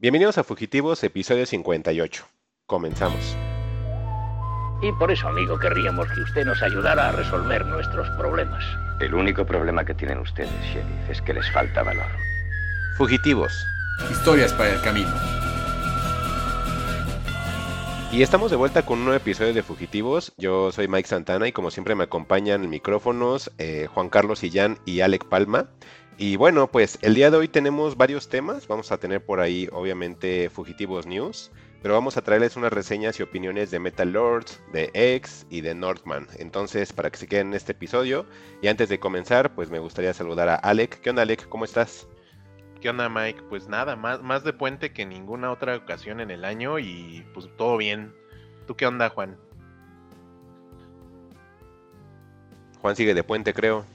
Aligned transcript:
Bienvenidos 0.00 0.38
a 0.38 0.44
Fugitivos, 0.44 1.02
episodio 1.02 1.44
58. 1.44 2.24
Comenzamos. 2.66 3.36
Y 4.80 4.92
por 4.92 5.10
eso, 5.10 5.26
amigo, 5.26 5.58
querríamos 5.58 6.06
que 6.12 6.20
usted 6.20 6.46
nos 6.46 6.62
ayudara 6.62 7.08
a 7.08 7.12
resolver 7.12 7.66
nuestros 7.66 8.08
problemas. 8.10 8.62
El 9.00 9.12
único 9.12 9.44
problema 9.44 9.84
que 9.84 9.94
tienen 9.94 10.20
ustedes, 10.20 10.52
Sheriff, 10.72 11.10
es 11.10 11.20
que 11.20 11.34
les 11.34 11.50
falta 11.50 11.82
valor. 11.82 12.06
Fugitivos. 12.96 13.52
Historias 14.08 14.52
para 14.52 14.72
el 14.72 14.80
camino. 14.82 15.10
Y 18.12 18.22
estamos 18.22 18.52
de 18.52 18.56
vuelta 18.56 18.86
con 18.86 19.00
un 19.00 19.06
nuevo 19.06 19.16
episodio 19.16 19.52
de 19.52 19.64
Fugitivos. 19.64 20.32
Yo 20.38 20.70
soy 20.70 20.86
Mike 20.86 21.08
Santana 21.08 21.48
y 21.48 21.52
como 21.52 21.72
siempre 21.72 21.96
me 21.96 22.04
acompañan 22.04 22.62
en 22.62 22.70
micrófonos 22.70 23.50
eh, 23.58 23.88
Juan 23.92 24.10
Carlos 24.10 24.44
Illán 24.44 24.78
y 24.86 25.00
Alec 25.00 25.24
Palma. 25.24 25.70
Y 26.20 26.34
bueno, 26.34 26.66
pues 26.66 26.98
el 27.02 27.14
día 27.14 27.30
de 27.30 27.36
hoy 27.36 27.46
tenemos 27.46 27.96
varios 27.96 28.28
temas. 28.28 28.66
Vamos 28.66 28.90
a 28.90 28.98
tener 28.98 29.24
por 29.24 29.38
ahí, 29.38 29.68
obviamente, 29.70 30.50
Fugitivos 30.50 31.06
News. 31.06 31.52
Pero 31.80 31.94
vamos 31.94 32.16
a 32.16 32.22
traerles 32.22 32.56
unas 32.56 32.72
reseñas 32.72 33.20
y 33.20 33.22
opiniones 33.22 33.70
de 33.70 33.78
Metal 33.78 34.10
Lords, 34.10 34.60
de 34.72 34.90
X 34.94 35.46
y 35.48 35.60
de 35.60 35.76
Northman. 35.76 36.26
Entonces, 36.36 36.92
para 36.92 37.08
que 37.08 37.18
se 37.18 37.28
queden 37.28 37.48
en 37.48 37.54
este 37.54 37.70
episodio. 37.70 38.26
Y 38.60 38.66
antes 38.66 38.88
de 38.88 38.98
comenzar, 38.98 39.54
pues 39.54 39.70
me 39.70 39.78
gustaría 39.78 40.12
saludar 40.12 40.48
a 40.48 40.56
Alec. 40.56 41.00
¿Qué 41.00 41.10
onda, 41.10 41.22
Alec? 41.22 41.48
¿Cómo 41.48 41.64
estás? 41.64 42.08
¿Qué 42.80 42.90
onda, 42.90 43.08
Mike? 43.08 43.42
Pues 43.48 43.68
nada, 43.68 43.94
más, 43.94 44.20
más 44.20 44.42
de 44.42 44.52
puente 44.52 44.92
que 44.92 45.06
ninguna 45.06 45.52
otra 45.52 45.76
ocasión 45.76 46.18
en 46.18 46.32
el 46.32 46.44
año 46.44 46.80
y 46.80 47.24
pues 47.32 47.48
todo 47.56 47.76
bien. 47.76 48.12
¿Tú 48.66 48.74
qué 48.74 48.86
onda, 48.86 49.08
Juan? 49.08 49.38
Juan 52.80 52.96
sigue 52.96 53.14
de 53.14 53.22
puente, 53.22 53.54
creo. 53.54 53.86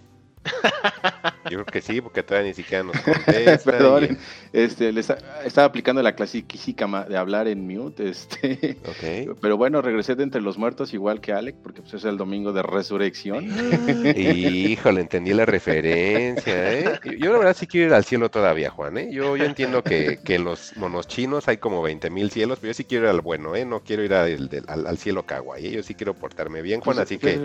Yo 1.50 1.58
creo 1.62 1.66
que 1.66 1.82
sí, 1.82 2.02
porque 2.02 2.24
todavía 2.24 2.50
ni 2.50 2.54
siquiera 2.56 2.84
nos 2.84 2.98
contesta. 3.02 3.72
Perdonen, 3.72 4.18
este, 4.54 4.92
le 4.92 5.02
está- 5.02 5.18
estaba 5.46 5.66
aplicando 5.68 6.02
la 6.02 6.16
clásica 6.16 6.88
ma- 6.88 7.04
de 7.04 7.18
hablar 7.18 7.48
en 7.48 7.68
mute, 7.68 8.10
este, 8.10 8.78
Ok. 8.86 9.38
pero 9.42 9.58
bueno, 9.58 9.82
regresé 9.82 10.16
de 10.16 10.24
entre 10.24 10.42
los 10.42 10.58
muertos 10.58 10.94
igual 10.94 11.22
que 11.22 11.34
Alec, 11.34 11.56
porque 11.62 11.82
pues, 11.82 11.94
es 11.96 12.06
el 12.06 12.18
domingo 12.18 12.54
de 12.54 12.64
resurrección. 12.64 13.46
Híjole, 14.16 15.02
entendí 15.02 15.34
la 15.34 15.46
referencia, 15.46 16.72
¿eh? 16.74 17.00
Yo 17.20 17.32
la 17.34 17.40
verdad 17.40 17.56
sí 17.58 17.68
quiero 17.68 17.88
ir 17.88 17.94
al 17.94 18.06
cielo 18.06 18.30
todavía, 18.30 18.70
Juan, 18.70 18.98
¿eh? 18.98 19.10
Yo, 19.12 19.36
yo 19.38 19.46
entiendo 19.46 19.84
que, 19.84 20.20
que 20.24 20.36
en 20.36 20.44
los 20.46 20.76
monos 20.78 21.08
chinos 21.08 21.48
hay 21.48 21.58
como 21.58 21.82
20 21.82 22.10
mil 22.10 22.32
cielos, 22.32 22.60
pero 22.60 22.72
yo 22.72 22.74
sí 22.76 22.86
quiero 22.86 23.06
ir 23.06 23.10
al 23.12 23.22
bueno, 23.22 23.56
¿eh? 23.56 23.66
No 23.66 23.82
quiero 23.82 24.04
ir 24.04 24.14
al, 24.14 24.50
al, 24.68 24.88
al 24.88 24.98
cielo 24.98 25.24
kawaii, 25.24 25.68
¿eh? 25.68 25.72
Yo 25.72 25.84
sí 25.84 25.94
quiero 25.96 26.14
portarme 26.14 26.62
bien, 26.62 26.82
Juan, 26.82 26.96
Pues, 26.96 27.06
así 27.06 27.18
que... 27.18 27.40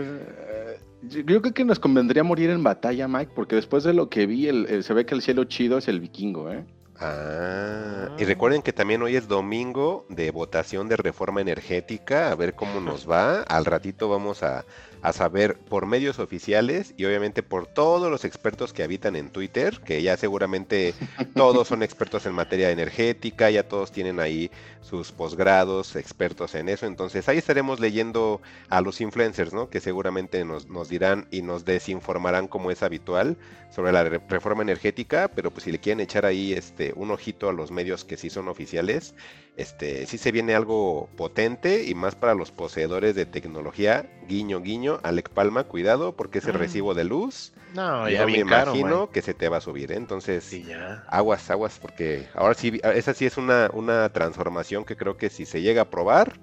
yo 1.02 1.24
creo 1.24 1.54
que 1.54 1.64
nos 1.64 1.78
convendría 1.78 2.24
morir 2.24 2.50
en 2.50 2.62
batalla, 2.62 3.06
Mike, 3.08 3.32
porque 3.34 3.56
después 3.56 3.84
de 3.84 3.94
lo 3.94 4.08
que 4.08 4.26
vi, 4.26 4.48
el- 4.48 4.82
se 4.82 4.94
ve 4.94 5.06
que 5.06 5.14
el 5.14 5.22
cielo 5.22 5.44
chido 5.44 5.78
es 5.78 5.88
el 5.88 6.00
vikingo, 6.00 6.50
¿eh? 6.52 6.64
Ah, 7.00 8.08
y 8.18 8.24
recuerden 8.24 8.60
que 8.60 8.72
también 8.72 9.02
hoy 9.02 9.14
es 9.14 9.28
domingo 9.28 10.04
de 10.08 10.32
votación 10.32 10.88
de 10.88 10.96
reforma 10.96 11.40
energética, 11.40 12.32
a 12.32 12.34
ver 12.34 12.54
cómo 12.54 12.80
nos 12.80 13.08
va. 13.08 13.42
Al 13.42 13.64
ratito 13.64 14.08
vamos 14.08 14.42
a, 14.42 14.64
a 15.08 15.12
saber 15.12 15.58
por 15.58 15.86
medios 15.86 16.18
oficiales 16.18 16.94
y 16.96 17.04
obviamente 17.04 17.42
por 17.42 17.66
todos 17.66 18.10
los 18.10 18.24
expertos 18.24 18.72
que 18.72 18.82
habitan 18.82 19.16
en 19.16 19.30
Twitter, 19.30 19.80
que 19.84 20.02
ya 20.02 20.16
seguramente 20.16 20.94
todos 21.34 21.68
son 21.68 21.82
expertos 21.82 22.26
en 22.26 22.34
materia 22.34 22.70
energética, 22.70 23.50
ya 23.50 23.62
todos 23.68 23.92
tienen 23.92 24.20
ahí 24.20 24.50
sus 24.80 25.12
posgrados, 25.12 25.96
expertos 25.96 26.54
en 26.54 26.68
eso. 26.68 26.86
Entonces 26.86 27.28
ahí 27.28 27.38
estaremos 27.38 27.80
leyendo 27.80 28.40
a 28.68 28.80
los 28.80 29.00
influencers, 29.00 29.52
¿no? 29.52 29.68
Que 29.68 29.80
seguramente 29.80 30.44
nos, 30.44 30.68
nos 30.68 30.88
dirán 30.88 31.26
y 31.30 31.42
nos 31.42 31.64
desinformarán 31.64 32.48
como 32.48 32.70
es 32.70 32.82
habitual 32.82 33.36
sobre 33.70 33.92
la 33.92 34.04
re- 34.04 34.20
reforma 34.28 34.62
energética, 34.62 35.28
pero 35.34 35.50
pues 35.50 35.64
si 35.64 35.72
le 35.72 35.78
quieren 35.78 36.00
echar 36.00 36.24
ahí 36.24 36.52
este 36.52 36.92
un 36.96 37.10
ojito 37.10 37.48
a 37.48 37.52
los 37.52 37.70
medios 37.70 38.04
que 38.04 38.16
sí 38.16 38.30
son 38.30 38.48
oficiales, 38.48 39.14
este 39.58 40.06
sí 40.06 40.18
se 40.18 40.32
viene 40.32 40.54
algo 40.54 41.08
potente 41.16 41.84
y 41.84 41.94
más 41.94 42.14
para 42.14 42.34
los 42.34 42.50
poseedores 42.52 43.14
de 43.14 43.26
tecnología, 43.26 44.08
guiño 44.26 44.60
guiño, 44.62 45.00
Alec 45.02 45.28
Palma, 45.30 45.64
cuidado 45.64 46.16
porque 46.16 46.38
ese 46.38 46.52
Mm. 46.52 46.56
recibo 46.56 46.94
de 46.94 47.04
luz 47.04 47.52
No, 47.74 48.08
yo 48.08 48.16
ya 48.16 48.26
me 48.26 48.44
caro, 48.44 48.70
imagino 48.70 49.10
que 49.10 49.20
se 49.22 49.34
te 49.34 49.48
va 49.48 49.58
a 49.58 49.60
subir, 49.60 49.92
¿eh? 49.92 49.96
entonces 49.96 50.44
Sí, 50.44 50.64
ya. 50.64 51.04
aguas, 51.08 51.50
aguas 51.50 51.78
porque 51.80 52.28
ahora 52.34 52.54
sí 52.54 52.80
esa 52.82 53.14
sí 53.14 53.26
es 53.26 53.36
una 53.36 53.70
una 53.74 54.08
transformación 54.12 54.84
que 54.84 54.96
creo 54.96 55.16
que 55.16 55.28
si 55.28 55.44
se 55.44 55.60
llega 55.60 55.82
a 55.82 55.90
probar 55.90 56.40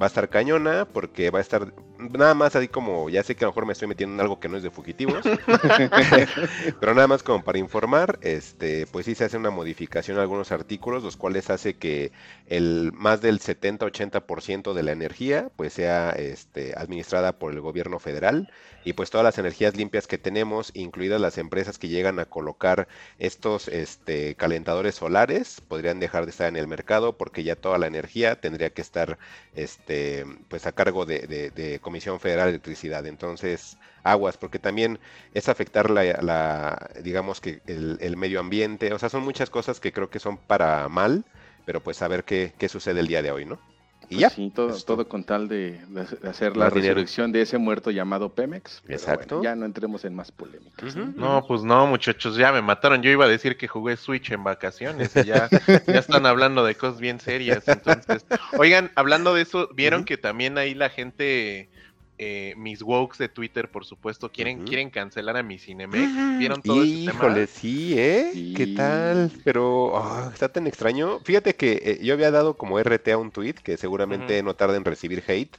va 0.00 0.06
a 0.06 0.08
estar 0.08 0.28
cañona 0.28 0.86
porque 0.92 1.30
va 1.30 1.38
a 1.38 1.42
estar 1.42 1.72
nada 2.12 2.34
más 2.34 2.56
así 2.56 2.68
como, 2.68 3.08
ya 3.10 3.22
sé 3.22 3.36
que 3.36 3.44
a 3.44 3.48
lo 3.48 3.52
mejor 3.52 3.66
me 3.66 3.72
estoy 3.72 3.88
metiendo 3.88 4.14
en 4.14 4.20
algo 4.20 4.40
que 4.40 4.48
no 4.48 4.56
es 4.56 4.62
de 4.62 4.70
fugitivos, 4.70 5.30
pero 6.80 6.94
nada 6.94 7.06
más 7.08 7.22
como 7.22 7.42
para 7.44 7.58
informar, 7.58 8.18
este, 8.22 8.86
pues 8.86 9.06
sí 9.06 9.14
se 9.14 9.24
hace 9.24 9.36
una 9.36 9.50
modificación 9.50 10.18
a 10.18 10.22
algunos 10.22 10.52
artículos, 10.52 11.02
los 11.02 11.16
cuales 11.16 11.50
hace 11.50 11.76
que 11.78 12.12
el 12.46 12.92
más 12.94 13.20
del 13.20 13.40
70-80% 13.40 14.72
de 14.74 14.82
la 14.82 14.92
energía 14.92 15.50
pues 15.56 15.72
sea 15.74 16.10
este, 16.10 16.74
administrada 16.76 17.38
por 17.38 17.52
el 17.52 17.60
gobierno 17.60 17.98
federal. 17.98 18.48
Y 18.84 18.92
pues 18.92 19.10
todas 19.10 19.24
las 19.24 19.38
energías 19.38 19.76
limpias 19.76 20.06
que 20.06 20.16
tenemos, 20.18 20.70
incluidas 20.74 21.20
las 21.20 21.38
empresas 21.38 21.76
que 21.78 21.88
llegan 21.88 22.20
a 22.20 22.26
colocar 22.26 22.86
estos 23.18 23.66
este, 23.68 24.36
calentadores 24.36 24.94
solares, 24.94 25.60
podrían 25.60 25.98
dejar 26.00 26.24
de 26.24 26.30
estar 26.30 26.48
en 26.48 26.56
el 26.56 26.68
mercado 26.68 27.16
porque 27.16 27.42
ya 27.42 27.56
toda 27.56 27.78
la 27.78 27.88
energía 27.88 28.40
tendría 28.40 28.70
que 28.70 28.82
estar 28.82 29.18
este, 29.54 30.24
pues 30.48 30.66
a 30.66 30.72
cargo 30.72 31.04
de, 31.06 31.20
de- 31.26 31.50
de 31.50 31.80
Comisión 31.96 32.20
Federal 32.20 32.46
de 32.46 32.50
Electricidad. 32.50 33.06
Entonces, 33.06 33.78
aguas, 34.02 34.36
porque 34.38 34.58
también 34.58 34.98
es 35.34 35.48
afectar 35.48 35.90
la, 35.90 36.04
la, 36.22 36.90
digamos 37.02 37.40
que 37.40 37.62
el, 37.66 37.98
el 38.00 38.16
medio 38.16 38.40
ambiente, 38.40 38.92
o 38.92 38.98
sea, 38.98 39.08
son 39.08 39.22
muchas 39.24 39.50
cosas 39.50 39.80
que 39.80 39.92
creo 39.92 40.10
que 40.10 40.18
son 40.20 40.38
para 40.38 40.88
mal, 40.88 41.24
pero 41.64 41.82
pues 41.82 42.02
a 42.02 42.08
ver 42.08 42.24
qué, 42.24 42.54
qué 42.58 42.68
sucede 42.68 43.00
el 43.00 43.06
día 43.08 43.22
de 43.22 43.30
hoy, 43.32 43.44
¿no? 43.46 43.60
Y 44.08 44.16
Pues 44.16 44.20
ya. 44.20 44.30
Sí, 44.30 44.50
todo, 44.50 44.82
todo 44.84 45.08
con 45.08 45.24
tal 45.24 45.48
de, 45.48 45.84
de 45.88 46.28
hacer 46.28 46.56
la 46.56 46.70
dinero. 46.70 46.70
resurrección 46.70 47.32
de 47.32 47.42
ese 47.42 47.58
muerto 47.58 47.90
llamado 47.90 48.34
Pemex. 48.34 48.82
pero 48.86 48.94
Exacto. 48.94 49.36
bueno, 49.38 49.40
ya 49.40 49.56
no 49.56 49.66
entremos 49.66 50.04
en 50.04 50.14
más 50.14 50.32
polémicas. 50.32 51.00
No, 51.14 51.44
pues 51.46 51.62
no, 51.62 51.86
muchachos, 51.86 52.36
ya 52.36 52.52
me 52.52 52.62
mataron. 52.62 53.02
Yo 53.02 53.10
iba 53.10 53.24
a 53.24 53.28
decir 53.28 53.56
que 53.56 53.68
jugué 53.68 53.96
Switch 53.96 54.30
en 54.32 54.44
vacaciones 54.44 55.16
y 55.16 55.24
ya, 55.24 55.48
ya 55.86 55.98
están 55.98 56.26
hablando 56.26 56.64
de 56.64 56.76
cosas 56.76 57.00
bien 57.00 57.20
serias. 57.20 57.68
Entonces, 57.68 58.26
oigan, 58.56 58.92
hablando 58.96 59.34
de 59.34 59.42
eso, 59.42 59.68
vieron 59.74 60.04
que 60.04 60.18
también 60.18 60.58
ahí 60.58 60.74
la 60.74 60.90
gente, 60.90 61.70
eh, 62.18 62.54
mis 62.56 62.82
wokes 62.82 63.18
de 63.18 63.28
Twitter, 63.28 63.70
por 63.70 63.84
supuesto, 63.84 64.32
quieren, 64.32 64.64
quieren 64.64 64.88
cancelar 64.88 65.36
a 65.36 65.42
mi 65.42 65.58
Cinemex. 65.58 66.38
¿Vieron 66.38 66.62
todo 66.62 66.82
ese 66.82 67.06
tema? 67.06 67.12
Híjole, 67.12 67.46
sí, 67.46 67.94
¿eh? 67.98 68.54
¿Qué 68.56 68.68
tal? 68.68 69.30
Pero 69.44 69.98
ah, 69.98 70.30
está 70.32 70.48
tan 70.48 70.66
extraño. 70.66 71.20
Fíjate 71.20 71.54
que 71.56 71.72
eh, 71.84 71.98
yo 72.02 72.14
había 72.14 72.30
dado 72.30 72.56
como 72.56 72.80
RT 72.80 73.08
a 73.08 73.18
un 73.18 73.30
tweet 73.30 73.54
que 73.54 73.76
seguramente 73.76 74.42
no 74.42 74.54
tarda 74.54 74.76
en 74.76 74.84
recibir 74.84 75.22
hate, 75.26 75.56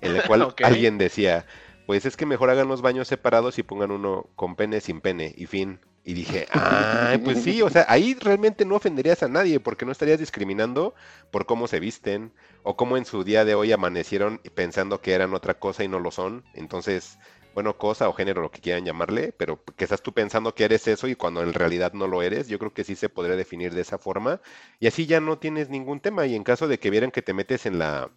en 0.00 0.16
el 0.16 0.22
cual 0.24 0.52
alguien 0.64 0.98
decía, 0.98 1.46
pues 1.86 2.04
es 2.04 2.16
que 2.16 2.26
mejor 2.26 2.50
hagan 2.50 2.66
los 2.66 2.82
baños 2.82 3.06
separados 3.06 3.58
y 3.58 3.62
pongan 3.62 3.92
uno 3.92 4.26
con 4.34 4.56
pene 4.56 4.80
sin 4.80 5.00
pene 5.00 5.32
y 5.36 5.46
fin. 5.46 5.78
Y 6.04 6.14
dije, 6.14 6.46
ay, 6.52 7.18
pues 7.18 7.42
sí, 7.42 7.62
o 7.62 7.70
sea, 7.70 7.86
ahí 7.88 8.16
realmente 8.20 8.64
no 8.64 8.74
ofenderías 8.74 9.22
a 9.22 9.28
nadie 9.28 9.60
porque 9.60 9.84
no 9.84 9.92
estarías 9.92 10.18
discriminando 10.18 10.94
por 11.30 11.46
cómo 11.46 11.68
se 11.68 11.78
visten 11.78 12.32
o 12.62 12.76
cómo 12.76 12.96
en 12.96 13.04
su 13.04 13.24
día 13.24 13.44
de 13.44 13.54
hoy 13.54 13.72
amanecieron 13.72 14.40
pensando 14.54 15.00
que 15.00 15.12
eran 15.12 15.34
otra 15.34 15.54
cosa 15.58 15.84
y 15.84 15.88
no 15.88 16.00
lo 16.00 16.10
son. 16.10 16.44
Entonces, 16.54 17.18
bueno, 17.54 17.76
cosa 17.78 18.08
o 18.08 18.12
género, 18.12 18.42
lo 18.42 18.50
que 18.50 18.60
quieran 18.60 18.84
llamarle, 18.84 19.32
pero 19.32 19.62
que 19.76 19.84
estás 19.84 20.02
tú 20.02 20.12
pensando 20.12 20.54
que 20.54 20.64
eres 20.64 20.86
eso 20.88 21.08
y 21.08 21.14
cuando 21.16 21.42
en 21.42 21.52
realidad 21.52 21.92
no 21.94 22.06
lo 22.06 22.22
eres, 22.22 22.48
yo 22.48 22.58
creo 22.58 22.72
que 22.72 22.84
sí 22.84 22.94
se 22.96 23.08
podría 23.08 23.36
definir 23.36 23.74
de 23.74 23.80
esa 23.82 23.98
forma 23.98 24.40
y 24.78 24.86
así 24.86 25.06
ya 25.06 25.20
no 25.20 25.38
tienes 25.38 25.68
ningún 25.68 26.00
tema 26.00 26.26
y 26.26 26.34
en 26.36 26.44
caso 26.44 26.68
de 26.68 26.78
que 26.78 26.90
vieran 26.90 27.10
que 27.10 27.22
te 27.22 27.34
metes 27.34 27.66
en 27.66 27.78
la 27.78 28.10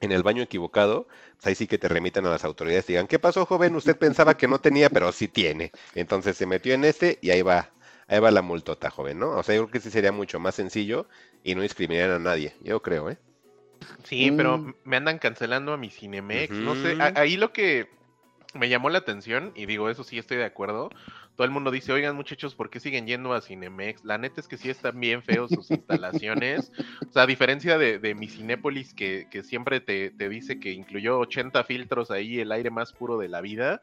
en 0.00 0.12
el 0.12 0.22
baño 0.22 0.42
equivocado, 0.42 1.06
pues 1.36 1.46
ahí 1.46 1.54
sí 1.54 1.66
que 1.66 1.78
te 1.78 1.88
remitan 1.88 2.26
a 2.26 2.30
las 2.30 2.44
autoridades 2.44 2.84
y 2.88 2.92
digan, 2.92 3.06
¿qué 3.06 3.18
pasó, 3.18 3.46
joven? 3.46 3.74
Usted 3.76 3.96
pensaba 3.96 4.36
que 4.36 4.48
no 4.48 4.60
tenía, 4.60 4.90
pero 4.90 5.10
sí 5.12 5.28
tiene. 5.28 5.72
Entonces 5.94 6.36
se 6.36 6.46
metió 6.46 6.74
en 6.74 6.84
este 6.84 7.18
y 7.22 7.30
ahí 7.30 7.42
va, 7.42 7.72
ahí 8.06 8.20
va 8.20 8.30
la 8.30 8.42
multota, 8.42 8.90
joven, 8.90 9.18
¿no? 9.18 9.30
O 9.30 9.42
sea, 9.42 9.54
yo 9.54 9.62
creo 9.62 9.72
que 9.72 9.80
sí 9.80 9.90
sería 9.90 10.12
mucho 10.12 10.38
más 10.40 10.54
sencillo 10.54 11.08
y 11.42 11.54
no 11.54 11.62
discriminar 11.62 12.10
a 12.10 12.18
nadie, 12.18 12.54
yo 12.60 12.82
creo, 12.82 13.10
¿eh? 13.10 13.18
Sí, 14.04 14.30
pero 14.36 14.58
Mm. 14.58 14.74
me 14.84 14.96
andan 14.96 15.18
cancelando 15.18 15.72
a 15.72 15.76
mi 15.76 15.90
Cinemex. 15.90 16.60
No 16.60 16.74
sé, 16.74 16.96
a- 17.00 17.12
ahí 17.20 17.36
lo 17.36 17.52
que 17.52 17.88
me 18.54 18.68
llamó 18.68 18.88
la 18.88 18.98
atención, 18.98 19.52
y 19.54 19.66
digo, 19.66 19.90
eso 19.90 20.04
sí 20.04 20.18
estoy 20.18 20.38
de 20.38 20.44
acuerdo. 20.44 20.90
Todo 21.36 21.44
el 21.44 21.50
mundo 21.50 21.70
dice, 21.70 21.92
oigan 21.92 22.16
muchachos, 22.16 22.54
¿por 22.54 22.70
qué 22.70 22.80
siguen 22.80 23.06
yendo 23.06 23.34
a 23.34 23.42
Cinemex? 23.42 24.04
La 24.06 24.16
neta 24.16 24.40
es 24.40 24.48
que 24.48 24.56
sí 24.56 24.70
están 24.70 24.98
bien 24.98 25.22
feos 25.22 25.50
sus 25.50 25.70
instalaciones. 25.70 26.72
O 27.06 27.12
sea, 27.12 27.24
a 27.24 27.26
diferencia 27.26 27.76
de, 27.76 27.98
de 27.98 28.14
mi 28.14 28.28
Cinépolis, 28.28 28.94
que, 28.94 29.26
que 29.30 29.42
siempre 29.42 29.80
te, 29.80 30.10
te 30.12 30.30
dice 30.30 30.58
que 30.58 30.72
incluyó 30.72 31.18
80 31.18 31.62
filtros 31.64 32.10
ahí, 32.10 32.40
el 32.40 32.52
aire 32.52 32.70
más 32.70 32.94
puro 32.94 33.18
de 33.18 33.28
la 33.28 33.42
vida. 33.42 33.82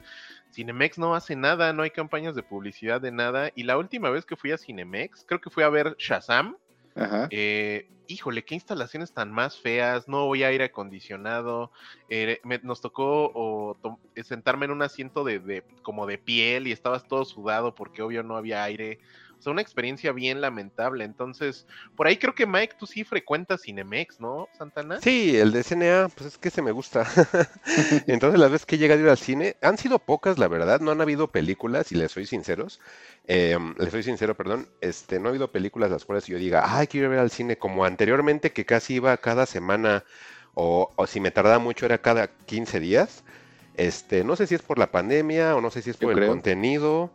Cinemex 0.51 0.97
no 0.97 1.13
hace 1.13 1.35
nada, 1.35 1.73
no 1.73 1.83
hay 1.83 1.91
campañas 1.91 2.33
de 2.33 2.41
publicidad 2.41 2.99
de 2.99 3.11
nada. 3.11 3.51
Y 3.53 3.63
la 3.63 3.77
última 3.77 4.09
vez 4.09 4.25
que 4.25 4.35
fui 4.35 4.51
a 4.51 4.57
Cinemex, 4.57 5.23
creo 5.27 5.39
que 5.39 5.51
fui 5.51 5.61
a 5.63 5.69
ver 5.69 5.95
Shazam. 5.99 6.57
Ajá. 6.95 7.29
Eh, 7.29 7.85
híjole, 8.07 8.43
qué 8.45 8.55
instalaciones 8.55 9.13
tan 9.13 9.31
más 9.31 9.59
feas, 9.59 10.07
no 10.07 10.25
voy 10.27 10.43
aire 10.43 10.65
acondicionado, 10.65 11.71
eh, 12.09 12.39
me- 12.43 12.59
nos 12.59 12.81
tocó 12.81 13.79
eh, 14.15 14.23
sentarme 14.23 14.65
en 14.65 14.71
un 14.71 14.81
asiento 14.83 15.23
de, 15.23 15.39
de- 15.39 15.63
como 15.81 16.05
de 16.05 16.17
piel 16.19 16.67
y 16.67 16.71
estabas 16.71 17.07
todo 17.07 17.25
sudado 17.25 17.73
porque 17.75 18.01
obvio 18.01 18.23
no 18.23 18.37
había 18.37 18.63
aire. 18.63 18.99
Sea, 19.43 19.51
una 19.51 19.61
experiencia 19.61 20.11
bien 20.11 20.41
lamentable. 20.41 21.03
Entonces, 21.03 21.67
por 21.95 22.07
ahí 22.07 22.17
creo 22.17 22.33
que 22.33 22.45
Mike, 22.45 22.75
tú 22.79 22.85
sí 22.85 23.03
frecuentas 23.03 23.61
Cinemex, 23.63 24.19
¿no, 24.19 24.47
Santana? 24.57 25.01
Sí, 25.01 25.37
el 25.37 25.51
de 25.51 25.63
CNA, 25.63 26.09
pues 26.15 26.29
es 26.33 26.37
que 26.37 26.49
se 26.49 26.61
me 26.61 26.71
gusta. 26.71 27.05
Entonces, 28.07 28.39
las 28.39 28.51
veces 28.51 28.65
que 28.65 28.75
he 28.75 28.77
llegado 28.79 29.01
a 29.01 29.03
ir 29.03 29.09
al 29.09 29.17
cine, 29.17 29.57
han 29.61 29.77
sido 29.77 29.99
pocas, 29.99 30.37
la 30.37 30.47
verdad, 30.47 30.79
no 30.79 30.91
han 30.91 31.01
habido 31.01 31.27
películas, 31.31 31.91
y 31.91 31.95
les 31.95 32.11
soy 32.11 32.25
sinceros, 32.25 32.79
eh, 33.27 33.57
les 33.77 33.91
soy 33.91 34.03
sincero, 34.03 34.35
perdón, 34.35 34.67
este, 34.81 35.19
no 35.19 35.27
ha 35.27 35.29
habido 35.29 35.51
películas 35.51 35.91
las 35.91 36.05
cuales 36.05 36.25
yo 36.25 36.37
diga, 36.37 36.63
ay, 36.65 36.87
quiero 36.87 37.05
ir 37.05 37.07
a 37.07 37.15
ver 37.15 37.19
al 37.19 37.31
cine, 37.31 37.57
como 37.57 37.85
anteriormente 37.85 38.51
que 38.53 38.65
casi 38.65 38.95
iba 38.95 39.15
cada 39.17 39.45
semana, 39.45 40.03
o, 40.53 40.91
o 40.95 41.07
si 41.07 41.19
me 41.19 41.31
tardaba 41.31 41.59
mucho 41.59 41.85
era 41.85 41.97
cada 41.97 42.27
15 42.27 42.79
días. 42.79 43.23
Este, 43.75 44.23
no 44.23 44.35
sé 44.35 44.47
si 44.47 44.55
es 44.55 44.61
por 44.61 44.77
la 44.77 44.91
pandemia 44.91 45.55
o 45.55 45.61
no 45.61 45.71
sé 45.71 45.81
si 45.81 45.89
es 45.89 45.97
Yo 45.97 46.05
por 46.07 46.11
el 46.11 46.17
creo. 46.19 46.29
contenido. 46.29 47.11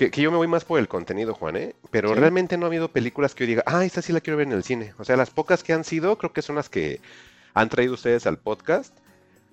Que, 0.00 0.10
que 0.10 0.22
yo 0.22 0.30
me 0.30 0.38
voy 0.38 0.46
más 0.46 0.64
por 0.64 0.78
el 0.78 0.88
contenido, 0.88 1.34
Juan, 1.34 1.56
¿eh? 1.56 1.74
Pero 1.90 2.08
Sí. 2.08 2.14
realmente 2.14 2.56
no 2.56 2.64
ha 2.64 2.68
habido 2.68 2.88
películas 2.88 3.34
que 3.34 3.44
yo 3.44 3.48
diga, 3.48 3.62
ah, 3.66 3.84
esta 3.84 4.00
sí 4.00 4.14
la 4.14 4.22
quiero 4.22 4.38
ver 4.38 4.46
en 4.46 4.54
el 4.54 4.64
cine. 4.64 4.94
O 4.96 5.04
sea, 5.04 5.14
las 5.14 5.28
pocas 5.28 5.62
que 5.62 5.74
han 5.74 5.84
sido, 5.84 6.16
creo 6.16 6.32
que 6.32 6.40
son 6.40 6.56
las 6.56 6.70
que 6.70 7.02
han 7.52 7.68
traído 7.68 7.92
ustedes 7.92 8.26
al 8.26 8.38
podcast, 8.38 8.94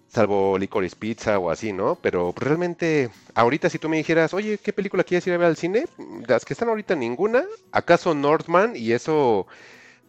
salvo 0.08 0.58
Licorice 0.58 0.96
Pizza 0.96 1.38
o 1.38 1.52
así, 1.52 1.74
¿no? 1.74 1.96
Pero 2.02 2.34
realmente, 2.38 3.10
ahorita 3.36 3.70
si 3.70 3.78
tú 3.78 3.90
me 3.90 3.98
dijeras, 3.98 4.34
oye, 4.34 4.58
¿qué 4.58 4.72
película 4.72 5.04
quieres 5.04 5.28
ir 5.28 5.34
a 5.34 5.38
ver 5.38 5.48
al 5.48 5.58
cine? 5.58 5.86
Las 6.26 6.46
que 6.46 6.54
están 6.54 6.70
ahorita 6.70 6.96
ninguna. 6.96 7.44
¿Acaso 7.74 8.16
Northman? 8.16 8.72
Y 8.78 8.94
eso, 8.94 9.48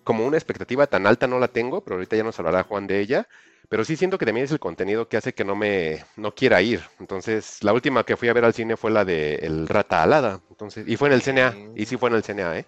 como 0.05 0.25
una 0.25 0.37
expectativa 0.37 0.87
tan 0.87 1.08
alta 1.08 1.26
no 1.26 1.41
la 1.41 1.49
tengo, 1.49 1.81
pero 1.81 1.96
ahorita 1.96 2.14
ya 2.14 2.23
nos 2.23 2.38
hablará 2.38 2.62
Juan 2.62 2.87
de 2.87 3.00
ella. 3.00 3.26
Pero 3.69 3.85
sí 3.85 3.97
siento 3.97 4.17
que 4.17 4.25
también 4.25 4.44
es 4.44 4.53
el 4.53 4.61
contenido 4.61 5.09
que 5.09 5.19
hace 5.19 5.35
que 5.35 5.44
no 5.44 5.55
me 5.55 6.05
no 6.17 6.35
quiera 6.35 6.62
ir. 6.62 6.82
Entonces, 7.00 7.62
la 7.62 7.73
última 7.73 8.05
que 8.05 8.17
fui 8.17 8.29
a 8.29 8.32
ver 8.32 8.44
al 8.44 8.55
cine 8.55 8.76
fue 8.76 8.91
la 8.91 9.05
de 9.05 9.35
El 9.37 9.69
Rata 9.69 10.03
Alada. 10.03 10.41
Entonces, 10.49 10.88
y 10.88 10.97
fue 10.97 11.09
en 11.09 11.15
el 11.15 11.23
CNA. 11.23 11.55
Y 11.76 11.85
sí 11.87 11.97
fue 11.99 12.09
en 12.09 12.17
el 12.17 12.23
CNA, 12.23 12.59
¿eh? 12.59 12.65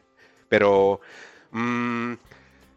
Pero 0.49 1.01
mm, 1.53 2.15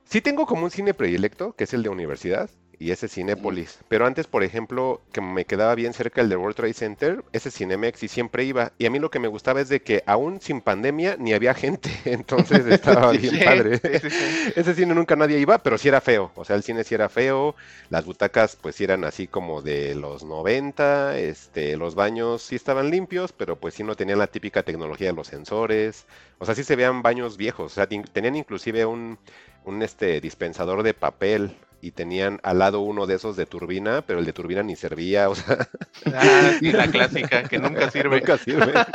sí 0.05 0.21
tengo 0.21 0.45
como 0.45 0.63
un 0.63 0.71
cine 0.71 0.93
predilecto, 0.93 1.53
que 1.53 1.65
es 1.65 1.73
el 1.73 1.83
de 1.83 1.89
universidad. 1.89 2.49
Y 2.83 2.91
ese 2.91 3.05
es 3.05 3.13
Cinépolis. 3.13 3.79
Pero 3.87 4.05
antes, 4.05 4.27
por 4.27 4.43
ejemplo, 4.43 5.01
que 5.13 5.21
me 5.21 5.45
quedaba 5.45 5.73
bien 5.73 5.93
cerca 5.93 6.19
el 6.19 6.27
de 6.27 6.35
World 6.35 6.57
Trade 6.57 6.73
Center, 6.73 7.23
ese 7.31 7.49
Cinemex 7.49 8.03
y 8.03 8.09
siempre 8.09 8.43
iba. 8.43 8.73
Y 8.77 8.85
a 8.85 8.89
mí 8.89 8.99
lo 8.99 9.09
que 9.09 9.19
me 9.19 9.29
gustaba 9.29 9.61
es 9.61 9.69
de 9.69 9.81
que 9.81 10.03
aún 10.05 10.41
sin 10.41 10.59
pandemia 10.59 11.15
ni 11.17 11.33
había 11.33 11.53
gente. 11.53 11.89
Entonces 12.03 12.65
estaba 12.65 13.11
bien 13.13 13.35
Sí, 13.35 13.39
padre. 13.41 13.77
sí. 13.77 14.13
Ese 14.57 14.73
cine 14.75 14.93
nunca 14.93 15.15
nadie 15.15 15.39
iba, 15.39 15.59
pero 15.59 15.77
sí 15.77 15.87
era 15.87 16.01
feo. 16.01 16.31
O 16.35 16.43
sea, 16.43 16.57
el 16.57 16.63
cine 16.63 16.83
sí 16.83 16.93
era 16.93 17.07
feo. 17.07 17.55
Las 17.89 18.03
butacas 18.03 18.57
pues 18.57 18.75
sí 18.75 18.83
eran 18.83 19.05
así 19.05 19.27
como 19.27 19.61
de 19.61 19.95
los 19.95 20.25
90. 20.25 21.17
Este, 21.19 21.77
los 21.77 21.95
baños 21.95 22.41
sí 22.41 22.55
estaban 22.57 22.91
limpios, 22.91 23.31
pero 23.31 23.55
pues 23.57 23.75
sí 23.75 23.83
no 23.83 23.95
tenían 23.95 24.19
la 24.19 24.27
típica 24.27 24.63
tecnología 24.63 25.07
de 25.07 25.13
los 25.13 25.27
sensores. 25.27 26.05
O 26.39 26.45
sea, 26.45 26.53
sí 26.53 26.65
se 26.65 26.75
veían 26.75 27.01
baños 27.01 27.37
viejos. 27.37 27.71
O 27.71 27.75
sea, 27.75 27.87
tenían 27.87 28.35
inclusive 28.35 28.85
un, 28.85 29.17
un 29.63 29.81
este, 29.83 30.19
dispensador 30.21 30.83
de 30.83 30.93
papel. 30.93 31.55
Y 31.83 31.91
tenían 31.91 32.39
al 32.43 32.59
lado 32.59 32.79
uno 32.79 33.05
de 33.07 33.15
esos 33.15 33.35
de 33.35 33.45
turbina, 33.45 34.03
pero 34.03 34.19
el 34.19 34.25
de 34.25 34.31
turbina 34.33 34.63
ni 34.63 34.75
servía, 34.77 35.29
o 35.29 35.35
sea, 35.35 35.67
Ah, 36.13 36.53
sí, 36.57 36.71
la 36.71 36.87
clásica, 36.89 37.43
que 37.47 37.59
nunca 37.59 37.89
sirve. 37.91 38.21
Nunca 38.21 38.37
sirve. 38.37 38.85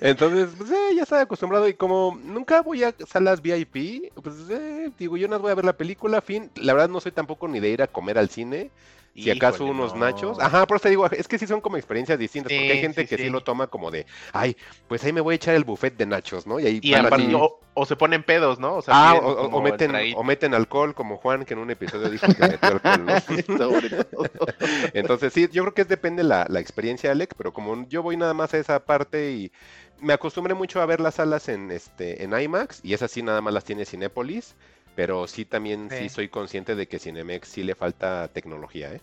Entonces, 0.00 0.50
pues 0.56 0.70
eh, 0.70 0.94
ya 0.96 1.02
estaba 1.02 1.22
acostumbrado 1.22 1.68
y 1.68 1.74
como 1.74 2.18
nunca 2.22 2.62
voy 2.62 2.84
a 2.84 2.94
salas 3.06 3.40
VIP, 3.42 4.12
pues 4.22 4.36
eh, 4.50 4.90
digo, 4.98 5.16
yo 5.16 5.28
no 5.28 5.38
voy 5.40 5.50
a 5.52 5.54
ver 5.54 5.64
la 5.64 5.76
película, 5.76 6.20
fin. 6.20 6.50
La 6.56 6.74
verdad 6.74 6.88
no 6.90 7.00
soy 7.00 7.12
tampoco 7.12 7.48
ni 7.48 7.60
de 7.60 7.70
ir 7.70 7.82
a 7.82 7.88
comer 7.88 8.18
al 8.18 8.28
cine. 8.30 8.72
Si 9.16 9.30
acaso 9.30 9.66
unos 9.66 9.94
no. 9.94 9.96
nachos. 9.96 10.38
Ajá, 10.40 10.66
por 10.66 10.76
eso 10.76 10.84
te 10.84 10.90
digo, 10.90 11.06
es 11.10 11.28
que 11.28 11.38
sí 11.38 11.46
son 11.46 11.60
como 11.60 11.76
experiencias 11.76 12.18
distintas, 12.18 12.52
porque 12.54 12.72
hay 12.72 12.78
gente 12.78 13.04
sí, 13.04 13.06
que 13.06 13.18
sí. 13.18 13.24
sí. 13.24 13.30
lo 13.30 13.42
toma 13.42 13.66
como 13.68 13.90
de, 13.90 14.06
ay, 14.32 14.56
pues 14.88 15.04
ahí 15.04 15.12
me 15.12 15.20
voy 15.20 15.34
a 15.34 15.36
echar 15.36 15.54
el 15.54 15.64
buffet 15.64 15.96
de 15.96 16.06
nachos, 16.06 16.46
¿no? 16.46 16.58
Y 16.58 16.66
ahí 16.66 16.80
Y 16.80 16.90
van 16.90 17.06
aparte, 17.06 17.34
así. 17.34 17.34
o, 17.34 17.60
o 17.74 17.86
se 17.86 17.96
ponen 17.96 18.24
pedos, 18.24 18.58
¿no? 18.58 18.74
O 18.74 18.82
sea, 18.82 18.94
Ah, 18.94 19.14
o, 19.14 19.46
o- 19.56 19.62
meten, 19.62 19.94
o 20.10 20.24
meten 20.24 20.54
alcohol, 20.54 20.94
como 20.94 21.16
Juan, 21.16 21.44
que 21.44 21.54
en 21.54 21.60
un 21.60 21.70
episodio 21.70 22.10
dijo 22.10 22.32
que 22.32 22.44
metió 22.44 22.72
alcohol, 22.72 23.04
¿no? 23.06 23.22
Entonces, 24.92 25.32
sí, 25.32 25.48
yo 25.52 25.62
creo 25.62 25.74
que 25.74 25.84
depende 25.84 26.22
la, 26.22 26.46
la 26.48 26.60
experiencia, 26.60 27.10
Alec, 27.12 27.34
pero 27.36 27.52
como 27.52 27.86
yo 27.88 28.02
voy 28.02 28.16
nada 28.16 28.34
más 28.34 28.54
a 28.54 28.58
esa 28.58 28.84
parte 28.84 29.32
y 29.32 29.52
me 30.00 30.12
acostumbré 30.12 30.54
mucho 30.54 30.80
a 30.80 30.86
ver 30.86 31.00
las 31.00 31.14
salas 31.16 31.48
en 31.48 31.70
este 31.70 32.24
en 32.24 32.38
IMAX 32.38 32.80
y 32.82 32.92
esas 32.94 33.10
sí 33.10 33.22
nada 33.22 33.40
más 33.40 33.54
las 33.54 33.64
tiene 33.64 33.84
Cinépolis, 33.84 34.56
pero 34.94 35.26
sí 35.26 35.44
también 35.44 35.88
sí. 35.90 35.96
Sí. 36.00 36.08
soy 36.08 36.28
consciente 36.28 36.74
de 36.74 36.86
que 36.86 36.98
Cinemex 36.98 37.48
sí 37.48 37.62
le 37.62 37.74
falta 37.74 38.28
tecnología, 38.28 38.92
¿eh? 38.94 39.00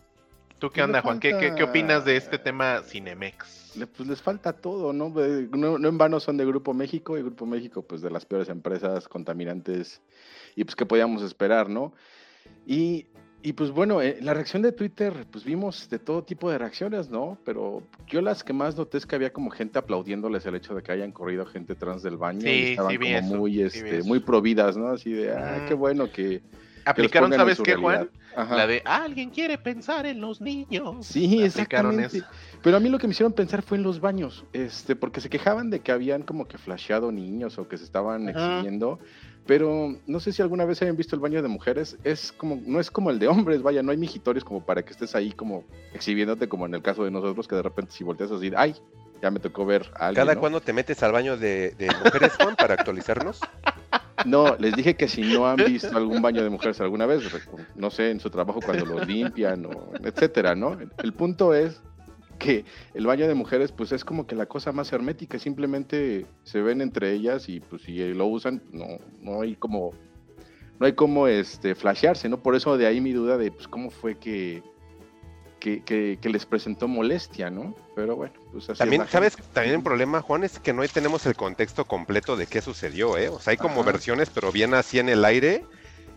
¿Tú 0.60 0.70
qué 0.70 0.84
onda, 0.84 1.02
Juan? 1.02 1.22
¿Qué, 1.22 1.54
qué, 1.56 1.64
opinas 1.64 2.04
de 2.04 2.18
este 2.18 2.38
tema 2.38 2.82
Cinemex? 2.86 3.78
Le- 3.78 3.88
Pues 3.88 4.10
les 4.10 4.22
falta 4.22 4.52
todo, 4.52 4.92
¿no? 4.92 5.10
¿no? 5.10 5.78
No 5.80 5.88
en 5.88 5.98
vano 5.98 6.20
son 6.20 6.36
de 6.36 6.46
Grupo 6.46 6.74
México 6.74 7.18
y 7.18 7.22
Grupo 7.22 7.46
México, 7.46 7.82
pues 7.82 8.02
de 8.02 8.12
las 8.12 8.26
peores 8.26 8.50
empresas 8.50 9.08
contaminantes 9.08 10.02
y 10.58 10.66
pues 10.66 10.76
qué 10.76 10.86
podíamos 10.86 11.24
esperar, 11.24 11.70
¿no? 11.70 11.94
Y, 12.68 13.08
y, 13.42 13.54
pues 13.54 13.72
bueno, 13.72 14.02
eh, 14.02 14.18
la 14.22 14.34
reacción 14.34 14.62
de 14.62 14.72
Twitter, 14.74 15.26
pues 15.32 15.46
vimos 15.46 15.90
de 15.90 15.98
todo 16.00 16.24
tipo 16.24 16.52
de 16.52 16.58
reacciones, 16.58 17.10
¿no? 17.10 17.38
Pero 17.46 17.84
yo 18.08 18.22
las 18.22 18.44
que 18.44 18.52
más 18.52 18.76
noté 18.76 18.98
es 18.98 19.06
que 19.06 19.16
había 19.16 19.32
como 19.32 19.50
gente 19.50 19.80
aplaudiéndoles 19.80 20.46
el 20.46 20.56
hecho 20.56 20.76
de 20.76 20.84
que 20.84 20.92
hayan 20.92 21.12
corrido 21.12 21.46
gente 21.46 21.76
trans 21.76 22.04
del 22.04 22.18
baño 22.18 22.42
Sí, 22.42 22.50
y 22.50 22.64
estaban 22.72 22.96
como 22.98 23.08
eso, 23.08 23.36
muy, 23.36 23.54
sí 23.54 23.62
este, 23.62 24.04
muy 24.04 24.20
providas, 24.20 24.76
¿no? 24.76 24.90
Así 24.90 25.14
de, 25.14 25.32
ah, 25.32 25.66
qué 25.68 25.74
bueno 25.74 26.12
que... 26.12 26.42
¿Aplicaron, 26.86 27.32
sabes 27.34 27.60
qué, 27.60 27.76
realidad". 27.76 28.08
Juan? 28.08 28.12
Ajá. 28.36 28.56
La 28.56 28.68
de 28.68 28.82
"Ah, 28.86 29.04
alguien 29.04 29.30
quiere 29.32 29.58
pensar 29.58 30.06
en 30.06 30.22
los 30.22 30.40
niños. 30.40 31.08
Sí, 31.08 31.26
Aplicaron 31.26 31.46
exactamente. 31.46 32.18
eso. 32.20 32.28
Pero 32.62 32.78
a 32.78 32.80
mí 32.80 32.90
lo 32.90 33.00
que 33.00 33.08
me 33.08 33.12
hicieron 33.12 33.34
pensar 33.34 33.62
fue 33.62 33.78
en 33.78 33.84
los 33.84 34.00
baños, 34.00 34.46
este, 34.54 34.96
porque 34.96 35.20
se 35.22 35.30
quejaban 35.30 35.70
de 35.70 35.80
que 35.82 35.92
habían 35.92 36.24
como 36.24 36.48
que 36.48 36.58
flasheado 36.58 37.12
niños 37.12 37.58
o 37.58 37.68
que 37.68 37.78
se 37.78 37.84
estaban 37.84 38.30
Ajá. 38.30 38.40
exhibiendo, 38.60 39.00
pero 39.46 39.96
no 40.06 40.20
sé 40.20 40.32
si 40.32 40.42
alguna 40.42 40.66
vez 40.66 40.82
hayan 40.82 40.96
visto 40.96 41.16
el 41.16 41.22
baño 41.22 41.42
de 41.42 41.48
mujeres, 41.48 41.98
es 42.04 42.32
como, 42.32 42.62
no 42.66 42.80
es 42.80 42.92
como 42.92 43.10
el 43.10 43.18
de 43.20 43.28
hombres, 43.28 43.62
vaya, 43.64 43.82
no 43.82 43.92
hay 43.92 43.98
mijitorios 43.98 44.44
como 44.44 44.64
para 44.64 44.84
que 44.84 44.92
estés 44.92 45.16
ahí 45.16 45.32
como 45.32 45.64
exhibiéndote 45.94 46.48
como 46.48 46.66
en 46.68 46.76
el 46.76 46.82
caso 46.84 47.04
de 47.04 47.12
nosotros, 47.12 47.48
que 47.48 47.56
de 47.56 47.64
repente 47.64 47.94
si 47.94 48.04
volteas 48.04 48.32
así, 48.32 48.52
ay, 48.56 48.76
ya 49.22 49.32
me 49.32 49.40
tocó 49.40 49.66
ver 49.66 49.92
a 49.96 50.08
alguien. 50.08 50.26
¿Cada 50.26 50.36
¿no? 50.36 50.40
cuándo 50.40 50.62
te 50.62 50.74
metes 50.74 51.02
al 51.04 51.12
baño 51.12 51.38
de, 51.38 51.72
de 51.78 51.88
mujeres, 52.04 52.34
Juan, 52.40 52.56
para 52.56 52.74
actualizarnos? 52.74 53.40
No, 54.26 54.56
les 54.58 54.76
dije 54.76 54.96
que 54.96 55.08
si 55.08 55.22
no 55.22 55.48
han 55.48 55.58
visto 55.58 55.96
algún 55.96 56.22
baño 56.22 56.44
de 56.44 56.50
mujeres 56.50 56.82
alguna 56.82 57.06
vez, 57.06 57.24
no 57.76 57.90
sé, 57.90 58.12
en 58.12 58.20
su 58.20 58.30
trabajo 58.30 58.60
cuando 58.64 58.86
los 58.86 59.08
limpian 59.08 59.66
o 59.66 59.94
etcétera, 60.04 60.56
¿no? 60.56 60.78
El 61.02 61.14
punto 61.14 61.54
es 61.54 61.82
que 62.38 62.66
el 62.94 63.06
baño 63.06 63.28
de 63.28 63.36
mujeres 63.36 63.72
pues 63.72 63.92
es 63.92 64.04
como 64.04 64.26
que 64.26 64.36
la 64.36 64.46
cosa 64.46 64.72
más 64.72 64.92
hermética, 64.92 65.38
simplemente 65.40 66.26
se 66.44 66.62
ven 66.62 66.82
entre 66.82 67.12
ellas 67.12 67.50
y 67.50 67.60
pues 67.60 67.84
si 67.84 68.14
lo 68.14 68.26
usan 68.28 68.62
no 68.72 69.00
no 69.22 69.42
hay 69.42 69.56
como 69.56 69.92
no 70.80 70.86
hay 70.86 70.94
como 70.94 71.28
este 71.28 71.76
flashearse, 71.76 72.30
¿no? 72.30 72.42
Por 72.42 72.56
eso 72.56 72.78
de 72.78 72.88
ahí 72.88 73.02
mi 73.02 73.12
duda 73.12 73.38
de 73.38 73.52
pues 73.52 73.68
cómo 73.68 73.90
fue 73.90 74.16
que 74.16 74.64
que, 75.60 75.84
que- 75.84 76.18
que 76.22 76.30
les 76.30 76.46
presentó 76.46 76.88
molestia, 76.88 77.50
¿no? 77.50 77.76
Pero 77.96 78.16
bueno, 78.16 78.34
pues 78.52 78.70
así 78.70 78.80
También, 78.80 79.08
¿sabes? 79.08 79.36
También 79.54 79.76
el 79.76 79.84
problema, 79.84 80.22
Juan, 80.22 80.44
es 80.44 80.60
que 80.60 80.74
no 80.74 80.88
tenemos 80.88 81.26
el 81.26 81.36
contexto 81.36 81.86
completo 81.86 82.38
de 82.38 82.48
qué 82.48 82.62
sucedió, 82.62 83.18
¿eh? 83.18 83.30
O 83.30 83.40
sea, 83.40 83.52
hay 83.52 83.58
como 83.58 83.82
Ajá. 83.82 83.92
versiones, 83.92 84.30
pero 84.30 84.52
bien 84.52 84.74
así 84.74 85.00
en 85.00 85.10
el 85.10 85.26
aire. 85.26 85.66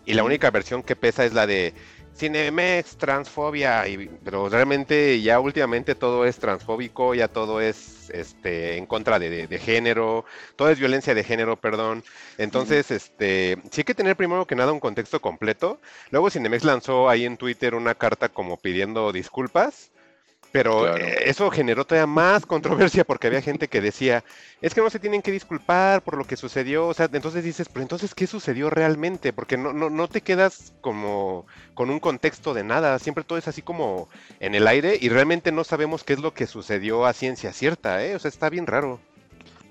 Y 0.05 0.13
la 0.15 0.23
única 0.23 0.51
versión 0.51 0.83
que 0.83 0.95
pesa 0.97 1.23
es 1.23 1.33
la 1.33 1.47
de 1.47 1.73
Cinemex, 2.15 2.97
transfobia. 2.97 3.87
Y, 3.87 4.07
pero 4.23 4.49
realmente 4.49 5.21
ya 5.21 5.39
últimamente 5.39 5.95
todo 5.95 6.25
es 6.25 6.37
transfóbico, 6.37 7.15
ya 7.15 7.27
todo 7.27 7.61
es 7.61 8.09
este 8.11 8.77
en 8.77 8.85
contra 8.85 9.19
de, 9.19 9.29
de- 9.29 9.47
de 9.47 9.59
género, 9.59 10.25
todo 10.55 10.69
es 10.69 10.79
violencia 10.79 11.15
de 11.15 11.23
género, 11.23 11.57
perdón. 11.59 12.03
Entonces, 12.37 12.91
este, 12.91 13.57
sí 13.71 13.81
hay 13.81 13.85
que 13.85 13.95
tener 13.95 14.15
primero 14.15 14.45
que 14.47 14.55
nada 14.55 14.71
un 14.73 14.79
contexto 14.79 15.21
completo. 15.21 15.81
Luego 16.11 16.29
Cinemex 16.29 16.63
lanzó 16.65 17.09
ahí 17.09 17.25
en 17.25 17.37
Twitter 17.37 17.75
una 17.75 17.95
carta 17.95 18.29
como 18.29 18.57
pidiendo 18.57 19.11
disculpas. 19.11 19.92
Pero 20.53 20.83
Claro. 20.83 20.97
eh, 21.03 21.15
eso 21.25 21.49
generó 21.49 21.83
todavía 21.83 22.05
más 22.05 22.45
controversia 22.45 23.03
porque 23.03 23.25
había 23.25 23.41
gente 23.41 23.67
que 23.67 23.81
decía, 23.81 24.23
es 24.61 24.75
que 24.75 24.81
no 24.81 24.89
se 24.91 24.99
tienen 24.99 25.23
que 25.23 25.31
disculpar 25.31 26.03
por 26.03 26.15
lo 26.15 26.25
que 26.25 26.37
sucedió. 26.37 26.87
O 26.87 26.93
sea, 26.93 27.09
entonces 27.11 27.43
dices, 27.43 27.67
pero 27.67 27.81
entonces, 27.81 28.13
¿qué 28.13 28.27
sucedió 28.27 28.69
realmente? 28.69 29.33
Porque 29.33 29.57
no, 29.57 29.73
no, 29.73 29.89
no 29.89 30.07
te 30.07 30.21
quedas 30.21 30.71
como 30.79 31.47
con 31.73 31.89
un 31.89 31.99
contexto 31.99 32.53
de 32.53 32.63
nada. 32.63 32.99
Siempre 32.99 33.23
todo 33.23 33.39
es 33.39 33.47
así 33.47 33.63
como 33.63 34.07
en 34.39 34.53
el 34.53 34.67
aire 34.67 34.95
y 35.01 35.09
realmente 35.09 35.51
no 35.51 35.63
sabemos 35.63 36.03
qué 36.03 36.13
es 36.13 36.19
lo 36.19 36.35
que 36.35 36.45
sucedió 36.45 37.07
a 37.07 37.13
ciencia 37.13 37.51
cierta, 37.51 38.05
¿eh? 38.05 38.15
O 38.15 38.19
sea, 38.19 38.29
está 38.29 38.49
bien 38.51 38.67
raro. 38.67 38.99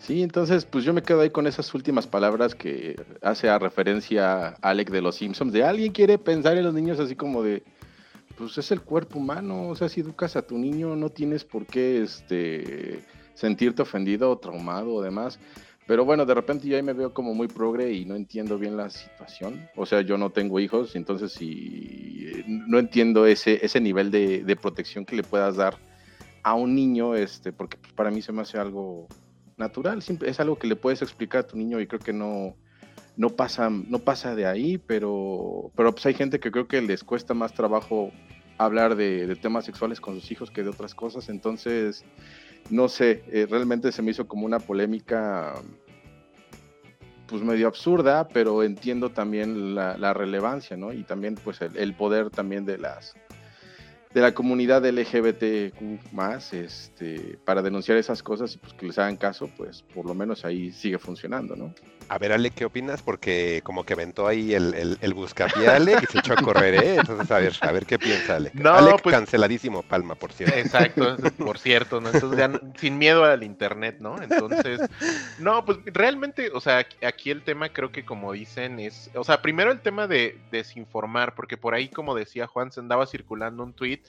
Sí, 0.01 0.25
entonces 0.25 0.65
pues 0.65 0.85
yo 0.85 0.93
me 0.93 1.03
quedo 1.05 1.21
ahí 1.21 1.31
con 1.31 1.47
esas 1.47 1.73
últimas 1.75 2.09
palabras 2.09 2.57
que 2.57 3.01
hace 3.23 3.49
a 3.49 3.61
referencia 3.61 4.49
a 4.49 4.57
Alec 4.61 4.91
de 4.91 5.01
los 5.01 5.15
Simpsons, 5.15 5.53
de 5.53 5.63
alguien 5.63 5.93
quiere 5.93 6.19
pensar 6.19 6.59
en 6.59 6.65
los 6.65 6.75
niños 6.75 6.99
así 6.99 7.15
como 7.15 7.45
de, 7.45 7.63
pues 8.37 8.59
es 8.59 8.71
el 8.71 8.83
cuerpo 8.83 9.19
humano, 9.19 9.69
o 9.69 9.77
sea, 9.77 9.89
si 9.89 10.01
educas 10.01 10.37
a 10.37 10.43
tu 10.43 10.59
niño 10.59 10.97
no 10.97 11.11
tienes 11.11 11.45
por 11.45 11.67
qué 11.67 12.03
este, 12.03 13.05
sentirte 13.35 13.83
ofendido 13.83 14.31
o 14.31 14.39
traumado 14.39 14.95
o 14.95 15.03
demás. 15.03 15.39
Pero 15.87 16.05
bueno, 16.05 16.25
de 16.25 16.35
repente 16.35 16.69
yo 16.69 16.77
ahí 16.77 16.83
me 16.83 16.93
veo 16.93 17.13
como 17.13 17.35
muy 17.35 17.49
progre 17.49 17.93
y 17.93 18.05
no 18.05 18.15
entiendo 18.15 18.57
bien 18.57 18.77
la 18.77 18.89
situación. 18.89 19.69
O 19.77 19.85
sea, 19.85 20.01
yo 20.01 20.17
no 20.17 20.31
tengo 20.31 20.61
hijos, 20.61 20.95
entonces 20.95 21.33
sí, 21.33 22.45
no 22.47 22.79
entiendo 22.79 23.27
ese, 23.27 23.65
ese 23.65 23.81
nivel 23.81 24.11
de, 24.11 24.45
de 24.45 24.57
protección 24.57 25.05
que 25.05 25.17
le 25.17 25.25
puedas 25.25 25.57
dar 25.57 25.77
a 26.43 26.55
un 26.55 26.75
niño, 26.75 27.15
este, 27.17 27.53
porque 27.53 27.77
pues, 27.79 27.93
para 27.93 28.11
mí 28.11 28.23
se 28.23 28.33
me 28.33 28.43
hace 28.43 28.59
algo 28.59 29.09
natural, 29.57 30.03
es 30.25 30.41
algo 30.41 30.59
que 30.59 30.67
le 30.67 30.77
puedes 30.77 31.03
explicar 31.03 31.41
a 31.41 31.47
tu 31.47 31.57
niño 31.57 31.81
y 31.81 31.87
creo 31.87 32.01
que 32.01 32.13
no, 32.13 32.57
no 33.17 33.31
pasa, 33.31 33.71
no 33.71 33.99
pasa 33.99 34.35
de 34.35 34.47
ahí, 34.47 34.79
pero, 34.79 35.71
pero 35.77 35.93
pues 35.93 36.07
hay 36.07 36.15
gente 36.15 36.41
que 36.41 36.51
creo 36.51 36.67
que 36.67 36.81
les 36.81 37.05
cuesta 37.05 37.35
más 37.35 37.53
trabajo 37.53 38.11
hablar 38.59 38.97
de, 38.97 39.37
temas 39.37 39.65
sexuales 39.65 40.01
con 40.01 40.15
sus 40.15 40.31
hijos 40.31 40.51
que 40.51 40.63
de 40.63 40.71
otras 40.71 40.95
cosas, 40.95 41.29
entonces, 41.29 42.05
no 42.71 42.89
sé, 42.89 43.25
eh, 43.29 43.47
realmente 43.49 43.93
se 43.93 44.03
me 44.03 44.13
hizo 44.13 44.27
como 44.27 44.47
una 44.47 44.61
polémica 44.61 45.55
pues 47.27 47.43
medio 47.43 47.67
absurda, 47.67 48.29
pero 48.29 48.63
entiendo 48.63 49.11
también 49.11 49.75
la, 49.75 49.97
la 49.97 50.13
relevancia, 50.13 50.77
¿no? 50.77 50.93
Y 50.93 51.03
también 51.03 51.35
pues 51.37 51.63
el, 51.63 51.77
el 51.79 51.95
poder 51.95 52.29
también 52.29 52.67
de 52.67 52.77
las 52.77 53.15
de 54.15 54.21
la 54.21 54.35
comunidad 54.35 54.85
LGBTQ 54.85 56.13
más, 56.13 56.53
este, 56.53 57.39
para 57.45 57.63
denunciar 57.63 57.97
esas 57.97 58.23
cosas 58.23 58.55
y 58.55 58.59
pues 58.59 58.75
que 58.75 58.87
les 58.87 58.99
hagan 58.99 59.17
caso, 59.17 59.49
pues 59.57 59.83
por 59.83 60.07
lo 60.07 60.15
menos 60.15 60.45
ahí 60.45 60.71
sigue 60.71 60.99
funcionando, 60.99 61.57
¿no? 61.57 61.75
A 62.09 62.19
ver, 62.19 62.33
Ale, 62.33 62.51
¿qué 62.51 62.65
opinas? 62.67 63.03
Porque 63.03 63.61
como 63.65 63.85
que 63.85 63.95
aventó 63.95 64.27
ahí 64.27 64.53
el, 64.55 64.75
el, 64.75 64.99
el 65.01 65.15
buscapié 65.15 65.69
Ale 65.69 65.97
y 66.03 66.07
se 66.07 66.19
echó 66.19 66.35
a 66.35 66.37
correr, 66.37 66.75
¿eh? 66.75 66.97
Entonces, 66.97 67.31
a 67.31 67.39
ver, 67.39 67.55
a 67.61 67.73
ver 67.73 67.87
qué 67.87 67.99
piensa 67.99 68.37
Ale. 68.37 68.51
No, 68.55 68.73
Ale, 68.75 68.97
pues- 69.03 69.15
canceladísimo, 69.15 69.83
Palma, 69.83 70.15
por 70.15 70.33
cierto. 70.33 70.57
Exacto, 70.57 71.17
por 71.39 71.59
cierto, 71.59 72.01
¿no? 72.01 72.11
Entonces 72.11 72.39
ya 72.39 72.51
sin 72.79 72.99
miedo 72.99 73.25
al 73.25 73.43
internet, 73.43 73.97
¿no? 74.01 74.21
Entonces, 74.23 74.81
no, 75.39 75.65
pues 75.65 75.79
realmente, 75.87 76.51
o 76.53 76.61
sea, 76.61 76.79
aquí- 76.79 77.05
aquí 77.05 77.31
el 77.31 77.43
tema 77.43 77.69
creo 77.71 77.91
que 77.91 78.05
como 78.05 78.33
dicen 78.33 78.79
es, 78.79 79.11
o 79.15 79.25
sea, 79.25 79.41
primero 79.41 79.71
el 79.73 79.81
tema 79.81 80.07
de 80.07 80.39
desinformar, 80.51 81.35
porque 81.35 81.57
por 81.57 81.75
ahí, 81.75 81.89
como 81.89 82.15
decía 82.15 82.47
Juan, 82.47 82.71
se 82.73 82.81
andaba 82.81 83.07
circulando 83.07 83.63
un 83.63 83.73
tweet 83.73 84.01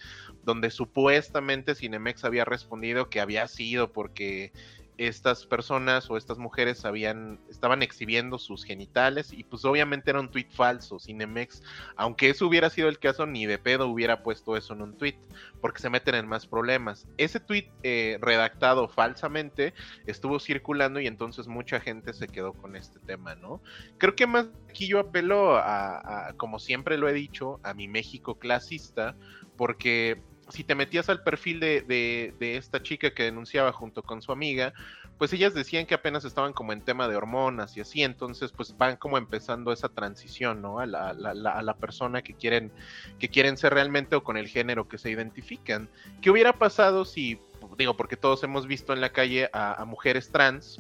donde 0.44 0.70
supuestamente 0.72 1.76
Cinemex 1.76 2.26
había 2.26 2.46
respondido 2.46 3.10
que 3.10 3.22
había 3.22 3.48
sido 3.48 3.92
porque 3.94 4.52
estas 4.98 5.46
personas 5.46 6.10
o 6.10 6.18
estas 6.18 6.38
mujeres 6.38 6.86
habían, 6.86 7.40
estaban 7.50 7.82
exhibiendo 7.82 8.38
sus 8.38 8.64
genitales 8.64 9.34
y 9.34 9.44
pues 9.44 9.66
obviamente 9.66 10.12
era 10.12 10.20
un 10.20 10.30
tweet 10.30 10.48
falso. 10.52 11.00
Cinemex, 11.00 11.64
aunque 11.96 12.30
eso 12.30 12.48
hubiera 12.48 12.70
sido 12.70 12.90
el 12.90 13.00
caso, 13.00 13.26
ni 13.26 13.46
de 13.46 13.58
pedo 13.58 13.88
hubiera 13.88 14.24
puesto 14.24 14.56
eso 14.56 14.74
en 14.74 14.82
un 14.82 14.98
tweet 14.98 15.18
porque 15.62 15.82
se 15.82 15.90
meten 15.90 16.16
en 16.16 16.28
más 16.28 16.46
problemas. 16.46 17.08
Ese 17.18 17.40
tweet 17.40 17.70
eh, 17.84 18.18
redactado 18.22 18.88
falsamente 18.88 19.74
estuvo 20.06 20.40
circulando 20.40 21.00
y 21.00 21.08
entonces 21.08 21.48
mucha 21.48 21.80
gente 21.80 22.14
se 22.14 22.28
quedó 22.28 22.54
con 22.54 22.76
este 22.76 23.00
tema, 23.00 23.36
¿no? 23.36 23.62
Creo 23.98 24.16
que 24.16 24.28
más 24.28 24.48
aquí 24.70 24.88
yo 24.88 25.00
apelo 25.00 25.56
a, 25.56 26.28
a, 26.28 26.34
como 26.34 26.60
siempre 26.60 26.98
lo 26.98 27.08
he 27.08 27.14
dicho, 27.14 27.60
a 27.64 27.74
mi 27.74 27.88
México 27.88 28.36
clasista, 28.36 29.16
porque 29.58 30.22
si 30.54 30.64
te 30.64 30.76
metías 30.76 31.10
al 31.10 31.24
perfil 31.24 31.60
de, 31.60 31.82
de, 31.82 32.36
de, 32.40 32.58
esta 32.58 32.84
chica 32.84 33.12
que 33.12 33.24
denunciaba 33.24 33.72
junto 33.72 34.04
con 34.04 34.22
su 34.22 34.32
amiga, 34.32 34.72
pues 35.18 35.34
ellas 35.34 35.56
decían 35.56 35.88
que 35.88 35.96
apenas 35.96 36.26
estaban 36.26 36.54
como 36.54 36.74
en 36.74 36.82
tema 36.82 37.08
de 37.08 37.16
hormonas 37.16 37.76
y 37.76 37.82
así, 37.82 38.04
entonces 38.04 38.52
pues 38.52 38.78
van 38.78 38.98
como 38.98 39.18
empezando 39.18 39.74
esa 39.74 39.90
transición, 39.90 40.62
¿no? 40.62 40.78
A 40.78 40.86
la, 40.86 41.10
a 41.10 41.62
la 41.64 41.78
persona 41.78 42.22
que 42.22 42.36
quieren, 42.36 42.72
que 43.18 43.30
quieren 43.30 43.58
ser 43.58 43.74
realmente 43.74 44.16
o 44.16 44.24
con 44.24 44.38
el 44.38 44.48
género 44.48 44.88
que 44.88 45.00
se 45.00 45.10
identifican. 45.10 45.90
¿Qué 46.22 46.30
hubiera 46.30 46.54
pasado 46.54 47.04
si, 47.04 47.40
digo, 47.76 47.96
porque 47.96 48.16
todos 48.16 48.44
hemos 48.44 48.68
visto 48.68 48.94
en 48.94 49.02
la 49.02 49.12
calle 49.12 49.50
a, 49.54 49.84
mujeres 49.86 50.32
trans, 50.32 50.80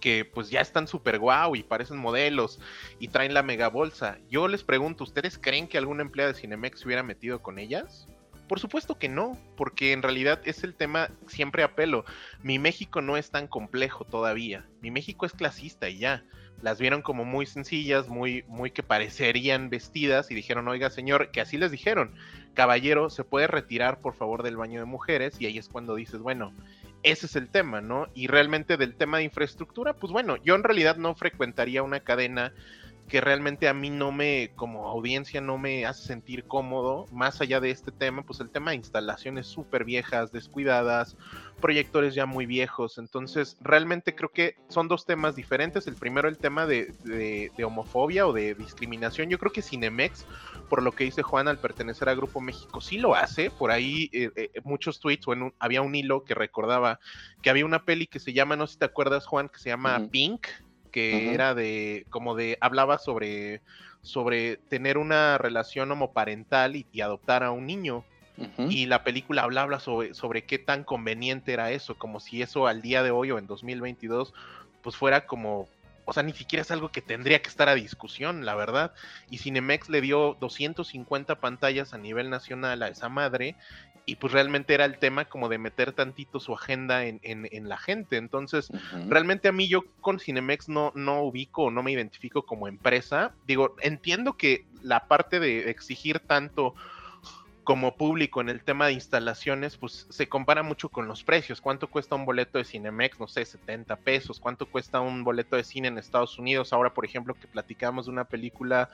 que 0.00 0.24
pues 0.24 0.50
ya 0.50 0.60
están 0.60 0.88
súper 0.88 1.20
guau 1.20 1.54
y 1.54 1.62
parecen 1.62 1.98
modelos 1.98 2.58
y 2.98 3.06
traen 3.06 3.32
la 3.32 3.44
mega 3.44 3.68
bolsa. 3.68 4.18
Yo 4.28 4.48
les 4.48 4.64
pregunto, 4.64 5.04
¿ustedes 5.04 5.38
creen 5.38 5.68
que 5.68 5.78
alguna 5.78 6.02
empleada 6.02 6.32
de 6.32 6.40
Cinemex 6.40 6.80
se 6.80 6.86
hubiera 6.86 7.04
metido 7.04 7.40
con 7.40 7.60
ellas? 7.60 8.08
Por 8.48 8.60
supuesto 8.60 8.98
que 8.98 9.08
no, 9.08 9.38
porque 9.56 9.92
en 9.92 10.02
realidad 10.02 10.40
es 10.44 10.64
el 10.64 10.74
tema 10.74 11.10
siempre 11.26 11.62
apelo. 11.62 12.04
Mi 12.42 12.58
México 12.58 13.00
no 13.00 13.16
es 13.16 13.30
tan 13.30 13.46
complejo 13.46 14.04
todavía. 14.04 14.66
Mi 14.80 14.90
México 14.90 15.24
es 15.26 15.32
clasista 15.32 15.88
y 15.88 15.98
ya. 15.98 16.24
Las 16.60 16.78
vieron 16.78 17.02
como 17.02 17.24
muy 17.24 17.46
sencillas, 17.46 18.08
muy, 18.08 18.44
muy 18.46 18.70
que 18.70 18.82
parecerían 18.82 19.68
vestidas 19.68 20.30
y 20.30 20.34
dijeron, 20.34 20.68
oiga 20.68 20.90
señor, 20.90 21.30
que 21.30 21.40
así 21.40 21.58
les 21.58 21.72
dijeron, 21.72 22.14
caballero, 22.54 23.10
se 23.10 23.24
puede 23.24 23.48
retirar 23.48 24.00
por 24.00 24.14
favor 24.14 24.42
del 24.42 24.56
baño 24.56 24.78
de 24.78 24.86
mujeres 24.86 25.40
y 25.40 25.46
ahí 25.46 25.58
es 25.58 25.68
cuando 25.68 25.96
dices, 25.96 26.20
bueno, 26.20 26.54
ese 27.02 27.26
es 27.26 27.36
el 27.36 27.48
tema, 27.48 27.80
¿no? 27.80 28.06
Y 28.14 28.28
realmente 28.28 28.76
del 28.76 28.94
tema 28.94 29.18
de 29.18 29.24
infraestructura, 29.24 29.94
pues 29.94 30.12
bueno, 30.12 30.36
yo 30.36 30.54
en 30.54 30.62
realidad 30.62 30.96
no 30.96 31.14
frecuentaría 31.14 31.82
una 31.82 32.00
cadena 32.00 32.52
que 33.12 33.20
realmente 33.20 33.68
a 33.68 33.74
mí 33.74 33.90
no 33.90 34.10
me, 34.10 34.52
como 34.56 34.88
audiencia, 34.88 35.42
no 35.42 35.58
me 35.58 35.84
hace 35.84 36.06
sentir 36.06 36.44
cómodo, 36.44 37.04
más 37.12 37.42
allá 37.42 37.60
de 37.60 37.70
este 37.70 37.92
tema, 37.92 38.22
pues 38.22 38.40
el 38.40 38.48
tema 38.48 38.70
de 38.70 38.78
instalaciones 38.78 39.46
súper 39.46 39.84
viejas, 39.84 40.32
descuidadas, 40.32 41.18
proyectores 41.60 42.14
ya 42.14 42.24
muy 42.24 42.46
viejos, 42.46 42.96
entonces 42.96 43.58
realmente 43.60 44.14
creo 44.14 44.30
que 44.30 44.56
son 44.70 44.88
dos 44.88 45.04
temas 45.04 45.36
diferentes, 45.36 45.86
el 45.86 45.96
primero 45.96 46.26
el 46.26 46.38
tema 46.38 46.64
de, 46.64 46.94
de, 47.04 47.52
de 47.54 47.64
homofobia 47.64 48.26
o 48.26 48.32
de 48.32 48.54
discriminación, 48.54 49.28
yo 49.28 49.38
creo 49.38 49.52
que 49.52 49.60
Cinemex, 49.60 50.24
por 50.70 50.82
lo 50.82 50.92
que 50.92 51.04
dice 51.04 51.20
Juan 51.20 51.48
al 51.48 51.58
pertenecer 51.58 52.08
a 52.08 52.14
Grupo 52.14 52.40
México, 52.40 52.80
sí 52.80 52.96
lo 52.96 53.14
hace, 53.14 53.50
por 53.50 53.72
ahí 53.72 54.08
eh, 54.14 54.30
eh, 54.36 54.50
muchos 54.64 55.00
tweets, 55.00 55.28
o 55.28 55.34
en 55.34 55.42
un, 55.42 55.54
había 55.58 55.82
un 55.82 55.94
hilo 55.94 56.24
que 56.24 56.32
recordaba 56.32 56.98
que 57.42 57.50
había 57.50 57.66
una 57.66 57.84
peli 57.84 58.06
que 58.06 58.20
se 58.20 58.32
llama, 58.32 58.56
no 58.56 58.66
sé 58.66 58.72
si 58.72 58.78
te 58.78 58.86
acuerdas 58.86 59.26
Juan, 59.26 59.50
que 59.50 59.58
se 59.58 59.68
llama 59.68 59.98
uh 59.98 60.04
-huh. 60.04 60.10
Pink, 60.10 60.46
que 60.92 61.14
uh 61.14 61.18
-huh. 61.18 61.34
era 61.34 61.54
de, 61.54 62.06
como 62.10 62.36
de, 62.36 62.58
hablaba 62.60 62.98
sobre, 62.98 63.62
sobre 64.02 64.58
tener 64.68 64.98
una 64.98 65.38
relación 65.38 65.90
homoparental 65.90 66.76
y, 66.76 66.86
y 66.92 67.00
adoptar 67.00 67.42
a 67.42 67.50
un 67.50 67.66
niño. 67.66 68.04
Uh 68.38 68.44
-huh. 68.44 68.72
Y 68.72 68.86
la 68.86 69.02
película 69.02 69.42
hablaba 69.42 69.80
sobre, 69.80 70.14
sobre 70.14 70.44
qué 70.44 70.58
tan 70.58 70.84
conveniente 70.84 71.52
era 71.52 71.72
eso, 71.72 71.96
como 71.98 72.20
si 72.20 72.42
eso 72.42 72.66
al 72.66 72.80
día 72.80 73.02
de 73.02 73.10
hoy 73.10 73.30
o 73.30 73.38
en 73.38 73.46
2022, 73.46 74.32
pues 74.82 74.96
fuera 74.96 75.26
como, 75.26 75.68
o 76.04 76.12
sea, 76.12 76.22
ni 76.22 76.32
siquiera 76.32 76.62
es 76.62 76.70
algo 76.70 76.90
que 76.90 77.02
tendría 77.02 77.42
que 77.42 77.48
estar 77.48 77.68
a 77.68 77.74
discusión, 77.74 78.44
la 78.44 78.54
verdad. 78.54 78.92
Y 79.30 79.38
Cinemex 79.38 79.88
le 79.88 80.00
dio 80.00 80.36
250 80.40 81.40
pantallas 81.40 81.94
a 81.94 81.98
nivel 81.98 82.30
nacional 82.30 82.82
a 82.82 82.88
esa 82.88 83.08
madre 83.08 83.56
y 84.04 84.16
pues 84.16 84.32
realmente 84.32 84.74
era 84.74 84.84
el 84.84 84.98
tema 84.98 85.26
como 85.26 85.48
de 85.48 85.58
meter 85.58 85.92
tantito 85.92 86.40
su 86.40 86.54
agenda 86.54 87.04
en, 87.04 87.20
en, 87.22 87.48
en 87.52 87.68
la 87.68 87.78
gente. 87.78 88.16
Entonces, 88.16 88.70
uh 88.70 88.74
-huh. 88.74 89.08
realmente 89.08 89.48
a 89.48 89.52
mí 89.52 89.68
yo 89.68 89.84
con 90.00 90.18
Cinemex 90.18 90.68
no, 90.68 90.92
no 90.94 91.22
ubico, 91.22 91.70
no 91.70 91.82
me 91.82 91.92
identifico 91.92 92.44
como 92.44 92.68
empresa. 92.68 93.34
Digo, 93.46 93.76
entiendo 93.80 94.36
que 94.36 94.66
la 94.82 95.06
parte 95.06 95.38
de 95.38 95.70
exigir 95.70 96.18
tanto 96.20 96.74
como 97.64 97.96
público 97.96 98.40
en 98.40 98.48
el 98.48 98.62
tema 98.62 98.86
de 98.86 98.94
instalaciones, 98.94 99.76
pues 99.76 100.06
se 100.10 100.28
compara 100.28 100.62
mucho 100.62 100.88
con 100.88 101.06
los 101.06 101.22
precios. 101.22 101.60
¿Cuánto 101.60 101.88
cuesta 101.88 102.16
un 102.16 102.24
boleto 102.24 102.58
de 102.58 102.64
Cinemex? 102.64 103.20
No 103.20 103.28
sé, 103.28 103.44
70 103.44 103.96
pesos. 103.96 104.40
¿Cuánto 104.40 104.66
cuesta 104.66 105.00
un 105.00 105.22
boleto 105.22 105.56
de 105.56 105.64
cine 105.64 105.88
en 105.88 105.98
Estados 105.98 106.38
Unidos? 106.38 106.72
Ahora, 106.72 106.92
por 106.92 107.04
ejemplo, 107.04 107.34
que 107.34 107.46
platicamos 107.46 108.06
de 108.06 108.12
una 108.12 108.24
película, 108.24 108.90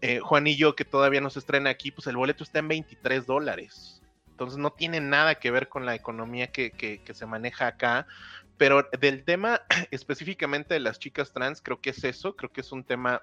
eh, 0.00 0.18
Juan 0.18 0.46
y 0.46 0.56
yo, 0.56 0.74
que 0.74 0.84
todavía 0.84 1.20
no 1.20 1.30
se 1.30 1.38
estrena 1.38 1.70
aquí, 1.70 1.90
pues 1.90 2.06
el 2.08 2.16
boleto 2.16 2.42
está 2.42 2.58
en 2.58 2.68
23 2.68 3.26
dólares. 3.26 4.02
Entonces 4.38 4.60
no 4.60 4.70
tiene 4.70 5.00
nada 5.00 5.34
que 5.34 5.50
ver 5.50 5.68
con 5.68 5.84
la 5.84 5.96
economía 5.96 6.52
que, 6.52 6.70
que, 6.70 7.02
que, 7.02 7.12
se 7.12 7.26
maneja 7.26 7.66
acá. 7.66 8.06
Pero 8.56 8.88
del 9.00 9.24
tema 9.24 9.62
específicamente 9.90 10.74
de 10.74 10.80
las 10.80 11.00
chicas 11.00 11.32
trans, 11.32 11.60
creo 11.60 11.80
que 11.80 11.90
es 11.90 12.04
eso, 12.04 12.36
creo 12.36 12.52
que 12.52 12.60
es 12.60 12.70
un 12.70 12.84
tema 12.84 13.20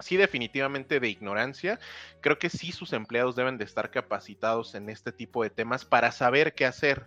sí 0.00 0.18
definitivamente 0.18 1.00
de 1.00 1.08
ignorancia. 1.08 1.80
Creo 2.20 2.38
que 2.38 2.50
sí 2.50 2.72
sus 2.72 2.92
empleados 2.92 3.36
deben 3.36 3.56
de 3.56 3.64
estar 3.64 3.90
capacitados 3.90 4.74
en 4.74 4.90
este 4.90 5.12
tipo 5.12 5.42
de 5.42 5.48
temas 5.48 5.86
para 5.86 6.12
saber 6.12 6.52
qué 6.52 6.66
hacer. 6.66 7.06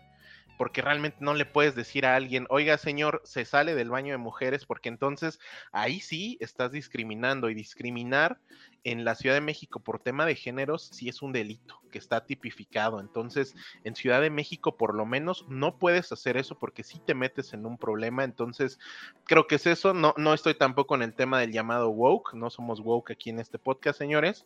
Porque 0.57 0.81
realmente 0.81 1.17
no 1.21 1.33
le 1.33 1.45
puedes 1.45 1.75
decir 1.75 2.05
a 2.05 2.15
alguien, 2.15 2.47
oiga 2.49 2.77
señor, 2.77 3.21
se 3.23 3.45
sale 3.45 3.75
del 3.75 3.89
baño 3.89 4.11
de 4.11 4.17
mujeres, 4.17 4.65
porque 4.65 4.89
entonces 4.89 5.39
ahí 5.71 5.99
sí 5.99 6.37
estás 6.41 6.71
discriminando 6.71 7.49
y 7.49 7.53
discriminar 7.53 8.39
en 8.83 9.03
la 9.03 9.15
Ciudad 9.15 9.35
de 9.35 9.41
México 9.41 9.79
por 9.81 9.99
tema 9.99 10.25
de 10.25 10.35
géneros 10.35 10.89
sí 10.93 11.09
es 11.09 11.21
un 11.21 11.33
delito 11.33 11.81
que 11.91 11.97
está 11.97 12.25
tipificado. 12.25 12.99
Entonces, 12.99 13.53
en 13.83 13.95
Ciudad 13.95 14.21
de 14.21 14.29
México 14.29 14.77
por 14.77 14.95
lo 14.95 15.05
menos 15.05 15.45
no 15.49 15.77
puedes 15.77 16.11
hacer 16.11 16.37
eso 16.37 16.57
porque 16.57 16.83
sí 16.83 17.01
te 17.05 17.13
metes 17.13 17.53
en 17.53 17.65
un 17.65 17.77
problema. 17.77 18.23
Entonces, 18.23 18.79
creo 19.25 19.47
que 19.47 19.55
es 19.55 19.67
eso. 19.67 19.93
No, 19.93 20.13
no 20.17 20.33
estoy 20.33 20.53
tampoco 20.53 20.95
en 20.95 21.01
el 21.01 21.13
tema 21.13 21.39
del 21.39 21.51
llamado 21.51 21.89
woke. 21.89 22.33
No 22.33 22.49
somos 22.49 22.79
woke 22.79 23.11
aquí 23.11 23.29
en 23.29 23.39
este 23.39 23.59
podcast, 23.59 23.99
señores. 23.99 24.45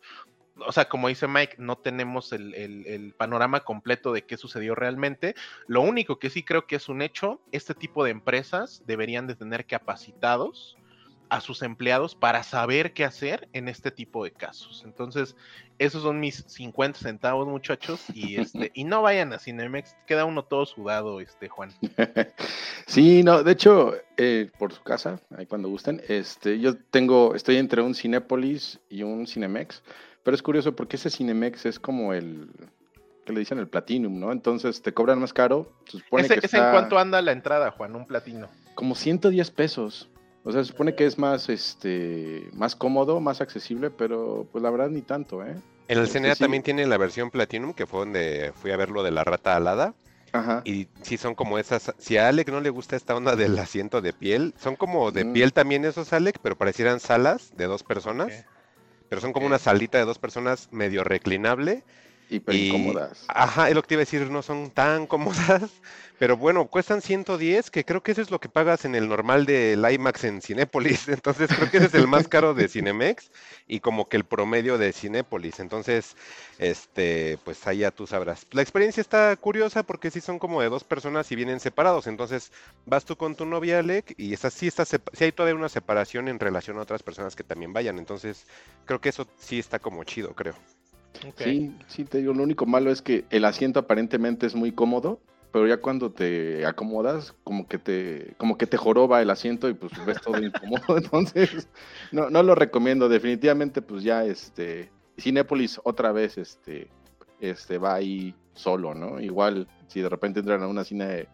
O 0.56 0.72
sea, 0.72 0.88
como 0.88 1.08
dice 1.08 1.26
Mike, 1.28 1.56
no 1.58 1.76
tenemos 1.76 2.32
el, 2.32 2.54
el, 2.54 2.86
el, 2.86 3.12
panorama 3.14 3.60
completo 3.60 4.12
de 4.12 4.22
qué 4.22 4.36
sucedió 4.36 4.74
realmente. 4.74 5.34
Lo 5.66 5.80
único 5.80 6.18
que 6.18 6.30
sí 6.30 6.42
creo 6.42 6.66
que 6.66 6.76
es 6.76 6.88
un 6.88 7.02
hecho, 7.02 7.40
este 7.52 7.74
tipo 7.74 8.04
de 8.04 8.10
empresas 8.10 8.82
deberían 8.86 9.26
de 9.26 9.34
tener 9.34 9.66
capacitados 9.66 10.76
a 11.32 11.40
sus 11.40 11.62
empleados 11.62 12.14
para 12.14 12.42
saber 12.42 12.92
qué 12.92 13.06
hacer 13.06 13.48
en 13.54 13.66
este 13.66 13.90
tipo 13.90 14.22
de 14.22 14.32
casos. 14.32 14.82
Entonces, 14.84 15.34
esos 15.78 16.02
son 16.02 16.20
mis 16.20 16.44
50 16.46 16.98
centavos, 16.98 17.48
muchachos, 17.48 18.04
y 18.12 18.36
este, 18.38 18.70
y 18.74 18.84
no 18.84 19.00
vayan 19.00 19.32
a 19.32 19.38
Cinemex, 19.38 19.96
queda 20.06 20.26
uno 20.26 20.44
todo 20.44 20.66
sudado, 20.66 21.20
este 21.20 21.48
Juan. 21.48 21.72
Sí, 22.86 23.22
no, 23.22 23.42
de 23.42 23.52
hecho, 23.52 23.94
eh, 24.18 24.50
por 24.58 24.74
su 24.74 24.82
casa, 24.82 25.18
ahí 25.34 25.46
cuando 25.46 25.70
gusten, 25.70 26.02
este, 26.08 26.58
yo 26.58 26.76
tengo, 26.76 27.34
estoy 27.34 27.56
entre 27.56 27.80
un 27.80 27.94
Cinépolis 27.94 28.80
y 28.90 29.02
un 29.02 29.26
Cinemex, 29.26 29.82
pero 30.22 30.34
es 30.34 30.42
curioso 30.42 30.74
porque 30.74 30.96
ese 30.96 31.10
Cinemex 31.10 31.66
es 31.66 31.78
como 31.78 32.12
el, 32.12 32.48
que 33.24 33.32
le 33.32 33.40
dicen 33.40 33.58
el 33.58 33.68
Platinum, 33.68 34.18
¿no? 34.18 34.32
Entonces 34.32 34.82
te 34.82 34.92
cobran 34.92 35.18
más 35.20 35.32
caro. 35.32 35.72
Se 35.86 35.98
supone 35.98 36.24
¿Ese, 36.24 36.34
que 36.34 36.46
¿ese 36.46 36.56
está... 36.56 36.66
en 36.66 36.72
cuánto 36.72 36.98
anda 36.98 37.20
la 37.22 37.32
entrada, 37.32 37.70
Juan? 37.70 37.94
Un 37.96 38.06
platino. 38.06 38.48
como 38.74 38.94
110 38.94 39.50
pesos. 39.50 40.08
O 40.44 40.50
sea, 40.50 40.64
se 40.64 40.70
supone 40.72 40.94
que 40.96 41.06
es 41.06 41.18
más, 41.18 41.48
este, 41.48 42.48
más 42.52 42.74
cómodo, 42.74 43.20
más 43.20 43.40
accesible, 43.40 43.90
pero 43.90 44.46
pues 44.50 44.62
la 44.62 44.70
verdad 44.70 44.88
ni 44.90 45.02
tanto, 45.02 45.44
¿eh? 45.44 45.54
En 45.88 45.98
el 45.98 46.08
CNA 46.08 46.34
sí. 46.34 46.40
también 46.40 46.62
tiene 46.62 46.86
la 46.86 46.96
versión 46.96 47.30
Platinum, 47.30 47.74
que 47.74 47.86
fue 47.86 48.00
donde 48.00 48.52
fui 48.56 48.70
a 48.72 48.76
ver 48.76 48.90
lo 48.90 49.02
de 49.02 49.10
la 49.12 49.22
rata 49.24 49.54
alada. 49.54 49.94
Ajá. 50.32 50.62
Y 50.64 50.88
sí 51.02 51.18
son 51.18 51.34
como 51.34 51.58
esas. 51.58 51.92
Si 51.98 52.16
a 52.16 52.28
Alec 52.28 52.48
no 52.50 52.60
le 52.60 52.70
gusta 52.70 52.96
esta 52.96 53.14
onda 53.14 53.36
del 53.36 53.58
asiento 53.58 54.00
de 54.00 54.12
piel, 54.14 54.54
son 54.58 54.76
como 54.76 55.12
de 55.12 55.24
Mm. 55.26 55.32
piel 55.34 55.52
también 55.52 55.84
esos, 55.84 56.12
Alec, 56.12 56.38
pero 56.42 56.56
parecieran 56.56 56.98
salas 57.00 57.54
de 57.56 57.66
dos 57.66 57.82
personas. 57.82 58.44
Pero 59.12 59.20
son 59.20 59.34
como 59.34 59.44
una 59.44 59.58
salita 59.58 59.98
de 59.98 60.06
dos 60.06 60.18
personas 60.18 60.70
medio 60.72 61.04
reclinable. 61.04 61.84
Hiper 62.30 62.54
Y- 62.54 62.68
incómodas. 62.68 63.24
Ajá, 63.28 63.68
es 63.68 63.74
lo 63.74 63.82
que 63.82 63.88
te 63.88 63.94
iba 63.94 64.00
a 64.00 64.04
decir, 64.06 64.30
no 64.30 64.42
son 64.42 64.70
tan 64.70 65.06
cómodas. 65.08 65.70
Pero 66.18 66.36
bueno, 66.36 66.68
cuestan 66.68 67.02
110, 67.02 67.70
que 67.70 67.84
creo 67.84 68.00
que 68.02 68.12
eso 68.12 68.22
es 68.22 68.30
lo 68.30 68.38
que 68.38 68.48
pagas 68.48 68.84
en 68.84 68.94
el 68.94 69.08
normal 69.08 69.44
del 69.44 69.84
IMAX 69.90 70.22
en 70.24 70.40
Cinépolis. 70.40 71.08
Entonces 71.08 71.50
creo 71.52 71.68
que 71.68 71.78
ese 71.78 71.86
es 71.86 71.94
el 71.94 72.06
más 72.06 72.28
caro 72.28 72.54
de 72.54 72.68
Cinemex 72.68 73.32
y 73.66 73.80
como 73.80 74.08
que 74.08 74.18
el 74.18 74.24
promedio 74.24 74.78
de 74.78 74.92
Cinépolis. 74.92 75.58
Entonces, 75.58 76.14
este, 76.58 77.38
pues 77.44 77.66
allá 77.66 77.90
tú 77.90 78.06
sabrás. 78.06 78.46
La 78.52 78.62
experiencia 78.62 79.00
está 79.00 79.34
curiosa 79.36 79.82
porque 79.82 80.12
sí 80.12 80.20
son 80.20 80.38
como 80.38 80.62
de 80.62 80.68
dos 80.68 80.84
personas 80.84 81.30
y 81.32 81.36
vienen 81.36 81.58
separados. 81.58 82.06
Entonces 82.06 82.52
vas 82.86 83.04
tú 83.04 83.16
con 83.16 83.34
tu 83.34 83.44
novia, 83.44 83.80
Alec, 83.80 84.14
y 84.16 84.32
es 84.32 84.44
así, 84.44 84.68
está 84.68 84.84
sí 84.84 84.98
hay 85.18 85.32
todavía 85.32 85.56
una 85.56 85.68
separación 85.68 86.28
en 86.28 86.38
relación 86.38 86.78
a 86.78 86.82
otras 86.82 87.02
personas 87.02 87.34
que 87.34 87.42
también 87.42 87.72
vayan. 87.72 87.98
Entonces 87.98 88.46
creo 88.84 89.00
que 89.00 89.08
eso 89.08 89.26
sí 89.40 89.58
está 89.58 89.80
como 89.80 90.04
chido, 90.04 90.34
creo. 90.34 90.54
Sí, 91.36 91.74
sí, 91.86 92.04
te 92.04 92.18
digo, 92.18 92.32
lo 92.32 92.42
único 92.42 92.66
malo 92.66 92.90
es 92.90 93.02
que 93.02 93.24
el 93.30 93.44
asiento 93.44 93.80
aparentemente 93.80 94.46
es 94.46 94.54
muy 94.54 94.72
cómodo, 94.72 95.20
pero 95.52 95.66
ya 95.66 95.76
cuando 95.76 96.10
te 96.10 96.64
acomodas, 96.64 97.34
como 97.44 97.68
que 97.68 97.78
te, 97.78 98.34
como 98.38 98.56
que 98.56 98.66
te 98.66 98.78
joroba 98.78 99.20
el 99.20 99.30
asiento 99.30 99.68
y 99.68 99.74
pues 99.74 99.92
ves 100.06 100.20
todo 100.20 100.42
incómodo. 100.42 100.82
Entonces, 100.96 101.68
no, 102.10 102.30
no 102.30 102.42
lo 102.42 102.54
recomiendo. 102.54 103.08
Definitivamente, 103.08 103.82
pues 103.82 104.02
ya 104.02 104.24
este 104.24 104.90
Cinépolis 105.18 105.80
otra 105.84 106.10
vez 106.12 106.38
este, 106.38 106.88
este 107.38 107.78
va 107.78 107.94
ahí 107.94 108.34
solo, 108.54 108.94
¿no? 108.94 109.20
Igual, 109.20 109.68
si 109.88 110.00
de 110.00 110.08
repente 110.08 110.40
entran 110.40 110.62
a 110.62 110.68
una 110.68 110.84
cine, 110.84 111.28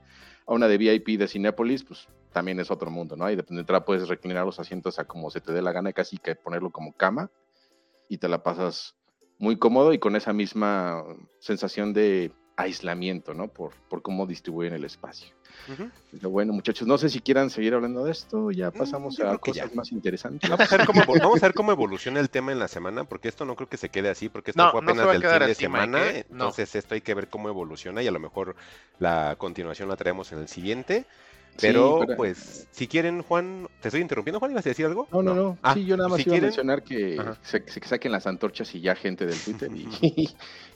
a 0.46 0.52
una 0.52 0.66
de 0.66 0.78
VIP 0.78 1.18
de 1.18 1.28
Cinépolis, 1.28 1.84
pues 1.84 2.08
también 2.32 2.58
es 2.58 2.70
otro 2.70 2.90
mundo, 2.90 3.16
¿no? 3.16 3.24
Ahí 3.24 3.36
de 3.36 3.44
entrada 3.48 3.84
puedes 3.84 4.08
reclinar 4.08 4.44
los 4.44 4.58
asientos 4.58 4.98
a 4.98 5.04
como 5.04 5.30
se 5.30 5.40
te 5.40 5.52
dé 5.52 5.62
la 5.62 5.72
gana, 5.72 5.92
casi 5.92 6.18
que 6.18 6.34
ponerlo 6.34 6.70
como 6.70 6.92
cama 6.92 7.30
y 8.08 8.18
te 8.18 8.28
la 8.28 8.42
pasas 8.42 8.97
muy 9.38 9.56
cómodo 9.56 9.92
y 9.92 9.98
con 9.98 10.16
esa 10.16 10.32
misma 10.32 11.04
sensación 11.38 11.92
de 11.92 12.32
aislamiento, 12.56 13.34
¿no? 13.34 13.48
Por, 13.48 13.72
por 13.88 14.02
cómo 14.02 14.26
distribuyen 14.26 14.74
el 14.74 14.84
espacio. 14.84 15.34
Pero 16.10 16.30
bueno, 16.30 16.52
muchachos, 16.54 16.88
no 16.88 16.96
sé 16.98 17.08
si 17.10 17.20
quieran 17.20 17.50
seguir 17.50 17.74
hablando 17.74 18.04
de 18.04 18.10
esto, 18.12 18.50
ya 18.50 18.70
pasamos 18.70 19.16
yo 19.18 19.28
a 19.28 19.36
cosas 19.38 19.68
ya. 19.70 19.76
más 19.76 19.92
interesantes. 19.92 20.48
Vamos 20.48 20.72
a, 20.72 20.76
ver 20.78 20.86
cómo, 20.86 21.02
evol- 21.02 21.20
vamos 21.22 21.42
a 21.42 21.46
ver 21.46 21.54
cómo 21.54 21.72
evoluciona 21.72 22.20
el 22.20 22.30
tema 22.30 22.52
en 22.52 22.58
la 22.58 22.68
semana, 22.68 23.04
porque 23.04 23.28
esto 23.28 23.44
no 23.44 23.54
creo 23.54 23.68
que 23.68 23.76
se 23.76 23.90
quede 23.90 24.08
así, 24.08 24.28
porque 24.30 24.52
esto 24.52 24.62
No, 24.64 24.72
fue 24.72 24.80
no 24.82 24.92
apenas 24.92 25.06
a 25.06 25.12
del 25.12 25.22
fin 25.22 25.30
de 25.40 25.46
Mike, 25.46 25.54
semana. 25.54 26.06
¿eh? 26.08 26.26
No. 26.30 26.34
Entonces, 26.36 26.74
esto 26.74 26.94
hay 26.94 27.02
que 27.02 27.12
ver 27.14 27.28
cómo 27.28 27.48
evoluciona 27.50 28.02
y 28.02 28.06
a 28.06 28.10
lo 28.12 28.18
mejor 28.18 28.56
la 28.98 29.36
continuación 29.36 29.88
la 29.90 29.96
traemos 29.96 30.32
en 30.32 30.38
el 30.38 30.48
siguiente. 30.48 31.04
Sí, 31.58 31.66
Pero, 31.66 31.98
pues, 32.16 32.68
si 32.70 32.86
quieren, 32.86 33.20
Juan, 33.20 33.68
¿te 33.80 33.88
estoy 33.88 34.00
interrumpiendo, 34.00 34.38
Juan? 34.38 34.52
¿Ibas 34.52 34.64
a 34.64 34.68
decir 34.68 34.86
algo? 34.86 35.08
No, 35.10 35.22
no, 35.24 35.34
no. 35.34 35.58
Ah, 35.60 35.74
sí, 35.74 35.84
yo 35.84 35.96
nada 35.96 36.08
más 36.08 36.18
si 36.18 36.22
iba 36.28 36.34
quieren- 36.34 36.44
a 36.44 36.46
mencionar 36.46 36.82
que 36.84 37.16
se, 37.42 37.64
se- 37.68 37.80
que 37.80 37.88
saquen 37.88 38.12
las 38.12 38.28
antorchas 38.28 38.72
y 38.76 38.80
ya 38.80 38.94
gente 38.94 39.26
del 39.26 39.40
Twitter 39.40 39.68
y, 39.74 40.28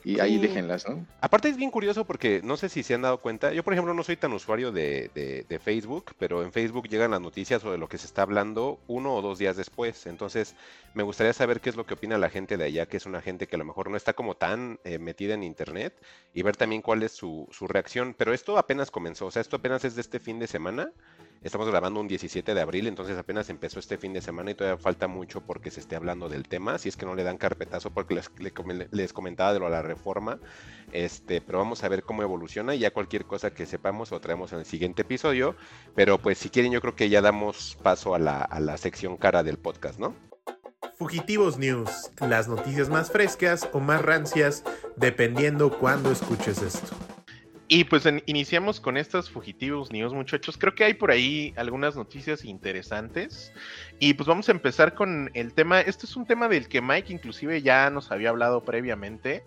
y 0.03 0.19
ahí 0.19 0.33
Sí. 0.33 0.39
déjenlas, 0.39 0.85
¿no? 0.89 1.07
Aparte 1.21 1.47
es 1.47 1.55
bien 1.55 1.71
curioso 1.71 2.03
porque 2.03 2.41
no 2.43 2.57
sé 2.57 2.67
si 2.67 2.83
se 2.83 2.95
han 2.95 3.01
dado 3.03 3.21
cuenta, 3.21 3.53
yo 3.53 3.63
por 3.63 3.71
ejemplo 3.71 3.93
no 3.93 4.03
soy 4.03 4.17
tan 4.17 4.33
usuario 4.33 4.73
de, 4.73 5.09
de- 5.15 5.45
de 5.47 5.59
Facebook, 5.59 6.11
pero 6.19 6.43
en 6.43 6.51
Facebook 6.51 6.89
llegan 6.89 7.11
las 7.11 7.21
noticias 7.21 7.61
sobre 7.61 7.77
lo 7.77 7.87
que 7.87 7.97
se 7.97 8.05
está 8.07 8.23
hablando 8.23 8.79
uno 8.87 9.15
o 9.15 9.21
dos 9.21 9.39
días 9.39 9.55
después, 9.55 10.05
entonces 10.05 10.53
me 10.93 11.03
gustaría 11.03 11.31
saber 11.31 11.61
qué 11.61 11.69
es 11.69 11.77
lo 11.77 11.85
que 11.85 11.93
opina 11.93 12.17
la 12.17 12.29
gente 12.29 12.57
de 12.57 12.65
allá, 12.65 12.87
que 12.87 12.97
es 12.97 13.05
una 13.05 13.21
gente 13.21 13.47
que 13.47 13.55
a 13.55 13.59
lo 13.59 13.63
mejor 13.65 13.89
no 13.89 13.95
está 13.95 14.11
como 14.11 14.35
tan 14.35 14.79
eh, 14.83 14.99
metida 14.99 15.33
en 15.33 15.43
internet 15.43 15.93
y 16.33 16.41
ver 16.41 16.57
también 16.57 16.81
cuál 16.81 17.03
es 17.03 17.13
su, 17.13 17.47
su 17.51 17.67
reacción, 17.67 18.15
pero 18.17 18.33
esto 18.33 18.57
apenas 18.57 18.91
comenzó, 18.91 19.27
o 19.27 19.31
sea, 19.31 19.41
esto 19.41 19.55
apenas 19.55 19.85
es 19.85 19.95
de 19.95 20.01
este 20.01 20.19
fin 20.19 20.39
de 20.39 20.47
semana, 20.47 20.72
estamos 21.43 21.67
grabando 21.67 21.99
un 21.99 22.07
17 22.07 22.53
de 22.53 22.61
abril, 22.61 22.87
entonces 22.87 23.17
apenas 23.17 23.49
empezó 23.49 23.79
este 23.79 23.97
fin 23.97 24.13
de 24.13 24.21
semana 24.21 24.51
y 24.51 24.55
todavía 24.55 24.81
falta 24.81 25.07
mucho 25.07 25.41
porque 25.41 25.71
se 25.71 25.81
esté 25.81 25.95
hablando 25.95 26.29
del 26.29 26.47
tema, 26.47 26.77
si 26.77 26.89
es 26.89 26.97
que 26.97 27.05
no 27.05 27.15
le 27.15 27.23
dan 27.23 27.37
carpetazo 27.37 27.91
porque 27.91 28.15
les, 28.15 28.31
les 28.91 29.13
comentaba 29.13 29.53
de 29.53 29.59
lo 29.59 29.65
de 29.65 29.71
la 29.71 29.81
reforma, 29.81 30.39
este, 30.91 31.41
pero 31.41 31.57
vamos 31.57 31.83
a 31.83 31.89
ver 31.89 32.03
cómo 32.03 32.21
evoluciona 32.23 32.75
y 32.75 32.79
ya 32.79 32.91
cualquier 32.91 33.25
cosa 33.25 33.53
que 33.53 33.65
sepamos 33.65 34.11
lo 34.11 34.21
traemos 34.21 34.53
en 34.53 34.59
el 34.59 34.65
siguiente 34.65 35.01
episodio. 35.01 35.55
Pero 35.95 36.17
pues 36.17 36.37
si 36.37 36.49
quieren 36.49 36.71
yo 36.71 36.81
creo 36.81 36.95
que 36.95 37.09
ya 37.09 37.21
damos 37.21 37.77
paso 37.83 38.15
a 38.15 38.19
la, 38.19 38.41
a 38.41 38.59
la 38.59 38.77
sección 38.77 39.17
cara 39.17 39.43
del 39.43 39.57
podcast, 39.57 39.99
¿no? 39.99 40.15
Fugitivos 40.97 41.57
News, 41.57 42.11
las 42.21 42.47
noticias 42.47 42.89
más 42.89 43.11
frescas 43.11 43.67
o 43.73 43.79
más 43.79 44.01
rancias, 44.01 44.63
dependiendo 44.95 45.77
cuándo 45.79 46.11
escuches 46.11 46.61
esto. 46.61 46.95
Y 47.75 47.85
pues 47.85 48.07
iniciamos 48.27 48.79
con 48.79 48.97
estas 48.97 49.31
fugitivos 49.31 49.91
news, 49.91 50.13
muchachos. 50.13 50.59
Creo 50.59 50.75
que 50.75 50.83
hay 50.83 50.93
por 50.93 51.09
ahí 51.09 51.55
algunas 51.57 51.95
noticias 51.95 52.45
interesantes. 52.45 53.51
Y 53.97 54.13
pues 54.13 54.27
vamos 54.27 54.47
a 54.47 54.51
empezar 54.51 54.93
con 54.93 55.31
el 55.33 55.55
tema. 55.55 55.81
Este 55.81 56.05
es 56.05 56.15
un 56.15 56.27
tema 56.27 56.47
del 56.47 56.67
que 56.67 56.83
Mike 56.83 57.11
inclusive 57.11 57.63
ya 57.63 57.89
nos 57.89 58.11
había 58.11 58.29
hablado 58.29 58.63
previamente. 58.63 59.43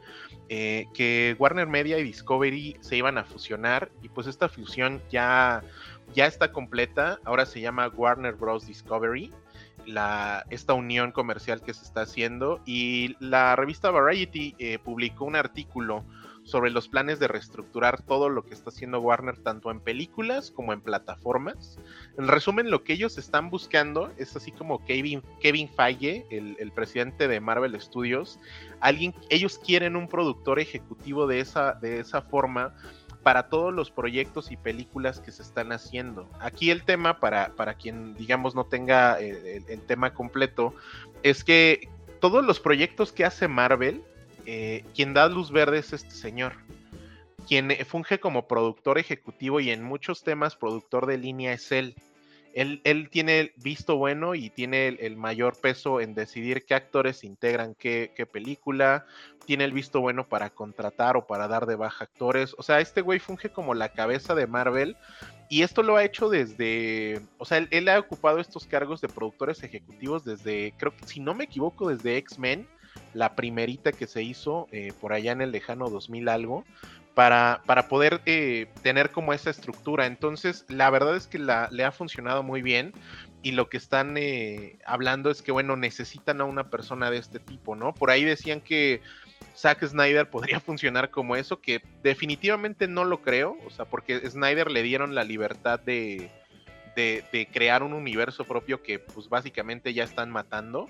eh, 0.48 0.86
que 0.92 1.36
Warner 1.38 1.68
Media 1.68 1.98
y 1.98 2.02
Discovery 2.02 2.76
se 2.80 2.96
iban 2.96 3.16
a 3.16 3.22
fusionar. 3.22 3.92
Y 4.02 4.08
pues 4.08 4.26
esta 4.26 4.48
fusión 4.48 5.00
ya, 5.08 5.62
ya 6.12 6.26
está 6.26 6.50
completa. 6.50 7.20
Ahora 7.24 7.46
se 7.46 7.60
llama 7.60 7.86
Warner 7.86 8.34
Bros. 8.34 8.66
Discovery. 8.66 9.32
Esta 10.50 10.74
unión 10.74 11.12
comercial 11.12 11.62
que 11.62 11.72
se 11.72 11.84
está 11.84 12.00
haciendo. 12.00 12.60
Y 12.66 13.14
la 13.20 13.54
revista 13.54 13.92
Variety 13.92 14.56
eh, 14.58 14.80
publicó 14.80 15.26
un 15.26 15.36
artículo 15.36 16.04
sobre 16.46 16.70
los 16.70 16.88
planes 16.88 17.18
de 17.18 17.26
reestructurar 17.26 18.02
todo 18.02 18.28
lo 18.28 18.44
que 18.44 18.54
está 18.54 18.70
haciendo 18.70 19.00
Warner, 19.00 19.36
tanto 19.36 19.72
en 19.72 19.80
películas 19.80 20.52
como 20.52 20.72
en 20.72 20.80
plataformas. 20.80 21.78
En 22.16 22.28
resumen, 22.28 22.70
lo 22.70 22.84
que 22.84 22.92
ellos 22.92 23.18
están 23.18 23.50
buscando 23.50 24.12
es 24.16 24.36
así 24.36 24.52
como 24.52 24.84
Kevin, 24.84 25.22
Kevin 25.40 25.68
Feige, 25.68 26.24
el, 26.30 26.56
el 26.60 26.70
presidente 26.70 27.26
de 27.26 27.40
Marvel 27.40 27.78
Studios, 27.80 28.38
alguien, 28.80 29.12
ellos 29.28 29.58
quieren 29.58 29.96
un 29.96 30.08
productor 30.08 30.60
ejecutivo 30.60 31.26
de 31.26 31.40
esa, 31.40 31.74
de 31.74 31.98
esa 31.98 32.22
forma 32.22 32.74
para 33.24 33.48
todos 33.48 33.74
los 33.74 33.90
proyectos 33.90 34.52
y 34.52 34.56
películas 34.56 35.18
que 35.18 35.32
se 35.32 35.42
están 35.42 35.72
haciendo. 35.72 36.30
Aquí 36.38 36.70
el 36.70 36.84
tema, 36.84 37.18
para, 37.18 37.56
para 37.56 37.74
quien 37.74 38.14
digamos 38.14 38.54
no 38.54 38.66
tenga 38.66 39.20
eh, 39.20 39.56
el, 39.56 39.64
el 39.68 39.80
tema 39.82 40.14
completo, 40.14 40.74
es 41.24 41.42
que 41.42 41.88
todos 42.20 42.44
los 42.44 42.60
proyectos 42.60 43.12
que 43.12 43.24
hace 43.24 43.48
Marvel, 43.48 44.04
eh, 44.46 44.84
quien 44.94 45.12
da 45.12 45.28
luz 45.28 45.50
verde 45.50 45.78
es 45.78 45.92
este 45.92 46.12
señor, 46.12 46.54
quien 47.48 47.70
eh, 47.70 47.84
funge 47.84 48.20
como 48.20 48.46
productor 48.46 48.98
ejecutivo 48.98 49.60
y 49.60 49.70
en 49.70 49.82
muchos 49.82 50.22
temas 50.22 50.56
productor 50.56 51.06
de 51.06 51.18
línea 51.18 51.52
es 51.52 51.72
él. 51.72 51.96
Él, 52.54 53.10
tiene 53.10 53.40
el 53.40 53.52
visto 53.58 53.98
bueno 53.98 54.34
y 54.34 54.48
tiene 54.48 54.88
el, 54.88 55.16
mayor 55.18 55.60
peso 55.60 56.00
en 56.00 56.14
decidir 56.14 56.64
qué 56.64 56.74
actores 56.74 57.22
integran 57.22 57.74
qué, 57.74 58.28
película, 58.32 59.04
tiene 59.44 59.64
el 59.64 59.72
visto 59.72 60.00
bueno 60.00 60.26
para 60.26 60.48
contratar 60.48 61.18
o 61.18 61.26
para 61.26 61.48
dar 61.48 61.66
de 61.66 61.76
baja 61.76 62.04
actores. 62.04 62.54
O 62.56 62.62
sea, 62.62 62.80
este 62.80 63.02
güey 63.02 63.18
funge 63.18 63.50
como 63.50 63.74
la 63.74 63.90
cabeza 63.90 64.34
de 64.34 64.46
Marvel 64.46 64.96
y 65.50 65.64
esto 65.64 65.82
lo 65.82 65.96
ha 65.96 66.04
hecho 66.04 66.30
desde, 66.30 67.20
o 67.36 67.44
sea, 67.44 67.58
él 67.58 67.88
ha 67.90 67.98
ocupado 67.98 68.38
estos 68.38 68.66
cargos 68.66 69.02
de 69.02 69.08
productores 69.08 69.62
ejecutivos 69.62 70.24
desde, 70.24 70.72
creo 70.78 70.96
que 70.96 71.06
si 71.06 71.20
no 71.20 71.34
me 71.34 71.44
equivoco, 71.44 71.90
desde 71.90 72.16
X-Men, 72.16 72.66
la 73.14 73.34
primerita 73.34 73.92
que 73.92 74.06
se 74.06 74.22
hizo 74.22 74.68
eh, 74.72 74.92
por 75.00 75.12
allá 75.12 75.32
en 75.32 75.40
el 75.40 75.52
lejano 75.52 75.88
2000 75.88 76.28
algo, 76.28 76.64
para, 77.16 77.62
para 77.64 77.88
poder 77.88 78.20
eh, 78.26 78.66
tener 78.82 79.10
como 79.10 79.32
esa 79.32 79.48
estructura. 79.48 80.04
Entonces, 80.04 80.66
la 80.68 80.90
verdad 80.90 81.16
es 81.16 81.26
que 81.26 81.38
la, 81.38 81.66
le 81.72 81.82
ha 81.82 81.90
funcionado 81.90 82.42
muy 82.42 82.60
bien 82.60 82.92
y 83.42 83.52
lo 83.52 83.70
que 83.70 83.78
están 83.78 84.18
eh, 84.18 84.78
hablando 84.84 85.30
es 85.30 85.40
que, 85.40 85.50
bueno, 85.50 85.76
necesitan 85.76 86.42
a 86.42 86.44
una 86.44 86.68
persona 86.68 87.10
de 87.10 87.16
este 87.16 87.38
tipo, 87.38 87.74
¿no? 87.74 87.94
Por 87.94 88.10
ahí 88.10 88.22
decían 88.22 88.60
que 88.60 89.00
Zack 89.56 89.86
Snyder 89.86 90.28
podría 90.28 90.60
funcionar 90.60 91.10
como 91.10 91.36
eso, 91.36 91.58
que 91.62 91.80
definitivamente 92.02 92.86
no 92.86 93.04
lo 93.04 93.22
creo, 93.22 93.56
o 93.66 93.70
sea, 93.70 93.86
porque 93.86 94.28
Snyder 94.28 94.70
le 94.70 94.82
dieron 94.82 95.14
la 95.14 95.24
libertad 95.24 95.80
de, 95.80 96.30
de, 96.96 97.24
de 97.32 97.46
crear 97.46 97.82
un 97.82 97.94
universo 97.94 98.44
propio 98.44 98.82
que 98.82 98.98
pues 98.98 99.30
básicamente 99.30 99.94
ya 99.94 100.04
están 100.04 100.30
matando. 100.30 100.86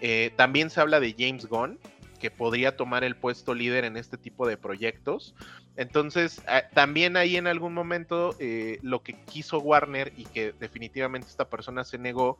Eh, 0.00 0.32
también 0.36 0.70
se 0.70 0.80
habla 0.80 1.00
de 1.00 1.14
James 1.18 1.46
Gunn, 1.46 1.78
que 2.18 2.30
podría 2.30 2.76
tomar 2.76 3.04
el 3.04 3.16
puesto 3.16 3.54
líder 3.54 3.84
en 3.84 3.96
este 3.96 4.16
tipo 4.16 4.46
de 4.46 4.56
proyectos. 4.56 5.34
Entonces, 5.76 6.42
también 6.72 7.16
ahí 7.16 7.36
en 7.36 7.46
algún 7.46 7.74
momento 7.74 8.34
eh, 8.38 8.78
lo 8.82 9.02
que 9.02 9.14
quiso 9.24 9.58
Warner 9.58 10.12
y 10.16 10.24
que 10.24 10.52
definitivamente 10.58 11.28
esta 11.28 11.50
persona 11.50 11.84
se 11.84 11.98
negó 11.98 12.38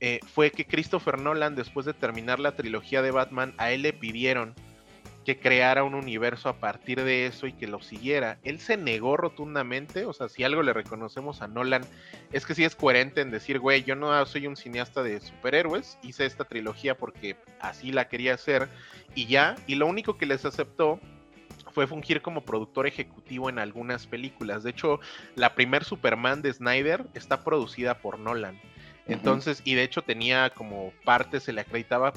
eh, 0.00 0.20
fue 0.34 0.50
que 0.50 0.64
Christopher 0.64 1.20
Nolan, 1.20 1.54
después 1.54 1.84
de 1.84 1.92
terminar 1.92 2.40
la 2.40 2.56
trilogía 2.56 3.02
de 3.02 3.10
Batman, 3.10 3.54
a 3.58 3.70
él 3.70 3.82
le 3.82 3.92
pidieron 3.92 4.54
que 5.24 5.38
creara 5.38 5.84
un 5.84 5.94
universo 5.94 6.48
a 6.48 6.56
partir 6.56 7.02
de 7.02 7.26
eso 7.26 7.46
y 7.46 7.52
que 7.52 7.66
lo 7.66 7.80
siguiera. 7.82 8.38
Él 8.42 8.58
se 8.58 8.76
negó 8.76 9.16
rotundamente, 9.16 10.06
o 10.06 10.12
sea, 10.12 10.28
si 10.28 10.44
algo 10.44 10.62
le 10.62 10.72
reconocemos 10.72 11.42
a 11.42 11.48
Nolan, 11.48 11.82
es 12.32 12.46
que 12.46 12.54
sí 12.54 12.64
es 12.64 12.74
coherente 12.74 13.20
en 13.20 13.30
decir, 13.30 13.58
güey, 13.58 13.84
yo 13.84 13.96
no 13.96 14.24
soy 14.26 14.46
un 14.46 14.56
cineasta 14.56 15.02
de 15.02 15.20
superhéroes, 15.20 15.98
hice 16.02 16.26
esta 16.26 16.44
trilogía 16.44 16.96
porque 16.96 17.36
así 17.60 17.92
la 17.92 18.08
quería 18.08 18.34
hacer 18.34 18.68
y 19.14 19.26
ya, 19.26 19.56
y 19.66 19.74
lo 19.74 19.86
único 19.86 20.16
que 20.16 20.26
les 20.26 20.44
aceptó 20.44 21.00
fue 21.72 21.86
fungir 21.86 22.22
como 22.22 22.44
productor 22.44 22.86
ejecutivo 22.86 23.48
en 23.48 23.58
algunas 23.58 24.06
películas. 24.06 24.62
De 24.62 24.70
hecho, 24.70 25.00
la 25.36 25.54
primer 25.54 25.84
Superman 25.84 26.42
de 26.42 26.52
Snyder 26.52 27.06
está 27.14 27.44
producida 27.44 27.98
por 27.98 28.18
Nolan. 28.18 28.58
Entonces, 29.10 29.60
y 29.64 29.74
de 29.74 29.82
hecho 29.82 30.02
tenía 30.02 30.50
como 30.50 30.92
parte, 31.04 31.40
se 31.40 31.52
le 31.52 31.62
acreditaba 31.62 32.12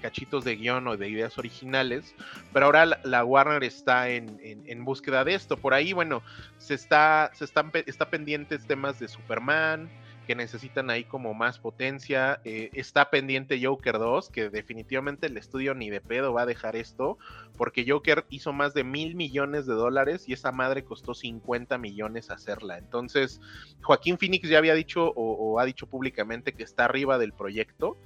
cachitos 0.00 0.44
de 0.44 0.56
guion 0.56 0.88
o 0.88 0.96
de 0.96 1.08
ideas 1.08 1.36
originales, 1.38 2.14
pero 2.52 2.66
ahora 2.66 2.86
la, 3.04 3.24
Warner 3.24 3.62
está 3.62 4.08
en, 4.08 4.40
en, 4.42 4.84
búsqueda 4.84 5.22
de 5.24 5.34
esto. 5.34 5.56
Por 5.56 5.74
ahí, 5.74 5.92
bueno, 5.92 6.22
se 6.58 6.74
está, 6.74 7.30
se 7.34 7.44
están, 7.44 7.70
está 7.86 8.08
pendientes 8.08 8.66
temas 8.66 8.98
de 8.98 9.08
Superman, 9.08 9.90
que 10.30 10.36
necesitan 10.36 10.90
ahí 10.90 11.02
como 11.02 11.34
más 11.34 11.58
potencia. 11.58 12.40
Eh, 12.44 12.70
está 12.74 13.10
pendiente 13.10 13.60
Joker 13.60 13.98
2, 13.98 14.30
que 14.30 14.48
definitivamente 14.48 15.26
el 15.26 15.36
estudio 15.36 15.74
ni 15.74 15.90
de 15.90 16.00
pedo 16.00 16.32
va 16.32 16.42
a 16.42 16.46
dejar 16.46 16.76
esto, 16.76 17.18
porque 17.56 17.84
Joker 17.84 18.24
hizo 18.30 18.52
más 18.52 18.72
de 18.72 18.84
mil 18.84 19.16
millones 19.16 19.66
de 19.66 19.74
dólares 19.74 20.28
y 20.28 20.32
esa 20.32 20.52
madre 20.52 20.84
costó 20.84 21.14
50 21.14 21.78
millones 21.78 22.30
hacerla. 22.30 22.78
Entonces, 22.78 23.40
Joaquín 23.82 24.18
Phoenix 24.18 24.48
ya 24.48 24.58
había 24.58 24.74
dicho 24.74 25.12
o, 25.16 25.58
ha 25.58 25.64
dicho 25.64 25.88
públicamente 25.88 26.52
que 26.52 26.62
está 26.62 26.84
arriba 26.84 27.18
del 27.18 27.32
proyecto 27.32 27.96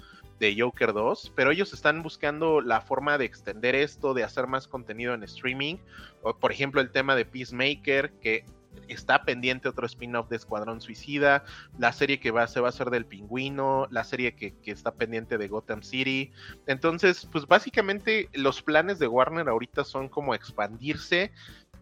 de 0.40 0.58
Joker 0.58 0.94
2, 0.94 1.34
pero 1.36 1.50
ellos 1.50 1.74
están 1.74 2.02
buscando 2.02 2.62
la 2.62 2.80
forma 2.80 3.18
de 3.18 3.26
extender 3.26 3.74
esto, 3.74 4.14
de 4.14 4.24
hacer 4.24 4.46
más 4.46 4.66
contenido 4.66 5.12
en 5.12 5.24
streaming, 5.24 5.76
o, 6.22 6.38
por 6.38 6.52
ejemplo 6.52 6.80
el 6.80 6.90
tema 6.90 7.16
de 7.16 7.26
Peacemaker, 7.26 8.12
que 8.12 8.46
está 8.88 9.22
pendiente 9.24 9.68
otro 9.68 9.86
spin-off 9.86 10.28
de 10.28 10.36
Escuadrón 10.36 10.80
Suicida, 10.80 11.44
la 11.78 11.92
serie 11.92 12.20
que 12.20 12.30
va, 12.30 12.46
se 12.46 12.60
va 12.60 12.68
a 12.68 12.70
hacer 12.70 12.90
del 12.90 13.06
pingüino, 13.06 13.86
la 13.90 14.04
serie 14.04 14.34
que, 14.34 14.54
está 14.64 14.92
pendiente 14.94 15.38
de 15.38 15.48
Gotham 15.48 15.82
City. 15.82 16.32
Entonces, 16.66 17.28
pues 17.30 17.46
básicamente 17.46 18.28
los 18.32 18.62
planes 18.62 18.98
de 18.98 19.06
Warner 19.06 19.48
ahorita 19.48 19.84
son 19.84 20.08
como 20.08 20.34
expandirse. 20.34 21.32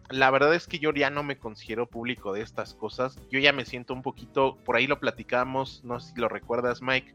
La 0.09 0.29
verdad 0.31 0.53
es 0.53 0.67
que 0.67 0.79
yo 0.79 0.91
ya 0.93 1.09
no 1.09 1.23
me 1.23 1.37
considero 1.37 1.87
público 1.87 2.33
de 2.33 2.41
estas 2.41 2.73
cosas. 2.73 3.17
Yo 3.31 3.39
ya 3.39 3.53
me 3.53 3.65
siento 3.65 3.93
un 3.93 4.01
poquito, 4.01 4.57
por 4.63 4.75
ahí 4.75 4.85
lo 4.85 4.99
platicamos, 4.99 5.83
no 5.83 5.99
sé 5.99 6.13
si 6.13 6.19
lo 6.19 6.29
recuerdas, 6.29 6.81
Mike, 6.81 7.13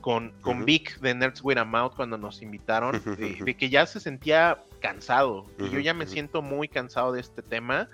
con, 0.00 0.32
con 0.40 0.64
Vic 0.64 0.98
de 1.00 1.14
Nerds 1.14 1.42
With 1.42 1.58
a 1.58 1.64
Mouth 1.64 1.94
cuando 1.94 2.18
nos 2.18 2.42
invitaron, 2.42 3.00
de, 3.16 3.56
que 3.56 3.70
ya 3.70 3.86
se 3.86 4.00
sentía 4.00 4.62
cansado. 4.82 5.46
yo 5.58 5.78
ya 5.78 5.94
me 5.94 6.06
siento 6.06 6.42
muy 6.42 6.68
cansado 6.68 7.12
de 7.12 7.20
este 7.20 7.40
tema. 7.40 7.88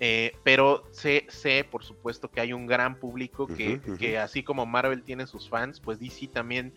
Eh, 0.00 0.36
pero 0.42 0.84
sé, 0.90 1.24
sé, 1.28 1.64
por 1.68 1.84
supuesto, 1.84 2.28
que 2.28 2.40
hay 2.40 2.52
un 2.52 2.66
gran 2.66 2.96
público 2.96 3.46
que, 3.46 3.80
que, 3.98 4.18
así 4.18 4.42
como 4.42 4.66
Marvel 4.66 5.02
tiene 5.02 5.26
sus 5.26 5.48
fans, 5.48 5.80
pues 5.80 6.00
DC 6.00 6.28
también 6.28 6.74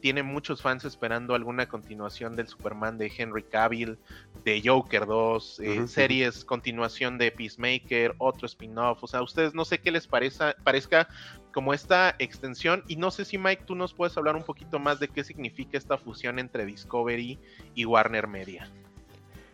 tiene 0.00 0.22
muchos 0.22 0.62
fans 0.62 0.84
esperando 0.84 1.34
alguna 1.34 1.68
continuación 1.68 2.36
del 2.36 2.46
Superman 2.46 2.96
de 2.96 3.12
Henry 3.14 3.42
Cavill, 3.42 3.98
de 4.44 4.62
Joker 4.64 5.04
2, 5.04 5.60
eh, 5.60 5.88
series, 5.88 6.44
continuación 6.44 7.18
de 7.18 7.32
Peacemaker, 7.32 8.14
otro 8.18 8.46
spin-off. 8.46 9.02
O 9.02 9.06
sea, 9.06 9.20
ustedes 9.20 9.52
no 9.52 9.64
sé 9.64 9.78
qué 9.78 9.90
les 9.90 10.06
parezca, 10.06 10.56
parezca 10.62 11.08
como 11.52 11.74
esta 11.74 12.14
extensión. 12.18 12.84
Y 12.86 12.96
no 12.96 13.10
sé 13.10 13.24
si 13.24 13.36
Mike, 13.36 13.64
tú 13.66 13.74
nos 13.74 13.92
puedes 13.92 14.16
hablar 14.16 14.36
un 14.36 14.44
poquito 14.44 14.78
más 14.78 15.00
de 15.00 15.08
qué 15.08 15.24
significa 15.24 15.76
esta 15.76 15.98
fusión 15.98 16.38
entre 16.38 16.64
Discovery 16.64 17.38
y 17.74 17.84
Warner 17.84 18.26
Media. 18.26 18.70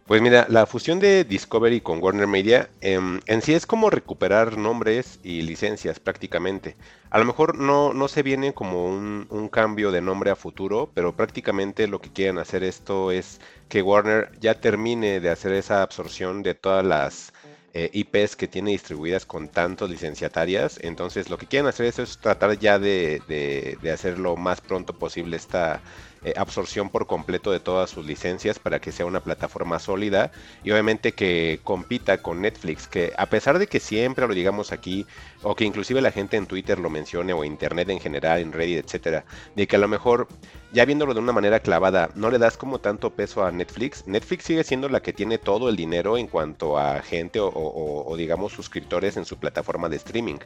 Pues 0.07 0.23
mira, 0.23 0.47
la 0.49 0.67
fusión 0.67 1.01
de 1.01 1.25
Discovery 1.25 1.81
con 1.81 2.01
Warner 2.01 2.29
Media 2.29 2.71
em, 2.81 3.21
en 3.27 3.43
sí 3.43 3.55
es 3.55 3.67
como 3.67 3.91
recuperar 3.91 4.57
nombres 4.57 5.19
y 5.25 5.43
licencias 5.43 5.99
prácticamente. 5.99 6.77
A 7.11 7.19
lo 7.19 7.25
mejor 7.25 7.59
no, 7.59 7.93
no 7.93 8.07
se 8.07 8.23
viene 8.23 8.55
como 8.55 8.87
un, 8.87 9.27
un, 9.31 9.49
cambio 9.49 9.91
de 9.91 10.01
nombre 10.03 10.31
a 10.31 10.37
futuro, 10.37 10.93
pero 10.95 11.17
prácticamente 11.17 11.89
lo 11.89 12.01
que 12.01 12.13
quieren 12.13 12.39
hacer 12.39 12.63
esto 12.63 13.11
es 13.11 13.41
que 13.69 13.83
Warner 13.83 14.31
ya 14.39 14.61
termine 14.61 15.19
de 15.21 15.31
hacer 15.31 15.53
esa 15.53 15.83
absorción 15.83 16.43
de 16.45 16.55
todas 16.55 16.85
las 16.87 17.33
eh, 17.75 17.91
IPs 17.93 18.37
que 18.37 18.49
tiene 18.49 18.71
distribuidas 18.71 19.27
con 19.27 19.49
tantos 19.49 19.91
licenciatarias. 19.91 20.79
Entonces 20.83 21.29
lo 21.31 21.37
que 21.37 21.49
quieren 21.49 21.67
hacer 21.67 21.87
es 21.87 22.19
tratar 22.21 22.59
ya 22.59 22.79
de, 22.79 23.23
de, 23.27 23.77
de 23.83 23.91
hacer 23.91 24.19
lo 24.21 24.37
más 24.37 24.61
pronto 24.61 24.93
posible 24.97 25.37
esta 25.37 25.83
eh, 26.25 26.33
absorción 26.37 26.91
por 26.91 27.07
completo 27.07 27.53
de 27.53 27.61
todas 27.61 27.91
sus 27.91 28.07
licencias 28.07 28.59
para 28.59 28.81
que 28.81 28.93
sea 28.93 29.07
una 29.07 29.21
plataforma 29.21 29.79
sólida 29.79 30.33
y 30.65 30.71
obviamente 30.71 31.13
que 31.13 31.61
compita 31.63 32.23
con 32.23 32.41
Netflix, 32.41 32.89
que 32.89 33.13
a 33.17 33.27
pesar 33.27 33.59
de 33.59 33.67
que 33.67 33.81
siempre 33.81 34.27
lo 34.27 34.35
digamos 34.35 34.73
aquí, 34.73 35.07
o 35.43 35.55
que 35.55 35.65
inclusive 35.65 36.01
la 36.01 36.11
gente 36.11 36.37
en 36.37 36.47
Twitter 36.47 36.79
lo 36.79 36.91
mencione, 36.91 37.33
o 37.33 37.45
internet 37.45 37.89
en 37.91 38.01
general, 38.01 38.41
en 38.41 38.53
Reddit, 38.53 38.85
etcétera, 38.85 39.25
de 39.55 39.67
que 39.67 39.77
a 39.77 39.79
lo 39.79 39.89
mejor 39.89 40.29
ya 40.73 40.85
viéndolo 40.85 41.15
de 41.15 41.21
una 41.21 41.33
manera 41.33 41.61
clavada, 41.61 42.11
no 42.15 42.31
le 42.31 42.39
das 42.39 42.57
como 42.57 42.81
tanto 42.81 43.11
peso 43.11 43.45
a 43.45 43.53
Netflix. 43.53 44.07
Netflix 44.07 44.45
sigue 44.45 44.65
siendo 44.65 44.89
la 44.89 45.01
que 45.01 45.13
tiene 45.13 45.39
todo 45.39 45.69
el 45.69 45.77
dinero 45.77 46.19
en 46.19 46.27
cuanto 46.27 46.79
a 46.79 47.01
gente 47.03 47.39
o, 47.43 48.15
digamos 48.17 48.53
suscriptores 48.53 49.17
en 49.17 49.25
su 49.25 49.39
plataforma 49.39 49.89
de 49.89 49.97
streaming. 49.97 50.39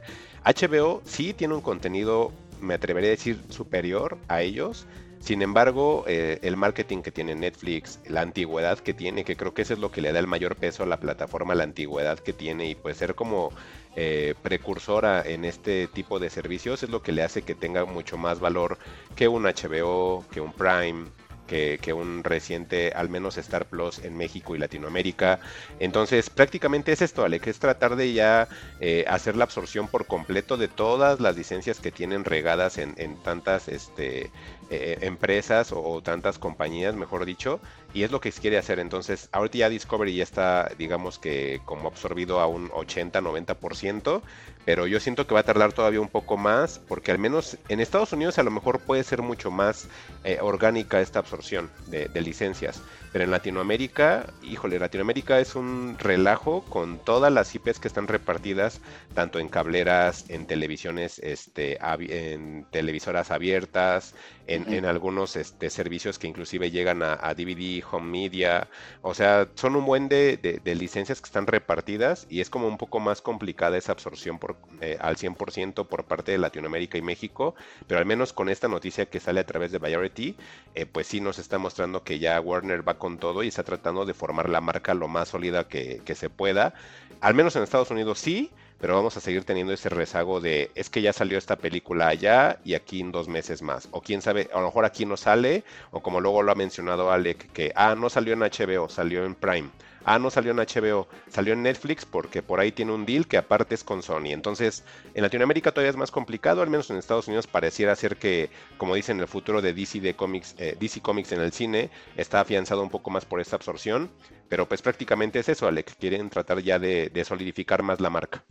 HBO 0.44 1.02
sí 1.04 1.33
tiene 1.33 1.54
un 1.54 1.61
contenido, 1.62 2.33
me 2.61 2.74
atrevería 2.74 3.09
a 3.09 3.12
decir, 3.12 3.40
superior 3.48 4.18
a 4.28 4.42
ellos 4.42 4.87
sin 5.20 5.42
embargo, 5.42 6.04
eh, 6.06 6.38
el 6.42 6.56
marketing 6.56 7.02
que 7.02 7.12
tiene 7.12 7.35
Netflix, 7.35 8.00
la 8.06 8.22
antigüedad 8.22 8.78
que 8.78 8.94
tiene, 8.94 9.22
que 9.22 9.37
creo 9.37 9.52
que 9.52 9.62
eso 9.62 9.74
es 9.74 9.78
lo 9.78 9.90
que 9.90 10.00
le 10.00 10.12
da 10.12 10.18
el 10.18 10.26
mayor 10.26 10.56
peso 10.56 10.83
a 10.83 10.87
la 10.87 10.98
plataforma, 10.98 11.54
la 11.54 11.64
antigüedad 11.64 12.18
que 12.18 12.33
tiene 12.33 12.70
y 12.70 12.74
pues 12.74 12.96
ser 12.96 13.14
como 13.14 13.52
eh, 13.96 14.35
precursora 14.42 15.22
en 15.22 15.44
este 15.44 15.88
tipo 15.88 16.18
de 16.18 16.30
servicios 16.30 16.83
es 16.83 16.88
lo 16.88 17.02
que 17.02 17.12
le 17.12 17.22
hace 17.22 17.42
que 17.42 17.54
tenga 17.54 17.85
mucho 17.85 18.16
más 18.16 18.40
valor 18.40 18.78
que 19.14 19.28
un 19.28 19.42
HBO, 19.42 20.24
que 20.33 20.40
un 20.40 20.54
Prime, 20.54 21.04
que, 21.50 21.92
un 21.92 22.22
reciente, 22.22 22.92
al 22.94 23.09
menos 23.09 23.37
Star 23.37 23.66
Plus 23.66 23.98
en 23.98 24.16
México 24.16 24.54
y 24.54 24.59
Latinoamérica. 24.59 25.40
Entonces, 25.80 26.30
prácticamente 26.30 26.92
es 26.92 27.02
esto, 27.02 27.24
Ale, 27.24 27.40
que 27.40 27.50
es 27.50 27.59
tratar 27.59 27.96
de 27.96 28.12
ya 28.12 28.48
eh, 28.78 29.04
hacer 29.09 29.37
la 29.37 29.44
absorción 29.44 29.88
por 29.88 30.06
completo 30.06 30.56
de 30.56 30.68
todas 30.68 31.18
las 31.20 31.37
licencias 31.37 31.80
que 31.80 31.90
tienen 31.90 32.24
regadas 32.24 32.78
en, 32.78 32.94
en 32.98 33.16
tantas 33.16 33.66
este, 33.68 34.30
eh, 34.70 34.98
empresas 35.02 35.72
o, 35.72 36.00
tantas 36.00 36.38
compañías, 36.38 36.94
mejor 36.94 37.24
dicho, 37.24 37.61
y 37.92 38.04
es 38.04 38.12
lo 38.12 38.20
que 38.20 38.30
quiere 38.30 38.56
hacer. 38.56 38.78
Entonces, 38.78 39.28
ahorita 39.33 39.59
ya 39.59 39.68
Discovery 39.68 40.14
ya 40.14 40.22
está, 40.22 40.70
digamos 40.78 41.18
que 41.18 41.61
como 41.64 41.88
absorbido 41.88 42.38
a 42.38 42.46
un 42.46 42.70
80-90%, 42.70 44.22
pero 44.64 44.87
yo 44.87 45.00
siento 45.00 45.26
que 45.26 45.35
va 45.35 45.40
a 45.40 45.44
tardar 45.44 45.72
todavía 45.72 46.00
un 46.00 46.09
poco 46.09 46.37
más, 46.37 46.78
porque 46.78 47.11
al 47.11 47.18
menos 47.18 47.59
en 47.68 47.80
Estados 47.80 48.12
Unidos 48.12 48.38
a 48.38 48.42
lo 48.44 48.50
mejor 48.50 48.78
puede 48.80 49.02
ser 49.02 49.22
mucho 49.22 49.50
más 49.50 49.88
eh, 50.22 50.38
orgánica 50.40 51.00
esta 51.00 51.18
absorción 51.18 51.70
de, 51.88 52.06
de 52.06 52.20
licencias. 52.20 52.80
Pero 53.12 53.24
en 53.24 53.33
Latinoamérica, 53.33 54.26
híjole, 54.42 54.78
Latinoamérica 54.78 55.40
es 55.40 55.56
un 55.56 55.96
relajo 55.98 56.62
con 56.62 56.98
todas 56.98 57.33
las 57.33 57.52
IPs 57.54 57.80
que 57.80 57.88
están 57.88 58.06
repartidas, 58.06 58.80
tanto 59.14 59.40
en 59.40 59.48
cableras, 59.48 60.26
en 60.28 60.46
televisiones, 60.46 61.18
este, 61.18 61.78
en 61.83 62.66
televisoras 62.70 63.33
abiertas, 63.33 64.14
en, 64.46 64.85
algunos 64.85 65.37
este, 65.37 65.70
servicios 65.70 66.18
que 66.18 66.26
inclusive 66.26 66.70
llegan 66.70 67.03
a, 67.03 67.35
DVD, 67.35 67.83
home 67.90 68.11
media. 68.11 68.68
O 69.03 69.14
sea, 69.14 69.48
son 69.55 69.76
un 69.76 69.85
buen 69.85 70.09
de, 70.09 70.61
licencias 70.64 71.20
que 71.20 71.26
están 71.26 71.46
repartidas 71.46 72.26
y 72.29 72.40
es 72.40 72.50
como 72.50 72.66
un 72.66 72.79
poco 72.79 73.00
más 73.00 73.22
complicada 73.22 73.76
esa 73.79 73.92
absorción 73.92 74.38
por, 74.38 74.57
eh, 74.81 74.98
al 75.00 75.16
100% 75.16 75.87
por 75.87 76.05
parte 76.05 76.33
de 76.33 76.38
Latinoamérica 76.38 76.98
y 76.98 77.03
México. 77.03 77.55
Pero 77.87 77.98
al 78.00 78.07
menos 78.07 78.33
con 78.33 78.48
esta 78.48 78.68
noticia 78.68 79.07
que 79.07 79.20
sale 79.20 79.40
a 79.40 79.46
través 79.46 79.72
de 79.72 79.79
Variety, 79.79 80.37
eh, 80.74 80.87
pues 80.87 81.07
sí 81.07 81.20
nos 81.20 81.38
está 81.38 81.59
mostrando 81.59 82.03
que 82.03 82.18
ya 82.18 82.40
Warner 82.40 82.87
va 82.87 82.98
con 82.98 83.18
todo 83.18 83.42
y 83.42 83.48
está 83.48 83.62
tratando 83.62 84.05
de 84.05 84.14
formar 84.14 84.48
la 84.48 84.61
marca 84.61 84.94
lo 84.94 85.09
más 85.09 85.29
sólida 85.29 85.68
que, 85.68 86.03
que 86.05 86.14
se 86.14 86.31
pueda. 86.31 86.74
Al 87.20 87.35
menos 87.35 87.55
en 87.57 87.62
Estados 87.62 87.90
Unidos 87.90 88.18
sí, 88.18 88.50
pero 88.80 88.94
vamos 88.94 89.16
a 89.16 89.20
seguir 89.20 89.44
teniendo 89.44 89.72
ese 89.72 89.90
rezago 89.90 90.40
de 90.40 90.70
es 90.74 90.88
que 90.88 91.02
ya 91.02 91.12
salió 91.12 91.36
esta 91.36 91.56
película 91.56 92.08
allá 92.08 92.58
y 92.64 92.74
aquí 92.74 93.00
en 93.00 93.12
dos 93.12 93.28
meses 93.28 93.62
más. 93.62 93.88
O 93.90 94.00
quién 94.00 94.22
sabe, 94.22 94.48
a 94.52 94.60
lo 94.60 94.66
mejor 94.66 94.84
aquí 94.84 95.04
no 95.04 95.16
sale, 95.16 95.64
o 95.90 96.00
como 96.02 96.20
luego 96.20 96.42
lo 96.42 96.50
ha 96.50 96.54
mencionado 96.54 97.12
Alec, 97.12 97.52
que 97.52 97.72
ah, 97.76 97.94
no 97.94 98.08
salió 98.08 98.32
en 98.32 98.40
HBO, 98.40 98.88
salió 98.88 99.24
en 99.24 99.34
Prime. 99.34 99.68
Ah, 100.04 100.18
no 100.18 100.30
salió 100.30 100.52
en 100.52 100.56
HBO, 100.56 101.08
salió 101.28 101.52
en 101.52 101.62
Netflix 101.62 102.06
porque 102.06 102.42
por 102.42 102.58
ahí 102.58 102.72
tiene 102.72 102.92
un 102.92 103.04
deal 103.04 103.26
que 103.26 103.36
aparte 103.36 103.74
es 103.74 103.84
con 103.84 104.02
Sony. 104.02 104.28
Entonces, 104.28 104.82
en 105.12 105.22
Latinoamérica 105.22 105.72
todavía 105.72 105.90
es 105.90 105.96
más 105.96 106.10
complicado, 106.10 106.62
al 106.62 106.70
menos 106.70 106.88
en 106.88 106.96
Estados 106.96 107.28
Unidos 107.28 107.46
pareciera 107.46 107.94
ser 107.94 108.16
que, 108.16 108.48
como 108.78 108.94
dicen, 108.94 109.20
el 109.20 109.28
futuro 109.28 109.60
de 109.60 109.74
DC, 109.74 110.00
de 110.00 110.14
Comics, 110.14 110.54
eh, 110.56 110.74
DC 110.80 111.02
Comics 111.02 111.32
en 111.32 111.42
el 111.42 111.52
cine 111.52 111.90
está 112.16 112.40
afianzado 112.40 112.82
un 112.82 112.88
poco 112.88 113.10
más 113.10 113.26
por 113.26 113.40
esta 113.42 113.56
absorción. 113.56 114.10
Pero 114.48 114.66
pues 114.66 114.80
prácticamente 114.80 115.38
es 115.38 115.48
eso, 115.50 115.68
Alec, 115.68 115.94
quieren 115.98 116.30
tratar 116.30 116.60
ya 116.60 116.78
de 116.78 117.24
solidificar 117.24 117.82
más 117.82 118.00
la 118.00 118.10
marca. 118.10 118.42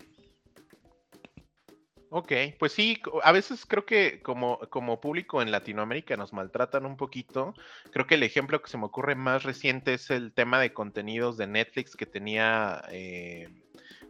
Ok, 2.12 2.32
pues 2.58 2.72
sí, 2.72 3.00
a 3.24 3.32
veces 3.32 3.65
creo 3.67 3.86
que 3.86 4.22
como, 4.24 4.60
como 4.69 5.00
público 5.00 5.43
en 5.43 5.52
Latinoamérica 5.52 6.17
nos 6.17 6.34
maltratan 6.34 6.86
un 6.88 6.98
poquito. 6.98 7.54
Creo 7.91 8.08
que 8.08 8.15
el 8.15 8.24
ejemplo 8.24 8.62
que 8.62 8.69
se 8.69 8.80
me 8.80 8.86
ocurre 8.86 9.13
más 9.13 9.43
reciente 9.43 9.93
es 9.93 10.10
el 10.10 10.32
tema 10.32 10.60
de 10.60 10.74
contenidos 10.74 11.38
de 11.38 11.45
Netflix 11.45 11.95
que 11.95 12.08
tenía 12.08 12.84
eh, 12.89 13.50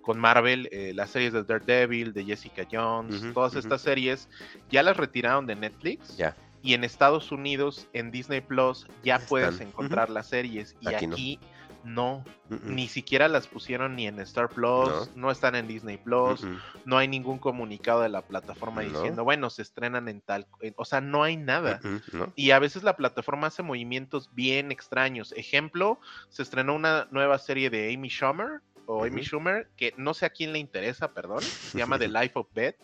con 0.02 0.18
Marvel, 0.18 0.70
eh, 0.72 0.94
las 0.96 1.10
series 1.10 1.34
de 1.34 1.44
Daredevil, 1.44 2.14
de 2.14 2.24
Jessica 2.24 2.66
Jones, 2.72 3.34
todas 3.34 3.56
estas 3.56 3.82
series 3.82 4.30
ya 4.72 4.82
las 4.82 4.96
retiraron 4.96 5.46
de 5.46 5.56
Netflix. 5.56 6.16
Ya. 6.16 6.38
Y 6.62 6.74
en 6.74 6.86
Estados 6.86 7.32
Unidos, 7.32 7.88
en 7.94 8.12
Disney 8.12 8.42
Plus, 8.42 8.88
ya 9.04 9.16
Están, 9.16 9.30
puedes 9.30 9.62
encontrar 9.62 10.10
las 10.10 10.28
series. 10.28 10.76
Y 10.82 10.88
Aquí 10.88 11.06
aquí, 11.06 11.40
no. 11.42 11.48
No. 11.84 12.24
Ni 12.63 12.88
siquiera 12.88 13.28
las 13.28 13.48
pusieron 13.48 13.96
ni 13.96 14.08
en 14.08 14.20
Star 14.20 14.50
Plus, 14.50 14.89
No. 14.89 15.08
no, 15.15 15.32
están 15.32 15.56
en 15.56 15.68
Disney 15.68 15.98
Plus, 15.98 16.46
no 16.86 16.98
hay 16.98 17.08
ningún 17.08 17.38
comunicado 17.38 18.02
de 18.02 18.10
la 18.10 18.22
plataforma 18.22 18.82
No. 18.84 18.89
diciendo, 18.89 19.24
bueno, 19.24 19.50
se 19.50 19.62
estrenan 19.62 20.08
en 20.08 20.22
tal, 20.22 20.48
o 20.76 20.86
sea, 20.86 21.00
no 21.02 21.24
hay 21.24 21.38
nada. 21.38 21.80
¿no? 22.12 22.32
Y 22.36 22.52
a 22.52 22.60
veces 22.60 22.84
la 22.84 22.96
plataforma 22.96 23.48
hace 23.48 23.63
movimientos 23.63 24.30
bien 24.34 24.72
extraños. 24.72 25.32
Ejemplo, 25.38 26.00
se 26.30 26.42
estrenó 26.44 26.74
una 26.76 27.08
nueva 27.12 27.38
serie 27.38 27.70
de 27.70 27.94
Amy 27.94 28.10
Schumer 28.10 28.62
o 28.86 29.04
Amy. 29.06 29.22
Schumer, 29.24 29.70
que 29.78 29.94
no 29.98 30.13
sé 30.13 30.26
a 30.26 30.30
quién 30.32 30.52
le 30.54 30.60
interesa, 30.60 31.13
perdón, 31.13 31.42
se 31.42 31.78
llama 31.78 31.98
The 32.00 32.08
Life 32.08 32.32
of 32.34 32.48
Beth. 32.54 32.78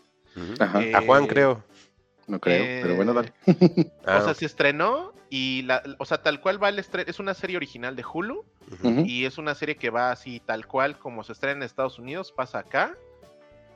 Ajá. 0.60 0.80
A 0.94 1.02
Juan 1.02 1.24
Eh, 1.24 1.28
creo. 1.28 1.64
No 2.28 2.40
creo, 2.40 2.64
eh, 2.64 2.80
pero 2.82 2.96
bueno, 2.96 3.14
dale. 3.14 3.34
Ah, 4.06 4.18
o 4.22 4.26
sea, 4.26 4.34
se 4.34 4.46
estrenó 4.46 5.14
y, 5.30 5.62
la, 5.64 5.84
o 6.00 6.06
sea, 6.06 6.22
tal 6.22 6.42
cual 6.42 6.62
va 6.62 6.70
el 6.70 6.80
estreno, 6.80 7.10
es 7.10 7.20
una 7.20 7.34
serie 7.34 7.58
original 7.58 7.96
de 7.96 8.04
Hulu 8.04 8.44
y 9.06 9.26
es 9.26 9.38
una 9.38 9.54
serie 9.54 9.76
que 9.76 9.90
va 9.90 10.12
así 10.12 10.40
tal 10.40 10.66
cual 10.66 10.98
como 10.98 11.24
se 11.24 11.34
estrena 11.34 11.58
en 11.58 11.64
Estados 11.64 12.00
Unidos, 12.00 12.32
pasa 12.32 12.60
acá. 12.60 12.96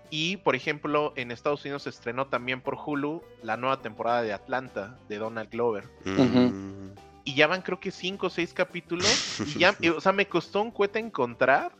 Y 0.09 0.37
por 0.37 0.55
ejemplo, 0.55 1.13
en 1.15 1.29
Estados 1.31 1.63
Unidos 1.63 1.83
se 1.83 1.89
estrenó 1.89 2.27
también 2.27 2.61
por 2.61 2.75
Hulu 2.75 3.21
la 3.43 3.57
nueva 3.57 3.81
temporada 3.81 4.23
de 4.23 4.33
Atlanta 4.33 4.97
de 5.07 5.17
Donald 5.19 5.51
Glover. 5.51 5.83
Mm, 6.05 6.93
Y 7.25 7.35
ya 7.35 7.45
van 7.45 7.61
creo 7.61 7.79
que 7.79 7.91
cinco 7.91 8.27
o 8.27 8.29
seis 8.31 8.53
capítulos. 8.53 9.39
Y 9.55 9.59
ya, 9.59 9.75
y, 9.79 9.89
o 9.89 10.01
sea, 10.01 10.11
me 10.11 10.27
costó 10.27 10.61
un 10.63 10.71
cohete 10.71 10.97
encontrar 10.97 11.71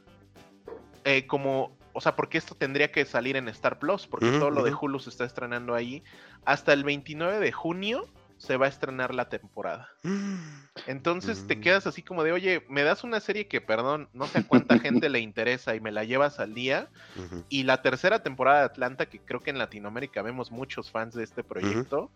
eh, 1.05 1.25
como, 1.25 1.75
o 1.99 2.01
sea, 2.01 2.15
porque 2.15 2.37
esto 2.37 2.55
tendría 2.55 2.93
que 2.93 3.03
salir 3.03 3.35
en 3.35 3.49
Star 3.49 3.77
Plus, 3.77 4.07
porque 4.07 4.31
todo 4.39 4.51
lo 4.51 4.63
de. 4.63 4.73
Hulu 4.73 4.99
se 4.99 5.09
está 5.09 5.25
estrenando 5.25 5.75
ahí. 5.75 6.01
Hasta 6.45 6.71
el 6.71 6.85
29 6.85 7.39
de 7.41 7.51
junio 7.51 8.07
se 8.37 8.55
va 8.55 8.67
a 8.67 8.69
estrenar 8.69 9.13
la 9.13 9.27
temporada. 9.27 9.89
Entonces 10.87 11.45
te 11.45 11.57
Mm. 11.57 11.59
quedas 11.59 11.87
así 11.87 12.01
como 12.01 12.23
de, 12.23 12.31
oye, 12.31 12.65
me 12.69 12.83
das 12.83 13.03
una 13.03 13.19
serie 13.19 13.49
que, 13.49 13.59
perdón, 13.59 14.07
no 14.13 14.27
sé 14.27 14.37
a 14.37 14.43
cuánta 14.47 14.79
gente 14.79 15.09
le 15.09 15.19
interesa 15.19 15.75
y 15.75 15.81
me 15.81 15.91
la 15.91 16.05
llevas 16.05 16.39
al 16.39 16.53
día. 16.53 16.87
Y 17.49 17.63
la 17.63 17.81
tercera 17.81 18.23
temporada 18.23 18.59
de 18.59 18.65
Atlanta, 18.67 19.07
que 19.07 19.19
creo 19.19 19.41
que 19.41 19.49
en 19.49 19.57
Latinoamérica 19.57 20.21
vemos 20.21 20.51
muchos 20.51 20.89
fans 20.89 21.15
de 21.15 21.25
este 21.25 21.43
proyecto. 21.43 22.11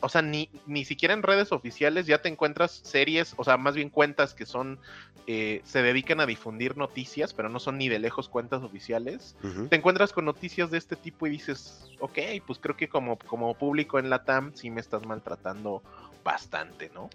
O 0.00 0.08
sea, 0.08 0.22
ni, 0.22 0.50
ni 0.66 0.84
siquiera 0.84 1.14
en 1.14 1.22
redes 1.22 1.52
oficiales 1.52 2.06
ya 2.06 2.20
te 2.20 2.28
encuentras 2.28 2.80
series, 2.84 3.34
o 3.36 3.44
sea, 3.44 3.56
más 3.56 3.74
bien 3.74 3.88
cuentas 3.88 4.34
que 4.34 4.44
son, 4.44 4.78
eh, 5.26 5.62
se 5.64 5.82
dedican 5.82 6.20
a 6.20 6.26
difundir 6.26 6.76
noticias, 6.76 7.32
pero 7.32 7.48
no 7.48 7.58
son 7.60 7.78
ni 7.78 7.88
de 7.88 7.98
lejos 7.98 8.28
cuentas 8.28 8.62
oficiales. 8.62 9.36
Te 9.68 9.76
encuentras 9.76 10.12
con 10.12 10.24
noticias 10.24 10.70
de 10.70 10.78
este 10.78 10.96
tipo 10.96 11.26
y 11.26 11.30
dices, 11.30 11.90
ok, 12.00 12.18
pues 12.46 12.58
creo 12.58 12.76
que 12.76 12.88
como, 12.88 13.18
como 13.18 13.54
público 13.54 13.98
en 13.98 14.10
la 14.10 14.24
TAM 14.24 14.52
sí 14.54 14.70
me 14.70 14.80
estás 14.80 15.06
maltratando 15.06 15.82
bastante, 16.22 16.90
¿no? 16.94 17.08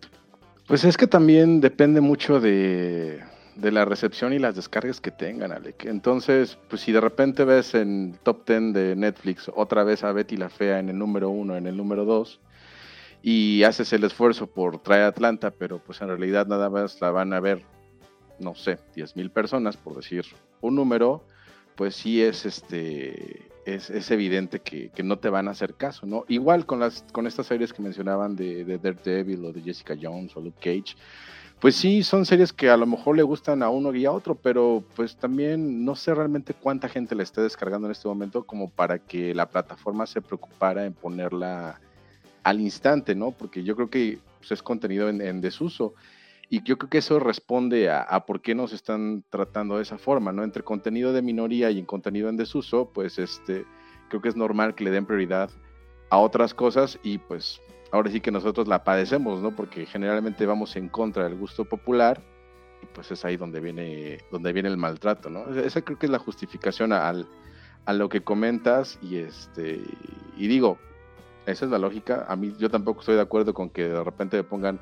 Pues 0.68 0.84
es 0.84 0.98
que 0.98 1.06
también 1.06 1.62
depende 1.62 2.02
mucho 2.02 2.40
de, 2.40 3.22
de 3.56 3.72
la 3.72 3.86
recepción 3.86 4.34
y 4.34 4.40
las 4.40 4.56
descargas 4.56 5.00
que 5.00 5.12
tengan, 5.12 5.52
Alec. 5.52 5.86
Entonces, 5.86 6.58
pues 6.70 6.82
si 6.82 6.92
de 6.92 7.02
repente 7.02 7.46
ves 7.46 7.74
en 7.74 8.18
top 8.24 8.48
10 8.48 8.74
de 8.74 8.96
Netflix 8.96 9.50
otra 9.56 9.84
vez 9.84 10.04
a 10.04 10.12
Betty 10.12 10.38
la 10.38 10.50
Fea 10.50 10.80
en 10.80 10.90
el 10.90 10.98
número 10.98 11.30
uno, 11.30 11.56
en 11.56 11.68
el 11.68 11.78
número 11.78 12.06
2, 12.06 12.40
y 13.28 13.64
haces 13.64 13.92
el 13.92 14.04
esfuerzo 14.04 14.46
por 14.46 14.78
traer 14.78 15.02
a 15.02 15.08
Atlanta, 15.08 15.50
pero 15.50 15.80
pues 15.80 16.00
en 16.00 16.10
realidad 16.10 16.46
nada 16.46 16.70
más 16.70 17.02
la 17.02 17.10
van 17.10 17.34
a 17.34 17.40
ver, 17.40 17.64
no 18.38 18.54
sé, 18.54 18.78
10 18.94 19.16
mil 19.16 19.32
personas, 19.32 19.78
por 19.78 19.96
decir 19.96 20.26
un 20.62 20.76
número, 20.76 21.24
pues 21.76 21.96
sí 21.96 22.22
es 22.22 22.46
este 22.46 23.50
es, 23.66 23.90
es 23.90 24.12
evidente 24.12 24.60
que, 24.60 24.90
que 24.90 25.02
no 25.02 25.18
te 25.18 25.30
van 25.30 25.48
a 25.48 25.52
hacer 25.52 25.74
caso, 25.74 26.06
¿no? 26.06 26.26
Igual 26.28 26.68
con 26.68 26.80
las 26.80 27.04
con 27.12 27.26
estas 27.26 27.48
series 27.48 27.74
que 27.74 27.82
mencionaban 27.82 28.36
de, 28.36 28.64
de 28.64 28.78
Daredevil 28.78 29.44
o 29.46 29.52
de 29.52 29.62
Jessica 29.62 29.96
Jones 30.00 30.38
o 30.38 30.42
Luke 30.42 30.60
Cage, 30.60 30.96
pues 31.60 31.76
sí 31.76 32.04
son 32.04 32.28
series 32.28 32.54
que 32.54 32.70
a 32.70 32.78
lo 32.78 32.86
mejor 32.86 33.18
le 33.18 33.24
gustan 33.24 33.64
a 33.64 33.70
uno 33.70 33.92
y 33.96 34.06
a 34.06 34.12
otro, 34.12 34.36
pero 34.36 34.84
pues 34.96 35.18
también 35.18 35.84
no 35.84 35.96
sé 35.96 36.14
realmente 36.14 36.54
cuánta 36.54 36.90
gente 36.90 37.16
la 37.16 37.24
esté 37.24 37.42
descargando 37.42 37.88
en 37.88 37.94
este 37.94 38.08
momento 38.08 38.44
como 38.44 38.70
para 38.70 39.00
que 39.00 39.34
la 39.34 39.50
plataforma 39.50 40.06
se 40.06 40.22
preocupara 40.22 40.86
en 40.86 40.94
ponerla 40.94 41.82
al 42.46 42.62
instante, 42.62 43.16
¿no? 43.16 43.32
Porque 43.32 43.64
yo 43.64 43.76
creo 43.76 43.90
que 43.90 44.20
pues, 44.38 44.52
es 44.52 44.62
contenido 44.62 45.10
en, 45.10 45.42
desuso. 45.42 45.96
Y 46.48 46.62
yo 46.62 46.78
creo 46.78 46.92
que 46.92 47.00
eso 47.00 47.20
responde 47.20 47.90
a, 47.90 48.24
por 48.28 48.40
qué 48.42 48.54
nos 48.54 48.72
están 48.72 49.24
tratando 49.32 49.78
de 49.78 49.82
esa 49.82 49.98
forma, 49.98 50.32
¿no? 50.32 50.44
Entre 50.44 50.62
contenido 50.62 51.12
de 51.12 51.24
minoría 51.24 51.72
y 51.72 51.80
en 51.80 51.86
contenido 51.86 52.30
en 52.30 52.38
desuso, 52.38 52.92
pues 52.94 53.18
este, 53.18 53.66
creo 54.10 54.22
que 54.22 54.30
es 54.30 54.36
normal 54.36 54.76
que 54.76 54.84
le 54.84 54.92
den 54.92 55.08
prioridad 55.08 55.50
a 56.12 56.20
otras 56.20 56.54
cosas 56.54 57.00
y 57.02 57.18
pues 57.18 57.60
ahora 57.92 58.12
sí 58.12 58.22
que 58.22 58.30
nosotros 58.30 58.68
la 58.68 58.84
padecemos, 58.84 59.42
¿no? 59.42 59.56
Porque 59.56 59.88
generalmente 59.88 60.46
vamos 60.46 60.76
en 60.76 60.88
contra 60.88 61.24
del 61.24 61.36
gusto 61.36 61.66
popular 61.66 62.22
y 62.84 62.86
pues 62.94 63.10
es 63.10 63.26
ahí 63.26 63.38
donde 63.38 63.60
viene, 63.60 64.20
donde 64.32 64.54
viene 64.54 64.70
el 64.70 64.78
maltrato, 64.78 65.32
¿no? 65.32 65.52
Esa 65.56 65.82
creo 65.82 65.98
que 65.98 66.06
es 66.06 66.12
la 66.12 66.20
justificación 66.20 66.94
al, 66.94 67.28
a 67.86 67.94
lo 67.94 68.08
que 68.08 68.22
comentas 68.22 69.00
y 69.02 69.18
este, 69.18 69.82
y 70.38 70.48
digo, 70.48 70.78
esa 71.46 71.66
es 71.66 71.72
la 71.72 71.80
lógica. 71.80 72.26
A 72.28 72.36
mí 72.36 72.54
yo 72.58 72.70
tampoco 72.70 73.02
estoy 73.02 73.16
de 73.16 73.22
acuerdo 73.22 73.54
con 73.54 73.70
que 73.70 73.88
de 73.88 74.04
repente 74.04 74.38
me 74.38 74.44
pongan 74.44 74.80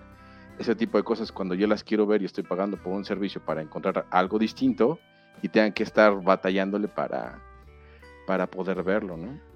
ese 0.59 0.75
tipo 0.75 0.97
de 0.97 1.03
cosas 1.03 1.31
cuando 1.31 1.55
yo 1.55 1.67
las 1.67 1.83
quiero 1.83 2.05
ver 2.05 2.21
y 2.21 2.25
estoy 2.25 2.43
pagando 2.43 2.77
por 2.77 2.93
un 2.93 3.05
servicio 3.05 3.41
para 3.43 3.61
encontrar 3.61 4.05
algo 4.11 4.37
distinto 4.37 4.99
y 5.41 5.49
tengan 5.49 5.73
que 5.73 5.83
estar 5.83 6.21
batallándole 6.21 6.87
para, 6.87 7.39
para 8.27 8.47
poder 8.47 8.83
verlo, 8.83 9.17
¿no? 9.17 9.52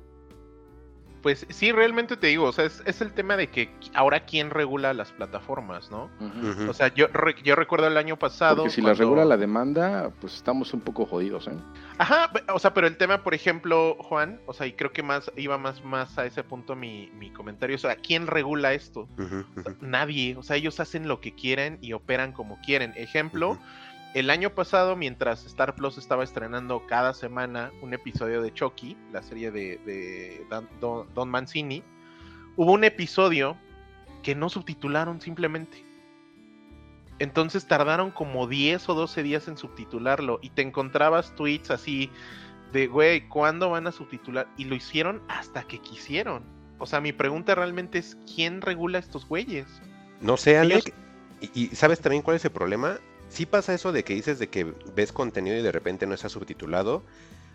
Pues 1.24 1.46
sí, 1.50 1.72
realmente 1.72 2.16
te 2.16 2.28
digo, 2.28 2.46
o 2.46 2.52
sea, 2.52 2.66
es, 2.66 2.82
es 2.86 3.02
el 3.02 3.12
tema 3.12 3.36
de 3.36 3.50
que 3.50 3.70
ahora 3.94 4.22
quién 4.26 4.50
regula 4.50 4.94
las 4.94 5.12
plataformas, 5.12 5.90
¿no? 5.92 6.10
O 6.70 6.74
sea, 6.74 6.94
yo, 6.94 7.08
re- 7.08 7.36
yo 7.44 7.56
recuerdo 7.56 7.88
el 7.88 7.98
año 7.98 8.18
pasado. 8.18 8.58
Porque 8.58 8.70
si 8.70 8.82
cuando- 8.82 8.90
las 8.92 9.00
regula 9.00 9.26
la 9.26 9.36
demanda, 9.38 10.12
pues 10.22 10.36
estamos 10.36 10.74
un 10.74 10.82
poco 10.82 11.06
jodidos, 11.06 11.48
¿eh? 11.48 11.54
Ajá, 11.98 12.32
o 12.54 12.60
sea, 12.60 12.74
pero 12.74 12.86
el 12.88 12.98
tema, 12.98 13.24
por 13.24 13.34
ejemplo, 13.34 13.98
Juan, 14.00 14.40
o 14.46 14.54
sea, 14.54 14.68
y 14.68 14.74
creo 14.74 14.94
que 14.94 15.02
más 15.04 15.32
iba 15.36 15.58
más, 15.58 15.84
más 15.84 16.18
a 16.20 16.26
ese 16.26 16.44
punto 16.44 16.76
mi, 16.76 17.10
mi 17.18 17.32
comentario, 17.32 17.76
o 17.76 17.80
sea, 17.80 17.96
¿quién 17.96 18.28
regula 18.28 18.74
esto? 18.74 19.10
O 19.58 19.62
sea, 19.64 19.74
nadie, 19.82 20.36
o 20.38 20.44
sea, 20.44 20.56
ellos 20.56 20.80
hacen 20.80 21.08
lo 21.08 21.20
que 21.20 21.34
quieren 21.34 21.80
y 21.82 21.94
operan 21.94 22.32
como 22.32 22.60
quieren. 22.62 22.94
Ejemplo. 22.96 23.58
El 24.20 24.30
año 24.30 24.50
pasado, 24.52 24.96
mientras 24.96 25.46
Star 25.46 25.76
Plus 25.76 25.98
estaba 25.98 26.24
estrenando 26.24 26.86
cada 26.88 27.14
semana 27.14 27.72
un 27.82 27.94
episodio 27.94 28.42
de 28.42 28.54
Chucky, 28.54 28.98
la 29.12 29.22
serie 29.22 29.52
de, 29.52 29.78
de 29.86 30.46
Dan- 30.50 30.70
Don, 30.80 31.14
Don 31.14 31.30
Mancini, 31.30 31.84
hubo 32.56 32.72
un 32.72 32.84
episodio 32.84 33.58
que 34.24 34.34
no 34.36 34.50
subtitularon 34.50 35.22
simplemente. 35.22 35.84
Entonces 37.20 37.68
tardaron 37.68 38.12
como 38.12 38.48
10 38.48 38.90
o 38.90 38.94
12 38.94 39.24
días 39.24 39.48
en 39.48 39.58
subtitularlo 39.58 40.40
y 40.42 40.52
te 40.52 40.62
encontrabas 40.62 41.34
tweets 41.36 41.72
así 41.72 42.12
de, 42.72 42.88
güey, 42.88 43.28
¿cuándo 43.28 43.70
van 43.72 43.88
a 43.88 43.92
subtitular? 43.92 44.48
Y 44.58 44.66
lo 44.66 44.76
hicieron 44.76 45.22
hasta 45.28 45.64
que 45.64 45.80
quisieron. 45.80 46.44
O 46.80 46.86
sea, 46.86 47.02
mi 47.02 47.14
pregunta 47.14 47.56
realmente 47.56 47.98
es, 47.98 48.18
¿quién 48.36 48.62
regula 48.62 49.00
estos 49.00 49.28
güeyes? 49.28 49.66
No 50.22 50.38
sé, 50.38 50.52
Ellos- 50.62 50.84
Alec. 50.86 50.94
Y, 51.42 51.64
y 51.64 51.68
¿sabes 51.76 52.00
también 52.02 52.22
cuál 52.24 52.38
es 52.38 52.46
el 52.46 52.52
problema? 52.52 53.00
Sí 53.30 53.46
pasa 53.46 53.74
eso 53.74 53.92
de 53.92 54.04
que 54.04 54.14
dices 54.14 54.40
de 54.40 54.50
que 54.50 54.74
ves 54.96 55.12
contenido 55.12 55.58
y 55.58 55.62
de 55.62 55.72
repente 55.72 56.06
no 56.08 56.14
está 56.14 56.30
subtitulado. 56.30 57.04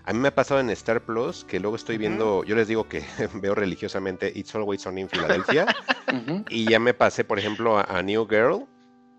A 0.04 0.12
mí 0.12 0.18
me 0.18 0.28
ha 0.28 0.34
pasado 0.34 0.60
en 0.60 0.70
Star 0.70 1.02
Plus 1.02 1.44
que 1.44 1.60
luego 1.60 1.76
estoy 1.76 1.96
viendo, 1.96 2.44
yo 2.44 2.56
les 2.56 2.68
digo 2.68 2.88
que 2.88 3.04
veo 3.34 3.54
religiosamente 3.54 4.32
It's 4.34 4.54
Always 4.54 4.82
Sunny 4.82 5.02
en 5.02 5.08
Filadelfia 5.08 5.66
Ujú. 6.12 6.44
y 6.48 6.68
ya 6.68 6.80
me 6.80 6.92
pasé, 6.92 7.24
por 7.24 7.38
ejemplo, 7.38 7.78
a, 7.78 7.82
a 7.82 8.02
New 8.02 8.26
Girl 8.28 8.66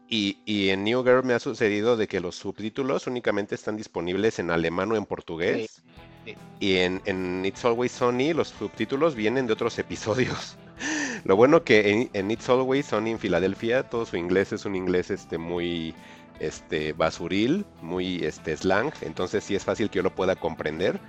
y, 0.10 0.38
y 0.46 0.70
en 0.70 0.84
New 0.84 1.04
Girl 1.04 1.24
me 1.24 1.34
ha 1.34 1.39
sucedido 1.39 1.96
de 1.96 2.08
que 2.08 2.20
los 2.20 2.36
subtítulos 2.36 3.08
únicamente 3.08 3.56
están 3.56 3.78
disponibles 3.78 4.39
en 4.39 4.52
alemán 4.52 4.92
o 4.92 4.96
en 4.98 5.06
portugués 5.06 5.82
sí. 6.26 6.36
y 6.60 6.76
en, 6.76 7.02
en 7.06 7.46
It's 7.46 7.63
Always 7.63 7.94
Sunny 7.94 8.34
los 8.34 8.50
subtítulos 8.50 9.16
vienen 9.16 9.48
de 9.48 9.54
otros 9.54 9.80
episodios. 9.80 10.58
Lo 11.24 11.38
bueno 11.38 11.63
que 11.63 11.89
en, 11.89 12.10
en 12.12 12.30
It's 12.30 12.50
Always 12.50 12.88
Sunny 12.88 13.12
en 13.12 13.20
Filadelfia 13.20 13.84
todo 13.84 14.06
su 14.06 14.18
inglés 14.18 14.52
es 14.52 14.66
un 14.66 14.76
inglés 14.76 15.10
este 15.10 15.38
muy 15.38 15.96
este 16.39 16.93
basuril, 16.93 17.65
muy 17.82 18.24
este 18.24 18.56
slang, 18.56 18.91
entonces 19.02 19.43
sí 19.43 19.56
es 19.56 19.63
fácil 19.63 19.89
que 19.89 19.98
yo 19.98 20.04
lo 20.04 20.15
pueda 20.15 20.36
comprender. 20.36 21.00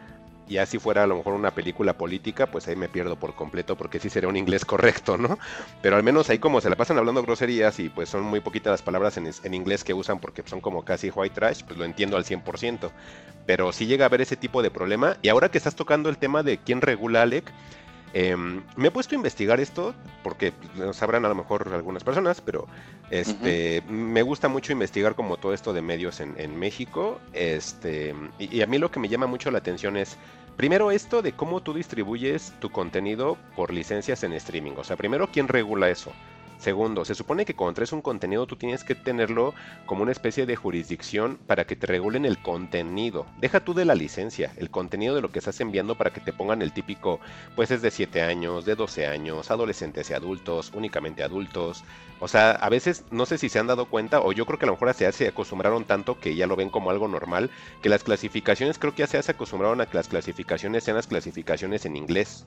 Ya 0.47 0.67
si 0.67 0.79
fuera 0.79 1.05
a 1.05 1.07
lo 1.07 1.17
mejor 1.17 1.33
una 1.33 1.53
película 1.53 1.97
política, 1.97 2.47
pues 2.47 2.69
ahí 2.69 2.77
me 2.77 2.91
pierdo 2.91 3.17
por 3.17 3.35
completo 3.35 3.77
porque 3.77 3.99
sí 3.99 4.11
sería 4.11 4.29
un 4.29 4.37
inglés 4.37 4.65
correcto, 4.67 5.17
¿no? 5.17 5.39
Pero 5.81 5.97
al 5.97 6.03
menos 6.03 6.29
ahí 6.29 6.39
como 6.39 6.61
se 6.61 6.69
la 6.69 6.77
pasan 6.77 6.99
hablando 6.99 7.23
groserías 7.23 7.81
y 7.81 7.89
pues 7.89 8.11
son 8.11 8.23
muy 8.23 8.41
poquitas 8.41 8.71
las 8.71 8.83
palabras 8.83 9.17
en, 9.17 9.31
en 9.43 9.55
inglés 9.55 9.85
que 9.85 9.95
usan 9.95 10.19
porque 10.19 10.43
son 10.45 10.61
como 10.61 10.85
casi 10.85 11.11
white 11.11 11.35
trash, 11.35 11.63
pues 11.65 11.79
lo 11.79 11.85
entiendo 11.87 12.19
al 12.19 12.25
100%. 12.25 12.91
Pero 13.47 13.73
sí 13.73 13.87
llega 13.87 14.05
a 14.05 14.09
haber 14.09 14.21
ese 14.21 14.37
tipo 14.37 14.63
de 14.63 14.71
problema. 14.71 15.17
Y 15.23 15.29
ahora 15.29 15.51
que 15.51 15.59
estás 15.59 15.77
tocando 15.77 16.11
el 16.11 16.19
tema 16.19 16.43
de 16.43 16.59
quién 16.59 16.83
regula 16.83 17.23
Alec, 17.23 17.51
em, 18.15 18.63
me 18.77 18.89
he 18.89 18.91
puesto 18.91 19.15
a 19.15 19.17
investigar 19.17 19.61
esto 19.61 19.95
porque 20.23 20.53
lo 20.77 20.93
sabrán 20.93 21.25
a 21.25 21.29
lo 21.29 21.35
mejor 21.35 21.69
algunas 21.75 22.03
personas, 22.03 22.41
pero 22.41 22.67
este, 23.11 23.83
me 23.89 24.23
gusta 24.23 24.49
mucho 24.49 24.73
investigar 24.73 25.15
como 25.15 25.37
todo 25.37 25.53
esto 25.53 25.73
de 25.73 25.83
medios 25.83 26.21
en, 26.21 26.35
en 26.39 26.59
México. 26.59 27.21
Este, 27.33 28.15
y, 28.39 28.57
y 28.57 28.63
a 28.63 28.67
mí 28.67 28.79
lo 28.79 28.91
que 28.91 29.01
me 29.01 29.09
llama 29.09 29.27
mucho 29.27 29.51
la 29.51 29.59
atención 29.59 29.97
es 29.97 30.17
Primero 30.57 30.93
esto 30.93 31.21
de 31.21 31.33
cómo 31.33 31.63
tú 31.63 31.75
distribuyes 31.75 32.53
tu 32.61 32.71
contenido 32.71 33.37
por 33.57 33.73
licencias 33.73 34.23
en 34.23 34.33
streaming. 34.35 34.75
O 34.77 34.85
sea, 34.85 34.97
primero, 34.97 35.29
¿quién 35.33 35.49
regula 35.49 35.91
eso? 35.91 36.13
Segundo, 36.59 37.05
se 37.05 37.15
supone 37.15 37.45
que 37.45 37.55
cuando 37.55 37.75
traes 37.75 37.93
un 37.93 38.01
contenido 38.01 38.47
tú 38.47 38.57
tienes 38.57 38.85
que 38.85 38.95
tenerlo 38.95 39.55
como 39.87 40.03
una 40.03 40.13
especie 40.13 40.47
de 40.47 40.57
jurisdicción 40.57 41.39
para 41.47 41.67
que 41.67 41.77
te 41.77 41.87
regulen 41.87 42.25
el 42.25 42.39
contenido. 42.39 43.27
Deja 43.41 43.61
tú 43.61 43.75
de 43.75 43.85
la 43.85 43.95
licencia, 43.95 44.53
el 44.57 44.71
contenido 44.71 45.15
de 45.15 45.21
lo 45.21 45.31
que 45.31 45.41
estás 45.41 45.61
enviando 45.61 45.97
para 45.97 46.13
que 46.13 46.21
te 46.21 46.33
pongan 46.33 46.63
el 46.63 46.73
típico, 46.73 47.21
pues 47.55 47.71
es 47.71 47.83
de 47.83 47.91
7 47.91 48.23
años, 48.23 48.65
de 48.65 48.77
12 48.77 49.07
años, 49.07 49.51
adolescentes 49.51 50.11
y 50.11 50.15
adultos, 50.15 50.73
únicamente 50.75 51.23
adultos. 51.23 51.85
O 52.21 52.29
sea, 52.29 52.53
a 52.53 52.69
veces 52.69 53.05
no 53.11 53.27
sé 53.27 53.37
si 53.37 53.49
se 53.49 53.59
han 53.59 53.67
dado 53.67 53.87
cuenta, 53.87 54.21
o 54.21 54.33
yo 54.33 54.47
creo 54.47 54.59
que 54.59 54.65
a 54.65 54.69
lo 54.69 54.73
mejor 54.73 54.95
se 54.95 55.29
acostumbraron 55.29 55.85
tanto 55.85 56.19
que 56.19 56.35
ya 56.37 56.47
lo 56.47 56.57
ven 56.57 56.71
como 56.71 56.91
algo 56.91 57.09
normal, 57.09 57.51
que 57.83 57.89
las 57.89 58.05
clasificaciones 58.05 58.79
creo 58.79 58.95
que 58.95 59.07
ya 59.07 59.23
se 59.23 59.31
acostumbraron 59.31 59.81
a 59.81 59.87
que 59.87 59.97
las 59.97 60.09
clasificaciones 60.09 60.85
sean 60.85 60.97
las 60.97 61.07
clasificaciones 61.07 61.85
en 61.85 61.97
inglés 61.97 62.47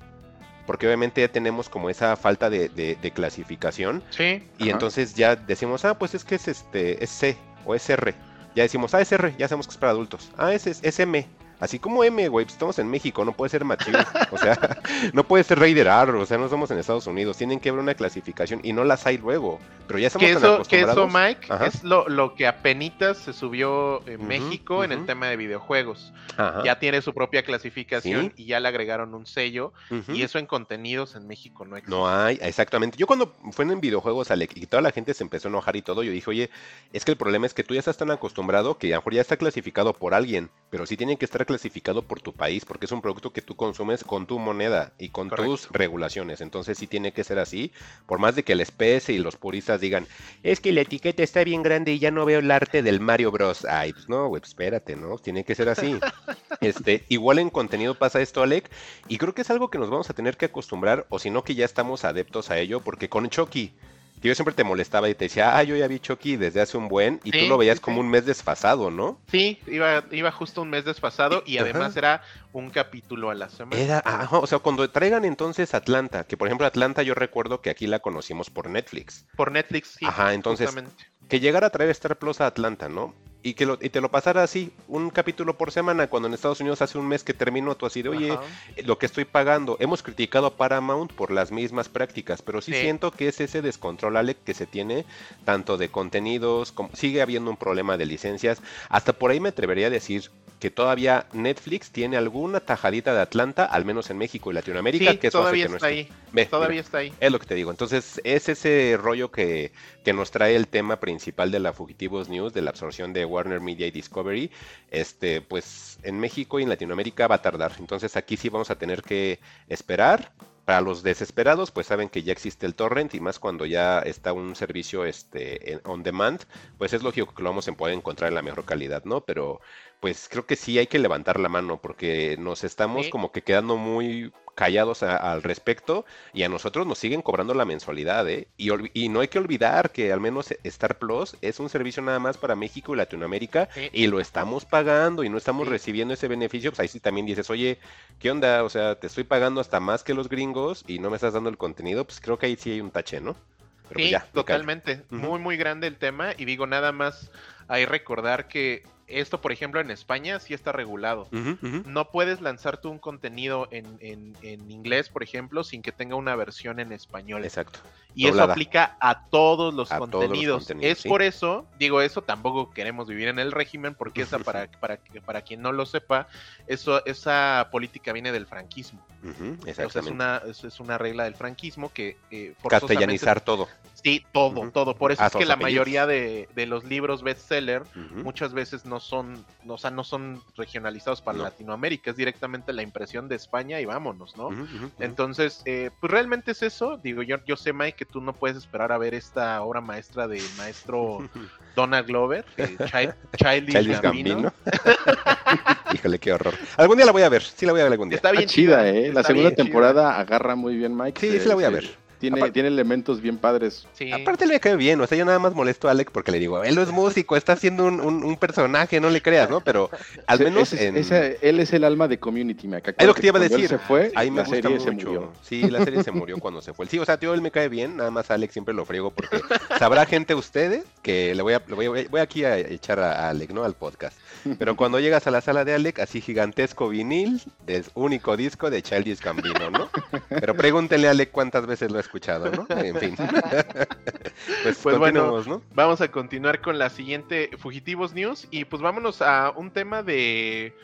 porque 0.68 0.86
obviamente 0.86 1.22
ya 1.22 1.30
tenemos 1.30 1.70
como 1.70 1.90
esa 1.90 2.16
falta 2.18 2.52
de, 2.52 2.70
de, 2.70 3.12
clasificación. 3.12 4.04
Sí. 4.12 4.44
Y 4.60 4.64
ajá. 4.64 4.72
entonces 4.74 5.16
ya 5.16 5.36
decimos, 5.36 5.86
ah, 5.86 5.98
pues 5.98 6.14
es 6.14 6.24
que 6.24 6.36
es 6.36 6.48
este, 6.48 7.04
es 7.04 7.10
C 7.10 7.38
o 7.66 7.74
es 7.74 7.90
R. 7.90 8.14
Ya 8.54 8.64
decimos, 8.64 8.94
ah, 8.94 9.02
es 9.02 9.12
R, 9.12 9.34
ya 9.40 9.48
sabemos 9.48 9.66
que 9.68 9.72
es 9.72 9.78
para 9.78 9.94
adultos. 9.94 10.30
Ah, 10.38 10.54
es, 10.54 10.68
es, 10.68 10.84
es 10.84 11.00
M. 11.00 11.26
Así 11.60 11.80
como 11.80 12.04
M, 12.04 12.28
güey, 12.28 12.46
pues 12.46 12.54
estamos 12.54 12.78
en 12.80 12.88
México, 12.90 13.26
no 13.26 13.32
puede 13.32 13.50
ser 13.50 13.66
machivo, 13.66 13.98
o 14.32 14.38
sea, 14.38 14.58
no 15.14 15.24
puede 15.24 15.44
ser 15.44 15.60
Raider 15.60 15.88
o 15.88 16.26
sea, 16.26 16.38
no 16.38 16.46
estamos 16.46 16.70
en 16.72 16.78
Estados 16.78 17.08
Unidos, 17.08 17.38
tienen 17.38 17.60
que 17.60 17.70
haber 17.70 17.82
una 17.82 17.96
clasificación 17.96 18.60
y 18.64 18.74
no 18.74 18.84
las 18.84 19.08
hay 19.08 19.18
luego, 19.18 19.60
pero 19.88 20.00
ya 20.00 20.08
estamos 20.08 20.28
que 20.28 20.34
tan 20.34 20.44
eso, 20.44 20.54
acostumbrados. 20.56 20.96
Que 20.96 21.02
eso, 21.02 21.08
Mike, 21.08 21.54
Ajá. 21.54 21.66
es 21.66 21.84
lo, 21.84 22.08
lo, 22.10 22.36
que 22.36 22.46
apenitas 22.46 23.18
se 23.18 23.34
subió 23.34 24.06
en 24.08 24.22
uh 24.22 24.24
-huh, 24.24 24.28
México 24.28 24.78
uh 24.78 24.82
-huh. 24.82 24.86
en 24.86 24.92
el 24.92 25.06
tema 25.06 25.28
de 25.28 25.38
videojuegos. 25.38 26.14
Ajá. 26.36 26.62
Ya 26.64 26.78
tiene 26.78 27.02
su 27.02 27.14
propia 27.14 27.44
clasificación 27.44 28.34
¿Sí? 28.36 28.44
y 28.44 28.46
ya 28.48 28.60
le 28.60 28.68
agregaron 28.68 29.16
un 29.16 29.26
sello, 29.26 29.74
uh 29.90 29.96
-huh. 29.96 30.16
y 30.16 30.22
eso 30.22 30.38
en 30.40 30.46
contenidos 30.46 31.16
en 31.16 31.26
México 31.26 31.66
no 31.66 31.78
existe. 31.78 31.96
No 31.96 32.08
hay, 32.08 32.38
exactamente. 32.42 32.98
Yo 32.98 33.08
cuando 33.08 33.34
fue 33.52 33.66
en 33.66 33.82
videojuegos, 33.82 34.30
Alec, 34.30 34.52
y 34.56 34.68
toda 34.68 34.82
la 34.82 34.92
gente 34.92 35.14
se 35.14 35.24
empezó 35.24 35.48
a 35.48 35.52
enojar 35.52 35.76
y 35.76 35.82
todo, 35.82 36.04
yo 36.04 36.12
dije, 36.12 36.30
oye, 36.30 36.50
es 36.94 37.06
que 37.06 37.12
el 37.12 37.18
problema 37.18 37.46
es 37.46 37.54
que 37.54 37.64
tú 37.64 37.74
ya 37.74 37.80
estás 37.80 37.98
tan 37.98 38.12
acostumbrado 38.12 38.78
que 38.78 38.88
a 38.88 38.98
lo 38.98 39.02
mejor 39.02 39.14
ya 39.14 39.22
está 39.22 39.38
clasificado 39.38 39.94
por 39.94 40.14
alguien, 40.14 40.50
pero 40.70 40.86
sí 40.86 40.98
tiene 40.98 41.18
que 41.18 41.26
estar 41.26 41.47
clasificado 41.48 42.04
por 42.04 42.22
tu 42.22 42.34
país, 42.34 42.64
porque 42.64 42.86
es 42.86 42.92
un 42.92 43.02
producto 43.02 43.34
que 43.34 43.42
tú 43.42 43.56
consumes 43.56 44.04
con 44.04 44.28
tu 44.28 44.38
moneda 44.38 44.94
y 45.00 45.10
con 45.10 45.30
Correcto. 45.30 45.52
tus 45.52 45.70
regulaciones. 45.72 46.42
Entonces 46.42 46.78
sí 46.78 46.86
tiene 46.86 47.12
que 47.12 47.24
ser 47.24 47.40
así, 47.40 47.72
por 48.06 48.20
más 48.20 48.36
de 48.36 48.44
que 48.44 48.54
el 48.54 48.62
SPS 48.64 49.10
y 49.10 49.18
los 49.18 49.36
puristas 49.36 49.82
digan, 49.82 50.06
es 50.44 50.60
que 50.60 50.72
la 50.72 50.82
etiqueta 50.82 51.24
está 51.24 51.44
bien 51.44 51.64
grande 51.64 51.94
y 51.94 52.00
ya 52.00 52.12
no 52.12 52.26
veo 52.26 52.38
el 52.38 52.52
arte 52.52 52.84
del 52.84 53.00
Mario 53.00 53.32
Bros. 53.32 53.66
Ay, 53.66 53.94
pues 53.94 54.08
no, 54.08 54.28
güey, 54.28 54.42
pues 54.42 54.50
espérate, 54.50 54.96
¿no? 54.96 55.18
Tiene 55.18 55.44
que 55.44 55.56
ser 55.56 55.70
así. 55.70 56.00
este, 56.62 57.06
igual 57.10 57.40
en 57.40 57.50
contenido 57.50 57.96
pasa 57.96 58.22
esto, 58.22 58.44
Alec, 58.44 58.70
y 59.08 59.18
creo 59.18 59.34
que 59.34 59.42
es 59.42 59.50
algo 59.50 59.72
que 59.72 59.80
nos 59.80 59.90
vamos 59.90 60.12
a 60.12 60.14
tener 60.14 60.38
que 60.38 60.46
acostumbrar, 60.46 61.08
o 61.10 61.18
si 61.18 61.32
no 61.32 61.44
que 61.44 61.56
ya 61.56 61.66
estamos 61.66 62.06
adeptos 62.06 62.52
a 62.52 62.60
ello, 62.60 62.82
porque 62.82 63.10
con 63.10 63.28
Chucky 63.30 63.74
que 64.22 64.28
yo 64.28 64.36
siempre 64.36 64.56
te 64.56 64.64
molestaba 64.64 65.10
y 65.10 65.16
te 65.16 65.26
decía, 65.26 65.58
ah, 65.58 65.64
yo 65.64 65.76
ya 65.76 65.88
vi 65.88 66.00
Chucky 66.00 66.38
desde 66.38 66.62
hace 66.62 66.78
un 66.78 66.88
buen, 66.88 67.20
y 67.24 67.32
sí, 67.32 67.40
tú 67.40 67.46
lo 67.48 67.58
veías 67.58 67.78
sí, 67.78 67.84
como 67.84 67.98
sí. 67.98 68.02
un 68.02 68.10
mes 68.10 68.26
desfasado, 68.26 68.90
¿no? 68.90 69.20
Sí, 69.32 69.60
iba, 69.68 70.04
iba 70.12 70.32
justo 70.32 70.62
un 70.62 70.70
mes 70.70 70.86
desfasado 70.86 71.44
y 71.46 71.58
además 71.60 71.92
Ajá. 71.92 72.00
era 72.00 72.22
un 72.54 72.70
capítulo 72.70 73.30
a 73.30 73.36
la 73.36 73.50
semana. 73.50 73.82
Era, 73.82 74.02
ajá, 74.04 74.40
o 74.40 74.48
sea, 74.48 74.60
cuando 74.60 74.90
traigan 74.90 75.26
entonces 75.26 75.74
Atlanta, 75.74 76.24
que 76.26 76.38
por 76.38 76.48
ejemplo 76.48 76.66
Atlanta 76.66 77.04
yo 77.04 77.14
recuerdo 77.14 77.62
que 77.62 77.70
aquí 77.70 77.88
la 77.88 78.00
conocimos 78.00 78.50
por 78.50 78.70
Netflix. 78.70 79.26
Por 79.36 79.52
Netflix, 79.52 79.96
sí. 80.00 80.06
Ajá, 80.06 80.34
entonces, 80.34 80.68
justamente. 80.68 81.06
que 81.30 81.40
llegara 81.40 81.68
a 81.68 81.70
traer 81.70 81.92
Star 81.92 82.18
Plus 82.18 82.42
a 82.42 82.48
Atlanta, 82.48 82.90
¿no? 82.90 83.14
Y 83.48 83.54
que 83.54 83.66
lo, 83.66 83.78
y 83.80 83.90
te 83.90 84.02
lo 84.02 84.12
pasara 84.12 84.44
así, 84.44 84.74
un 84.90 85.10
capítulo 85.10 85.58
por 85.58 85.72
semana, 85.72 86.08
cuando 86.08 86.28
en 86.28 86.34
Estados 86.34 86.60
Unidos 86.60 86.82
hace 86.82 86.98
un 86.98 87.08
mes 87.08 87.24
que 87.24 87.34
terminó, 87.34 87.76
tú 87.76 87.86
así 87.86 88.02
de, 88.02 88.10
oye, 88.10 88.32
Ajá. 88.34 88.44
lo 88.84 88.98
que 88.98 89.06
estoy 89.06 89.24
pagando, 89.24 89.78
hemos 89.80 90.04
criticado 90.04 90.48
a 90.48 90.58
Paramount 90.58 91.14
por 91.14 91.32
las 91.32 91.50
mismas 91.50 91.88
prácticas, 91.88 92.42
pero 92.42 92.62
sí, 92.62 92.74
sí. 92.74 92.82
siento 92.82 93.10
que 93.12 93.30
es 93.30 93.40
ese 93.40 93.62
descontrol, 93.62 94.18
Alec, 94.18 94.44
que 94.44 94.54
se 94.54 94.66
tiene, 94.66 95.06
tanto 95.46 95.78
de 95.78 95.88
contenidos, 95.88 96.74
como, 96.74 96.90
sigue 96.94 97.22
habiendo 97.22 97.50
un 97.50 97.56
problema 97.56 97.96
de 97.96 98.06
licencias, 98.06 98.62
hasta 98.90 99.14
por 99.14 99.32
ahí 99.32 99.40
me 99.40 99.48
atrevería 99.48 99.88
a 99.88 99.92
decir 99.92 100.30
que 100.60 100.72
todavía 100.72 101.28
Netflix 101.34 101.92
tiene 101.92 102.18
alguna 102.18 102.60
tajadita 102.60 103.14
de 103.14 103.22
Atlanta, 103.22 103.66
al 103.66 103.86
menos 103.86 104.10
en 104.10 104.18
México 104.18 104.50
y 104.50 104.56
Latinoamérica, 104.56 105.12
sí, 105.12 105.18
que 105.18 105.28
eso 105.28 105.40
todavía 105.40 105.66
hace 105.66 105.72
que 105.72 105.76
está 105.76 105.88
no 105.88 105.92
esté. 105.92 106.00
ahí. 106.00 106.10
Ve, 106.32 106.46
todavía 106.46 106.70
mira, 106.70 106.82
está 106.82 106.98
ahí. 107.00 107.14
Es 107.20 107.32
lo 107.32 107.40
que 107.40 107.46
te 107.46 107.56
digo. 107.56 107.70
Entonces, 107.70 108.20
es 108.24 108.50
ese 108.50 108.98
rollo 109.00 109.30
que, 109.32 109.72
que 110.04 110.14
nos 110.14 110.32
trae 110.32 110.56
el 110.56 110.68
tema 110.68 111.00
principal 111.00 111.52
de 111.52 111.60
la 111.60 111.74
Fugitivos 111.74 112.30
News, 112.30 112.54
de 112.54 112.62
la 112.62 112.72
absorción 112.72 113.14
de 113.14 113.26
Warner 113.26 113.62
Media 113.62 113.86
y 113.86 113.92
Discovery. 113.92 114.50
Este, 114.90 115.42
pues 115.42 116.00
en 116.04 116.20
México 116.20 116.60
y 116.60 116.64
en 116.64 116.70
Latinoamérica 116.70 117.28
va 117.28 117.36
a 117.36 117.42
tardar. 117.42 117.74
Entonces, 117.80 118.18
aquí 118.18 118.36
sí 118.38 118.50
vamos 118.50 118.72
a 118.72 118.76
tener 118.78 119.04
que 119.04 119.40
esperar. 119.70 120.32
Para 120.68 120.82
los 120.82 121.02
desesperados, 121.02 121.72
pues 121.72 121.88
saben 121.88 122.10
que 122.10 122.24
ya 122.24 122.34
existe 122.34 122.66
el 122.66 122.76
torrent 122.76 123.16
y 123.16 123.22
más 123.22 123.40
cuando 123.40 123.66
ya 123.66 124.00
está 124.00 124.34
un 124.34 124.54
servicio 124.54 125.06
este, 125.06 125.80
on 125.86 126.04
demand, 126.04 126.42
pues 126.78 126.92
es 126.92 127.04
lógico 127.04 127.34
que 127.34 127.42
lo 127.42 127.52
vamos 127.52 127.70
a 127.70 127.72
poder 127.72 127.96
encontrar 127.96 128.28
en 128.28 128.36
la 128.36 128.42
mejor 128.42 128.66
calidad, 128.66 129.06
¿no? 129.06 129.22
Pero 129.22 129.62
pues 130.02 130.28
creo 130.30 130.46
que 130.46 130.58
sí 130.58 130.78
hay 130.78 130.88
que 130.88 131.00
levantar 131.00 131.40
la 131.40 131.48
mano 131.48 131.80
porque 131.80 132.36
nos 132.38 132.66
estamos 132.66 133.06
sí. 133.06 133.12
como 133.12 133.32
que 133.32 133.44
quedando 133.44 133.78
muy 133.78 134.34
callados 134.58 135.04
a, 135.04 135.18
al 135.18 135.44
respecto 135.44 136.04
y 136.34 136.42
a 136.42 136.50
nosotros 136.50 136.88
nos 136.88 136.98
siguen 136.98 137.22
cobrando 137.22 137.54
la 137.54 137.64
mensualidad, 137.64 138.28
¿eh? 138.28 138.48
Y, 138.58 138.72
y, 139.00 139.08
no 139.08 139.20
hay 139.20 139.28
que 139.28 139.38
olvidar 139.38 139.92
que 139.92 140.12
al 140.12 140.20
menos 140.20 140.52
Star 140.64 140.98
Plus 140.98 141.38
es 141.42 141.60
un 141.60 141.70
servicio 141.70 142.02
nada 142.02 142.18
más 142.18 142.40
para 142.40 142.56
México 142.56 142.94
y 142.94 142.98
Latinoamérica 142.98 143.70
sí. 143.72 143.90
y 143.94 144.08
lo 144.08 144.20
estamos 144.20 144.66
pagando 144.66 145.24
y 145.24 145.30
no 145.30 145.38
estamos 145.38 145.68
sí. 145.68 145.74
recibiendo 145.74 146.16
ese 146.16 146.28
beneficio, 146.28 146.72
pues 146.72 146.80
ahí 146.80 146.88
sí 146.88 147.00
también 147.00 147.28
dices, 147.28 147.52
oye, 147.52 147.78
¿qué 148.20 148.32
onda? 148.32 148.64
O 148.64 148.70
sea, 148.70 149.00
te 149.00 149.06
estoy 149.06 149.26
pagando 149.26 149.62
hasta 149.62 149.80
más 149.80 150.04
que 150.04 150.16
los 150.16 150.28
gringos 150.28 150.84
y 150.88 150.98
no 150.98 151.12
me 151.12 151.18
estás 151.18 151.34
dando 151.36 151.52
el 151.52 151.58
contenido, 151.58 152.04
pues 152.04 152.20
creo 152.20 152.40
que 152.40 152.48
ahí 152.48 152.56
sí 152.56 152.72
hay 152.72 152.82
un 152.82 152.90
tache, 152.90 153.22
¿no? 153.22 153.36
Pero 153.84 153.94
pues 153.94 154.06
sí, 154.06 154.12
ya, 154.12 154.26
totalmente. 154.34 155.04
Uh 155.12 155.16
-huh. 155.16 155.20
Muy, 155.20 155.40
muy 155.40 155.58
grande 155.58 155.86
el 155.86 155.98
tema 155.98 156.32
y 156.36 156.46
digo 156.46 156.66
nada 156.66 156.92
más 156.92 157.30
hay 157.68 157.86
recordar 157.86 158.48
que 158.48 158.84
esto, 159.08 159.40
por 159.40 159.52
ejemplo, 159.52 159.80
en 159.80 159.90
España 159.90 160.40
sí 160.40 160.54
está 160.54 160.72
regulado. 160.72 161.28
Uh 161.32 161.36
-huh, 161.36 161.58
uh 161.62 161.66
-huh. 161.66 161.86
No 161.86 162.12
puedes 162.12 162.42
lanzar 162.42 162.82
tú 162.82 162.90
un 162.90 163.00
contenido 163.00 163.68
en, 163.72 163.98
en, 164.02 164.36
en, 164.42 164.70
inglés, 164.70 165.10
por 165.10 165.24
ejemplo, 165.24 165.64
sin 165.64 165.82
que 165.82 165.92
tenga 165.92 166.16
una 166.16 166.36
versión 166.36 166.80
en 166.80 166.92
español. 166.92 167.46
Exacto. 167.46 167.80
Y 168.14 168.26
Doblada. 168.26 168.46
eso 168.46 168.52
aplica 168.52 168.98
a 169.00 169.26
todos 169.28 169.74
los, 169.74 169.92
a 169.92 170.00
contenidos. 170.00 170.32
Todos 170.32 170.48
los 170.48 170.68
contenidos. 170.68 170.98
Es 170.98 171.04
¿sí? 171.04 171.10
por 171.10 171.22
eso, 171.22 171.66
digo 171.80 172.02
eso, 172.02 172.22
tampoco 172.22 172.72
queremos 172.72 173.08
vivir 173.08 173.30
en 173.30 173.40
el 173.40 173.52
régimen, 173.52 173.96
porque 173.96 174.24
esa, 174.24 174.40
para, 174.40 174.70
para, 174.80 175.00
para 175.26 175.42
quien 175.42 175.62
no 175.62 175.72
lo 175.72 175.86
sepa, 175.86 176.28
eso, 176.68 177.06
esa 177.06 177.70
política 177.72 178.12
viene 178.12 178.32
del 178.32 178.46
franquismo. 178.46 179.06
Uh 179.24 179.58
o 179.70 179.74
sea, 179.74 179.86
es 179.86 180.08
una, 180.08 180.42
es 180.46 180.80
una 180.80 180.98
regla 180.98 181.24
del 181.24 181.36
franquismo 181.36 181.92
que 181.92 182.18
eh, 182.32 182.54
Castellanizar 182.68 183.42
todo. 183.42 183.68
Sí, 184.08 184.26
todo, 184.32 184.72
todo. 184.72 184.96
Por 184.96 185.12
eso 185.12 185.22
ah, 185.22 185.28
es 185.28 185.34
que 185.34 185.46
la 185.46 185.56
apellidos. 185.56 185.86
mayoría 185.86 186.08
de, 186.08 186.48
de, 186.56 186.66
los 186.66 186.86
libros 186.86 187.24
bestseller 187.24 187.84
muchas 188.24 188.54
veces 188.54 188.86
no 188.86 189.02
son, 189.02 189.46
o 189.68 189.78
sea, 189.78 189.92
no 189.92 190.06
son 190.06 190.42
regionalizados 190.56 191.22
para 191.22 191.38
no. 191.38 191.44
Latinoamérica, 191.44 192.12
es 192.12 192.16
directamente 192.16 192.72
la 192.72 192.84
impresión 192.84 193.28
de 193.28 193.36
España 193.36 193.82
y 193.82 193.86
vámonos, 193.86 194.38
¿no? 194.38 194.48
Uh 194.48 194.52
-huh, 194.52 194.62
uh 194.62 194.66
-huh. 194.66 194.92
Entonces, 195.00 195.62
eh, 195.66 195.90
pues 196.00 196.10
realmente 196.10 196.52
es 196.52 196.64
eso. 196.64 196.96
Digo, 197.04 197.22
yo, 197.22 197.44
yo 197.46 197.58
sé, 197.58 197.74
Mike, 197.74 197.98
que 197.98 198.06
tú 198.06 198.22
no 198.22 198.32
puedes 198.32 198.56
esperar 198.56 198.94
a 198.94 198.98
ver 198.98 199.14
esta 199.14 199.62
obra 199.62 199.82
maestra 199.82 200.26
del 200.26 200.46
maestro 200.58 201.28
Donald 201.76 202.08
Glover, 202.08 202.46
eh, 202.56 202.78
Child, 202.86 203.14
Childish, 203.36 204.00
Gambino. 204.00 204.54
Híjole, 205.94 206.18
qué 206.18 206.32
horror. 206.32 206.54
Algún 206.78 206.96
día 206.96 207.06
la 207.06 207.12
voy 207.12 207.24
a 207.24 207.30
ver, 207.30 207.44
sí 207.44 207.66
la 207.66 207.74
voy 207.74 207.82
a 207.82 207.84
ver 207.84 207.92
algún 207.92 208.08
día. 208.08 208.16
Está 208.16 208.32
bien 208.32 208.48
chida, 208.48 208.86
chida, 208.86 208.90
¿eh? 208.90 209.12
La 209.12 209.24
segunda 209.24 209.52
temporada 209.52 210.12
chida. 210.12 210.20
agarra 210.22 210.56
muy 210.56 210.78
bien, 210.78 210.96
Mike. 210.96 211.20
Sí, 211.20 211.40
sí 211.42 211.48
la 211.50 211.56
voy 211.56 211.66
a 211.66 211.70
ver. 211.70 212.07
Tiene, 212.20 212.52
tiene 212.52 212.68
elementos 212.70 213.22
bien 213.22 213.38
padres. 213.38 213.88
Sí. 213.94 214.12
Aparte 214.12 214.48
le 214.48 214.60
cae 214.60 214.76
bien, 214.76 215.00
o 215.02 215.08
sea, 215.08 215.18
yo 215.18 215.26
nada 215.26 215.40
más 215.40 215.54
molesto 215.54 215.88
a 215.88 215.92
Alec 215.92 216.12
porque 216.12 216.32
le 216.32 216.40
digo, 216.40 216.64
él 216.64 216.76
no 216.76 216.82
es 216.82 216.90
músico, 216.92 217.36
está 217.38 217.54
haciendo 217.54 217.86
un, 217.86 218.00
un- 218.02 218.24
un 218.24 218.38
personaje, 218.38 219.00
no 219.00 219.10
le 219.10 219.22
creas, 219.22 219.50
¿no? 219.50 219.62
Pero 219.62 219.90
al 220.26 220.40
menos 220.40 220.74
ese- 220.74 220.88
en... 220.88 220.98
ese- 220.98 221.38
él 221.42 221.60
es 221.60 221.72
el 221.74 221.84
alma 221.84 222.08
de 222.08 222.18
Community, 222.20 222.68
me 222.68 222.78
acá. 222.78 222.94
Es 222.98 223.06
lo 223.08 223.14
que 223.14 223.22
te 223.22 223.28
iba 223.28 223.38
a 223.40 223.42
decir. 223.42 223.68
se 223.68 223.78
fue, 223.78 224.12
Ahí 224.16 224.32
me 224.32 224.38
la 224.38 224.44
gusta 224.44 224.62
serie 224.62 224.80
se 224.80 224.92
mucho. 224.92 225.08
murió. 225.12 225.34
Sí, 225.44 225.62
la 225.70 225.84
serie 225.84 226.04
se 226.04 226.12
murió 226.12 226.38
cuando 226.40 226.62
se 226.62 226.74
fue. 226.74 226.88
Sí, 226.88 226.98
o 227.00 227.06
sea, 227.06 227.18
tío, 227.18 227.34
él 227.34 227.42
me 227.42 227.52
cae 227.52 227.70
bien, 227.70 227.98
nada 227.98 228.10
más 228.12 228.32
a 228.32 228.34
Alex 228.34 228.54
siempre 228.54 228.74
lo 228.74 228.86
friego 228.86 229.12
porque 229.12 229.40
sabrá 229.80 230.06
gente 230.06 230.34
ustedes 230.36 230.84
que 231.02 231.36
le 231.36 231.42
voy 231.44 231.54
a, 231.54 231.62
le 231.68 231.74
voy 231.76 231.86
a- 231.86 232.08
voy 232.10 232.22
aquí 232.22 232.44
a 232.44 232.58
echar 232.58 233.00
a 233.00 233.28
a 233.28 233.30
Alec, 233.30 233.52
¿no? 233.52 233.64
Al 233.64 233.74
podcast. 233.74 234.18
Pero 234.58 234.76
cuando 234.76 235.00
llegas 235.00 235.28
a 235.28 235.32
la 235.32 235.42
sala 235.42 235.66
de 235.66 235.74
Alec, 235.74 236.00
así 236.00 236.22
gigantesco 236.22 236.90
vinil 236.90 237.42
del 237.66 237.86
único 237.94 238.38
disco 238.38 238.70
de 238.70 238.82
Childish 238.82 239.22
Gambino, 239.22 239.70
¿no? 239.70 239.90
Pero 240.30 240.56
pregúntenle 240.56 241.08
a 241.08 241.12
Alec 241.12 241.32
cuántas 241.32 241.66
veces 241.66 241.92
lo 241.92 241.98
ha 241.98 242.02
escuchado, 242.02 242.52
¿no? 242.52 242.68
En 242.76 242.96
fin. 242.96 243.16
pues, 244.64 244.78
Pues 244.82 244.98
bueno, 244.98 245.42
¿no? 245.44 245.62
Vamos 245.74 246.02
a 246.02 246.10
continuar 246.10 246.62
con 246.62 246.78
la 246.78 246.90
siguiente 246.90 247.50
Fugitivos 247.58 248.14
News 248.14 248.48
y 248.52 248.66
pues 248.66 248.82
vámonos 248.82 249.22
a 249.22 249.52
un 249.56 249.72
tema 249.72 250.04
de, 250.04 250.76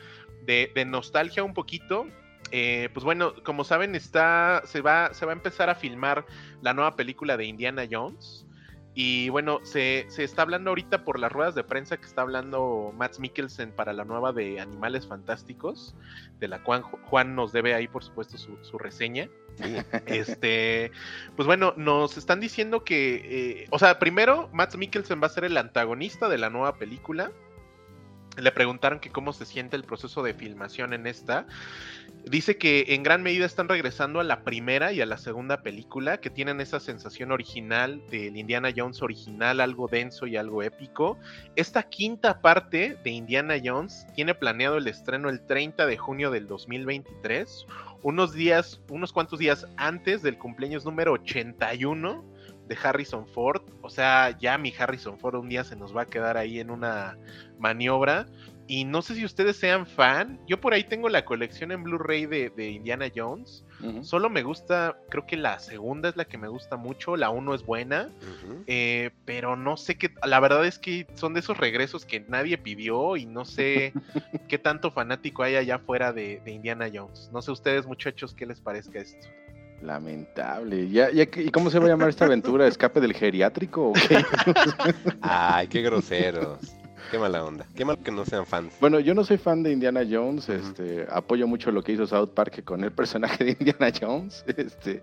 de, 0.46 0.70
de 0.74 0.84
nostalgia 0.84 1.44
un 1.44 1.54
poquito. 1.54 2.06
Eh, 2.50 2.88
pues 2.92 3.04
bueno, 3.04 3.34
como 3.42 3.64
saben, 3.64 3.94
está, 3.94 4.62
se, 4.64 4.80
va, 4.80 5.12
se 5.12 5.26
va 5.26 5.32
a 5.32 5.34
empezar 5.34 5.70
a 5.70 5.74
filmar 5.74 6.24
la 6.62 6.74
nueva 6.74 6.94
película 6.96 7.36
de 7.36 7.46
Indiana 7.46 7.86
Jones. 7.90 8.46
Y 8.96 9.28
bueno, 9.28 9.58
se, 9.64 10.06
se 10.08 10.22
está 10.22 10.42
hablando 10.42 10.70
ahorita 10.70 11.02
por 11.04 11.18
las 11.18 11.32
ruedas 11.32 11.56
de 11.56 11.64
prensa 11.64 11.96
que 11.96 12.06
está 12.06 12.22
hablando 12.22 12.92
Matt 12.96 13.18
Mikkelsen 13.18 13.72
para 13.72 13.92
la 13.92 14.04
nueva 14.04 14.32
de 14.32 14.60
Animales 14.60 15.06
Fantásticos, 15.08 15.96
de 16.38 16.46
la 16.46 16.62
cual 16.62 16.82
Ju- 16.84 17.00
Juan 17.06 17.34
nos 17.34 17.52
debe 17.52 17.74
ahí, 17.74 17.88
por 17.88 18.04
supuesto, 18.04 18.38
su, 18.38 18.56
su 18.62 18.78
reseña. 18.78 19.28
Este, 20.06 20.92
pues 21.36 21.46
bueno, 21.46 21.74
nos 21.76 22.16
están 22.16 22.38
diciendo 22.40 22.84
que, 22.84 23.62
eh, 23.62 23.66
o 23.70 23.78
sea, 23.78 23.98
primero, 23.98 24.48
Matt 24.52 24.76
Mikkelsen 24.76 25.20
va 25.22 25.26
a 25.26 25.30
ser 25.30 25.44
el 25.44 25.56
antagonista 25.56 26.28
de 26.28 26.38
la 26.38 26.50
nueva 26.50 26.76
película. 26.76 27.32
Le 28.36 28.50
preguntaron 28.50 29.00
que 29.00 29.10
cómo 29.10 29.32
se 29.32 29.46
siente 29.46 29.76
el 29.76 29.84
proceso 29.84 30.22
de 30.22 30.34
filmación 30.34 30.92
en 30.92 31.06
esta. 31.06 31.46
Dice 32.24 32.56
que 32.56 32.86
en 32.88 33.02
gran 33.02 33.22
medida 33.22 33.46
están 33.46 33.68
regresando 33.68 34.18
a 34.18 34.24
la 34.24 34.42
primera 34.42 34.92
y 34.92 35.00
a 35.00 35.06
la 35.06 35.18
segunda 35.18 35.62
película, 35.62 36.18
que 36.18 36.30
tienen 36.30 36.60
esa 36.60 36.80
sensación 36.80 37.32
original 37.32 38.02
del 38.10 38.36
Indiana 38.36 38.70
Jones 38.74 39.02
original, 39.02 39.60
algo 39.60 39.88
denso 39.88 40.26
y 40.26 40.36
algo 40.36 40.62
épico. 40.62 41.18
Esta 41.54 41.84
quinta 41.84 42.40
parte 42.40 42.98
de 43.04 43.10
Indiana 43.10 43.54
Jones 43.62 44.06
tiene 44.14 44.34
planeado 44.34 44.78
el 44.78 44.88
estreno 44.88 45.28
el 45.28 45.44
30 45.46 45.86
de 45.86 45.96
junio 45.96 46.30
del 46.30 46.46
2023, 46.46 47.66
unos 48.02 48.32
días, 48.32 48.80
unos 48.88 49.12
cuantos 49.12 49.38
días 49.38 49.66
antes 49.76 50.22
del 50.22 50.38
cumpleaños 50.38 50.84
número 50.84 51.12
81 51.12 52.33
de 52.74 52.88
Harrison 52.88 53.26
Ford. 53.26 53.62
O 53.82 53.90
sea, 53.90 54.36
ya 54.38 54.58
mi 54.58 54.72
Harrison 54.76 55.18
Ford 55.18 55.36
un 55.36 55.48
día 55.48 55.64
se 55.64 55.76
nos 55.76 55.96
va 55.96 56.02
a 56.02 56.06
quedar 56.06 56.36
ahí 56.36 56.60
en 56.60 56.70
una 56.70 57.16
maniobra. 57.58 58.26
Y 58.66 58.84
no 58.84 59.02
sé 59.02 59.14
si 59.14 59.24
ustedes 59.24 59.58
sean 59.58 59.86
fan. 59.86 60.40
Yo 60.46 60.58
por 60.58 60.72
ahí 60.72 60.84
tengo 60.84 61.10
la 61.10 61.26
colección 61.26 61.70
en 61.70 61.84
Blu-ray 61.84 62.24
de, 62.24 62.50
de 62.50 62.70
Indiana 62.70 63.06
Jones. 63.14 63.64
Solo 64.00 64.30
me 64.30 64.42
gusta, 64.42 64.96
creo 65.10 65.26
que 65.26 65.36
la 65.36 65.58
segunda 65.58 66.08
es 66.08 66.16
la 66.16 66.24
que 66.24 66.38
me 66.38 66.48
gusta 66.48 66.78
mucho. 66.78 67.16
La 67.16 67.28
uno 67.28 67.54
es 67.54 67.66
buena. 67.66 68.10
Eh, 68.66 69.10
pero 69.26 69.56
no 69.56 69.76
sé 69.76 69.98
qué, 69.98 70.14
la 70.24 70.40
verdad 70.40 70.64
es 70.64 70.78
que 70.78 71.06
son 71.12 71.34
de 71.34 71.40
esos 71.40 71.58
regresos 71.58 72.06
que 72.06 72.20
nadie 72.20 72.56
pidió 72.56 73.18
y 73.18 73.26
no 73.26 73.44
sé 73.44 73.92
qué 74.48 74.56
tanto 74.56 74.90
fanático 74.90 75.42
hay 75.42 75.56
allá 75.56 75.74
afuera 75.74 76.14
de, 76.14 76.40
de 76.42 76.52
Indiana 76.52 76.88
Jones. 76.90 77.28
No 77.30 77.42
sé 77.42 77.50
ustedes 77.50 77.86
muchachos 77.86 78.32
qué 78.32 78.46
les 78.46 78.62
parezca 78.62 78.98
esto. 79.00 79.28
Lamentable. 79.84 80.88
Ya, 80.88 81.10
ya, 81.10 81.26
que- 81.26 81.42
¿Y 81.42 81.50
cómo 81.50 81.70
se 81.70 81.78
va 81.78 81.86
a 81.86 81.88
llamar 81.88 82.08
esta 82.08 82.24
aventura? 82.24 82.66
¿Escape 82.66 83.00
del 83.00 83.12
geriátrico 83.14 83.90
o 83.90 83.92
qué? 83.92 84.24
Ay, 85.20 85.66
qué 85.68 85.82
groseros. 85.82 86.58
Qué 87.10 87.18
mala 87.18 87.44
onda. 87.44 87.66
Qué 87.76 87.84
mal 87.84 87.98
que 87.98 88.10
no 88.10 88.24
sean 88.24 88.46
fans. 88.46 88.72
Bueno, 88.80 88.98
yo 88.98 89.14
no 89.14 89.24
soy 89.24 89.36
fan 89.36 89.62
de 89.62 89.70
Indiana 89.72 90.02
Jones, 90.10 90.48
este, 90.48 91.06
apoyo 91.10 91.46
mucho 91.46 91.70
lo 91.70 91.82
que 91.82 91.92
hizo 91.92 92.06
South 92.06 92.30
Park 92.34 92.64
con 92.64 92.82
el 92.82 92.92
personaje 92.92 93.44
de 93.44 93.50
Indiana 93.52 93.92
Jones, 93.98 94.42
este, 94.56 95.02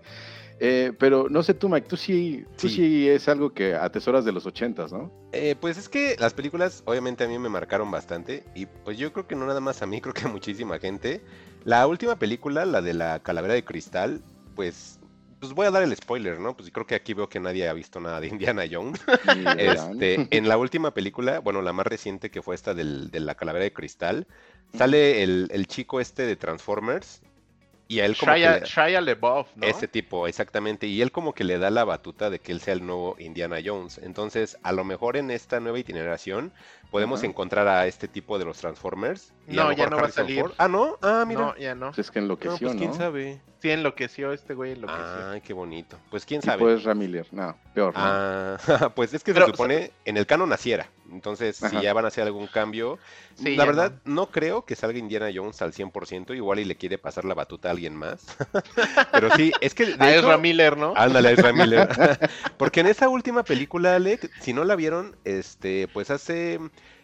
eh, 0.58 0.92
pero 0.98 1.28
no 1.30 1.42
sé 1.44 1.54
tú, 1.54 1.68
Mike, 1.68 1.86
tú 1.88 1.96
sí, 1.96 2.44
tú 2.60 2.68
Sí. 2.68 2.74
sí. 2.74 3.08
es 3.08 3.28
algo 3.28 3.52
que 3.54 3.74
atesoras 3.76 4.24
de 4.24 4.32
los 4.32 4.44
ochentas, 4.46 4.92
¿no? 4.92 5.10
Eh, 5.32 5.54
pues 5.60 5.78
es 5.78 5.88
que 5.88 6.16
las 6.18 6.34
películas 6.34 6.82
obviamente 6.86 7.22
a 7.24 7.28
mí 7.28 7.38
me 7.38 7.48
marcaron 7.48 7.90
bastante 7.90 8.44
y 8.54 8.66
pues 8.66 8.98
yo 8.98 9.12
creo 9.12 9.26
que 9.28 9.36
no 9.36 9.46
nada 9.46 9.60
más 9.60 9.80
a 9.80 9.86
mí, 9.86 10.00
creo 10.02 10.12
que 10.12 10.24
a 10.26 10.28
muchísima 10.28 10.78
gente. 10.80 11.22
La 11.64 11.86
última 11.86 12.16
película, 12.16 12.64
la 12.66 12.82
de 12.82 12.92
la 12.94 13.20
calavera 13.20 13.54
de 13.54 13.62
cristal, 13.64 14.20
pues, 14.54 14.98
pues 15.40 15.52
voy 15.52 15.66
a 15.66 15.70
dar 15.70 15.82
el 15.82 15.94
spoiler, 15.96 16.38
¿no? 16.38 16.56
Pues 16.56 16.70
creo 16.70 16.86
que 16.86 16.94
aquí 16.94 17.14
veo 17.14 17.28
que 17.28 17.40
nadie 17.40 17.68
ha 17.68 17.72
visto 17.72 17.98
nada 18.00 18.20
de 18.20 18.26
Indiana 18.28 18.64
Jones. 18.70 19.00
Este, 19.58 20.28
en 20.30 20.48
la 20.48 20.56
última 20.56 20.92
película, 20.94 21.40
bueno, 21.40 21.62
la 21.62 21.72
más 21.72 21.86
reciente 21.86 22.30
que 22.30 22.42
fue 22.42 22.54
esta 22.54 22.74
del- 22.74 23.10
de 23.10 23.20
la 23.20 23.34
calavera 23.34 23.64
de 23.64 23.72
cristal, 23.72 24.26
sale 24.76 25.22
el, 25.22 25.48
el 25.52 25.66
chico 25.66 26.00
este 26.00 26.24
de 26.26 26.36
Transformers 26.36 27.22
y 27.88 28.00
a 28.00 28.06
él 28.06 28.16
como 28.16 28.32
que 28.32 28.38
Shia, 28.38 28.58
le- 28.60 28.66
Shia 28.66 29.00
¿no? 29.56 29.66
ese 29.66 29.86
tipo, 29.86 30.26
exactamente. 30.26 30.86
Y 30.86 31.02
él 31.02 31.12
como 31.12 31.34
que 31.34 31.44
le 31.44 31.58
da 31.58 31.70
la 31.70 31.84
batuta 31.84 32.30
de 32.30 32.38
que 32.38 32.52
él 32.52 32.60
sea 32.60 32.72
el 32.72 32.86
nuevo 32.86 33.16
Indiana 33.18 33.58
Jones. 33.62 33.98
Entonces, 33.98 34.56
a 34.62 34.72
lo 34.72 34.84
mejor 34.84 35.18
en 35.18 35.30
esta 35.30 35.60
nueva 35.60 35.78
itineración 35.78 36.52
podemos 36.90 37.22
encontrar 37.22 37.68
a 37.68 37.86
este 37.86 38.08
tipo 38.08 38.38
de 38.38 38.46
los 38.46 38.58
Transformers. 38.58 39.34
Y 39.48 39.58
a 39.58 39.64
No, 39.64 39.72
ya 39.72 39.88
no 39.88 39.96
va 39.96 40.06
a 40.06 40.10
salir. 40.10 40.40
Ford. 40.40 40.52
Ah, 40.58 40.68
¿no? 40.68 40.98
Ah, 41.02 41.24
mira. 41.26 41.40
No, 41.40 41.56
ya 41.56 41.74
no. 41.74 41.86
Pues 41.88 41.98
es 42.00 42.10
que 42.10 42.20
No, 42.20 42.24
enloqueció, 42.26 42.58
pues 42.68 42.74
¿no? 42.74 42.78
quién 42.78 42.94
sabe. 42.94 43.40
Sí, 43.60 43.70
enloqueció 43.70 44.32
este 44.32 44.54
güey, 44.54 44.72
enloqueció. 44.72 45.30
Ay, 45.30 45.40
qué 45.40 45.52
bonito. 45.52 45.96
Pues 46.10 46.26
quién 46.26 46.42
sabe. 46.42 46.74
es 46.74 46.82
Ramiller, 46.82 47.26
no, 47.30 47.56
peor. 47.74 47.94
¿no? 47.94 48.00
Ah, 48.02 48.56
pues 48.96 49.14
es 49.14 49.22
que 49.22 49.32
Pero, 49.32 49.46
se 49.46 49.52
supone 49.52 49.92
en 50.04 50.16
el 50.16 50.26
canon 50.26 50.48
naciera. 50.48 50.88
Entonces, 51.12 51.56
si 51.58 51.80
ya 51.80 51.92
van 51.92 52.06
a 52.06 52.08
hacer 52.08 52.24
algún 52.24 52.46
cambio, 52.46 52.98
Sí, 53.34 53.54
la 53.54 53.64
verdad 53.66 53.92
no. 54.04 54.30
creo 54.30 54.64
que 54.64 54.74
salga 54.74 54.98
Indiana 54.98 55.28
Jones 55.32 55.60
al 55.62 55.72
100%, 55.74 56.34
igual 56.34 56.58
y 56.58 56.64
le 56.64 56.74
quiere 56.76 56.96
pasar 56.98 57.24
la 57.26 57.34
batuta 57.34 57.68
a 57.68 57.70
alguien 57.72 57.94
más. 57.94 58.24
Pero 59.12 59.30
sí, 59.36 59.52
es 59.60 59.74
que 59.74 59.84
de 59.86 59.92
A 60.04 60.10
hecho- 60.10 60.20
Ezra 60.20 60.38
Miller, 60.38 60.76
¿no? 60.76 60.94
Ándale, 60.96 61.32
Ezra 61.32 61.52
Miller. 61.52 61.88
Porque 62.56 62.80
en 62.80 62.86
esa 62.86 63.08
última 63.10 63.42
película, 63.44 63.94
Alec, 63.94 64.30
si 64.40 64.52
no 64.54 64.64
la 64.64 64.74
vieron, 64.74 65.14
este, 65.24 65.86
pues 65.92 66.10
hace. 66.10 66.58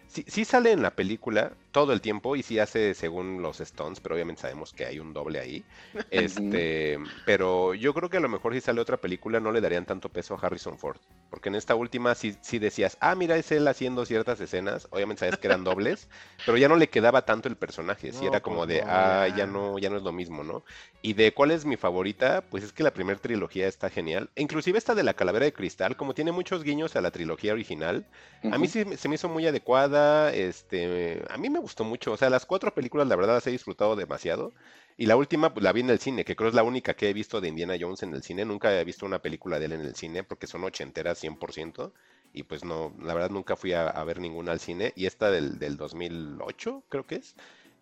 Sí, 0.07 0.25
sí 0.27 0.47
sale 0.47 0.73
en 0.73 0.81
la 0.81 0.93
película 0.93 1.53
todo 1.79 1.93
el 1.93 2.01
tiempo 2.01 2.35
y 2.35 2.43
sí 2.43 2.59
hace 2.59 2.93
según 2.93 3.41
los 3.41 3.61
Stones, 3.61 4.01
pero 4.01 4.17
obviamente 4.17 4.43
sabemos 4.43 4.73
que 4.73 4.85
hay 4.85 4.99
un 4.99 5.13
doble 5.13 5.39
ahí. 5.39 5.65
Este, 6.11 6.99
pero 7.25 7.75
yo 7.75 7.95
creo 7.95 8.11
que 8.11 8.17
a 8.17 8.21
lo 8.21 8.29
mejor 8.29 8.53
si 8.55 8.61
sale 8.61 8.81
otra 8.81 8.97
película 8.97 9.39
no 9.39 9.53
le 9.53 9.61
darían 9.61 9.87
tanto 9.87 10.09
peso 10.09 10.35
a 10.35 10.39
Harrison 10.45 10.77
Ford. 10.77 10.99
Porque 11.31 11.51
en 11.51 11.55
esta 11.55 11.77
última 11.77 12.15
sí, 12.17 12.37
sí 12.41 12.59
decías, 12.59 12.97
ah, 13.01 13.15
mira, 13.15 13.37
es 13.37 13.53
él 13.53 13.69
haciendo 13.69 14.05
ciertas 14.07 14.41
escenas. 14.41 14.89
Obviamente 14.91 15.21
sabes 15.21 15.37
que 15.39 15.47
eran 15.47 15.63
dobles, 15.63 16.09
pero 16.47 16.59
ya 16.59 16.69
no 16.69 16.75
le 16.77 16.89
quedaba 16.89 17.25
tanto 17.25 17.49
el 17.49 17.57
personaje. 17.57 18.13
Sí 18.13 18.25
No, 18.25 18.29
era 18.29 18.41
como 18.41 18.65
pues 18.65 18.69
de, 18.69 18.83
ah, 18.83 19.29
ya. 19.29 19.47
no, 19.47 19.79
ya 19.79 19.89
no 19.91 19.97
es 19.97 20.03
lo 20.03 20.13
mismo, 20.13 20.43
¿no? 20.43 20.65
Y 21.01 21.13
de 21.13 21.33
cuál 21.33 21.53
es 21.53 21.65
mi 21.65 21.77
favorita, 21.77 22.43
pues 22.51 22.65
es 22.65 22.73
que 22.73 22.83
la 22.83 22.93
primera 22.93 23.21
trilogía 23.21 23.69
está 23.69 23.89
genial. 23.89 24.31
E 24.35 24.43
Inclusive 24.43 24.79
esta 24.79 24.95
de 24.95 25.03
la 25.05 25.15
calavera 25.15 25.45
de 25.45 25.53
cristal, 25.53 25.97
como 25.97 26.15
tiene 26.15 26.33
muchos 26.33 26.65
guiños 26.65 26.97
a 26.97 27.01
la 27.01 27.11
trilogía 27.13 27.53
original, 27.53 28.07
a 28.43 28.59
mí 28.59 28.67
sí 28.67 28.85
se 28.97 29.09
me 29.09 29.15
hizo 29.17 29.29
muy 29.29 29.47
adecuada, 29.47 30.33
este, 30.33 31.23
a 31.29 31.37
mí 31.37 31.51
me 31.51 31.59
gustó 31.59 31.68
mucho, 31.85 32.13
o 32.13 32.17
sea, 32.17 32.31
las 32.31 32.47
cuatro 32.47 32.75
películas 32.75 33.07
la 33.09 33.17
verdad 33.17 33.35
las 33.35 33.47
he 33.47 33.51
disfrutado 33.51 33.97
demasiado. 33.97 34.55
Y 34.97 35.07
la 35.07 35.17
última, 35.17 35.55
pues 35.55 35.63
la 35.65 35.73
vi 35.73 35.81
en 35.81 35.91
el 35.91 35.99
cine, 36.01 36.25
que 36.25 36.35
creo 36.37 36.49
es 36.49 36.55
la 36.55 36.63
única 36.65 36.95
que 36.95 37.09
he 37.09 37.13
visto 37.13 37.41
de 37.41 37.49
Indiana 37.49 37.77
Jones 37.81 38.03
en 38.03 38.15
el 38.15 38.23
cine. 38.23 38.45
Nunca 38.45 38.79
he 38.79 38.85
visto 38.85 39.07
una 39.07 39.21
película 39.23 39.59
de 39.59 39.67
él 39.67 39.73
en 39.73 39.81
el 39.83 39.95
cine 39.95 40.25
porque 40.25 40.47
son 40.47 40.65
ochenteras 40.65 41.19
100%. 41.19 41.93
Y 42.33 42.43
pues 42.45 42.65
no, 42.65 42.95
la 43.01 43.15
verdad 43.15 43.31
nunca 43.31 43.57
fui 43.57 43.73
a, 43.73 43.89
a 43.89 44.05
ver 44.05 44.21
ninguna 44.21 44.53
al 44.53 44.61
cine. 44.61 44.93
Y 44.97 45.07
esta 45.07 45.31
del, 45.31 45.59
del 45.59 45.77
2008, 45.77 46.85
creo 46.89 47.07
que 47.07 47.17
es. 47.17 47.35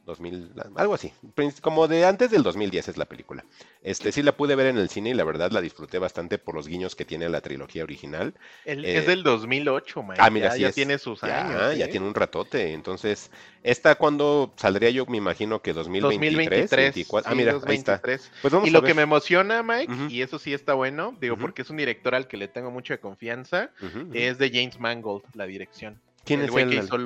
2000, 0.06 0.52
algo 0.76 0.94
así. 0.94 1.12
Como 1.60 1.88
de 1.88 2.06
antes 2.06 2.30
del 2.30 2.42
2010 2.44 2.88
es 2.88 2.96
la 2.96 3.04
película. 3.04 3.44
Este 3.82 4.12
sí 4.12 4.22
la 4.22 4.36
pude 4.36 4.54
ver 4.54 4.66
en 4.68 4.78
el 4.78 4.88
cine 4.88 5.10
y 5.10 5.14
la 5.14 5.24
verdad 5.24 5.50
la 5.50 5.60
disfruté 5.60 5.98
bastante 5.98 6.38
por 6.38 6.54
los 6.54 6.68
guiños 6.68 6.94
que 6.94 7.04
tiene 7.04 7.28
la 7.28 7.40
trilogía 7.40 7.82
original. 7.82 8.32
El- 8.64 8.84
eh, 8.84 8.98
es 8.98 9.06
del 9.06 9.22
2008, 9.24 10.02
man. 10.02 10.16
Ah, 10.20 10.30
mira, 10.30 10.48
ya, 10.48 10.54
sí 10.54 10.60
ya 10.62 10.68
es. 10.68 10.74
tiene 10.76 10.98
sus 10.98 11.20
Ya, 11.20 11.46
años. 11.46 11.76
ya 11.76 11.84
¿eh? 11.84 11.88
tiene 11.88 12.06
un 12.06 12.14
ratote. 12.14 12.72
Entonces, 12.72 13.30
esta 13.64 13.96
cuando 13.96 14.52
saldría 14.56 14.90
yo 14.90 15.04
me 15.06 15.16
imagino 15.18 15.60
que 15.60 15.72
2023, 15.72 16.70
2023. 16.70 16.94
24. 16.94 17.28
Ah, 17.28 17.32
sí, 17.32 17.36
mira, 17.36 17.50
ahí 17.50 17.54
2023. 17.58 18.20
está. 18.20 18.38
Pues 18.42 18.52
vamos 18.54 18.68
Y 18.68 18.70
a 18.70 18.72
lo 18.72 18.80
ver. 18.82 18.88
que 18.90 18.94
me 18.94 19.02
emociona, 19.02 19.62
Mike, 19.64 19.92
y 20.08 20.22
eso 20.22 20.38
sí 20.38 20.54
está 20.54 20.74
bueno, 20.74 21.16
digo, 21.20 21.36
porque 21.36 21.62
es 21.62 21.70
un 21.70 21.76
director 21.78 22.14
al 22.14 22.28
que 22.28 22.36
le 22.36 22.46
tengo 22.48 22.70
mucha 22.70 22.98
confianza, 22.98 23.70
es 24.12 24.38
de 24.38 24.50
James 24.50 24.78
Mangold, 24.78 25.24
la 25.34 25.46
dirección. 25.46 26.00
¿Quién 26.24 26.40
El 26.40 26.46
es 26.46 26.50
güey 26.52 26.64
él? 26.64 26.70
que 26.70 26.76
hizo 26.76 26.96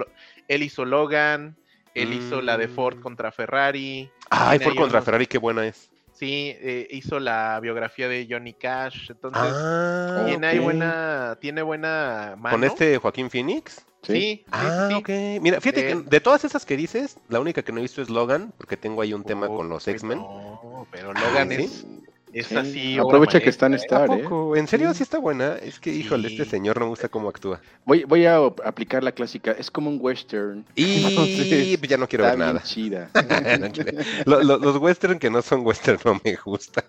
él 0.48 0.62
hizo 0.62 0.84
Logan, 0.84 1.56
él 1.94 2.12
hizo 2.12 2.40
la 2.40 2.56
de 2.56 2.68
Ford 2.68 2.98
Mm. 2.98 3.00
contra 3.02 3.32
Ferrari. 3.32 4.10
Ay, 4.30 4.58
tiene 4.58 4.64
Ford 4.64 4.76
contra 4.76 4.98
unos- 4.98 5.04
Ferrari, 5.04 5.26
qué 5.26 5.38
buena 5.38 5.66
es. 5.66 5.90
Sí, 6.12 6.54
eh, 6.60 6.86
hizo 6.90 7.18
la 7.18 7.58
biografía 7.60 8.06
de 8.08 8.26
Johnny 8.28 8.52
Cash, 8.52 9.10
entonces 9.10 9.54
Ah, 9.56 10.22
tiene 10.26 10.46
ahí 10.48 10.58
buena, 10.58 11.38
tiene 11.40 11.62
buena 11.62 12.34
mano. 12.38 12.56
con 12.56 12.64
este 12.64 12.98
Joaquín 12.98 13.30
Phoenix. 13.30 13.86
Sí, 14.02 14.12
sí, 14.12 14.42
sí, 14.44 14.46
Ah, 14.52 14.88
sí. 14.88 14.94
ok. 14.94 15.08
Mira, 15.42 15.60
fíjate 15.60 15.82
que 15.86 15.92
Eh, 15.92 16.02
de 16.04 16.20
todas 16.20 16.44
esas 16.44 16.64
que 16.66 16.76
dices, 16.76 17.16
la 17.28 17.40
única 17.40 17.62
que 17.62 17.72
no 17.72 17.78
he 17.78 17.82
visto 17.82 18.00
es 18.02 18.08
Logan, 18.10 18.52
porque 18.58 18.76
tengo 18.76 19.02
ahí 19.02 19.12
un 19.14 19.24
tema 19.24 19.46
Oh, 19.48 19.56
con 19.56 19.68
los 19.68 19.84
pues 19.84 19.96
X-Men. 19.96 20.18
No, 20.18 20.86
pero 20.90 21.10
Ah, 21.10 21.14
Logan 21.14 21.50
¿sí? 21.50 21.64
es 21.64 21.86
Es 22.32 22.46
Sí, 22.46 22.56
así. 22.56 22.98
Aprovecha 22.98 23.40
que 23.40 23.50
está 23.50 23.66
en 23.66 23.72
¿eh? 23.74 23.76
¿A 23.76 23.78
Star, 23.78 24.10
¿eh? 24.12 24.24
¿En 24.56 24.66
serio 24.68 24.92
sí 24.94 25.02
está 25.02 25.18
buena? 25.18 25.56
Es 25.56 25.80
que, 25.80 25.92
híjole, 25.92 26.28
Sí. 26.28 26.36
este 26.36 26.50
señor 26.50 26.78
no 26.78 26.86
me 26.86 26.90
gusta 26.90 27.08
cómo 27.08 27.28
actúa. 27.28 27.60
Voy, 27.84 28.04
voy 28.04 28.24
a 28.26 28.36
aplicar 28.64 29.02
la 29.02 29.12
clásica. 29.12 29.52
Es 29.52 29.70
como 29.70 29.90
un 29.90 29.98
western. 30.00 30.64
Y 30.76 31.76
ya 31.86 31.96
no 31.96 32.06
quiero 32.08 32.24
Está 32.24 32.36
ver 32.36 32.36
bien 32.36 32.38
nada. 32.38 32.62
chida. 32.62 33.10
Los 34.26 34.76
western 34.76 35.18
que 35.18 35.30
no 35.30 35.42
son 35.42 35.66
western 35.66 35.98
no 36.04 36.20
me 36.24 36.36
gustan. 36.36 36.84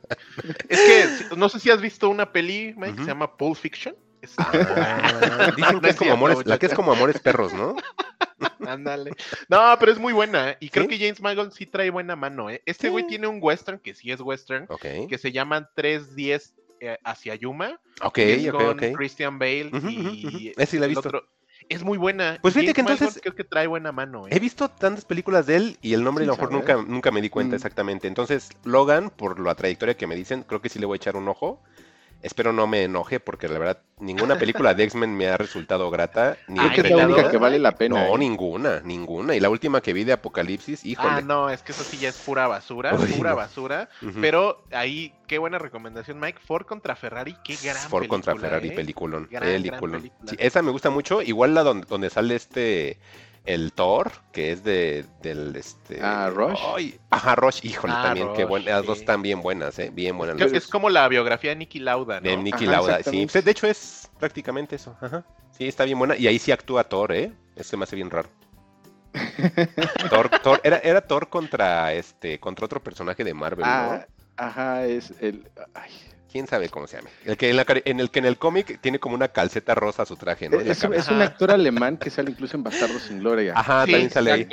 Es 0.69 0.79
que 0.79 1.35
no 1.35 1.49
sé 1.49 1.59
si 1.59 1.69
has 1.69 1.81
visto 1.81 2.09
una 2.09 2.31
peli, 2.31 2.73
Mike, 2.77 2.95
que 2.97 3.01
se 3.03 3.07
llama 3.07 3.35
Pulp 3.37 3.55
Fiction. 3.57 3.95
Es- 4.21 4.35
Ah, 4.37 5.51
dicen 5.55 5.73
No 5.75 5.81
que 5.81 5.87
es 5.89 5.93
es 5.95 5.99
como 5.99 6.13
amores, 6.13 6.45
la 6.45 6.57
que 6.59 6.65
es 6.67 6.73
como 6.73 6.91
amores 6.93 7.19
perros, 7.19 7.53
¿no? 7.53 7.75
Ándale. 8.67 9.11
No, 9.49 9.75
pero 9.79 9.91
es 9.91 9.99
muy 9.99 10.13
buena. 10.13 10.51
¿eh? 10.51 10.57
Y 10.59 10.69
creo 10.69 10.85
¿Sí? 10.85 10.89
que 10.89 10.99
James 10.99 11.21
Mangold 11.21 11.51
sí 11.53 11.65
trae 11.65 11.89
buena 11.89 12.15
mano. 12.15 12.49
¿eh? 12.49 12.61
Este 12.65 12.89
güey 12.89 13.03
Sí. 13.03 13.09
tiene 13.09 13.27
un 13.27 13.39
western 13.41 13.79
que 13.79 13.93
sí 13.93 14.11
es 14.11 14.19
western, 14.21 14.67
que 15.09 15.17
se 15.17 15.31
llaman 15.31 15.67
310 15.75 16.53
eh, 16.79 16.97
hacia 17.03 17.35
Yuma. 17.35 17.79
Ok, 18.01 18.13
que 18.15 18.33
es 18.35 18.49
ok, 18.49 18.55
con 18.57 18.69
ok. 18.71 18.95
Christian 18.95 19.37
Bale 19.37 19.69
y 19.71 19.75
ujú. 19.75 20.51
Ese 20.57 20.65
sí 20.65 20.79
la 20.79 20.85
he 20.85 20.89
visto. 20.89 21.09
otro- 21.09 21.27
Es 21.69 21.83
muy 21.83 21.97
buena. 21.99 22.39
Pues 22.41 22.55
y 22.55 22.59
fíjate 22.61 22.73
que 22.73 22.81
Mangold 22.83 23.01
entonces- 23.01 23.21
creo 23.21 23.35
que 23.35 23.43
trae 23.43 23.67
buena 23.67 23.91
mano. 23.91 24.25
¿eh? 24.27 24.31
He 24.31 24.39
visto 24.39 24.67
tantas 24.69 25.05
películas 25.05 25.45
de 25.45 25.55
él 25.57 25.77
y 25.83 25.93
el 25.93 26.03
nombre 26.03 26.23
a 26.23 26.27
lo 26.27 26.33
mejor 26.33 26.51
nunca, 26.51 26.75
nunca 26.77 27.11
me 27.11 27.21
di 27.21 27.29
cuenta 27.29 27.53
Mm. 27.53 27.57
exactamente. 27.57 28.07
Entonces, 28.07 28.49
Logan, 28.63 29.11
por 29.11 29.39
la 29.39 29.53
trayectoria 29.53 29.95
que 29.95 30.07
me 30.07 30.15
dicen, 30.15 30.43
creo 30.43 30.59
que 30.61 30.69
sí 30.69 30.79
le 30.79 30.87
voy 30.87 30.95
a 30.95 30.97
echar 30.97 31.15
un 31.15 31.27
ojo. 31.27 31.61
Espero 32.21 32.53
no 32.53 32.67
me 32.67 32.83
enoje 32.83 33.19
porque 33.19 33.47
la 33.47 33.57
verdad 33.57 33.81
ninguna 33.99 34.37
película 34.37 34.73
de 34.73 34.83
X-Men 34.83 35.15
me 35.15 35.27
ha 35.27 35.37
resultado 35.37 35.89
grata. 35.89 36.37
Ni 36.47 36.59
Creo 36.59 36.69
Ay, 36.69 36.75
que 36.75 36.81
es 36.81 36.91
la 36.91 37.05
única 37.07 37.31
que 37.31 37.37
vale 37.37 37.59
la 37.59 37.73
pena. 37.73 38.07
No, 38.07 38.15
¿eh? 38.15 38.19
ninguna, 38.19 38.81
ninguna. 38.81 39.35
Y 39.35 39.39
la 39.39 39.49
última 39.49 39.81
que 39.81 39.93
vi 39.93 40.03
de 40.03 40.13
Apocalipsis, 40.13 40.85
híjole. 40.85 41.09
Ah, 41.09 41.21
no, 41.21 41.49
es 41.49 41.61
que 41.63 41.71
eso 41.71 41.83
sí 41.83 41.97
ya 41.97 42.09
es 42.09 42.17
pura 42.17 42.47
basura, 42.47 42.93
Uy, 42.95 43.07
pura 43.13 43.31
no. 43.31 43.35
basura. 43.37 43.89
Pero 44.19 44.63
ahí, 44.71 45.13
qué 45.27 45.37
buena 45.37 45.57
recomendación, 45.59 46.19
Mike. 46.19 46.39
Ford 46.45 46.65
contra 46.65 46.95
Ferrari, 46.95 47.35
qué 47.43 47.55
gran 47.63 47.77
Ford 47.89 48.07
contra 48.07 48.35
Ferrari, 48.35 48.69
¿eh? 48.69 48.71
peliculón. 48.73 49.27
Gran, 49.29 49.43
gran 49.43 49.61
peliculón. 49.61 50.01
película. 50.01 50.29
Sí, 50.29 50.35
esa 50.39 50.61
me 50.61 50.71
gusta 50.71 50.89
mucho. 50.89 51.21
Igual 51.21 51.53
la 51.53 51.63
donde, 51.63 51.87
donde 51.87 52.09
sale 52.09 52.35
este. 52.35 52.99
El 53.43 53.73
Thor, 53.73 54.11
que 54.31 54.51
es 54.51 54.63
de 54.63 55.03
del 55.23 55.55
este. 55.55 55.99
Ah, 56.01 56.29
Rush. 56.31 56.59
ay, 56.75 56.99
ajá, 57.09 57.35
Rush, 57.35 57.59
híjole, 57.63 57.93
Ah, 57.95 58.01
también, 58.03 58.27
qué 58.35 58.43
Rush, 58.43 58.49
buenas. 58.49 58.67
Las 58.75 58.85
dos 58.85 58.99
están 58.99 59.21
bien 59.23 59.41
buenas, 59.41 59.79
eh. 59.79 59.89
Bien 59.91 60.15
buenas. 60.17 60.35
Creo 60.35 60.51
que 60.51 60.57
es 60.59 60.67
como 60.67 60.89
la 60.91 61.07
biografía 61.07 61.49
de 61.49 61.55
Nicky 61.55 61.79
Lauda, 61.79 62.19
¿no? 62.21 62.29
De 62.29 62.37
Nicky 62.37 62.65
Ajá, 62.65 62.71
Lauda, 62.73 63.01
sí. 63.03 63.25
de 63.25 63.51
hecho 63.51 63.65
es 63.67 64.09
prácticamente 64.19 64.75
eso. 64.75 64.95
Ajá. 65.01 65.25
Sí, 65.57 65.67
está 65.67 65.85
bien 65.85 65.97
buena. 65.97 66.15
Y 66.15 66.27
ahí 66.27 66.37
sí 66.37 66.51
actúa 66.51 66.83
Thor, 66.83 67.11
¿eh? 67.13 67.33
Eso 67.55 67.77
me 67.77 67.83
hace 67.83 67.95
bien 67.95 68.11
raro. 68.11 68.29
Thor, 70.09 70.29
Thor- 70.43 70.61
era, 70.63 70.77
era 70.77 71.01
Thor 71.01 71.27
contra 71.27 71.93
este, 71.93 72.39
contra 72.39 72.65
otro 72.65 72.81
personaje 72.81 73.23
de 73.23 73.33
Marvel, 73.33 73.65
Ah, 73.67 74.05
¿no? 74.07 74.45
ajá, 74.45 74.85
es 74.85 75.13
el. 75.19 75.49
Ay, 75.73 75.91
¿Quién 76.31 76.47
sabe 76.47 76.69
cómo 76.69 76.87
se 76.87 76.97
llama? 76.97 77.09
El 77.25 77.35
que 77.35 77.49
en, 77.49 77.57
la 77.57 77.65
en 77.67 77.99
el 77.99 78.09
que 78.09 78.19
en 78.19 78.25
el 78.25 78.37
cómic 78.37 78.79
tiene 78.79 78.99
como 78.99 79.15
una 79.15 79.27
calceta 79.27 79.75
rosa 79.75 80.05
su 80.05 80.15
traje, 80.15 80.47
¿no? 80.49 80.59
Es, 80.61 80.77
un- 80.83 80.89
cabeza. 80.91 81.11
es 81.11 81.15
un 81.15 81.21
actor 81.21 81.51
alemán 81.51 81.97
que 81.97 82.09
sale 82.09 82.31
incluso 82.31 82.55
en 82.55 82.63
Bastardo 82.63 82.97
sin 82.99 83.19
Gloria. 83.19 83.53
Ajá, 83.55 83.85
Sí, 83.85 83.91
también 83.91 84.09
sale 84.11 84.31
ahí. 84.31 84.47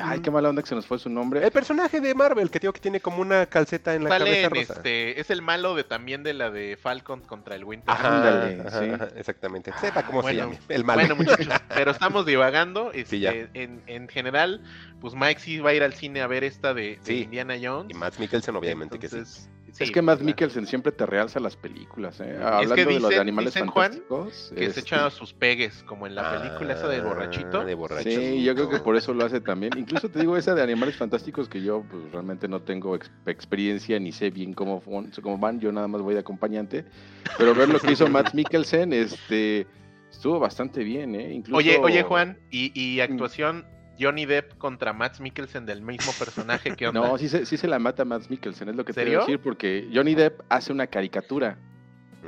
Ay, 0.00 0.20
qué 0.20 0.30
mala 0.30 0.48
onda 0.50 0.62
que 0.62 0.68
se 0.68 0.74
nos 0.74 0.86
fue 0.86 0.98
su 0.98 1.08
nombre. 1.10 1.44
El 1.44 1.50
personaje 1.50 2.00
de 2.00 2.14
Marvel, 2.14 2.50
que 2.50 2.58
digo 2.60 2.72
que 2.72 2.80
tiene 2.80 3.00
como 3.00 3.22
una 3.22 3.46
calceta 3.46 3.94
en 3.94 4.04
la 4.04 4.10
Sale 4.10 4.24
cabeza 4.24 4.46
en 4.46 4.50
rosa. 4.50 4.72
este, 4.74 5.20
es 5.20 5.30
el 5.30 5.42
malo 5.42 5.74
de 5.74 5.84
también 5.84 6.22
de 6.22 6.32
la 6.34 6.50
de 6.50 6.78
Falcon 6.80 7.20
contra 7.22 7.56
el 7.56 7.64
Winter. 7.64 7.90
Ajá, 7.92 8.16
Ándale, 8.16 8.60
ajá, 8.68 8.80
sí. 8.84 8.90
ajá, 8.90 9.08
exactamente. 9.16 9.72
Sepa 9.80 10.02
cómo 10.04 10.22
Bueno, 10.22 10.44
se 10.44 10.46
llama. 10.54 10.60
El 10.68 10.84
malo. 10.84 11.00
Bueno, 11.00 11.16
muchachos, 11.16 11.48
pero 11.74 11.90
estamos 11.90 12.24
divagando. 12.26 12.92
Este, 12.92 13.10
Sí, 13.16 13.20
ya. 13.20 13.32
en, 13.54 13.82
en 13.86 14.08
general, 14.08 14.62
pues 15.00 15.14
Mike 15.14 15.40
sí 15.40 15.58
va 15.58 15.70
a 15.70 15.74
ir 15.74 15.82
al 15.82 15.94
cine 15.94 16.20
a 16.20 16.26
ver 16.28 16.44
esta 16.44 16.72
de, 16.74 16.82
de 16.96 16.98
Sí. 17.02 17.22
Indiana 17.22 17.56
Jones. 17.60 17.90
Y 17.90 17.94
Matt 17.94 18.18
Mikkelsen, 18.18 18.54
obviamente 18.54 18.98
que 18.98 19.08
sí. 19.08 19.18
Es 19.78 19.90
que 19.90 20.02
Matt 20.02 20.20
Mikkelsen 20.22 20.66
siempre 20.66 20.92
te 20.92 21.06
realza 21.06 21.38
las 21.40 21.56
películas. 21.56 22.20
¿eh? 22.20 22.36
Es 22.36 22.40
Hablando 22.44 22.74
de 22.76 22.84
los 22.84 23.02
de 23.02 23.08
dicen- 23.08 23.20
animales 23.20 23.54
dicen, 23.54 23.68
Juan, 23.68 23.92
fantásticos. 23.92 24.52
Que 24.54 24.58
se 24.60 24.64
este, 24.66 24.80
echa 24.80 25.10
sus 25.10 25.32
pegues, 25.32 25.82
como 25.84 26.06
en 26.06 26.14
la 26.14 26.40
película 26.40 26.74
esa 26.74 26.88
del 26.88 27.00
Ah, 27.02 27.04
borrachito. 27.04 27.64
De 27.64 27.74
borrachito. 27.74 28.20
Sí, 28.20 28.42
yo 28.42 28.54
creo 28.54 28.68
que 28.68 28.80
por 28.80 28.96
eso 28.96 29.14
lo 29.14 29.24
hace 29.24 29.40
también. 29.40 29.72
Incluso 29.78 30.08
te 30.08 30.18
digo 30.20 30.36
esa 30.36 30.54
de 30.54 30.62
animales 30.62 30.96
fantásticos 30.96 31.48
que 31.48 31.62
yo 31.62 31.84
pues, 31.90 32.10
realmente 32.12 32.48
no 32.48 32.60
tengo 32.62 32.94
ex- 32.96 33.10
experiencia 33.26 33.98
ni 34.00 34.12
sé 34.12 34.30
bien 34.30 34.52
cómo, 34.54 34.82
cómo 34.82 35.38
van. 35.38 35.60
Yo 35.60 35.72
nada 35.72 35.88
más 35.88 36.02
voy 36.02 36.14
de 36.14 36.20
acompañante. 36.20 36.84
Pero 37.38 37.54
ver 37.54 37.68
lo 37.68 37.78
que 37.78 37.92
hizo 37.92 38.08
Matt 38.08 38.34
Mikkelsen, 38.34 38.92
este, 38.92 39.66
estuvo 40.10 40.38
bastante 40.38 40.82
bien, 40.84 41.14
¿eh? 41.14 41.32
Incluso, 41.32 41.56
Oye, 41.58 41.78
oye, 41.78 42.02
Juan, 42.02 42.38
y, 42.50 42.68
Mm. 42.70 42.72
y 42.74 43.00
actuación 43.00 43.64
Johnny 44.00 44.26
Depp 44.26 44.56
contra 44.58 44.92
Max 44.92 45.20
Mikkelsen 45.20 45.66
del 45.66 45.82
mismo 45.82 46.12
personaje, 46.18 46.74
¿qué 46.76 46.86
onda? 46.88 47.00
No, 47.00 47.18
sí 47.18 47.28
se, 47.28 47.46
sí 47.46 47.56
se 47.56 47.68
la 47.68 47.78
mata 47.78 48.04
Matt 48.04 48.28
Mikkelsen, 48.28 48.68
es 48.68 48.76
lo 48.76 48.84
que 48.84 48.92
te 48.92 49.04
quiero 49.04 49.20
decir, 49.20 49.40
porque 49.40 49.88
Johnny 49.92 50.14
Depp 50.14 50.40
hace 50.48 50.72
una 50.72 50.86
caricatura 50.86 51.58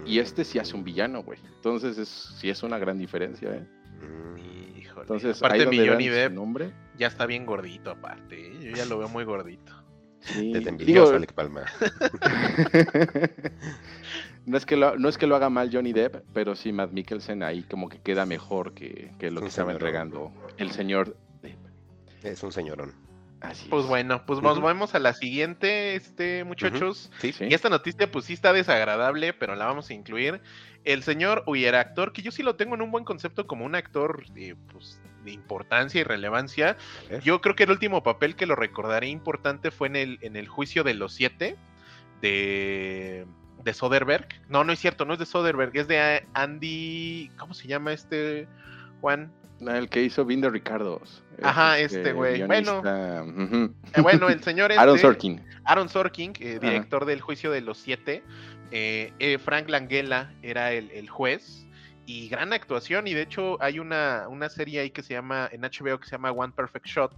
y 0.07 0.17
Mm, 0.17 0.21
este 0.21 0.45
sí 0.45 0.59
hace 0.59 0.75
un 0.75 0.85
villano, 0.85 1.23
güey. 1.23 1.39
Entonces 1.57 1.99
es, 1.99 2.09
sí 2.09 2.49
es 2.49 2.63
una 2.63 2.79
gran 2.79 2.99
diferencia, 2.99 3.51
¿eh? 3.51 3.67
mm. 4.01 4.79
Híjole. 4.79 5.03
Entonces, 5.03 5.39
aparte 5.39 5.63
ahí 5.63 5.69
mi 5.69 5.77
donde 5.77 5.93
Johnny 5.93 6.09
Depp 6.09 6.33
nombre. 6.33 6.73
ya 6.97 7.07
está 7.07 7.27
bien 7.27 7.47
gordito, 7.47 7.91
aparte. 7.91 8.49
¿eh? 8.49 8.59
Yo 8.61 8.71
ya 8.73 8.85
lo 8.87 8.99
veo 8.99 9.09
muy 9.09 9.25
gordito. 9.25 9.73
Sí, 10.21 10.53
Desde 10.53 10.71
digo, 10.73 11.09
Alec 11.09 11.33
Palma. 11.33 11.65
no, 14.47 14.57
es 14.57 14.65
que 14.65 14.77
lo, 14.77 14.97
no 14.97 15.09
es 15.09 15.19
que 15.19 15.27
lo 15.27 15.35
haga 15.35 15.51
mal 15.51 15.69
Johnny 15.73 15.93
Depp, 15.93 16.23
pero 16.33 16.55
sí 16.55 16.73
Matt 16.73 16.93
Mikkelsen 16.93 17.43
ahí 17.43 17.65
como 17.65 17.89
que 17.89 18.01
queda 18.01 18.25
mejor 18.25 18.73
que, 18.73 19.11
que 19.19 19.33
lo 19.33 19.41
que 19.41 19.49
estaba 19.49 19.73
entregando 19.73 20.33
el 20.59 20.71
señor. 20.71 21.17
Es 22.23 22.43
un 22.43 22.53
señorón. 22.53 22.95
Así 23.41 23.69
Pues 23.69 23.83
es. 23.83 23.89
bueno, 23.89 24.25
pues 24.25 24.41
nos 24.41 24.61
vamos 24.61 24.95
a 24.95 25.01
la 25.01 25.15
siguiente, 25.15 25.97
este, 25.97 26.45
muchachos. 26.45 27.11
Sí, 27.19 27.33
Sí. 27.33 27.47
Y 27.51 27.55
esta 27.55 27.69
noticia 27.69 28.11
pues 28.11 28.27
sí 28.27 28.35
está 28.35 28.53
desagradable, 28.53 29.33
pero 29.33 29.57
la 29.57 29.67
vamos 29.67 29.91
a 29.91 29.95
incluir. 29.95 30.41
El 30.85 31.03
señor 31.03 31.43
Uyer, 31.47 31.75
actor, 31.75 32.13
que 32.13 32.23
yo 32.23 32.31
sí 32.31 32.43
lo 32.43 32.55
tengo 32.57 32.75
en 32.77 32.83
un 32.83 32.91
buen 32.93 33.05
concepto 33.05 33.47
como 33.47 33.65
un 33.65 33.75
actor 33.75 34.25
eh, 34.37 34.55
pues, 34.73 35.01
de 35.25 35.33
importancia 35.33 36.01
y 36.01 36.05
relevancia. 36.05 36.77
Yo 37.25 37.41
creo 37.41 37.57
que 37.57 37.65
el 37.65 37.71
último 37.71 38.03
papel 38.03 38.37
que 38.37 38.47
lo 38.47 38.55
recordaré 38.57 39.09
importante 39.09 39.71
fue 39.71 39.89
en 39.89 39.97
el, 39.97 40.19
en 40.23 40.37
el 40.37 40.49
juicio 40.49 40.85
de 40.85 40.95
los 40.95 41.13
siete 41.13 41.57
de, 42.21 43.27
de 43.63 43.75
Soderbergh. 43.75 44.29
No, 44.49 44.65
no 44.65 44.73
es 44.73 44.79
cierto, 44.79 45.05
no 45.05 45.15
es 45.15 45.19
de 45.19 45.27
Soderbergh, 45.27 45.77
es 45.77 45.89
de 45.89 46.27
Andy... 46.35 47.31
¿Cómo 47.39 47.55
se 47.55 47.69
llama 47.69 47.93
este, 47.93 48.47
Juan? 49.01 49.33
El 49.67 49.89
que 49.89 50.03
hizo 50.03 50.25
Vin 50.25 50.41
de 50.41 50.51
Ricardos. 50.51 51.23
Ajá, 51.43 51.79
este 51.79 52.13
güey. 52.13 52.39
guionista, 52.39 53.25
ujú. 53.27 53.75
Eh, 53.95 54.01
bueno, 54.01 54.29
el 54.29 54.43
señor 54.43 54.71
este, 54.73 54.81
Aaron 54.81 54.99
Sorkin. 54.99 55.41
Aaron 55.65 55.89
Sorkin, 55.89 56.33
eh, 56.41 56.59
director 56.61 57.05
del 57.05 57.21
juicio 57.21 57.51
de 57.51 57.61
los 57.61 57.79
siete. 57.79 58.23
eh, 58.71 59.13
eh, 59.19 59.39
Frank 59.39 59.69
Langella 59.69 60.33
era 60.43 60.73
el, 60.73 60.91
el 60.91 61.09
juez. 61.09 61.67
Y 62.05 62.29
gran 62.29 62.53
actuación. 62.53 63.07
Y 63.07 63.15
de 63.15 63.23
hecho, 63.23 63.63
hay 63.63 63.79
una, 63.79 64.27
una 64.29 64.49
serie 64.49 64.81
ahí 64.81 64.91
que 64.91 65.03
se 65.03 65.15
llama, 65.15 65.49
en 65.53 65.61
HBO, 65.63 65.99
que 66.01 66.07
se 66.07 66.13
llama 66.13 66.33
One 66.33 66.53
Perfect 66.55 66.87
Shot. 66.87 67.13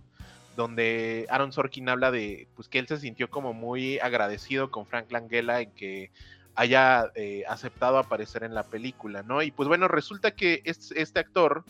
Donde 0.56 1.26
Aaron 1.30 1.52
Sorkin 1.52 1.88
habla 1.88 2.10
de 2.12 2.46
pues 2.54 2.68
que 2.68 2.78
él 2.78 2.86
se 2.86 2.98
sintió 2.98 3.28
como 3.28 3.52
muy 3.54 3.98
agradecido 3.98 4.70
con 4.70 4.86
Frank 4.86 5.10
Langella 5.10 5.60
en 5.60 5.70
que 5.72 6.12
haya 6.54 7.10
eh, 7.16 7.42
aceptado 7.48 7.98
aparecer 7.98 8.44
en 8.44 8.54
la 8.54 8.62
película, 8.62 9.24
¿no? 9.24 9.42
Y 9.42 9.50
pues 9.50 9.68
bueno, 9.68 9.88
resulta 9.88 10.30
que 10.30 10.62
este, 10.64 11.02
este 11.02 11.18
actor 11.18 11.64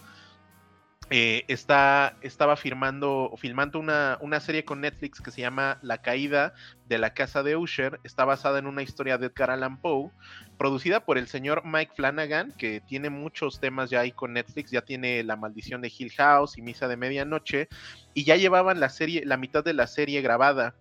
eh, 1.11 1.45
está, 1.49 2.17
estaba 2.23 2.57
firmando, 2.57 3.33
filmando 3.37 3.79
una, 3.79 4.19
una 4.21 4.41
serie 4.41 4.65
con 4.65 4.81
Netflix 4.81 5.21
que 5.21 5.31
se 5.31 5.43
llama 5.43 5.79
La 5.83 5.99
caída 5.99 6.55
de 6.89 6.99
la 6.99 7.15
casa 7.15 7.43
de 7.43 7.57
Usher. 7.57 8.01
Está 8.05 8.25
basada 8.25 8.59
en 8.59 8.67
una 8.67 8.83
historia 8.83 9.19
de 9.19 9.27
Edgar 9.27 9.51
Allan 9.51 9.81
Poe, 9.81 10.11
producida 10.59 11.05
por 11.05 11.19
el 11.19 11.29
señor 11.29 11.63
Mike 11.65 11.93
Flanagan, 11.95 12.53
que 12.53 12.81
tiene 12.81 13.11
muchos 13.11 13.61
temas 13.61 13.91
ya 13.91 14.01
ahí 14.01 14.13
con 14.13 14.33
Netflix. 14.33 14.71
Ya 14.71 14.83
tiene 14.83 15.23
La 15.23 15.37
maldición 15.37 15.81
de 15.81 15.93
Hill 15.97 16.13
House 16.13 16.59
y 16.59 16.63
Misa 16.63 16.89
de 16.89 16.97
Medianoche, 16.97 17.69
y 18.13 18.25
ya 18.25 18.37
llevaban 18.37 18.81
la 18.81 18.89
serie, 18.89 19.25
la 19.25 19.37
mitad 19.37 19.65
de 19.65 19.75
la 19.75 19.87
serie 19.87 20.21
grabada. 20.21 20.75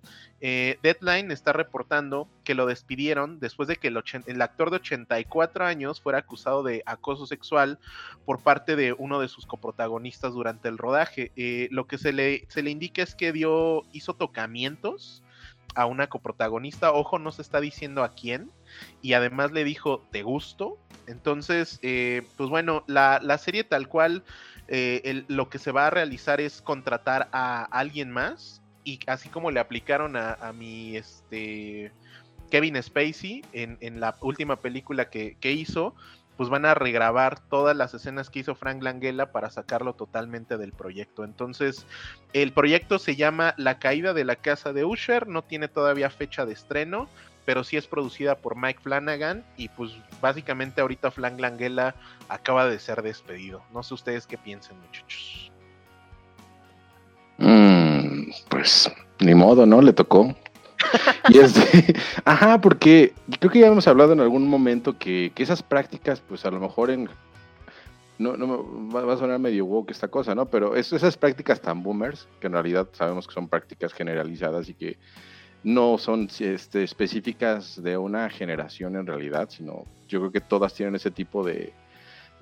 Eh, 0.46 0.78
Deadline 0.84 1.32
está 1.32 1.54
reportando 1.54 2.28
que 2.44 2.54
lo 2.54 2.66
despidieron 2.66 3.40
después 3.40 3.70
de 3.70 3.78
que 3.78 3.88
el, 3.88 4.04
el 4.26 4.42
actor 4.42 4.72
de 4.72 4.76
84 4.76 5.64
años 5.66 6.02
fuera 6.02 6.20
acusado 6.20 6.64
de 6.64 6.84
acoso 6.86 7.26
sexual 7.26 7.80
por 8.26 8.44
parte 8.44 8.76
de 8.76 8.92
uno 8.92 9.22
de 9.22 9.30
sus 9.30 9.46
coprotagonistas 9.46 10.34
durante 10.34 10.68
el 10.68 10.78
rodaje. 10.78 11.32
Eh, 11.38 11.70
lo 11.72 11.88
que 11.88 11.98
se 11.98 12.12
le, 12.12 12.46
se 12.50 12.62
le 12.62 12.72
indica 12.72 13.02
es 13.02 13.16
que 13.16 13.32
dio, 13.32 13.84
hizo 13.94 14.16
tocamientos 14.16 15.23
a 15.76 15.86
una 15.86 16.08
coprotagonista, 16.08 16.92
ojo, 16.92 17.20
no 17.20 17.32
se 17.32 17.42
está 17.42 17.60
diciendo 17.62 18.04
a 18.04 18.14
quién, 18.14 18.52
y 19.02 19.14
además 19.14 19.52
le 19.52 19.64
dijo, 19.64 20.02
¿te 20.12 20.24
gusto? 20.24 20.78
Entonces, 21.08 21.80
eh, 21.82 22.24
pues 22.38 22.50
bueno, 22.50 22.84
la, 22.88 23.20
la 23.22 23.38
serie 23.38 23.64
tal 23.64 23.88
cual, 23.88 24.24
eh, 24.68 25.24
lo 25.28 25.50
que 25.50 25.60
se 25.60 25.72
va 25.72 25.88
a 25.88 25.90
realizar 25.90 26.40
es 26.42 26.62
contratar 26.62 27.30
a 27.32 27.64
alguien 27.66 28.12
más, 28.12 28.62
y 28.84 29.00
así 29.08 29.30
como 29.30 29.52
le 29.52 29.60
aplicaron 29.60 30.16
a, 30.16 30.34
a 30.34 30.54
mi, 30.54 30.98
este, 30.98 31.92
Kevin 32.54 32.82
Spacey 32.82 33.44
en, 33.52 33.78
en 33.82 34.00
la 34.00 34.16
última 34.22 34.58
película 34.58 35.10
que, 35.10 35.38
que 35.40 35.52
hizo, 35.54 35.96
pues 36.38 36.50
van 36.50 36.66
a 36.66 36.74
regrabar 36.74 37.40
todas 37.40 37.76
las 37.76 37.94
escenas 37.94 38.30
que 38.30 38.40
hizo 38.40 38.56
Frank 38.56 38.82
Langella 38.82 39.32
para 39.32 39.50
sacarlo 39.50 39.94
totalmente 39.94 40.58
del 40.58 40.74
proyecto. 40.74 41.24
Entonces, 41.24 41.86
el 42.34 42.54
proyecto 42.54 43.00
se 43.00 43.16
llama 43.16 43.54
La 43.58 43.80
caída 43.80 44.14
de 44.14 44.26
la 44.26 44.36
casa 44.36 44.74
de 44.74 44.86
Usher, 44.86 45.28
no 45.28 45.44
tiene 45.44 45.68
todavía 45.68 46.10
fecha 46.10 46.46
de 46.46 46.54
estreno 46.54 47.08
pero 47.46 47.64
sí 47.64 47.78
es 47.78 47.88
producida 47.88 48.36
por 48.36 48.56
Mike 48.56 48.80
Flanagan 48.82 49.44
y 49.58 49.70
pues 49.70 49.92
básicamente 50.22 50.82
ahorita 50.82 51.12
Frank 51.12 51.40
Langella 51.40 51.96
acaba 52.30 52.68
de 52.68 52.80
ser 52.80 53.02
despedido. 53.02 53.62
No 53.74 53.84
sé 53.84 53.94
ustedes 53.94 54.28
qué 54.28 54.38
piensen, 54.38 54.80
muchachos. 54.80 55.52
Mm, 57.38 58.32
pues 58.50 58.92
ni 59.20 59.36
modo, 59.36 59.66
¿no? 59.66 59.82
Le 59.82 59.94
tocó. 59.94 60.34
y 61.30 61.40
este, 61.40 61.96
ajá, 62.26 62.62
porque 62.62 63.14
creo 63.40 63.52
que 63.52 63.60
ya 63.60 63.68
hemos 63.68 63.88
hablado 63.88 64.14
en 64.14 64.20
algún 64.20 64.48
momento 64.48 64.98
que, 64.98 65.32
que 65.36 65.44
esas 65.44 65.64
prácticas, 65.64 66.22
pues 66.22 66.46
a 66.46 66.52
lo 66.52 66.60
mejor 66.60 66.92
en 66.92 67.10
no, 68.20 68.38
no 68.38 68.90
va, 68.90 69.14
a 69.14 69.18
sonar 69.18 69.40
medio 69.40 69.66
woke 69.66 69.92
esta 69.92 70.08
cosa, 70.08 70.36
¿no? 70.36 70.46
Pero 70.46 70.76
es- 70.76 70.94
esas 70.94 71.18
prácticas 71.18 71.62
tan 71.62 71.84
boomers, 71.84 72.28
que 72.40 72.48
en 72.48 72.54
realidad 72.54 72.88
sabemos 72.94 73.28
que 73.28 73.34
son 73.34 73.48
prácticas 73.48 73.94
generalizadas 73.94 74.70
y 74.70 74.74
que 74.74 74.98
no 75.64 75.98
son 75.98 76.30
este, 76.40 76.84
específicas 76.84 77.82
de 77.82 77.98
una 77.98 78.30
generación 78.30 78.96
en 78.96 79.08
realidad, 79.08 79.50
sino 79.50 79.86
yo 80.08 80.20
creo 80.20 80.32
que 80.32 80.42
todas 80.42 80.74
tienen 80.74 80.96
ese 80.96 81.12
tipo 81.12 81.44
de, 81.44 81.74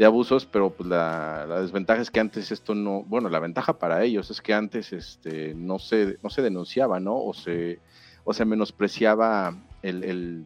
abusos, 0.04 0.48
pero 0.48 0.72
pues 0.72 0.90
la, 0.90 1.46
la 1.48 1.62
desventaja 1.62 2.02
es 2.02 2.10
que 2.10 2.20
antes 2.20 2.52
esto 2.52 2.74
no, 2.74 3.04
bueno, 3.04 3.30
la 3.30 3.40
ventaja 3.40 3.78
para 3.78 4.04
ellos 4.04 4.32
es 4.32 4.42
que 4.42 4.54
antes 4.54 4.94
este, 4.94 5.54
no, 5.54 5.78
se, 5.78 6.18
no 6.24 6.30
se 6.30 6.42
denunciaba, 6.42 7.00
¿no? 7.00 7.18
O 7.18 7.34
se, 7.34 7.80
o 8.24 8.34
se 8.34 8.46
menospreciaba 8.46 9.56
el, 9.82 10.04
el- 10.04 10.46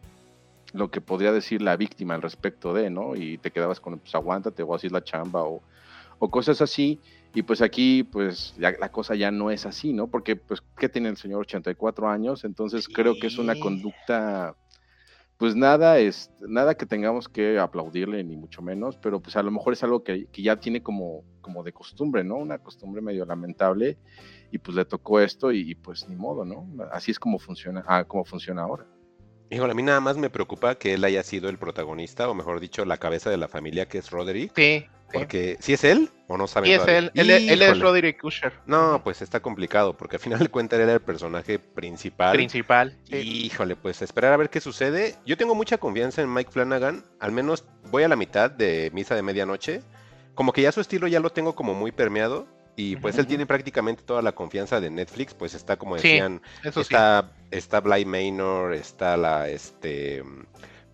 lo 0.72 0.90
que 0.90 1.00
podría 1.00 1.32
decir 1.32 1.62
la 1.62 1.76
víctima 1.76 2.14
al 2.14 2.22
respecto 2.22 2.74
de, 2.74 2.90
¿no? 2.90 3.14
Y 3.16 3.38
te 3.38 3.50
quedabas 3.50 3.80
con, 3.80 3.98
pues 3.98 4.14
aguántate, 4.14 4.62
o 4.62 4.74
así 4.74 4.88
es 4.88 4.92
la 4.92 5.02
chamba, 5.04 5.42
o, 5.44 5.62
o 6.18 6.30
cosas 6.30 6.60
así. 6.60 7.00
Y 7.34 7.42
pues 7.42 7.62
aquí, 7.62 8.02
pues 8.02 8.54
ya 8.58 8.72
la 8.78 8.90
cosa 8.90 9.14
ya 9.14 9.30
no 9.30 9.50
es 9.50 9.64
así, 9.66 9.92
¿no? 9.92 10.06
Porque, 10.08 10.36
pues, 10.36 10.62
¿qué 10.78 10.88
tiene 10.88 11.08
el 11.08 11.16
señor 11.16 11.42
84 11.42 12.08
años? 12.08 12.44
Entonces 12.44 12.88
creo 12.88 13.14
que 13.18 13.26
es 13.28 13.38
una 13.38 13.54
conducta, 13.60 14.54
pues 15.38 15.54
nada, 15.54 15.98
es, 15.98 16.30
nada 16.40 16.74
que 16.76 16.86
tengamos 16.86 17.28
que 17.28 17.58
aplaudirle, 17.58 18.24
ni 18.24 18.36
mucho 18.36 18.62
menos, 18.62 18.96
pero 18.96 19.20
pues 19.20 19.36
a 19.36 19.42
lo 19.42 19.50
mejor 19.50 19.74
es 19.74 19.82
algo 19.82 20.02
que, 20.02 20.26
que 20.26 20.42
ya 20.42 20.56
tiene 20.56 20.82
como, 20.82 21.24
como 21.40 21.62
de 21.62 21.72
costumbre, 21.72 22.24
¿no? 22.24 22.36
Una 22.36 22.58
costumbre 22.58 23.02
medio 23.02 23.24
lamentable, 23.26 23.98
y 24.50 24.58
pues 24.58 24.76
le 24.76 24.84
tocó 24.84 25.20
esto, 25.20 25.52
y, 25.52 25.70
y, 25.70 25.74
pues 25.74 26.08
ni 26.08 26.16
modo, 26.16 26.44
¿no? 26.44 26.66
Así 26.90 27.10
es 27.10 27.18
como 27.18 27.38
funciona, 27.38 27.84
ah, 27.86 28.04
como 28.04 28.24
funciona 28.24 28.62
ahora. 28.62 28.86
Híjole, 29.50 29.72
a 29.72 29.74
mí 29.74 29.82
nada 29.82 30.00
más 30.00 30.16
me 30.16 30.30
preocupa 30.30 30.74
que 30.76 30.94
él 30.94 31.04
haya 31.04 31.22
sido 31.22 31.48
el 31.48 31.58
protagonista, 31.58 32.28
o 32.28 32.34
mejor 32.34 32.58
dicho, 32.58 32.84
la 32.84 32.96
cabeza 32.96 33.30
de 33.30 33.36
la 33.36 33.46
familia, 33.46 33.86
que 33.86 33.98
es 33.98 34.10
Roderick. 34.10 34.52
Sí, 34.56 34.86
Porque, 35.18 35.56
¿sí 35.60 35.72
es 35.72 35.84
él 35.84 36.10
o 36.28 36.36
no 36.36 36.46
saben 36.46 36.68
Sí, 36.68 36.74
es 36.74 36.88
él. 36.88 37.10
Él, 37.14 37.30
él 37.30 37.62
es. 37.62 37.78
Roderick 37.78 38.22
Usher. 38.24 38.52
No, 38.66 39.02
pues 39.04 39.22
está 39.22 39.40
complicado, 39.40 39.96
porque 39.96 40.16
al 40.16 40.20
final 40.22 40.38
de 40.40 40.48
cuentas 40.48 40.78
él 40.78 40.84
era 40.84 40.94
el 40.94 41.00
personaje 41.00 41.58
principal. 41.58 42.32
Principal. 42.36 42.96
sí. 43.04 43.16
Híjole, 43.46 43.76
pues 43.76 44.02
esperar 44.02 44.32
a 44.32 44.36
ver 44.36 44.50
qué 44.50 44.60
sucede. 44.60 45.14
Yo 45.24 45.36
tengo 45.36 45.54
mucha 45.54 45.78
confianza 45.78 46.22
en 46.22 46.32
Mike 46.32 46.50
Flanagan, 46.50 47.04
al 47.20 47.32
menos 47.32 47.64
voy 47.90 48.02
a 48.02 48.08
la 48.08 48.16
mitad 48.16 48.50
de 48.50 48.90
Misa 48.92 49.14
de 49.14 49.22
Medianoche. 49.22 49.82
Como 50.34 50.52
que 50.52 50.62
ya 50.62 50.72
su 50.72 50.80
estilo 50.80 51.06
ya 51.06 51.20
lo 51.20 51.30
tengo 51.30 51.54
como 51.54 51.74
muy 51.74 51.92
permeado. 51.92 52.46
Y 52.78 52.96
pues 52.96 53.16
él 53.16 53.26
tiene 53.26 53.46
prácticamente 53.46 54.02
toda 54.02 54.20
la 54.20 54.32
confianza 54.32 54.80
de 54.82 54.90
Netflix, 54.90 55.32
pues 55.32 55.54
está 55.54 55.78
como 55.78 55.96
Sí, 55.96 56.08
decían, 56.08 56.42
Eso 56.62 56.84
sí. 56.84 56.92
está, 56.92 57.32
está 57.50 57.80
Bly 57.80 58.04
Manor, 58.04 58.74
está 58.74 59.16
la 59.16 59.48
este 59.48 60.22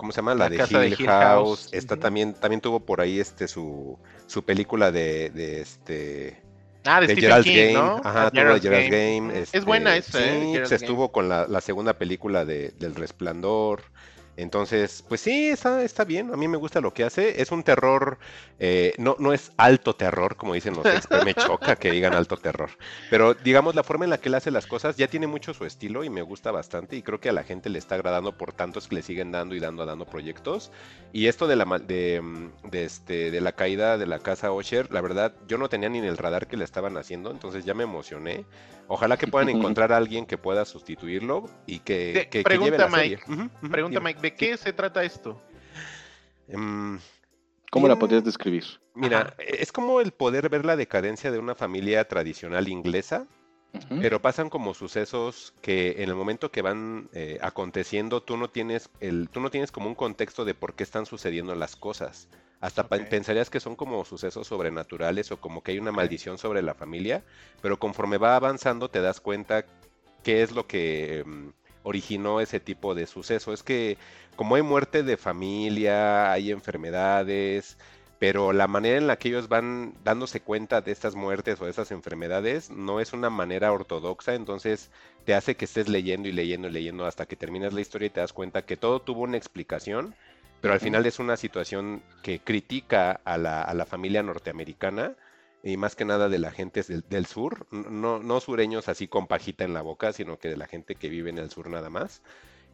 ¿cómo 0.03 0.11
se 0.13 0.17
llama? 0.17 0.35
La, 0.35 0.45
La 0.45 0.51
de, 0.51 0.57
casa 0.57 0.81
de 0.81 0.89
Hill 0.89 0.97
Hill 0.99 1.07
House, 1.07 1.61
House. 1.61 1.69
está 1.73 1.95
Ujú. 1.95 2.01
también, 2.03 2.35
también 2.35 2.61
tuvo 2.61 2.81
por 2.81 3.01
ahí 3.01 3.21
este 3.21 3.47
su, 3.47 3.97
su 4.27 4.45
película 4.45 4.91
de, 4.91 5.31
de 5.31 5.61
este 5.61 6.43
Ah, 6.85 7.01
de, 7.01 7.07
de 7.07 7.15
Gerald's 7.17 7.45
King, 7.45 7.55
Game, 7.57 7.73
¿no? 7.75 8.01
ajá, 8.03 8.31
tuvo 8.33 8.55
de 8.55 8.61
Gerald's 8.61 8.91
Game. 8.91 8.91
Game. 8.91 9.39
Este, 9.41 9.59
Es 9.59 9.65
buena 9.65 9.97
esa, 9.97 10.19
¿eh? 10.19 10.41
Sí, 10.41 10.59
pues 10.59 10.71
Game. 10.71 10.75
estuvo 10.83 11.13
con 11.13 11.29
la, 11.29 11.47
la 11.47 11.61
segunda 11.61 11.93
película 11.97 12.45
de, 12.45 12.71
del 12.81 12.97
Resplandor. 12.97 13.83
Entonces, 14.37 15.05
pues 15.09 15.21
sí, 15.21 15.51
está, 15.51 15.83
está 15.83 16.05
bien. 16.05 16.33
A 16.33 16.37
mí 16.37 16.49
me 16.49 16.57
gusta 16.57 16.81
lo 16.81 16.95
que 16.95 17.05
hace. 17.05 17.41
Es 17.43 17.53
un 17.53 17.63
terror, 17.63 18.19
eh, 18.59 18.95
no, 18.99 19.15
no 19.19 19.33
es 19.33 19.53
alto 19.59 19.95
terror, 19.95 20.37
como 20.37 20.55
dicen 20.55 20.75
los 20.75 20.87
expertos. 20.87 21.25
Me 21.25 21.35
choca 21.35 21.77
que 21.77 21.91
digan 21.91 22.15
alto 22.15 22.37
terror. 22.37 22.71
Pero 23.11 23.35
digamos, 23.35 23.75
la 23.75 23.83
forma 23.83 24.05
en 24.05 24.11
la 24.11 24.19
que 24.19 24.29
él 24.31 24.35
hace 24.35 24.51
las 24.51 24.67
cosas 24.67 24.97
ya 24.97 25.07
tiene 25.09 25.27
mucho 25.27 25.53
su 25.53 25.65
estilo 25.67 26.03
y 26.03 26.11
me 26.11 26.23
gusta 26.23 26.51
bastante. 26.51 26.97
Y 26.97 27.03
creo 27.03 27.21
que 27.21 27.29
a 27.29 27.33
la 27.33 27.45
gente 27.45 27.69
le 27.69 27.79
está 27.79 27.95
agradando 27.97 28.37
por 28.37 28.53
tantos 28.53 28.89
que 28.89 28.95
le 28.97 29.03
siguen 29.03 29.33
dando 29.33 29.55
y 29.55 29.61
dando, 29.61 29.85
dando 29.85 30.07
proyectos. 30.07 30.71
Y 31.13 31.27
esto 31.27 31.47
de 31.47 31.57
la, 31.57 31.67
ma- 31.67 31.79
de, 31.79 32.21
mm, 32.23 32.71
de, 32.71 32.85
este, 32.85 33.31
de 33.31 33.41
la 33.43 33.53
caída 33.53 33.99
de 33.99 34.07
la 34.07 34.19
casa 34.19 34.51
Osher, 34.53 34.91
la 34.91 35.03
verdad, 35.03 35.35
yo 35.47 35.59
no 35.59 35.69
tenía 35.69 35.91
ni 35.91 35.99
en 35.99 36.05
el 36.05 36.17
radar 36.17 36.47
que 36.47 36.57
le 36.57 36.65
estaban 36.65 36.97
haciendo, 36.97 37.31
entonces 37.31 37.65
ya 37.67 37.75
me 37.75 37.83
emocioné. 37.85 38.47
Ojalá 38.89 39.17
que 39.17 39.27
puedan 39.27 39.49
encontrar 39.77 39.93
a 39.93 39.99
alguien 39.99 40.25
que 40.27 40.39
pueda 40.39 40.65
sustituirlo 40.65 41.49
y 41.67 41.81
que, 41.81 42.13
De- 42.13 42.29
que- 42.29 42.43
que 42.45 42.59
lleve 42.59 42.77
pregunta, 42.77 42.79
la 42.79 42.89
Mike. 42.89 43.19
serie. 43.27 43.49
Pregunta, 43.71 43.99
dime. 43.99 44.01
Mike, 44.01 44.21
¿de 44.23 44.35
qué 44.35 44.57
se 44.57 44.73
trata 44.73 45.03
esto? 45.05 45.41
Em, 46.49 46.99
¿Cómo 47.71 47.89
la 47.89 47.99
podrías 47.99 48.25
describir? 48.25 48.65
mira, 48.95 49.21
Ajá. 49.21 49.35
es 49.39 49.73
como 49.73 50.01
el 50.01 50.13
poder 50.13 50.49
ver 50.49 50.65
la 50.65 50.77
decadencia 50.77 51.31
de 51.31 51.39
una 51.39 51.55
familia 51.55 52.07
tradicional 52.07 52.69
inglesa, 52.69 53.27
pero 54.01 54.21
pasan 54.21 54.51
como 54.51 54.75
sucesos 54.75 55.55
que 55.63 56.03
en 56.03 56.11
el 56.11 56.15
momento 56.15 56.51
que 56.51 56.61
van 56.61 57.09
eh, 57.15 57.39
aconteciendo, 57.41 58.23
tú 58.23 58.37
no 58.37 58.51
tienes 58.51 58.91
el, 59.01 59.31
tú 59.31 59.41
no 59.41 59.51
tienes 59.51 59.73
como 59.73 59.89
un 59.89 59.95
contexto 59.95 60.45
de 60.45 60.55
por 60.55 60.75
qué 60.75 60.83
están 60.83 61.07
sucediendo 61.07 61.55
las 61.55 61.75
cosas. 61.75 62.29
Hasta 62.61 62.87
pensarías 62.87 63.49
que 63.51 63.61
son 63.61 63.75
como 63.75 64.05
sucesos 64.05 64.47
sobrenaturales 64.47 65.33
o 65.33 65.41
como 65.41 65.63
que 65.63 65.73
hay 65.73 65.79
una 65.79 65.91
maldición 65.91 66.37
sobre 66.37 66.63
la 66.63 66.75
familia, 66.75 67.25
pero 67.63 67.79
conforme 67.79 68.19
va 68.19 68.37
avanzando 68.37 68.91
te 68.91 69.01
das 69.01 69.21
cuenta 69.21 69.65
qué 70.23 70.43
es 70.43 70.53
lo 70.53 70.67
que 70.67 71.21
em, 71.21 71.53
originó 71.83 72.41
ese 72.41 72.61
tipo 72.61 72.95
de 72.95 73.07
suceso. 73.07 73.53
Es 73.53 73.63
que 73.63 73.99
como 74.37 74.55
hay 74.55 74.63
muerte 74.63 75.03
de 75.03 75.17
familia, 75.17 76.33
hay 76.33 76.51
enfermedades, 76.51 77.77
pero 78.19 78.53
la 78.53 78.69
manera 78.69 78.99
en 78.99 79.09
la 79.09 79.17
que 79.17 79.29
ellos 79.29 79.49
van 79.49 79.95
dándose 80.05 80.41
cuenta 80.41 80.81
de 80.81 80.93
estas 80.93 81.15
muertes 81.17 81.61
o 81.61 81.65
de 81.65 81.71
estas 81.71 81.91
enfermedades 81.91 82.71
no 82.71 83.01
es 83.01 83.13
una 83.13 83.31
manera 83.31 83.73
ortodoxa, 83.73 84.35
entonces 84.35 84.91
te 85.25 85.35
hace 85.35 85.57
que 85.57 85.65
estés 85.65 85.89
leyendo 85.89 86.29
y 86.29 86.33
leyendo 86.33 86.69
y 86.69 86.71
leyendo 86.71 87.05
hasta 87.05 87.27
que 87.27 87.37
terminas 87.37 87.73
la 87.73 87.81
historia 87.81 88.07
y 88.07 88.11
te 88.11 88.21
das 88.21 88.33
cuenta 88.33 88.63
que 88.63 88.77
todo 88.77 89.01
tuvo 89.01 89.23
una 89.23 89.37
explicación, 89.37 90.15
pero 90.61 90.73
al 90.73 90.81
final 90.81 91.05
es 91.07 91.19
una 91.19 91.37
situación 91.37 92.01
que 92.23 92.39
critica 92.39 93.21
a 93.25 93.37
la, 93.39 93.63
a 93.63 93.75
la 93.75 93.87
familia 93.87 94.23
norteamericana 94.23 95.17
y 95.63 95.77
más 95.77 95.95
que 95.95 96.05
nada 96.05 96.29
de 96.29 96.39
la 96.39 96.51
gente 96.51 96.83
del, 96.83 97.05
del 97.09 97.27
sur, 97.27 97.67
no, 97.71 98.19
no 98.19 98.41
sureños 98.41 98.89
así 98.89 99.07
con 99.09 99.27
pajita 99.27 99.65
en 99.65 99.75
la 99.75 99.83
boca, 99.83 100.13
sino 100.13 100.39
que 100.39 100.49
de 100.49 100.57
la 100.57 100.67
gente 100.67 100.97
que 100.97 101.09
vive 101.09 101.31
en 101.31 101.39
el 101.39 101.51
sur 101.51 101.69
nada 101.71 101.89
más. 101.91 102.23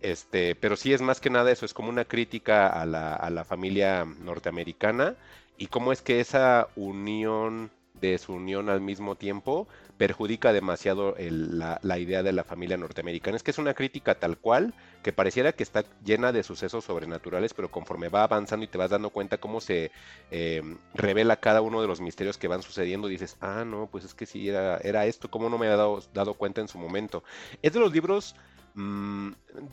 Este, 0.00 0.54
pero 0.54 0.76
sí 0.76 0.92
es 0.92 1.02
más 1.02 1.20
que 1.20 1.30
nada 1.30 1.50
eso, 1.50 1.66
es 1.66 1.74
como 1.74 1.88
una 1.88 2.04
crítica 2.04 2.68
a 2.68 2.86
la, 2.86 3.14
a 3.14 3.30
la 3.30 3.44
familia 3.44 4.04
norteamericana 4.04 5.16
y 5.56 5.66
cómo 5.66 5.92
es 5.92 6.02
que 6.02 6.20
esa 6.20 6.68
unión 6.76 7.70
de 8.00 8.16
su 8.18 8.34
unión 8.34 8.68
al 8.68 8.80
mismo 8.80 9.16
tiempo 9.16 9.66
perjudica 9.98 10.52
demasiado 10.52 11.16
el- 11.16 11.58
la, 11.58 11.78
la 11.82 11.98
idea 11.98 12.22
de 12.22 12.32
la 12.32 12.44
familia 12.44 12.76
norteamericana. 12.76 13.36
Es 13.36 13.42
que 13.42 13.50
es 13.50 13.58
una 13.58 13.74
crítica 13.74 14.14
tal 14.14 14.38
cual 14.38 14.74
que 15.02 15.12
pareciera 15.12 15.52
que 15.52 15.62
está 15.64 15.84
llena 16.04 16.32
de 16.32 16.42
sucesos 16.44 16.84
sobrenaturales, 16.84 17.52
pero 17.54 17.70
conforme 17.70 18.08
va 18.08 18.22
avanzando 18.24 18.64
y 18.64 18.68
te 18.68 18.78
vas 18.78 18.90
dando 18.90 19.10
cuenta 19.10 19.38
cómo 19.38 19.60
se 19.60 19.90
eh, 20.30 20.62
revela 20.94 21.36
cada 21.36 21.60
uno 21.60 21.80
de 21.82 21.88
los 21.88 22.00
misterios 22.00 22.38
que 22.38 22.48
van 22.48 22.62
sucediendo, 22.62 23.08
dices, 23.08 23.36
ah, 23.40 23.64
no, 23.66 23.88
pues 23.90 24.04
es 24.04 24.14
que 24.14 24.26
sí, 24.26 24.48
era, 24.48 24.78
era 24.78 25.06
esto, 25.06 25.30
¿cómo 25.30 25.48
no 25.50 25.58
me 25.58 25.66
había 25.66 25.76
dado, 25.76 26.02
dado 26.14 26.34
cuenta 26.34 26.60
en 26.60 26.68
su 26.68 26.78
momento? 26.78 27.22
Es 27.62 27.72
de 27.72 27.80
los 27.80 27.92
libros 27.92 28.34
Mm, 28.74 29.32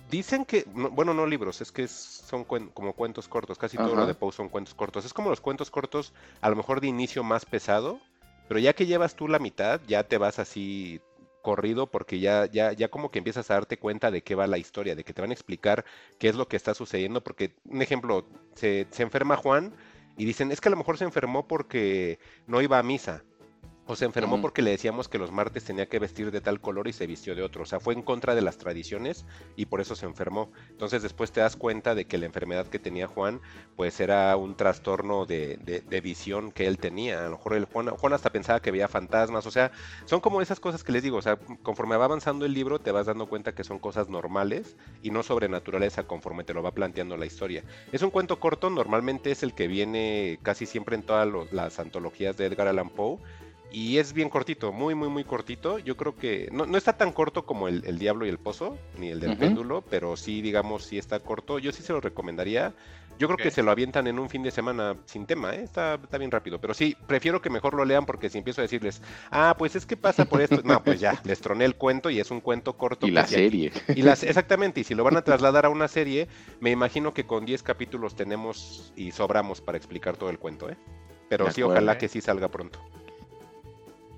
dicen 0.09 0.45
que, 0.45 0.65
no- 0.73 0.89
bueno, 0.89 1.13
no 1.13 1.27
libros, 1.27 1.61
es 1.61 1.71
que 1.71 1.83
es- 1.83 1.91
son 1.91 2.43
cuen- 2.47 2.71
como 2.73 2.93
cuentos 2.93 3.27
cortos, 3.27 3.57
casi 3.57 3.77
todo 3.77 3.95
lo 3.95 4.05
de 4.07 4.15
Poe 4.15 4.31
son 4.31 4.49
cuentos 4.49 4.73
cortos. 4.73 5.05
Es 5.05 5.13
como 5.13 5.29
los 5.29 5.41
cuentos 5.41 5.69
cortos, 5.69 6.13
a 6.41 6.49
lo 6.49 6.55
mejor 6.55 6.81
de 6.81 6.87
inicio 6.87 7.23
más 7.23 7.45
pesado, 7.45 7.99
pero 8.47 8.59
ya 8.59 8.73
que 8.73 8.85
llevas 8.85 9.15
tú 9.15 9.27
la 9.27 9.39
mitad, 9.39 9.81
ya 9.87 10.03
te 10.03 10.17
vas 10.17 10.39
así 10.39 11.01
corrido 11.41 11.85
porque 11.91 12.19
ya, 12.19 12.47
ya, 12.47 12.73
ya 12.73 12.87
como 12.87 13.11
que 13.11 13.19
empiezas 13.19 13.51
a 13.51 13.53
darte 13.53 13.77
cuenta 13.77 14.09
de 14.09 14.23
qué 14.23 14.33
va 14.33 14.47
la 14.47 14.57
historia, 14.57 14.95
de 14.95 15.03
que 15.03 15.13
te 15.13 15.21
van 15.21 15.29
a 15.29 15.33
explicar 15.33 15.85
qué 16.17 16.27
es 16.27 16.35
lo 16.35 16.47
que 16.47 16.57
está 16.57 16.73
sucediendo, 16.73 17.23
porque, 17.23 17.55
un 17.65 17.81
ejemplo, 17.81 18.27
se, 18.55 18.87
se 18.89 19.03
enferma 19.03 19.37
Juan 19.37 19.75
y 20.17 20.25
dicen, 20.25 20.51
es 20.51 20.59
que 20.59 20.69
a 20.69 20.71
lo 20.71 20.77
mejor 20.77 20.97
se 20.97 21.03
enfermó 21.03 21.47
porque 21.47 22.19
no 22.47 22.61
iba 22.61 22.79
a 22.79 22.83
misa. 22.83 23.23
O 23.87 23.95
se 23.95 24.05
enfermó 24.05 24.41
porque 24.41 24.63
le 24.63 24.71
decíamos 24.71 25.07
que 25.07 25.19
los 25.19 25.31
martes 25.31 25.63
tenía 25.63 25.85
que 25.85 25.99
vestir 25.99 26.31
de 26.31 26.41
tal 26.41 26.59
color 26.59 26.87
y 26.87 26.93
se 26.93 27.05
vistió 27.05 27.35
de 27.35 27.43
otro. 27.43 27.61
O 27.61 27.65
sea, 27.67 27.79
fue 27.79 27.93
en 27.93 28.01
contra 28.01 28.33
de 28.33 28.41
las 28.41 28.57
tradiciones 28.57 29.25
y 29.55 29.67
por 29.67 29.79
eso 29.79 29.95
se 29.95 30.07
enfermó. 30.07 30.51
Entonces 30.71 31.03
después 31.03 31.31
te 31.31 31.41
das 31.41 31.55
cuenta 31.55 31.93
de 31.93 32.05
que 32.05 32.17
la 32.17 32.25
enfermedad 32.25 32.65
que 32.65 32.79
tenía 32.79 33.05
Juan, 33.07 33.41
pues 33.75 33.99
era 33.99 34.35
un 34.37 34.55
trastorno 34.55 35.27
de, 35.27 35.57
de- 35.57 35.81
de 35.81 36.01
visión 36.01 36.51
que 36.51 36.65
él 36.65 36.79
tenía. 36.79 37.19
A 37.19 37.29
lo 37.29 37.37
mejor 37.37 37.53
el 37.53 37.65
Juan, 37.65 37.89
Juan 37.89 38.13
hasta 38.13 38.31
pensaba 38.31 38.59
que 38.59 38.71
veía 38.71 38.87
fantasmas. 38.87 39.45
O 39.45 39.51
sea, 39.51 39.71
son 40.05 40.19
como 40.19 40.41
esas 40.41 40.59
cosas 40.59 40.83
que 40.83 40.91
les 40.91 41.03
digo. 41.03 41.17
O 41.17 41.21
sea, 41.21 41.37
conforme 41.61 41.95
va 41.95 42.05
avanzando 42.05 42.45
el 42.45 42.53
libro, 42.53 42.79
te 42.79 42.91
vas 42.91 43.05
dando 43.05 43.27
cuenta 43.27 43.53
que 43.53 43.63
son 43.63 43.77
cosas 43.77 44.09
normales 44.09 44.75
y 45.03 45.11
no 45.11 45.21
sobrenaturales 45.21 45.99
a 45.99 46.07
conforme 46.07 46.43
te 46.43 46.55
lo 46.55 46.63
va 46.63 46.71
planteando 46.71 47.17
la 47.17 47.27
historia. 47.27 47.63
Es 47.91 48.01
un 48.01 48.09
cuento 48.09 48.39
corto, 48.39 48.71
normalmente 48.71 49.29
es 49.29 49.43
el 49.43 49.53
que 49.53 49.67
viene 49.67 50.39
casi 50.41 50.65
siempre 50.65 50.95
en 50.95 51.03
todas 51.03 51.27
los- 51.27 51.51
las 51.53 51.77
antologías 51.79 52.35
de 52.35 52.45
Edgar 52.47 52.67
Allan 52.67 52.89
Poe. 52.89 53.19
Y 53.75 53.97
es 53.97 54.13
bien 54.13 54.29
cortito, 54.29 54.71
muy, 54.71 54.95
muy, 54.95 55.09
muy 55.09 55.25
cortito. 55.25 55.79
Yo 55.79 55.97
creo 55.97 56.15
que 56.15 56.47
no, 56.51 56.65
no 56.65 56.77
está 56.77 56.93
tan 56.93 57.11
corto 57.11 57.45
como 57.45 57.67
el, 57.67 57.83
el 57.85 57.99
Diablo 57.99 58.25
y 58.25 58.29
el 58.29 58.37
Pozo, 58.37 58.77
ni 58.97 59.09
el 59.09 59.19
del 59.19 59.35
péndulo, 59.35 59.83
pero 59.89 60.15
sí, 60.15 60.41
digamos, 60.41 60.85
sí 60.85 60.97
está 60.97 61.19
corto. 61.19 61.59
Yo 61.59 61.73
sí 61.73 61.83
se 61.83 61.91
lo 61.91 61.99
recomendaría. 61.99 62.73
Yo 63.19 63.27
creo 63.27 63.37
que 63.37 63.51
se 63.51 63.63
lo 63.63 63.71
avientan 63.71 64.07
en 64.07 64.17
un 64.19 64.29
fin 64.29 64.43
de 64.43 64.51
semana 64.51 64.95
sin 65.05 65.25
tema, 65.25 65.53
¿eh? 65.55 65.63
está, 65.63 65.95
está 65.95 66.17
bien 66.17 66.31
rápido. 66.31 66.59
Pero 66.61 66.73
sí, 66.73 66.95
prefiero 67.07 67.41
que 67.41 67.49
mejor 67.49 67.73
lo 67.73 67.83
lean 67.83 68.05
porque 68.05 68.29
si 68.29 68.37
empiezo 68.37 68.61
a 68.61 68.63
decirles, 68.63 69.01
ah, 69.29 69.55
pues 69.57 69.75
es 69.75 69.85
que 69.85 69.97
pasa 69.97 70.23
por 70.25 70.39
esto. 70.41 70.61
No, 70.65 70.81
pues 70.81 71.01
ya, 71.01 71.19
les 71.25 71.41
troné 71.41 71.65
el 71.65 71.75
cuento 71.75 72.09
y 72.09 72.19
es 72.21 72.31
un 72.31 72.39
cuento 72.39 72.77
corto. 72.77 73.05
Y 73.07 73.11
la 73.11 73.21
ya- 73.23 73.27
serie. 73.39 73.73
y 73.93 74.01
las, 74.03 74.23
exactamente, 74.23 74.79
y 74.79 74.83
si 74.85 74.95
lo 74.95 75.03
van 75.03 75.17
a 75.17 75.21
trasladar 75.21 75.65
a 75.65 75.69
una 75.69 75.89
serie, 75.89 76.29
me 76.61 76.71
imagino 76.71 77.13
que 77.13 77.25
con 77.25 77.45
10 77.45 77.61
capítulos 77.63 78.15
tenemos 78.15 78.93
y 78.95 79.11
sobramos 79.11 79.59
para 79.59 79.77
explicar 79.77 80.15
todo 80.15 80.29
el 80.29 80.39
cuento, 80.39 80.69
¿eh? 80.69 80.77
Pero 81.29 81.45
De 81.45 81.51
sí, 81.51 81.61
acuerdo. 81.61 81.79
ojalá 81.79 81.97
que 81.97 82.07
sí 82.07 82.21
salga 82.21 82.47
pronto. 82.49 82.79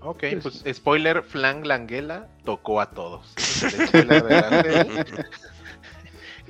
Ok, 0.02 0.24
Pues- 0.41 0.62
pues 0.64 0.78
spoiler, 0.78 1.24
Flang 1.24 1.66
Languela 1.66 2.28
tocó 2.43 2.82
a 2.82 2.91
todos. 2.91 3.34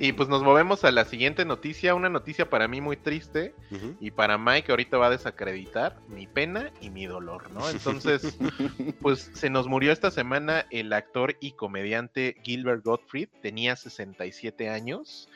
Y 0.00 0.12
pues 0.12 0.28
nos 0.28 0.44
movemos 0.44 0.84
a 0.84 0.92
la 0.92 1.04
siguiente 1.04 1.44
noticia, 1.44 1.94
una 1.94 2.08
noticia 2.08 2.48
para 2.48 2.68
mí 2.68 2.80
muy 2.80 2.96
triste 2.96 3.52
y 4.00 4.12
para 4.12 4.38
Mike 4.38 4.70
ahorita 4.70 4.96
va 4.96 5.08
a 5.08 5.10
desacreditar 5.10 5.96
mi 6.08 6.28
pena 6.28 6.70
y 6.80 6.90
mi 6.90 7.06
dolor, 7.06 7.50
¿no? 7.50 7.68
Entonces, 7.68 8.38
pues 9.02 9.30
se 9.34 9.50
nos 9.50 9.66
murió 9.66 9.90
esta 9.90 10.12
semana 10.12 10.66
el 10.70 10.92
actor 10.92 11.36
y 11.40 11.50
comediante 11.52 12.36
Gilbert 12.44 12.84
Gottfried, 12.84 13.28
tenía 13.42 13.74
67 13.74 14.70
años. 14.70 15.28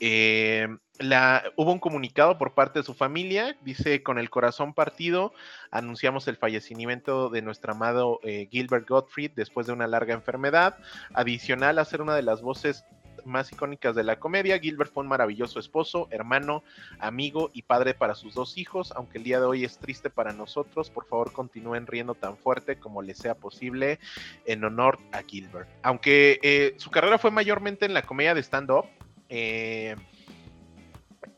Eh, 0.00 0.66
la, 0.98 1.44
hubo 1.56 1.72
un 1.72 1.78
comunicado 1.78 2.36
por 2.36 2.54
parte 2.54 2.80
de 2.80 2.84
su 2.84 2.94
familia, 2.94 3.56
dice, 3.62 4.02
con 4.02 4.18
el 4.18 4.28
corazón 4.28 4.74
partido, 4.74 5.32
anunciamos 5.70 6.26
el 6.28 6.36
fallecimiento 6.36 7.30
de 7.30 7.42
nuestro 7.42 7.72
amado 7.72 8.20
eh, 8.22 8.48
Gilbert 8.50 8.88
Gottfried 8.88 9.32
después 9.34 9.66
de 9.66 9.72
una 9.72 9.86
larga 9.86 10.14
enfermedad. 10.14 10.76
Adicional 11.14 11.78
a 11.78 11.84
ser 11.84 12.02
una 12.02 12.14
de 12.14 12.22
las 12.22 12.42
voces 12.42 12.84
más 13.24 13.52
icónicas 13.52 13.94
de 13.94 14.02
la 14.02 14.18
comedia, 14.18 14.58
Gilbert 14.58 14.92
fue 14.92 15.02
un 15.02 15.08
maravilloso 15.08 15.58
esposo, 15.58 16.08
hermano, 16.10 16.64
amigo 16.98 17.50
y 17.52 17.62
padre 17.62 17.92
para 17.92 18.14
sus 18.14 18.34
dos 18.34 18.56
hijos, 18.56 18.92
aunque 18.96 19.18
el 19.18 19.24
día 19.24 19.40
de 19.40 19.46
hoy 19.46 19.64
es 19.64 19.78
triste 19.78 20.10
para 20.10 20.32
nosotros, 20.32 20.90
por 20.90 21.06
favor 21.06 21.32
continúen 21.32 21.86
riendo 21.86 22.14
tan 22.14 22.36
fuerte 22.38 22.78
como 22.78 23.02
les 23.02 23.18
sea 23.18 23.34
posible 23.34 23.98
en 24.46 24.64
honor 24.64 24.98
a 25.12 25.22
Gilbert. 25.22 25.68
Aunque 25.82 26.38
eh, 26.42 26.74
su 26.78 26.90
carrera 26.90 27.18
fue 27.18 27.30
mayormente 27.30 27.84
en 27.84 27.94
la 27.94 28.02
comedia 28.02 28.34
de 28.34 28.42
stand-up, 28.42 28.86
eh, 29.30 29.94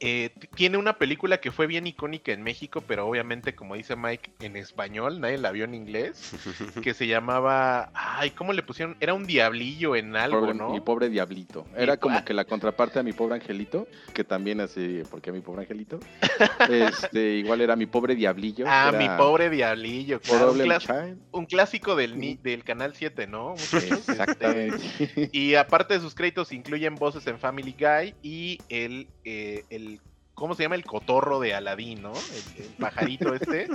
eh, 0.03 0.31
tiene 0.57 0.77
una 0.79 0.95
película 0.99 1.39
que 1.39 1.53
fue 1.53 1.67
bien 1.67 1.87
icónica 1.87 2.33
en 2.33 2.43
México, 2.43 2.83
pero 2.87 3.07
obviamente, 3.07 3.55
como 3.55 3.77
dice 3.77 3.95
Mike, 3.97 4.33
en 4.41 4.57
español, 4.57 5.21
nadie 5.21 5.39
la 5.39 5.53
vio 5.53 5.65
en 5.65 5.75
inglés, 5.75 6.33
que 6.83 6.93
se 6.93 7.07
llamaba, 7.07 7.91
ay, 7.95 8.31
¿cómo 8.33 8.53
le 8.53 8.63
pusieron? 8.63 8.97
Era 9.01 9.15
un 9.15 9.27
diablillo 9.27 9.95
en 9.97 10.17
algo, 10.17 10.41
Pobre- 10.41 10.55
¿no? 10.55 10.71
Mi 10.71 10.81
pobre 10.81 11.09
diablito. 11.09 11.67
Era 11.77 11.97
como 11.97 12.25
que 12.25 12.35
la 12.35 12.45
contraparte 12.45 12.99
a 12.99 13.03
mi 13.03 13.13
pobre 13.13 13.37
angelito, 13.37 13.87
que 14.13 14.25
también 14.25 14.61
así, 14.61 15.03
porque 15.11 15.31
mi 15.33 15.41
pobre 15.41 15.63
angelito. 15.63 16.01
Este, 16.69 17.35
igual 17.37 17.61
era 17.61 17.77
mi 17.77 17.87
pobre 17.87 18.15
diablillo. 18.15 18.65
Ah, 18.69 18.93
mi 18.97 19.09
pobre 19.17 19.51
diablillo, 19.51 20.21
claro, 20.21 20.53
un, 20.53 20.59
clas- 20.59 20.81
Child. 20.87 21.19
un 21.33 21.47
clásico 21.47 21.97
del, 21.97 22.19
ni- 22.19 22.37
del 22.37 22.65
Canal 22.65 22.95
7, 22.95 23.27
¿no? 23.27 23.55
Este, 23.55 23.89
Exactamente. 23.89 25.29
Y 25.33 25.55
aparte 25.55 25.95
de 25.95 26.01
sus 26.01 26.15
créditos 26.15 26.53
incluyen 26.53 26.95
voces 26.97 27.27
en 27.27 27.39
Family 27.39 27.75
Guy 27.79 28.15
y 28.23 28.59
el, 28.69 29.09
eh, 29.25 29.63
el 29.71 29.92
¿cómo 30.35 30.55
se 30.55 30.63
llama? 30.63 30.75
El 30.75 30.85
cotorro 30.85 31.39
de 31.41 31.55
Aladdin, 31.55 32.03
¿no? 32.03 32.13
El, 32.13 32.65
el 32.65 32.71
pajarito 32.79 33.35
este. 33.35 33.69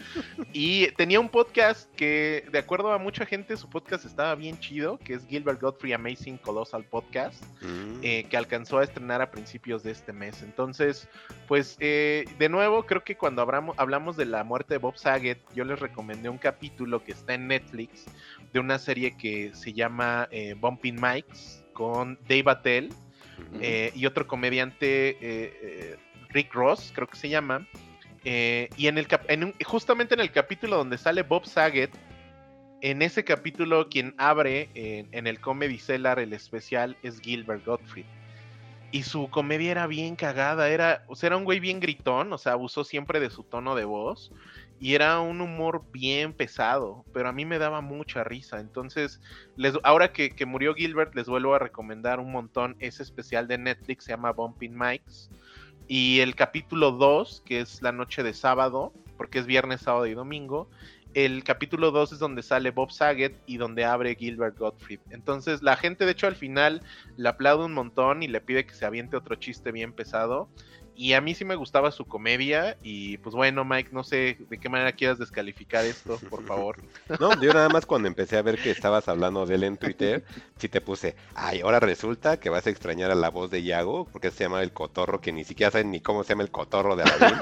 Y 0.53 0.87
tenía 0.93 1.19
un 1.19 1.29
podcast 1.29 1.93
que, 1.95 2.45
de 2.51 2.59
acuerdo 2.59 2.91
a 2.91 2.97
mucha 2.97 3.25
gente, 3.25 3.55
su 3.57 3.69
podcast 3.69 4.05
estaba 4.05 4.35
bien 4.35 4.59
chido, 4.59 4.97
que 4.97 5.13
es 5.13 5.25
Gilbert 5.27 5.61
Godfrey 5.61 5.93
Amazing 5.93 6.37
Colossal 6.37 6.83
Podcast, 6.85 7.43
Mm. 7.61 7.99
eh, 8.03 8.25
que 8.29 8.37
alcanzó 8.37 8.79
a 8.79 8.83
estrenar 8.83 9.21
a 9.21 9.31
principios 9.31 9.83
de 9.83 9.91
este 9.91 10.13
mes. 10.13 10.41
Entonces, 10.43 11.07
pues, 11.47 11.75
eh, 11.79 12.25
de 12.37 12.49
nuevo, 12.49 12.85
creo 12.85 13.03
que 13.03 13.15
cuando 13.17 13.41
hablamos, 13.41 13.77
hablamos 13.79 14.17
de 14.17 14.25
la 14.25 14.43
muerte 14.43 14.75
de 14.75 14.77
Bob 14.79 14.97
Saget, 14.97 15.39
yo 15.55 15.63
les 15.65 15.79
recomendé 15.79 16.29
un 16.29 16.37
capítulo 16.37 17.03
que 17.03 17.11
está 17.13 17.33
en 17.33 17.47
Netflix 17.47 18.05
de 18.53 18.59
una 18.59 18.79
serie 18.79 19.15
que 19.17 19.51
se 19.53 19.73
llama 19.73 20.27
eh, 20.31 20.55
Bumping 20.59 20.95
Mikes 20.99 21.63
con 21.73 22.17
Dave 22.27 22.43
Attell 22.47 22.89
eh, 23.61 23.91
y 23.95 24.05
otro 24.07 24.25
comediante, 24.27 25.97
Rick 26.29 26.53
Ross, 26.53 26.91
creo 26.93 27.07
que 27.07 27.17
se 27.17 27.29
llama. 27.29 27.67
Eh, 28.23 28.69
y 28.75 28.87
en 28.87 28.97
el 28.97 29.07
justamente 29.65 30.13
en 30.13 30.19
el 30.19 30.31
capítulo 30.31 30.77
donde 30.77 30.97
sale 30.97 31.23
Bob 31.23 31.45
Saget, 31.45 31.91
en 32.81 33.01
ese 33.01 33.23
capítulo 33.23 33.89
quien 33.89 34.13
abre 34.17 34.69
en, 34.75 35.07
en 35.11 35.27
el 35.27 35.39
Comedy 35.39 35.77
Cellar 35.77 36.19
el 36.19 36.33
especial 36.33 36.97
es 37.03 37.19
Gilbert 37.21 37.65
Gottfried. 37.65 38.05
Y 38.91 39.03
su 39.03 39.29
comedia 39.29 39.71
era 39.71 39.87
bien 39.87 40.15
cagada, 40.15 40.69
era, 40.69 41.05
era 41.21 41.37
un 41.37 41.43
güey 41.43 41.59
bien 41.59 41.79
gritón, 41.79 42.31
o 42.31 42.37
sea, 42.37 42.53
abusó 42.53 42.85
siempre 42.85 43.19
de 43.19 43.29
su 43.29 43.43
tono 43.43 43.75
de 43.75 43.83
voz 43.83 44.31
y 44.79 44.93
era 44.93 45.19
un 45.19 45.41
humor 45.41 45.83
bien 45.91 46.33
pesado, 46.33 47.03
pero 47.13 47.29
a 47.29 47.31
mí 47.31 47.45
me 47.45 47.57
daba 47.57 47.81
mucha 47.81 48.23
risa. 48.23 48.59
Entonces, 48.59 49.19
les, 49.55 49.73
ahora 49.83 50.13
que, 50.13 50.29
que 50.29 50.45
murió 50.45 50.75
Gilbert, 50.75 51.15
les 51.15 51.27
vuelvo 51.27 51.55
a 51.55 51.59
recomendar 51.59 52.19
un 52.19 52.31
montón 52.31 52.75
ese 52.79 53.03
especial 53.03 53.47
de 53.47 53.57
Netflix, 53.57 54.05
se 54.05 54.11
llama 54.11 54.31
Bumping 54.31 54.77
Mikes. 54.77 55.29
Y 55.87 56.19
el 56.19 56.35
capítulo 56.35 56.91
2, 56.91 57.43
que 57.45 57.61
es 57.61 57.81
la 57.81 57.91
noche 57.91 58.23
de 58.23 58.33
sábado, 58.33 58.91
porque 59.15 59.39
es 59.39 59.45
viernes, 59.45 59.81
sábado 59.81 60.05
y 60.05 60.13
domingo. 60.13 60.69
El 61.13 61.43
capítulo 61.43 61.91
2 61.91 62.13
es 62.13 62.19
donde 62.19 62.43
sale 62.43 62.71
Bob 62.71 62.91
Saget 62.91 63.41
y 63.47 63.57
donde 63.57 63.85
abre 63.85 64.15
Gilbert 64.15 64.57
Gottfried. 64.57 64.99
Entonces 65.09 65.63
la 65.63 65.75
gente 65.77 66.05
de 66.05 66.11
hecho 66.11 66.27
al 66.27 66.35
final 66.35 66.83
le 67.15 67.29
aplaude 67.29 67.65
un 67.65 67.73
montón 67.73 68.21
y 68.21 68.27
le 68.27 68.41
pide 68.41 68.65
que 68.65 68.73
se 68.73 68.85
aviente 68.85 69.17
otro 69.17 69.35
chiste 69.35 69.71
bien 69.71 69.93
pesado. 69.93 70.49
Y 70.97 71.13
a 71.13 71.21
mí 71.21 71.35
sí 71.35 71.45
me 71.45 71.55
gustaba 71.55 71.91
su 71.91 72.05
comedia. 72.05 72.75
Y 72.81 73.17
pues 73.19 73.35
bueno, 73.35 73.63
Mike, 73.63 73.91
no 73.93 74.03
sé 74.03 74.37
de 74.49 74.57
qué 74.59 74.67
manera 74.67 74.91
quieras 74.93 75.19
descalificar 75.19 75.85
esto, 75.85 76.19
por 76.29 76.43
favor. 76.43 76.77
No, 77.19 77.39
yo 77.41 77.53
nada 77.53 77.69
más 77.69 77.85
cuando 77.85 78.07
empecé 78.07 78.37
a 78.37 78.41
ver 78.41 78.59
que 78.61 78.69
estabas 78.71 79.07
hablando 79.07 79.45
de 79.45 79.55
él 79.55 79.63
en 79.63 79.77
Twitter, 79.77 80.23
sí 80.57 80.67
te 80.69 80.81
puse, 80.81 81.15
ay, 81.35 81.61
ahora 81.61 81.79
resulta 81.79 82.39
que 82.39 82.49
vas 82.49 82.67
a 82.67 82.69
extrañar 82.69 83.11
a 83.11 83.15
la 83.15 83.29
voz 83.29 83.49
de 83.49 83.63
Yago, 83.63 84.05
porque 84.11 84.29
se 84.31 84.43
llama 84.43 84.61
el 84.61 84.71
cotorro, 84.73 85.21
que 85.21 85.31
ni 85.31 85.43
siquiera 85.43 85.71
saben 85.71 85.91
ni 85.91 86.01
cómo 86.01 86.23
se 86.23 86.29
llama 86.29 86.43
el 86.43 86.51
cotorro 86.51 86.95
de 86.95 87.03
Aladdin. 87.03 87.39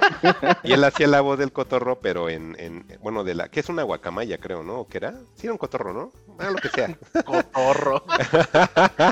y 0.63 0.73
él 0.73 0.83
hacía 0.83 1.07
la 1.07 1.21
voz 1.21 1.39
del 1.39 1.51
cotorro, 1.51 1.99
pero 1.99 2.29
en, 2.29 2.55
en 2.59 2.85
bueno, 3.01 3.23
de 3.23 3.35
la, 3.35 3.49
que 3.49 3.59
es 3.61 3.69
una 3.69 3.83
guacamaya, 3.83 4.37
creo, 4.37 4.63
¿no? 4.63 4.81
¿O 4.81 4.87
qué 4.87 4.97
era? 4.97 5.13
Sí, 5.35 5.47
era 5.47 5.53
un 5.53 5.57
cotorro, 5.57 5.93
¿no? 5.93 6.11
Ah, 6.37 6.49
lo 6.51 6.57
que 6.57 6.69
sea. 6.69 6.97
Cotorro. 7.25 8.03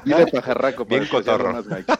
Dile 0.06 0.28
pajarraco 0.28 0.86
Bien 0.86 1.08
cotorro. 1.08 1.54
más, 1.54 1.66
Mike. 1.66 1.94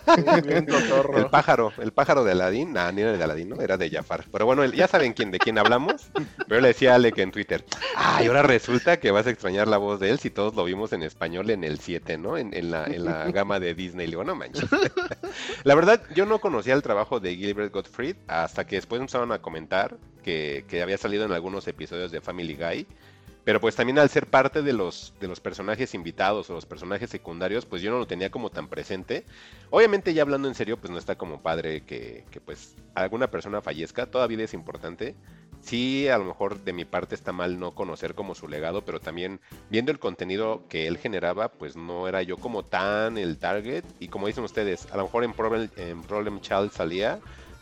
Bien 0.46 0.66
cotorro. 0.66 1.18
El 1.18 1.28
pájaro, 1.30 1.72
el 1.80 1.92
pájaro 1.94 2.24
de 2.24 2.33
Aladín, 2.34 2.74
nah, 2.74 2.92
ni 2.92 3.02
era 3.02 3.14
de 3.18 3.24
Aladín, 3.24 3.50
¿no? 3.50 3.62
Era 3.62 3.78
de 3.78 3.90
Jafar. 3.90 4.26
Pero 4.32 4.46
bueno, 4.46 4.66
ya 4.66 4.88
saben 4.88 5.14
quién, 5.14 5.32
de 5.32 5.40
quién 5.40 5.58
hablamos. 5.58 6.10
Pero 6.48 6.62
le 6.62 6.70
decía 6.70 6.92
a 6.92 6.96
Alec 6.96 7.18
en 7.18 7.32
Twitter, 7.32 7.66
ay, 7.96 8.28
ahora 8.28 8.44
resulta 8.44 9.00
que 9.00 9.12
vas 9.12 9.28
a 9.28 9.30
extrañar 9.30 9.68
la 9.68 9.78
voz 9.78 10.00
de 10.00 10.10
él 10.10 10.20
si 10.20 10.30
todos 10.30 10.56
lo 10.56 10.64
vimos 10.66 10.94
en 10.94 11.04
español 11.04 11.50
en 11.50 11.64
el 11.64 11.80
7, 11.80 12.18
¿no? 12.18 12.38
En, 12.38 12.54
en 12.54 12.72
la, 12.72 12.86
en 12.86 13.06
la 13.06 13.32
gama 13.32 13.60
de 13.60 13.74
Disney. 13.74 14.08
Le 14.08 14.12
digo, 14.12 14.24
no 14.24 14.36
manches. 14.36 14.70
la 15.64 15.76
verdad, 15.76 16.02
yo 16.14 16.26
no 16.26 16.40
conocía 16.40 16.74
el 16.74 16.82
trabajo 16.82 17.20
de 17.20 17.36
Gilbert 17.36 17.74
Gottfried 17.74 18.18
hasta 18.28 18.66
que 18.66 18.76
después 18.76 19.00
empezaron 19.00 19.32
a 19.32 19.42
comentar 19.42 19.98
que, 20.24 20.66
que 20.68 20.82
había 20.82 20.98
salido 20.98 21.26
en 21.26 21.32
algunos 21.32 21.68
episodios 21.68 22.12
de 22.12 22.22
Family 22.22 22.56
Guy. 22.56 22.88
Pero 23.44 23.60
pues 23.60 23.76
también 23.76 24.00
al 24.00 24.10
ser 24.10 24.28
parte 24.28 24.62
de 24.62 24.74
los, 24.74 25.14
de 25.20 25.28
los 25.28 25.40
personajes 25.40 25.94
invitados 25.94 26.50
o 26.50 26.54
los 26.54 26.66
personajes 26.66 27.10
secundarios, 27.10 27.66
pues 27.66 27.82
yo 27.82 27.92
no 27.92 28.00
lo 28.00 28.08
tenía 28.08 28.32
como 28.32 28.50
tan 28.50 28.70
presente. 28.70 29.26
Obviamente 29.70 30.14
ya 30.14 30.22
hablando 30.22 30.48
en 30.48 30.56
serio, 30.56 30.78
pues 30.78 30.92
no 30.92 30.98
está 30.98 31.18
como 31.18 31.42
padre 31.42 31.82
que, 31.82 32.26
que 32.32 32.40
pues 32.40 32.76
alguna 32.96 33.30
persona 33.30 33.62
fallezca, 33.62 34.06
toda 34.06 34.28
vida 34.28 34.44
es 34.44 34.54
importante. 34.54 35.16
Sí, 35.64 36.10
a 36.10 36.18
lo 36.18 36.26
mejor 36.26 36.62
de 36.64 36.74
mi 36.74 36.84
parte 36.84 37.16
está 37.16 37.32
mal 37.32 37.58
no 37.58 37.74
conocer 37.74 38.16
como 38.16 38.36
su 38.36 38.50
legado, 38.50 38.84
pero 38.84 39.00
también 39.00 39.40
viendo 39.70 39.92
el 39.94 40.00
contenido 40.00 40.68
que 40.68 40.88
él 40.88 40.98
generaba, 40.98 41.54
pues 41.54 41.78
no 41.78 42.08
era 42.10 42.22
yo 42.22 42.36
como 42.36 42.64
tan 42.64 43.18
el 43.18 43.38
target. 43.38 43.86
Y 44.00 44.10
como 44.10 44.28
dicen 44.28 44.44
ustedes, 44.44 44.92
a 44.92 44.98
lo 44.98 45.04
mejor 45.04 45.24
en 45.24 45.34
Problem, 45.34 45.70
en 45.78 46.02
Problem 46.02 46.42
Child 46.42 46.72
salía 46.72 47.20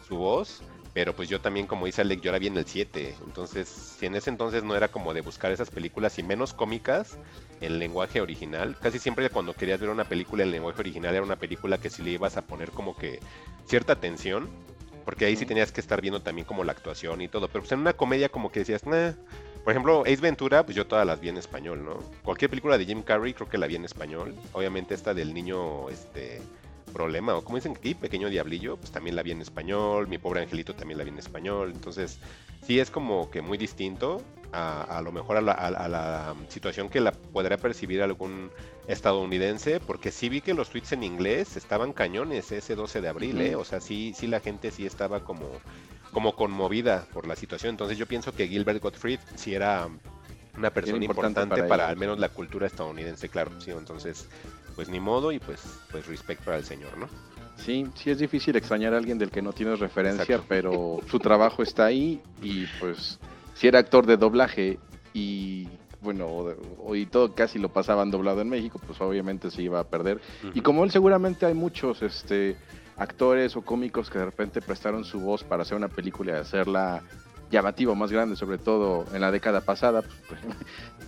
su 0.08 0.18
voz, 0.18 0.64
pero 0.94 1.16
pues 1.16 1.30
yo 1.30 1.40
también, 1.40 1.68
como 1.68 1.86
dice 1.86 2.02
Alec, 2.02 2.22
yo 2.22 2.30
era 2.30 2.40
bien 2.40 2.58
el 2.58 2.66
7. 2.66 3.16
Entonces, 3.26 3.70
si 3.70 4.06
en 4.06 4.16
ese 4.16 4.30
entonces 4.30 4.64
no 4.64 4.76
era 4.76 4.90
como 4.90 5.14
de 5.14 5.22
buscar 5.22 5.52
esas 5.52 5.70
películas 5.70 6.20
y 6.20 6.24
menos 6.24 6.54
cómicas 6.54 7.18
en 7.62 7.80
lenguaje 7.80 8.20
original, 8.20 8.76
casi 8.82 9.00
siempre 9.00 9.30
cuando 9.30 9.54
querías 9.54 9.80
ver 9.80 9.90
una 9.90 10.04
película 10.04 10.44
en 10.44 10.52
lenguaje 10.52 10.82
original 10.82 11.14
era 11.14 11.24
una 11.24 11.38
película 11.38 11.78
que 11.78 11.90
si 11.90 12.04
le 12.04 12.12
ibas 12.12 12.36
a 12.36 12.42
poner 12.42 12.72
como 12.72 12.96
que 12.96 13.20
cierta 13.66 13.94
atención, 13.94 14.50
porque 15.06 15.26
ahí 15.26 15.36
sí 15.36 15.46
tenías 15.46 15.72
que 15.72 15.80
estar 15.82 16.02
viendo 16.02 16.22
también 16.22 16.46
como 16.46 16.64
la 16.64 16.74
actuación 16.74 17.22
y 17.22 17.30
todo. 17.30 17.48
Pero 17.48 17.62
pues 17.62 17.72
en 17.72 17.80
una 17.80 17.94
comedia 17.94 18.30
como 18.30 18.52
que 18.52 18.60
decías, 18.60 18.86
nah. 18.86 19.14
Por 19.64 19.74
ejemplo, 19.74 20.02
Ace 20.02 20.18
Ventura, 20.18 20.66
pues 20.66 20.76
yo 20.76 20.88
todas 20.88 21.06
las 21.06 21.22
vi 21.22 21.30
en 21.30 21.38
español, 21.38 21.86
¿no? 21.86 22.00
Cualquier 22.24 22.50
película 22.50 22.80
de 22.80 22.86
Jim 22.86 23.04
Carrey 23.04 23.36
creo 23.36 23.48
que 23.48 23.60
la 23.60 23.68
vi 23.68 23.76
en 23.76 23.86
español. 23.86 24.34
Obviamente 24.54 24.96
esta 24.96 25.14
del 25.14 25.36
niño, 25.36 25.88
este 25.90 26.42
problema. 26.92 27.36
O 27.36 27.44
como 27.44 27.58
dicen 27.58 27.74
aquí, 27.78 27.96
Pequeño 27.96 28.30
Diablillo, 28.30 28.78
pues 28.78 28.92
también 28.92 29.16
la 29.16 29.24
vi 29.24 29.32
en 29.32 29.42
español, 29.42 30.08
Mi 30.08 30.18
Pobre 30.18 30.42
Angelito 30.42 30.76
también 30.76 30.98
la 30.98 31.04
vi 31.04 31.10
en 31.10 31.18
español. 31.20 31.72
Entonces, 31.74 32.20
sí 32.66 32.80
es 32.80 32.92
como 32.92 33.30
que 33.32 33.42
muy 33.42 33.58
distinto 33.58 34.22
a, 34.54 34.82
a 34.98 35.02
lo 35.02 35.12
mejor 35.12 35.38
a 35.38 35.42
la, 35.42 35.54
a- 35.54 35.68
a 35.68 35.88
la 35.88 36.36
situación 36.50 36.90
que 36.90 37.00
la 37.00 37.12
podrá 37.14 37.58
percibir 37.58 38.02
algún 38.02 38.52
estadounidense, 38.88 39.80
porque 39.80 40.12
sí 40.12 40.30
vi 40.30 40.42
que 40.42 40.54
los 40.54 40.70
tweets 40.70 40.92
en 40.92 41.04
inglés 41.04 41.56
estaban 41.58 41.94
cañones 41.94 42.52
ese 42.52 42.76
12 42.76 43.02
de 43.02 43.08
abril, 43.08 43.42
¿eh? 43.42 43.56
O 43.56 43.64
sea, 43.64 43.80
sí, 43.82 44.14
sí 44.16 44.28
la 44.28 44.40
gente 44.42 44.70
sí 44.72 44.86
estaba 44.86 45.22
como, 45.22 45.48
como 46.12 46.36
conmovida 46.36 47.08
por 47.14 47.26
la 47.28 47.36
situación. 47.36 47.72
Entonces 47.72 47.98
yo 47.98 48.06
pienso 48.06 48.34
que 48.34 48.48
Gilbert 48.48 48.82
Gottfried 48.82 49.20
sí 49.36 49.56
era 49.56 49.88
una 50.58 50.70
persona 50.72 51.04
importante 51.06 51.40
importante, 51.40 51.62
para 51.62 51.68
para, 51.70 51.88
al 51.90 51.96
menos 51.98 52.20
la 52.20 52.30
cultura 52.30 52.68
estadounidense, 52.68 53.30
claro, 53.30 53.52
sí, 53.62 53.72
entonces, 53.72 54.28
pues 54.76 54.90
ni 54.90 55.00
modo 55.00 55.32
y 55.32 55.40
pues, 55.40 55.62
pues 55.92 56.08
respect 56.08 56.44
para 56.44 56.58
el 56.58 56.64
señor, 56.64 56.98
¿no? 56.98 57.08
Sí, 57.58 57.86
sí 57.96 58.10
es 58.10 58.18
difícil 58.20 58.56
extrañar 58.56 58.94
a 58.94 58.98
alguien 58.98 59.18
del 59.18 59.30
que 59.30 59.42
no 59.42 59.54
tienes 59.54 59.80
referencia, 59.80 60.24
Exacto. 60.24 60.46
pero 60.48 61.00
su 61.10 61.20
trabajo 61.20 61.62
está 61.62 61.86
ahí 61.86 62.22
y 62.42 62.66
pues 62.80 63.20
si 63.54 63.68
era 63.68 63.80
actor 63.80 64.06
de 64.06 64.18
doblaje 64.18 64.80
y 65.14 65.68
bueno, 66.02 66.48
y 66.96 67.06
todo 67.06 67.36
casi 67.36 67.60
lo 67.60 67.70
pasaban 67.70 68.10
doblado 68.10 68.42
en 68.42 68.50
México, 68.50 68.82
pues 68.86 69.00
obviamente 69.02 69.52
se 69.52 69.62
iba 69.62 69.80
a 69.80 69.84
perder. 69.84 70.20
Y 70.56 70.62
como 70.62 70.84
él 70.84 70.90
seguramente 70.90 71.46
hay 71.46 71.54
muchos 71.54 72.02
este 72.02 72.58
actores 72.98 73.56
o 73.56 73.62
cómicos 73.62 74.10
que 74.10 74.20
de 74.20 74.26
repente 74.26 74.62
prestaron 74.62 75.04
su 75.04 75.20
voz 75.20 75.44
para 75.44 75.62
hacer 75.62 75.78
una 75.78 75.90
película 75.90 76.34
y 76.34 76.36
hacerla 76.38 77.04
llamativa, 77.52 77.94
más 77.96 78.12
grande, 78.12 78.36
sobre 78.36 78.58
todo 78.58 79.06
en 79.14 79.22
la 79.22 79.32
década 79.32 79.62
pasada. 79.62 80.02
pues, 80.02 80.40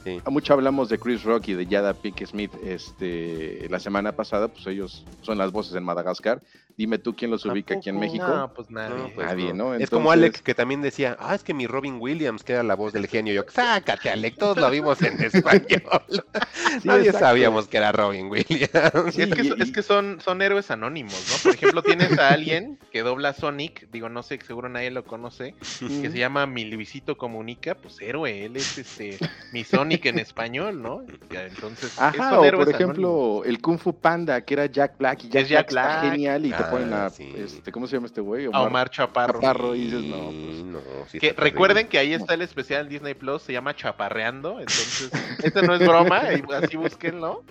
Sí. 0.04 0.22
mucho 0.30 0.54
hablamos 0.54 0.90
de 0.90 1.00
Chris 1.00 1.24
Rock 1.24 1.48
y 1.48 1.54
de 1.54 1.66
Yada 1.66 1.94
Pinkett 1.94 2.28
Smith 2.28 2.52
este, 2.64 3.68
la 3.70 3.80
semana 3.80 4.12
pasada, 4.12 4.50
pues 4.50 4.68
ellos 4.68 5.06
son 5.22 5.38
las 5.38 5.52
voces 5.52 5.76
en 5.76 5.84
Madagascar. 5.84 6.42
Dime 6.76 6.98
tú 6.98 7.16
quién 7.16 7.30
los 7.30 7.46
ubica 7.46 7.76
aquí 7.76 7.90
en. 7.90 8.00
México. 8.00 8.26
No, 8.28 8.52
pues 8.54 8.70
nadie. 8.72 8.96
No, 8.98 9.10
pues 9.14 9.28
Nadie, 9.28 9.54
¿no? 9.54 9.76
Es 9.76 9.90
como 9.92 10.12
Alec 10.12 10.42
que 10.42 10.56
también 10.56 10.82
decía, 10.82 11.16
ah, 11.20 11.36
es 11.36 11.44
que 11.44 11.54
mi 11.54 11.68
Robin 11.68 11.98
Williams, 12.00 12.44
que 12.44 12.54
era 12.54 12.64
la 12.64 12.76
voz 12.76 12.94
del 12.94 13.06
genio. 13.08 13.32
Yo, 13.34 13.44
sácate, 13.48 14.10
Alec, 14.10 14.38
todos 14.38 14.58
lo 14.58 14.70
vimos 14.72 15.02
en 15.04 15.22
español. 15.24 15.68
Sí, 16.10 16.20
Nadie 16.84 17.06
exacto. 17.06 17.20
sabíamos 17.28 17.68
que 17.68 17.78
era 17.78 17.92
Robin 17.92 18.28
Williams. 18.28 18.72
Sí, 19.12 19.22
es, 19.22 19.34
que, 19.34 19.42
y- 19.44 19.54
es 19.62 19.72
que 19.72 19.84
son, 19.84 20.20
son 20.20 20.42
héroes 20.42 20.72
anónimos, 20.72 21.14
¿no? 21.32 21.38
Por 21.44 21.54
ejemplo, 21.54 21.84
tienes 21.84 22.18
a 22.18 22.30
alguien 22.30 22.80
que 22.92 23.04
dobla 23.04 23.34
Sonic, 23.34 23.88
digo, 23.92 24.10
no 24.10 24.24
sé, 24.24 24.40
seguro 24.46 24.68
nadie 24.68 24.90
lo 24.90 25.04
conoce, 25.06 25.54
que 25.80 26.10
se 26.10 26.18
llama 26.18 26.48
Mi 26.48 26.66
Luisito 26.66 27.18
Comunica, 27.18 27.76
pues 27.76 28.02
héroe, 28.02 28.46
él 28.46 28.58
es 28.58 28.78
este 28.80 29.18
mi 29.52 29.64
Sonic 29.64 30.06
en 30.08 30.18
español, 30.18 30.82
¿no? 30.82 31.06
Ya, 31.30 31.46
Entonces, 31.46 31.94
Ajá, 32.00 32.32
son 32.32 32.40
o 32.40 32.46
héroes 32.46 32.66
por 32.66 32.74
ejemplo, 32.76 33.10
anónimos. 33.10 33.48
el 33.48 33.62
Kung 33.62 33.78
Fu 33.78 33.94
Panda, 33.94 34.42
que 34.42 34.56
era 34.56 34.66
Jack 34.66 34.98
Black, 34.98 35.24
y 35.26 35.30
Jack, 35.30 35.44
Es 35.44 35.50
Jack 35.50 35.72
Black, 35.72 36.02
genial, 36.02 36.46
y 36.46 36.52
Ah, 36.64 36.70
ponen 36.72 36.94
a, 36.94 37.10
sí. 37.10 37.34
este, 37.36 37.72
¿cómo 37.72 37.88
se 37.88 37.96
llama 37.96 38.08
este 38.08 38.22
güey? 38.22 38.48
a 38.52 38.62
Omar 38.62 38.90
Chaparro. 38.90 39.40
Chaparro, 39.40 39.76
y 39.76 39.86
dices, 39.86 40.04
no, 40.04 40.26
pues, 40.26 40.64
no, 40.64 40.80
sí 41.08 41.20
Que 41.20 41.34
recuerden 41.34 41.88
que 41.88 41.98
ahí 41.98 42.14
está 42.14 42.34
el 42.34 42.42
especial 42.42 42.90
Disney 42.90 43.14
Plus, 43.14 43.42
se 43.42 43.54
llama 43.54 43.76
Chaparreando, 43.76 44.60
entonces, 44.60 45.12
este 45.44 45.62
no 45.62 45.76
es 45.76 45.88
broma, 45.88 46.24
y 46.34 46.44
así 46.54 46.78
búsquenlo. 46.78 47.44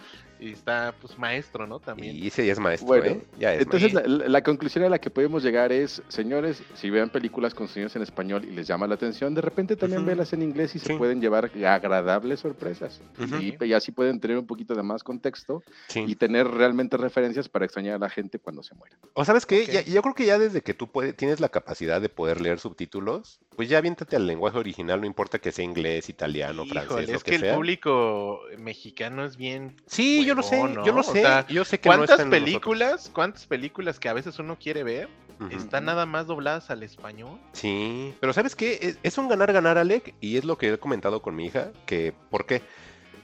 Y 0.42 0.50
está, 0.52 0.92
pues, 1.00 1.16
maestro, 1.18 1.68
¿no? 1.68 1.78
También. 1.78 2.16
Y 2.16 2.26
ese 2.26 2.44
ya 2.44 2.52
es 2.52 2.58
maestro, 2.58 2.88
Bueno, 2.88 3.04
¿eh? 3.06 3.24
Ya 3.38 3.54
es 3.54 3.62
Entonces, 3.62 3.94
maestro. 3.94 4.28
la, 4.28 4.42
conclusión 4.42 4.82
a 4.82 4.88
la 4.88 4.98
que 4.98 5.08
podemos 5.08 5.44
llegar 5.44 5.70
es, 5.70 6.02
señores, 6.08 6.64
si 6.74 6.90
vean 6.90 7.10
películas 7.10 7.54
con 7.54 7.68
señores 7.68 7.94
en 7.94 8.02
español 8.02 8.44
y 8.44 8.50
les 8.50 8.66
llama 8.66 8.88
la 8.88 8.94
atención, 8.96 9.34
de 9.34 9.40
repente 9.40 9.76
también 9.76 10.00
Ujú. 10.02 10.08
velas 10.10 10.32
en 10.32 10.42
inglés 10.42 10.74
y 10.74 10.80
se 10.80 10.86
Sí. 10.88 10.94
pueden 10.98 11.20
llevar 11.20 11.52
agradables 11.64 12.40
sorpresas. 12.40 13.00
Y, 13.40 13.64
y 13.64 13.72
así 13.72 13.92
pueden 13.92 14.18
tener 14.18 14.36
un 14.36 14.46
poquito 14.48 14.74
de 14.74 14.82
más 14.82 15.04
contexto 15.04 15.62
Sí. 15.86 16.02
y 16.08 16.16
tener 16.16 16.48
realmente 16.48 16.96
referencias 16.96 17.48
para 17.48 17.64
extrañar 17.64 17.94
a 17.94 17.98
la 17.98 18.10
gente 18.10 18.40
cuando 18.40 18.64
se 18.64 18.74
muera. 18.74 18.98
O 19.14 19.24
sabes. 19.24 19.46
Ya- 19.46 19.82
yo 19.82 20.02
creo 20.02 20.14
que 20.14 20.26
ya 20.26 20.40
desde 20.40 20.60
que 20.62 20.74
tú 20.74 20.88
puedes, 20.90 21.16
tienes 21.16 21.38
la 21.38 21.50
capacidad 21.50 22.00
de 22.00 22.08
poder 22.08 22.40
leer 22.40 22.58
subtítulos, 22.58 23.38
pues 23.56 23.68
ya 23.68 23.78
aviéntate 23.78 24.16
al 24.16 24.26
lenguaje 24.26 24.58
original, 24.58 25.00
no 25.00 25.06
importa 25.06 25.38
que 25.38 25.52
sea 25.52 25.64
inglés, 25.64 26.08
italiano, 26.08 26.64
francés, 26.64 26.90
Híjole, 26.90 27.06
lo 27.06 27.16
es 27.16 27.24
que, 27.24 27.38
que 27.38 27.48
el 27.48 27.54
público 27.54 28.40
mexicano 28.58 29.24
es 29.24 29.36
bien 29.36 29.76
Sí, 29.86 30.24
yo 30.24 30.34
lo 30.34 30.42
sé, 30.42 30.60
yo 30.84 30.92
lo 30.92 31.00
O 31.00 31.02
sé, 31.02 31.22
sea, 31.22 31.46
yo 31.48 31.64
sé 31.64 31.78
que 31.78 31.88
¿Cuántas 31.88 32.18
nosotros. 32.18 32.30
películas, 32.30 33.10
cuántas 33.12 33.46
películas 33.46 33.98
que 33.98 34.08
a 34.08 34.12
veces 34.12 34.38
uno 34.38 34.58
quiere 34.58 34.82
ver 34.82 35.08
están 35.50 35.86
nada 35.86 36.06
más 36.06 36.28
dobladas 36.28 36.70
al 36.70 36.84
español? 36.84 37.38
Sí, 37.52 38.14
pero 38.20 38.32
¿sabes 38.32 38.54
qué? 38.54 38.78
Es, 38.80 38.98
es 39.02 39.18
un 39.18 39.28
ganar-ganar, 39.28 39.76
Alec, 39.76 40.14
y 40.20 40.36
es 40.36 40.44
lo 40.44 40.56
que 40.56 40.72
he 40.72 40.78
comentado 40.78 41.20
con 41.20 41.34
mi 41.34 41.46
hija, 41.46 41.72
que 41.84 42.14
¿por 42.30 42.46
qué? 42.46 42.62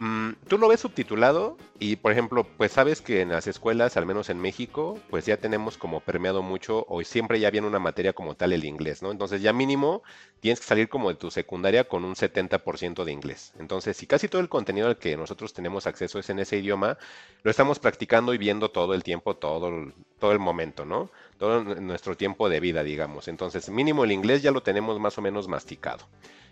Mm, 0.01 0.35
tú 0.47 0.59
lo 0.59 0.69
ves 0.69 0.81
subtitulado 0.81 1.57
y, 1.81 1.97
por 1.97 2.13
ejemplo, 2.13 2.45
pues 2.45 2.71
sabes 2.71 3.01
que 3.01 3.21
en 3.21 3.31
las 3.31 3.49
escuelas, 3.49 3.97
al 3.97 4.07
menos 4.07 4.31
en 4.31 4.39
México, 4.41 4.97
pues 5.11 5.27
ya 5.27 5.39
tenemos 5.39 5.77
como 5.77 6.01
permeado 6.01 6.41
mucho 6.41 6.87
o 6.89 7.03
siempre 7.03 7.41
ya 7.41 7.51
viene 7.51 7.67
una 7.67 7.81
materia 7.81 8.13
como 8.13 8.37
tal 8.37 8.53
el 8.53 8.65
inglés, 8.65 9.03
¿no? 9.03 9.11
Entonces 9.11 9.43
ya 9.43 9.53
mínimo 9.53 10.03
tienes 10.41 10.61
que 10.61 10.67
salir 10.67 10.89
como 10.89 11.09
de 11.09 11.17
tu 11.17 11.33
secundaria 11.33 11.89
con 11.89 12.05
un 12.05 12.15
70% 12.15 13.05
de 13.05 13.13
inglés. 13.13 13.53
Entonces, 13.59 13.97
si 13.97 14.07
casi 14.07 14.29
todo 14.29 14.41
el 14.41 14.49
contenido 14.49 14.87
al 14.87 14.99
que 14.99 15.17
nosotros 15.17 15.53
tenemos 15.53 15.89
acceso 15.89 16.21
es 16.21 16.31
en 16.31 16.39
ese 16.39 16.59
idioma, 16.59 16.97
lo 17.43 17.51
estamos 17.51 17.81
practicando 17.81 18.33
y 18.35 18.39
viendo 18.39 18.71
todo 18.71 18.95
el 18.95 19.03
tiempo, 19.03 19.35
todo 19.37 19.93
todo 20.21 20.33
el 20.33 20.39
momento, 20.39 20.85
¿no? 20.85 21.11
Todo 21.39 21.65
nuestro 21.65 22.17
tiempo 22.17 22.49
de 22.49 22.61
vida, 22.61 22.85
digamos. 22.85 23.27
Entonces, 23.29 23.69
mínimo 23.69 24.05
el 24.05 24.13
inglés 24.13 24.43
ya 24.43 24.53
lo 24.53 24.63
tenemos 24.63 25.01
más 25.01 25.19
o 25.19 25.23
menos 25.23 25.49
masticado. 25.49 26.07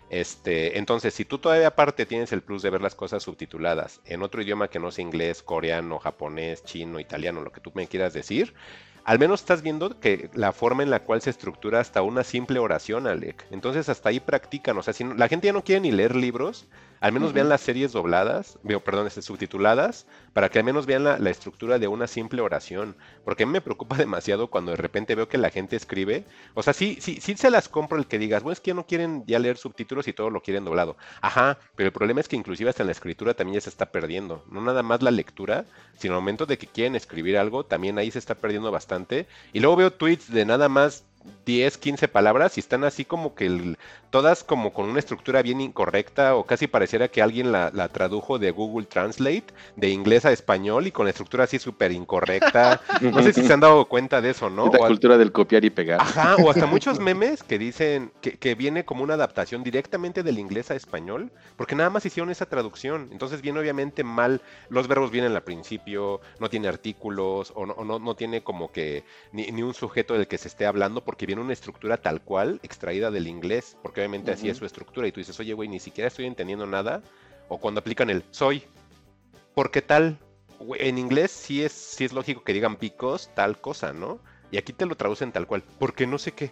Este, 0.09 0.77
entonces, 0.77 1.13
si 1.13 1.25
tú 1.25 1.37
todavía 1.37 1.67
aparte 1.67 2.05
tienes 2.05 2.31
el 2.31 2.41
plus 2.41 2.61
de 2.61 2.69
ver 2.69 2.81
las 2.81 2.95
cosas 2.95 3.23
subtituladas 3.23 3.99
en 4.05 4.23
otro 4.23 4.41
idioma 4.41 4.69
que 4.69 4.79
no 4.79 4.91
sea 4.91 5.03
inglés, 5.03 5.43
coreano, 5.43 5.99
japonés, 5.99 6.63
chino, 6.63 6.99
italiano, 6.99 7.41
lo 7.41 7.51
que 7.51 7.59
tú 7.59 7.71
me 7.75 7.87
quieras 7.87 8.13
decir, 8.13 8.53
al 9.03 9.19
menos 9.19 9.41
estás 9.41 9.61
viendo 9.61 9.99
que 9.99 10.29
la 10.33 10.51
forma 10.51 10.83
en 10.83 10.89
la 10.89 11.03
cual 11.03 11.21
se 11.21 11.29
estructura 11.29 11.79
hasta 11.79 12.01
una 12.01 12.23
simple 12.23 12.59
oración, 12.59 13.07
Alec. 13.07 13.45
Entonces, 13.51 13.89
hasta 13.89 14.09
ahí 14.09 14.19
practican. 14.19 14.77
O 14.77 14.83
sea, 14.83 14.93
si 14.93 15.03
la 15.03 15.27
gente 15.27 15.47
ya 15.47 15.53
no 15.53 15.63
quiere 15.63 15.81
ni 15.81 15.91
leer 15.91 16.15
libros, 16.15 16.67
al 16.99 17.11
menos 17.11 17.33
vean 17.33 17.49
las 17.49 17.61
series 17.61 17.91
dobladas, 17.91 18.57
perdón, 18.83 19.07
este, 19.07 19.21
subtituladas, 19.21 20.07
para 20.33 20.49
que 20.49 20.59
al 20.59 20.65
menos 20.65 20.85
vean 20.85 21.03
la, 21.03 21.19
la 21.19 21.29
estructura 21.29 21.79
de 21.79 21.87
una 21.87 22.07
simple 22.07 22.41
oración. 22.41 22.95
Porque 23.23 23.43
a 23.43 23.45
mí 23.45 23.51
me 23.51 23.61
preocupa 23.61 23.97
demasiado 23.97 24.47
cuando 24.47 24.71
de 24.71 24.77
repente 24.77 25.15
veo 25.15 25.27
que 25.27 25.37
la 25.37 25.49
gente 25.49 25.75
escribe. 25.75 26.25
O 26.53 26.63
sea, 26.63 26.73
sí, 26.73 26.97
sí, 27.01 27.19
sí 27.21 27.35
se 27.35 27.51
las 27.51 27.69
compro 27.69 27.97
el 27.97 28.07
que 28.07 28.19
digas, 28.19 28.43
bueno, 28.43 28.53
es 28.53 28.59
que 28.59 28.71
ya 28.71 28.75
no 28.75 28.85
quieren 28.85 29.23
ya 29.27 29.39
leer 29.39 29.57
subtítulos 29.57 30.07
y 30.07 30.13
todo 30.13 30.29
lo 30.29 30.41
quieren 30.41 30.65
doblado. 30.65 30.97
Ajá, 31.21 31.57
pero 31.75 31.87
el 31.87 31.93
problema 31.93 32.21
es 32.21 32.27
que 32.27 32.35
inclusive 32.35 32.69
hasta 32.69 32.83
en 32.83 32.87
la 32.87 32.93
escritura 32.93 33.33
también 33.33 33.55
ya 33.55 33.61
se 33.61 33.69
está 33.69 33.87
perdiendo. 33.87 34.43
No 34.49 34.61
nada 34.61 34.83
más 34.83 35.01
la 35.01 35.11
lectura, 35.11 35.65
sino 35.97 36.15
al 36.15 36.21
momento 36.21 36.45
de 36.45 36.57
que 36.57 36.67
quieren 36.67 36.95
escribir 36.95 37.37
algo, 37.37 37.65
también 37.65 37.97
ahí 37.97 38.11
se 38.11 38.19
está 38.19 38.35
perdiendo 38.35 38.71
bastante. 38.71 39.27
Y 39.53 39.59
luego 39.59 39.75
veo 39.75 39.93
tweets 39.93 40.31
de 40.31 40.45
nada 40.45 40.69
más 40.69 41.03
10, 41.45 41.77
15 41.77 42.07
palabras 42.07 42.57
y 42.57 42.59
están 42.61 42.83
así 42.83 43.05
como 43.05 43.35
que 43.35 43.45
el- 43.45 43.77
todas 44.09 44.43
como 44.45 44.71
con 44.73 44.89
una 44.89 44.99
estructura 44.99 45.41
bien 45.41 45.59
incorrecta 45.59 46.35
o 46.35 46.45
casi 46.45 46.67
pareciera 46.67 47.09
que 47.09 47.21
alguien 47.21 47.51
la, 47.51 47.69
la 47.73 47.89
tradujo 47.89 48.39
de 48.39 48.51
Google 48.51 48.85
Translate 48.85 49.45
de 49.75 49.89
inglés 49.89 50.23
a 50.25 50.31
español 50.31 50.87
y 50.87 50.91
con 50.91 51.05
la 51.05 51.09
estructura 51.09 51.43
así 51.43 51.59
súper 51.59 51.91
incorrecta. 51.91 52.79
No 53.01 53.21
sé 53.21 53.33
si 53.33 53.43
se 53.45 53.53
han 53.53 53.59
dado 53.59 53.85
cuenta 53.85 54.21
de 54.21 54.29
eso, 54.31 54.49
¿no? 54.49 54.71
la 54.71 54.79
O 54.79 54.83
al- 54.83 54.87
cultura 54.89 55.17
del 55.17 55.31
copiar 55.31 55.63
y 55.65 55.69
pegar. 55.69 56.01
Ajá, 56.01 56.35
o 56.37 56.49
hasta 56.49 56.65
muchos 56.65 56.99
memes 56.99 57.43
que 57.43 57.57
dicen 57.59 58.11
que, 58.21 58.37
que 58.37 58.55
viene 58.55 58.85
como 58.85 59.03
una 59.03 59.13
adaptación 59.15 59.63
directamente 59.63 60.23
del 60.23 60.39
inglés 60.39 60.71
a 60.71 60.75
español, 60.75 61.31
porque 61.57 61.75
nada 61.75 61.89
más 61.89 62.05
hicieron 62.05 62.29
esa 62.29 62.45
traducción. 62.45 63.09
Entonces 63.11 63.41
viene 63.41 63.59
obviamente 63.59 64.03
mal, 64.03 64.41
los 64.69 64.87
verbos 64.87 65.11
vienen 65.11 65.33
al 65.35 65.43
principio, 65.43 66.21
no 66.39 66.49
tiene 66.49 66.67
artículos, 66.69 67.51
o 67.55 67.65
no, 67.65 67.73
o 67.73 67.83
no, 67.85 67.99
no 67.99 68.15
tiene 68.15 68.41
como 68.41 68.71
que 68.71 69.03
ni, 69.31 69.47
ni 69.51 69.63
un 69.63 69.73
sujeto 69.73 70.13
del 70.13 70.27
que 70.27 70.37
se 70.37 70.47
esté 70.47 70.65
hablando, 70.65 71.03
porque 71.07 71.25
viene 71.25 71.41
una 71.41 71.53
estructura 71.53 71.95
tal 71.95 72.19
cual 72.19 72.59
extraída 72.63 73.09
del 73.11 73.27
inglés, 73.27 73.77
porque 73.81 74.01
obviamente 74.01 74.29
así 74.29 74.49
es 74.49 74.57
su 74.57 74.65
estructura. 74.65 75.07
Y 75.07 75.13
tú 75.13 75.21
dices, 75.21 75.39
oye, 75.39 75.53
güey, 75.53 75.69
ni 75.69 75.79
siquiera 75.79 76.09
estoy 76.09 76.25
entendiendo 76.25 76.67
nada. 76.67 77.01
O 77.47 77.59
cuando 77.59 77.79
aplican 77.79 78.09
el 78.09 78.25
soy, 78.31 78.63
porque 79.55 79.81
tal. 79.81 80.19
En 80.77 80.97
inglés 80.97 81.31
sí 81.31 81.63
es, 81.63 81.71
sí 81.71 82.03
es 82.03 82.11
lógico 82.11 82.43
que 82.43 82.51
digan 82.51 82.75
picos, 82.75 83.31
tal 83.35 83.61
cosa, 83.61 83.93
¿no? 83.93 84.19
Y 84.51 84.57
aquí 84.57 84.73
te 84.73 84.85
lo 84.85 84.97
traducen 84.97 85.31
tal 85.31 85.47
cual, 85.47 85.63
porque 85.79 86.05
no 86.05 86.17
sé 86.17 86.33
qué. 86.33 86.51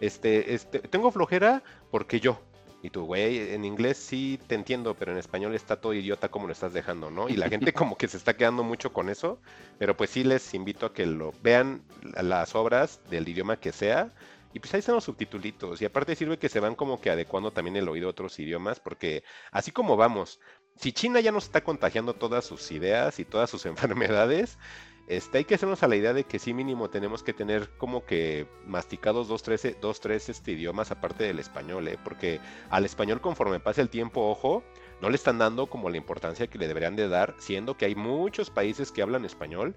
Este, 0.00 0.52
este, 0.52 0.80
tengo 0.80 1.12
flojera 1.12 1.62
porque 1.92 2.18
yo. 2.18 2.40
Y 2.82 2.90
tú, 2.90 3.04
güey, 3.04 3.52
en 3.52 3.64
inglés 3.64 3.96
sí 3.96 4.40
te 4.48 4.56
entiendo, 4.56 4.94
pero 4.94 5.12
en 5.12 5.18
español 5.18 5.54
está 5.54 5.80
todo 5.80 5.94
idiota 5.94 6.28
como 6.28 6.48
lo 6.48 6.52
estás 6.52 6.72
dejando, 6.72 7.10
¿no? 7.10 7.28
Y 7.28 7.36
la 7.36 7.48
gente 7.48 7.72
como 7.72 7.96
que 7.96 8.08
se 8.08 8.16
está 8.16 8.36
quedando 8.36 8.64
mucho 8.64 8.92
con 8.92 9.08
eso, 9.08 9.40
pero 9.78 9.96
pues 9.96 10.10
sí 10.10 10.24
les 10.24 10.52
invito 10.52 10.86
a 10.86 10.92
que 10.92 11.06
lo 11.06 11.32
vean 11.42 11.82
las 12.20 12.56
obras 12.56 13.00
del 13.08 13.28
idioma 13.28 13.56
que 13.56 13.70
sea. 13.70 14.12
Y 14.52 14.58
pues 14.58 14.74
ahí 14.74 14.80
están 14.80 14.96
los 14.96 15.04
subtitulitos. 15.04 15.80
Y 15.80 15.84
aparte 15.84 16.16
sirve 16.16 16.38
que 16.38 16.48
se 16.48 16.60
van 16.60 16.74
como 16.74 17.00
que 17.00 17.10
adecuando 17.10 17.52
también 17.52 17.76
el 17.76 17.88
oído 17.88 18.08
a 18.08 18.10
otros 18.10 18.38
idiomas, 18.38 18.80
porque 18.80 19.22
así 19.52 19.70
como 19.70 19.96
vamos, 19.96 20.40
si 20.76 20.92
China 20.92 21.20
ya 21.20 21.32
nos 21.32 21.44
está 21.44 21.62
contagiando 21.62 22.14
todas 22.14 22.44
sus 22.44 22.70
ideas 22.72 23.20
y 23.20 23.24
todas 23.24 23.48
sus 23.48 23.64
enfermedades, 23.66 24.58
este, 25.06 25.38
hay 25.38 25.44
que 25.44 25.54
hacernos 25.54 25.82
a 25.82 25.88
la 25.88 25.96
idea 25.96 26.12
de 26.12 26.24
que 26.24 26.38
sí 26.38 26.54
mínimo 26.54 26.90
tenemos 26.90 27.22
que 27.22 27.32
tener 27.32 27.70
como 27.78 28.04
que 28.04 28.46
masticados 28.66 29.28
dos, 29.28 29.42
tres, 29.42 29.76
dos, 29.80 30.00
tres 30.00 30.28
este, 30.28 30.52
idiomas 30.52 30.90
aparte 30.90 31.24
del 31.24 31.38
español, 31.38 31.88
¿eh? 31.88 31.98
porque 32.02 32.40
al 32.70 32.84
español 32.84 33.20
conforme 33.20 33.60
pasa 33.60 33.82
el 33.82 33.88
tiempo, 33.88 34.28
ojo, 34.28 34.62
no 35.00 35.10
le 35.10 35.16
están 35.16 35.38
dando 35.38 35.66
como 35.66 35.90
la 35.90 35.96
importancia 35.96 36.46
que 36.46 36.58
le 36.58 36.68
deberían 36.68 36.96
de 36.96 37.08
dar, 37.08 37.34
siendo 37.38 37.76
que 37.76 37.86
hay 37.86 37.94
muchos 37.94 38.50
países 38.50 38.92
que 38.92 39.02
hablan 39.02 39.24
español 39.24 39.74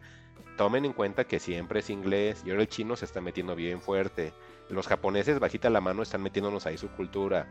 tomen 0.55 0.85
en 0.85 0.93
cuenta 0.93 1.25
que 1.25 1.39
siempre 1.39 1.79
es 1.79 1.89
inglés 1.89 2.43
y 2.45 2.49
ahora 2.49 2.63
el 2.63 2.69
chino 2.69 2.95
se 2.95 3.05
está 3.05 3.21
metiendo 3.21 3.55
bien 3.55 3.81
fuerte. 3.81 4.33
Los 4.69 4.87
japoneses, 4.87 5.39
bajita 5.39 5.69
la 5.69 5.81
mano, 5.81 6.01
están 6.01 6.23
metiéndonos 6.23 6.65
ahí 6.65 6.77
su 6.77 6.89
cultura. 6.89 7.47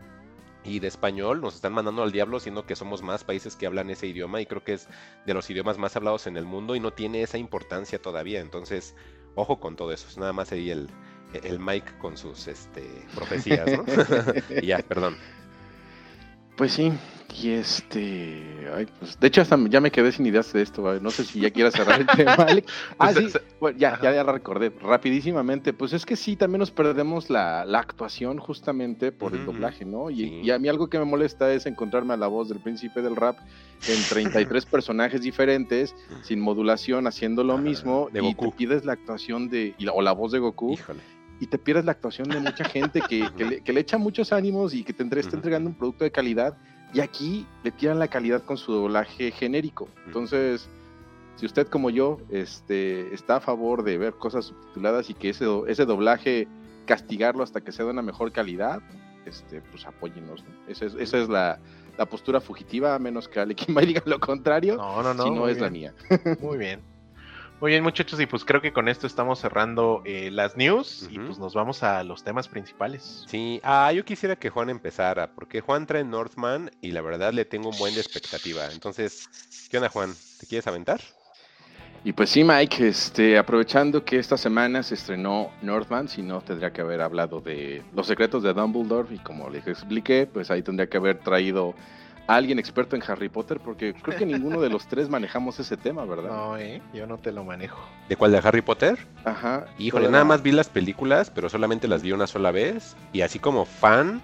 Y 0.65 0.79
de 0.79 0.87
español 0.87 1.41
nos 1.41 1.55
están 1.55 1.73
mandando 1.73 2.03
al 2.03 2.11
diablo, 2.11 2.39
siendo 2.39 2.65
que 2.65 2.75
somos 2.75 3.03
más 3.03 3.23
países 3.23 3.55
que 3.55 3.67
hablan 3.67 3.89
ese 3.89 4.07
idioma 4.07 4.41
y 4.41 4.45
creo 4.45 4.63
que 4.63 4.73
es 4.73 4.87
de 5.25 5.33
los 5.33 5.49
idiomas 5.49 5.77
más 5.77 5.95
hablados 5.95 6.25
en 6.27 6.37
el 6.37 6.45
mundo 6.45 6.75
y 6.75 6.79
no 6.79 6.91
tiene 6.91 7.21
esa 7.21 7.37
importancia 7.37 8.01
todavía. 8.01 8.41
Entonces, 8.41 8.95
ojo 9.35 9.59
con 9.59 9.75
todo 9.75 9.91
eso. 9.91 10.07
Es 10.07 10.17
nada 10.17 10.33
más 10.33 10.51
ahí 10.51 10.71
el, 10.71 10.89
el 11.43 11.59
Mike 11.59 11.97
con 11.99 12.17
sus 12.17 12.47
este, 12.47 12.83
profecías, 13.13 13.67
¿no? 13.71 13.85
y 14.61 14.67
ya, 14.67 14.79
perdón. 14.79 15.17
Pues 16.57 16.71
sí, 16.71 16.89
y 17.43 17.49
este, 17.49 18.41
ay, 18.73 18.87
pues, 18.99 19.19
de 19.19 19.27
hecho 19.27 19.41
hasta 19.41 19.57
ya 19.67 19.81
me 19.81 19.91
quedé 19.91 20.13
sin 20.13 20.25
ideas 20.25 20.53
de 20.53 20.61
esto, 20.61 20.97
no 21.01 21.11
sé 21.11 21.25
si 21.25 21.41
ya 21.41 21.51
quieras 21.51 21.73
cerrar 21.73 21.99
el 21.99 22.07
tema, 22.07 22.43
Alex. 22.45 22.71
Ah, 22.97 23.09
Pues, 23.11 23.17
sí, 23.17 23.29
se- 23.29 23.41
bueno, 23.59 23.77
ya, 23.77 23.99
ya, 24.01 24.13
ya 24.13 24.23
la 24.23 24.31
recordé, 24.31 24.69
rapidísimamente, 24.69 25.73
pues 25.73 25.91
es 25.91 26.05
que 26.05 26.15
sí, 26.15 26.37
también 26.37 26.59
nos 26.59 26.71
perdemos 26.71 27.29
la, 27.29 27.65
la 27.65 27.79
actuación 27.79 28.37
justamente 28.37 29.11
por 29.11 29.33
el 29.35 29.45
doblaje, 29.45 29.83
¿no? 29.83 30.09
Y, 30.09 30.15
Sí. 30.15 30.41
y 30.43 30.51
a 30.51 30.57
mí 30.59 30.69
algo 30.69 30.87
que 30.89 30.97
me 30.97 31.03
molesta 31.03 31.51
es 31.51 31.65
encontrarme 31.65 32.13
a 32.13 32.17
la 32.17 32.27
voz 32.27 32.47
del 32.47 32.59
príncipe 32.61 33.01
del 33.01 33.17
rap 33.17 33.37
en 33.85 34.05
33 34.05 34.65
personajes 34.71 35.21
diferentes, 35.21 35.93
sin 36.21 36.39
modulación, 36.39 37.05
haciendo 37.05 37.43
lo 37.43 37.55
Ajá, 37.55 37.61
mismo, 37.63 38.07
de 38.13 38.23
y 38.23 38.33
Goku. 38.33 38.51
te 38.51 38.55
pides 38.55 38.85
la 38.85 38.93
actuación 38.93 39.49
de, 39.49 39.75
o 39.93 40.01
la 40.01 40.13
voz 40.13 40.31
de 40.31 40.39
Goku, 40.39 40.71
Híjole. 40.71 41.01
Y 41.39 41.47
te 41.47 41.57
pierdes 41.57 41.85
la 41.85 41.91
actuación 41.91 42.29
de 42.29 42.39
mucha 42.39 42.63
gente 42.65 43.01
que, 43.01 43.29
que 43.37 43.45
le, 43.45 43.61
que 43.61 43.73
le 43.73 43.81
echa 43.81 43.97
muchos 43.97 44.31
ánimos 44.31 44.73
y 44.73 44.83
que 44.83 44.93
te 44.93 45.03
entre- 45.03 45.19
está 45.21 45.35
entregando 45.35 45.69
un 45.69 45.75
producto 45.75 46.03
de 46.03 46.11
calidad. 46.11 46.57
Y 46.93 47.01
aquí 47.01 47.45
le 47.63 47.71
tiran 47.71 47.99
la 47.99 48.07
calidad 48.07 48.41
con 48.43 48.57
su 48.57 48.71
doblaje 48.71 49.31
genérico. 49.31 49.89
Entonces, 50.05 50.69
si 51.35 51.45
usted 51.45 51.67
como 51.67 51.89
yo 51.89 52.19
este, 52.29 53.13
está 53.13 53.37
a 53.37 53.39
favor 53.41 53.83
de 53.83 53.97
ver 53.97 54.13
cosas 54.13 54.45
subtituladas 54.45 55.09
y 55.09 55.13
que 55.13 55.29
ese, 55.29 55.45
ese 55.67 55.83
doblaje 55.85 56.47
castigarlo 56.85 57.43
hasta 57.43 57.59
que 57.61 57.73
sea 57.73 57.83
de 57.85 57.91
una 57.91 58.01
mejor 58.01 58.31
calidad, 58.31 58.81
este, 59.25 59.61
pues 59.71 59.85
apóyenos. 59.85 60.41
¿no? 60.43 60.71
Esa 60.71 60.85
es, 60.85 60.93
esa 60.93 61.17
es 61.17 61.27
la, 61.27 61.59
la 61.97 62.05
postura 62.05 62.39
fugitiva, 62.39 62.95
a 62.95 62.99
menos 62.99 63.27
que 63.27 63.43
me 63.73 63.85
diga 63.85 64.01
lo 64.05 64.19
contrario. 64.21 64.77
No, 64.77 65.03
no, 65.03 65.13
no. 65.13 65.23
si 65.23 65.29
no 65.31 65.49
es 65.49 65.59
la 65.59 65.69
mía. 65.69 65.93
Muy 66.41 66.57
bien. 66.57 66.79
Muy 67.61 67.71
bien, 67.71 67.83
muchachos, 67.83 68.19
y 68.19 68.25
pues 68.25 68.43
creo 68.43 68.61
que 68.61 68.73
con 68.73 68.89
esto 68.89 69.07
estamos 69.07 69.39
cerrando 69.39 70.01
eh, 70.03 70.29
las 70.29 70.57
news 70.57 71.07
y 71.09 71.17
pues 71.17 71.39
nos 71.39 71.53
vamos 71.53 71.83
a 71.83 72.03
los 72.03 72.21
temas 72.21 72.49
principales. 72.49 73.23
Sí, 73.27 73.61
ah, 73.63 73.93
yo 73.93 74.03
quisiera 74.03 74.35
que 74.35 74.49
Juan 74.49 74.69
empezara, 74.69 75.31
porque 75.31 75.61
Juan 75.61 75.87
trae 75.87 76.03
Northman 76.03 76.69
y 76.81 76.91
la 76.91 77.01
verdad 77.01 77.31
le 77.31 77.45
tengo 77.45 77.69
un 77.69 77.77
buen 77.77 77.95
de 77.95 78.01
expectativa. 78.01 78.65
Entonces, 78.73 79.29
¿qué 79.71 79.77
onda, 79.77 79.89
Juan? 79.89 80.13
¿Te 80.37 80.47
quieres 80.47 80.67
aventar? 80.67 80.99
Y 82.03 82.11
pues 82.11 82.29
sí, 82.29 82.43
Mike, 82.43 82.89
este, 82.89 83.37
aprovechando 83.37 84.03
que 84.03 84.19
esta 84.19 84.37
semana 84.37 84.83
se 84.83 84.93
estrenó 84.93 85.49
Northman, 85.61 86.09
si 86.09 86.21
no 86.21 86.41
tendría 86.41 86.73
que 86.73 86.81
haber 86.81 87.01
hablado 87.01 87.39
de 87.39 87.83
Los 87.95 88.05
secretos 88.05 88.43
de 88.43 88.53
Dumbledore 88.53 89.15
y 89.15 89.17
como 89.19 89.49
les 89.49 89.65
expliqué, 89.65 90.27
pues 90.31 90.51
ahí 90.51 90.61
tendría 90.61 90.87
que 90.87 90.97
haber 90.97 91.19
traído 91.19 91.73
a 92.27 92.35
alguien 92.35 92.59
experto 92.59 92.95
en 92.95 93.03
Harry 93.07 93.29
Potter, 93.29 93.59
porque 93.59 93.93
creo 93.93 94.17
que 94.17 94.25
ninguno 94.25 94.61
de 94.61 94.69
los 94.69 94.87
tres 94.87 95.09
manejamos 95.09 95.59
ese 95.59 95.77
tema, 95.77 96.05
¿verdad? 96.05 96.29
No, 96.29 96.57
eh, 96.57 96.81
yo 96.93 97.05
no 97.07 97.17
te 97.17 97.31
lo 97.31 97.43
manejo. 97.43 97.79
¿De 98.09 98.15
cuál 98.15 98.31
de 98.31 98.39
Harry 98.39 98.61
Potter? 98.61 98.97
Ajá. 99.23 99.65
Híjole, 99.77 100.09
nada 100.09 100.23
más 100.23 100.41
vi 100.41 100.51
las 100.51 100.69
películas, 100.69 101.31
pero 101.33 101.49
solamente 101.49 101.87
las 101.87 102.01
vi 102.01 102.11
una 102.11 102.27
sola 102.27 102.51
vez. 102.51 102.95
Y 103.13 103.21
así 103.21 103.39
como 103.39 103.65
fan, 103.65 104.21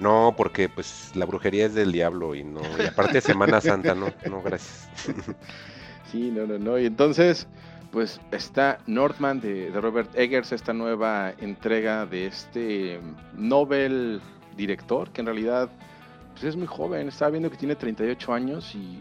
no, 0.00 0.34
porque 0.36 0.68
pues 0.68 1.12
la 1.14 1.26
brujería 1.26 1.66
es 1.66 1.74
del 1.74 1.92
diablo 1.92 2.34
y 2.34 2.44
no. 2.44 2.60
Y 2.78 2.86
aparte 2.86 3.20
Semana 3.20 3.60
Santa, 3.60 3.94
no, 3.94 4.12
no, 4.28 4.42
gracias. 4.42 4.88
Sí, 6.10 6.30
no, 6.34 6.46
no, 6.46 6.58
no. 6.58 6.78
Y 6.78 6.86
entonces, 6.86 7.46
pues 7.90 8.18
está 8.30 8.78
Northman 8.86 9.40
de, 9.42 9.70
de 9.70 9.78
Robert 9.78 10.10
Eggers, 10.14 10.52
esta 10.52 10.72
nueva 10.72 11.34
entrega 11.38 12.06
de 12.06 12.26
este 12.26 12.98
Nobel 13.34 14.22
director, 14.56 15.10
que 15.10 15.20
en 15.20 15.26
realidad 15.26 15.68
pues 16.38 16.50
es 16.50 16.56
muy 16.56 16.66
joven. 16.66 17.08
Estaba 17.08 17.32
viendo 17.32 17.50
que 17.50 17.56
tiene 17.56 17.74
38 17.74 18.32
años 18.32 18.74
y 18.74 18.98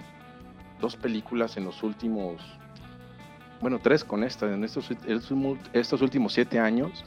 dos 0.81 0.95
películas 0.95 1.55
en 1.57 1.65
los 1.65 1.83
últimos, 1.83 2.41
bueno, 3.61 3.79
tres 3.79 4.03
con 4.03 4.23
esta, 4.23 4.51
en 4.51 4.63
estos, 4.63 4.89
estos- 5.73 6.01
últimos 6.01 6.33
siete 6.33 6.59
años. 6.59 7.03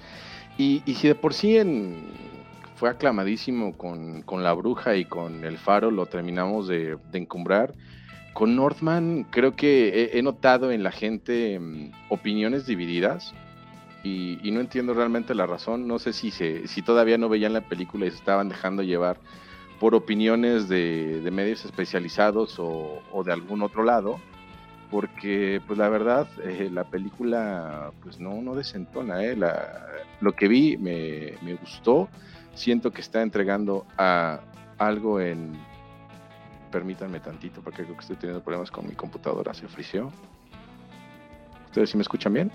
Y, 0.56 0.82
y 0.86 0.94
si 0.94 1.08
de 1.08 1.14
por 1.14 1.34
sí 1.34 1.56
en, 1.56 2.04
fue 2.76 2.90
aclamadísimo 2.90 3.76
con, 3.76 4.22
con 4.22 4.42
La 4.44 4.52
Bruja 4.52 4.96
y 4.96 5.04
con 5.04 5.44
El 5.44 5.58
Faro, 5.58 5.90
lo 5.90 6.06
terminamos 6.06 6.68
de, 6.68 6.96
de 7.10 7.18
encumbrar. 7.18 7.74
Con 8.32 8.54
Northman 8.54 9.26
creo 9.30 9.56
que 9.56 9.88
he, 10.14 10.18
he 10.18 10.22
notado 10.22 10.70
en 10.70 10.82
la 10.84 10.92
gente 10.92 11.58
mm, 11.58 11.90
opiniones 12.08 12.66
divididas 12.66 13.34
y, 14.04 14.38
y 14.46 14.52
no 14.52 14.60
entiendo 14.60 14.94
realmente 14.94 15.34
la 15.34 15.46
razón. 15.46 15.88
No 15.88 15.98
sé 15.98 16.12
si, 16.12 16.30
se, 16.30 16.68
si 16.68 16.82
todavía 16.82 17.18
no 17.18 17.28
veían 17.28 17.52
la 17.52 17.62
película 17.68 18.06
y 18.06 18.10
se 18.10 18.16
estaban 18.18 18.48
dejando 18.48 18.82
llevar 18.82 19.18
por 19.80 19.94
opiniones 19.94 20.68
de, 20.68 21.28
medios 21.32 21.64
especializados 21.64 22.58
o, 22.58 23.02
o 23.12 23.24
de 23.24 23.32
algún 23.32 23.62
otro 23.62 23.82
lado, 23.82 24.20
porque 24.90 25.60
pues 25.66 25.78
la 25.78 25.88
verdad 25.88 26.28
eh, 26.44 26.68
la 26.70 26.84
película 26.84 27.90
pues 28.02 28.20
no, 28.20 28.42
no 28.42 28.54
desentona. 28.54 29.24
eh. 29.24 29.34
La- 29.36 29.86
lo 30.20 30.32
que 30.32 30.48
vi 30.48 30.76
me, 30.76 31.32
me 31.40 31.54
gustó, 31.54 32.08
siento 32.54 32.90
que 32.92 33.00
está 33.00 33.22
entregando 33.22 33.86
a 33.96 34.40
algo 34.76 35.18
en 35.18 35.52
permítanme 36.70 37.18
tantito 37.20 37.62
porque 37.62 37.82
creo 37.84 37.94
que 37.96 38.00
estoy 38.02 38.16
teniendo 38.16 38.44
problemas 38.44 38.70
con 38.70 38.86
mi 38.86 38.92
computadora, 38.94 39.54
se 39.54 39.66
frició. 39.66 40.12
¿Ustedes 41.66 41.88
sí 41.90 41.96
me 41.96 42.02
escuchan 42.02 42.34
bien? 42.34 42.52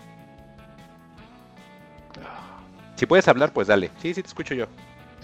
Si 2.95 3.05
puedes 3.05 3.27
hablar, 3.27 3.51
pues 3.51 3.67
dale. 3.67 3.89
Sí, 3.97 4.13
sí, 4.13 4.21
te 4.21 4.27
escucho 4.27 4.53
yo. 4.53 4.67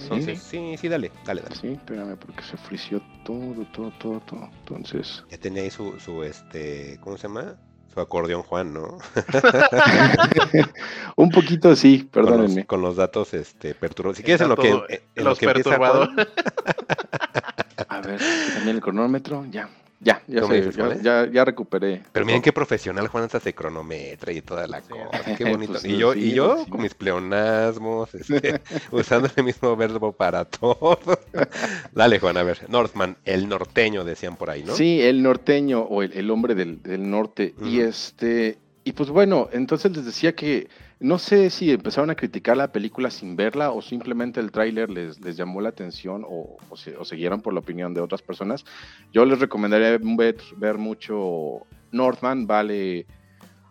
Sí. 0.02 0.08
Entonces, 0.12 0.42
sí, 0.42 0.76
sí, 0.78 0.88
dale, 0.88 1.12
dale, 1.26 1.42
dale. 1.42 1.56
Sí, 1.56 1.68
espérame 1.70 2.18
porque 2.18 2.44
se 2.44 2.58
frició 2.58 3.02
todo, 3.24 3.66
todo, 3.74 3.92
todo, 4.00 4.20
todo. 4.22 4.50
Entonces, 4.60 5.24
Ya 5.30 5.38
tenía 5.38 5.64
ahí 5.64 5.72
su, 5.72 6.00
su, 6.00 6.24
este, 6.24 6.98
¿cómo 7.02 7.18
se 7.18 7.28
llama? 7.28 7.56
Su 7.94 8.00
acordeón 8.00 8.42
Juan, 8.44 8.74
¿no? 8.74 8.98
un 11.18 11.30
poquito 11.30 11.76
sí, 11.76 12.10
Con 12.12 12.24
los, 12.24 12.32
perdónenme. 12.32 12.66
con 12.66 12.82
los 12.82 12.96
datos, 12.96 13.34
este, 13.34 13.76
perturbados. 13.76 14.18
Si 14.18 14.24
quieres 14.24 14.42
en 14.42 14.50
lo 14.50 14.56
que, 14.56 14.70
en 14.70 15.24
lo 15.24 15.30
los 15.32 15.40
que 15.40 15.46
empieza 15.46 15.72
perturbadores. 15.72 16.16
Juan, 16.16 16.28
A 17.90 18.02
ver, 18.02 18.20
también 18.54 18.76
el 18.78 18.82
cronómetro, 18.82 19.46
ya, 19.50 19.70
ya, 20.04 20.22
ya, 20.28 20.42
¿Tú 20.42 20.48
me 20.50 20.56
sé, 20.62 20.68
dices 20.68 20.76
ya, 21.04 21.26
ya, 21.26 21.32
ya 21.32 21.46
recuperé. 21.46 22.02
Pero 22.12 22.26
miren 22.26 22.42
qué 22.42 22.52
profesional 22.52 23.08
Juan 23.08 23.26
hasta 23.26 23.40
se 23.40 23.54
cronometra 23.54 24.34
y 24.34 24.42
toda 24.42 24.66
la 24.68 24.82
Sí. 24.82 24.90
cosa. 24.90 25.36
Qué 25.38 25.44
bonito. 25.50 25.74
Pues, 25.74 25.86
y 25.86 25.96
yo, 25.98 26.14
sí, 26.14 26.20
y 26.20 26.34
yo 26.34 26.64
sí. 26.66 26.72
con 26.72 26.82
mis 26.82 26.94
pleonasmos, 26.96 28.14
este, 28.16 28.62
usando 28.92 29.30
el 29.36 29.44
mismo 29.44 29.76
verbo 29.76 30.12
para 30.12 30.44
todo. 30.46 31.00
Dale, 31.94 32.20
Juan, 32.20 32.38
a 32.38 32.44
ver. 32.44 32.68
Northman, 32.70 33.18
el 33.26 33.48
norteño, 33.48 34.04
decían 34.04 34.36
por 34.38 34.50
ahí, 34.50 34.64
¿no? 34.64 34.74
Sí, 34.76 35.02
el 35.02 35.22
norteño 35.22 35.82
o 35.82 36.02
el, 36.04 36.14
el 36.14 36.30
hombre 36.32 36.56
del, 36.56 36.82
del 36.82 37.10
norte. 37.10 37.54
Y 37.64 37.80
este, 37.82 38.58
y 38.84 38.94
pues 38.94 39.10
bueno, 39.10 39.50
entonces 39.52 39.96
les 39.96 40.06
decía 40.06 40.34
que 40.34 40.68
no 41.02 41.18
sé 41.18 41.50
si 41.50 41.72
empezaron 41.72 42.12
a 42.12 42.16
criticar 42.16 42.56
la 42.56 42.72
película 42.72 43.10
sin 43.10 43.36
verla 43.36 43.72
o 43.72 43.82
simplemente 43.82 44.40
el 44.40 44.52
tráiler 44.52 44.90
les, 44.92 45.20
les 45.20 45.36
llamó 45.36 45.60
la 45.60 45.70
atención 45.70 46.24
o, 46.28 46.58
o, 46.70 46.78
se, 46.78 46.96
o 46.96 47.04
siguieron 47.04 47.42
por 47.42 47.54
la 47.54 47.60
opinión 47.60 47.96
de 47.96 48.02
otras 48.02 48.22
personas. 48.22 48.64
Yo 49.12 49.26
les 49.26 49.40
recomendaría 49.40 49.98
ver, 49.98 50.38
ver 50.58 50.78
mucho 50.78 51.66
Northman, 51.92 52.46
vale 52.46 53.08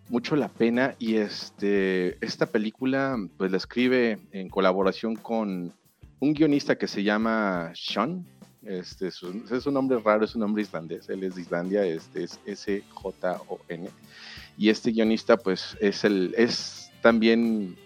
mucho 0.08 0.34
la 0.34 0.48
pena 0.48 0.96
y 0.98 1.16
este 1.16 2.18
esta 2.24 2.46
película 2.46 3.16
pues 3.38 3.52
la 3.52 3.58
escribe 3.58 4.18
en 4.32 4.48
colaboración 4.48 5.14
con 5.14 5.72
un 6.18 6.34
guionista 6.34 6.76
que 6.76 6.88
se 6.88 7.04
llama 7.04 7.70
Sean 7.76 8.26
este 8.64 9.06
es 9.06 9.22
un, 9.22 9.72
nombre 9.72 10.00
raro 10.04 10.24
es 10.24 10.34
un 10.34 10.40
nombre 10.40 10.62
islandés 10.62 11.08
él 11.08 11.22
es 11.22 11.36
de 11.36 11.42
Islandia 11.42 11.84
este 11.84 12.24
es 12.24 12.40
S 12.44 12.82
J 12.92 13.40
O 13.48 13.60
N 13.68 13.88
y 14.58 14.68
este 14.68 14.90
guionista 14.90 15.36
pues 15.36 15.76
es 15.80 16.02
el 16.02 16.34
es 16.36 16.79
también 17.00 17.76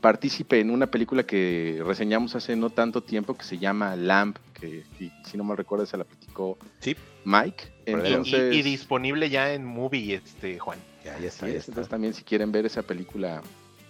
partícipe 0.00 0.60
en 0.60 0.70
una 0.70 0.86
película 0.86 1.24
que 1.24 1.82
reseñamos 1.86 2.34
hace 2.34 2.56
no 2.56 2.70
tanto 2.70 3.02
tiempo 3.02 3.34
que 3.36 3.44
se 3.44 3.58
llama 3.58 3.96
Lamp 3.96 4.38
que 4.58 4.84
si, 4.98 5.12
si 5.24 5.36
no 5.36 5.44
me 5.44 5.54
recuerdo 5.54 5.84
se 5.84 5.96
la 5.98 6.04
platicó 6.04 6.58
Sí. 6.80 6.96
Mike. 7.24 7.64
Y- 7.86 7.90
entonces 7.90 8.54
y, 8.54 8.58
y 8.58 8.62
disponible 8.62 9.28
ya 9.28 9.52
en 9.52 9.64
movie, 9.66 10.14
este, 10.14 10.58
Juan. 10.58 10.78
Ya, 11.04 11.18
ya 11.18 11.28
está, 11.28 11.48
ya 11.48 11.54
entonces 11.56 11.88
también 11.88 12.14
si 12.14 12.22
quieren 12.24 12.50
ver 12.52 12.64
esa 12.66 12.82
película 12.82 13.42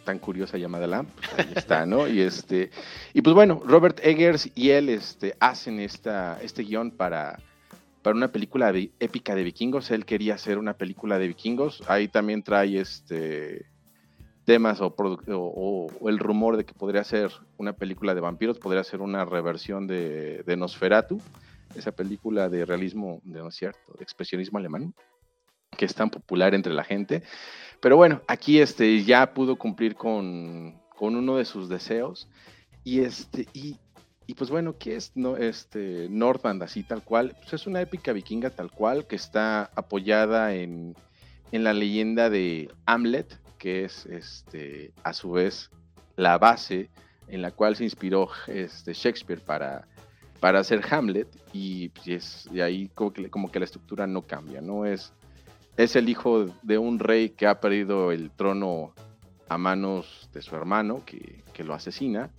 tan 0.05 0.19
curiosa 0.19 0.57
llamada 0.59 0.87
Lamp, 0.87 1.11
pues 1.15 1.47
ahí 1.47 1.53
está, 1.55 1.87
¿no? 1.87 2.09
Y 2.09 2.21
este, 2.21 2.71
y 3.13 3.21
pues 3.23 3.35
bueno, 3.35 3.63
Robert 3.65 4.01
Eggers 4.03 4.51
y 4.57 4.71
él 4.71 4.89
este, 4.89 5.37
hacen 5.39 5.79
esta, 5.79 6.39
este 6.43 6.63
guion 6.63 6.91
para, 6.91 7.39
para 8.03 8.17
una 8.17 8.29
película 8.29 8.73
de- 8.73 8.91
épica 8.99 9.35
de 9.37 9.45
vikingos. 9.45 9.91
Él 9.91 10.05
quería 10.07 10.35
hacer 10.35 10.57
una 10.59 10.73
película 10.75 11.19
de 11.19 11.29
vikingos. 11.29 11.83
Ahí 11.87 12.09
también 12.09 12.43
trae 12.43 12.81
este 12.81 13.67
temas 14.53 14.81
o, 14.81 14.87
o- 14.97 15.87
o 16.01 16.09
el 16.09 16.19
rumor 16.19 16.57
de 16.57 16.65
que 16.65 16.75
podría 16.75 17.05
ser 17.05 17.31
una 17.59 17.73
película 17.73 18.15
de 18.15 18.21
vampiros, 18.21 18.59
podría 18.59 18.83
ser 18.85 19.01
una 19.01 19.25
reversión 19.25 19.87
de, 19.87 20.43
de 20.45 20.57
Nosferatu, 20.57 21.19
esa 21.75 21.93
película 21.93 22.49
de 22.49 22.65
realismo, 22.65 23.21
de 23.25 23.39
no 23.41 23.49
es 23.49 23.55
cierto, 23.57 23.93
de 23.99 24.03
expresionismo 24.03 24.59
alemán. 24.59 24.93
que 25.79 25.85
es 25.87 25.95
tan 25.95 26.11
popular 26.11 26.55
entre 26.55 26.73
la 26.75 26.85
gente. 26.85 27.23
Pero 27.81 27.97
bueno, 27.97 28.21
aquí 28.27 28.61
este, 28.61 29.05
ya 29.05 29.33
pudo 29.35 29.57
cumplir 29.57 29.95
con, 29.95 30.75
con 30.99 31.15
uno 31.17 31.37
de 31.37 31.45
sus 31.45 31.69
deseos. 31.69 32.29
Y, 32.85 33.01
este, 33.01 33.47
y, 33.55 33.77
y 34.27 34.35
pues 34.35 34.51
bueno, 34.51 34.75
¿qué 34.79 34.97
es 34.97 35.13
no, 35.15 35.37
este, 35.37 36.09
Northland 36.11 36.63
así 36.63 36.83
tal 36.83 37.03
cual? 37.03 37.37
Pues 37.41 37.53
es 37.55 37.67
una 37.67 37.81
épica 37.81 38.13
vikinga 38.13 38.51
tal 38.51 38.71
cual 38.73 39.07
que 39.07 39.17
está 39.17 39.71
apoyada 39.77 40.55
en, 40.55 40.95
en 41.53 41.63
la 41.65 41.73
leyenda 41.73 42.29
de 42.31 42.69
Hamlet, 42.87 43.29
que 43.61 43.85
es 43.85 44.07
este, 44.07 44.93
a 45.05 45.13
su 45.13 45.33
vez 45.33 45.71
la 46.17 46.39
base 46.39 46.91
en 47.29 47.43
la 47.43 47.53
cual 47.53 47.77
se 47.77 47.85
inspiró 47.85 48.29
este, 48.49 48.95
Shakespeare 48.95 49.41
para, 49.41 49.87
para 50.41 50.59
hacer 50.59 50.83
Hamlet 50.91 51.29
y, 51.53 51.91
pues, 51.91 52.49
y 52.53 52.61
ahí 52.61 52.89
como 52.89 53.13
que, 53.13 53.31
como 53.31 53.53
que 53.53 53.61
la 53.61 53.67
estructura 53.67 54.07
no 54.07 54.23
cambia, 54.23 54.61
¿no? 54.61 54.87
Es, 54.87 55.13
es 55.77 55.95
el 55.95 56.09
hijo 56.09 56.47
de 56.63 56.79
un 56.79 56.99
rey 56.99 57.31
que 57.31 57.47
ha 57.47 57.61
perdido 57.61 58.11
el 58.11 58.31
trono 58.31 58.95
a 59.49 59.59
manos 59.59 60.29
de 60.33 60.43
su 60.43 60.57
hermano 60.57 61.05
que, 61.05 61.45
que 61.53 61.63
lo 61.63 61.75
asesina. 61.75 62.31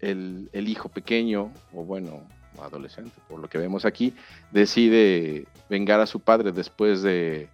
El, 0.00 0.48
el, 0.52 0.68
hijo 0.68 0.88
pequeño, 0.88 1.50
o 1.72 1.82
bueno, 1.82 2.22
adolescente, 2.60 3.20
por 3.28 3.40
lo 3.40 3.48
que 3.48 3.58
vemos 3.58 3.84
aquí, 3.84 4.14
decide 4.52 5.46
vengar 5.68 5.98
a 6.00 6.06
su 6.06 6.20
padre 6.20 6.52
después 6.52 7.02
de, 7.02 7.48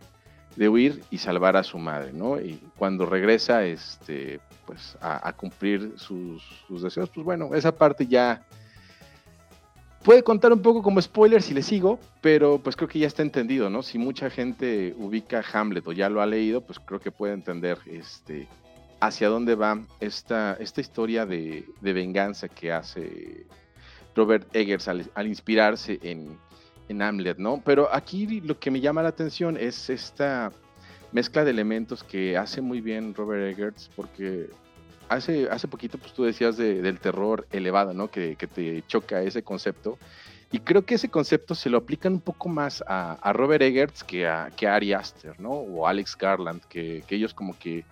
de 0.56 0.68
huir 0.68 1.02
y 1.10 1.18
salvar 1.18 1.56
a 1.56 1.64
su 1.64 1.78
madre, 1.78 2.12
¿no? 2.12 2.40
Y 2.40 2.60
cuando 2.76 3.06
regresa, 3.06 3.64
este, 3.64 4.40
pues, 4.66 4.96
a, 5.00 5.32
cumplir 5.32 5.94
sus, 5.96 6.42
deseos, 6.82 7.10
pues 7.10 7.24
bueno, 7.24 7.54
esa 7.54 7.76
parte 7.76 8.06
ya 8.06 8.44
puede 10.02 10.22
contar 10.22 10.52
un 10.52 10.62
poco 10.62 10.82
como 10.82 11.00
spoiler 11.00 11.42
si 11.42 11.54
le 11.54 11.62
sigo, 11.62 11.98
pero 12.20 12.58
pues 12.58 12.76
creo 12.76 12.88
que 12.88 12.98
ya 12.98 13.06
está 13.06 13.22
entendido, 13.22 13.70
¿no? 13.70 13.82
Si 13.82 13.98
mucha 13.98 14.30
gente 14.30 14.94
ubica 14.98 15.42
Hamlet 15.52 15.86
o 15.86 15.92
ya 15.92 16.08
lo 16.08 16.20
ha 16.20 16.26
leído, 16.26 16.60
pues 16.60 16.78
creo 16.78 17.00
que 17.00 17.10
puede 17.10 17.32
entender 17.32 17.78
este, 17.86 18.46
hacia 19.00 19.28
dónde 19.28 19.54
va 19.54 19.80
esta, 20.00 20.56
esta 20.60 20.80
historia 20.80 21.26
de, 21.26 21.64
venganza 21.80 22.48
que 22.48 22.70
hace 22.70 23.46
Robert 24.14 24.54
Eggers 24.54 24.88
al 24.88 25.26
inspirarse 25.26 25.98
en, 26.02 26.38
en, 26.88 27.02
Hamlet, 27.02 27.38
¿no? 27.38 27.62
Pero 27.64 27.92
aquí 27.92 28.40
lo 28.40 28.58
que 28.58 28.70
me 28.70 28.80
llama 28.80 29.02
la 29.02 29.08
atención 29.08 29.56
es 29.56 29.90
esta 29.90 30.52
mezcla 31.12 31.44
de 31.44 31.50
elementos 31.50 32.02
que 32.02 32.36
hace 32.36 32.60
muy 32.60 32.80
bien 32.80 33.14
Robert 33.14 33.52
Eggers, 33.52 33.90
porque 33.94 34.50
hace, 35.08 35.48
hace 35.50 35.68
poquito 35.68 35.98
pues 35.98 36.12
tú 36.12 36.24
decías 36.24 36.56
de, 36.56 36.82
del 36.82 36.98
terror 36.98 37.46
elevado, 37.52 37.94
¿no? 37.94 38.08
Que, 38.08 38.36
que, 38.36 38.46
te 38.46 38.82
choca 38.86 39.22
ese 39.22 39.42
concepto. 39.42 39.98
Y 40.52 40.60
creo 40.60 40.84
que 40.84 40.94
ese 40.94 41.08
concepto 41.08 41.54
se 41.54 41.68
lo 41.68 41.78
aplican 41.78 42.12
un 42.14 42.20
poco 42.20 42.48
más 42.48 42.84
a, 42.86 43.32
Robert 43.32 43.62
Eggers 43.62 44.04
que 44.04 44.26
a, 44.26 44.50
que 44.56 44.68
Ari 44.68 44.92
Aster, 44.92 45.40
¿no? 45.40 45.50
O 45.50 45.86
Alex 45.86 46.16
Garland, 46.16 46.62
que, 46.66 47.02
que, 47.06 47.16
ellos 47.16 47.34
como 47.34 47.58
que 47.58 47.84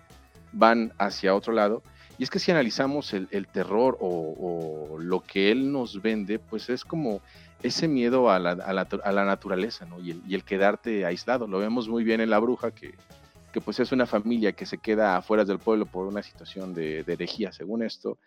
van 0.53 0.93
hacia 0.97 1.35
otro 1.35 1.51
lado. 1.51 1.83
Y 2.17 2.23
es 2.23 2.29
que 2.29 2.39
si 2.39 2.51
analizamos 2.51 3.13
el, 3.13 3.27
el 3.31 3.47
terror 3.47 3.97
o, 3.99 4.07
o, 4.89 4.99
lo 4.99 5.21
que 5.21 5.51
él 5.51 5.71
nos 5.71 6.01
vende, 6.01 6.39
pues 6.39 6.69
es 6.69 6.85
como 6.85 7.21
ese 7.63 7.87
miedo 7.87 8.29
a 8.29 8.39
la, 8.39 8.51
a 8.51 8.73
la, 8.73 8.87
a 9.03 9.11
la 9.11 9.25
naturaleza, 9.25 9.85
¿no? 9.85 9.99
Y 9.99 10.11
el, 10.11 10.21
y 10.27 10.35
el 10.35 10.43
quedarte 10.43 11.05
aislado. 11.05 11.47
Lo 11.47 11.59
vemos 11.59 11.87
muy 11.87 12.03
bien 12.03 12.21
en 12.21 12.29
La 12.29 12.39
Bruja, 12.39 12.71
que, 12.71 12.93
que 13.53 13.61
pues 13.61 13.79
es 13.79 13.91
una 13.91 14.05
familia 14.05 14.51
que 14.51 14.65
se 14.65 14.77
queda 14.77 15.15
afuera 15.15 15.45
del 15.45 15.59
pueblo 15.59 15.85
por 15.85 16.07
una 16.07 16.21
situación 16.21 16.73
de, 16.73 17.03
de, 17.03 17.13
herejía, 17.13 17.53
según 17.53 17.83
esto, 17.83 18.17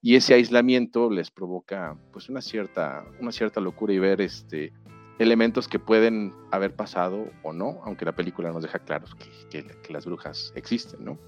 y 0.00 0.14
ese 0.14 0.34
aislamiento 0.34 1.10
les 1.10 1.30
provoca 1.30 1.96
pues 2.12 2.28
una 2.28 2.40
cierta, 2.40 3.04
una 3.20 3.32
cierta 3.32 3.60
locura 3.60 3.94
y 3.94 3.98
ver 3.98 4.20
este, 4.20 4.72
elementos 5.18 5.68
que 5.68 5.78
pueden 5.78 6.34
haber 6.50 6.74
pasado 6.74 7.26
o 7.42 7.52
no, 7.52 7.80
aunque 7.84 8.04
la 8.04 8.12
película 8.12 8.52
nos 8.52 8.62
deja 8.62 8.78
claros 8.78 9.14
que, 9.50 9.64
que, 9.64 9.92
las 9.92 10.04
brujas 10.04 10.52
existen, 10.54 11.04
¿no? 11.04 11.18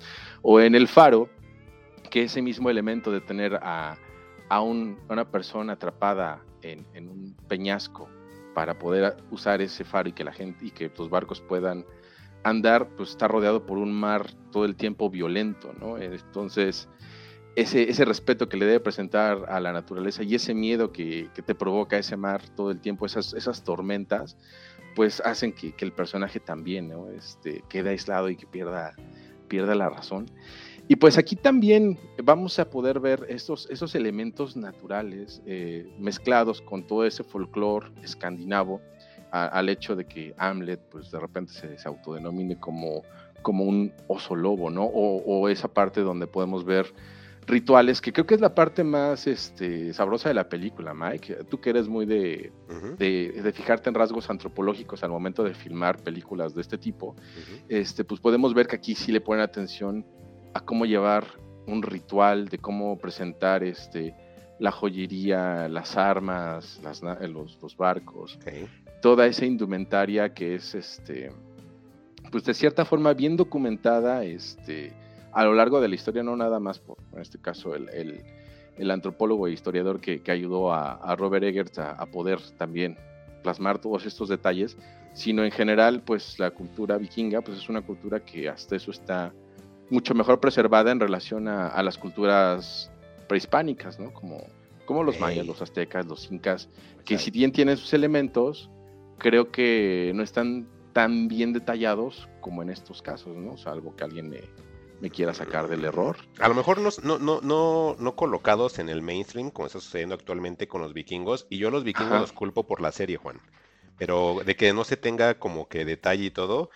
O 0.42 0.60
en 0.60 0.74
El 0.74 0.86
Faro, 0.86 1.30
que 2.10 2.24
ese 2.24 2.42
mismo 2.42 2.68
elemento 2.68 3.10
de 3.10 3.20
tener 3.20 3.58
a, 3.62 3.96
a 4.48 4.60
una 4.60 5.30
persona 5.30 5.72
atrapada 5.72 6.42
en, 6.62 6.86
en, 6.94 7.08
un 7.08 7.36
peñasco 7.48 8.08
para 8.54 8.78
poder 8.78 9.16
usar 9.30 9.60
ese 9.60 9.84
faro 9.84 10.08
y 10.08 10.12
que 10.12 10.24
la 10.24 10.32
gente 10.32 10.66
y 10.66 10.70
que 10.70 10.90
los 10.96 11.10
barcos 11.10 11.40
puedan 11.40 11.84
andar, 12.42 12.88
pues 12.96 13.10
está 13.10 13.28
rodeado 13.28 13.66
por 13.66 13.78
un 13.78 13.92
mar 13.92 14.32
todo 14.52 14.64
el 14.64 14.76
tiempo 14.76 15.10
violento, 15.10 15.72
¿no? 15.80 15.98
Entonces, 15.98 16.88
ese, 17.56 17.90
ese 17.90 18.04
respeto 18.04 18.48
que 18.48 18.56
le 18.56 18.66
debe 18.66 18.80
presentar 18.80 19.46
a 19.48 19.60
la 19.60 19.72
naturaleza 19.72 20.22
y 20.22 20.34
ese 20.34 20.54
miedo 20.54 20.92
que, 20.92 21.28
que 21.34 21.42
te 21.42 21.54
provoca 21.54 21.98
ese 21.98 22.16
mar 22.16 22.42
todo 22.50 22.70
el 22.70 22.80
tiempo, 22.80 23.06
esas, 23.06 23.32
esas 23.34 23.64
tormentas, 23.64 24.36
pues 24.94 25.20
hacen 25.24 25.52
que, 25.52 25.72
que, 25.72 25.84
el 25.84 25.92
personaje 25.92 26.38
también, 26.38 26.88
¿no? 26.88 27.10
Este, 27.10 27.64
quede 27.68 27.90
aislado 27.90 28.28
y 28.28 28.36
que 28.36 28.46
pierda, 28.46 28.94
pierda 29.48 29.74
la 29.74 29.88
razón. 29.88 30.26
Y 30.88 30.96
pues 30.96 31.18
aquí 31.18 31.34
también 31.34 31.98
vamos 32.22 32.58
a 32.60 32.70
poder 32.70 33.00
ver 33.00 33.26
estos, 33.28 33.68
esos 33.70 33.94
elementos 33.96 34.56
naturales 34.56 35.42
eh, 35.44 35.92
mezclados 35.98 36.62
con 36.62 36.86
todo 36.86 37.04
ese 37.04 37.24
folclore 37.24 37.88
escandinavo, 38.02 38.80
a, 39.32 39.46
al 39.46 39.68
hecho 39.68 39.96
de 39.96 40.06
que 40.06 40.32
Hamlet 40.38 40.80
pues 40.88 41.10
de 41.10 41.18
repente 41.18 41.52
se, 41.52 41.76
se 41.76 41.88
autodenomine 41.88 42.60
como, 42.60 43.02
como 43.42 43.64
un 43.64 43.92
oso 44.06 44.36
lobo, 44.36 44.70
¿no? 44.70 44.84
O, 44.84 45.22
o, 45.24 45.48
esa 45.48 45.66
parte 45.66 46.02
donde 46.02 46.28
podemos 46.28 46.64
ver 46.64 46.94
rituales, 47.48 48.00
que 48.00 48.12
creo 48.12 48.26
que 48.26 48.34
es 48.34 48.40
la 48.40 48.54
parte 48.54 48.82
más 48.84 49.26
este, 49.26 49.92
sabrosa 49.92 50.28
de 50.28 50.34
la 50.34 50.48
película, 50.48 50.94
Mike. 50.94 51.44
Tú 51.48 51.60
que 51.60 51.70
eres 51.70 51.88
muy 51.88 52.06
de, 52.06 52.52
uh 52.68 52.72
-huh. 52.72 52.96
de, 52.96 53.40
de, 53.42 53.52
fijarte 53.52 53.88
en 53.88 53.94
rasgos 53.94 54.30
antropológicos 54.30 55.02
al 55.04 55.10
momento 55.10 55.44
de 55.44 55.54
filmar 55.54 56.02
películas 56.02 56.54
de 56.54 56.60
este 56.60 56.78
tipo, 56.78 57.08
uh 57.08 57.14
-huh. 57.14 57.62
este, 57.68 58.04
pues 58.04 58.20
podemos 58.20 58.52
ver 58.54 58.66
que 58.66 58.76
aquí 58.76 58.94
sí 58.94 59.12
le 59.12 59.20
ponen 59.20 59.42
atención 59.42 60.04
a 60.56 60.60
cómo 60.60 60.86
llevar 60.86 61.26
un 61.66 61.82
ritual, 61.82 62.48
de 62.48 62.58
cómo 62.58 62.98
presentar 62.98 63.64
este, 63.64 64.14
la 64.58 64.70
joyería, 64.70 65.68
las 65.68 65.96
armas, 65.96 66.80
las, 66.82 67.02
los, 67.02 67.58
los, 67.60 67.76
barcos, 67.76 68.36
okay 68.36 68.68
toda 69.00 69.26
esa 69.26 69.44
indumentaria 69.44 70.34
que 70.34 70.56
es, 70.56 70.74
este, 70.74 71.30
pues 72.30 72.44
de 72.44 72.54
cierta 72.54 72.84
forma 72.84 73.14
bien 73.14 73.36
documentada 73.36 74.24
este, 74.24 74.92
a 75.32 75.44
lo 75.44 75.54
largo 75.54 75.80
de 75.80 75.88
la 75.88 75.94
historia, 75.94 76.22
no 76.22 76.36
nada 76.36 76.58
más 76.60 76.78
por, 76.78 76.96
en 77.12 77.20
este 77.20 77.38
caso, 77.38 77.74
el, 77.74 77.88
el, 77.90 78.24
el 78.76 78.90
antropólogo 78.90 79.46
e 79.46 79.52
historiador 79.52 80.00
que, 80.00 80.22
que 80.22 80.32
ayudó 80.32 80.72
a, 80.72 80.94
a, 80.94 81.14
Robert 81.16 81.44
Eggers 81.44 81.78
a, 81.78 81.92
a, 81.92 82.06
poder 82.06 82.40
también 82.58 82.96
plasmar 83.42 83.78
todos 83.78 84.06
estos 84.06 84.28
detalles, 84.28 84.76
sino 85.12 85.44
en 85.44 85.50
general, 85.50 86.02
pues 86.04 86.38
la 86.38 86.50
cultura 86.50 86.98
vikinga, 86.98 87.42
pues 87.42 87.58
es 87.58 87.68
una 87.68 87.82
cultura 87.82 88.24
que 88.24 88.48
hasta 88.48 88.76
eso 88.76 88.90
está 88.90 89.32
mucho 89.90 90.14
mejor 90.14 90.40
preservada 90.40 90.90
en 90.92 91.00
relación 91.00 91.48
a, 91.48 91.68
a 91.68 91.82
las 91.82 91.98
culturas 91.98 92.90
prehispánicas, 93.28 93.98
¿no? 93.98 94.12
Como, 94.12 94.44
como 94.84 95.02
los 95.02 95.20
mayas, 95.20 95.46
los 95.46 95.62
aztecas, 95.62 96.06
los 96.06 96.30
incas, 96.30 96.68
que 97.04 97.18
si 97.18 97.30
bien 97.30 97.52
tienen 97.52 97.76
sus 97.76 97.92
elementos, 97.92 98.70
creo 99.18 99.50
que 99.50 100.12
no 100.14 100.22
están 100.22 100.66
tan 100.92 101.28
bien 101.28 101.52
detallados 101.52 102.28
como 102.40 102.62
en 102.62 102.70
estos 102.70 103.02
casos, 103.02 103.36
¿no? 103.36 103.56
Salvo 103.56 103.94
que 103.96 104.04
alguien 104.04 104.30
me, 104.30 104.40
me 105.00 105.10
quiera 105.10 105.34
sacar 105.34 105.68
del 105.68 105.84
error. 105.84 106.16
A 106.38 106.48
lo 106.48 106.54
mejor 106.54 106.78
no, 106.78 106.88
no, 107.02 107.18
no, 107.18 107.40
no, 107.42 107.96
no 107.98 108.16
colocados 108.16 108.78
en 108.78 108.88
el 108.88 109.02
mainstream, 109.02 109.50
como 109.50 109.66
está 109.66 109.80
sucediendo 109.80 110.14
actualmente 110.14 110.68
con 110.68 110.80
los 110.80 110.94
vikingos, 110.94 111.46
y 111.50 111.58
yo 111.58 111.70
los 111.70 111.84
vikingos 111.84 112.12
Ajá. 112.12 112.20
los 112.20 112.32
culpo 112.32 112.66
por 112.66 112.80
la 112.80 112.92
serie, 112.92 113.16
Juan. 113.18 113.40
Pero 113.98 114.38
de 114.44 114.56
que 114.56 114.72
no 114.72 114.84
se 114.84 114.96
tenga 114.96 115.38
como 115.38 115.68
que 115.68 115.84
detalle 115.84 116.24
y 116.24 116.30
todo, 116.30 116.70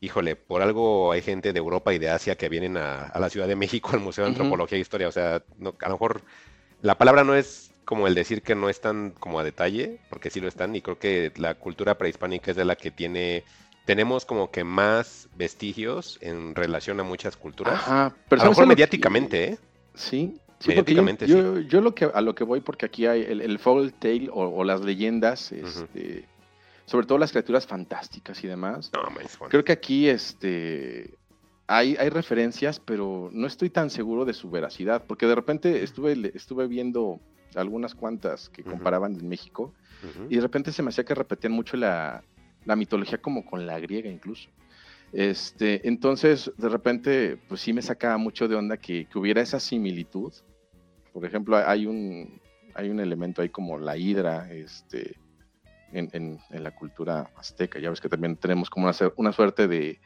híjole, 0.00 0.36
por 0.36 0.62
algo 0.62 1.12
hay 1.12 1.22
gente 1.22 1.52
de 1.52 1.58
Europa 1.58 1.92
y 1.94 1.98
de 1.98 2.10
Asia 2.10 2.36
que 2.36 2.48
vienen 2.48 2.76
a, 2.76 3.02
a 3.02 3.18
la 3.18 3.30
Ciudad 3.30 3.48
de 3.48 3.56
México, 3.56 3.90
al 3.92 4.00
Museo 4.00 4.24
de 4.24 4.30
Antropología 4.30 4.76
uh 4.76 4.78
-huh. 4.78 4.80
e 4.80 4.82
Historia. 4.82 5.08
O 5.08 5.12
sea, 5.12 5.42
no, 5.58 5.74
a 5.80 5.88
lo 5.88 5.94
mejor 5.94 6.22
la 6.82 6.96
palabra 6.98 7.24
no 7.24 7.34
es 7.34 7.70
como 7.84 8.06
el 8.08 8.14
decir 8.14 8.42
que 8.42 8.54
no 8.54 8.68
están 8.68 9.12
como 9.18 9.38
a 9.38 9.44
detalle, 9.44 10.00
porque 10.10 10.28
sí 10.28 10.40
lo 10.40 10.48
están, 10.48 10.74
y 10.74 10.82
creo 10.82 10.98
que 10.98 11.32
la 11.36 11.54
cultura 11.54 11.96
prehispánica 11.96 12.50
es 12.50 12.56
de 12.56 12.64
la 12.64 12.74
que 12.74 12.90
tiene, 12.90 13.44
tenemos 13.84 14.26
como 14.26 14.50
que 14.50 14.64
más 14.64 15.28
vestigios 15.36 16.18
en 16.20 16.54
relación 16.54 16.98
a 16.98 17.04
muchas 17.04 17.36
culturas. 17.36 17.74
Ajá, 17.74 18.14
pero 18.28 18.42
a 18.42 18.44
lo 18.44 18.50
mejor 18.50 18.66
mediáticamente, 18.66 19.44
¿eh? 19.44 19.58
Sí, 19.94 20.34
sí 20.58 20.68
mediáticamente, 20.68 21.28
yo, 21.28 21.58
sí. 21.58 21.66
yo, 21.68 21.80
lo 21.80 21.94
que, 21.94 22.10
a 22.12 22.20
lo 22.20 22.34
que 22.34 22.42
voy, 22.42 22.60
porque 22.60 22.86
aquí 22.86 23.06
hay 23.06 23.22
el, 23.22 23.40
el 23.40 23.58
folk 23.60 23.94
tale 24.00 24.28
o, 24.32 24.48
o, 24.48 24.64
las 24.64 24.80
leyendas, 24.80 25.52
este, 25.52 25.64
uh 25.64 26.22
-huh. 26.22 26.24
Sobre 26.86 27.06
todo 27.06 27.18
las 27.18 27.32
criaturas 27.32 27.66
fantásticas 27.66 28.42
y 28.42 28.46
demás. 28.46 28.90
No, 28.94 29.48
creo 29.48 29.64
que 29.64 29.72
aquí, 29.72 30.08
este... 30.08 31.18
Hay, 31.68 31.96
hay 31.96 32.10
referencias, 32.10 32.78
pero 32.78 33.28
no 33.32 33.48
estoy 33.48 33.70
tan 33.70 33.90
seguro 33.90 34.24
de 34.24 34.34
su 34.34 34.48
veracidad, 34.48 35.04
porque 35.04 35.26
de 35.26 35.34
repente 35.34 35.82
estuve, 35.82 36.30
estuve 36.32 36.68
viendo 36.68 37.20
algunas 37.56 37.96
cuantas 37.96 38.48
que 38.48 38.62
comparaban 38.62 39.14
uh 39.14 39.16
-huh. 39.16 39.20
en 39.22 39.28
México, 39.28 39.74
uh 40.04 40.06
-huh. 40.06 40.26
y 40.30 40.36
de 40.36 40.42
repente 40.42 40.70
se 40.70 40.84
me 40.84 40.90
hacía 40.90 41.04
que 41.04 41.16
repetían 41.16 41.52
mucho 41.52 41.76
la, 41.76 42.22
la, 42.64 42.76
mitología 42.76 43.18
como 43.18 43.44
con 43.44 43.66
la 43.66 43.80
griega 43.80 44.08
incluso. 44.08 44.48
Este, 45.12 45.88
entonces, 45.88 46.52
de 46.56 46.68
repente, 46.68 47.36
pues 47.48 47.62
sí 47.62 47.72
me 47.72 47.82
sacaba 47.82 48.16
mucho 48.16 48.46
de 48.46 48.54
onda 48.54 48.76
que, 48.76 49.06
que 49.06 49.18
hubiera 49.18 49.40
esa 49.40 49.58
similitud. 49.58 50.32
Por 51.12 51.24
ejemplo, 51.24 51.56
hay 51.56 51.86
un, 51.86 52.40
hay 52.74 52.90
un 52.90 53.00
elemento 53.00 53.42
ahí 53.42 53.48
como 53.48 53.76
la 53.76 53.96
hidra, 53.96 54.52
este, 54.52 55.16
en, 55.92 56.08
en- 56.12 56.38
en 56.50 56.62
la 56.62 56.70
cultura 56.72 57.30
azteca. 57.36 57.78
Ya 57.78 57.90
ves 57.90 58.00
que 58.00 58.08
también 58.08 58.36
tenemos 58.36 58.70
como 58.70 58.86
una, 58.86 58.96
una 59.16 59.32
suerte 59.32 59.68
de, 59.68 60.00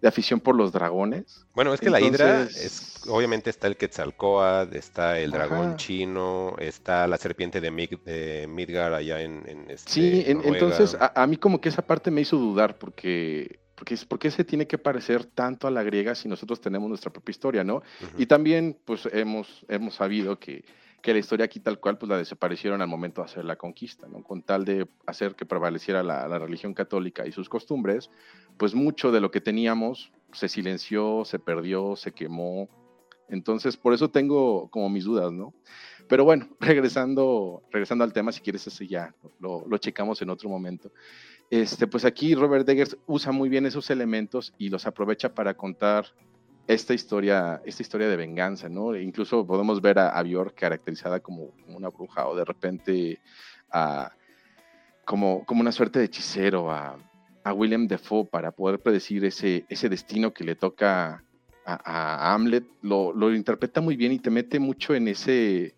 de 0.00 0.08
afición 0.08 0.40
por 0.40 0.54
los 0.54 0.72
dragones. 0.72 1.46
Bueno, 1.54 1.72
es 1.72 1.80
que 1.80 1.90
la 1.90 2.00
hidra 2.00 2.40
Entonces- 2.42 2.64
es, 3.02 3.08
obviamente 3.08 3.50
está 3.50 3.66
el 3.66 3.76
Quetzalcóatl, 3.76 4.76
está 4.76 5.18
el 5.18 5.30
dragón 5.30 5.68
Ajá. 5.68 5.76
chino, 5.76 6.56
está 6.58 7.06
la 7.06 7.16
serpiente 7.16 7.60
de, 7.60 7.72
Mig- 7.72 8.02
de 8.04 8.46
Midgard 8.46 8.94
allá 8.94 9.20
en, 9.22 9.42
en 9.48 9.70
este, 9.70 9.90
Sí, 9.90 10.24
en- 10.26 10.42
entonces 10.44 10.94
a, 11.00 11.12
a 11.22 11.26
mí 11.26 11.36
como 11.36 11.60
que 11.60 11.68
esa 11.70 11.82
parte 11.82 12.10
me 12.10 12.20
hizo 12.20 12.36
dudar 12.36 12.78
porque, 12.78 13.60
porque 13.74 13.94
es- 13.94 14.04
¿por 14.04 14.18
qué 14.18 14.30
se 14.30 14.44
tiene 14.44 14.66
que 14.66 14.78
parecer 14.78 15.24
tanto 15.24 15.66
a 15.66 15.70
la 15.70 15.82
griega 15.82 16.14
si 16.14 16.28
nosotros 16.28 16.60
tenemos 16.60 16.88
nuestra 16.88 17.12
propia 17.12 17.30
historia, 17.32 17.64
no? 17.64 17.76
Ujú. 17.76 17.82
Y 18.18 18.26
también 18.26 18.78
pues 18.84 19.08
hemos, 19.12 19.64
hemos 19.68 19.94
sabido 19.94 20.38
que, 20.38 20.64
que 21.04 21.12
la 21.12 21.18
historia 21.18 21.44
aquí 21.44 21.60
tal 21.60 21.78
cual 21.78 21.98
pues 21.98 22.08
la 22.08 22.16
desaparecieron 22.16 22.80
al 22.80 22.88
momento 22.88 23.20
de 23.20 23.26
hacer 23.26 23.44
la 23.44 23.56
conquista, 23.56 24.08
¿no? 24.08 24.22
Con 24.22 24.40
tal 24.40 24.64
de 24.64 24.88
hacer 25.04 25.34
que 25.34 25.44
prevaleciera 25.44 26.02
la, 26.02 26.38
religión 26.38 26.72
católica 26.72 27.26
y 27.26 27.32
sus 27.32 27.50
costumbres, 27.50 28.10
pues 28.56 28.74
mucho 28.74 29.12
de 29.12 29.20
lo 29.20 29.30
que 29.30 29.42
teníamos 29.42 30.12
se 30.32 30.48
silenció, 30.48 31.26
se 31.26 31.38
perdió, 31.38 31.94
se 31.94 32.12
quemó. 32.12 32.70
Entonces 33.28 33.76
por 33.76 33.92
eso 33.92 34.08
tengo 34.08 34.70
como 34.70 34.88
mis 34.88 35.04
dudas, 35.04 35.30
¿no? 35.30 35.52
Pero 36.08 36.24
bueno, 36.24 36.48
regresando, 36.58 37.62
regresando 37.70 38.02
al 38.02 38.14
tema, 38.14 38.32
si 38.32 38.40
quieres 38.40 38.66
ese 38.66 38.86
ya 38.86 39.14
lo, 39.40 39.62
lo 39.68 39.76
checamos 39.76 40.22
en 40.22 40.30
otro 40.30 40.48
momento. 40.48 40.90
Este, 41.50 41.86
pues 41.86 42.06
aquí 42.06 42.34
Robert 42.34 42.66
Eggers 42.66 42.96
usa 43.06 43.30
muy 43.30 43.50
bien 43.50 43.66
esos 43.66 43.90
elementos 43.90 44.54
y 44.56 44.70
los 44.70 44.86
aprovecha 44.86 45.34
para 45.34 45.52
contar 45.52 46.06
esta 46.66 46.94
historia, 46.94 47.60
esta 47.64 47.82
historia 47.82 48.08
de 48.08 48.16
venganza, 48.16 48.68
¿no? 48.68 48.94
E 48.94 49.02
incluso 49.02 49.46
podemos 49.46 49.80
ver 49.80 49.98
a, 49.98 50.18
a 50.18 50.24
caracterizada 50.54 51.20
como, 51.20 51.50
una 51.68 51.88
bruja 51.88 52.26
o 52.26 52.34
de 52.36 52.44
repente 52.44 53.20
a- 53.70 54.10
como, 55.04 55.44
como 55.44 55.60
una 55.60 55.72
suerte 55.72 55.98
de 55.98 56.06
hechicero 56.06 56.70
a, 56.70 56.96
a 57.44 57.52
William 57.52 57.86
Defoe 57.86 58.24
para 58.24 58.50
poder 58.52 58.80
predecir 58.80 59.24
ese, 59.24 59.66
ese 59.68 59.88
destino 59.90 60.32
que 60.32 60.44
le 60.44 60.54
toca 60.54 61.22
a, 61.66 62.34
Hamlet. 62.34 62.64
Lo, 62.80 63.12
lo 63.12 63.34
interpreta 63.34 63.82
muy 63.82 63.96
bien 63.96 64.12
y 64.12 64.18
te 64.18 64.30
mete 64.30 64.58
mucho 64.58 64.94
en 64.94 65.08
ese, 65.08 65.74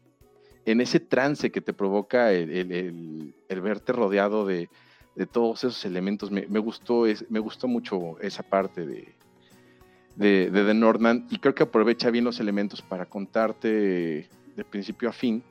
en 0.65 0.81
ese 0.81 1.01
trance 1.01 1.51
que 1.51 1.61
te 1.61 1.73
provoca 1.73 2.33
el, 2.33 2.51
el- 2.51 2.73
el- 2.73 3.35
el 3.49 3.61
verte 3.61 3.93
rodeado 3.93 4.47
de, 4.47 4.69
de 5.17 5.27
todos 5.27 5.65
esos 5.65 5.85
elementos. 5.85 6.31
Me, 6.31 6.47
me 6.47 6.61
gustó, 6.61 7.07
es, 7.07 7.29
me 7.29 7.41
gustó 7.41 7.67
mucho 7.67 8.21
esa 8.21 8.45
parte 8.45 8.87
de, 8.87 9.16
de, 10.17 10.51
de 10.51 10.65
The 10.65 10.75
Northman 10.75 11.27
y 11.31 11.39
creo 11.39 11.55
que 11.55 11.63
aprovecha 11.63 12.11
bien 12.11 12.25
los 12.25 12.41
elementos 12.41 12.83
para 12.83 13.07
contarte 13.07 14.29
de 14.57 14.65
principio 14.65 15.09
a 15.09 15.13
fin 15.13 15.43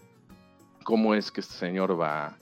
cómo 0.84 1.16
es 1.16 1.32
que 1.32 1.42
este 1.42 1.56
señor 1.56 2.00
va, 2.00 2.38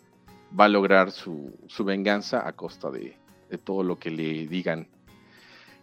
va 0.58 0.66
a 0.66 0.70
lograr 0.70 1.12
su, 1.12 1.52
su 1.68 1.84
venganza 1.84 2.48
a 2.48 2.54
costa 2.54 2.92
de, 2.92 3.16
de 3.50 3.58
todo 3.58 3.84
lo 3.84 3.98
que 3.98 4.12
le 4.12 4.48
digan 4.48 4.88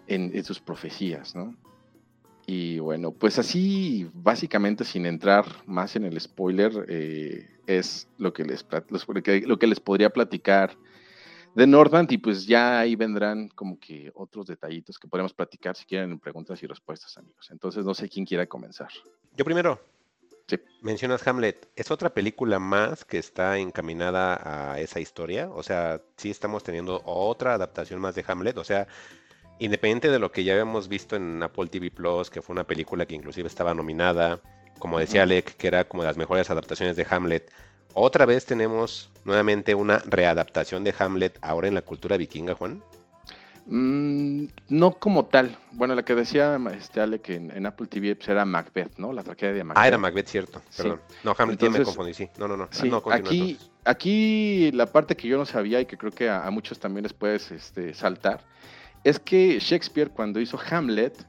en, 0.07 0.45
sus 0.45 0.61
profecías, 0.61 1.35
¿no? 1.37 1.55
Y 2.47 2.81
bueno, 2.81 3.13
pues 3.13 3.39
así, 3.39 4.11
básicamente 4.13 4.85
sin 4.85 5.07
entrar 5.07 5.47
más 5.67 5.95
en 5.95 6.05
el 6.05 6.21
spoiler, 6.21 6.85
eh, 6.89 7.49
es 7.67 8.09
lo 8.19 8.33
que, 8.33 8.45
les, 8.45 8.67
lo 9.47 9.59
que 9.59 9.67
les 9.69 9.79
podría 9.79 10.11
platicar 10.11 10.77
de 11.55 11.67
Nordland 11.67 12.11
y 12.13 12.19
pues 12.19 12.47
ya 12.47 12.81
ahí 12.81 12.97
vendrán 12.97 13.49
como 13.49 13.79
que 13.79 14.11
otros 14.15 14.47
detallitos 14.47 14.99
que 14.99 15.09
podemos 15.09 15.33
platicar 15.35 15.77
si 15.77 15.85
quieren 15.85 16.13
en 16.13 16.19
preguntas 16.19 16.63
y 16.63 16.67
respuestas, 16.67 17.17
amigos. 17.19 17.49
Entonces 17.51 17.85
no 17.85 17.95
sé 17.95 18.09
quién 18.09 18.25
quiera 18.25 18.47
comenzar. 18.47 18.89
Yo 19.37 19.45
primero. 19.45 19.81
Sí. 20.47 20.57
Mencionas 20.83 21.27
Hamlet. 21.29 21.69
¿Es 21.77 21.93
otra 21.93 22.13
película 22.13 22.59
más 22.59 23.05
que 23.05 23.19
está 23.19 23.59
encaminada 23.59 24.73
a 24.73 24.81
esa 24.81 24.99
historia? 24.99 25.49
O 25.49 25.63
sea, 25.63 26.03
sí 26.17 26.31
estamos 26.31 26.65
teniendo 26.65 27.03
otra 27.05 27.55
adaptación 27.55 28.01
más 28.01 28.17
de 28.17 28.25
Hamlet. 28.27 28.59
O 28.59 28.65
sea, 28.65 28.89
independiente 29.61 30.11
de 30.11 30.19
lo 30.19 30.33
que 30.33 30.43
ya 30.43 30.55
habíamos 30.55 30.89
visto 30.89 31.15
en 31.15 31.41
Apple 31.43 31.69
TV 31.69 31.93
Plus, 31.93 32.31
que 32.31 32.43
fue 32.43 32.53
una 32.53 32.65
película 32.65 33.07
que 33.07 33.15
inclusive 33.15 33.47
estaba 33.47 33.75
nominada, 33.75 34.41
como 34.81 34.99
decía. 34.99 35.23
Alec, 35.23 35.57
que 35.57 35.69
era 35.69 35.85
como 35.85 36.03
de 36.03 36.09
las 36.09 36.17
mejores 36.17 36.51
adaptaciones 36.51 36.97
de 36.97 37.07
Hamlet. 37.09 37.53
Otra 37.95 38.25
vez 38.27 38.47
tenemos 38.47 39.11
nuevamente 39.25 39.75
una 39.75 39.99
readaptación 39.99 40.85
de 40.85 40.95
Hamlet 40.99 41.39
ahora 41.43 41.69
en 41.69 41.75
la 41.75 41.83
cultura 41.83 42.17
vikinga, 42.17 42.55
Juan. 42.55 42.83
Mm, 43.67 44.47
no 44.69 44.93
como 44.99 45.27
tal. 45.27 45.57
Bueno, 45.73 45.95
la 45.95 46.05
que 46.05 46.15
decía 46.15 46.59
este 46.77 47.01
Ale 47.01 47.21
que 47.21 47.35
en, 47.37 47.51
en 47.51 47.67
Apple 47.67 47.87
TV 47.87 48.17
pues, 48.17 48.29
era 48.29 48.45
Macbeth, 48.45 48.97
¿no? 48.99 49.13
La 49.13 49.23
tragedia 49.23 49.53
de 49.55 49.65
Macbeth. 49.65 49.83
Ah, 49.85 49.89
era 49.89 49.99
Macbeth, 49.99 50.27
cierto. 50.29 50.61
Sí. 50.71 50.83
Perdón. 50.83 51.01
No, 51.23 51.35
Hamlet, 51.37 51.59
yo 51.61 51.71
me 51.71 51.77
Entonces- 51.77 51.95
confundí, 51.95 52.15
sí. 52.15 52.29
No, 52.39 52.49
no, 52.49 52.57
no. 52.57 52.65
Ah, 52.65 52.69
Sí, 52.73 52.89
no, 52.89 52.97
aquí, 53.11 53.41
entonces. 53.51 53.71
aquí 53.85 54.73
la 54.73 54.87
parte 54.87 55.17
que 55.17 55.29
yo 55.29 55.37
no 55.39 55.47
sabía 55.47 55.81
y 55.81 55.87
que 55.87 55.97
creo 55.97 56.11
que 56.13 56.29
a, 56.29 56.47
a 56.47 56.51
muchos 56.51 56.79
también 56.81 57.03
les 57.05 57.13
puedes 57.13 57.51
este, 57.51 57.95
saltar, 57.95 58.45
es 59.05 59.19
que 59.19 59.59
Shakespeare 59.61 60.11
cuando 60.11 60.41
hizo 60.41 60.59
Hamlet 60.71 61.25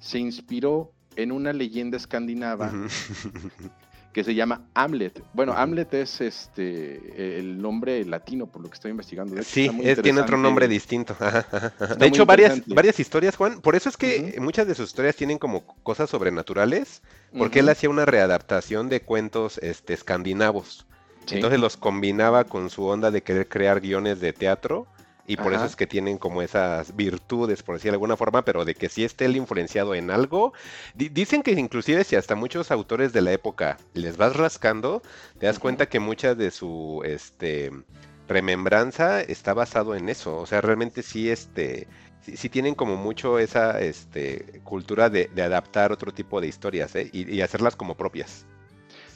se 0.00 0.18
inspiró 0.18 0.92
en 1.16 1.32
una 1.32 1.52
leyenda 1.52 1.96
escandinava. 1.96 2.72
que 4.18 4.24
se 4.24 4.34
llama 4.34 4.62
Hamlet. 4.74 5.22
Bueno. 5.32 5.52
Hamlet 5.56 5.94
es 5.94 6.20
este 6.20 7.38
el 7.38 7.62
nombre 7.62 8.04
latino 8.04 8.48
por 8.48 8.60
lo 8.62 8.68
que 8.68 8.74
estoy 8.74 8.90
investigando. 8.90 9.36
Hecho, 9.36 9.44
Sí, 9.44 9.70
es- 9.84 10.02
tiene 10.02 10.20
otro 10.22 10.36
nombre 10.36 10.66
distinto. 10.66 11.14
Ajá, 11.20 11.46
ajá, 11.52 11.94
De 11.94 12.06
hecho, 12.06 12.26
varias, 12.26 12.66
varias 12.66 12.98
historias, 12.98 13.36
Juan. 13.36 13.60
Por 13.60 13.76
eso 13.76 13.88
es 13.88 13.96
que 13.96 14.36
muchas 14.40 14.66
de 14.66 14.74
sus 14.74 14.88
historias 14.88 15.14
tienen 15.14 15.38
como 15.38 15.64
cosas 15.84 16.10
sobrenaturales, 16.10 17.00
porque 17.36 17.60
él 17.60 17.68
hacía 17.68 17.90
una 17.90 18.06
readaptación 18.06 18.88
de 18.88 19.02
cuentos 19.02 19.58
este, 19.58 19.94
escandinavos. 19.94 20.84
sí. 21.24 21.36
Entonces 21.36 21.60
los 21.60 21.76
combinaba 21.76 22.42
con 22.42 22.70
su 22.70 22.86
onda 22.86 23.12
de 23.12 23.22
querer 23.22 23.46
crear 23.48 23.80
guiones 23.80 24.18
de 24.18 24.32
teatro. 24.32 24.88
Y 25.28 25.36
por 25.36 25.52
eso 25.52 25.66
es 25.66 25.76
que 25.76 25.86
tienen 25.86 26.18
como 26.18 26.42
esas 26.42 26.96
virtudes, 26.96 27.62
por 27.62 27.76
decir 27.76 27.90
de 27.92 27.96
alguna 27.96 28.16
forma, 28.16 28.42
pero 28.44 28.64
de 28.64 28.74
que 28.74 28.88
sí 28.88 29.04
esté 29.04 29.26
él 29.26 29.36
influenciado 29.36 29.94
en 29.94 30.10
algo. 30.10 30.54
Di- 30.94 31.10
dicen 31.10 31.42
que 31.42 31.52
inclusive 31.52 32.02
si 32.02 32.16
hasta 32.16 32.34
muchos 32.34 32.70
autores 32.70 33.12
de 33.12 33.20
la 33.20 33.32
época 33.32 33.76
les 33.92 34.16
vas 34.16 34.34
rascando, 34.34 35.02
te 35.38 35.46
das 35.46 35.58
cuenta 35.58 35.86
que 35.86 36.00
mucha 36.00 36.34
de 36.34 36.50
su 36.50 37.02
este 37.04 37.70
remembranza 38.26 39.20
está 39.20 39.54
basado 39.54 39.94
en 39.94 40.08
eso. 40.08 40.36
O 40.38 40.46
sea, 40.46 40.60
realmente 40.60 41.02
sí, 41.02 41.30
este, 41.30 41.86
sí, 42.22 42.36
sí 42.36 42.48
tienen 42.48 42.74
como 42.74 42.96
mucho 42.96 43.38
esa 43.38 43.80
este, 43.80 44.60
cultura 44.64 45.10
de, 45.10 45.30
de 45.34 45.42
adaptar 45.42 45.92
otro 45.92 46.12
tipo 46.12 46.40
de 46.40 46.46
historias 46.46 46.94
¿eh? 46.96 47.10
y, 47.12 47.30
y 47.34 47.40
hacerlas 47.42 47.76
como 47.76 47.96
propias. 47.96 48.46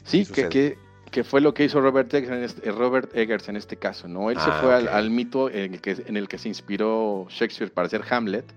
Sí, 0.04 0.26
que, 0.26 0.48
que, 0.48 0.78
que 1.12 1.22
fue 1.22 1.40
lo 1.40 1.54
que 1.54 1.64
hizo 1.64 1.80
Robert 1.80 2.12
Eggers 2.12 2.32
en 2.32 2.42
este, 2.42 2.68
eh, 2.68 2.72
Robert 2.72 3.14
Eggers 3.14 3.48
en 3.48 3.56
este 3.56 3.76
caso, 3.76 4.08
¿no? 4.08 4.30
Él 4.30 4.38
se 4.40 4.50
Ah, 4.50 4.58
fue 4.60 4.74
al, 4.74 4.88
ok. 4.88 4.94
al 4.94 5.10
mito 5.10 5.48
en 5.50 5.74
el, 5.74 5.80
que, 5.80 6.02
en 6.06 6.16
el 6.16 6.26
que 6.26 6.38
se 6.38 6.48
inspiró 6.48 7.26
Shakespeare 7.28 7.70
para 7.72 7.86
hacer 7.86 8.02
Hamlet. 8.10 8.52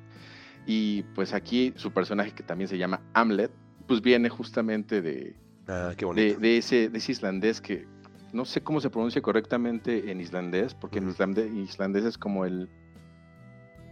Y 0.66 1.04
pues 1.14 1.34
aquí 1.36 1.74
su 1.76 1.92
personaje, 1.92 2.32
que 2.32 2.42
también 2.42 2.68
se 2.68 2.78
llama 2.80 3.02
Hamlet, 3.14 3.52
pues 3.88 4.02
viene 4.02 4.30
justamente 4.30 5.02
de, 5.04 5.36
Ah, 5.68 5.94
qué 5.96 6.06
de, 6.08 6.38
de 6.38 6.58
ese, 6.58 6.90
de 6.90 6.98
ese 6.98 7.12
islandés 7.12 7.62
que 7.62 7.86
no 8.34 8.46
sé 8.46 8.62
cómo 8.62 8.82
se 8.82 8.90
pronuncia 8.90 9.22
correctamente 9.22 10.10
en 10.12 10.20
islandés, 10.20 10.74
porque 10.74 10.98
en 11.00 11.06
Ujú. 11.10 11.14
islande- 11.14 11.48
islandés 11.64 12.04
es 12.06 12.18
como 12.18 12.46
el... 12.46 12.68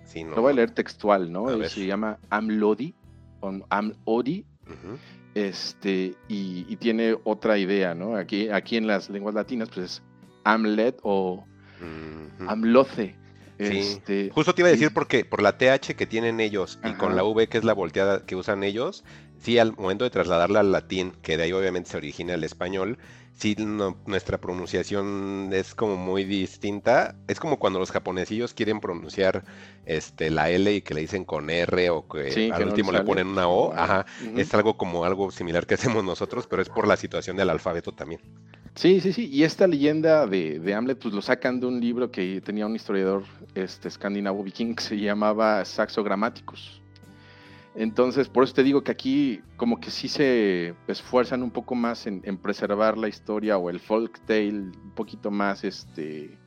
Sí, 0.06 0.24
no, 0.24 0.36
Lo 0.36 0.42
voy 0.42 0.52
a 0.52 0.56
leer 0.56 0.72
textual, 0.72 1.32
¿no? 1.32 1.48
A 1.50 1.56
ver. 1.56 1.70
Se 1.70 1.86
llama 1.86 2.18
Amlodi, 2.30 2.94
o 3.42 3.52
Amlodi, 3.70 4.46
Ujú. 4.68 4.98
Este, 5.36 6.16
y, 6.28 6.66
y 6.68 6.76
tiene 6.78 7.16
otra 7.24 7.58
idea, 7.58 7.96
¿no? 7.96 8.16
Aquí, 8.16 8.50
aquí 8.50 8.78
en 8.78 8.88
las 8.88 9.10
lenguas 9.10 9.36
latinas, 9.36 9.70
pues 9.74 9.86
es 9.86 10.04
Amlet 10.44 10.98
o. 11.04 11.46
Amloce. 12.48 13.16
Sí. 13.60 13.78
Este, 13.78 14.30
Justo 14.34 14.54
te 14.56 14.62
iba 14.62 14.70
a 14.70 14.72
decir 14.72 14.88
y- 14.92 14.94
porque 14.94 15.26
por 15.26 15.42
la 15.42 15.58
TH 15.58 15.96
que 15.96 16.06
tienen 16.08 16.40
ellos 16.40 16.80
y 16.84 16.94
con 16.94 17.16
la 17.16 17.24
V 17.24 17.48
que 17.48 17.58
es 17.60 17.64
la 17.64 17.74
volteada 17.74 18.26
que 18.26 18.36
usan 18.36 18.64
ellos, 18.64 19.04
sí 19.38 19.60
al 19.60 19.76
momento 19.76 20.04
de 20.04 20.10
trasladarla 20.10 20.62
al 20.62 20.72
latín, 20.72 21.14
que 21.22 21.38
de 21.38 21.44
ahí 21.44 21.52
obviamente 21.54 21.92
se 21.92 21.98
origina 21.98 22.34
el 22.34 22.44
español, 22.44 22.98
sí 23.36 23.56
no- 23.58 23.98
nuestra 24.06 24.40
pronunciación 24.40 25.50
es 25.52 25.76
como 25.76 25.96
muy 25.96 26.24
distinta. 26.24 27.16
Es 27.28 27.40
como 27.40 27.58
cuando 27.60 27.80
los 27.80 27.92
japonesillos 27.92 28.54
quieren 28.54 28.80
pronunciar 28.80 29.44
este 29.86 30.30
la 30.30 30.50
L 30.50 30.74
y 30.74 30.82
que 30.82 30.94
le 30.94 31.02
dicen 31.02 31.26
con 31.26 31.50
R 31.50 31.90
o 31.90 32.08
que 32.08 32.32
Sí, 32.32 32.50
al 32.52 32.60
que 32.60 32.66
no 32.66 32.72
último 32.72 32.92
les 32.92 33.02
le 33.02 33.06
ponen 33.06 33.28
una 33.28 33.48
O, 33.48 33.74
ajá. 33.74 34.06
Es 34.36 34.54
algo 34.54 34.78
como 34.78 35.04
algo 35.06 35.32
similar 35.32 35.66
que 35.66 35.74
hacemos 35.74 36.04
nosotros, 36.04 36.48
pero 36.48 36.62
es 36.62 36.70
por 36.70 36.88
la 36.88 36.96
situación 36.98 37.36
del 37.38 37.50
alfabeto 37.50 37.92
también. 37.92 38.22
Sí, 38.76 39.02
sí, 39.02 39.14
sí. 39.14 39.30
Y 39.32 39.44
esta 39.44 39.68
leyenda 39.68 40.26
de, 40.26 40.60
de 40.60 40.74
Hamlet, 40.74 41.00
pues 41.00 41.14
lo 41.14 41.22
sacan 41.22 41.60
de 41.60 41.68
un 41.68 41.80
libro 41.80 42.12
que 42.12 42.42
tenía 42.42 42.66
un 42.66 42.76
historiador 42.76 43.24
este, 43.56 43.88
escandinavo 43.88 44.44
viking 44.44 44.76
que 44.76 44.84
se 44.84 44.98
llamaba 44.98 45.64
Saxo 45.66 46.04
Grammaticus. 46.04 46.83
Entonces, 47.76 48.30
por 48.30 48.44
eso 48.44 48.54
te 48.54 48.64
digo 48.64 48.84
que 48.84 48.92
aquí 48.92 49.42
como 49.58 49.80
que 49.80 49.90
sí 49.90 50.08
se 50.08 50.76
esfuerzan 50.88 51.42
un 51.42 51.50
poco 51.52 51.74
más 51.74 52.06
en, 52.06 52.22
en 52.24 52.38
preservar 52.38 52.98
la 52.98 53.08
historia 53.08 53.58
o 53.58 53.70
el 53.70 53.80
folk 53.80 54.20
tale 54.26 54.50
un 54.52 54.92
poquito 54.96 55.32
más 55.32 55.64
este 55.64 56.38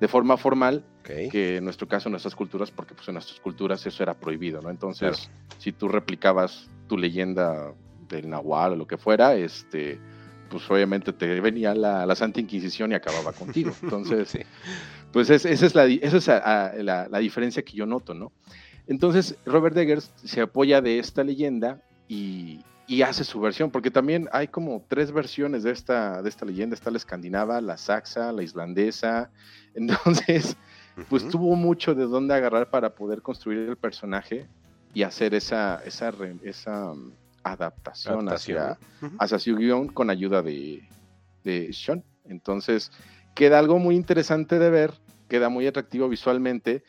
de 0.00 0.08
forma 0.08 0.36
formal 0.36 0.84
que 1.30 1.56
en 1.56 1.64
nuestro 1.64 1.86
caso 1.88 2.08
en 2.08 2.12
nuestras 2.12 2.34
culturas, 2.34 2.70
porque 2.70 2.94
pues 2.94 3.06
en 3.08 3.14
nuestras 3.14 3.38
culturas 3.40 3.86
eso 3.86 4.02
era 4.02 4.14
prohibido, 4.14 4.60
¿no? 4.62 4.70
Entonces, 4.70 5.30
si 5.58 5.72
tú 5.72 5.88
replicabas 5.88 6.70
tu 6.86 6.96
leyenda 6.98 7.72
del 8.08 8.28
Nahual 8.28 8.72
o 8.72 8.76
lo 8.76 8.86
que 8.86 8.96
fuera, 8.98 9.34
este, 9.36 9.98
pues 10.50 10.70
obviamente 10.70 11.12
te 11.12 11.40
venía 11.40 11.74
la, 11.74 12.04
la 12.06 12.14
Santa 12.14 12.40
Inquisición 12.40 12.92
y 12.92 12.94
acababa 12.94 13.32
contigo. 13.32 13.72
Entonces, 13.82 14.28
Sí. 14.28 14.38
pues 15.12 15.30
es- 15.30 15.44
esa 15.46 15.66
es, 15.66 15.74
la, 15.74 15.84
di- 15.84 16.00
esa 16.02 16.16
es 16.18 16.28
a- 16.28 16.66
a- 16.66 16.74
la, 16.82 17.08
la 17.08 17.18
diferencia 17.18 17.62
que 17.62 17.76
yo 17.76 17.86
noto, 17.86 18.12
¿no? 18.14 18.32
Entonces, 18.86 19.36
Robert 19.44 19.76
Eggers 19.76 20.12
se 20.24 20.40
apoya 20.40 20.80
de 20.80 20.98
esta 20.98 21.24
leyenda 21.24 21.80
y, 22.08 22.60
y 22.86 23.02
hace 23.02 23.24
su 23.24 23.40
versión, 23.40 23.70
porque 23.70 23.90
también 23.90 24.28
hay 24.32 24.48
como 24.48 24.84
tres 24.88 25.10
versiones 25.10 25.64
de 25.64 25.72
esta, 25.72 26.22
de 26.22 26.28
esta 26.28 26.44
leyenda. 26.44 26.74
Está 26.74 26.90
la 26.90 26.98
escandinava, 26.98 27.60
la 27.60 27.76
saxa, 27.76 28.32
la 28.32 28.42
islandesa. 28.42 29.30
Entonces, 29.74 30.56
pues 31.08 31.28
tuvo 31.28 31.56
mucho 31.56 31.94
de 31.94 32.04
dónde 32.04 32.34
agarrar 32.34 32.70
para 32.70 32.94
poder 32.94 33.22
construir 33.22 33.68
el 33.68 33.76
personaje 33.76 34.48
y 34.94 35.02
hacer 35.02 35.34
esa, 35.34 35.82
esa, 35.84 36.10
um, 36.90 37.12
adaptación, 37.42 38.28
Adaptación. 38.28 38.58
hacia, 38.58 38.78
Ujú. 39.02 39.16
hacia 39.18 39.38
su 39.38 39.56
guion 39.56 39.88
con 39.88 40.08
ayuda 40.08 40.42
de, 40.42 40.82
de 41.44 41.72
Sean. 41.72 42.02
Entonces, 42.24 42.90
queda 43.34 43.58
algo 43.58 43.78
muy 43.78 43.94
interesante 43.94 44.58
de 44.58 44.70
ver, 44.70 44.94
queda 45.28 45.48
muy 45.48 45.66
atractivo 45.66 46.08
visualmente. 46.08 46.82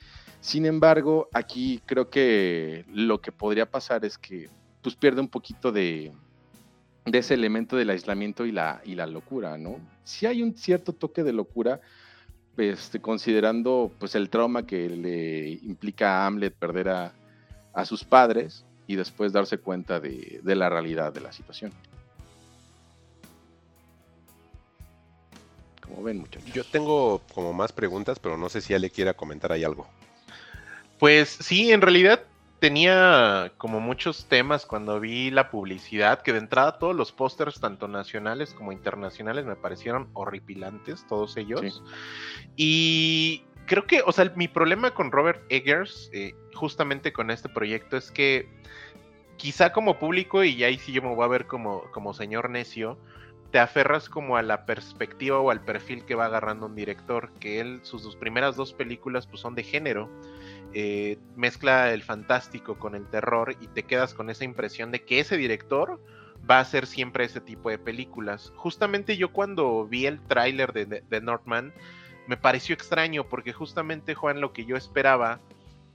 Sin 0.47 0.65
embargo, 0.65 1.27
aquí 1.33 1.81
creo 1.85 2.09
que 2.09 2.85
lo 2.93 3.19
que 3.19 3.33
podría 3.33 3.69
pasar 3.69 4.05
es 4.05 4.17
que 4.17 4.49
pues 4.81 4.95
pierde 4.95 5.19
un 5.19 5.27
poquito 5.27 5.73
de, 5.73 6.13
ese 7.03 7.33
elemento 7.33 7.75
del 7.75 7.89
aislamiento 7.89 8.45
y 8.45 8.53
la, 8.53 8.81
locura, 9.07 9.57
¿no? 9.57 9.81
Si 10.05 10.25
hay 10.25 10.41
un 10.41 10.55
cierto 10.55 10.93
toque 10.93 11.23
de 11.23 11.33
locura, 11.33 11.81
este, 12.55 13.01
considerando 13.01 13.91
pues 13.99 14.15
el 14.15 14.29
trauma 14.29 14.65
que 14.65 14.87
le 14.87 15.49
implica 15.49 16.21
a 16.21 16.27
Hamlet 16.27 16.55
perder 16.55 16.87
a, 16.91 17.13
sus 17.83 18.05
padres 18.05 18.63
y 18.87 18.95
después 18.95 19.33
darse 19.33 19.57
cuenta 19.57 19.99
de, 19.99 20.39
de 20.41 20.55
la 20.55 20.69
realidad 20.69 21.11
de 21.11 21.19
la 21.19 21.33
situación. 21.33 21.73
Como 25.81 26.03
ven, 26.03 26.19
muchachos. 26.19 26.53
Yo 26.53 26.63
tengo 26.63 27.21
como 27.33 27.51
más 27.51 27.73
preguntas, 27.73 28.17
pero 28.17 28.37
no 28.37 28.47
sé 28.47 28.61
si 28.61 28.73
Ale 28.73 28.89
quiera 28.89 29.13
comentar 29.13 29.51
ahí 29.51 29.65
algo. 29.65 29.87
Pues 30.99 31.29
sí, 31.29 31.71
en 31.71 31.81
realidad 31.81 32.23
tenía 32.59 33.51
como 33.57 33.79
muchos 33.79 34.25
temas 34.25 34.65
cuando 34.65 34.99
vi 34.99 35.29
la 35.29 35.51
publicidad, 35.51 36.21
que 36.21 36.33
de 36.33 36.39
entrada 36.39 36.79
todos 36.79 36.95
los 36.95 37.11
pósters, 37.11 37.59
tanto 37.59 37.87
nacionales 37.87 38.53
como 38.53 38.71
internacionales, 38.71 39.45
me 39.45 39.55
parecieron 39.55 40.09
horripilantes, 40.13 41.05
todos 41.07 41.37
ellos. 41.37 41.61
Sí. 41.61 41.71
Y 42.55 43.45
creo 43.67 43.85
que, 43.85 44.01
o 44.05 44.11
sea, 44.11 44.31
mi 44.35 44.47
problema 44.47 44.91
con 44.91 45.11
Robert 45.11 45.43
Eggers, 45.49 46.09
eh, 46.13 46.33
justamente 46.55 47.13
con 47.13 47.29
este 47.29 47.49
proyecto, 47.49 47.97
es 47.97 48.09
que 48.09 48.49
quizá 49.37 49.71
como 49.71 49.99
público, 49.99 50.43
y 50.43 50.63
ahí 50.63 50.79
sí 50.79 50.91
yo 50.91 51.03
me 51.03 51.13
voy 51.13 51.25
a 51.25 51.27
ver 51.27 51.45
como, 51.45 51.83
como 51.91 52.13
señor 52.13 52.49
necio, 52.49 52.97
te 53.51 53.59
aferras 53.59 54.09
como 54.09 54.35
a 54.35 54.41
la 54.41 54.65
perspectiva 54.65 55.39
o 55.39 55.51
al 55.51 55.63
perfil 55.63 56.05
que 56.05 56.15
va 56.15 56.25
agarrando 56.25 56.65
un 56.65 56.75
director, 56.75 57.31
que 57.39 57.59
él, 57.59 57.79
sus, 57.83 58.01
sus 58.01 58.15
primeras 58.15 58.55
dos 58.55 58.73
películas 58.73 59.27
pues 59.27 59.41
son 59.41 59.55
de 59.55 59.63
género, 59.63 60.09
eh, 60.73 61.18
mezcla 61.35 61.94
el 61.94 62.03
fantástico 62.03 62.77
con 62.77 62.95
el 62.95 63.07
terror 63.07 63.56
y 63.60 63.68
te 63.68 63.84
quedas 63.84 64.14
con 64.14 64.30
esa 64.30 64.44
impresión 64.44 64.91
de 64.91 65.03
que 65.03 65.19
ese 65.19 65.38
director 65.38 66.02
va 66.49 66.57
a 66.57 66.61
hacer 66.61 66.85
siempre 66.85 67.26
ese 67.26 67.41
tipo 67.41 67.69
de 67.69 67.77
películas. 67.77 68.53
Justamente 68.56 69.18
yo 69.18 69.31
cuando 69.31 69.85
vi 69.85 70.06
el 70.06 70.22
tráiler 70.22 70.73
de, 70.73 70.85
de, 70.85 71.03
de 71.10 71.22
Northman, 71.22 71.73
me 72.27 72.38
pareció 72.38 72.73
extraño 72.73 73.27
porque 73.27 73.53
justamente 73.53 74.14
Juan 74.14 74.41
lo 74.41 74.53
que 74.53 74.65
yo 74.65 74.76
esperaba 74.76 75.39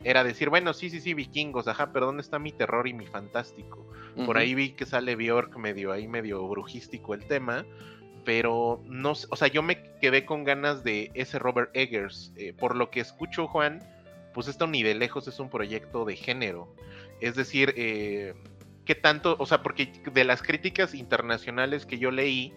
era 0.05 0.25
decir, 0.25 0.49
bueno, 0.49 0.73
sí, 0.73 0.91
sí, 0.91 1.01
sí, 1.01 1.15
vikingos, 1.15 1.69
ajá, 1.69 1.93
pero 1.93 2.07
¿dónde 2.07 2.23
está 2.23 2.39
mi 2.39 2.53
terror 2.53 2.89
y 2.89 2.93
mi 2.93 3.07
fantástico? 3.07 3.87
Por 4.27 4.37
ahí 4.37 4.55
vi 4.55 4.71
que 4.73 4.85
sale 4.85 5.17
Bjork 5.17 5.57
medio 5.57 5.91
ahí, 5.91 6.07
medio 6.07 6.47
brujístico 6.47 7.15
el 7.15 7.25
tema, 7.25 7.65
pero 8.25 8.83
no, 8.85 9.15
sé, 9.15 9.27
o 9.31 9.37
sea, 9.37 9.49
yo 9.49 9.63
me 9.63 9.83
quedé 10.01 10.27
con 10.27 10.45
ganas 10.45 10.85
de 10.85 11.11
ese 11.15 11.39
Robert 11.39 11.71
Eggers. 11.75 12.33
eh, 12.37 12.53
por 12.53 12.77
lo 12.77 12.91
que 12.91 13.01
escucho, 13.01 13.47
Juan, 13.47 13.81
pues 14.33 14.49
esto 14.49 14.67
ni 14.67 14.83
de 14.83 14.95
lejos 14.95 15.29
es 15.29 15.39
un 15.39 15.51
proyecto 15.51 16.05
de 16.05 16.17
género. 16.17 16.75
Es 17.21 17.35
decir, 17.35 17.75
eh, 17.77 18.35
¿qué 18.85 18.95
tanto? 18.95 19.37
O 19.39 19.47
sea, 19.47 19.63
porque 19.63 19.93
de 20.13 20.25
las 20.25 20.43
críticas 20.43 20.95
internacionales 20.95 21.87
que 21.87 21.99
yo 21.99 22.11
leí, 22.11 22.53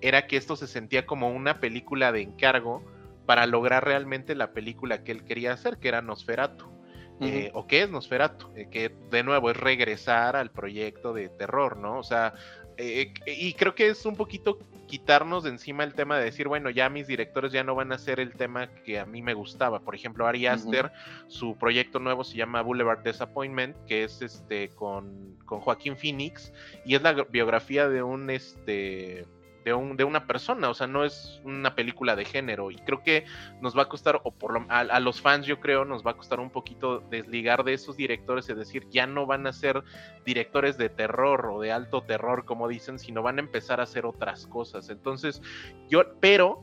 era 0.00 0.26
que 0.26 0.36
esto 0.36 0.56
se 0.56 0.66
sentía 0.66 1.06
como 1.06 1.30
una 1.30 1.60
película 1.60 2.12
de 2.12 2.22
encargo 2.22 2.82
para 3.24 3.46
lograr 3.46 3.84
realmente 3.84 4.34
la 4.34 4.52
película 4.52 5.02
que 5.02 5.12
él 5.12 5.24
quería 5.24 5.52
hacer, 5.52 5.78
que 5.78 5.88
era 5.88 6.02
Nosferatu. 6.02 6.76
Eh, 7.18 7.50
o 7.54 7.66
qué 7.66 7.82
es 7.82 7.90
Nosferatu, 7.90 8.50
eh, 8.54 8.68
que 8.70 8.94
de 9.10 9.22
nuevo 9.22 9.50
es 9.50 9.56
regresar 9.56 10.36
al 10.36 10.50
proyecto 10.50 11.14
de 11.14 11.30
terror, 11.30 11.78
¿no? 11.78 11.98
O 11.98 12.02
sea, 12.02 12.34
eh, 12.76 13.14
y 13.26 13.54
creo 13.54 13.74
que 13.74 13.88
es 13.88 14.04
un 14.04 14.16
poquito 14.16 14.58
quitarnos 14.86 15.44
de 15.44 15.50
encima 15.50 15.84
el 15.84 15.94
tema 15.94 16.18
de 16.18 16.24
decir, 16.24 16.48
bueno, 16.48 16.70
ya 16.70 16.88
mis 16.88 17.06
directores 17.06 17.52
ya 17.52 17.64
no 17.64 17.74
van 17.74 17.92
a 17.92 17.96
hacer 17.96 18.20
el 18.20 18.34
tema 18.34 18.68
que 18.68 18.98
a 18.98 19.06
mí 19.06 19.22
me 19.22 19.34
gustaba. 19.34 19.80
Por 19.80 19.94
ejemplo, 19.94 20.26
Ari. 20.26 20.46
Aster, 20.46 20.92
su 21.26 21.56
proyecto 21.56 21.98
nuevo 21.98 22.24
se 22.24 22.36
llama 22.36 22.62
Boulevard 22.62 23.02
Disappointment, 23.02 23.76
que 23.86 24.04
es 24.04 24.22
este 24.22 24.68
con, 24.70 25.36
con 25.44 25.60
Joaquín 25.60 25.96
Phoenix, 25.96 26.52
y 26.84 26.94
es 26.94 27.02
la 27.02 27.12
biografía 27.12 27.88
de 27.88 28.02
un 28.02 28.30
este 28.30 29.26
de, 29.66 29.74
un, 29.74 29.96
de 29.96 30.04
una 30.04 30.28
persona, 30.28 30.70
o 30.70 30.74
sea, 30.74 30.86
no 30.86 31.04
es 31.04 31.40
una 31.42 31.74
película 31.74 32.14
de 32.14 32.24
género 32.24 32.70
y 32.70 32.76
creo 32.76 33.02
que 33.02 33.24
nos 33.60 33.76
va 33.76 33.82
a 33.82 33.88
costar, 33.88 34.20
o 34.22 34.30
por 34.30 34.52
lo, 34.52 34.64
a, 34.68 35.00
los 35.00 35.20
fans 35.20 35.44
yo 35.44 35.58
creo, 35.58 35.84
nos 35.84 36.06
va 36.06 36.12
a 36.12 36.16
costar 36.16 36.38
un 36.38 36.50
poquito 36.50 37.00
desligar 37.00 37.64
de 37.64 37.72
esos 37.72 37.96
directores, 37.96 38.48
es 38.48 38.56
decir, 38.56 38.86
ya 38.90 39.08
no 39.08 39.26
van 39.26 39.44
a 39.48 39.52
ser 39.52 39.82
directores 40.24 40.78
de 40.78 40.88
terror 40.88 41.46
o 41.46 41.60
de 41.60 41.72
alto 41.72 42.04
terror, 42.04 42.44
como 42.44 42.68
dicen, 42.68 43.00
sino 43.00 43.24
van 43.24 43.38
a 43.38 43.40
empezar 43.40 43.80
a 43.80 43.82
hacer 43.82 44.06
otras 44.06 44.46
cosas. 44.46 44.88
Entonces, 44.88 45.42
yo, 45.88 46.04
pero 46.20 46.62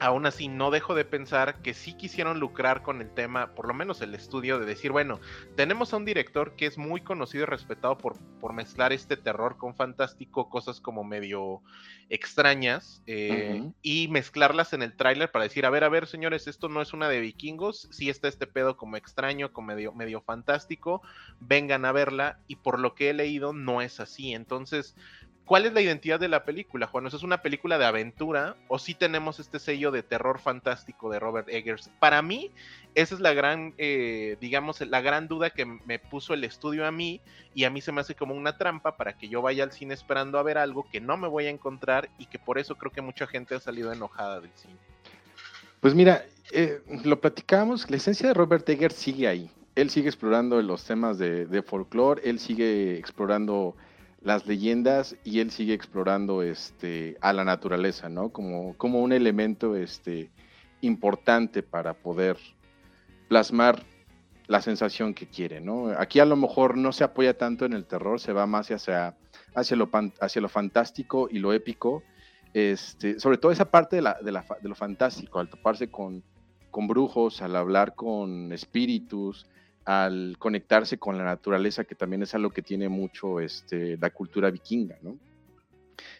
aún 0.00 0.26
así 0.26 0.48
no 0.48 0.70
dejo 0.70 0.94
de 0.94 1.04
pensar 1.04 1.60
que 1.62 1.74
sí 1.74 1.94
quisieron 1.94 2.40
lucrar 2.40 2.82
con 2.82 3.00
el 3.00 3.10
tema, 3.10 3.54
por 3.54 3.66
lo 3.66 3.74
menos 3.74 4.00
el 4.02 4.14
estudio, 4.14 4.58
de 4.58 4.66
decir, 4.66 4.92
bueno, 4.92 5.20
tenemos 5.56 5.92
a 5.92 5.96
un 5.96 6.04
director 6.04 6.56
que 6.56 6.66
es 6.66 6.78
muy 6.78 7.00
conocido 7.00 7.44
y 7.44 7.46
respetado 7.46 7.98
por, 7.98 8.18
por 8.40 8.52
mezclar 8.52 8.92
este 8.92 9.16
terror 9.16 9.56
con 9.56 9.74
fantástico, 9.74 10.48
cosas 10.48 10.80
como 10.80 11.04
medio 11.04 11.62
extrañas, 12.08 13.02
eh, 13.06 13.58
uh 13.60 13.64
-huh. 13.64 13.74
y 13.82 14.08
mezclarlas 14.08 14.72
en 14.72 14.82
el 14.82 14.96
tráiler 14.96 15.30
para 15.30 15.44
decir, 15.44 15.66
a 15.66 15.70
ver, 15.70 15.84
a 15.84 15.88
ver, 15.88 16.06
señores, 16.06 16.46
esto 16.46 16.68
no 16.68 16.82
es 16.82 16.92
una 16.92 17.08
de 17.08 17.20
vikingos, 17.20 17.88
sí 17.90 18.10
está 18.10 18.28
este 18.28 18.46
pedo 18.46 18.76
como 18.76 18.96
extraño, 18.96 19.52
como 19.52 19.68
medio, 19.68 19.92
medio 19.92 20.20
fantástico, 20.20 21.02
vengan 21.40 21.84
a 21.84 21.92
verla, 21.92 22.38
y 22.46 22.56
por 22.56 22.78
lo 22.78 22.94
que 22.94 23.10
he 23.10 23.14
leído 23.14 23.52
no 23.52 23.82
es 23.82 24.00
así, 24.00 24.32
entonces 24.32 24.94
¿Cuál 25.46 25.64
es 25.64 25.72
la 25.72 25.80
identidad 25.80 26.18
de 26.18 26.26
la 26.26 26.44
película, 26.44 26.88
Juan? 26.88 27.06
¿Es 27.06 27.22
una 27.22 27.40
película 27.40 27.78
de 27.78 27.84
aventura 27.84 28.56
o 28.66 28.80
sí 28.80 28.94
tenemos 28.94 29.38
este 29.38 29.60
sello 29.60 29.92
de 29.92 30.02
terror 30.02 30.40
fantástico 30.40 31.08
de 31.08 31.20
Robert 31.20 31.48
Eggers? 31.48 31.88
Para 32.00 32.20
mí, 32.20 32.50
esa 32.96 33.14
es 33.14 33.20
la 33.20 33.32
gran, 33.32 33.72
eh, 33.78 34.36
digamos, 34.40 34.80
la 34.80 35.00
gran 35.00 35.28
duda 35.28 35.50
que 35.50 35.64
me 35.64 36.00
puso 36.00 36.34
el 36.34 36.42
estudio 36.42 36.84
a 36.84 36.90
mí 36.90 37.20
y 37.54 37.62
a 37.62 37.70
mí 37.70 37.80
se 37.80 37.92
me 37.92 38.00
hace 38.00 38.16
como 38.16 38.34
una 38.34 38.58
trampa 38.58 38.96
para 38.96 39.16
que 39.16 39.28
yo 39.28 39.40
vaya 39.40 39.62
al 39.62 39.70
cine 39.70 39.94
esperando 39.94 40.40
a 40.40 40.42
ver 40.42 40.58
algo 40.58 40.84
que 40.90 41.00
no 41.00 41.16
me 41.16 41.28
voy 41.28 41.46
a 41.46 41.50
encontrar 41.50 42.10
y 42.18 42.26
que 42.26 42.40
por 42.40 42.58
eso 42.58 42.74
creo 42.74 42.90
que 42.90 43.00
mucha 43.00 43.28
gente 43.28 43.54
ha 43.54 43.60
salido 43.60 43.92
enojada 43.92 44.40
del 44.40 44.50
cine. 44.56 44.74
Pues 45.78 45.94
mira, 45.94 46.24
eh, 46.50 46.80
lo 47.04 47.20
platicábamos, 47.20 47.88
la 47.88 47.98
esencia 47.98 48.26
de 48.26 48.34
Robert 48.34 48.68
Eggers 48.68 48.96
sigue 48.96 49.28
ahí. 49.28 49.48
Él 49.76 49.90
sigue 49.90 50.08
explorando 50.08 50.60
los 50.60 50.82
temas 50.84 51.18
de, 51.18 51.46
de 51.46 51.62
folclore, 51.62 52.20
él 52.24 52.40
sigue 52.40 52.98
explorando 52.98 53.76
las 54.22 54.46
leyendas 54.46 55.16
y 55.24 55.40
él 55.40 55.50
sigue 55.50 55.74
explorando 55.74 56.42
este, 56.42 57.16
a 57.20 57.32
la 57.32 57.44
naturaleza, 57.44 58.08
¿no? 58.08 58.30
Como, 58.30 58.76
como 58.76 59.00
un 59.02 59.12
elemento 59.12 59.76
este, 59.76 60.30
importante 60.80 61.62
para 61.62 61.94
poder 61.94 62.36
plasmar 63.28 63.84
la 64.46 64.60
sensación 64.60 65.14
que 65.14 65.26
quiere, 65.26 65.60
¿no? 65.60 65.88
Aquí 65.98 66.20
a 66.20 66.24
lo 66.24 66.36
mejor 66.36 66.76
no 66.76 66.92
se 66.92 67.04
apoya 67.04 67.36
tanto 67.36 67.64
en 67.64 67.72
el 67.72 67.84
terror, 67.84 68.20
se 68.20 68.32
va 68.32 68.46
más 68.46 68.70
hacia, 68.70 69.16
hacia, 69.54 69.76
lo, 69.76 69.90
hacia 70.20 70.42
lo 70.42 70.48
fantástico 70.48 71.28
y 71.30 71.38
lo 71.38 71.52
épico, 71.52 72.02
este, 72.54 73.18
sobre 73.18 73.38
todo 73.38 73.52
esa 73.52 73.70
parte 73.70 73.96
de, 73.96 74.02
la, 74.02 74.16
de, 74.22 74.32
la, 74.32 74.44
de 74.62 74.68
lo 74.68 74.74
fantástico, 74.74 75.40
al 75.40 75.48
toparse 75.48 75.90
con, 75.90 76.22
con 76.70 76.86
brujos, 76.86 77.42
al 77.42 77.56
hablar 77.56 77.94
con 77.94 78.52
espíritus, 78.52 79.46
al 79.86 80.36
conectarse 80.38 80.98
con 80.98 81.16
la 81.16 81.24
naturaleza, 81.24 81.84
que 81.84 81.94
también 81.94 82.22
es 82.22 82.34
algo 82.34 82.50
que 82.50 82.60
tiene 82.60 82.88
mucho 82.88 83.40
este, 83.40 83.96
la 83.96 84.10
cultura 84.10 84.50
vikinga, 84.50 84.98
¿no? 85.00 85.16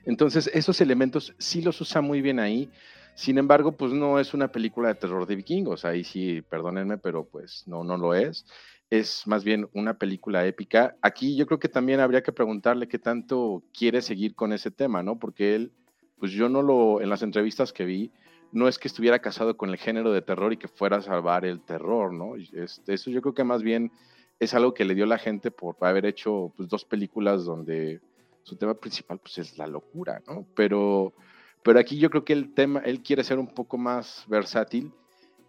Entonces, 0.04 0.48
esos 0.54 0.80
elementos 0.80 1.34
sí 1.38 1.60
los 1.60 1.80
usa 1.80 2.00
muy 2.00 2.22
bien 2.22 2.38
ahí. 2.38 2.70
Sin 3.16 3.38
embargo, 3.38 3.72
pues 3.72 3.92
no 3.92 4.20
es 4.20 4.34
una 4.34 4.52
película 4.52 4.88
de 4.88 4.94
terror 4.94 5.26
de 5.26 5.34
vikingos. 5.34 5.84
Ahí 5.84 6.04
sí, 6.04 6.42
perdónenme, 6.42 6.96
pero 6.96 7.24
pues 7.24 7.64
no, 7.66 7.82
no 7.82 7.96
lo 7.96 8.14
es. 8.14 8.46
Es 8.88 9.26
más 9.26 9.42
bien 9.42 9.68
una 9.72 9.94
película 9.94 10.46
épica. 10.46 10.94
Aquí 11.02 11.34
yo 11.34 11.46
creo 11.46 11.58
que 11.58 11.68
también 11.68 11.98
habría 11.98 12.22
que 12.22 12.32
preguntarle 12.32 12.86
qué 12.86 13.00
tanto 13.00 13.64
quiere 13.76 14.00
seguir 14.00 14.36
con 14.36 14.52
ese 14.52 14.70
tema, 14.70 15.02
¿no? 15.02 15.18
Porque 15.18 15.56
él, 15.56 15.72
pues 16.18 16.30
yo 16.30 16.48
no 16.48 16.62
lo, 16.62 17.00
en 17.00 17.10
las 17.10 17.22
entrevistas 17.22 17.72
que 17.72 17.84
vi, 17.84 18.12
no 18.52 18.68
es 18.68 18.78
que 18.78 18.88
estuviera 18.88 19.18
casado 19.18 19.56
con 19.56 19.70
el 19.70 19.76
género 19.76 20.12
de 20.12 20.22
terror 20.22 20.52
y 20.52 20.56
que 20.56 20.68
fuera 20.68 20.98
a 20.98 21.02
salvar 21.02 21.44
el 21.44 21.60
terror, 21.60 22.12
¿no? 22.12 22.36
Este, 22.36 22.94
eso 22.94 23.10
yo 23.10 23.20
creo 23.22 23.34
que 23.34 23.44
más 23.44 23.62
bien 23.62 23.92
es 24.38 24.54
algo 24.54 24.74
que 24.74 24.84
le 24.84 24.94
dio 24.94 25.06
la 25.06 25.18
gente 25.18 25.50
por 25.50 25.76
haber 25.80 26.06
hecho 26.06 26.52
pues, 26.56 26.68
dos 26.68 26.84
películas 26.84 27.44
donde 27.44 28.00
su 28.42 28.56
tema 28.56 28.74
principal 28.74 29.18
pues 29.18 29.38
es 29.38 29.58
la 29.58 29.66
locura, 29.66 30.22
¿no? 30.26 30.46
Pero, 30.54 31.14
pero 31.62 31.78
aquí 31.78 31.98
yo 31.98 32.10
creo 32.10 32.24
que 32.24 32.32
el 32.32 32.54
tema, 32.54 32.80
él 32.80 33.02
quiere 33.02 33.24
ser 33.24 33.38
un 33.38 33.48
poco 33.48 33.78
más 33.78 34.24
versátil 34.28 34.92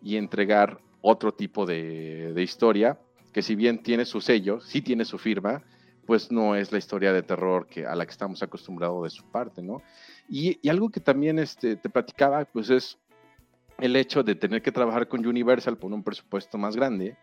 y 0.02 0.16
entregar 0.16 0.80
otro 1.02 1.34
tipo 1.34 1.66
de, 1.66 2.34
de 2.34 2.44
historia, 2.44 3.00
que 3.32 3.42
si 3.42 3.56
bien 3.56 3.84
tiene 3.84 4.06
su 4.06 4.20
sello, 4.20 4.60
sí 4.62 4.82
tiene 4.82 5.06
su 5.06 5.18
firma, 5.18 5.64
pues 6.08 6.32
no 6.32 6.56
es 6.56 6.72
la 6.72 6.78
historia 6.78 7.14
de 7.14 7.22
terror 7.22 7.68
que, 7.68 7.86
a 7.86 7.94
la 7.94 8.06
que 8.06 8.12
estamos 8.12 8.42
acostumbrados 8.42 9.04
de 9.04 9.10
su 9.10 9.30
parte, 9.30 9.62
¿no? 9.62 9.84
Y, 10.30 10.68
algo 10.70 10.90
que 10.90 11.00
también 11.00 11.40
este, 11.40 11.76
te 11.76 11.90
platicaba, 11.90 12.46
pues 12.46 12.70
es 12.70 12.98
el 13.80 13.96
hecho 13.96 14.24
de 14.24 14.36
tener 14.36 14.62
que 14.62 14.72
trabajar 14.72 15.08
con 15.08 15.26
Universal 15.26 15.78
por 15.78 15.94
un 15.94 16.04
presupuesto 16.04 16.58
más 16.58 16.76
grande. 16.76 17.16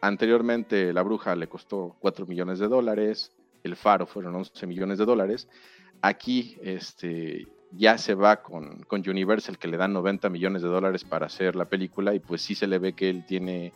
Anteriormente, 0.00 0.92
La 0.92 1.02
Bruja 1.02 1.36
le 1.36 1.48
costó 1.48 1.96
4 2.00 2.26
millones 2.26 2.58
de 2.58 2.68
dólares, 2.68 3.32
El 3.62 3.76
Faro 3.76 4.06
fueron 4.06 4.34
11 4.34 4.66
millones 4.66 4.98
de 4.98 5.04
dólares. 5.04 5.48
Aquí 6.00 6.56
este, 6.62 7.46
ya 7.70 7.98
se 7.98 8.14
va 8.14 8.42
con, 8.42 8.82
con 8.84 9.08
Universal, 9.08 9.58
que 9.58 9.68
le 9.68 9.76
dan 9.76 9.92
90 9.92 10.28
millones 10.30 10.62
de 10.62 10.68
dólares 10.68 11.04
para 11.04 11.26
hacer 11.26 11.54
la 11.54 11.66
película, 11.66 12.14
y 12.14 12.20
pues 12.20 12.42
sí 12.42 12.54
se 12.54 12.66
le 12.66 12.78
ve 12.78 12.94
que 12.94 13.10
él 13.10 13.24
tiene, 13.26 13.72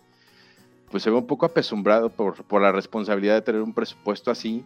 pues 0.90 1.02
se 1.02 1.10
ve 1.10 1.16
un 1.16 1.26
poco 1.26 1.46
apesumbrado 1.46 2.10
por, 2.10 2.42
por 2.44 2.62
la 2.62 2.72
responsabilidad 2.72 3.34
de 3.34 3.42
tener 3.42 3.60
un 3.60 3.74
presupuesto 3.74 4.30
así 4.30 4.64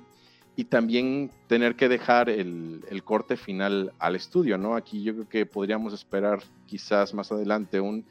y 0.61 0.65
también 0.65 1.31
tener 1.47 1.75
que 1.75 1.89
dejar 1.89 2.29
el, 2.29 2.85
el, 2.91 3.03
corte 3.03 3.39
final 3.39 3.95
al 3.99 4.15
estudio, 4.15 4.59
¿no? 4.59 4.77
Aquí 4.77 5.03
yo 5.03 5.15
creo 5.15 5.27
que 5.27 5.47
podríamos 5.47 5.95
esperar 5.95 6.41
quizás 6.67 7.15
más 7.15 7.33
adelante 7.33 7.81
un 7.81 8.05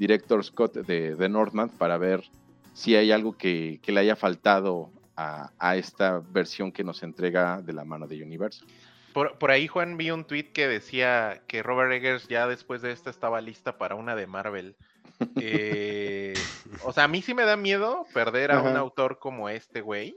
director 0.00 0.42
Scott 0.42 0.78
de, 0.78 1.14
de 1.14 1.28
Northman 1.28 1.68
para 1.68 1.98
ver 1.98 2.24
si 2.72 2.96
hay 2.96 3.12
algo 3.12 3.36
que, 3.36 3.78
que 3.84 3.92
le 3.92 4.00
haya 4.00 4.16
faltado 4.16 4.90
a, 5.14 5.52
a, 5.60 5.76
esta 5.76 6.18
versión 6.18 6.72
que 6.72 6.82
nos 6.82 7.04
entrega 7.04 7.62
de 7.62 7.72
la 7.72 7.84
mano 7.84 8.08
de 8.08 8.20
Universal. 8.20 8.66
Por, 9.12 9.38
por, 9.38 9.52
ahí, 9.52 9.68
Juan, 9.68 9.96
vi 9.96 10.10
un 10.10 10.24
tweet 10.24 10.50
que 10.52 10.66
decía 10.66 11.42
que 11.46 11.62
Robert 11.62 11.92
Eggers 11.92 12.26
ya 12.26 12.48
después 12.48 12.82
de 12.82 12.90
esta 12.90 13.10
estaba 13.10 13.40
lista 13.40 13.78
para 13.78 13.94
una 13.94 14.16
de 14.16 14.26
Marvel. 14.26 14.74
Eh, 15.40 16.34
o 16.82 16.92
sea, 16.92 17.04
a 17.04 17.08
mí 17.08 17.22
sí 17.22 17.32
me 17.32 17.44
da 17.44 17.56
miedo 17.56 18.06
perder 18.12 18.50
a 18.50 18.58
Ajá. 18.58 18.70
un 18.70 18.76
autor 18.76 19.20
como 19.20 19.48
este 19.48 19.80
güey 19.80 20.16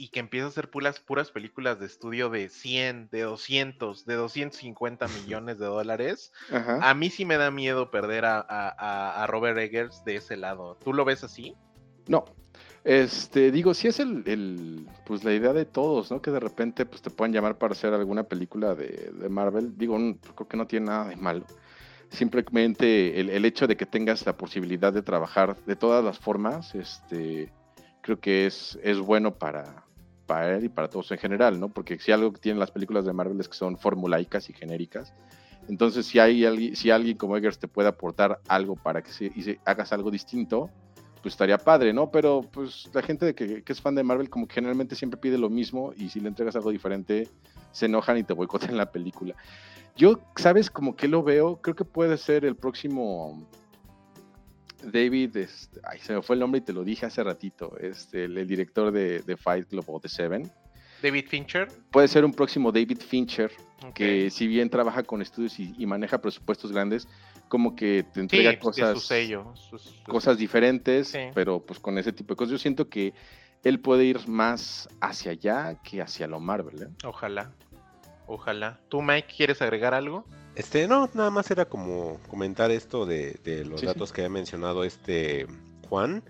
y 0.00 0.08
que 0.08 0.20
empieza 0.20 0.46
a 0.46 0.50
hacer 0.50 0.70
puras, 0.70 1.00
puras 1.00 1.32
películas 1.32 1.80
de 1.80 1.86
estudio 1.86 2.30
de 2.30 2.48
100, 2.48 3.08
de 3.10 3.22
200, 3.22 4.06
de 4.06 4.14
250 4.14 5.08
millones 5.08 5.58
de 5.58 5.66
dólares, 5.66 6.32
Ajá. 6.52 6.78
a 6.88 6.94
mí 6.94 7.10
sí 7.10 7.24
me 7.24 7.36
da 7.36 7.50
miedo 7.50 7.90
perder 7.90 8.24
a, 8.24 8.38
a, 8.38 9.24
a, 9.24 9.26
Robert 9.26 9.58
Eggers 9.58 10.04
de 10.04 10.14
ese 10.14 10.36
lado. 10.36 10.76
¿Tú 10.76 10.92
lo 10.92 11.04
ves 11.04 11.24
así? 11.24 11.56
No. 12.06 12.24
Este, 12.84 13.50
digo, 13.50 13.74
sí 13.74 13.88
es 13.88 13.98
el, 13.98 14.22
el, 14.26 14.86
pues 15.04 15.24
la 15.24 15.34
idea 15.34 15.52
de 15.52 15.64
todos, 15.64 16.12
¿no? 16.12 16.22
Que 16.22 16.30
de 16.30 16.40
repente 16.40 16.86
pues, 16.86 17.02
te 17.02 17.10
puedan 17.10 17.32
llamar 17.32 17.58
para 17.58 17.72
hacer 17.72 17.92
alguna 17.92 18.22
película 18.22 18.76
de, 18.76 19.10
de 19.12 19.28
Marvel. 19.28 19.76
Digo, 19.76 19.98
no, 19.98 20.16
creo 20.16 20.46
que 20.46 20.56
no 20.56 20.68
tiene 20.68 20.86
nada 20.86 21.08
de 21.08 21.16
malo. 21.16 21.44
Simplemente 22.10 23.18
el, 23.18 23.30
el, 23.30 23.44
hecho 23.44 23.66
de 23.66 23.76
que 23.76 23.84
tengas 23.84 24.24
la 24.24 24.36
posibilidad 24.36 24.92
de 24.92 25.02
trabajar 25.02 25.56
de 25.66 25.74
todas 25.74 26.04
las 26.04 26.20
formas, 26.20 26.76
este, 26.76 27.52
creo 28.00 28.20
que 28.20 28.46
es, 28.46 28.78
es 28.82 28.98
bueno 28.98 29.34
para, 29.34 29.84
para 30.28 30.56
él 30.56 30.64
y 30.66 30.68
para 30.68 30.88
todos 30.88 31.10
en 31.10 31.18
general, 31.18 31.58
¿no? 31.58 31.70
Porque 31.70 31.98
si 31.98 32.12
algo 32.12 32.32
que 32.32 32.38
tienen 32.38 32.60
las 32.60 32.70
películas 32.70 33.06
de 33.06 33.14
Marvel 33.14 33.40
es 33.40 33.48
que 33.48 33.56
son 33.56 33.78
formulaicas 33.78 34.50
y 34.50 34.52
genéricas. 34.52 35.14
Entonces, 35.68 36.06
si 36.06 36.18
hay 36.18 36.44
alguien, 36.44 36.76
si 36.76 36.90
alguien 36.90 37.16
como 37.16 37.36
Eggers 37.36 37.58
te 37.58 37.66
puede 37.66 37.88
aportar 37.88 38.38
algo 38.46 38.76
para 38.76 39.02
que 39.02 39.10
se, 39.10 39.24
y 39.24 39.58
hagas 39.64 39.92
algo 39.92 40.10
distinto, 40.10 40.70
pues 41.22 41.32
estaría 41.32 41.56
padre, 41.56 41.94
¿no? 41.94 42.10
Pero 42.10 42.42
pues 42.42 42.90
la 42.92 43.02
gente 43.02 43.24
de 43.24 43.34
que, 43.34 43.62
que, 43.62 43.72
es 43.72 43.80
fan 43.80 43.94
de 43.94 44.04
Marvel 44.04 44.28
como 44.28 44.46
generalmente 44.46 44.94
siempre 44.94 45.18
pide 45.18 45.38
lo 45.38 45.48
mismo 45.48 45.92
y 45.96 46.10
si 46.10 46.20
le 46.20 46.28
entregas 46.28 46.54
algo 46.56 46.70
diferente, 46.70 47.26
se 47.72 47.86
enojan 47.86 48.18
y 48.18 48.22
te 48.22 48.34
boicotean 48.34 48.76
la 48.76 48.92
película. 48.92 49.34
Yo, 49.96 50.20
¿sabes? 50.36 50.70
Como 50.70 50.94
que 50.94 51.08
lo 51.08 51.22
veo, 51.22 51.56
creo 51.62 51.74
que 51.74 51.84
puede 51.86 52.18
ser 52.18 52.44
el 52.44 52.54
próximo 52.54 53.48
David, 54.82 55.36
este, 55.36 55.80
ay, 55.84 55.98
se 55.98 56.14
me 56.14 56.22
fue 56.22 56.34
el 56.34 56.40
nombre 56.40 56.58
y 56.58 56.62
te 56.62 56.72
lo 56.72 56.84
dije 56.84 57.06
hace 57.06 57.22
ratito, 57.22 57.76
este, 57.78 58.24
el, 58.24 58.38
el 58.38 58.46
director 58.46 58.92
de, 58.92 59.20
de, 59.20 59.36
Fight 59.36 59.68
Club 59.68 59.84
o 59.88 59.98
de 59.98 60.08
Seven. 60.08 60.50
David 61.02 61.26
Fincher. 61.28 61.68
Puede 61.90 62.08
ser 62.08 62.24
un 62.24 62.32
próximo 62.32 62.72
David 62.72 63.00
Fincher, 63.00 63.52
okay. 63.78 63.92
que 63.92 64.30
si 64.30 64.46
bien 64.46 64.68
trabaja 64.68 65.02
con 65.02 65.22
estudios 65.22 65.58
y, 65.60 65.74
y, 65.78 65.86
maneja 65.86 66.20
presupuestos 66.20 66.72
grandes, 66.72 67.08
como 67.48 67.74
que 67.74 68.04
te 68.12 68.20
entrega 68.20 68.52
sí, 68.52 68.56
cosas, 68.58 69.00
su 69.00 69.06
sello, 69.06 69.54
cosas 70.06 70.38
diferentes, 70.38 71.08
sí. 71.08 71.18
pero 71.34 71.64
pues 71.64 71.78
con 71.78 71.98
ese 71.98 72.12
tipo 72.12 72.34
de 72.34 72.36
cosas. 72.36 72.52
Yo 72.52 72.58
siento 72.58 72.88
que 72.88 73.14
él 73.64 73.80
puede 73.80 74.04
ir 74.04 74.28
más 74.28 74.88
hacia 75.00 75.32
allá 75.32 75.80
que 75.82 76.02
hacia 76.02 76.26
lo 76.26 76.40
Marvel. 76.40 76.82
¿eh? 76.82 76.88
Ojalá, 77.04 77.52
ojalá. 78.28 78.80
¿Tú, 78.88 79.02
Mike, 79.02 79.34
quieres 79.36 79.60
agregar 79.62 79.94
algo? 79.94 80.24
Este, 80.54 80.86
no, 80.86 81.08
nada 81.14 81.30
más 81.30 81.50
era 81.50 81.64
como 81.64 82.18
comentar 82.28 82.70
esto 82.70 83.06
de, 83.06 83.38
de 83.44 83.64
los 83.64 83.80
sí, 83.80 83.86
datos 83.86 84.10
sí. 84.10 84.14
que 84.14 84.20
había 84.22 84.30
mencionado 84.30 84.84
este 84.84 85.46
Juan. 85.88 86.22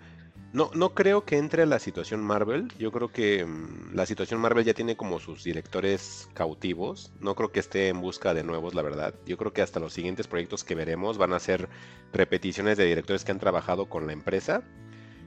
No, 0.52 0.70
no 0.74 0.94
creo 0.94 1.26
que 1.26 1.36
entre 1.36 1.64
a 1.64 1.66
la 1.66 1.78
situación 1.78 2.22
Marvel. 2.22 2.72
Yo 2.78 2.90
creo 2.90 3.12
que 3.12 3.44
um, 3.44 3.92
la 3.92 4.06
situación 4.06 4.40
Marvel 4.40 4.64
ya 4.64 4.72
tiene 4.72 4.96
como 4.96 5.20
sus 5.20 5.44
directores 5.44 6.28
cautivos. 6.32 7.12
No 7.20 7.34
creo 7.34 7.52
que 7.52 7.60
esté 7.60 7.88
en 7.88 8.00
busca 8.00 8.32
de 8.32 8.44
nuevos, 8.44 8.74
la 8.74 8.82
verdad. 8.82 9.14
Yo 9.26 9.36
creo 9.36 9.52
que 9.52 9.60
hasta 9.60 9.80
los 9.80 9.92
siguientes 9.92 10.26
proyectos 10.26 10.64
que 10.64 10.74
veremos 10.74 11.18
van 11.18 11.34
a 11.34 11.38
ser 11.38 11.68
repeticiones 12.12 12.78
de 12.78 12.86
directores 12.86 13.24
que 13.24 13.32
han 13.32 13.38
trabajado 13.38 13.90
con 13.90 14.06
la 14.06 14.14
empresa. 14.14 14.62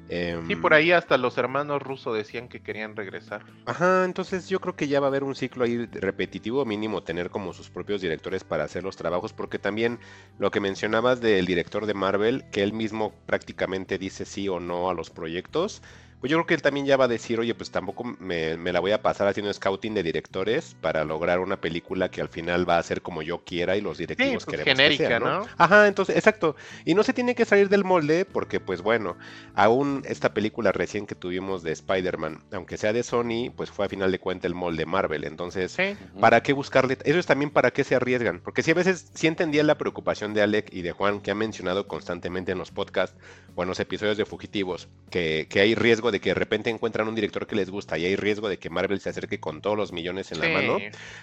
Eh, 0.10 0.38
sí, 0.48 0.56
por 0.56 0.74
ahí 0.74 0.92
hasta 0.92 1.18
los 1.18 1.38
hermanos 1.38 1.82
rusos 1.82 2.16
decían 2.16 2.50
que 2.50 2.62
querían 2.62 2.96
regresar. 2.96 3.44
Ajá, 3.66 4.04
entonces 4.04 4.50
yo 4.50 4.60
creo 4.60 4.76
que 4.76 4.88
ya 4.88 5.00
va 5.00 5.08
a 5.08 5.10
haber 5.10 5.24
un 5.24 5.36
ciclo 5.36 5.64
ahí 5.64 5.86
repetitivo, 5.86 6.66
mínimo 6.66 7.02
tener 7.04 7.30
como 7.30 7.54
sus 7.54 7.70
propios 7.70 8.02
directores 8.02 8.44
para 8.44 8.66
hacer 8.66 8.84
los 8.84 8.98
trabajos, 8.98 9.32
porque 9.32 9.60
también 9.60 10.00
lo 10.38 10.52
que 10.52 10.60
mencionabas 10.60 11.22
del 11.22 11.46
director 11.46 11.86
de 11.86 11.94
Marvel, 11.94 12.44
que 12.52 12.64
él 12.64 12.74
mismo 12.74 13.14
prácticamente 13.26 13.98
dice 13.98 14.26
sí 14.26 14.50
o 14.50 14.60
no 14.60 14.90
a 14.90 14.94
los 14.94 15.10
proyectos, 15.10 15.82
pues 16.22 16.30
yo 16.30 16.38
creo 16.38 16.46
que 16.46 16.54
él 16.54 16.62
también 16.62 16.86
ya 16.86 16.98
va 16.98 17.06
a 17.06 17.08
decir, 17.08 17.40
oye, 17.40 17.56
pues 17.56 17.72
tampoco 17.72 18.04
me, 18.04 18.56
me, 18.56 18.72
la 18.72 18.80
voy 18.80 18.92
a 18.92 19.02
pasar 19.02 19.28
haciendo 19.28 19.52
scouting 19.52 19.96
de 19.96 20.04
directores 20.04 20.76
para 20.80 21.04
lograr 21.04 21.40
una 21.40 21.60
película 21.60 22.12
que 22.12 22.22
al 22.22 22.30
final 22.30 22.70
va 22.70 22.78
a 22.78 22.84
ser 22.84 23.02
como 23.02 23.24
yo 23.24 23.40
quiera 23.44 23.76
y 23.76 23.82
los 23.82 23.98
directivos 23.98 24.44
sí, 24.44 24.46
pues 24.46 24.46
queremos 24.46 24.78
genérica, 24.78 25.04
que 25.04 25.08
sea, 25.08 25.20
¿no? 25.20 25.40
¿no? 25.40 25.48
Ajá, 25.58 25.88
entonces, 25.88 26.16
exacto. 26.16 26.56
Y 26.86 26.94
no 26.94 27.02
se 27.02 27.14
tiene 27.14 27.34
que 27.34 27.44
salir 27.44 27.70
del 27.70 27.84
molde 27.84 28.26
porque, 28.26 28.60
pues 28.60 28.84
bueno, 28.84 29.18
aún 29.56 30.04
esta 30.06 30.32
película 30.32 30.72
recién 30.72 31.08
que 31.08 31.16
tuvimos 31.16 31.64
de 31.64 31.72
Spider-Man, 31.72 32.44
aunque 32.52 32.78
sea 32.78 32.94
de 32.94 33.02
Sony, 33.02 33.52
pues 33.56 33.72
fue 33.72 33.88
a 33.88 33.90
final 33.90 34.12
de 34.12 34.20
cuentas 34.20 34.46
el 34.46 34.54
molde 34.54 34.86
Marvel. 34.86 35.24
Entonces, 35.24 35.72
sí. 35.72 35.98
¿para 36.20 36.44
qué 36.44 36.54
buscarle? 36.54 37.00
Eso 37.04 37.18
es 37.18 37.26
también 37.26 37.50
para 37.50 37.72
qué 37.72 37.84
se 37.84 37.96
arriesgan. 37.96 38.42
Porque 38.42 38.62
si 38.62 38.70
a 38.70 38.76
veces 38.76 39.10
sí 39.16 39.26
entendía 39.26 39.64
la 39.64 39.80
preocupación 39.80 40.36
de 40.36 40.44
Alec 40.44 40.72
y 40.72 40.84
de 40.84 40.92
Juan, 40.92 41.20
que 41.20 41.32
ha 41.32 41.36
mencionado 41.36 41.88
constantemente 41.88 42.52
en 42.52 42.60
los 42.60 42.70
podcasts 42.70 43.18
o 43.56 43.64
en 43.64 43.70
los 43.70 43.80
episodios 43.80 44.18
de 44.18 44.26
Fugitivos, 44.26 44.88
que, 45.10 45.48
que 45.50 45.62
hay 45.62 45.74
riesgo 45.74 46.11
de 46.12 46.20
que 46.20 46.30
de 46.30 46.36
repente 46.36 46.70
encuentran 46.70 47.08
un 47.08 47.16
director 47.16 47.48
que 47.48 47.56
les 47.56 47.70
gusta 47.70 47.98
y 47.98 48.06
hay 48.06 48.16
riesgo 48.16 48.50
de 48.50 48.58
que 48.58 48.70
Marvel 48.70 49.00
se 49.00 49.10
acerque 49.10 49.40
con 49.40 49.62
todos 49.62 49.78
los 49.78 49.92
millones 49.92 50.32
en 50.32 50.40
sí. 50.40 50.48
la 50.48 50.50
mano. 50.50 50.78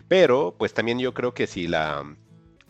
Pero, 0.09 0.55
pues 0.59 0.75
también 0.75 0.99
yo 0.99 1.15
creo 1.15 1.35
que 1.35 1.47
si 1.47 1.67
la, 1.67 2.05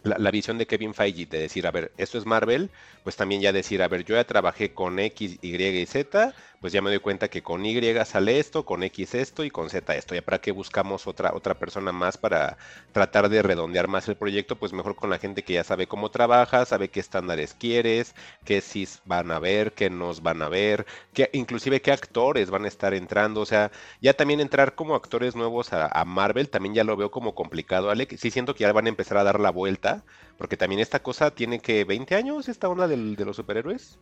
la, 0.03 0.19
la, 0.19 0.31
visión 0.31 0.59
de 0.59 0.66
Kevin 0.66 0.95
Feige 0.95 1.27
de 1.27 1.39
decir, 1.39 1.66
a 1.66 1.70
ver, 1.70 1.93
esto 1.97 2.19
es 2.19 2.27
Marvel, 2.27 2.70
pues 3.05 3.16
también 3.16 3.40
ya 3.40 3.53
decir, 3.53 3.82
a 3.82 3.89
ver, 3.89 4.05
yo 4.05 4.16
ya 4.16 4.24
trabajé 4.24 4.73
con 4.73 4.99
X, 4.99 5.39
Y 5.40 5.57
y 5.57 5.86
Z, 5.86 6.35
pues 6.60 6.72
ya 6.72 6.82
me 6.82 6.90
doy 6.90 6.98
cuenta 6.98 7.28
que 7.28 7.43
con 7.43 7.64
Y 7.64 7.78
sale 8.05 8.39
esto, 8.39 8.64
con 8.64 8.82
X 8.82 9.14
esto 9.14 9.44
y 9.44 9.51
con 9.51 9.70
Z 9.70 9.94
esto. 9.94 10.14
Ya 10.14 10.22
para 10.22 10.40
qué 10.40 10.52
buscamos 10.52 11.06
otra, 11.06 11.32
otra 11.35 11.59
persona 11.59 11.93
más 11.93 12.16
para 12.18 12.59
tratar 12.93 13.28
de 13.28 13.43
redondear 13.43 13.89
más 13.89 14.09
el 14.09 14.16
proyecto, 14.16 14.56
pues 14.56 14.72
mejor 14.72 14.97
con 14.97 15.10
la 15.10 15.18
gente 15.18 15.43
que 15.43 15.55
ya 15.55 15.64
sabe 15.64 15.86
cómo 15.86 16.10
trabaja, 16.10 16.64
sabe 16.64 16.89
qué 16.89 17.01
estándares 17.01 17.55
quieres, 17.55 18.14
qué 18.44 18.60
sí 18.60 18.89
van 19.05 19.30
a 19.30 19.39
ver, 19.39 19.72
qué 19.72 19.90
nos 19.90 20.22
van 20.22 20.43
a 20.43 20.48
ver, 20.48 20.86
qué, 21.12 21.30
inclusive 21.32 21.80
qué 21.82 21.93
actores 21.93 22.51
van 22.51 22.64
a 22.64 22.68
estar 22.68 22.94
entrando. 22.94 23.40
O 23.40 23.47
sea, 23.47 23.70
ya 24.01 24.14
también 24.14 24.40
entrar 24.40 24.74
como 24.74 24.94
actores 24.94 25.36
nuevos 25.36 25.72
a, 25.72 26.05
Marvel, 26.05 26.48
también 26.48 26.74
ya 26.74 26.85
lo 26.85 26.97
veo 26.97 27.10
como 27.10 27.35
complicado, 27.35 27.90
Alec. 27.90 28.16
Sí 28.16 28.30
siento 28.30 28.55
que 28.55 28.62
ya 28.62 28.72
van 28.72 28.86
a 28.86 28.89
empezar 28.89 29.18
a 29.18 29.24
dar 29.24 29.40
la 29.40 29.51
vuelta, 29.51 30.05
porque 30.36 30.56
también 30.56 30.80
esta 30.80 31.02
cosa 31.02 31.30
tiene 31.32 31.60
que 31.60 31.85
20 31.85 32.14
años, 32.14 32.48
esta 32.48 32.68
onda 32.68 32.89
de 32.89 32.97
los 32.97 33.36
superhéroes. 33.36 33.98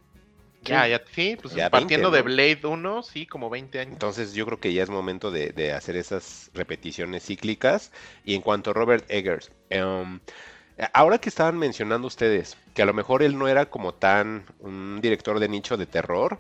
Ya, 0.68 0.86
ya, 0.88 1.02
sí, 1.12 1.36
pues 1.40 1.54
ya 1.54 1.70
partiendo 1.70 2.10
20, 2.10 2.22
¿no? 2.22 2.28
de 2.30 2.36
Blade 2.36 2.66
1, 2.66 3.02
sí, 3.02 3.26
como 3.26 3.50
20 3.50 3.80
años. 3.80 3.92
Entonces 3.92 4.34
yo 4.34 4.46
creo 4.46 4.60
que 4.60 4.72
ya 4.72 4.82
es 4.82 4.90
momento 4.90 5.30
de, 5.30 5.50
de 5.50 5.72
hacer 5.72 5.96
esas 5.96 6.50
repeticiones 6.54 7.24
cíclicas. 7.24 7.92
Y 8.24 8.34
en 8.34 8.42
cuanto 8.42 8.70
a 8.70 8.74
Robert 8.74 9.04
Eggers, 9.08 9.50
um, 9.70 10.20
ahora 10.92 11.18
que 11.18 11.28
estaban 11.28 11.58
mencionando 11.58 12.06
ustedes 12.06 12.56
que 12.74 12.82
a 12.82 12.86
lo 12.86 12.94
mejor 12.94 13.22
él 13.22 13.38
no 13.38 13.48
era 13.48 13.66
como 13.66 13.94
tan 13.94 14.44
un 14.60 15.00
director 15.00 15.40
de 15.40 15.48
nicho 15.48 15.76
de 15.76 15.86
terror, 15.86 16.38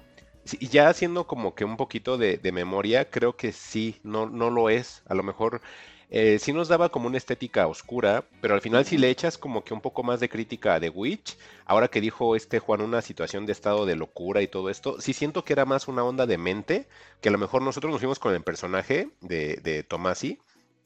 y 0.52 0.68
ya 0.68 0.88
haciendo 0.88 1.26
como 1.26 1.54
que 1.54 1.64
un 1.64 1.76
poquito 1.76 2.18
de, 2.18 2.36
de 2.36 2.52
memoria, 2.52 3.10
creo 3.10 3.36
que 3.36 3.52
sí, 3.52 3.98
no, 4.04 4.26
no 4.26 4.50
lo 4.50 4.70
es. 4.70 5.02
A 5.08 5.14
lo 5.14 5.22
mejor 5.22 5.60
eh, 6.08 6.38
sí 6.38 6.52
nos 6.52 6.68
daba 6.68 6.90
como 6.90 7.08
una 7.08 7.18
estética 7.18 7.66
oscura, 7.66 8.28
pero 8.40 8.54
al 8.54 8.60
final 8.60 8.84
si 8.84 8.96
le 8.96 9.10
echas 9.10 9.38
como 9.38 9.64
que 9.64 9.74
un 9.74 9.80
poco 9.80 10.02
más 10.02 10.20
de 10.20 10.28
crítica 10.28 10.74
a 10.74 10.80
The 10.80 10.88
Witch, 10.90 11.36
ahora 11.64 11.88
que 11.88 12.00
dijo 12.00 12.36
este 12.36 12.60
Juan 12.60 12.80
una 12.80 13.02
situación 13.02 13.44
de 13.46 13.52
estado 13.52 13.86
de 13.86 13.96
locura 13.96 14.42
y 14.42 14.48
todo 14.48 14.70
esto, 14.70 15.00
sí 15.00 15.12
siento 15.12 15.44
que 15.44 15.52
era 15.52 15.64
más 15.64 15.88
una 15.88 16.04
onda 16.04 16.26
de 16.26 16.38
mente, 16.38 16.88
que 17.20 17.28
a 17.28 17.32
lo 17.32 17.38
mejor 17.38 17.62
nosotros 17.62 17.90
nos 17.92 18.00
fuimos 18.00 18.18
con 18.20 18.34
el 18.34 18.42
personaje 18.42 19.10
de, 19.20 19.56
de 19.56 19.82
Tomasi, 19.82 20.42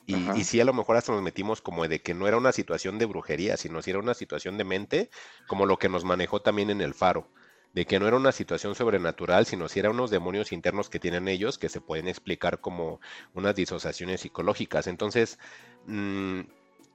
Y, 0.06 0.30
y 0.32 0.44
sí, 0.44 0.60
a 0.60 0.64
lo 0.64 0.72
mejor 0.72 0.96
hasta 0.96 1.12
nos 1.12 1.22
metimos 1.22 1.60
como 1.62 1.86
de 1.86 2.02
que 2.02 2.14
no 2.14 2.26
era 2.26 2.36
una 2.36 2.52
situación 2.52 2.98
de 2.98 3.06
brujería, 3.06 3.56
sino 3.56 3.80
si 3.82 3.90
era 3.90 4.00
una 4.00 4.14
situación 4.14 4.58
de 4.58 4.64
mente, 4.64 5.10
como 5.46 5.66
lo 5.66 5.78
que 5.78 5.88
nos 5.88 6.04
manejó 6.04 6.42
también 6.42 6.70
en 6.70 6.80
el 6.80 6.94
faro, 6.94 7.30
de 7.72 7.86
que 7.86 7.98
no 8.00 8.08
era 8.08 8.16
una 8.16 8.32
situación 8.32 8.74
sobrenatural, 8.74 9.46
sino 9.46 9.68
si 9.68 9.78
eran 9.80 9.92
unos 9.92 10.10
demonios 10.10 10.52
internos 10.52 10.90
que 10.90 10.98
tienen 10.98 11.28
ellos 11.28 11.58
que 11.58 11.68
se 11.68 11.80
pueden 11.80 12.08
explicar 12.08 12.60
como 12.60 13.00
unas 13.34 13.54
disociaciones 13.54 14.22
psicológicas. 14.22 14.86
Entonces, 14.86 15.38
mm, 15.86 16.40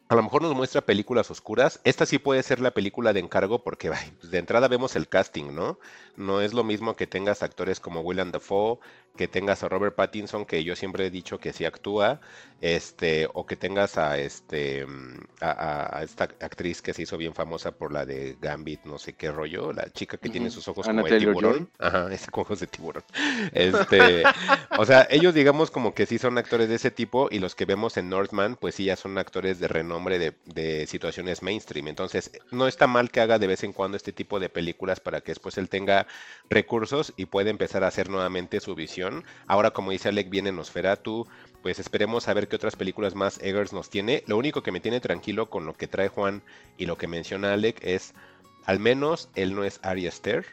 a 0.08 0.16
lo 0.16 0.22
mejor 0.22 0.44
nos 0.44 0.54
muestra 0.54 0.82
películas 0.82 1.32
oscuras. 1.32 1.80
Esta 1.84 2.06
sí 2.06 2.20
puede 2.20 2.44
ser 2.44 2.60
la 2.60 2.72
película 2.72 3.12
de 3.12 3.22
encargo 3.22 3.64
porque 3.64 3.90
pues, 3.90 4.32
de 4.32 4.38
entrada 4.38 4.68
vemos 4.68 4.96
el 4.96 5.08
casting, 5.08 5.54
¿no? 5.54 5.80
No 6.16 6.42
es 6.42 6.54
lo 6.54 6.64
mismo 6.64 6.96
que 6.96 7.08
tengas 7.08 7.42
actores 7.42 7.80
como 7.80 8.02
Willem 8.02 8.32
Dafoe, 8.32 8.78
que 9.18 9.28
tengas 9.28 9.64
a 9.64 9.70
Robert 9.70 9.96
Pattinson, 9.96 10.46
que 10.46 10.64
yo 10.64 10.76
siempre 10.76 11.08
he 11.08 11.10
dicho 11.10 11.40
que 11.40 11.54
sí 11.54 11.66
actúa, 11.66 12.22
este, 12.62 13.28
o 13.34 13.46
que 13.46 13.56
tengas 13.56 13.98
a 13.98 14.18
este 14.18 14.86
a, 15.42 16.02
esta 16.04 16.26
actriz 16.42 16.82
que 16.82 16.94
se 16.94 17.02
hizo 17.02 17.18
bien 17.18 17.34
famosa 17.34 17.72
por 17.72 17.92
la 17.92 18.06
de 18.06 18.38
Gambit, 18.40 18.84
no 18.84 19.00
sé 19.00 19.14
qué 19.14 19.32
rollo, 19.32 19.74
la 19.74 19.90
chica 19.90 20.18
que 20.18 20.30
tiene 20.30 20.52
sus 20.52 20.68
ojos 20.68 20.86
como 20.86 21.04
de 21.04 21.18
tiburón. 21.18 21.70
Ajá, 21.80 22.08
ese 22.14 22.30
con 22.30 22.42
ojos 22.42 22.60
de 22.60 22.68
tiburón. 22.68 23.04
Este, 23.54 24.24
o 24.78 24.86
sea, 24.86 25.08
ellos 25.10 25.34
digamos 25.34 25.72
como 25.72 25.94
que 25.94 26.06
sí 26.06 26.18
son 26.20 26.38
actores 26.38 26.70
de 26.70 26.76
ese 26.76 26.92
tipo 26.92 27.28
y 27.32 27.40
los 27.40 27.56
que 27.56 27.66
vemos 27.66 27.98
en 27.98 28.10
Northman, 28.10 28.56
pues 28.56 28.76
sí 28.76 28.86
ya 28.86 28.96
son 28.96 29.18
actores 29.18 29.60
de 29.60 29.68
renombre 29.68 29.95
de, 30.04 30.34
de 30.46 30.88
situaciones 30.88 31.42
mainstream. 31.42 31.88
Entonces, 31.88 32.32
no 32.52 32.68
está 32.68 32.88
mal 32.88 33.10
que 33.10 33.22
haga 33.22 33.40
de 33.40 33.48
vez 33.48 33.64
en 33.64 33.74
cuando 33.74 33.98
este 33.98 34.12
tipo 34.12 34.40
de 34.40 34.50
películas 34.50 35.00
para 35.00 35.22
que 35.22 35.32
después 35.32 35.58
él 35.58 35.70
tenga 35.70 36.08
recursos 36.50 37.14
y 37.18 37.26
pueda 37.26 37.50
empezar 37.50 37.84
a 37.84 37.88
hacer 37.88 38.10
nuevamente 38.10 38.60
su 38.60 38.76
visión. 38.76 39.24
Ahora, 39.48 39.72
como 39.72 39.92
dice 39.92 40.10
Alec, 40.10 40.30
viene 40.30 40.52
Nosferatu, 40.52 41.28
pues 41.62 41.80
esperemos 41.80 42.28
a 42.28 42.34
ver 42.34 42.48
qué 42.48 42.56
otras 42.56 42.76
películas 42.76 43.16
más 43.16 43.40
Eggers 43.42 43.74
nos 43.74 43.90
tiene. 43.90 44.24
Lo 44.28 44.38
único 44.38 44.62
que 44.62 44.72
me 44.72 44.80
tiene 44.80 45.00
tranquilo 45.00 45.50
con 45.50 45.66
lo 45.66 45.74
que 45.74 45.88
trae 45.88 46.10
Juan 46.10 46.44
y 46.78 46.86
lo 46.86 46.98
que 46.98 47.08
menciona 47.08 47.54
Alec 47.54 47.84
es, 47.84 48.14
al 48.66 48.80
menos 48.80 49.30
él 49.36 49.56
no 49.56 49.64
es 49.64 49.80
Ari 49.82 50.08
Aster. 50.08 50.46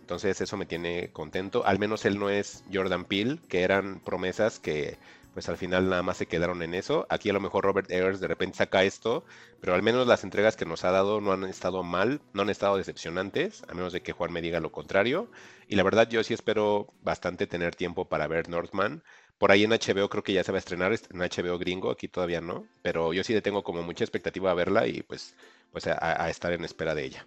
Entonces 0.00 0.40
eso 0.40 0.56
me 0.56 0.66
tiene 0.66 1.10
contento. 1.12 1.64
Al 1.64 1.78
menos 1.78 2.04
él 2.04 2.18
no 2.18 2.28
es 2.28 2.62
Jordan 2.72 3.06
Peele, 3.06 3.38
que 3.48 3.62
eran 3.62 4.00
promesas 4.00 4.58
que 4.58 4.98
pues 5.34 5.48
al 5.48 5.58
final 5.58 5.90
nada 5.90 6.02
más 6.02 6.16
se 6.16 6.26
quedaron 6.26 6.62
en 6.62 6.74
eso. 6.74 7.06
Aquí 7.10 7.28
a 7.28 7.32
lo 7.32 7.40
mejor 7.40 7.64
Robert 7.64 7.90
Eggers 7.90 8.20
de 8.20 8.28
repente 8.28 8.56
saca 8.56 8.84
esto, 8.84 9.24
pero 9.60 9.74
al 9.74 9.82
menos 9.82 10.06
las 10.06 10.24
entregas 10.24 10.56
que 10.56 10.64
nos 10.64 10.84
ha 10.84 10.90
dado 10.90 11.20
no 11.20 11.32
han 11.32 11.44
estado 11.44 11.82
mal, 11.82 12.22
no 12.32 12.42
han 12.42 12.50
estado 12.50 12.76
decepcionantes, 12.76 13.64
a 13.68 13.74
menos 13.74 13.92
de 13.92 14.00
que 14.00 14.12
Juan 14.12 14.32
me 14.32 14.40
diga 14.40 14.60
lo 14.60 14.72
contrario. 14.72 15.28
Y 15.68 15.76
la 15.76 15.82
verdad 15.82 16.08
yo 16.08 16.22
sí 16.24 16.32
espero 16.32 16.88
bastante 17.02 17.46
tener 17.46 17.74
tiempo 17.74 18.06
para 18.06 18.26
ver 18.26 18.48
Northman. 18.48 19.02
Por 19.36 19.50
ahí 19.50 19.64
en 19.64 19.72
HBO 19.72 20.08
creo 20.08 20.22
que 20.22 20.32
ya 20.32 20.44
se 20.44 20.52
va 20.52 20.58
a 20.58 20.60
estrenar, 20.60 20.92
en 20.92 21.18
HBO 21.18 21.58
gringo, 21.58 21.90
aquí 21.90 22.08
todavía 22.08 22.40
no, 22.40 22.66
pero 22.82 23.12
yo 23.12 23.24
sí 23.24 23.34
le 23.34 23.42
tengo 23.42 23.64
como 23.64 23.82
mucha 23.82 24.04
expectativa 24.04 24.50
a 24.50 24.54
verla 24.54 24.86
y 24.86 25.02
pues, 25.02 25.34
pues 25.72 25.86
a, 25.88 26.24
a 26.24 26.30
estar 26.30 26.52
en 26.52 26.64
espera 26.64 26.94
de 26.94 27.04
ella. 27.04 27.26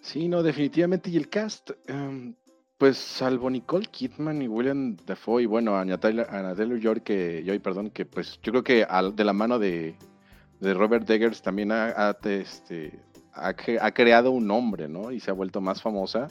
Sí, 0.00 0.28
no, 0.28 0.42
definitivamente. 0.42 1.10
Y 1.10 1.16
el 1.16 1.28
cast, 1.28 1.70
em, 1.86 2.34
pues 2.78 2.98
salvo 2.98 3.48
Nicole 3.48 3.86
Kidman 3.86 4.42
y 4.42 4.48
William 4.48 4.96
Dafoe 5.06 5.42
y 5.42 5.46
bueno, 5.46 5.76
Anya 5.78 5.98
Taylor, 5.98 6.26
Anya 6.30 6.54
Taylor-Joy, 6.54 7.00
que, 7.00 7.42
Joy, 7.46 7.58
perdón, 7.58 7.90
que 7.90 8.04
pues 8.04 8.38
yo 8.42 8.52
creo 8.52 8.64
que 8.64 8.84
al- 8.84 9.16
de 9.16 9.24
la 9.24 9.32
mano 9.32 9.58
de, 9.58 9.96
de 10.60 10.74
Robert 10.74 11.08
Eggers 11.08 11.40
también 11.42 11.72
ha, 11.72 12.08
ha, 12.08 12.14
te- 12.14 12.40
este, 12.40 13.00
ha, 13.32 13.52
cre- 13.54 13.78
ha 13.80 13.92
creado 13.92 14.30
un 14.30 14.46
nombre, 14.46 14.88
¿no? 14.88 15.10
Y 15.10 15.20
se 15.20 15.30
ha 15.30 15.34
vuelto 15.34 15.60
más 15.60 15.80
famosa. 15.80 16.28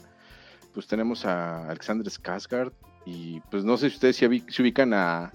Pues 0.72 0.86
tenemos 0.86 1.24
a 1.24 1.68
Alexander 1.68 2.06
Skarsgård 2.06 2.72
y 3.06 3.40
pues 3.50 3.64
no 3.64 3.76
sé 3.76 3.88
si 3.90 3.96
ustedes 3.96 4.16
se, 4.16 4.28
ubi- 4.28 4.48
se 4.48 4.62
ubican 4.62 4.92
a, 4.94 5.32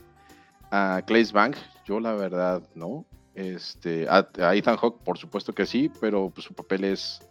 a 0.72 1.02
Claes 1.06 1.34
Bank, 1.34 1.56
yo 1.86 2.00
la 2.00 2.14
verdad 2.14 2.62
no. 2.76 3.06
Este, 3.34 4.08
a, 4.10 4.28
a 4.40 4.56
Ethan 4.56 4.78
Hawke, 4.78 5.02
por 5.04 5.18
supuesto 5.18 5.54
que 5.54 5.66
sí, 5.66 5.90
pero 6.00 6.30
pues, 6.30 6.46
su 6.46 6.54
papel 6.54 6.84
es 6.84 7.22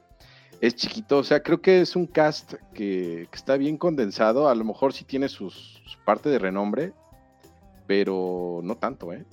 es 0.61 0.75
chiquito, 0.77 1.19
o 1.19 1.25
sea, 1.25 1.43
creo 1.43 1.61
que 1.61 1.81
es 1.81 1.97
un 1.97 2.07
cast 2.07 2.55
que, 2.75 3.29
está 3.33 3.57
bien 3.57 3.79
condensado, 3.79 4.49
a 4.49 4.55
lo 4.55 4.65
mejor 4.65 4.93
sí 4.93 5.05
tiene 5.05 5.29
sus, 5.29 5.81
su 5.87 5.99
parte 6.05 6.29
de 6.29 6.39
renombre, 6.39 6.93
pero 7.87 8.61
no 8.63 8.77
tanto, 8.77 9.13
¿eh? 9.13 9.25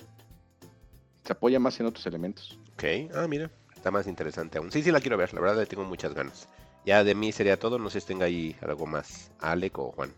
Se 1.26 1.34
apoya 1.34 1.60
más 1.60 1.78
en 1.80 1.88
otros 1.88 2.06
elementos. 2.06 2.58
Ok, 2.74 2.84
ah, 3.14 3.28
mira, 3.28 3.52
está 3.76 3.92
más 3.92 4.08
interesante 4.08 4.58
aún. 4.58 4.72
Sí, 4.72 4.82
sí 4.82 4.92
la 4.92 5.02
quiero 5.02 5.18
ver, 5.18 5.34
la 5.34 5.42
verdad 5.42 5.58
le 5.58 5.66
tengo 5.66 5.84
muchas 5.84 6.14
ganas. 6.14 6.48
Ya 6.86 7.04
de 7.04 7.16
mí 7.16 7.34
sería 7.34 7.60
todo, 7.60 7.78
no 7.78 7.90
sé 7.90 8.00
si 8.00 8.08
tenga 8.08 8.26
ahí 8.26 8.56
algo 8.62 8.86
más, 8.86 9.32
Alec 9.40 9.78
o 9.78 9.92
Juan. 9.92 10.14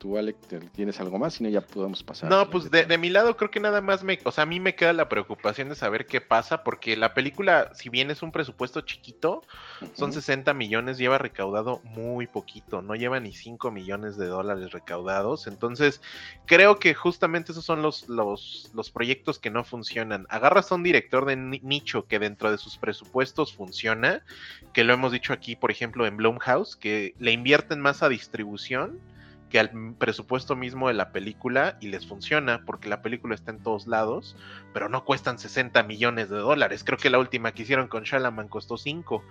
Tú, 0.00 0.16
Alec, 0.16 0.34
tienes 0.74 0.98
algo 0.98 1.18
más, 1.18 1.34
si 1.34 1.44
no 1.44 1.50
ya 1.50 1.60
podemos 1.60 2.02
pasar. 2.02 2.30
No, 2.30 2.48
pues 2.48 2.70
de, 2.70 2.86
de 2.86 2.96
mi 2.96 3.10
lado 3.10 3.36
creo 3.36 3.50
que 3.50 3.60
nada 3.60 3.82
más 3.82 4.02
me, 4.02 4.18
o 4.24 4.32
sea, 4.32 4.44
a 4.44 4.46
mí 4.46 4.58
me 4.58 4.74
queda 4.74 4.94
la 4.94 5.10
preocupación 5.10 5.68
de 5.68 5.74
saber 5.74 6.06
qué 6.06 6.22
pasa, 6.22 6.64
porque 6.64 6.96
la 6.96 7.12
película, 7.12 7.70
si 7.74 7.90
bien 7.90 8.10
es 8.10 8.22
un 8.22 8.32
presupuesto 8.32 8.80
chiquito, 8.80 9.42
son 9.92 10.08
Ujú. 10.08 10.12
60 10.12 10.54
millones, 10.54 10.96
lleva 10.96 11.18
recaudado 11.18 11.82
muy 11.84 12.26
poquito, 12.26 12.80
no 12.80 12.94
lleva 12.94 13.20
ni 13.20 13.34
5 13.34 13.70
millones 13.70 14.16
de 14.16 14.24
dólares 14.28 14.72
recaudados, 14.72 15.46
entonces 15.46 16.00
creo 16.46 16.78
que 16.78 16.94
justamente 16.94 17.52
esos 17.52 17.66
son 17.66 17.82
los, 17.82 18.08
los, 18.08 18.70
los 18.72 18.90
proyectos 18.90 19.38
que 19.38 19.50
no 19.50 19.64
funcionan. 19.64 20.26
Agarras 20.30 20.72
a 20.72 20.76
un 20.76 20.82
director 20.82 21.26
de 21.26 21.36
ni- 21.36 21.60
nicho 21.62 22.06
que 22.06 22.18
dentro 22.18 22.50
de 22.50 22.56
sus 22.56 22.78
presupuestos 22.78 23.52
funciona, 23.52 24.22
que 24.72 24.82
lo 24.82 24.94
hemos 24.94 25.12
dicho 25.12 25.34
aquí, 25.34 25.56
por 25.56 25.70
ejemplo, 25.70 26.06
en 26.06 26.16
Blumhouse, 26.16 26.74
que 26.74 27.14
le 27.18 27.32
invierten 27.32 27.80
más 27.80 28.02
a 28.02 28.08
distribución 28.08 28.98
que 29.50 29.58
al 29.58 29.94
presupuesto 29.98 30.56
mismo 30.56 30.88
de 30.88 30.94
la 30.94 31.12
película 31.12 31.76
y 31.80 31.88
les 31.88 32.06
funciona 32.06 32.64
porque 32.64 32.88
la 32.88 33.02
película 33.02 33.34
está 33.34 33.50
en 33.50 33.58
todos 33.58 33.86
lados, 33.86 34.36
pero 34.72 34.88
no 34.88 35.04
cuestan 35.04 35.38
60 35.38 35.82
millones 35.82 36.28
de 36.30 36.36
dólares. 36.36 36.84
Creo 36.84 36.98
que 36.98 37.10
la 37.10 37.18
última 37.18 37.52
que 37.52 37.62
hicieron 37.62 37.88
con 37.88 38.04
Shalaman 38.04 38.48
costó 38.48 38.76
5 38.76 39.24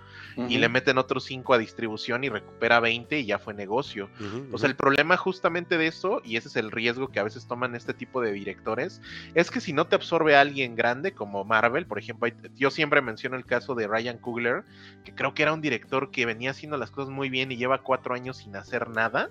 y 0.48 0.58
le 0.58 0.68
meten 0.68 0.98
otros 0.98 1.24
5 1.24 1.54
a 1.54 1.58
distribución 1.58 2.24
y 2.24 2.28
recupera 2.28 2.80
20 2.80 3.18
y 3.18 3.26
ya 3.26 3.38
fue 3.38 3.54
negocio. 3.54 4.10
O 4.52 4.58
sea, 4.58 4.68
el 4.68 4.76
problema 4.76 5.16
justamente 5.16 5.78
de 5.78 5.86
eso, 5.86 6.20
y 6.24 6.36
ese 6.36 6.48
es 6.48 6.56
el 6.56 6.70
riesgo 6.70 7.08
que 7.08 7.20
a 7.20 7.24
veces 7.24 7.46
toman 7.46 7.74
este 7.74 7.94
tipo 7.94 8.20
de 8.20 8.32
directores, 8.32 9.00
es 9.34 9.50
que 9.50 9.60
si 9.60 9.72
no 9.72 9.86
te 9.86 9.96
absorbe 9.96 10.36
a 10.36 10.40
alguien 10.40 10.76
grande 10.76 11.12
como 11.12 11.44
Marvel, 11.44 11.86
por 11.86 11.98
ejemplo, 11.98 12.28
yo 12.56 12.70
siempre 12.70 13.00
menciono 13.00 13.36
el 13.36 13.46
caso 13.46 13.74
de 13.74 13.86
Ryan 13.86 14.18
Coogler, 14.18 14.64
que 15.04 15.14
creo 15.14 15.34
que 15.34 15.42
era 15.42 15.52
un 15.52 15.60
director 15.60 16.10
que 16.10 16.26
venía 16.26 16.50
haciendo 16.50 16.76
las 16.76 16.90
cosas 16.90 17.10
muy 17.10 17.30
bien 17.30 17.50
y 17.52 17.56
lleva 17.56 17.82
cuatro 17.82 18.14
años 18.14 18.38
sin 18.38 18.56
hacer 18.56 18.88
nada. 18.90 19.30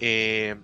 Eh, 0.00 0.56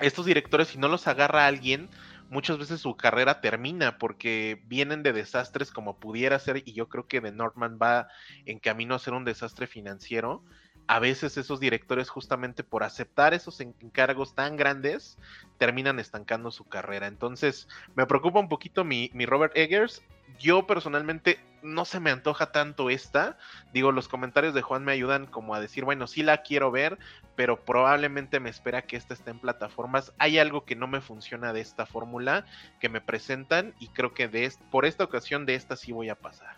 estos 0.00 0.26
directores, 0.26 0.68
si 0.68 0.78
no 0.78 0.88
los 0.88 1.06
agarra 1.06 1.46
alguien, 1.46 1.88
muchas 2.32 2.56
veces 2.56 2.80
su 2.80 2.96
carrera 2.96 3.42
termina 3.42 3.98
porque 3.98 4.62
vienen 4.66 5.02
de 5.02 5.12
desastres 5.12 5.70
como 5.70 6.00
pudiera 6.00 6.38
ser, 6.38 6.62
y 6.64 6.72
yo 6.72 6.88
creo 6.88 7.06
que 7.06 7.20
The 7.20 7.30
Northman 7.30 7.78
va 7.80 8.08
en 8.46 8.58
camino 8.58 8.94
a 8.94 8.98
ser 8.98 9.12
un 9.12 9.26
desastre 9.26 9.66
financiero. 9.66 10.42
A 10.86 10.98
veces 10.98 11.36
esos 11.36 11.60
directores, 11.60 12.08
justamente 12.10 12.64
por 12.64 12.82
aceptar 12.82 13.34
esos 13.34 13.60
en- 13.60 13.74
encargos 13.80 14.34
tan 14.34 14.56
grandes, 14.56 15.16
terminan 15.58 15.98
estancando 15.98 16.50
su 16.50 16.64
carrera. 16.64 17.06
Entonces, 17.06 17.68
me 17.94 18.06
preocupa 18.06 18.40
un 18.40 18.48
poquito 18.48 18.84
mi, 18.84 19.10
mi 19.14 19.24
Robert 19.26 19.56
Eggers. 19.56 20.02
Yo 20.38 20.66
personalmente 20.66 21.38
no 21.62 21.84
se 21.84 22.00
me 22.00 22.10
antoja 22.10 22.50
tanto 22.50 22.90
esta. 22.90 23.38
Digo, 23.72 23.92
los 23.92 24.08
comentarios 24.08 24.54
de 24.54 24.62
Juan 24.62 24.84
me 24.84 24.92
ayudan 24.92 25.26
como 25.26 25.54
a 25.54 25.60
decir, 25.60 25.84
bueno, 25.84 26.06
sí 26.08 26.22
la 26.24 26.38
quiero 26.38 26.70
ver, 26.72 26.98
pero 27.36 27.64
probablemente 27.64 28.40
me 28.40 28.50
espera 28.50 28.82
que 28.82 28.96
esta 28.96 29.14
esté 29.14 29.30
en 29.30 29.38
plataformas. 29.38 30.12
Hay 30.18 30.38
algo 30.38 30.64
que 30.64 30.74
no 30.74 30.88
me 30.88 31.00
funciona 31.00 31.52
de 31.52 31.60
esta 31.60 31.86
fórmula 31.86 32.44
que 32.80 32.88
me 32.88 33.00
presentan 33.00 33.74
y 33.78 33.88
creo 33.88 34.14
que 34.14 34.26
de 34.28 34.52
por 34.70 34.84
esta 34.84 35.04
ocasión 35.04 35.46
de 35.46 35.54
esta 35.54 35.76
sí 35.76 35.92
voy 35.92 36.08
a 36.08 36.16
pasar. 36.16 36.56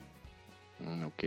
Mm, 0.79 1.05
Ok. 1.05 1.25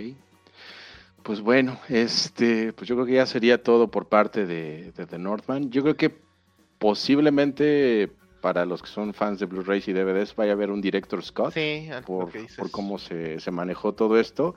Pues 1.27 1.41
bueno, 1.41 1.77
este, 1.89 2.71
pues 2.71 2.87
yo 2.87 2.95
creo 2.95 3.05
que 3.05 3.15
ya 3.15 3.25
sería 3.25 3.61
todo 3.61 3.91
por 3.91 4.07
parte 4.07 4.45
de, 4.45 4.93
de 4.93 5.05
The 5.05 5.19
Northman. 5.19 5.69
Yo 5.71 5.81
creo 5.81 5.97
que 5.97 6.15
posiblemente 6.79 8.09
para 8.39 8.65
los 8.65 8.81
que 8.81 8.87
son 8.87 9.13
fans 9.13 9.41
de 9.41 9.45
Blu-rays 9.45 9.89
y 9.89 9.91
DVDs 9.91 10.33
vaya 10.37 10.51
a 10.51 10.55
haber 10.55 10.71
un 10.71 10.79
director 10.79 11.21
Scott 11.21 11.53
Sí, 11.53 11.89
por, 12.05 12.31
cómo 12.71 12.97
se, 12.97 13.41
se 13.41 13.51
manejó 13.51 13.93
todo 13.93 14.17
esto. 14.17 14.55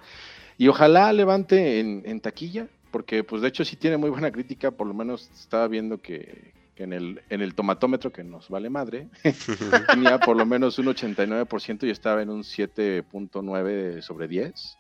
Y 0.59 0.68
ojalá 0.68 1.12
levante 1.12 1.80
en, 1.80 2.02
en 2.05 2.20
taquilla, 2.20 2.68
porque 2.92 3.24
pues 3.24 3.42
de 3.42 3.48
hecho 3.48 3.64
sí 3.64 3.74
tiene 3.74 3.97
muy 3.97 4.10
buena 4.10 4.30
crítica, 4.30 4.70
por 4.70 4.86
lo 4.86 4.94
menos 4.94 5.28
estaba 5.34 5.66
viendo 5.66 5.98
que, 5.98 6.52
que 6.76 6.84
en, 6.84 6.92
el, 6.92 7.20
en 7.30 7.40
el 7.40 7.56
tomatómetro, 7.56 8.12
que 8.12 8.22
nos 8.22 8.48
vale 8.48 8.70
madre, 8.70 9.09
tenía 9.90 10.20
por 10.20 10.36
lo 10.36 10.47
menos 10.47 10.78
un 10.78 10.86
89% 10.86 11.82
y 11.82 11.90
estaba 11.90 12.22
en 12.22 12.30
un 12.30 12.42
7.9 12.44 14.02
sobre 14.02 14.28
10. 14.28 14.76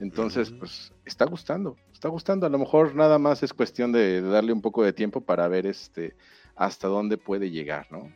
Entonces, 0.00 0.50
pues 0.50 0.92
está 1.04 1.26
gustando, 1.26 1.76
está 1.92 2.08
gustando. 2.08 2.46
A 2.46 2.50
lo 2.50 2.58
mejor 2.58 2.94
nada 2.94 3.18
más 3.18 3.42
es 3.42 3.52
cuestión 3.52 3.92
de, 3.92 4.22
de 4.22 4.28
darle 4.28 4.52
un 4.52 4.62
poco 4.62 4.82
de 4.82 4.92
tiempo 4.92 5.20
para 5.20 5.46
ver 5.46 5.66
este 5.66 6.16
hasta 6.56 6.88
dónde 6.88 7.18
puede 7.18 7.50
llegar, 7.50 7.86
¿no? 7.90 8.10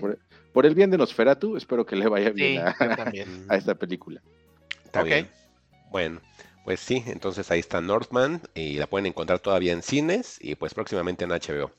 Por, 0.00 0.18
por 0.52 0.66
el 0.66 0.74
bien 0.74 0.90
de 0.90 0.98
Nosferatu, 0.98 1.56
espero 1.56 1.84
que 1.84 1.96
le 1.96 2.08
vaya 2.08 2.28
Sí, 2.28 2.34
bien 2.34 2.58
a, 3.48 3.56
esta 3.56 3.74
película. 3.74 4.22
Está 4.84 5.02
bien. 5.02 5.28
Bueno, 5.90 6.20
pues 6.64 6.80
sí, 6.80 7.02
entonces 7.06 7.50
ahí 7.50 7.60
está 7.60 7.80
Northman 7.80 8.40
y 8.54 8.74
la 8.74 8.86
pueden 8.86 9.06
encontrar 9.06 9.40
todavía 9.40 9.72
en 9.72 9.82
cines 9.82 10.38
y 10.40 10.54
pues 10.54 10.72
próximamente 10.74 11.24
en 11.24 11.30
HBO. 11.30 11.70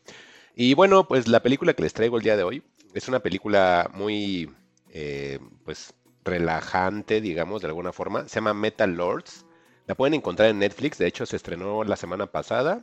Y 0.55 0.75
bueno, 0.75 1.07
pues 1.07 1.27
la 1.27 1.41
película 1.41 1.73
que 1.73 1.83
les 1.83 1.93
traigo 1.93 2.17
el 2.17 2.23
día 2.23 2.37
de 2.37 2.43
hoy 2.43 2.63
es 2.93 3.07
una 3.07 3.19
película 3.19 3.89
muy 3.93 4.49
eh, 4.91 5.39
pues 5.63 5.93
relajante, 6.29 7.21
digamos, 7.21 7.61
de 7.61 7.67
alguna 7.67 7.91
forma. 7.91 8.27
Se 8.27 8.35
llama 8.35 8.53
Metal 8.53 8.91
Lords. 8.91 9.45
La 9.87 9.95
pueden 9.95 10.13
encontrar 10.13 10.49
en 10.49 10.59
Netflix, 10.59 10.97
de 10.99 11.07
hecho 11.07 11.25
se 11.25 11.35
estrenó 11.35 11.83
la 11.83 11.95
semana 11.95 12.27
pasada, 12.27 12.81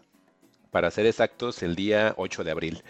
para 0.73 0.91
ser 0.91 1.07
exactos, 1.07 1.63
el 1.63 1.77
día 1.77 2.15
8 2.17 2.43
de 2.43 2.51
abril. 2.51 2.83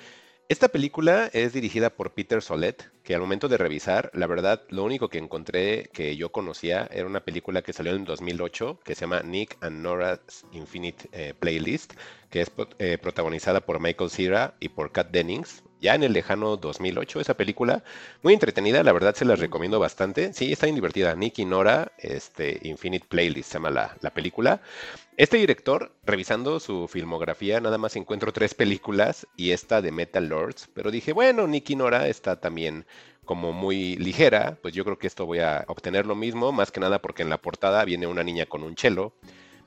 Esta 0.49 0.69
película 0.69 1.29
es 1.33 1.53
dirigida 1.53 1.91
por 1.91 2.15
Peter 2.15 2.41
Solet, 2.41 2.89
que 3.03 3.17
al 3.17 3.21
momento 3.21 3.49
de 3.49 3.59
revisar, 3.59 4.13
la 4.15 4.29
verdad, 4.29 4.63
lo 4.69 4.85
único 4.85 5.09
que 5.09 5.19
encontré 5.19 5.91
que 5.93 6.17
yo 6.17 6.31
conocía 6.31 6.89
era 6.93 7.05
una 7.07 7.25
película 7.25 7.63
que 7.63 7.73
salió 7.73 7.95
en 7.95 8.05
2008, 8.05 8.79
que 8.85 8.95
se 8.95 9.01
llama 9.01 9.23
Nick 9.23 9.59
and 9.61 9.83
Nora's 9.83 10.47
Infinite 10.53 11.09
eh, 11.11 11.35
Playlist, 11.39 11.95
que 12.31 12.43
es 12.43 12.53
eh, 12.79 12.97
protagonizada 12.97 13.61
por 13.61 13.81
Michael 13.81 14.09
Cera 14.09 14.55
y 14.61 14.69
por 14.69 14.93
Kat 14.93 15.11
Dennings, 15.11 15.65
ya 15.81 15.95
en 15.95 16.03
el 16.03 16.13
lejano 16.13 16.57
2008, 16.57 17.21
esa 17.21 17.37
película, 17.37 17.85
muy 18.23 18.33
entretenida, 18.33 18.83
la 18.83 18.93
verdad 18.93 19.15
se 19.15 19.25
las 19.25 19.39
recomiendo 19.39 19.79
bastante. 19.79 20.33
Sí, 20.33 20.53
está 20.53 20.67
bien 20.67 20.75
divertida. 20.75 21.15
Nick 21.15 21.39
y 21.39 21.45
Nora, 21.45 21.93
este, 21.99 22.59
Infinite 22.63 23.07
Playlist 23.09 23.51
se 23.51 23.55
llama 23.55 23.71
la, 23.71 23.97
la 24.01 24.11
película. 24.11 24.61
Este 25.17 25.37
director, 25.39 25.93
revisando 26.05 26.61
su 26.61 26.89
filmografía, 26.89 27.61
nada 27.61 27.79
más 27.79 27.97
encuentro 27.97 28.33
tres 28.33 28.55
películas 28.55 29.27
y 29.37 29.51
esta 29.53 29.81
de 29.83 29.93
Metal 29.93 30.27
Lords, 30.27 30.69
pero 30.75 30.91
dije, 30.91 31.13
bueno, 31.13 31.47
Nick 31.47 31.71
y 31.71 31.77
Nora 31.77 32.09
está 32.09 32.41
también 32.41 32.87
como 33.25 33.53
muy 33.53 33.97
ligera, 33.97 34.59
pues 34.63 34.73
yo 34.75 34.85
creo 34.85 34.99
que 34.99 35.07
esto 35.07 35.27
voy 35.27 35.41
a 35.41 35.65
obtener 35.69 36.07
lo 36.07 36.15
mismo, 36.15 36.53
más 36.53 36.71
que 36.71 36.81
nada 36.81 37.01
porque 37.03 37.23
en 37.23 37.31
la 37.31 37.43
portada 37.43 37.85
viene 37.85 38.07
una 38.07 38.23
niña 38.23 38.47
con 38.47 38.63
un 38.63 38.77
chelo 38.77 39.13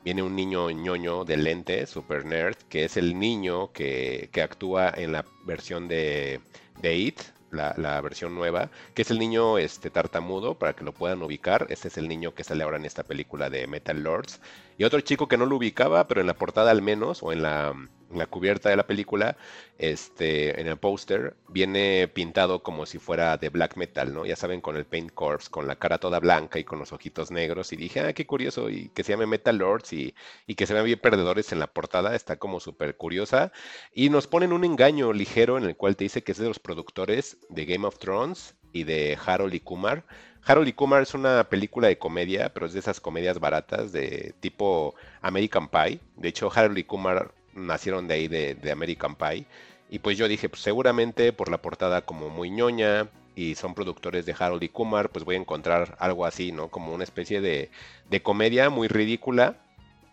viene 0.10 0.24
un 0.24 0.36
niño 0.36 0.72
ñoño 0.72 1.24
de 1.24 1.38
lente, 1.38 1.86
super 1.86 2.26
nerd, 2.26 2.56
que 2.68 2.84
es 2.84 2.98
el 2.98 3.20
niño 3.20 3.72
que, 3.72 4.28
actúa 4.44 4.92
en 4.98 5.12
la 5.12 5.24
versión 5.46 5.88
de, 5.88 6.42
de 6.82 6.96
It, 6.96 7.20
la, 7.52 8.02
versión 8.02 8.34
nueva, 8.34 8.72
que 8.96 9.04
es 9.04 9.12
el 9.12 9.20
niño 9.20 9.60
este, 9.60 9.92
tartamudo, 9.92 10.56
para 10.56 10.74
que 10.74 10.84
lo 10.84 10.94
puedan 10.94 11.22
ubicar. 11.22 11.68
Este 11.70 11.90
es 11.90 11.98
el 12.00 12.08
niño 12.08 12.34
que 12.34 12.44
sale 12.44 12.64
ahora 12.64 12.78
en 12.78 12.86
esta 12.86 13.04
película 13.04 13.52
de 13.52 13.68
Metal 13.68 14.02
Lords. 14.02 14.42
Y 14.80 14.84
otro 14.84 15.00
chico 15.02 15.28
que 15.28 15.38
no 15.38 15.46
lo 15.46 15.58
ubicaba, 15.58 16.08
pero 16.08 16.22
en 16.22 16.28
la 16.28 16.34
portada 16.34 16.72
al 16.72 16.82
menos, 16.82 17.22
o 17.22 17.32
en 17.32 17.44
la, 17.44 17.76
la 18.14 18.26
cubierta 18.26 18.70
de 18.70 18.76
la 18.76 18.88
película, 18.88 19.38
este, 19.78 20.60
en 20.60 20.68
el 20.68 20.78
póster, 20.78 21.36
viene 21.48 22.08
pintado 22.08 22.64
como 22.64 22.86
si 22.86 22.98
fuera 23.00 23.38
de 23.38 23.50
black 23.50 23.78
metal, 23.78 24.14
¿no? 24.14 24.26
Ya 24.26 24.36
saben, 24.36 24.62
con 24.62 24.76
el 24.76 24.86
paint 24.86 25.12
corpse, 25.14 25.50
con 25.50 25.68
la 25.68 25.76
cara 25.76 25.98
toda 25.98 26.20
blanca 26.20 26.60
y 26.60 26.64
con 26.64 26.80
los 26.80 26.92
ojitos 26.92 27.32
negros. 27.32 27.72
Y 27.74 27.76
dije, 27.76 28.02
ah, 28.02 28.14
qué 28.14 28.26
curioso, 28.26 28.70
y 28.70 28.90
que 28.90 29.04
se 29.04 29.14
llame 29.14 29.26
Metal 29.26 29.58
Lords 29.58 29.94
y, 29.94 30.14
y 30.48 30.56
que 30.56 30.66
se 30.66 30.74
vean 30.74 30.86
bien 30.86 31.00
perdedores 31.00 31.52
en 31.52 31.60
la 31.60 31.68
portada, 31.68 32.16
está 32.16 32.38
como 32.38 32.60
súper 32.60 32.98
curiosa. 32.98 33.52
Y 33.94 34.10
nos 34.10 34.28
ponen 34.28 34.54
un 34.54 34.66
engaño 34.66 35.14
ligero 35.14 35.58
en 35.58 35.64
el 35.66 35.76
cual 35.76 35.96
te 35.96 36.06
dice 36.06 36.24
que 36.24 36.32
es 36.32 36.38
de 36.38 36.48
los 36.48 36.60
productores 36.60 37.38
de 37.50 37.66
Game 37.66 37.86
of 37.88 38.00
Thrones 38.00 38.56
y 38.74 38.84
de 38.84 39.18
Harold 39.26 39.54
y 39.54 39.60
Kumar. 39.60 40.04
Harold 40.46 40.68
y 40.68 40.74
Kumar 40.74 41.02
es 41.04 41.14
una 41.14 41.50
película 41.50 41.88
de 41.88 41.98
comedia, 41.98 42.54
pero 42.54 42.66
es 42.66 42.74
de 42.74 42.80
esas 42.80 43.00
comedias 43.00 43.40
baratas 43.40 43.92
de 43.92 44.34
tipo 44.40 44.96
American 45.22 45.68
Pie. 45.70 46.00
De 46.16 46.30
hecho, 46.30 46.52
Harold 46.54 46.78
y 46.78 46.84
Kumar 46.84 47.34
nacieron 47.54 48.08
de 48.08 48.14
ahí 48.14 48.28
de, 48.28 48.72
American 48.72 49.16
Pie. 49.16 49.46
Y 49.90 50.00
pues 50.00 50.18
yo 50.18 50.28
dije, 50.28 50.50
pues 50.50 50.62
seguramente 50.62 51.34
por 51.34 51.50
la 51.50 51.62
portada 51.62 52.02
como 52.02 52.30
muy 52.30 52.50
ñoña 52.52 53.10
y 53.36 53.56
son 53.56 53.74
productores 53.74 54.26
de 54.26 54.36
Harold 54.38 54.64
y 54.64 54.70
Kumar, 54.70 55.10
pues 55.10 55.26
voy 55.26 55.36
a 55.36 55.40
encontrar 55.40 55.96
algo 56.00 56.26
así, 56.26 56.52
¿no? 56.52 56.68
Como 56.70 56.94
una 56.94 57.04
especie 57.04 57.42
de, 57.42 57.72
de 58.10 58.22
comedia 58.22 58.70
muy 58.70 58.88
ridícula. 58.88 59.58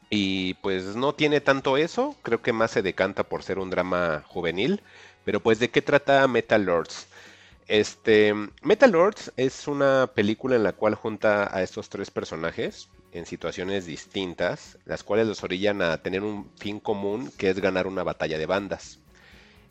Y 0.08 0.54
pues 0.54 0.94
no 0.94 1.14
tiene 1.14 1.40
tanto 1.40 1.76
eso, 1.76 2.16
creo 2.22 2.40
que 2.40 2.52
más 2.52 2.70
se 2.70 2.82
decanta 2.82 3.24
por 3.24 3.42
ser 3.42 3.58
un 3.58 3.70
drama 3.70 4.22
juvenil. 4.28 4.80
Pero 5.24 5.40
pues 5.40 5.58
de 5.58 5.70
qué 5.70 5.82
trata 5.82 6.26
Metal 6.28 6.62
Lords? 6.64 7.08
Este, 7.68 8.32
Metal 8.62 8.90
Lords 8.90 9.32
es 9.36 9.66
una 9.66 10.08
película 10.14 10.54
en 10.54 10.62
la 10.62 10.72
cual 10.72 10.94
junta 10.94 11.54
a 11.54 11.62
estos 11.62 11.88
tres 11.88 12.12
personajes 12.12 12.88
en 13.16 13.26
situaciones 13.26 13.86
distintas, 13.86 14.78
las 14.84 15.02
cuales 15.02 15.26
los 15.26 15.42
orillan 15.42 15.82
a 15.82 15.98
tener 15.98 16.22
un 16.22 16.50
fin 16.56 16.80
común 16.80 17.30
que 17.36 17.50
es 17.50 17.60
ganar 17.60 17.86
una 17.86 18.02
batalla 18.02 18.38
de 18.38 18.46
bandas. 18.46 18.98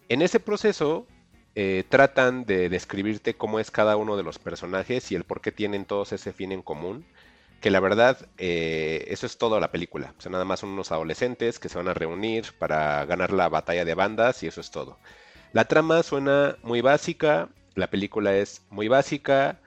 En 0.10 0.22
ese 0.22 0.40
proceso 0.40 1.08
eh, 1.56 1.86
tratan 1.88 2.46
de 2.46 2.70
describirte 2.70 3.36
cómo 3.36 3.60
es 3.60 3.72
cada 3.72 3.96
uno 3.96 4.18
de 4.18 4.24
los 4.24 4.40
personajes 4.40 5.12
y 5.12 5.16
el 5.16 5.24
por 5.24 5.42
qué 5.42 5.52
tienen 5.52 5.86
todos 5.86 6.12
ese 6.12 6.34
fin 6.34 6.52
en 6.52 6.62
común. 6.62 7.06
Que 7.62 7.72
la 7.72 7.80
verdad, 7.80 8.28
eh, 8.38 9.06
eso 9.08 9.26
es 9.26 9.38
toda 9.38 9.60
la 9.60 9.72
película. 9.72 10.14
O 10.18 10.22
sea, 10.22 10.32
nada 10.32 10.46
más 10.46 10.60
son 10.60 10.70
unos 10.70 10.92
adolescentes 10.92 11.58
que 11.58 11.70
se 11.70 11.78
van 11.78 11.88
a 11.88 11.94
reunir 11.94 12.54
para 12.60 13.06
ganar 13.06 13.32
la 13.32 13.50
batalla 13.50 13.86
de 13.86 13.96
bandas 13.96 14.44
y 14.44 14.48
eso 14.48 14.62
es 14.62 14.70
todo. 14.70 15.00
La 15.54 15.66
trama 15.66 16.04
suena 16.04 16.58
muy 16.64 16.82
básica, 16.82 17.50
la 17.76 17.90
película 17.90 18.36
es 18.36 18.62
muy 18.70 18.90
básica, 18.90 19.62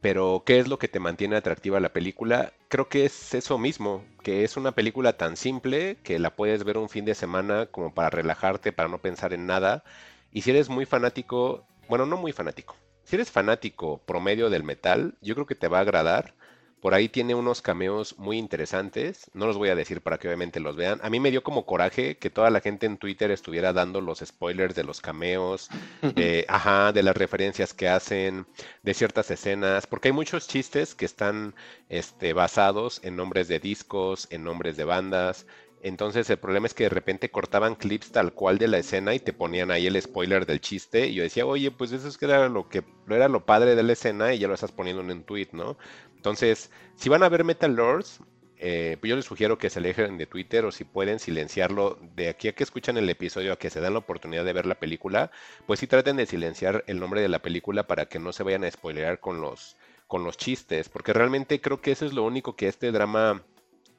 pero 0.00 0.42
¿qué 0.46 0.58
es 0.58 0.68
lo 0.68 0.78
que 0.78 0.88
te 0.88 1.00
mantiene 1.00 1.36
atractiva 1.36 1.80
la 1.80 1.92
película? 1.92 2.52
Creo 2.68 2.88
que 2.88 3.04
es 3.04 3.34
eso 3.34 3.58
mismo, 3.58 4.04
que 4.22 4.44
es 4.44 4.56
una 4.56 4.72
película 4.72 5.14
tan 5.16 5.36
simple 5.36 5.98
que 6.02 6.18
la 6.18 6.34
puedes 6.34 6.64
ver 6.64 6.78
un 6.78 6.88
fin 6.88 7.04
de 7.04 7.14
semana 7.14 7.66
como 7.66 7.94
para 7.94 8.10
relajarte, 8.10 8.72
para 8.72 8.88
no 8.88 8.98
pensar 8.98 9.32
en 9.32 9.46
nada. 9.46 9.84
Y 10.32 10.42
si 10.42 10.50
eres 10.50 10.68
muy 10.68 10.86
fanático, 10.86 11.66
bueno, 11.88 12.06
no 12.06 12.16
muy 12.16 12.32
fanático, 12.32 12.76
si 13.04 13.16
eres 13.16 13.30
fanático 13.30 13.98
promedio 14.06 14.50
del 14.50 14.64
metal, 14.64 15.16
yo 15.20 15.34
creo 15.34 15.46
que 15.46 15.54
te 15.54 15.68
va 15.68 15.78
a 15.78 15.82
agradar 15.82 16.34
por 16.80 16.94
ahí 16.94 17.08
tiene 17.08 17.34
unos 17.34 17.62
cameos 17.62 18.18
muy 18.18 18.38
interesantes. 18.38 19.30
No 19.34 19.46
los 19.46 19.58
voy 19.58 19.68
a 19.68 19.74
decir 19.74 20.00
para 20.00 20.18
que 20.18 20.28
obviamente 20.28 20.60
los 20.60 20.76
vean. 20.76 20.98
A 21.02 21.10
mí 21.10 21.20
me 21.20 21.30
dio 21.30 21.42
como 21.42 21.66
coraje 21.66 22.16
que 22.16 22.30
toda 22.30 22.50
la 22.50 22.60
gente 22.60 22.86
en 22.86 22.96
Twitter 22.96 23.30
estuviera 23.30 23.72
dando 23.72 24.00
los 24.00 24.20
spoilers 24.20 24.74
de 24.74 24.84
los 24.84 25.00
cameos, 25.00 25.68
de, 26.02 26.44
ajá, 26.48 26.92
de 26.92 27.02
las 27.02 27.16
referencias 27.16 27.74
que 27.74 27.88
hacen, 27.88 28.46
de 28.82 28.94
ciertas 28.94 29.30
escenas, 29.30 29.86
porque 29.86 30.08
hay 30.08 30.12
muchos 30.12 30.48
chistes 30.48 30.94
que 30.94 31.04
están 31.04 31.54
este, 31.88 32.32
basados 32.32 33.00
en 33.04 33.16
nombres 33.16 33.48
de 33.48 33.60
discos, 33.60 34.26
en 34.30 34.44
nombres 34.44 34.76
de 34.76 34.84
bandas. 34.84 35.46
Entonces 35.82 36.28
el 36.28 36.38
problema 36.38 36.66
es 36.66 36.74
que 36.74 36.84
de 36.84 36.90
repente 36.90 37.30
cortaban 37.30 37.74
clips 37.74 38.12
tal 38.12 38.34
cual 38.34 38.58
de 38.58 38.68
la 38.68 38.78
escena 38.78 39.14
y 39.14 39.20
te 39.20 39.32
ponían 39.32 39.70
ahí 39.70 39.86
el 39.86 40.00
spoiler 40.00 40.44
del 40.46 40.60
chiste. 40.60 41.06
Y 41.06 41.14
yo 41.14 41.22
decía, 41.22 41.46
oye, 41.46 41.70
pues 41.70 41.92
eso 41.92 42.06
es 42.08 42.18
que 42.18 42.26
era 42.26 42.48
lo 42.48 42.68
que 42.68 42.84
era 43.08 43.28
lo 43.28 43.46
padre 43.46 43.74
de 43.74 43.82
la 43.82 43.94
escena 43.94 44.34
y 44.34 44.38
ya 44.38 44.48
lo 44.48 44.54
estás 44.54 44.72
poniendo 44.72 45.02
en 45.02 45.10
un 45.10 45.24
tweet, 45.24 45.48
¿no? 45.52 45.78
Entonces, 46.16 46.70
si 46.96 47.08
van 47.08 47.22
a 47.22 47.30
ver 47.30 47.44
Metal 47.44 47.74
Lords, 47.74 48.20
eh, 48.62 48.98
pues 49.00 49.08
yo 49.08 49.16
les 49.16 49.24
sugiero 49.24 49.56
que 49.56 49.70
se 49.70 49.78
alejen 49.78 50.18
de 50.18 50.26
Twitter 50.26 50.66
o 50.66 50.70
si 50.70 50.84
pueden 50.84 51.18
silenciarlo 51.18 51.98
de 52.14 52.28
aquí 52.28 52.48
a 52.48 52.52
que 52.54 52.62
escuchan 52.62 52.98
el 52.98 53.08
episodio, 53.08 53.54
a 53.54 53.58
que 53.58 53.70
se 53.70 53.80
dan 53.80 53.94
la 53.94 54.00
oportunidad 54.00 54.44
de 54.44 54.52
ver 54.52 54.66
la 54.66 54.78
película, 54.78 55.30
pues 55.66 55.80
sí 55.80 55.86
traten 55.86 56.16
de 56.16 56.26
silenciar 56.26 56.84
el 56.86 57.00
nombre 57.00 57.22
de 57.22 57.30
la 57.30 57.40
película 57.40 57.86
para 57.86 58.04
que 58.06 58.18
no 58.18 58.34
se 58.34 58.42
vayan 58.42 58.64
a 58.64 58.70
spoilear 58.70 59.18
con 59.18 59.40
los, 59.40 59.78
con 60.06 60.24
los 60.24 60.36
chistes, 60.36 60.90
porque 60.90 61.14
realmente 61.14 61.62
creo 61.62 61.80
que 61.80 61.92
eso 61.92 62.04
es 62.04 62.12
lo 62.12 62.22
único 62.22 62.54
que 62.54 62.68
este 62.68 62.92
drama 62.92 63.42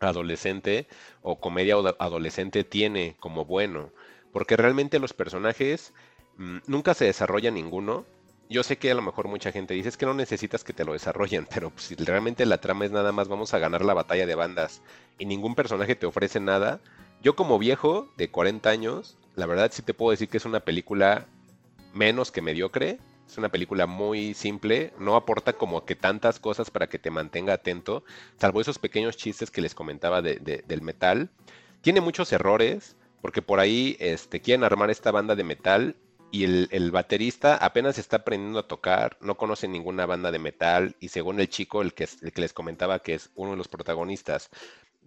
adolescente 0.01 0.87
o 1.21 1.39
comedia 1.39 1.75
adolescente 1.99 2.63
tiene 2.63 3.15
como 3.19 3.45
bueno, 3.45 3.91
porque 4.31 4.57
realmente 4.57 4.99
los 4.99 5.13
personajes 5.13 5.93
mm, 6.37 6.59
nunca 6.67 6.93
se 6.93 7.05
desarrolla 7.05 7.51
ninguno, 7.51 8.05
yo 8.49 8.63
sé 8.63 8.77
que 8.77 8.91
a 8.91 8.95
lo 8.95 9.01
mejor 9.01 9.29
mucha 9.29 9.53
gente 9.53 9.73
dice 9.73 9.87
es 9.87 9.95
que 9.95 10.05
no 10.05 10.13
necesitas 10.13 10.65
que 10.65 10.73
te 10.73 10.83
lo 10.83 10.91
desarrollen, 10.93 11.47
pero 11.53 11.71
si 11.77 11.95
realmente 11.95 12.45
la 12.45 12.59
trama 12.59 12.85
es 12.85 12.91
nada 12.91 13.11
más 13.11 13.29
vamos 13.29 13.53
a 13.53 13.59
ganar 13.59 13.85
la 13.85 13.93
batalla 13.93 14.25
de 14.25 14.35
bandas 14.35 14.81
y 15.17 15.25
ningún 15.25 15.55
personaje 15.55 15.95
te 15.95 16.05
ofrece 16.05 16.39
nada, 16.39 16.81
yo 17.23 17.35
como 17.35 17.59
viejo 17.59 18.09
de 18.17 18.29
40 18.29 18.69
años, 18.69 19.17
la 19.35 19.45
verdad 19.45 19.71
sí 19.71 19.83
te 19.83 19.93
puedo 19.93 20.11
decir 20.11 20.27
que 20.27 20.37
es 20.37 20.45
una 20.45 20.59
película 20.59 21.27
menos 21.93 22.31
que 22.31 22.41
mediocre, 22.41 22.99
es 23.31 23.37
una 23.37 23.49
película 23.49 23.87
muy 23.87 24.33
simple, 24.33 24.91
no 24.99 25.15
aporta 25.15 25.53
como 25.53 25.85
que 25.85 25.95
tantas 25.95 26.37
cosas 26.37 26.69
para 26.69 26.87
que 26.87 26.99
te 26.99 27.11
mantenga 27.11 27.53
atento, 27.53 28.03
salvo 28.37 28.59
esos 28.59 28.77
pequeños 28.77 29.15
chistes 29.15 29.49
que 29.49 29.61
les 29.61 29.73
comentaba 29.73 30.21
del 30.21 30.81
metal. 30.81 31.29
Tiene 31.79 32.01
muchos 32.01 32.33
errores, 32.33 32.97
porque 33.21 33.41
por 33.41 33.61
ahí 33.61 33.95
este, 34.01 34.41
quieren 34.41 34.65
armar 34.65 34.89
esta 34.89 35.11
banda 35.11 35.35
de 35.35 35.45
metal 35.45 35.95
y 36.29 36.43
el, 36.43 36.91
baterista 36.91 37.55
apenas 37.55 37.97
está 37.97 38.17
aprendiendo 38.17 38.59
a 38.59 38.67
tocar, 38.67 39.17
no 39.21 39.35
conoce 39.35 39.69
ninguna 39.69 40.05
banda 40.05 40.31
de 40.31 40.39
metal 40.39 40.97
y 40.99 41.07
según 41.07 41.39
el 41.39 41.47
chico, 41.47 41.81
el 41.81 41.93
que, 41.93 42.07
que 42.07 42.41
les 42.41 42.51
comentaba 42.51 42.99
que 42.99 43.13
es 43.13 43.31
uno 43.35 43.51
de 43.51 43.57
los 43.57 43.69
protagonistas, 43.69 44.49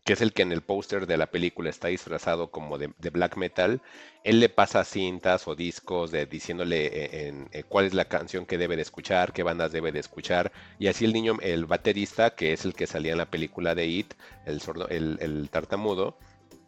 que 0.04 0.12
es 0.12 0.20
el 0.20 0.32
que 0.32 0.42
en 0.42 0.52
el 0.52 0.60
póster 0.60 1.06
de 1.06 1.16
la 1.16 1.26
película 1.26 1.70
está 1.70 1.88
disfrazado 1.88 2.50
como 2.50 2.76
de, 2.78 2.92
black 3.10 3.36
metal, 3.36 3.80
él 4.22 4.38
le 4.38 4.50
pasa 4.50 4.84
cintas 4.84 5.48
o 5.48 5.54
discos 5.54 6.12
diciéndole 6.30 6.86
eh, 6.86 7.28
en, 7.28 7.48
eh, 7.52 7.62
cuál 7.62 7.86
es 7.86 7.94
la 7.94 8.04
canción 8.04 8.44
que 8.44 8.58
debe 8.58 8.76
de 8.76 8.82
escuchar, 8.82 9.32
qué 9.32 9.42
bandas 9.42 9.72
debe 9.72 9.92
de 9.92 10.00
escuchar, 10.00 10.52
y 10.78 10.88
así 10.88 11.06
el 11.06 11.14
niño, 11.14 11.38
el 11.40 11.64
baterista, 11.64 12.34
que 12.34 12.52
es 12.52 12.66
el 12.66 12.74
que 12.74 12.86
salía 12.86 13.12
en 13.12 13.18
la 13.18 13.30
película 13.30 13.74
de 13.74 13.86
It, 13.86 14.14
el, 14.44 14.60
sordo, 14.60 14.88
el, 14.88 15.18
el 15.20 15.48
tartamudo, 15.48 16.18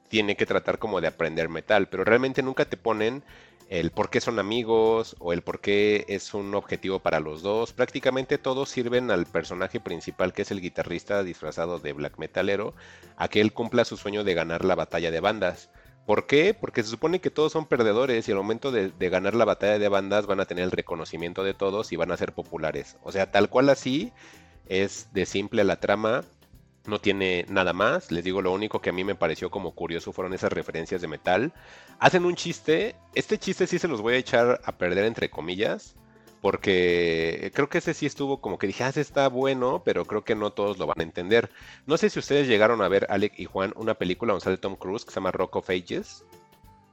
tiene 0.09 0.37
que 0.37 0.47
tratar 0.47 0.79
como 0.79 1.01
de 1.03 1.09
aprender 1.09 1.51
metal, 1.51 1.89
pero 1.89 2.05
realmente 2.05 2.43
nunca 2.43 2.65
te 2.65 2.79
ponen 2.79 3.23
el 3.69 3.91
por 3.91 4.11
qué 4.11 4.21
son 4.21 4.39
amigos 4.39 5.17
o 5.19 5.33
el 5.33 5.43
por 5.43 5.61
qué 5.61 6.05
es 6.09 6.35
un 6.35 6.55
objetivo 6.55 7.01
para 7.01 7.21
los 7.21 7.43
dos. 7.43 7.73
Prácticamente 7.73 8.39
todos 8.39 8.69
sirven 8.69 9.11
al 9.11 9.27
personaje 9.27 9.81
principal 9.81 10.33
que 10.33 10.43
es 10.43 10.51
el 10.51 10.61
guitarrista 10.61 11.23
disfrazado 11.25 11.79
de 11.79 11.93
black 11.93 12.19
metalero 12.19 12.75
a 13.17 13.29
que 13.29 13.41
él 13.41 13.53
cumpla 13.53 13.85
su 13.85 13.97
sueño 13.97 14.25
de 14.25 14.35
ganar 14.35 14.65
la 14.65 14.77
batalla 14.77 15.11
de 15.11 15.21
bandas. 15.21 15.71
¿Por 16.07 16.29
qué? 16.29 16.55
Porque 16.55 16.85
se 16.85 16.91
supone 16.91 17.21
que 17.21 17.31
todos 17.31 17.51
son 17.51 17.67
perdedores 17.67 18.29
y 18.29 18.31
al 18.31 18.39
momento 18.39 18.71
de, 18.71 18.93
ganar 19.09 19.35
la 19.35 19.45
batalla 19.45 19.81
de 19.81 19.89
bandas 19.89 20.27
van 20.27 20.39
a 20.39 20.45
tener 20.45 20.63
el 20.63 20.71
reconocimiento 20.71 21.43
de 21.43 21.53
todos 21.53 21.91
y 21.91 21.97
van 21.97 22.13
a 22.13 22.17
ser 22.17 22.33
populares. 22.33 22.97
O 23.03 23.11
sea, 23.11 23.33
tal 23.33 23.51
cual 23.51 23.69
así 23.71 24.13
es 24.69 25.09
de 25.13 25.27
simple 25.27 25.65
la 25.65 25.81
trama, 25.81 26.23
no 26.89 27.01
tiene 27.01 27.47
nada 27.49 27.73
más. 27.73 28.11
Les 28.11 28.25
digo, 28.25 28.43
lo 28.43 28.53
único 28.53 28.81
que 28.81 28.91
a 28.91 28.93
mí 28.93 29.05
me 29.05 29.15
pareció 29.15 29.51
como 29.51 29.73
curioso 29.75 30.13
fueron 30.13 30.35
esas 30.35 30.53
referencias 30.53 31.01
de 31.01 31.09
metal. 31.09 31.53
Hacen 31.99 32.25
un 32.25 32.35
chiste, 32.37 32.97
este 33.15 33.39
chiste 33.39 33.67
sí 33.67 33.79
se 33.79 33.89
los 33.89 34.03
voy 34.03 34.15
a 34.15 34.19
echar 34.19 34.61
a 34.65 34.73
perder 34.73 35.05
entre 35.05 35.31
comillas 35.31 35.97
porque 36.41 37.51
creo 37.55 37.69
que 37.69 37.79
ese 37.79 37.93
sí 37.93 38.07
estuvo 38.07 38.41
como 38.41 38.59
que 38.59 38.67
dije, 38.69 38.85
ah, 38.85 38.89
ese 38.91 39.01
está 39.01 39.29
bueno, 39.29 39.83
pero 39.85 40.05
creo 40.05 40.23
que 40.23 40.37
no 40.37 40.53
todos 40.53 40.79
lo 40.79 40.87
van 40.87 41.01
a 41.01 41.03
entender. 41.03 41.51
No 41.87 41.97
sé 41.97 42.09
si 42.09 42.21
ustedes 42.21 42.47
llegaron 42.47 42.83
a 42.83 42.89
ver, 42.89 43.07
Alec 43.11 43.39
y 43.39 43.47
Juan, 43.47 43.73
una 43.75 43.95
película 43.95 44.33
donde 44.33 44.45
sale 44.45 44.57
Tom 44.57 44.77
Cruise 44.77 45.05
que 45.05 45.11
se 45.11 45.17
llama 45.17 45.33
Rock 45.33 45.57
of 45.57 45.71
Ages. 45.71 46.25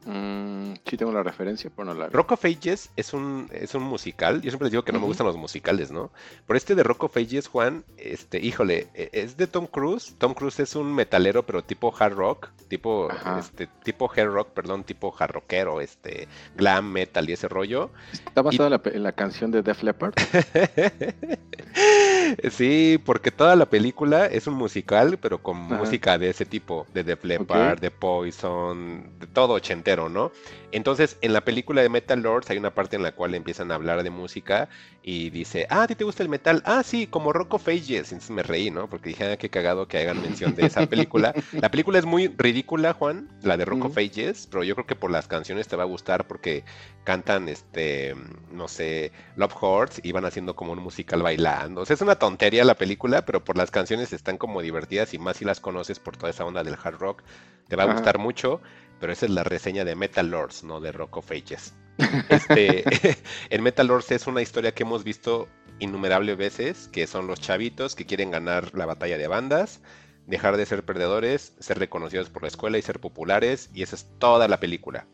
Mm, 0.06 0.74
sí 0.86 0.98
tengo 0.98 1.12
la 1.12 1.24
referencia, 1.24 1.72
pero 1.76 1.86
no 1.86 1.94
la 1.94 2.08
vi. 2.08 2.14
Rock 2.14 2.34
of 2.34 2.46
Ages 2.46 2.90
es 2.96 3.14
un, 3.14 3.50
es 3.52 3.76
un 3.76 3.84
musical. 3.84 4.42
Yo 4.42 4.50
siempre 4.50 4.66
les 4.66 4.72
digo 4.72 4.84
que 4.84 4.92
no 4.92 5.00
me 5.00 5.06
gustan 5.06 5.28
los 5.28 5.38
musicales, 5.38 5.92
¿no? 5.92 6.12
Pero 6.46 6.58
este 6.58 6.76
de 6.76 6.84
Rock 6.84 7.04
of 7.04 7.18
Ages, 7.18 7.48
Juan, 7.48 7.84
este, 7.98 8.40
híjole, 8.40 8.88
e, 8.94 9.10
es 9.14 9.38
de 9.38 9.48
Tom 9.48 9.68
Cruise. 9.68 10.16
Tom 10.18 10.34
Cruise 10.34 10.60
es 10.60 10.76
un 10.76 10.94
metalero, 10.94 11.44
pero 11.44 11.64
tipo 11.64 11.94
hard 11.98 12.14
rock, 12.14 12.50
tipo, 12.68 13.10
este, 13.40 13.68
tipo 13.84 14.12
hard 14.12 14.32
rock, 14.32 14.50
perdón, 14.50 14.84
tipo 14.84 15.14
hard 15.18 15.32
rockero, 15.32 15.82
este, 15.82 16.28
glam 16.56 16.92
metal 16.92 17.30
y 17.30 17.34
ese 17.34 17.48
rollo. 17.48 17.92
¿Está 18.12 18.42
basado 18.42 18.66
en, 18.66 18.72
la, 18.72 18.82
en, 18.86 19.04
la, 19.04 19.12
canción 19.14 19.52
de 19.52 19.62
Def 19.62 19.84
Leppard? 19.84 20.14
sí, 22.52 23.02
porque 23.06 23.32
toda 23.32 23.56
la 23.56 23.66
película 23.66 24.26
es 24.26 24.48
un 24.48 24.56
musical, 24.56 25.18
pero 25.22 25.42
con 25.42 25.58
música 25.58 26.18
de 26.18 26.30
ese 26.30 26.46
tipo, 26.46 26.86
de 26.94 27.04
Def 27.04 27.24
Leppard, 27.24 27.78
okay. 27.78 27.82
de 27.82 27.92
Poison, 27.92 29.20
de 29.20 29.28
todo 29.28 29.54
ochentero. 29.54 30.10
¿no? 30.10 30.32
Entonces, 30.72 31.18
en 31.22 31.34
la 31.34 31.42
película 31.42 31.82
de 31.82 31.90
Metal 31.90 32.20
Lords 32.20 32.50
hay 32.50 32.58
una 32.58 32.74
parte 32.74 32.96
en 32.96 33.04
la 33.04 33.14
cual 33.14 33.36
empiezan 33.36 33.72
a 33.72 33.76
hablar 33.76 34.04
de 34.04 34.10
música 34.10 34.70
y 35.04 35.30
dice, 35.30 35.68
ah, 35.70 35.84
¿a 35.84 35.88
ti 35.88 35.96
te 35.96 36.04
gusta 36.04 36.24
el 36.24 36.30
metal? 36.30 36.64
Ah, 36.66 36.82
sí, 36.84 37.08
como 37.08 37.34
Rock 37.34 37.56
of 37.56 37.68
Ages. 37.68 38.12
Entonces 38.12 38.32
me 38.32 38.44
reí, 38.44 38.72
¿no? 38.72 38.90
Porque 38.90 39.10
dije, 39.10 39.26
ah, 39.26 39.38
qué 39.38 39.50
cagado 39.50 39.88
que 39.88 40.00
hagan 40.00 40.22
mención 40.22 40.56
de 40.56 40.66
esa 40.66 40.86
película. 40.88 41.34
la 41.52 41.70
película 41.70 42.00
es 42.00 42.06
muy 42.06 42.28
ridícula, 42.28 42.94
Juan, 42.94 43.30
la 43.42 43.58
de 43.58 43.66
Rock 43.66 43.86
of 43.86 43.98
Ages, 43.98 44.48
pero 44.50 44.64
yo 44.64 44.76
creo 44.76 44.88
que 44.88 44.96
por 44.96 45.12
las 45.12 45.28
canciones 45.28 45.68
te 45.68 45.76
va 45.76 45.84
a 45.84 45.88
gustar 45.88 46.26
porque 46.26 46.64
cantan, 47.04 47.50
este, 47.50 48.16
no 48.52 48.68
sé, 48.68 49.12
Love 49.36 49.54
Hearts 49.62 50.02
y 50.04 50.12
van 50.12 50.26
haciendo 50.26 50.56
como 50.56 50.72
un 50.72 50.80
musical 50.80 51.22
bailando. 51.22 51.82
O 51.82 51.86
sea, 51.86 51.96
es 51.96 52.02
una 52.02 52.16
tontería 52.24 52.64
la 52.64 52.76
película, 52.76 53.26
pero 53.26 53.44
por 53.44 53.58
las 53.58 53.70
canciones 53.70 54.14
están 54.14 54.38
como 54.38 54.62
divertidas 54.62 55.14
y 55.14 55.20
más 55.20 55.38
si 55.38 55.46
las 55.46 55.60
conoces 55.60 56.00
por 56.00 56.16
toda 56.16 56.30
esa 56.30 56.46
onda 56.46 56.64
del 56.64 56.78
hard 56.82 56.98
rock, 56.98 57.24
te 57.68 57.76
va 57.76 57.84
a 57.84 57.94
gustar 57.94 58.18
mucho 58.18 58.62
pero 59.04 59.12
esa 59.12 59.26
es 59.26 59.34
la 59.34 59.44
reseña 59.44 59.84
de 59.84 59.96
Metal 59.96 60.26
Lords, 60.26 60.64
no 60.64 60.80
de 60.80 60.94
Rock 60.94 61.18
of 61.18 61.30
Ages. 61.30 61.74
Este, 62.30 62.86
en 63.50 63.62
Metal 63.62 63.86
Lords 63.86 64.10
es 64.12 64.28
una 64.28 64.42
historia 64.42 64.74
que 64.74 64.84
hemos 64.84 65.04
visto 65.04 65.50
innumerables 65.80 66.38
veces, 66.38 66.88
que 66.88 67.06
son 67.06 67.28
los 67.28 67.42
chavitos 67.42 67.96
que 67.96 68.06
quieren 68.06 68.32
ganar 68.32 68.74
la 68.74 68.86
batalla 68.86 69.18
de 69.18 69.28
bandas, 69.28 69.82
dejar 70.26 70.56
de 70.56 70.66
ser 70.66 70.86
perdedores, 70.86 71.54
ser 71.60 71.80
reconocidos 71.80 72.30
por 72.30 72.44
la 72.44 72.48
escuela 72.48 72.78
y 72.78 72.82
ser 72.82 73.02
populares, 73.02 73.70
y 73.74 73.84
esa 73.84 73.98
es 73.98 74.08
toda 74.20 74.48
la 74.48 74.62
película. 74.62 75.06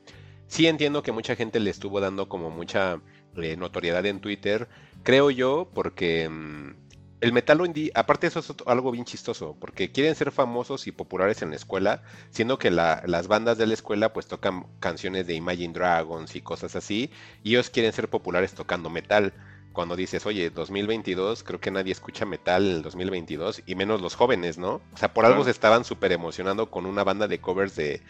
Sí 0.45 0.67
entiendo 0.67 1.01
que 1.01 1.11
mucha 1.11 1.35
gente 1.35 1.59
le 1.59 1.71
estuvo 1.71 1.99
dando 1.99 2.29
como 2.29 2.51
mucha 2.51 3.01
eh, 3.37 3.57
notoriedad 3.57 4.05
en 4.05 4.19
Twitter, 4.21 4.67
creo 5.01 5.31
yo, 5.31 5.67
porque... 5.73 6.29
Mmm, 6.29 6.88
el 7.21 7.33
metal 7.33 7.65
indie, 7.65 7.91
aparte 7.95 8.27
eso 8.27 8.39
es 8.39 8.53
algo 8.65 8.91
bien 8.91 9.03
chistoso, 9.03 9.55
porque 9.59 9.91
quieren 9.91 10.15
ser 10.15 10.31
famosos 10.31 10.87
y 10.87 10.91
populares 10.91 11.41
en 11.41 11.49
la 11.49 11.57
escuela, 11.57 12.01
siendo 12.29 12.57
que 12.57 12.71
las 12.71 13.27
bandas 13.27 13.57
de 13.57 13.67
la 13.67 13.73
escuela 13.73 14.13
pues 14.13 14.27
tocan 14.27 14.65
canciones 14.79 15.27
de 15.27 15.33
Imagine 15.33 15.73
Dragons 15.73 16.35
y 16.35 16.41
cosas 16.41 16.75
así, 16.75 17.11
y 17.43 17.51
ellos 17.51 17.69
quieren 17.69 17.91
ser 17.91 18.09
populares 18.09 18.53
tocando 18.53 18.89
metal. 18.89 19.33
Cuando 19.73 19.95
dices, 19.95 20.25
oye, 20.25 20.49
2022, 20.49 21.43
creo 21.43 21.59
que 21.59 21.71
nadie 21.71 21.91
escucha 21.91 22.25
metal 22.25 22.65
en 22.65 22.75
el 22.77 22.81
2022, 22.81 23.63
y 23.65 23.75
menos 23.75 24.01
los 24.01 24.15
jóvenes, 24.15 24.57
¿no? 24.57 24.81
O 24.93 24.97
sea, 24.97 25.13
por 25.13 25.25
algo 25.25 25.43
se 25.43 25.51
estaban 25.51 25.83
súper 25.83 26.11
emocionando 26.11 26.71
con 26.71 26.85
una 26.85 27.03
banda 27.03 27.27
de 27.27 27.39
covers 27.39 27.75
de, 27.75 28.01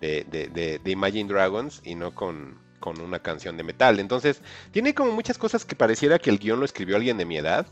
de, 0.00 0.24
de, 0.24 0.78
de 0.78 0.90
Imagine 0.90 1.28
Dragons 1.28 1.80
y 1.84 1.96
no 1.96 2.14
con, 2.14 2.58
con 2.78 3.00
una 3.00 3.18
canción 3.18 3.56
de 3.56 3.64
metal. 3.64 3.98
Entonces, 3.98 4.42
tiene 4.70 4.94
como 4.94 5.12
muchas 5.12 5.38
cosas 5.38 5.64
que 5.64 5.74
pareciera 5.74 6.18
que 6.18 6.30
el 6.30 6.38
guion 6.38 6.60
lo 6.60 6.64
escribió 6.64 6.96
alguien 6.96 7.18
de 7.18 7.24
mi 7.24 7.36
edad 7.36 7.66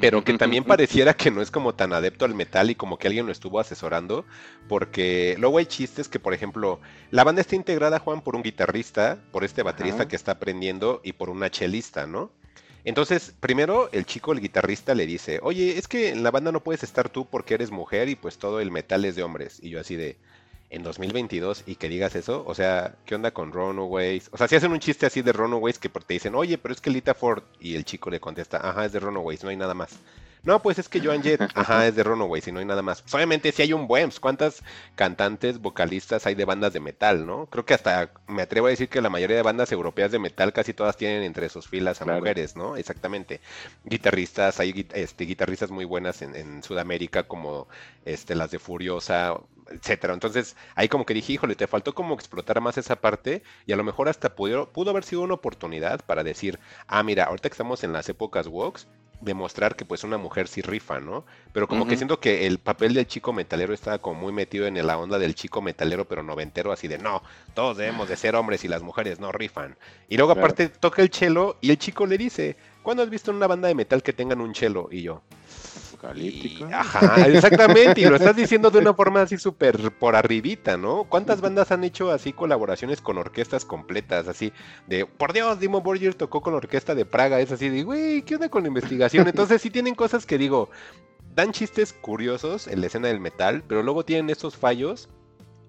pero 0.00 0.24
que 0.24 0.36
también 0.38 0.64
pareciera 0.64 1.14
que 1.14 1.30
no 1.30 1.42
es 1.42 1.50
como 1.50 1.74
tan 1.74 1.92
adepto 1.92 2.24
al 2.24 2.34
metal 2.34 2.70
y 2.70 2.74
como 2.74 2.98
que 2.98 3.08
alguien 3.08 3.26
lo 3.26 3.32
estuvo 3.32 3.60
asesorando, 3.60 4.24
porque 4.68 5.36
luego 5.38 5.58
hay 5.58 5.66
chistes 5.66 6.08
que, 6.08 6.20
por 6.20 6.34
ejemplo, 6.34 6.80
la 7.10 7.24
banda 7.24 7.40
está 7.40 7.56
integrada, 7.56 7.98
Juan, 7.98 8.20
por 8.20 8.36
un 8.36 8.42
guitarrista, 8.42 9.18
por 9.32 9.44
este 9.44 9.62
baterista 9.62 10.08
que 10.08 10.16
está 10.16 10.32
aprendiendo 10.32 11.00
y 11.02 11.12
por 11.12 11.30
una 11.30 11.50
chelista, 11.50 12.06
¿no? 12.06 12.30
Entonces, 12.84 13.34
primero 13.40 13.90
el 13.92 14.06
chico, 14.06 14.32
el 14.32 14.40
guitarrista, 14.40 14.94
le 14.94 15.04
dice, 15.04 15.40
oye, 15.42 15.76
es 15.76 15.88
que 15.88 16.10
en 16.10 16.22
la 16.22 16.30
banda 16.30 16.52
no 16.52 16.62
puedes 16.62 16.82
estar 16.82 17.08
tú 17.08 17.28
porque 17.28 17.54
eres 17.54 17.70
mujer 17.70 18.08
y 18.08 18.14
pues 18.14 18.38
todo 18.38 18.60
el 18.60 18.70
metal 18.70 19.04
es 19.04 19.16
de 19.16 19.22
hombres. 19.22 19.58
Y 19.62 19.70
yo 19.70 19.80
así 19.80 19.96
de, 19.96 20.16
en 20.70 20.82
2022 20.82 21.64
y 21.66 21.76
que 21.76 21.88
digas 21.88 22.14
eso, 22.14 22.44
o 22.46 22.54
sea, 22.54 22.96
¿qué 23.06 23.14
onda 23.14 23.30
con 23.30 23.52
Runaways? 23.52 24.28
O 24.32 24.36
sea, 24.36 24.48
si 24.48 24.56
hacen 24.56 24.72
un 24.72 24.80
chiste 24.80 25.06
así 25.06 25.22
de 25.22 25.32
Runaways 25.32 25.78
que 25.78 25.88
te 25.88 26.14
dicen, 26.14 26.34
oye, 26.34 26.58
pero 26.58 26.74
es 26.74 26.80
que 26.80 26.90
Lita 26.90 27.14
Ford, 27.14 27.42
y 27.60 27.74
el 27.74 27.84
chico 27.84 28.10
le 28.10 28.20
contesta, 28.20 28.58
ajá, 28.58 28.84
es 28.84 28.92
de 28.92 29.00
Runaways, 29.00 29.42
no 29.44 29.50
hay 29.50 29.56
nada 29.56 29.74
más. 29.74 29.98
No, 30.44 30.62
pues 30.62 30.78
es 30.78 30.88
que 30.88 31.00
Joan 31.00 31.22
Jett, 31.22 31.42
ajá, 31.54 31.86
es 31.86 31.96
de 31.96 32.02
Runaways 32.02 32.46
y 32.46 32.52
no 32.52 32.60
hay 32.60 32.64
nada 32.64 32.82
más. 32.82 33.02
Pues 33.02 33.12
obviamente 33.14 33.52
si 33.52 33.62
hay 33.62 33.72
un 33.72 33.86
buen, 33.86 34.08
pues, 34.08 34.20
¿cuántas 34.20 34.62
cantantes, 34.94 35.60
vocalistas 35.60 36.26
hay 36.26 36.34
de 36.34 36.44
bandas 36.44 36.72
de 36.72 36.80
metal, 36.80 37.26
no? 37.26 37.46
Creo 37.46 37.64
que 37.66 37.74
hasta 37.74 38.12
me 38.28 38.42
atrevo 38.42 38.68
a 38.68 38.70
decir 38.70 38.88
que 38.88 39.00
la 39.00 39.10
mayoría 39.10 39.36
de 39.36 39.42
bandas 39.42 39.72
europeas 39.72 40.12
de 40.12 40.18
metal 40.18 40.52
casi 40.52 40.72
todas 40.72 40.96
tienen 40.96 41.22
entre 41.22 41.48
sus 41.48 41.68
filas 41.68 42.00
a 42.00 42.06
mujeres, 42.06 42.56
¿no? 42.56 42.76
Exactamente. 42.76 43.40
Guitarristas, 43.84 44.60
hay 44.60 44.86
este, 44.94 45.24
guitarristas 45.24 45.70
muy 45.70 45.84
buenas 45.84 46.22
en, 46.22 46.34
en 46.36 46.62
Sudamérica 46.62 47.24
como 47.24 47.68
este, 48.04 48.34
las 48.34 48.50
de 48.50 48.58
Furiosa, 48.58 49.38
etcétera. 49.70 50.14
Entonces, 50.14 50.56
ahí 50.74 50.88
como 50.88 51.06
que 51.06 51.14
dije, 51.14 51.32
híjole, 51.32 51.54
te 51.54 51.66
faltó 51.66 51.94
como 51.94 52.14
explotar 52.14 52.60
más 52.60 52.78
esa 52.78 52.96
parte 52.96 53.42
y 53.66 53.72
a 53.72 53.76
lo 53.76 53.84
mejor 53.84 54.08
hasta 54.08 54.34
pudo, 54.34 54.70
pudo 54.70 54.90
haber 54.90 55.04
sido 55.04 55.22
una 55.22 55.34
oportunidad 55.34 56.04
para 56.04 56.24
decir, 56.24 56.58
ah, 56.86 57.02
mira, 57.02 57.24
ahorita 57.24 57.48
que 57.48 57.54
estamos 57.54 57.84
en 57.84 57.92
las 57.92 58.08
épocas 58.08 58.46
woks, 58.46 58.86
demostrar 59.20 59.74
que 59.74 59.84
pues 59.84 60.04
una 60.04 60.16
mujer 60.16 60.48
sí 60.48 60.62
rifa, 60.62 61.00
¿no? 61.00 61.24
Pero 61.52 61.66
como 61.66 61.86
que 61.86 61.96
siento 61.96 62.20
que 62.20 62.46
el 62.46 62.58
papel 62.58 62.94
del 62.94 63.06
chico 63.06 63.32
metalero 63.32 63.74
estaba 63.74 63.98
como 63.98 64.20
muy 64.20 64.32
metido 64.32 64.66
en 64.66 64.86
la 64.86 64.98
onda 64.98 65.18
del 65.18 65.34
chico 65.34 65.60
metalero 65.60 66.06
pero 66.06 66.22
noventero, 66.22 66.72
así 66.72 66.88
de 66.88 66.98
no, 66.98 67.22
todos 67.54 67.76
debemos 67.76 68.08
de 68.08 68.16
ser 68.16 68.36
hombres 68.36 68.64
y 68.64 68.68
las 68.68 68.82
mujeres 68.82 69.18
no 69.18 69.32
rifan. 69.32 69.76
Y 70.08 70.16
luego 70.16 70.32
aparte 70.32 70.68
toca 70.68 71.02
el 71.02 71.10
chelo 71.10 71.56
y 71.60 71.70
el 71.70 71.78
chico 71.78 72.06
le 72.06 72.16
dice, 72.16 72.56
¿cuándo 72.82 73.02
has 73.02 73.10
visto 73.10 73.30
una 73.30 73.46
banda 73.46 73.68
de 73.68 73.74
metal 73.74 74.02
que 74.02 74.12
tengan 74.12 74.40
un 74.40 74.52
chelo? 74.52 74.88
Y 74.90 75.02
yo, 75.02 75.22
ajá, 76.72 77.26
exactamente, 77.26 78.00
y 78.00 78.04
lo 78.04 78.16
estás 78.16 78.36
diciendo 78.36 78.70
de 78.70 78.78
una 78.78 78.94
forma 78.94 79.22
así 79.22 79.36
súper 79.38 79.90
por 79.92 80.16
arribita, 80.16 80.76
¿no? 80.76 81.04
¿Cuántas 81.04 81.40
bandas 81.40 81.72
han 81.72 81.84
hecho 81.84 82.10
así 82.10 82.32
colaboraciones 82.32 83.00
con 83.00 83.18
orquestas 83.18 83.64
completas? 83.64 84.28
Así 84.28 84.52
de, 84.86 85.06
por 85.06 85.32
Dios, 85.32 85.58
Dimo 85.60 85.80
Borgir 85.80 86.14
tocó 86.14 86.40
con 86.40 86.52
la 86.52 86.58
orquesta 86.58 86.94
de 86.94 87.04
Praga, 87.04 87.40
es 87.40 87.52
así 87.52 87.68
de, 87.68 87.82
güey, 87.82 88.22
¿qué 88.22 88.36
onda 88.36 88.48
con 88.48 88.62
la 88.62 88.68
investigación? 88.68 89.26
Entonces 89.28 89.60
sí 89.60 89.70
tienen 89.70 89.94
cosas 89.94 90.26
que 90.26 90.38
digo, 90.38 90.70
dan 91.34 91.52
chistes 91.52 91.92
curiosos 91.92 92.66
en 92.68 92.80
la 92.80 92.86
escena 92.86 93.08
del 93.08 93.20
metal, 93.20 93.62
pero 93.66 93.82
luego 93.82 94.04
tienen 94.04 94.30
estos 94.30 94.56
fallos 94.56 95.08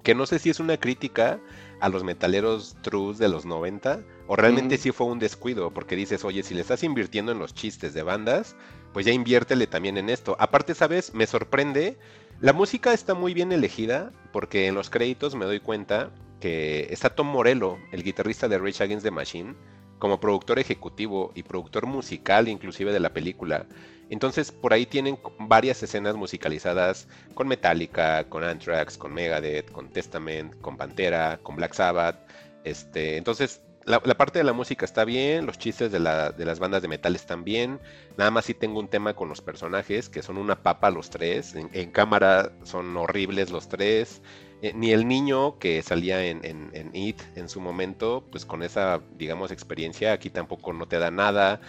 que 0.04 0.16
no 0.16 0.26
sé 0.26 0.40
si 0.40 0.50
es 0.50 0.60
una 0.60 0.78
crítica 0.78 1.40
a 1.80 1.90
los 1.90 2.04
metaleros 2.04 2.78
trus 2.82 3.18
de 3.18 3.30
los 3.30 3.46
90 3.46 4.02
o 4.28 4.36
realmente 4.36 4.78
sí 4.78 4.92
fue 4.92 5.08
un 5.08 5.20
descuido, 5.20 5.72
porque 5.72 5.96
dices, 5.96 6.24
oye, 6.24 6.44
si 6.44 6.54
le 6.54 6.62
estás 6.62 6.84
invirtiendo 6.84 7.32
en 7.32 7.40
los 7.40 7.54
chistes 7.54 7.94
de 7.94 8.04
bandas, 8.04 8.56
pues 8.94 9.06
ya 9.06 9.12
inviértele 9.12 9.68
también 9.68 9.98
en 9.98 10.10
esto. 10.10 10.36
Aparte, 10.40 10.76
¿sabes? 10.76 11.14
Me 11.14 11.28
sorprende, 11.28 11.98
la 12.42 12.54
música 12.54 12.94
está 12.94 13.14
muy 13.14 13.34
bien 13.34 13.52
elegida, 13.52 14.12
porque 14.32 14.68
en 14.68 14.76
los 14.76 14.90
créditos 14.90 15.36
me 15.36 15.46
doy 15.46 15.60
cuenta 15.60 16.12
que 16.40 16.88
está 16.92 17.10
Tom 17.10 17.28
Morello, 17.28 17.78
el 17.92 18.04
guitarrista 18.04 18.48
de 18.48 18.58
Rage 18.58 18.84
Against 18.84 19.04
the 19.04 19.12
Machine, 19.12 19.56
como 20.00 20.20
productor 20.20 20.60
ejecutivo 20.60 21.32
y 21.36 21.44
productor 21.44 21.86
musical 21.86 22.48
inclusive 22.48 22.94
de 22.94 23.00
la 23.00 23.14
película. 23.14 23.68
Entonces 24.10 24.52
por 24.52 24.74
ahí 24.74 24.86
tienen 24.86 25.20
varias 25.40 25.84
escenas 25.84 26.16
musicalizadas 26.16 27.08
con 27.36 27.48
Metallica, 27.48 28.24
con 28.30 28.44
Anthrax, 28.44 28.98
con 28.98 29.14
Megadeth, 29.14 29.70
con 29.72 29.90
Testament, 29.90 30.60
con 30.62 30.78
Pantera, 30.78 31.40
con 31.44 31.58
Black 31.58 31.74
Sabbath. 31.74 32.18
Este, 32.64 33.18
entonces 33.18 33.62
la, 33.86 34.00
parte 34.00 34.40
de 34.40 34.44
la 34.44 34.54
música 34.54 34.86
está 34.86 35.06
bien, 35.06 35.46
los 35.46 35.58
chistes 35.58 35.92
de, 35.92 36.00
las 36.00 36.60
bandas 36.60 36.82
de 36.82 36.88
metal 36.88 37.16
están 37.16 37.44
bien. 37.44 37.80
Nada 38.18 38.32
más 38.32 38.46
sí 38.46 38.54
tengo 38.54 38.80
un 38.80 38.88
tema 38.88 39.16
con 39.16 39.30
los 39.30 39.42
personajes, 39.42 40.10
que 40.10 40.22
son 40.22 40.38
una 40.38 40.62
papa 40.62 40.92
los 40.92 41.10
tres. 41.10 41.56
En, 41.56 41.92
cámara 41.92 42.52
son 42.64 42.96
horribles 42.98 43.50
los 43.52 43.70
tres. 43.70 44.22
Eh, 44.62 44.74
ni 44.76 44.92
el 44.92 45.08
niño 45.08 45.58
que 45.58 45.82
salía 45.82 46.26
en, 46.26 46.44
en, 46.44 46.70
en, 46.74 46.94
It 46.94 47.22
en 47.36 47.48
su 47.48 47.62
momento, 47.62 48.26
pues 48.30 48.46
con 48.46 48.62
esa, 48.62 49.00
digamos, 49.18 49.52
experiencia, 49.52 50.12
aquí 50.12 50.30
tampoco 50.30 50.74
no 50.74 50.88
te 50.88 51.00
da 51.00 51.12
nada. 51.12 51.62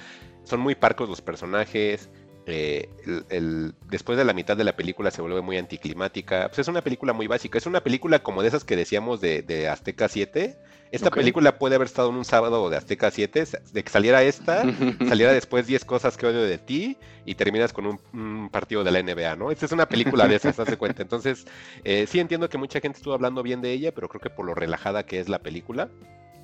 Son 0.44 0.60
muy 0.60 0.74
parcos 0.74 1.08
los 1.08 1.22
personajes 1.22 2.10
eh, 2.46 2.88
después 3.88 4.18
de 4.18 4.24
la 4.24 4.32
mitad 4.32 4.56
de 4.56 4.64
la 4.64 4.74
película 4.74 5.10
se 5.10 5.22
vuelve 5.22 5.40
muy 5.40 5.56
anticlimática. 5.56 6.48
Pues 6.48 6.60
es 6.60 6.68
una 6.68 6.82
película 6.82 7.12
muy 7.12 7.26
básica. 7.26 7.58
Es 7.58 7.66
una 7.66 7.82
película 7.82 8.22
como 8.22 8.42
de 8.42 8.48
esas 8.48 8.64
que 8.64 8.76
decíamos 8.76 9.20
de, 9.20 9.42
de 9.42 9.68
Azteca 9.68 10.08
7. 10.08 10.58
Esta 10.92 11.10
película 11.10 11.58
puede 11.58 11.76
haber 11.76 11.86
estado 11.86 12.10
en 12.10 12.16
un 12.16 12.24
sábado 12.24 12.68
de 12.68 12.76
Azteca 12.76 13.10
7, 13.10 13.44
de 13.72 13.84
que 13.84 13.90
saliera 13.90 14.22
esta, 14.22 14.62
saliera 15.08 15.32
después 15.32 15.66
10 15.66 15.84
cosas 15.84 16.16
que 16.16 16.26
odio 16.26 16.42
de 16.42 16.58
ti 16.58 16.96
y 17.24 17.34
terminas 17.36 17.72
con 17.72 17.86
un, 17.86 18.00
un 18.12 18.48
partido 18.50 18.82
de 18.82 18.90
la 18.90 19.02
NBA, 19.02 19.36
¿no? 19.36 19.50
Esta 19.50 19.66
es 19.66 19.72
una 19.72 19.86
película 19.86 20.26
de 20.26 20.36
esas, 20.36 20.56
de 20.66 20.76
cuenta. 20.76 21.02
Entonces, 21.02 21.46
eh, 21.84 22.06
sí 22.08 22.18
entiendo 22.18 22.48
que 22.48 22.58
mucha 22.58 22.80
gente 22.80 22.98
estuvo 22.98 23.14
hablando 23.14 23.42
bien 23.42 23.60
de 23.60 23.72
ella, 23.72 23.92
pero 23.92 24.08
creo 24.08 24.20
que 24.20 24.30
por 24.30 24.44
lo 24.44 24.54
relajada 24.54 25.04
que 25.04 25.20
es 25.20 25.28
la 25.28 25.38
película, 25.38 25.88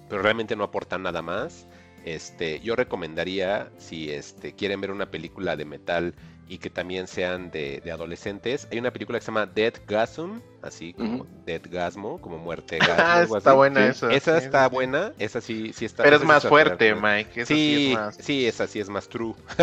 pero 0.08 0.22
realmente 0.22 0.54
no 0.54 0.64
aporta 0.64 0.96
nada 0.98 1.22
más. 1.22 1.66
Este, 2.04 2.60
yo 2.60 2.76
recomendaría, 2.76 3.70
si 3.78 4.12
este, 4.12 4.52
quieren 4.52 4.80
ver 4.80 4.92
una 4.92 5.10
película 5.10 5.56
de 5.56 5.64
metal 5.64 6.14
y 6.48 6.58
que 6.58 6.70
también 6.70 7.06
sean 7.08 7.50
de, 7.50 7.80
de 7.84 7.90
adolescentes, 7.92 8.68
hay 8.70 8.78
una 8.78 8.92
película 8.92 9.18
que 9.18 9.24
se 9.24 9.32
llama 9.32 9.46
Dead 9.46 9.74
Gasm, 9.86 10.40
así 10.62 10.94
como. 10.94 11.26
Dead 11.44 11.62
Gasmo, 11.70 12.20
como 12.20 12.38
muerte 12.38 12.78
gasmo, 12.82 13.04
Ah, 13.04 13.18
algo 13.18 13.36
está 13.36 13.50
así. 13.50 13.56
buena 13.56 13.80
Sí. 13.82 13.88
esa. 13.90 14.12
Esa 14.12 14.38
sí, 14.40 14.46
está 14.46 14.68
sí. 14.68 14.70
buena, 14.70 15.12
esa 15.18 15.40
sí, 15.40 15.72
sí 15.72 15.84
está. 15.84 16.02
Pero 16.04 16.16
es 16.16 16.24
más 16.24 16.46
fuerte. 16.46 16.94
Mike. 16.94 17.42
Esa 17.42 17.54
sí, 17.54 17.54
Sí, 17.54 17.86
es 17.88 17.98
más. 17.98 18.16
sí, 18.20 18.46
esa 18.46 18.66
sí 18.66 18.80
es 18.80 18.88
más 18.88 19.08
true. 19.08 19.34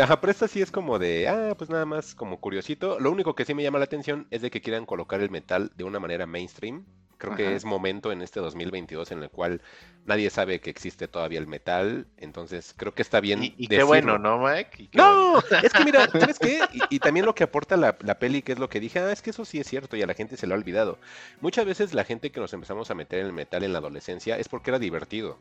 Ajá, 0.00 0.20
pero 0.20 0.30
esta 0.30 0.48
sí 0.48 0.60
es 0.62 0.70
como 0.70 0.98
de, 0.98 1.28
ah, 1.28 1.54
pues 1.56 1.70
nada 1.70 1.86
más 1.86 2.14
como 2.14 2.40
curiosito. 2.40 2.98
Lo 3.00 3.10
único 3.10 3.34
que 3.34 3.44
sí 3.44 3.54
me 3.54 3.62
llama 3.62 3.78
la 3.78 3.84
atención 3.86 4.26
es 4.30 4.42
de 4.42 4.50
que 4.50 4.60
quieran 4.60 4.86
colocar 4.86 5.20
el 5.20 5.30
metal 5.30 5.72
de 5.76 5.84
una 5.84 6.00
manera 6.00 6.26
mainstream. 6.26 6.84
Creo 7.20 7.36
que 7.36 7.54
es 7.54 7.66
momento 7.66 8.12
en 8.12 8.22
este 8.22 8.40
2022 8.40 9.12
en 9.12 9.22
el 9.22 9.28
cual 9.28 9.60
nadie 10.06 10.30
sabe 10.30 10.58
que 10.60 10.70
existe 10.70 11.06
todavía 11.06 11.38
el 11.38 11.46
metal. 11.46 12.06
Entonces 12.16 12.72
creo 12.74 12.94
que 12.94 13.02
está 13.02 13.20
bien. 13.20 13.44
Y, 13.44 13.54
y 13.58 13.66
qué 13.66 13.82
bueno. 13.82 14.16
¿no, 14.16 14.38
Mike? 14.38 14.88
Bueno. 14.94 15.34
No, 15.34 15.38
es 15.62 15.70
que 15.70 15.84
mira, 15.84 16.08
¿sabes 16.08 16.38
qué? 16.38 16.60
Y, 16.72 16.80
y 16.88 16.98
también 16.98 17.26
lo 17.26 17.34
que 17.34 17.44
aporta 17.44 17.76
la, 17.76 17.94
la 18.00 18.18
peli, 18.18 18.40
que 18.40 18.52
es 18.52 18.58
lo 18.58 18.70
que 18.70 18.80
dije, 18.80 19.00
ah, 19.00 19.12
es 19.12 19.20
que 19.20 19.30
eso 19.30 19.44
sí 19.44 19.60
es 19.60 19.66
cierto 19.66 19.98
y 19.98 20.02
a 20.02 20.06
la 20.06 20.14
gente 20.14 20.38
se 20.38 20.46
lo 20.46 20.54
ha 20.54 20.58
olvidado. 20.58 20.98
Muchas 21.42 21.66
veces 21.66 21.92
la 21.92 22.04
gente 22.04 22.30
que 22.32 22.40
nos 22.40 22.54
empezamos 22.54 22.90
a 22.90 22.94
meter 22.94 23.18
en 23.18 23.26
el 23.26 23.32
metal 23.34 23.64
en 23.64 23.74
la 23.74 23.80
adolescencia 23.80 24.38
es 24.38 24.48
porque 24.48 24.70
era 24.70 24.78
divertido. 24.78 25.36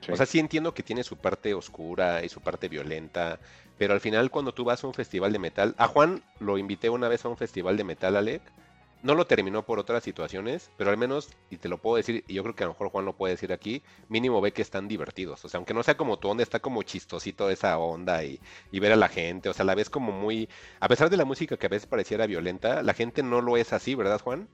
Sí. 0.00 0.12
O 0.12 0.16
sea, 0.16 0.24
sí 0.24 0.38
entiendo 0.38 0.72
que 0.72 0.82
tiene 0.82 1.04
su 1.04 1.18
parte 1.18 1.52
oscura 1.52 2.24
y 2.24 2.30
su 2.30 2.40
parte 2.40 2.68
violenta, 2.68 3.38
pero 3.76 3.92
al 3.92 4.00
final 4.00 4.30
cuando 4.30 4.54
tú 4.54 4.64
vas 4.64 4.82
a 4.82 4.86
un 4.86 4.94
festival 4.94 5.30
de 5.30 5.38
metal, 5.38 5.74
a 5.76 5.88
Juan 5.88 6.22
lo 6.40 6.56
invité 6.56 6.88
una 6.88 7.08
vez 7.08 7.24
a 7.26 7.28
un 7.28 7.36
festival 7.36 7.76
de 7.76 7.84
metal, 7.84 8.16
Alec, 8.16 8.40
no 9.02 9.14
lo 9.14 9.26
terminó 9.26 9.64
por 9.64 9.78
otras 9.78 10.02
situaciones, 10.04 10.70
pero 10.76 10.90
al 10.90 10.96
menos, 10.96 11.30
y 11.50 11.56
te 11.56 11.68
lo 11.68 11.78
puedo 11.78 11.96
decir, 11.96 12.24
y 12.28 12.34
yo 12.34 12.42
creo 12.42 12.54
que 12.54 12.64
a 12.64 12.66
lo 12.66 12.72
mejor 12.72 12.90
Juan 12.90 13.04
lo 13.04 13.16
puede 13.16 13.34
decir 13.34 13.52
aquí, 13.52 13.82
mínimo 14.08 14.40
ve 14.40 14.52
que 14.52 14.62
están 14.62 14.88
divertidos. 14.88 15.44
O 15.44 15.48
sea, 15.48 15.58
aunque 15.58 15.74
no 15.74 15.82
sea 15.82 15.96
como 15.96 16.18
tu 16.18 16.28
onda, 16.28 16.42
está 16.42 16.60
como 16.60 16.82
chistosito 16.82 17.50
esa 17.50 17.78
onda 17.78 18.24
y, 18.24 18.40
y 18.70 18.80
ver 18.80 18.92
a 18.92 18.96
la 18.96 19.08
gente. 19.08 19.48
O 19.48 19.52
sea, 19.54 19.64
la 19.64 19.74
ves 19.74 19.90
como 19.90 20.12
muy. 20.12 20.48
A 20.80 20.88
pesar 20.88 21.10
de 21.10 21.16
la 21.16 21.24
música 21.24 21.56
que 21.56 21.66
a 21.66 21.68
veces 21.70 21.86
pareciera 21.86 22.26
violenta, 22.26 22.82
la 22.82 22.94
gente 22.94 23.22
no 23.22 23.40
lo 23.40 23.56
es 23.56 23.72
así, 23.72 23.94
¿verdad, 23.94 24.20
Juan? 24.20 24.48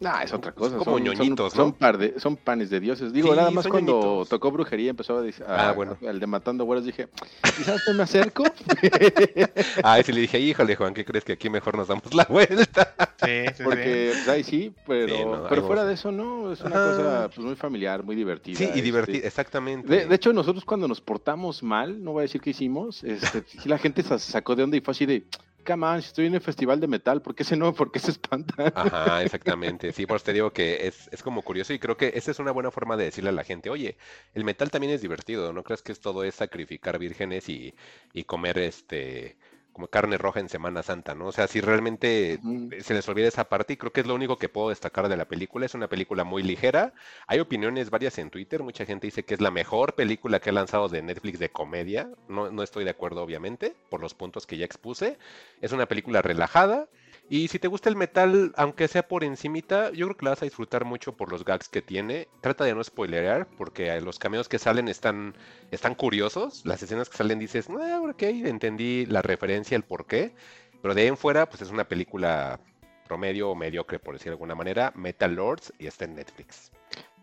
Nah, 0.00 0.22
es 0.22 0.32
otra 0.32 0.52
cosa. 0.52 0.76
como 0.76 0.92
son, 0.98 1.02
ñoñitos, 1.04 1.52
son, 1.52 1.58
¿no? 1.58 1.64
son 1.64 1.72
par 1.72 1.98
de, 1.98 2.20
son 2.20 2.36
panes 2.36 2.70
de 2.70 2.78
dioses. 2.78 3.12
Digo, 3.12 3.30
Sí, 3.32 3.36
nada 3.36 3.50
más 3.50 3.66
cuando 3.66 3.92
ñoñitos. 4.00 4.28
tocó 4.28 4.52
brujería 4.52 4.90
empezó 4.90 5.18
a 5.18 5.22
decir, 5.22 5.44
Ah, 5.48 5.70
a- 5.70 5.72
bueno. 5.72 5.96
al 6.08 6.20
de 6.20 6.26
Matando 6.28 6.64
Güeros 6.64 6.84
dije, 6.84 7.08
quizás 7.56 7.84
te 7.84 7.92
me 7.92 8.04
acerco. 8.04 8.44
Ah, 9.82 9.98
y 9.98 10.04
sí 10.04 10.12
le 10.12 10.20
dije, 10.20 10.38
híjole, 10.38 10.76
Juan, 10.76 10.94
¿qué 10.94 11.04
crees 11.04 11.24
que 11.24 11.32
aquí 11.32 11.50
mejor 11.50 11.76
nos 11.76 11.88
damos 11.88 12.12
la 12.14 12.24
vuelta? 12.24 12.94
Sí, 13.18 13.26
sí, 13.48 13.54
sí. 13.56 13.62
Porque 13.64 14.12
pues, 14.14 14.28
ahí 14.28 14.44
sí, 14.44 14.72
pero, 14.86 15.08
Sí, 15.16 15.24
no, 15.24 15.48
pero 15.48 15.66
fuera 15.66 15.84
de 15.84 15.94
eso 15.94 16.12
no, 16.12 16.52
es 16.52 16.60
una 16.60 16.70
cosa 16.76 17.28
pues 17.34 17.44
muy 17.44 17.56
familiar, 17.56 18.04
muy 18.04 18.14
divertida. 18.14 18.56
Sí, 18.56 18.64
y 18.64 18.68
este. 18.68 18.82
divertido, 18.82 19.26
exactamente. 19.26 19.88
De, 19.88 20.06
de 20.06 20.14
hecho, 20.14 20.32
nosotros 20.32 20.64
cuando 20.64 20.86
nos 20.86 21.00
portamos 21.00 21.64
mal, 21.64 22.02
no 22.02 22.12
voy 22.12 22.20
a 22.20 22.22
decir 22.22 22.40
qué 22.40 22.50
hicimos, 22.50 23.02
este, 23.02 23.42
sí 23.44 23.68
la 23.68 23.76
gente 23.78 24.04
se 24.04 24.18
sacó 24.20 24.54
de 24.54 24.62
onda 24.62 24.76
y 24.76 24.80
fue 24.80 24.92
así 24.92 25.04
de, 25.04 25.24
come 25.68 25.86
on, 25.86 26.00
si 26.02 26.08
estoy 26.08 26.26
en 26.26 26.34
el 26.34 26.40
festival 26.40 26.80
de 26.80 26.88
metal, 26.88 27.20
¿por 27.22 27.34
qué 27.34 27.44
se 27.44 27.56
no? 27.56 27.74
¿Por 27.74 27.92
qué 27.92 27.98
se 27.98 28.10
espantan? 28.12 28.72
Ajá, 28.74 29.22
exactamente. 29.22 29.92
Sí, 29.92 30.06
por 30.06 30.16
eso 30.16 30.24
te 30.24 30.32
digo 30.32 30.52
que 30.52 30.86
es, 30.86 31.08
es 31.12 31.22
como 31.22 31.42
curioso 31.42 31.72
y 31.74 31.78
creo 31.78 31.96
que 31.96 32.12
esa 32.14 32.30
es 32.30 32.38
una 32.38 32.52
buena 32.52 32.70
forma 32.70 32.96
de 32.96 33.04
decirle 33.04 33.30
a 33.30 33.32
la 33.32 33.44
gente, 33.44 33.70
oye, 33.70 33.98
el 34.34 34.44
metal 34.44 34.70
también 34.70 34.92
es 34.92 35.02
divertido, 35.02 35.52
no 35.52 35.62
creas 35.64 35.82
que 35.82 35.92
es 35.92 36.00
todo 36.00 36.24
es 36.24 36.36
sacrificar 36.36 36.98
vírgenes 36.98 37.48
y, 37.48 37.74
y 38.12 38.24
comer 38.24 38.58
este 38.58 39.38
como 39.78 39.86
carne 39.86 40.18
roja 40.18 40.40
en 40.40 40.48
Semana 40.48 40.82
Santa, 40.82 41.14
¿no? 41.14 41.28
O 41.28 41.32
sea, 41.32 41.46
si 41.46 41.60
realmente 41.60 42.40
se 42.80 42.94
les 42.94 43.08
olvida 43.08 43.28
esa 43.28 43.48
parte 43.48 43.74
y 43.74 43.76
creo 43.76 43.92
que 43.92 44.00
es 44.00 44.08
lo 44.08 44.16
único 44.16 44.36
que 44.36 44.48
puedo 44.48 44.70
destacar 44.70 45.08
de 45.08 45.16
la 45.16 45.26
película, 45.26 45.66
es 45.66 45.74
una 45.74 45.86
película 45.86 46.24
muy 46.24 46.42
ligera. 46.42 46.94
Hay 47.28 47.38
opiniones 47.38 47.88
varias 47.88 48.18
en 48.18 48.30
Twitter, 48.30 48.64
mucha 48.64 48.84
gente 48.84 49.06
dice 49.06 49.22
que 49.22 49.34
es 49.34 49.40
la 49.40 49.52
mejor 49.52 49.94
película 49.94 50.40
que 50.40 50.50
ha 50.50 50.52
lanzado 50.52 50.88
de 50.88 51.00
Netflix 51.00 51.38
de 51.38 51.50
comedia. 51.50 52.10
No, 52.26 52.50
no 52.50 52.64
estoy 52.64 52.82
de 52.82 52.90
acuerdo, 52.90 53.22
obviamente, 53.22 53.76
por 53.88 54.00
los 54.00 54.14
puntos 54.14 54.48
que 54.48 54.56
ya 54.56 54.64
expuse. 54.64 55.16
Es 55.60 55.70
una 55.70 55.86
película 55.86 56.22
relajada. 56.22 56.88
Y 57.30 57.48
si 57.48 57.58
te 57.58 57.68
gusta 57.68 57.90
el 57.90 57.96
metal, 57.96 58.52
aunque 58.56 58.88
sea 58.88 59.06
por 59.06 59.22
encimita, 59.22 59.90
yo 59.92 60.06
creo 60.06 60.16
que 60.16 60.24
la 60.24 60.30
vas 60.30 60.42
a 60.42 60.46
disfrutar 60.46 60.86
mucho 60.86 61.14
por 61.14 61.30
los 61.30 61.44
gags 61.44 61.68
que 61.68 61.82
tiene. 61.82 62.26
Trata 62.40 62.64
de 62.64 62.74
no 62.74 62.82
spoilerear, 62.82 63.46
porque 63.46 64.00
los 64.00 64.18
cameos 64.18 64.48
que 64.48 64.58
salen 64.58 64.88
están, 64.88 65.34
están 65.70 65.94
curiosos. 65.94 66.64
Las 66.64 66.82
escenas 66.82 67.10
que 67.10 67.18
salen 67.18 67.38
dices, 67.38 67.68
ah, 67.68 68.00
ok, 68.08 68.22
entendí 68.22 69.04
la 69.04 69.20
referencia, 69.20 69.76
el 69.76 69.82
porqué. 69.82 70.34
Pero 70.80 70.94
de 70.94 71.02
ahí 71.02 71.08
en 71.08 71.18
fuera, 71.18 71.48
pues 71.50 71.60
es 71.60 71.70
una 71.70 71.86
película 71.86 72.60
promedio 73.06 73.50
o 73.50 73.54
mediocre, 73.54 73.98
por 73.98 74.14
decir 74.14 74.26
de 74.26 74.32
alguna 74.32 74.54
manera. 74.54 74.92
Metal 74.94 75.34
Lords 75.34 75.72
y 75.78 75.86
está 75.86 76.06
en 76.06 76.14
Netflix. 76.14 76.72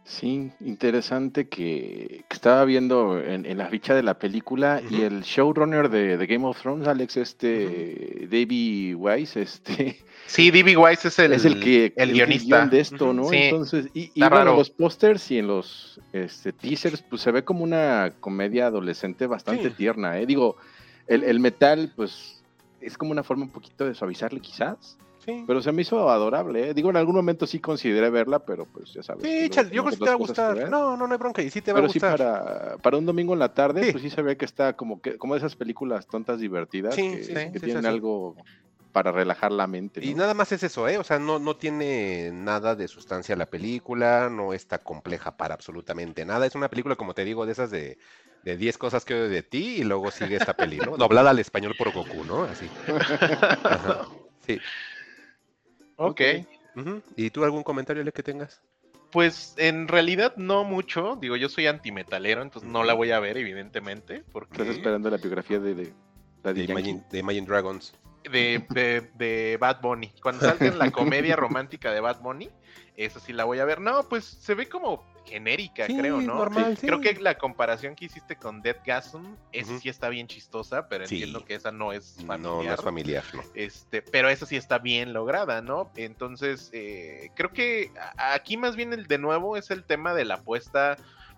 Sí, 0.08 0.52
interesante 0.60 1.50
que, 1.50 2.24
que 2.30 2.34
estaba 2.36 2.64
viendo 2.64 3.20
en, 3.20 3.44
en 3.48 3.58
la 3.58 3.68
ficha 3.70 3.96
de 3.96 4.04
la 4.04 4.20
película 4.20 4.80
y 4.88 5.02
el 5.02 5.24
showrunner 5.24 5.90
de, 5.90 6.18
de 6.18 6.28
Game 6.28 6.46
of 6.46 6.62
Thrones, 6.62 6.88
Alex, 6.88 7.18
este, 7.18 8.28
Davey 8.30 8.94
Weiss, 8.94 9.36
este, 9.36 9.98
Sí, 10.28 10.52
D.B. 10.52 10.78
Weiss 10.78 11.06
es 11.06 11.18
el, 11.20 11.34
es 11.34 11.44
el 11.46 11.60
que 11.60 11.94
el 11.96 12.10
hizo 12.10 12.18
guionista. 12.26 12.66
de 12.68 12.80
esto, 12.80 13.14
¿no? 13.14 13.26
Sí. 13.30 13.36
Entonces, 13.38 13.88
y, 13.96 14.12
y 14.14 14.20
bueno, 14.22 14.52
en 14.52 14.58
los 14.58 14.70
pósters 14.70 15.30
y 15.32 15.40
en 15.40 15.48
los 15.48 16.00
este, 16.14 16.52
teasers, 16.54 17.02
pues 17.04 17.22
se 17.24 17.32
ve 17.32 17.44
como 17.44 17.64
una 17.64 18.12
comedia 18.20 18.68
adolescente 18.68 19.26
bastante 19.28 19.70
Sí. 19.70 19.76
tierna, 19.76 20.20
¿eh? 20.20 20.26
Digo, 20.28 20.58
el, 21.08 21.24
el 21.24 21.40
metal, 21.40 21.92
pues, 21.96 22.44
es 22.82 22.96
como 22.98 23.12
una 23.12 23.24
forma 23.24 23.44
un 23.46 23.52
poquito 23.52 23.86
de 23.86 23.94
suavizarle 23.96 24.40
quizás, 24.40 24.98
Sí, 25.26 25.44
pero 25.48 25.62
se 25.62 25.72
me 25.72 25.82
hizo 25.82 26.10
adorable, 26.10 26.70
¿eh? 26.70 26.74
Digo, 26.76 26.92
en 26.92 26.98
algún 26.98 27.16
momento 27.16 27.48
sí 27.48 27.60
consideré 27.60 28.10
verla, 28.12 28.40
pero 28.46 28.66
pues 28.66 28.94
ya 28.94 29.02
sabes. 29.02 29.24
sí, 29.24 29.50
chale, 29.50 29.70
yo 29.72 29.84
creo 29.84 29.92
que 29.94 29.98
te 29.98 30.06
va 30.06 30.12
a 30.12 30.16
gustar. 30.16 30.70
No, 30.70 30.96
no, 30.96 31.08
no 31.08 31.14
hay 31.14 31.18
bronca. 31.18 31.42
Y 31.42 31.50
sí 31.50 31.62
te 31.62 31.74
va 31.74 31.80
a 31.80 31.82
Pero 31.82 31.92
sí, 31.92 32.00
gustar. 32.00 32.18
para, 32.18 32.78
para 32.78 32.98
un 32.98 33.06
domingo 33.06 33.34
en 33.34 33.40
la 33.40 33.54
tarde, 33.54 33.84
Sí. 33.86 33.92
pues 33.92 34.04
sí 34.04 34.10
se 34.12 34.22
ve 34.22 34.38
que 34.38 34.46
está 34.46 34.74
como 34.74 35.02
que 35.02 35.18
como 35.18 35.34
de 35.34 35.40
esas 35.40 35.56
películas 35.56 36.08
tontas 36.08 36.40
divertidas 36.40 36.94
Sí, 36.96 37.10
que, 37.10 37.24
sí, 37.24 37.34
que 37.52 37.60
tienen 37.60 37.86
algo 37.86 38.36
para 38.92 39.12
relajar 39.12 39.52
la 39.52 39.68
mente. 39.68 40.06
Y 40.06 40.14
nada 40.14 40.34
más 40.34 40.52
es 40.54 40.64
eso, 40.64 40.88
¿eh? 40.88 40.98
O 40.98 41.04
sea, 41.04 41.20
no, 41.20 41.38
no 41.40 41.58
tiene 41.58 42.30
nada 42.32 42.76
de 42.76 42.88
sustancia 42.88 43.36
la 43.36 43.48
película, 43.48 44.30
no 44.30 44.54
está 44.54 44.78
compleja 44.78 45.36
para 45.36 45.54
absolutamente 45.56 46.24
nada. 46.24 46.46
Es 46.46 46.56
una 46.56 46.70
película, 46.70 46.96
como 46.96 47.14
te 47.14 47.26
digo, 47.26 47.46
de 47.46 47.52
esas 47.52 47.72
de, 47.72 47.98
de 48.44 48.56
10 48.58 48.78
cosas 48.78 49.04
que 49.04 49.14
odio 49.16 49.28
de 49.28 49.44
ti 49.44 49.78
y 49.80 49.84
luego 49.84 50.12
sigue 50.12 50.38
esta 50.38 50.54
peli, 50.54 50.78
¿no? 50.78 50.96
Doblada 50.98 51.32
al 51.32 51.40
español 51.40 51.76
por 51.78 51.92
Goku, 51.92 52.24
¿no? 52.24 52.44
Así. 52.44 52.70
Ajá. 53.64 54.08
Sí. 54.46 54.60
Ok. 55.98 56.22
¿Y 57.16 57.30
tú 57.30 57.44
algún 57.44 57.64
comentario 57.64 58.04
que 58.12 58.24
tengas? 58.24 58.62
Pues 59.12 59.54
en 59.58 59.88
realidad 59.88 60.34
no 60.36 60.64
mucho. 60.66 61.18
Digo, 61.22 61.36
yo 61.38 61.48
soy 61.48 61.68
antimetalero, 61.68 62.42
entonces 62.42 62.70
no 62.70 62.84
la 62.84 62.94
voy 62.94 63.12
a 63.12 63.20
ver, 63.20 63.38
evidentemente. 63.38 64.24
Porque 64.32 64.62
Estás 64.62 64.76
esperando 64.76 65.10
la 65.10 65.18
biografía 65.18 65.60
de, 65.60 65.74
de 65.76 65.94
De. 66.44 66.64
Imagine, 66.64 67.04
de 67.10 67.20
Imagine 67.20 67.48
Dragons. 67.48 67.94
de, 68.30 68.66
de, 68.70 69.10
de 69.16 69.58
Bad 69.58 69.82
Bunny. 69.82 70.12
Cuando 70.22 70.42
salga 70.46 70.68
en 70.68 70.78
la 70.78 70.92
comedia 70.92 71.36
romántica 71.38 71.94
de 71.94 72.02
Bad 72.02 72.22
Bunny, 72.22 72.50
esa 72.98 73.20
sí 73.20 73.34
la 73.34 73.44
voy 73.44 73.60
a 73.60 73.66
ver. 73.66 73.80
No, 73.82 74.08
pues 74.08 74.26
se 74.26 74.54
ve 74.56 74.68
como 74.68 75.04
genérica, 75.26 75.88
Sí, 75.88 75.96
creo, 75.96 76.22
¿no? 76.22 76.36
normal, 76.36 76.78
Creo 76.80 76.98
sí. 76.98 77.02
que 77.02 77.20
la 77.20 77.36
comparación 77.38 77.96
que 77.96 78.06
hiciste 78.06 78.36
con 78.36 78.62
Dead 78.62 78.78
Gasm, 78.86 79.36
esa 79.52 79.72
Ujú. 79.72 79.80
sí 79.82 79.90
está 79.90 80.10
bien 80.10 80.28
chistosa, 80.28 80.88
pero 80.88 81.06
Sí. 81.08 81.16
entiendo 81.16 81.44
que 81.44 81.56
esa 81.56 81.72
no 81.72 81.92
es 81.92 82.18
No, 82.20 82.26
familiar. 82.28 82.64
no 82.66 82.74
es 82.74 82.82
familiar, 82.82 83.24
no. 83.34 83.42
Este, 83.56 84.02
pero 84.04 84.30
esa 84.30 84.46
sí 84.46 84.56
está 84.56 84.78
bien 84.78 85.14
lograda, 85.14 85.62
¿no? 85.62 85.92
Entonces, 85.96 86.70
eh, 86.74 87.32
creo 87.36 87.52
que 87.52 87.92
aquí 88.18 88.56
más 88.58 88.76
bien 88.76 88.94
el 88.94 89.08
de 89.08 89.18
nuevo 89.18 89.58
es 89.58 89.72
el 89.72 89.84
tema 89.84 90.14
de 90.14 90.26
la 90.26 90.36
apuesta 90.36 90.96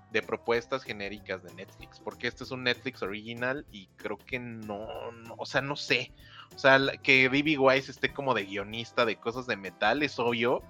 de 0.10 0.22
propuestas 0.22 0.84
genéricas 0.84 1.44
de 1.44 1.54
Netflix, 1.54 2.00
porque 2.00 2.28
este 2.28 2.44
es 2.46 2.52
un 2.52 2.64
Netflix 2.64 3.02
original 3.02 3.66
y 3.72 3.88
creo 3.98 4.18
que 4.18 4.40
no, 4.40 4.88
no, 5.12 5.36
o 5.38 5.46
sea, 5.46 5.60
no 5.62 5.76
sé, 5.76 6.14
o 6.56 6.58
sea, 6.58 6.80
que 7.04 7.28
D.B. 7.30 7.58
Wise 7.58 7.92
esté 7.92 8.14
como 8.14 8.34
de 8.34 8.46
guionista 8.46 9.06
de 9.06 9.18
cosas 9.18 9.48
de 9.48 9.58
metal 9.58 10.02
es 10.04 10.18
obvio, 10.18 10.64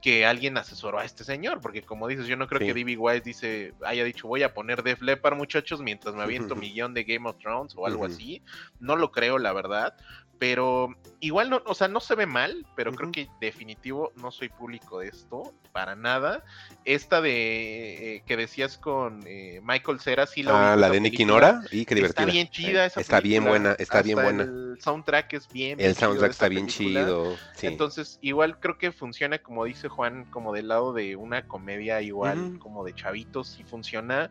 que 0.00 0.24
alguien 0.24 0.56
asesoró 0.56 0.98
a 0.98 1.04
este 1.04 1.24
señor, 1.24 1.60
porque 1.60 1.82
como 1.82 2.08
dices, 2.08 2.26
yo 2.26 2.36
no 2.36 2.46
creo 2.46 2.60
Sí. 2.60 2.66
que 2.66 2.74
D.B. 2.74 2.96
Wise 2.96 3.20
dice, 3.20 3.74
haya 3.84 4.02
dicho 4.04 4.26
voy 4.28 4.42
a 4.42 4.54
poner 4.54 4.82
Def 4.82 5.02
Leppard 5.02 5.36
muchachos 5.36 5.82
mientras 5.82 6.14
me 6.14 6.22
aviento 6.22 6.54
millón 6.56 6.94
de 6.94 7.04
Game 7.04 7.28
of 7.28 7.36
Thrones 7.38 7.74
o 7.76 7.86
algo 7.86 8.06
así. 8.06 8.42
No 8.78 8.96
lo 8.96 9.12
creo, 9.12 9.38
la 9.38 9.52
verdad. 9.52 9.94
Pero 10.40 10.96
igual 11.20 11.50
no, 11.50 11.60
o 11.66 11.74
sea, 11.74 11.86
no 11.86 12.00
se 12.00 12.14
ve 12.14 12.24
mal, 12.24 12.66
pero 12.74 12.92
creo 12.94 13.12
que 13.12 13.28
definitivo 13.42 14.10
no 14.16 14.30
soy 14.30 14.48
público 14.48 14.98
de 15.00 15.08
esto, 15.08 15.52
para 15.70 15.94
nada. 15.94 16.42
Esta 16.86 17.20
de 17.20 18.16
eh, 18.16 18.22
que 18.24 18.38
decías 18.38 18.78
con 18.78 19.20
eh, 19.26 19.60
Michael 19.62 20.00
Cera, 20.00 20.26
sí 20.26 20.42
la 20.42 20.52
Ah, 20.52 20.72
ubico, 20.72 20.80
la 20.80 20.90
de 20.90 21.00
Nicky. 21.02 21.24
Nora, 21.26 21.60
y 21.70 21.84
qué 21.84 21.94
divertida. 21.94 22.22
Está 22.22 22.32
bien 22.32 22.48
chida 22.48 22.86
esa 22.86 23.02
Está 23.02 23.20
bien 23.20 23.44
buena, 23.44 23.76
está 23.78 24.00
bien 24.00 24.16
buena. 24.16 24.44
El 24.44 24.78
soundtrack 24.80 25.34
es 25.34 25.46
bien. 25.52 25.78
El 25.78 25.94
soundtrack 25.94 26.30
está 26.30 26.48
bien 26.48 26.64
película. 26.64 27.00
chido. 27.04 27.36
Sí. 27.54 27.66
Entonces, 27.66 28.18
igual 28.22 28.58
creo 28.58 28.78
que 28.78 28.90
funciona, 28.90 29.40
como 29.40 29.66
dice 29.66 29.88
Juan, 29.88 30.24
como 30.30 30.54
del 30.54 30.68
lado 30.68 30.94
de 30.94 31.16
una 31.16 31.46
comedia 31.46 32.00
igual, 32.00 32.58
como 32.60 32.82
de 32.82 32.94
chavitos, 32.94 33.60
y 33.60 33.64
funciona, 33.64 34.30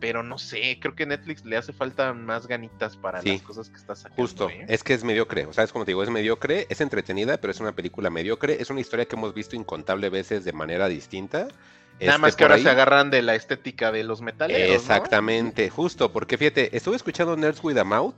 pero 0.00 0.22
no 0.22 0.38
sé, 0.38 0.78
creo 0.80 0.94
que 0.94 1.04
Netflix 1.06 1.44
le 1.44 1.56
hace 1.56 1.72
falta 1.72 2.12
más 2.14 2.46
ganitas 2.46 2.96
para 2.96 3.20
Sí. 3.22 3.32
las 3.32 3.42
cosas 3.42 3.68
que 3.68 3.76
está 3.76 3.94
sacando. 3.94 4.16
Justo, 4.22 4.48
¿eh? 4.48 4.64
es 4.68 4.82
que 4.82 4.94
es 4.94 5.04
mediocre, 5.04 5.46
o 5.46 5.52
sea, 5.52 5.64
es 5.64 5.72
como 5.72 5.84
te 5.84 5.90
digo, 5.90 6.02
es 6.02 6.10
mediocre, 6.10 6.66
es 6.70 6.80
entretenida, 6.80 7.36
pero 7.38 7.50
es 7.52 7.60
una 7.60 7.72
película 7.72 8.10
mediocre, 8.10 8.56
es 8.60 8.70
una 8.70 8.80
historia 8.80 9.04
que 9.06 9.16
hemos 9.16 9.34
visto 9.34 9.54
incontable 9.56 10.08
veces 10.08 10.44
de 10.44 10.52
manera 10.52 10.88
distinta. 10.88 11.40
Nada 11.44 11.52
Este, 11.98 12.18
más 12.18 12.36
que 12.36 12.44
ahora 12.44 12.54
ahí- 12.54 12.62
se 12.62 12.70
agarran 12.70 13.10
de 13.10 13.20
la 13.20 13.34
estética 13.34 13.92
de 13.92 14.04
los 14.04 14.22
metaleros. 14.22 14.68
¿no? 14.68 14.74
Exactamente, 14.74 15.68
justo, 15.68 16.12
porque 16.12 16.38
fíjate, 16.38 16.74
estuve 16.74 16.96
escuchando 16.96 17.36
Nerds 17.36 17.62
with 17.62 17.76
a 17.76 17.84
Mouth, 17.84 18.14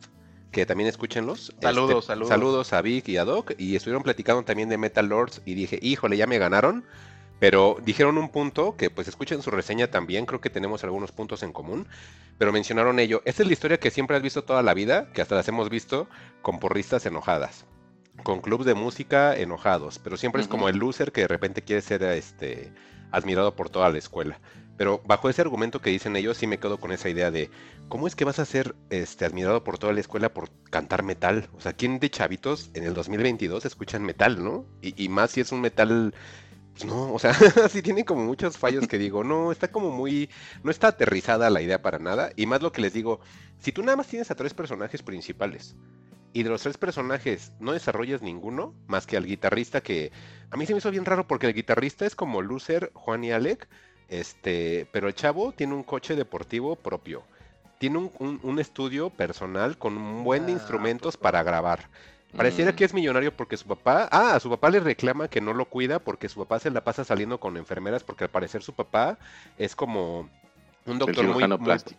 que 0.52 0.64
también 0.66 0.88
escúchenlos. 0.88 1.52
Saludos, 1.60 1.96
Este, 1.96 2.06
saludos. 2.08 2.28
Saludos 2.28 2.72
a 2.74 2.82
Vic 2.82 3.08
y 3.08 3.16
a 3.16 3.24
Doc, 3.24 3.52
y 3.58 3.74
estuvieron 3.74 4.02
platicando 4.02 4.42
también 4.44 4.68
de 4.68 4.78
Metal 4.78 5.06
Lords, 5.08 5.42
y 5.44 5.54
dije, 5.54 5.78
híjole, 5.82 6.16
ya 6.16 6.26
me 6.28 6.38
ganaron, 6.38 6.84
pero 7.42 7.76
dijeron 7.84 8.18
un 8.18 8.28
punto 8.28 8.76
que 8.76 8.88
pues 8.88 9.08
escuchen 9.08 9.42
su 9.42 9.50
reseña 9.50 9.88
también, 9.88 10.26
creo 10.26 10.40
que 10.40 10.48
tenemos 10.48 10.84
algunos 10.84 11.10
puntos 11.10 11.42
en 11.42 11.52
común, 11.52 11.88
pero 12.38 12.52
mencionaron 12.52 13.00
ello, 13.00 13.20
esta 13.24 13.42
es 13.42 13.48
la 13.48 13.52
historia 13.52 13.80
que 13.80 13.90
siempre 13.90 14.16
has 14.16 14.22
visto 14.22 14.44
toda 14.44 14.62
la 14.62 14.74
vida, 14.74 15.10
que 15.12 15.22
hasta 15.22 15.34
las 15.34 15.48
hemos 15.48 15.68
visto 15.68 16.08
con 16.40 16.60
porristas 16.60 17.04
enojadas. 17.04 17.64
Con 18.22 18.42
clubs 18.42 18.64
de 18.64 18.74
música 18.74 19.36
enojados, 19.36 19.98
pero 19.98 20.16
siempre 20.16 20.40
es 20.40 20.46
como 20.46 20.68
el 20.68 20.76
loser 20.76 21.10
que 21.10 21.22
de 21.22 21.26
repente 21.26 21.62
quiere 21.62 21.82
ser 21.82 22.04
este 22.04 22.72
admirado 23.10 23.56
por 23.56 23.70
toda 23.70 23.90
la 23.90 23.98
escuela. 23.98 24.38
Pero 24.76 25.02
bajo 25.04 25.28
ese 25.28 25.42
argumento 25.42 25.80
que 25.80 25.90
dicen 25.90 26.14
ellos, 26.14 26.36
sí 26.36 26.46
me 26.46 26.60
quedo 26.60 26.78
con 26.78 26.92
esa 26.92 27.08
idea 27.08 27.32
de 27.32 27.50
cómo 27.88 28.06
es 28.06 28.14
que 28.14 28.24
vas 28.24 28.38
a 28.38 28.44
ser 28.44 28.76
este, 28.90 29.24
admirado 29.24 29.64
por 29.64 29.78
toda 29.78 29.92
la 29.92 30.00
escuela 30.00 30.32
por 30.32 30.48
cantar 30.70 31.02
metal. 31.02 31.48
O 31.56 31.60
sea, 31.60 31.72
¿quién 31.72 31.98
de 31.98 32.08
chavitos 32.08 32.70
en 32.74 32.84
el 32.84 32.94
2022 32.94 33.64
escuchan 33.64 34.04
metal, 34.04 34.44
no? 34.44 34.64
Y, 34.80 34.94
y 35.02 35.08
más 35.08 35.32
si 35.32 35.40
es 35.40 35.50
un 35.50 35.60
metal, 35.60 36.14
pues 36.72 36.84
no, 36.84 37.12
o 37.12 37.18
sea, 37.18 37.34
sí 37.70 37.82
tiene 37.82 38.04
como 38.04 38.24
muchos 38.24 38.56
fallos 38.58 38.86
que 38.88 38.98
digo, 38.98 39.24
no, 39.24 39.52
está 39.52 39.68
como 39.68 39.90
muy, 39.90 40.30
no 40.62 40.70
está 40.70 40.88
aterrizada 40.88 41.50
la 41.50 41.62
idea 41.62 41.82
para 41.82 41.98
nada. 41.98 42.30
Y 42.36 42.46
más 42.46 42.62
lo 42.62 42.72
que 42.72 42.80
les 42.82 42.92
digo, 42.94 43.20
si 43.58 43.72
tú 43.72 43.82
nada 43.82 43.96
más 43.96 44.08
tienes 44.08 44.30
a 44.30 44.34
tres 44.34 44.54
personajes 44.54 45.02
principales 45.02 45.76
y 46.32 46.42
de 46.44 46.50
los 46.50 46.62
tres 46.62 46.78
personajes 46.78 47.52
no 47.58 47.72
desarrollas 47.72 48.22
ninguno 48.22 48.76
más 48.86 49.06
que 49.06 49.16
al 49.16 49.26
guitarrista 49.26 49.82
que 49.82 50.12
a 50.50 50.56
mí 50.56 50.66
se 50.66 50.72
me 50.74 50.78
hizo 50.78 50.90
bien 50.90 51.04
raro 51.04 51.26
porque 51.26 51.46
el 51.46 51.54
guitarrista 51.54 52.06
es 52.06 52.16
como 52.16 52.42
Loser, 52.42 52.90
Juan 52.94 53.24
y 53.24 53.32
Alec, 53.32 53.68
este, 54.08 54.88
pero 54.92 55.08
el 55.08 55.14
chavo 55.14 55.52
tiene 55.52 55.74
un 55.74 55.84
coche 55.84 56.16
deportivo 56.16 56.76
propio. 56.76 57.28
Tiene 57.78 57.98
un, 57.98 58.12
un- 58.18 58.40
un 58.42 58.58
estudio 58.60 59.10
personal 59.10 59.76
con 59.78 59.96
un 59.98 60.24
buen 60.24 60.46
de 60.46 60.52
Ah, 60.52 60.52
instrumentos 60.52 61.16
pues, 61.16 61.16
para 61.16 61.42
grabar. 61.42 61.90
Pareciera 62.36 62.72
Mm. 62.72 62.74
que 62.76 62.84
es 62.84 62.94
millonario 62.94 63.36
porque 63.36 63.56
su 63.56 63.66
papá, 63.66 64.08
ah, 64.10 64.34
a 64.34 64.40
su 64.40 64.48
papá 64.48 64.70
le 64.70 64.80
reclama 64.80 65.28
que 65.28 65.40
no 65.40 65.52
lo 65.52 65.66
cuida 65.66 65.98
porque 65.98 66.28
su 66.28 66.40
papá 66.40 66.58
se 66.58 66.70
la 66.70 66.82
pasa 66.82 67.04
saliendo 67.04 67.38
con 67.38 67.56
enfermeras 67.56 68.04
porque 68.04 68.24
al 68.24 68.30
parecer 68.30 68.62
su 68.62 68.72
papá 68.72 69.18
es 69.58 69.76
como 69.76 70.30
un 70.84 70.98
doctor 70.98 71.24
muy, 71.26 71.44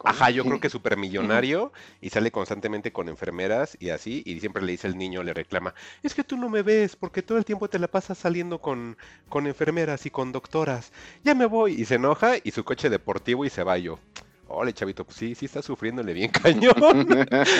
ajá, 0.03 0.29
yo 0.29 0.43
creo 0.43 0.59
que 0.59 0.69
súper 0.69 0.97
millonario 0.97 1.71
y 2.01 2.09
sale 2.09 2.31
constantemente 2.31 2.91
con 2.91 3.07
enfermeras 3.07 3.77
y 3.79 3.91
así 3.91 4.23
y 4.25 4.39
siempre 4.41 4.61
le 4.61 4.73
dice 4.73 4.87
el 4.87 4.97
niño, 4.97 5.23
le 5.23 5.33
reclama, 5.33 5.73
es 6.01 6.13
que 6.13 6.23
tú 6.23 6.35
no 6.35 6.49
me 6.49 6.63
ves 6.63 6.95
porque 6.97 7.21
todo 7.21 7.37
el 7.37 7.45
tiempo 7.45 7.69
te 7.69 7.79
la 7.79 7.87
pasas 7.87 8.17
saliendo 8.17 8.59
con, 8.59 8.97
con 9.29 9.47
enfermeras 9.47 10.05
y 10.05 10.09
con 10.09 10.31
doctoras, 10.33 10.91
ya 11.23 11.33
me 11.33 11.45
voy 11.45 11.79
y 11.79 11.85
se 11.85 11.95
enoja 11.95 12.33
y 12.43 12.51
su 12.51 12.65
coche 12.65 12.89
deportivo 12.89 13.45
y 13.45 13.49
se 13.49 13.63
va 13.63 13.77
yo. 13.77 13.99
Ole, 14.55 14.73
chavito, 14.73 15.03
pues 15.05 15.17
sí, 15.17 15.35
sí 15.35 15.45
está 15.45 15.61
sufriéndole 15.61 16.13
bien 16.13 16.31
cañón. 16.43 16.75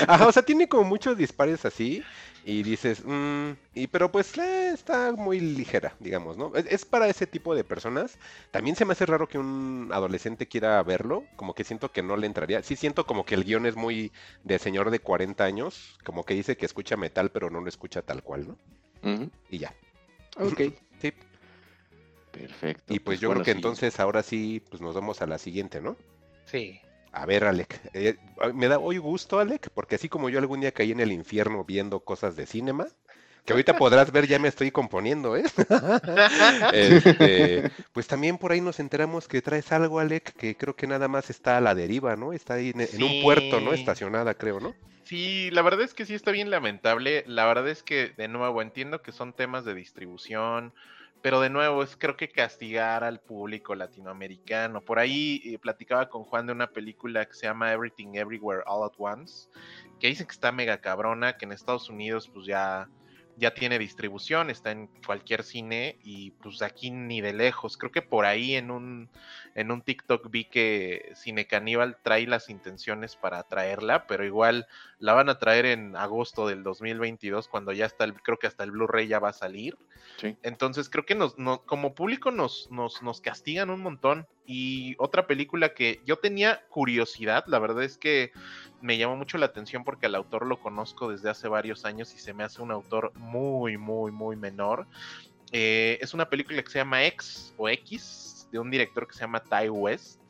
Ajá, 0.08 0.28
o 0.28 0.32
sea, 0.32 0.44
tiene 0.44 0.68
como 0.68 0.84
muchos 0.84 1.18
dispares 1.18 1.66
así 1.66 2.04
y 2.46 2.62
dices, 2.64 3.04
"Mm", 3.06 3.52
y, 3.74 3.88
pero 3.88 4.12
pues 4.12 4.38
eh, 4.38 4.72
está 4.74 5.12
muy 5.14 5.40
ligera, 5.40 5.96
digamos, 6.00 6.38
¿no? 6.38 6.54
Es, 6.56 6.66
es 6.68 6.86
para 6.86 7.08
ese 7.08 7.26
tipo 7.28 7.56
de 7.56 7.64
personas. 7.64 8.18
También 8.52 8.76
se 8.76 8.86
me 8.86 8.94
hace 8.94 9.06
raro 9.06 9.28
que 9.28 9.38
un 9.38 9.90
adolescente 9.94 10.48
quiera 10.48 10.82
verlo, 10.84 11.24
como 11.36 11.54
que 11.54 11.64
siento 11.64 11.92
que 11.92 12.04
no 12.04 12.18
le 12.18 12.28
entraría. 12.28 12.62
Sí 12.64 12.76
siento 12.76 13.06
como 13.06 13.26
que 13.26 13.36
el 13.36 13.44
guion 13.46 13.66
es 13.66 13.76
muy 13.76 14.12
de 14.44 14.60
señor 14.60 14.92
de 14.92 15.00
40 15.00 15.44
años, 15.44 15.98
como 16.04 16.24
que 16.26 16.34
dice 16.34 16.58
que 16.58 16.66
escucha 16.66 16.98
metal, 16.98 17.32
pero 17.32 17.50
no 17.50 17.62
lo 17.62 17.70
escucha 17.70 18.02
tal 18.02 18.24
cual, 18.24 18.48
¿no? 18.48 18.58
Y 19.50 19.58
ya. 19.60 19.74
Ok, 20.38 20.62
Sí. 21.02 21.14
perfecto. 22.32 22.94
Y 22.94 23.00
pues 23.00 23.20
yo 23.20 23.30
creo 23.30 23.44
que 23.44 23.52
sí. 23.52 23.58
entonces 23.58 24.00
ahora 24.00 24.24
sí, 24.24 24.62
pues 24.70 24.82
nos 24.82 24.96
vamos 24.96 25.22
a 25.22 25.28
la 25.28 25.38
siguiente, 25.38 25.82
¿no? 25.82 25.96
Sí. 26.54 26.80
A 27.12 27.26
ver, 27.26 27.46
Alec, 27.46 27.80
eh, 27.94 28.16
me 28.54 28.68
da 28.68 28.78
hoy 28.78 28.98
gusto, 28.98 29.40
Alec, 29.40 29.70
porque 29.74 29.96
así 29.96 30.08
como 30.08 30.30
yo 30.30 30.38
algún 30.38 30.62
día 30.62 30.72
caí 30.72 30.92
en 30.92 31.00
el 31.00 31.12
infierno 31.12 31.64
viendo 31.64 32.00
cosas 32.02 32.36
de 32.36 32.46
cinema, 32.46 32.88
que 33.44 33.54
ahorita 33.54 33.76
podrás 33.78 34.12
ver, 34.12 34.28
ya 34.28 34.38
me 34.38 34.50
estoy 34.50 34.70
componiendo, 34.70 35.36
¿eh? 35.36 35.44
Este, 36.74 37.72
pues 37.92 38.06
también 38.06 38.38
por 38.38 38.52
ahí 38.52 38.62
nos 38.62 38.80
enteramos 38.80 39.28
que 39.28 39.42
traes 39.42 39.72
algo, 39.72 40.00
Alec, 40.00 40.36
que 40.36 40.56
creo 40.56 40.76
que 40.76 40.86
nada 40.86 41.08
más 41.08 41.32
está 41.32 41.58
a 41.58 41.62
la 41.62 41.74
deriva, 41.74 42.16
¿no? 42.16 42.34
Está 42.34 42.56
ahí 42.56 42.70
en, 42.70 42.82
en 42.82 43.04
un 43.04 43.24
puerto, 43.24 43.60
¿no? 43.60 43.74
Estacionada, 43.74 44.36
creo, 44.36 44.60
¿no? 44.60 44.76
Sí, 45.06 45.50
la 45.52 45.64
verdad 45.64 45.82
es 45.82 45.96
que 45.96 46.06
sí 46.06 46.14
está 46.14 46.30
bien 46.32 46.52
lamentable. 46.52 47.24
La 47.26 47.48
verdad 47.48 47.68
es 47.68 47.82
que, 47.82 48.10
de 48.16 48.28
nuevo, 48.28 48.62
entiendo 48.62 49.02
que 49.02 49.12
son 49.12 49.34
temas 49.34 49.66
de 49.66 49.74
distribución, 49.74 50.72
pero 51.24 51.40
de 51.40 51.50
nuevo, 51.50 51.84
es 51.84 51.96
creo 51.96 52.18
que 52.18 52.28
castigar 52.28 53.06
al 53.06 53.22
público 53.22 53.76
latinoamericano. 53.76 54.82
Por 54.82 55.00
ahí 55.00 55.42
eh, 55.46 55.58
platicaba 55.58 56.10
con 56.10 56.26
Juan 56.26 56.48
de 56.48 56.52
una 56.52 56.68
película 56.68 57.26
que 57.26 57.34
se 57.34 57.48
llama 57.48 57.72
Everything 57.72 58.16
Everywhere 58.16 58.62
All 58.66 58.84
at 58.84 58.96
Once, 58.98 59.48
que 60.02 60.08
dicen 60.08 60.28
que 60.28 60.34
está 60.34 60.52
mega 60.52 60.82
cabrona, 60.82 61.38
que 61.38 61.46
en 61.46 61.54
Estados 61.54 61.90
Unidos 61.90 62.28
pues 62.28 62.46
ya, 62.46 62.90
ya 63.38 63.54
tiene 63.54 63.80
distribución, 63.80 64.50
está 64.50 64.72
en 64.72 64.88
cualquier 65.06 65.44
cine 65.44 65.98
y 66.04 66.32
pues 66.32 66.62
aquí 66.62 66.92
ni 66.92 67.22
de 67.22 67.32
lejos. 67.32 67.78
Creo 67.78 67.94
que 67.94 68.02
por 68.02 68.26
ahí 68.26 68.56
en 68.56 68.70
un, 68.70 69.10
en 69.56 69.72
un 69.72 69.82
TikTok 69.82 70.30
vi 70.30 70.44
que 70.44 71.14
Cine 71.16 71.48
Caníbal 71.48 72.00
trae 72.04 72.28
las 72.28 72.50
intenciones 72.50 73.16
para 73.16 73.44
traerla, 73.44 74.08
pero 74.08 74.26
igual 74.26 74.68
la 75.04 75.12
van 75.12 75.28
a 75.28 75.38
traer 75.38 75.66
en 75.66 75.98
agosto 75.98 76.48
del 76.48 76.64
2022 76.64 77.50
cuando 77.50 77.74
ya 77.74 77.86
está, 77.86 78.06
el, 78.06 78.14
creo 78.14 78.38
que 78.40 78.48
hasta 78.48 78.64
el 78.64 78.72
Blu-ray 78.72 79.06
ya 79.08 79.20
va 79.20 79.30
a 79.30 79.34
salir. 79.34 79.78
Sí. 80.16 80.38
Entonces 80.44 80.90
creo 80.90 81.06
que 81.06 81.14
nos, 81.14 81.38
no- 81.38 81.62
como 81.66 81.94
público 81.94 82.32
nos, 82.32 82.72
nos, 82.72 83.02
nos 83.04 83.20
castigan 83.20 83.70
un 83.70 83.82
montón. 83.82 84.26
Y 84.46 84.96
otra 85.00 85.28
película 85.28 85.74
que 85.74 86.00
yo 86.06 86.20
tenía 86.20 86.66
curiosidad, 86.70 87.44
la 87.48 87.60
verdad 87.60 87.84
es 87.84 87.98
que 87.98 88.32
me 88.82 88.98
llamó 88.98 89.18
mucho 89.18 89.38
la 89.38 89.48
atención 89.48 89.84
porque 89.84 90.06
al 90.06 90.16
autor 90.16 90.46
lo 90.46 90.62
conozco 90.62 91.10
desde 91.12 91.30
hace 91.30 91.50
varios 91.50 91.84
años 91.84 92.14
y 92.16 92.20
se 92.20 92.34
me 92.34 92.46
hace 92.46 92.62
un 92.62 92.72
autor 92.72 93.12
muy, 93.18 93.78
muy, 93.78 94.10
muy 94.10 94.38
menor. 94.38 94.88
Eh, 95.52 95.98
es 96.00 96.14
una 96.14 96.30
película 96.30 96.64
que 96.64 96.72
se 96.72 96.80
llama 96.80 97.04
X 97.04 97.54
o 97.58 97.68
X, 97.68 98.48
de 98.54 98.60
un 98.60 98.72
director 98.72 99.06
que 99.06 99.14
se 99.16 99.20
llama 99.20 99.44
Ty 99.44 99.68
West. 99.68 100.22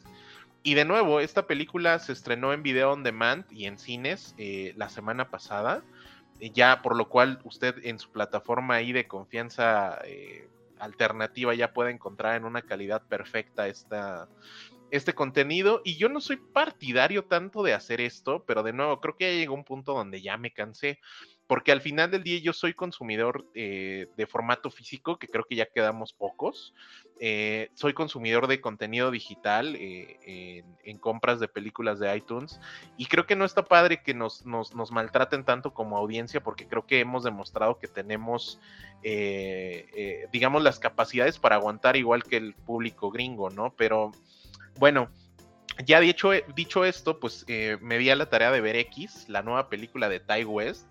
Y 0.65 0.75
de 0.75 0.85
nuevo, 0.85 1.19
esta 1.19 1.45
película 1.45 1.99
se 1.99 2.13
estrenó 2.13 2.53
en 2.53 2.63
video 2.63 2.93
on 2.93 3.03
demand 3.03 3.45
y 3.51 3.65
en 3.65 3.77
cines 3.77 4.33
eh, 4.37 4.73
la 4.77 4.87
semana 4.87 5.29
pasada. 5.29 5.83
Eh, 6.39 6.51
ya 6.51 6.81
por 6.81 6.95
lo 6.95 7.09
cual 7.09 7.41
usted 7.43 7.75
en 7.83 7.99
su 7.99 8.09
plataforma 8.11 8.75
ahí 8.75 8.93
de 8.93 9.05
confianza 9.05 9.99
eh, 10.05 10.47
alternativa 10.79 11.53
ya 11.53 11.73
puede 11.73 11.91
encontrar 11.91 12.37
en 12.37 12.45
una 12.45 12.61
calidad 12.61 13.05
perfecta 13.07 13.67
esta, 13.67 14.29
este 14.89 15.13
contenido. 15.13 15.81
Y 15.83 15.97
yo 15.97 16.07
no 16.07 16.21
soy 16.21 16.37
partidario 16.37 17.25
tanto 17.25 17.61
de 17.61 17.73
hacer 17.73 17.99
esto, 17.99 18.45
pero 18.45 18.63
de 18.63 18.71
nuevo, 18.71 19.01
creo 19.01 19.17
que 19.17 19.33
ya 19.33 19.39
llegó 19.41 19.55
un 19.55 19.65
punto 19.65 19.93
donde 19.93 20.21
ya 20.21 20.37
me 20.37 20.53
cansé. 20.53 20.97
Porque 21.53 21.71
al 21.71 21.81
final 21.81 22.09
del 22.09 22.23
día 22.23 22.39
yo 22.39 22.51
soy 22.51 22.73
consumidor 22.73 23.45
eh, 23.53 24.07
de 24.17 24.25
formato 24.25 24.71
físico, 24.71 25.19
que 25.19 25.27
creo 25.27 25.45
que 25.47 25.55
ya 25.55 25.67
quedamos 25.67 26.11
pocos. 26.11 26.73
Eh, 27.19 27.69
soy 27.75 27.93
consumidor 27.93 28.47
de 28.47 28.59
contenido 28.59 29.11
digital 29.11 29.75
eh, 29.75 30.17
en, 30.23 30.65
en 30.83 30.97
compras 30.97 31.39
de 31.39 31.47
películas 31.47 31.99
de 31.99 32.17
iTunes. 32.17 32.59
Y 32.97 33.05
creo 33.05 33.27
que 33.27 33.35
no 33.35 33.45
está 33.45 33.65
padre 33.65 34.01
que 34.01 34.15
nos, 34.15 34.47
nos, 34.47 34.73
nos 34.73 34.91
maltraten 34.91 35.43
tanto 35.43 35.75
como 35.75 35.95
audiencia, 35.95 36.41
porque 36.41 36.67
creo 36.67 36.87
que 36.87 37.01
hemos 37.01 37.23
demostrado 37.23 37.77
que 37.77 37.87
tenemos, 37.87 38.59
eh, 39.03 39.85
eh, 39.95 40.27
digamos, 40.31 40.63
las 40.63 40.79
capacidades 40.79 41.37
para 41.37 41.57
aguantar 41.57 41.97
igual 41.97 42.23
que 42.23 42.37
el 42.37 42.55
público 42.55 43.11
gringo, 43.11 43.51
¿no? 43.51 43.75
Pero 43.77 44.11
bueno, 44.79 45.07
ya 45.85 45.99
dicho, 45.99 46.31
dicho 46.55 46.85
esto, 46.85 47.19
pues 47.19 47.45
eh, 47.47 47.77
me 47.81 47.97
di 47.97 48.09
a 48.09 48.15
la 48.15 48.29
tarea 48.29 48.51
de 48.51 48.61
ver 48.61 48.75
X, 48.75 49.25
la 49.27 49.41
nueva 49.41 49.69
película 49.69 50.09
de 50.09 50.19
Ty 50.19 50.45
West. 50.45 50.87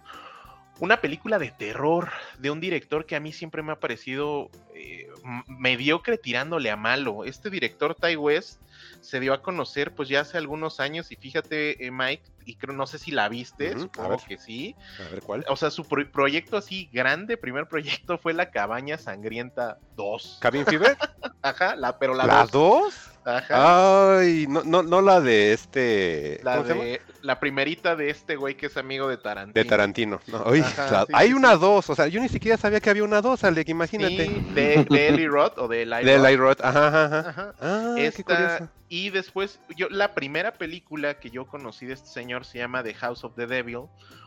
Una 0.83 1.01
película 1.01 1.39
de 1.39 1.53
terror 1.53 2.11
de 2.41 2.51
un 2.51 2.59
director 2.59 3.07
que 3.07 3.15
a 3.15 3.21
mí 3.21 3.33
siempre 3.33 3.63
me 3.63 3.71
ha 3.71 3.79
parecido 3.79 4.51
eh, 4.75 5.07
mediocre 5.47 6.19
tirándole 6.19 6.73
a 6.73 6.77
malo. 6.77 7.25
Este 7.25 7.51
director 7.51 7.95
Ty 7.95 8.17
West 8.17 8.61
se 9.01 9.21
dio 9.21 9.33
a 9.33 9.43
conocer 9.43 9.95
pues 9.95 10.09
ya 10.09 10.23
hace 10.23 10.39
algunos 10.39 10.81
años 10.81 11.13
y 11.13 11.15
fíjate 11.15 11.87
eh, 11.87 11.93
Mike, 11.93 12.25
y 12.45 12.57
creo 12.57 12.75
no 12.75 12.87
sé 12.87 12.99
si 12.99 13.11
la 13.11 13.29
viste, 13.29 13.79
supongo 13.79 14.17
que 14.27 14.39
sí. 14.39 14.75
A 14.99 15.11
ver 15.11 15.23
cuál. 15.23 15.45
O 15.49 15.57
sea, 15.57 15.71
su 15.71 15.85
pro- 15.85 16.11
proyecto 16.11 16.57
así 16.57 16.89
grande, 16.93 17.37
primer 17.37 17.67
proyecto 17.67 18.19
fue 18.19 18.33
La 18.35 18.51
Cabaña 18.51 18.99
Sangrienta 18.99 19.79
2. 19.97 20.39
¿Cabin 20.41 20.65
Fever? 20.67 20.97
Ajá, 21.43 21.77
la, 21.77 21.99
pero 21.99 22.15
la, 22.15 22.27
¿La 22.27 22.41
2. 22.43 22.51
2? 22.53 22.95
Ajá. 23.25 24.17
Ay, 24.19 24.47
no, 24.49 24.65
no, 24.65 24.83
no 24.83 25.01
la 25.01 25.21
de 25.21 25.53
este. 25.53 26.41
la, 26.43 26.61
de, 26.63 27.01
la 27.21 27.39
primerita 27.39 27.95
de 27.95 28.11
este 28.11 28.35
güey 28.35 28.57
que 28.57 28.67
es 28.67 28.77
amigo 28.77 29.07
de 29.09 29.17
Tarantino. 29.17 29.63
De 29.63 29.69
Tarantino. 29.69 30.21
No, 30.27 30.43
ay, 30.47 30.61
Ajá, 30.61 30.91
la- 30.91 31.07
sí, 31.07 31.13
hay 31.15 31.29
sí, 31.29 31.35
una 31.35 31.53
sí. 31.55 31.61
2, 31.61 31.91
o 31.91 31.95
sea, 31.95 32.09
yo 32.09 32.21
ni 32.21 32.29
siquiera 32.29 32.57
sabía 32.59 32.81
que 32.81 32.91
había 32.91 33.05
una 33.05 33.21
2, 33.21 33.45
Alec, 33.45 33.69
imagínate. 33.69 34.29
De, 34.55 34.85
de 34.91 35.09
Eli 35.09 35.29
Roth 35.29 35.57
o 35.59 35.69
de 35.69 35.83
Eli 35.83 36.05
de 36.05 36.17
Roth. 36.17 36.27
Eli 36.27 36.37
Roth, 36.37 36.61
ajá, 36.63 36.89
ajá, 36.89 37.29
ajá. 37.29 37.55
Ah, 37.61 37.95
qué 37.97 38.07
Esta-. 38.07 38.69
Y 38.93 39.09
después, 39.09 39.59
yo 39.75 39.89
la 39.89 40.15
primera 40.15 40.53
película 40.53 41.19
que 41.19 41.31
yo 41.31 41.47
conocí 41.47 41.87
de 41.87 41.95
este 41.95 42.11
señor 42.11 42.45
se 42.45 42.59
llama 42.59 42.83
The 42.83 42.93
House 42.93 43.25
of 43.25 43.35
the 43.37 43.47
Devil 43.47 43.87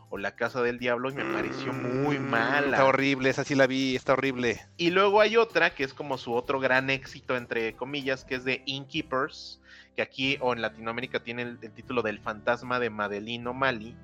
o 0.10 0.18
La 0.18 0.36
Casa 0.36 0.64
del 0.64 0.80
Diablo 0.80 1.12
y 1.12 1.14
me 1.14 1.24
pareció 1.24 1.72
muy 1.72 2.18
Mm, 2.18 2.30
mala. 2.32 2.66
Está 2.72 2.86
horrible, 2.86 3.30
esa 3.30 3.44
sí 3.44 3.54
la 3.54 3.68
vi, 3.68 3.96
está 3.96 4.14
horrible. 4.14 4.60
Y 4.78 4.90
luego 4.90 5.22
hay 5.22 5.38
otra 5.38 5.76
que 5.76 5.84
es 5.84 5.94
como 5.94 6.18
su 6.18 6.34
otro 6.34 6.60
gran 6.60 6.90
éxito, 6.90 7.38
entre 7.38 7.76
comillas, 7.76 8.26
que 8.26 8.34
es 8.34 8.44
de 8.44 8.64
Innkeepers, 8.66 9.62
que 9.96 10.02
aquí 10.02 10.40
o 10.42 10.52
en 10.54 10.64
Latinoamérica 10.64 11.20
tiene 11.20 11.44
el, 11.44 11.60
el 11.62 11.72
título 11.72 12.02
del 12.02 12.20
fantasma 12.20 12.80
de 12.80 12.90
Madeline 12.90 13.46
O'Malley. 13.46 13.96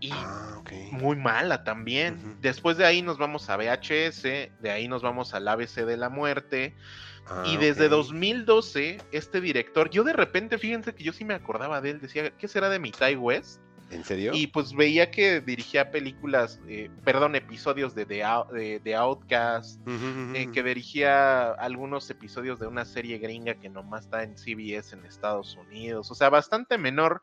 Y 0.00 0.10
Ah, 0.12 0.60
muy 0.92 1.16
mala 1.16 1.64
también. 1.64 2.36
Después 2.42 2.76
de 2.76 2.84
ahí 2.84 3.00
nos 3.00 3.16
vamos 3.16 3.48
a 3.48 3.56
VHS, 3.56 4.22
de 4.60 4.70
ahí 4.70 4.88
nos 4.88 5.00
vamos 5.00 5.32
al 5.32 5.48
ABC 5.48 5.86
de 5.86 5.96
la 5.96 6.10
muerte. 6.10 6.74
Ah, 7.30 7.44
y 7.46 7.56
desde 7.56 7.86
ok. 7.86 7.90
2012, 7.92 8.98
este 9.12 9.40
director, 9.40 9.88
yo 9.90 10.02
de 10.04 10.12
repente, 10.12 10.58
fíjense 10.58 10.94
que 10.94 11.04
yo 11.04 11.12
sí 11.12 11.24
me 11.24 11.34
acordaba 11.34 11.80
de 11.80 11.90
él, 11.90 12.00
decía, 12.00 12.30
¿qué 12.36 12.48
será 12.48 12.68
de 12.68 12.78
mi 12.80 12.90
Ty 12.90 13.14
West? 13.16 13.60
¿En 13.90 14.04
serio? 14.04 14.32
Y 14.34 14.46
pues 14.48 14.72
veía 14.72 15.10
que 15.10 15.40
dirigía 15.40 15.90
películas, 15.90 16.60
eh, 16.68 16.90
perdón, 17.04 17.34
episodios 17.34 17.92
de 17.94 18.06
The, 18.06 18.24
Out- 18.24 18.50
de 18.52 18.80
The 18.84 18.94
Outcast, 18.94 19.80
eh, 20.34 20.48
que 20.52 20.62
dirigía 20.62 21.50
algunos 21.52 22.08
episodios 22.08 22.60
de 22.60 22.68
una 22.68 22.84
serie 22.84 23.18
gringa 23.18 23.54
que 23.54 23.68
nomás 23.68 24.04
está 24.04 24.22
en 24.22 24.36
CBS 24.38 24.94
en 24.94 25.04
Estados 25.06 25.56
Unidos, 25.56 26.08
o 26.10 26.14
sea, 26.14 26.28
bastante 26.30 26.78
menor. 26.78 27.20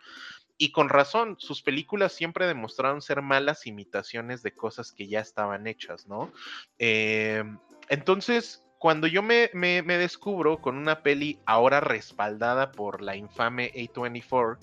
Y 0.57 0.71
con 0.71 0.89
razón, 0.89 1.35
sus 1.39 1.61
películas 1.61 2.11
siempre 2.11 2.47
demostraron 2.47 3.01
ser 3.01 3.21
malas 3.21 3.65
imitaciones 3.67 4.43
de 4.43 4.51
cosas 4.53 4.91
que 4.91 5.07
ya 5.07 5.21
estaban 5.21 5.67
hechas, 5.67 6.07
¿no? 6.07 6.33
Eh, 6.79 7.43
entonces, 7.89 8.63
cuando 8.77 9.07
yo 9.07 9.23
me, 9.23 9.49
me- 9.53 9.81
me 9.83 9.97
descubro 9.97 10.61
con 10.61 10.77
una 10.77 11.01
peli 11.03 11.39
ahora 11.45 11.79
respaldada 11.79 12.71
por 12.71 13.01
la 13.01 13.15
infame 13.15 13.71
A24, 13.75 14.59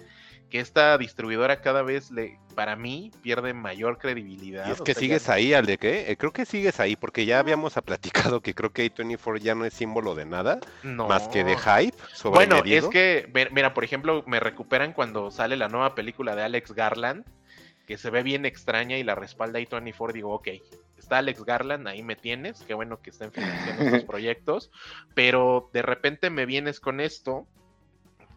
que 0.51 0.61
esta 0.61 0.97
distribuidora 0.99 1.61
cada 1.61 1.82
vez 1.82 2.11
le, 2.11 2.39
para 2.55 2.77
mí, 2.77 3.11
pierde 3.23 3.55
mayor 3.55 3.99
credibilidad. 3.99 4.65
Y 4.66 4.70
es 4.70 4.81
o 4.81 4.86
que 4.86 4.95
sea, 4.95 5.03
ya 5.03 5.20
sigues 5.20 5.28
ahí, 5.28 5.53
Alec, 5.53 5.85
¿eh? 5.85 6.11
Eh, 6.11 6.16
Creo 6.16 6.32
que 6.32 6.47
sigues 6.47 6.81
ahí, 6.81 6.97
porque 6.97 7.27
ya 7.27 7.39
habíamos 7.39 7.74
platicado 7.85 8.41
que 8.41 8.55
creo 8.55 8.73
que 8.73 8.85
A24 8.85 9.39
ya 9.39 9.55
no 9.55 9.65
es 9.65 9.74
símbolo 9.74 10.15
de 10.15 10.24
nada, 10.27 10.59
no. 10.82 11.07
más 11.07 11.28
que 11.28 11.45
de 11.45 11.57
hype 11.57 11.97
sobre 12.12 12.31
Bueno, 12.36 12.57
es 12.69 12.89
que, 12.89 13.31
mira, 13.53 13.74
por 13.74 13.85
ejemplo, 13.85 14.24
me 14.27 14.41
recuperan 14.41 14.93
cuando 14.93 15.31
sale 15.31 15.57
la 15.57 15.69
nueva 15.69 15.95
película 15.95 16.35
de 16.35 16.43
Alex 16.43 16.73
Garland, 16.73 17.24
que 17.86 17.98
se 17.98 18.11
ve 18.11 18.23
bien 18.23 18.47
extraña 18.47 18.97
y 18.98 19.02
la 19.05 19.15
respalda 19.15 19.59
A24, 19.61 20.12
digo, 20.12 20.32
ok, 20.35 20.48
está 20.98 21.19
Alex 21.19 21.44
Garland, 21.44 21.86
ahí 21.86 22.02
me 22.02 22.16
tienes, 22.16 22.62
qué 22.62 22.74
bueno 22.74 23.01
que 23.02 23.11
estén 23.11 23.31
financiando 23.32 23.82
estos 23.85 24.05
proyectos, 24.05 24.70
pero 25.15 25.69
de 25.73 25.82
repente 25.82 26.31
me 26.31 26.47
vienes 26.47 26.81
con 26.81 27.01
esto, 27.01 27.47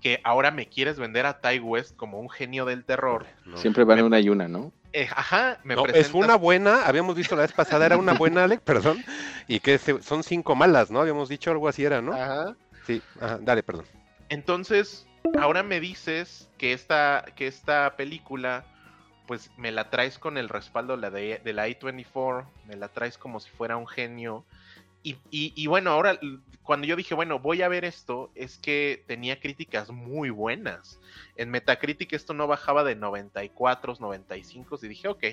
que 0.01 0.19
ahora 0.23 0.51
me 0.51 0.67
quieres 0.67 0.99
vender 0.99 1.25
a 1.25 1.39
Ty 1.39 1.59
West 1.59 1.95
como 1.95 2.19
un 2.19 2.29
genio 2.29 2.65
del 2.65 2.83
terror. 2.85 3.25
No. 3.45 3.57
Siempre 3.57 3.83
van 3.83 3.97
Me- 3.97 4.03
una 4.03 4.19
y 4.19 4.29
una, 4.29 4.47
¿no? 4.47 4.71
Eh, 4.93 5.07
ajá, 5.11 5.59
me 5.63 5.75
No, 5.75 5.85
es 5.87 6.13
una 6.13 6.35
buena, 6.35 6.83
habíamos 6.85 7.15
visto 7.15 7.35
la 7.35 7.41
vez 7.43 7.51
pasada, 7.51 7.85
era 7.85 7.97
una 7.97 8.13
buena, 8.13 8.43
Alec, 8.45 8.61
perdón, 8.61 9.03
y 9.47 9.59
que 9.59 9.77
se- 9.77 10.01
son 10.01 10.23
cinco 10.23 10.55
malas, 10.55 10.91
¿no? 10.91 11.01
Habíamos 11.01 11.29
dicho 11.29 11.51
algo 11.51 11.67
así 11.67 11.83
era, 11.83 12.01
¿no? 12.01 12.13
Ajá. 12.13 12.55
Sí, 12.85 13.01
ajá, 13.19 13.37
dale, 13.41 13.63
perdón. 13.63 13.85
Entonces, 14.29 15.07
ahora 15.37 15.61
me 15.63 15.79
dices 15.79 16.49
que 16.57 16.73
esta, 16.73 17.25
que 17.35 17.47
esta 17.47 17.95
película, 17.97 18.65
pues 19.27 19.51
me 19.57 19.71
la 19.71 19.89
traes 19.89 20.17
con 20.17 20.37
el 20.37 20.49
respaldo 20.49 20.97
la 20.97 21.11
de, 21.11 21.41
la 21.53 21.67
A24, 21.67 22.47
me 22.65 22.75
la 22.75 22.87
traes 22.87 23.17
como 23.17 23.39
si 23.39 23.49
fuera 23.51 23.77
un 23.77 23.87
genio. 23.87 24.45
Y, 25.03 25.17
y- 25.29 25.67
bueno, 25.67 25.91
ahora 25.91 26.19
cuando 26.63 26.87
yo 26.87 26.95
dije, 26.95 27.13
bueno, 27.15 27.39
voy 27.39 27.61
a 27.61 27.69
ver 27.69 27.85
esto, 27.85 28.29
es 28.35 28.57
que 28.57 29.03
tenía 29.07 29.39
críticas 29.39 29.89
muy 29.91 30.29
buenas. 30.31 30.99
En 31.35 31.49
Metacritic 31.49 32.11
esto 32.13 32.33
no 32.33 32.47
bajaba 32.47 32.83
de 32.83 32.95
94, 32.95 33.93
95, 33.99 34.77
y 34.81 34.87
dije, 34.87 35.07
ok, 35.07 35.23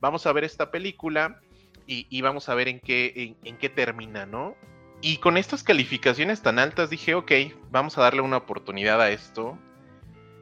vamos 0.00 0.26
a 0.26 0.32
ver 0.32 0.44
esta 0.44 0.70
película 0.70 1.40
y, 1.86 2.06
y 2.10 2.20
vamos 2.20 2.48
a 2.48 2.54
ver 2.54 2.68
en 2.68 2.80
qué, 2.80 3.12
en, 3.16 3.36
en 3.48 3.56
qué 3.56 3.68
termina, 3.68 4.26
¿no? 4.26 4.54
Y 5.00 5.18
con 5.18 5.36
estas 5.36 5.62
calificaciones 5.62 6.42
tan 6.42 6.58
altas 6.58 6.90
dije, 6.90 7.14
ok, 7.14 7.32
vamos 7.70 7.98
a 7.98 8.02
darle 8.02 8.20
una 8.20 8.36
oportunidad 8.38 9.00
a 9.00 9.10
esto. 9.10 9.58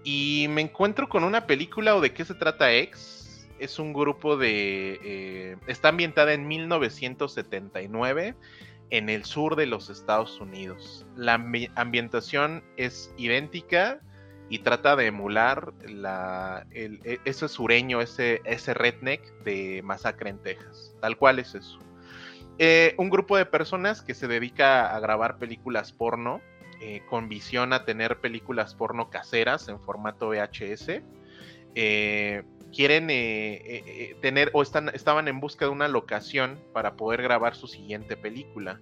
Y 0.08 0.46
me 0.50 0.60
encuentro 0.60 1.08
con 1.08 1.24
una 1.24 1.48
película 1.48 1.96
o 1.96 2.00
de 2.00 2.12
qué 2.12 2.24
se 2.24 2.34
trata 2.34 2.72
X. 2.72 3.48
Es 3.58 3.80
un 3.80 3.92
grupo 3.92 4.36
de... 4.36 5.00
eh, 5.02 5.56
está 5.66 5.88
ambientada 5.88 6.32
en 6.32 6.46
1979 6.46 8.36
en 8.90 9.08
el 9.08 9.24
sur 9.24 9.56
de 9.56 9.66
los 9.66 9.90
Estados 9.90 10.40
Unidos. 10.40 11.04
La 11.16 11.36
ambi- 11.36 11.72
ambientación 11.74 12.62
es 12.76 13.12
idéntica 13.16 13.98
y 14.48 14.60
trata 14.60 14.94
de 14.94 15.06
emular 15.06 15.72
la, 15.88 16.64
e- 16.70 17.18
ese 17.24 17.48
sureño, 17.48 18.00
ese, 18.00 18.42
ese 18.44 18.74
redneck 18.74 19.22
de 19.42 19.82
Masacre 19.82 20.30
en 20.30 20.38
Texas. 20.38 20.94
Tal 21.00 21.16
cual 21.16 21.40
es 21.40 21.56
eso. 21.56 21.80
Eh, 22.58 22.94
un 22.96 23.10
grupo 23.10 23.36
de 23.36 23.44
personas 23.44 24.02
que 24.02 24.14
se 24.14 24.28
dedica 24.28 24.94
a 24.94 25.00
grabar 25.00 25.38
películas 25.38 25.90
porno, 25.92 26.40
eh, 26.80 27.02
con 27.08 27.28
visión 27.28 27.72
a 27.72 27.84
tener 27.84 28.20
películas 28.20 28.74
porno 28.74 29.10
caseras 29.10 29.68
en 29.68 29.80
formato 29.80 30.28
VHS. 30.28 31.02
eh, 31.74 32.42
quieren 32.74 33.08
eh, 33.10 34.16
tener 34.20 34.50
o 34.52 34.62
están, 34.62 34.88
estaban 34.90 35.28
en 35.28 35.40
busca 35.40 35.64
de 35.66 35.70
una 35.70 35.88
locación 35.88 36.58
para 36.72 36.96
poder 36.96 37.22
grabar 37.22 37.54
su 37.54 37.66
siguiente 37.68 38.16
película. 38.16 38.80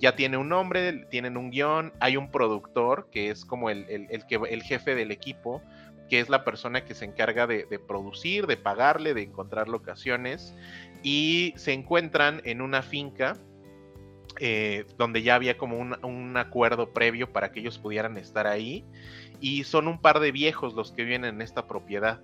Ya 0.00 0.16
tiene 0.16 0.36
un 0.36 0.48
nombre, 0.48 1.06
tienen 1.10 1.36
un 1.36 1.50
guion, 1.50 1.92
hay 2.00 2.16
un 2.16 2.30
productor 2.32 3.08
que 3.12 3.30
es 3.30 3.44
como 3.44 3.70
el, 3.70 3.86
el- 3.88 4.08
el 4.10 4.26
que, 4.26 4.34
el 4.50 4.62
jefe 4.64 4.96
del 4.96 5.12
equipo, 5.12 5.62
que 6.08 6.18
es 6.18 6.28
la 6.28 6.44
persona 6.44 6.84
que 6.84 6.94
se 6.96 7.04
encarga 7.04 7.46
de, 7.46 7.66
de 7.70 7.78
producir, 7.78 8.48
de 8.48 8.56
pagarle, 8.56 9.14
de 9.14 9.22
encontrar 9.22 9.68
locaciones, 9.68 10.56
y 11.04 11.54
se 11.56 11.72
encuentran 11.72 12.42
en 12.44 12.60
una 12.62 12.82
finca 12.82 13.36
eh, 14.40 14.86
donde 14.98 15.22
ya 15.22 15.34
había 15.36 15.56
como 15.56 15.78
un, 15.78 15.96
un 16.04 16.36
acuerdo 16.36 16.92
previo 16.92 17.32
para 17.32 17.52
que 17.52 17.60
ellos 17.60 17.78
pudieran 17.78 18.16
estar 18.16 18.46
ahí, 18.46 18.84
y 19.40 19.64
son 19.64 19.86
un 19.88 20.00
par 20.00 20.18
de 20.20 20.32
viejos 20.32 20.74
los 20.74 20.92
que 20.92 21.04
viven 21.04 21.24
en 21.24 21.40
esta 21.42 21.66
propiedad. 21.66 22.20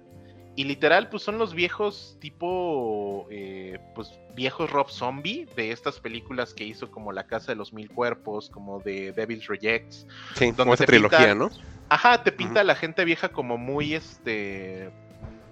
Y 0.58 0.64
literal, 0.64 1.10
pues 1.10 1.22
son 1.22 1.36
los 1.36 1.52
viejos 1.52 2.16
tipo, 2.18 3.26
eh, 3.30 3.78
pues 3.94 4.18
viejos 4.34 4.70
Rob 4.70 4.88
Zombie 4.88 5.46
de 5.54 5.70
estas 5.70 6.00
películas 6.00 6.54
que 6.54 6.64
hizo 6.64 6.90
como 6.90 7.12
La 7.12 7.26
Casa 7.26 7.52
de 7.52 7.56
los 7.56 7.74
Mil 7.74 7.90
Cuerpos, 7.90 8.48
como 8.48 8.80
de 8.80 9.12
Devil's 9.12 9.46
Rejects. 9.48 10.06
Sí, 10.34 10.46
Donde 10.46 10.56
como 10.56 10.74
esa 10.74 10.86
trilogía, 10.86 11.34
pintan- 11.34 11.38
¿no? 11.38 11.50
Ajá, 11.90 12.22
te 12.22 12.32
pinta 12.32 12.60
a 12.62 12.64
la 12.64 12.74
gente 12.74 13.04
vieja 13.04 13.28
como 13.28 13.58
muy, 13.58 13.92
este, 13.94 14.90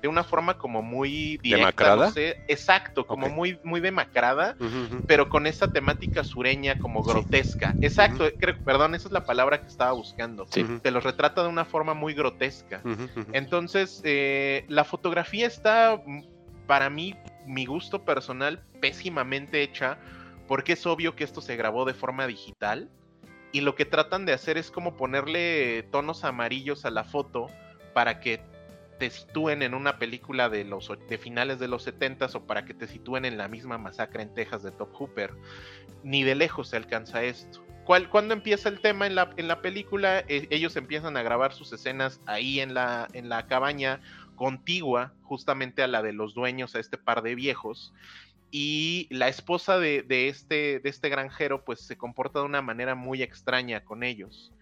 de 0.04 0.08
una 0.08 0.22
forma 0.22 0.58
como 0.58 0.82
muy 0.82 1.38
directa, 1.38 1.56
¿Demacrada? 1.56 2.06
no 2.08 2.12
sé. 2.12 2.36
Exacto, 2.46 3.06
como 3.06 3.30
muy, 3.30 3.58
muy 3.64 3.80
demacrada, 3.80 4.54
pero 5.06 5.30
con 5.30 5.46
esa 5.46 5.72
temática 5.72 6.22
sureña 6.22 6.78
como 6.78 7.02
Sí. 7.02 7.10
grotesca. 7.10 7.78
Exacto, 7.80 8.26
creo, 8.38 8.54
perdón, 8.62 8.94
esa 8.94 9.08
es 9.08 9.12
la 9.12 9.24
palabra 9.24 9.62
que 9.62 9.68
estaba 9.68 9.92
buscando. 9.92 10.46
Sí. 10.50 10.62
Te 10.82 10.90
los 10.90 11.04
retrata 11.04 11.42
de 11.42 11.48
una 11.48 11.64
forma 11.64 11.94
muy 11.94 12.12
grotesca. 12.12 12.82
Entonces, 13.32 14.02
eh, 14.04 14.66
la 14.68 14.84
fotografía 14.84 15.46
está, 15.46 15.98
mm, 16.04 16.20
para 16.66 16.90
mí, 16.90 17.14
mi 17.46 17.64
gusto 17.64 18.04
personal, 18.04 18.62
pésimamente 18.82 19.62
hecha, 19.62 19.96
porque 20.46 20.74
es 20.74 20.84
obvio 20.84 21.16
que 21.16 21.24
esto 21.24 21.40
se 21.40 21.56
grabó 21.56 21.86
de 21.86 21.94
forma 21.94 22.26
digital. 22.26 22.90
Y 23.52 23.62
lo 23.62 23.74
que 23.74 23.86
tratan 23.86 24.26
de 24.26 24.34
hacer 24.34 24.58
es 24.58 24.70
como 24.70 24.96
ponerle 24.98 25.84
tonos 25.90 26.24
amarillos 26.24 26.84
a 26.84 26.90
la 26.90 27.04
foto 27.04 27.46
para 27.94 28.20
que 28.20 28.42
te 28.98 29.10
sitúen 29.10 29.62
en 29.62 29.74
una 29.74 29.98
película 29.98 30.48
de 30.48 30.64
los 30.64 30.90
de 31.08 31.18
finales 31.18 31.58
de 31.58 31.68
los 31.68 31.86
70s 31.86 32.34
o 32.34 32.46
para 32.46 32.64
que 32.64 32.74
te 32.74 32.86
sitúen 32.86 33.24
en 33.24 33.36
la 33.36 33.48
misma 33.48 33.78
masacre 33.78 34.22
en 34.22 34.34
Texas 34.34 34.62
de 34.62 34.70
Top 34.70 34.92
Hooper. 34.94 35.32
Ni 36.02 36.22
de 36.22 36.34
lejos 36.34 36.68
se 36.68 36.76
alcanza 36.76 37.22
esto. 37.22 37.64
¿Cuál, 37.84 38.08
cuando 38.08 38.32
empieza 38.32 38.68
el 38.68 38.80
tema 38.80 39.06
en 39.06 39.14
la, 39.14 39.32
en 39.36 39.48
la 39.48 39.60
película? 39.60 40.20
Eh, 40.20 40.46
ellos 40.50 40.76
empiezan 40.76 41.16
a 41.16 41.22
grabar 41.22 41.52
sus 41.52 41.72
escenas 41.72 42.20
ahí 42.26 42.60
en 42.60 42.72
la, 42.72 43.08
en 43.12 43.28
la 43.28 43.46
cabaña 43.46 44.00
contigua 44.36 45.12
justamente 45.22 45.82
a 45.82 45.86
la 45.86 46.02
de 46.02 46.12
los 46.12 46.34
dueños, 46.34 46.74
a 46.74 46.80
este 46.80 46.98
par 46.98 47.22
de 47.22 47.34
viejos. 47.34 47.92
y 48.50 49.08
la 49.10 49.28
esposa 49.28 49.78
de, 49.78 50.02
de 50.02 50.28
este, 50.28 50.78
de 50.78 50.88
este 50.88 51.08
granjero 51.08 51.64
pues 51.64 51.80
se 51.80 51.96
comporta 51.96 52.38
de 52.38 52.44
una 52.44 52.62
manera 52.62 52.94
muy 52.94 53.22
extraña 53.22 53.84
con 53.84 54.04
ellos. 54.04 54.52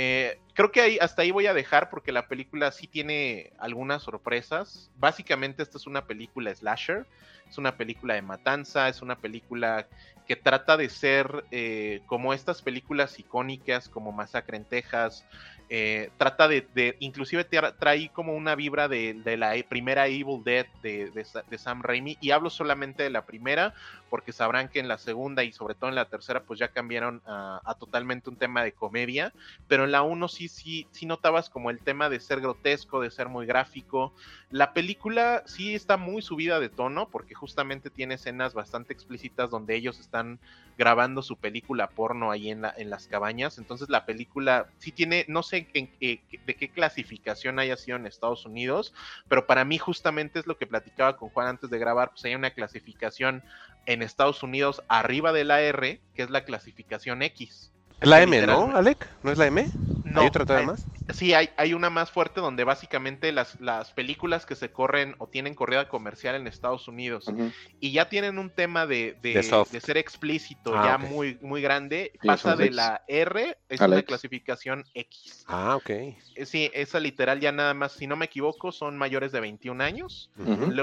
Eh, 0.00 0.38
creo 0.54 0.70
que 0.70 0.80
ahí, 0.80 0.98
hasta 1.00 1.22
ahí 1.22 1.32
voy 1.32 1.48
a 1.48 1.54
dejar 1.54 1.90
porque 1.90 2.12
la 2.12 2.28
película 2.28 2.70
sí 2.70 2.86
tiene 2.86 3.52
algunas 3.58 4.04
sorpresas. 4.04 4.92
Básicamente 4.94 5.60
esta 5.60 5.76
es 5.76 5.88
una 5.88 6.06
película 6.06 6.54
slasher, 6.54 7.04
es 7.48 7.58
una 7.58 7.76
película 7.76 8.14
de 8.14 8.22
matanza, 8.22 8.88
es 8.88 9.02
una 9.02 9.18
película 9.18 9.88
que 10.28 10.36
trata 10.36 10.76
de 10.76 10.88
ser 10.88 11.44
eh, 11.50 12.02
como 12.06 12.32
estas 12.32 12.62
películas 12.62 13.18
icónicas 13.18 13.88
como 13.88 14.12
Masacre 14.12 14.58
en 14.58 14.66
Texas, 14.66 15.26
eh, 15.70 16.10
trata 16.16 16.48
de, 16.48 16.96
inclusive 16.98 17.44
trae 17.44 18.08
como 18.08 18.34
una 18.34 18.54
vibra 18.54 18.88
de, 18.88 19.14
la 19.36 19.54
primera 19.68 20.06
Evil 20.06 20.42
Dead 20.42 20.66
de, 20.82 21.58
Sam 21.58 21.82
Raimi 21.82 22.16
y 22.22 22.30
hablo 22.30 22.48
solamente 22.48 23.02
de 23.02 23.10
la 23.10 23.26
primera 23.26 23.74
porque 24.08 24.32
sabrán 24.32 24.70
que 24.70 24.80
en 24.80 24.88
la 24.88 24.96
segunda 24.96 25.44
y 25.44 25.52
sobre 25.52 25.74
todo 25.74 25.90
en 25.90 25.94
la 25.94 26.06
tercera 26.06 26.44
pues 26.44 26.58
ya 26.58 26.68
cambiaron 26.68 27.20
a, 27.26 27.76
totalmente 27.78 28.30
un 28.30 28.36
tema 28.36 28.64
de 28.64 28.72
comedia, 28.72 29.34
pero 29.66 29.84
en 29.84 29.92
la 29.92 30.00
uno 30.00 30.28
sí, 30.28 30.48
sí, 30.48 30.86
sí 30.90 31.04
notabas 31.04 31.50
como 31.50 31.68
el 31.68 31.80
tema 31.80 32.08
de 32.08 32.20
ser 32.20 32.40
grotesco, 32.40 33.02
de 33.02 33.10
ser 33.10 33.28
muy 33.28 33.44
gráfico. 33.44 34.14
La 34.50 34.72
película 34.72 35.42
sí 35.44 35.74
está 35.74 35.98
muy 35.98 36.22
subida 36.22 36.60
de 36.60 36.70
tono 36.70 37.10
porque 37.10 37.34
justamente 37.34 37.90
tiene 37.90 38.14
escenas 38.14 38.54
bastante 38.54 38.94
explícitas 38.94 39.50
donde 39.50 39.74
ellos 39.74 40.00
están 40.00 40.40
grabando 40.78 41.20
su 41.22 41.36
película 41.36 41.90
porno 41.90 42.30
ahí 42.30 42.50
en, 42.50 42.62
la, 42.62 42.72
en 42.76 42.88
las 42.88 43.08
cabañas, 43.08 43.58
entonces 43.58 43.90
la 43.90 44.06
película 44.06 44.68
sí 44.78 44.92
tiene, 44.92 45.24
no 45.28 45.42
sé 45.42 45.57
de 45.60 46.56
qué 46.56 46.70
clasificación 46.70 47.58
haya 47.58 47.76
sido 47.76 47.96
en 47.96 48.06
Estados 48.06 48.46
Unidos, 48.46 48.92
pero 49.28 49.46
para 49.46 49.64
mí 49.64 49.78
justamente 49.78 50.38
es 50.38 50.46
lo 50.46 50.58
que 50.58 50.66
platicaba 50.66 51.16
con 51.16 51.28
Juan 51.30 51.48
antes 51.48 51.70
de 51.70 51.78
grabar, 51.78 52.10
pues 52.10 52.24
hay 52.24 52.34
una 52.34 52.50
clasificación 52.50 53.42
en 53.86 54.02
Estados 54.02 54.42
Unidos 54.42 54.82
arriba 54.88 55.32
de 55.32 55.44
la 55.44 55.60
R, 55.60 56.00
que 56.14 56.22
es 56.22 56.30
la 56.30 56.44
clasificación 56.44 57.22
X. 57.22 57.72
La 58.00 58.22
M, 58.22 58.46
¿no, 58.46 58.76
Alec? 58.76 59.08
¿No 59.22 59.32
es 59.32 59.38
la 59.38 59.46
M? 59.46 59.66
No, 60.08 60.22
¿Hay 60.22 60.26
otra 60.28 60.62
más? 60.62 60.86
Sí, 61.10 61.32
hay, 61.32 61.48
hay 61.56 61.72
una 61.72 61.88
más 61.88 62.10
fuerte 62.10 62.40
donde 62.40 62.64
básicamente 62.64 63.32
las, 63.32 63.58
las 63.60 63.92
películas 63.92 64.44
que 64.44 64.54
se 64.54 64.70
corren 64.70 65.14
o 65.18 65.26
tienen 65.26 65.54
corrida 65.54 65.88
comercial 65.88 66.34
en 66.34 66.46
Estados 66.46 66.86
Unidos 66.86 67.32
y 67.80 67.92
ya 67.92 68.08
tienen 68.08 68.38
un 68.38 68.50
tema 68.50 68.86
de, 68.86 69.16
de, 69.22 69.42
ser 69.42 69.96
explícito 69.96 70.76
ah, 70.76 70.84
ya 70.84 70.98
muy, 70.98 71.38
muy 71.40 71.62
grande, 71.62 72.12
pasa 72.22 72.56
de 72.56 72.70
la 72.70 73.04
R, 73.08 73.56
es 73.68 73.80
una 73.80 74.02
clasificación 74.02 74.84
X. 74.92 75.44
Ah, 75.46 75.76
ok. 75.76 75.90
Eh, 75.90 76.16
sí, 76.44 76.70
esa 76.74 77.00
literal 77.00 77.40
ya 77.40 77.52
nada 77.52 77.72
más, 77.74 77.92
si 77.92 78.06
no 78.06 78.16
me 78.16 78.26
equivoco, 78.26 78.70
son 78.70 78.98
mayores 78.98 79.32
de 79.32 79.40
21 79.40 79.82
años, 79.82 80.30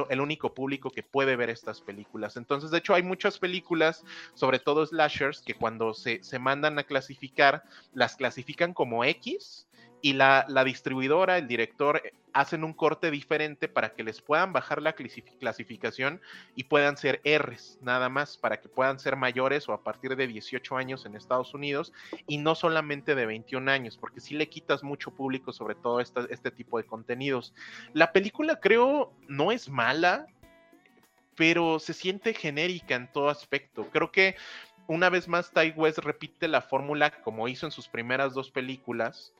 el 0.09 0.21
único 0.21 0.53
público 0.53 0.89
que 0.89 1.03
puede 1.03 1.35
ver 1.35 1.49
estas 1.49 1.81
películas. 1.81 2.35
Entonces, 2.37 2.71
de 2.71 2.79
hecho, 2.79 2.93
hay 2.93 3.03
muchas 3.03 3.37
películas, 3.37 4.03
sobre 4.33 4.59
todo 4.59 4.85
slashers, 4.85 5.41
que 5.41 5.53
cuando 5.53 5.93
se, 5.93 6.23
se 6.23 6.39
mandan 6.39 6.79
a 6.79 6.83
clasificar, 6.83 7.63
las 7.93 8.15
clasifican 8.15 8.73
como 8.73 9.03
X 9.03 9.14
y 10.01 10.13
la, 10.13 10.45
distribuidora, 10.63 11.39
el 11.39 11.47
director, 11.47 12.01
eh, 12.03 12.13
hacen 12.31 12.63
un 12.63 12.73
corte 12.73 13.09
diferente 13.09 13.67
para 13.67 13.93
que 13.93 14.03
les 14.03 14.21
puedan 14.21 14.53
bajar 14.53 14.81
la 14.81 14.93
clasificación 14.93 16.21
y 16.55 16.65
puedan 16.65 16.95
ser 16.97 17.21
Rs, 17.25 17.79
nada 17.81 18.09
más, 18.09 18.37
para 18.37 18.61
que 18.61 18.69
puedan 18.69 18.99
ser 18.99 19.15
mayores 19.15 19.67
o 19.67 19.73
a 19.73 19.83
partir 19.83 20.15
de 20.15 20.27
18 20.27 20.77
años 20.77 21.05
en 21.05 21.15
Estados 21.15 21.53
Unidos 21.53 21.91
y 22.27 22.37
no 22.37 22.53
solamente 22.53 23.15
de 23.15 23.25
21 23.25 23.71
años, 23.71 23.97
porque 23.97 24.19
si 24.19 24.35
le 24.35 24.47
quitas 24.47 24.83
mucho 24.83 25.11
público 25.11 25.53
sobre 25.53 25.75
todo 25.75 25.99
este 25.99 26.51
tipo 26.51 26.77
de 26.77 26.83
contenidos. 26.83 27.53
La 27.93 28.11
película 28.11 28.59
creo 28.59 29.13
no 29.27 29.51
es 29.51 29.69
mala, 29.69 30.27
pero 31.35 31.79
se 31.79 31.93
siente 31.93 32.33
genérica 32.33 32.95
en 32.95 33.11
todo 33.11 33.29
aspecto. 33.29 33.89
Creo 33.91 34.11
que 34.11 34.35
una 34.87 35.09
vez 35.09 35.27
más 35.27 35.51
Ty 35.51 35.73
West 35.75 35.99
repite 35.99 36.47
la 36.47 36.61
fórmula 36.61 37.11
como 37.21 37.47
hizo 37.47 37.65
en 37.65 37.71
sus 37.71 37.87
primeras 37.87 38.33
dos 38.33 38.51
películas 38.51 39.33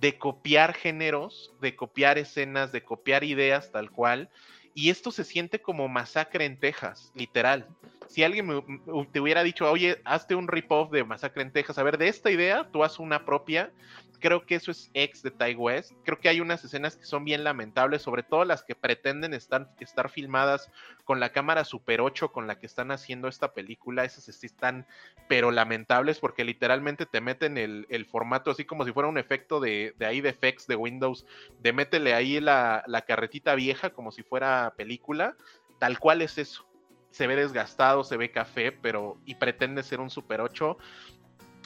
de 0.00 0.18
copiar 0.18 0.74
géneros, 0.74 1.52
de 1.60 1.76
copiar 1.76 2.18
escenas, 2.18 2.72
de 2.72 2.82
copiar 2.82 3.24
ideas 3.24 3.70
tal 3.70 3.90
cual. 3.90 4.30
Y 4.74 4.90
esto 4.90 5.10
se 5.10 5.24
siente 5.24 5.60
como 5.60 5.88
masacre 5.88 6.44
en 6.44 6.58
Texas, 6.58 7.12
literal. 7.14 7.68
Si 8.12 8.22
alguien 8.22 8.62
te 9.10 9.20
hubiera 9.20 9.42
dicho, 9.42 9.70
oye, 9.70 10.02
hazte 10.04 10.34
un 10.34 10.46
rip-off 10.46 10.90
de 10.90 11.02
Masacre 11.02 11.40
en 11.40 11.50
Texas, 11.50 11.78
a 11.78 11.82
ver, 11.82 11.96
de 11.96 12.08
esta 12.08 12.30
idea, 12.30 12.68
tú 12.70 12.84
haz 12.84 12.98
una 12.98 13.24
propia, 13.24 13.72
creo 14.20 14.44
que 14.44 14.54
eso 14.54 14.70
es 14.70 14.90
ex 14.92 15.22
de 15.22 15.30
Ty 15.30 15.54
West. 15.54 15.92
Creo 16.04 16.20
que 16.20 16.28
hay 16.28 16.40
unas 16.40 16.62
escenas 16.62 16.94
que 16.94 17.06
son 17.06 17.24
bien 17.24 17.42
lamentables, 17.42 18.02
sobre 18.02 18.22
todo 18.22 18.44
las 18.44 18.64
que 18.64 18.74
pretenden 18.74 19.32
estar, 19.32 19.70
estar 19.80 20.10
filmadas 20.10 20.70
con 21.04 21.20
la 21.20 21.32
cámara 21.32 21.64
Super 21.64 22.02
8 22.02 22.32
con 22.32 22.46
la 22.46 22.58
que 22.58 22.66
están 22.66 22.90
haciendo 22.90 23.28
esta 23.28 23.54
película. 23.54 24.04
Esas 24.04 24.24
sí 24.26 24.44
están, 24.44 24.86
pero 25.26 25.50
lamentables, 25.50 26.18
porque 26.18 26.44
literalmente 26.44 27.06
te 27.06 27.22
meten 27.22 27.56
el, 27.56 27.86
el 27.88 28.04
formato 28.04 28.50
así 28.50 28.66
como 28.66 28.84
si 28.84 28.92
fuera 28.92 29.08
un 29.08 29.16
efecto 29.16 29.58
de, 29.58 29.94
de 29.98 30.04
ahí 30.04 30.20
de 30.20 30.28
effects 30.28 30.66
de 30.66 30.76
Windows, 30.76 31.24
de 31.60 31.72
métele 31.72 32.12
ahí 32.12 32.40
la, 32.40 32.84
la 32.88 33.00
carretita 33.06 33.54
vieja 33.54 33.88
como 33.88 34.12
si 34.12 34.22
fuera 34.22 34.74
película. 34.76 35.34
Tal 35.78 35.98
cual 35.98 36.20
es 36.20 36.36
eso 36.36 36.71
se 37.12 37.28
ve 37.28 37.36
desgastado, 37.36 38.02
se 38.02 38.16
ve 38.16 38.32
café, 38.32 38.72
pero 38.72 39.18
y 39.24 39.36
pretende 39.36 39.84
ser 39.84 40.00
un 40.00 40.10
Super 40.10 40.40
8 40.40 40.76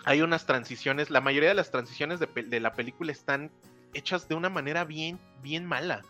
hay 0.07 0.23
unas 0.23 0.47
transiciones, 0.47 1.11
la 1.11 1.21
mayoría 1.21 1.49
de 1.49 1.57
las 1.57 1.73
transiciones 1.73 2.21
de, 2.21 2.61
la 2.61 2.75
película 2.75 3.11
están 3.11 3.51
hechas 3.93 4.29
de 4.29 4.37
una 4.37 4.49
manera 4.49 4.85
bien, 4.85 5.19
bien 5.43 5.67
mala. 5.67 6.03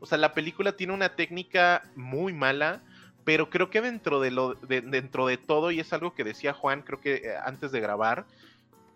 O 0.00 0.06
sea, 0.06 0.18
la 0.18 0.34
película 0.34 0.72
tiene 0.72 0.92
una 0.92 1.14
técnica 1.14 1.88
muy 1.94 2.32
mala, 2.32 2.82
pero 3.24 3.48
creo 3.48 3.70
que 3.70 3.80
dentro 3.80 4.20
de, 4.20 4.32
lo, 4.32 4.54
dentro 4.54 5.28
de 5.28 5.36
todo, 5.36 5.70
y 5.70 5.78
es 5.78 5.92
algo 5.92 6.12
que 6.12 6.24
decía 6.24 6.54
Juan, 6.54 6.82
creo 6.82 7.00
que 7.00 7.14
eh, 7.14 7.36
antes 7.44 7.70
de 7.70 7.80
grabar, 7.80 8.26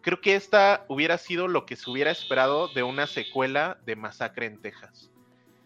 creo 0.00 0.20
que 0.20 0.34
esta 0.34 0.84
hubiera 0.88 1.16
sido 1.16 1.46
lo 1.46 1.64
que 1.64 1.76
se 1.76 1.88
hubiera 1.88 2.10
esperado 2.10 2.66
de 2.74 2.82
una 2.82 3.06
secuela 3.06 3.78
de 3.86 3.94
Masacre 3.94 4.46
en 4.46 4.60
Texas. 4.60 5.09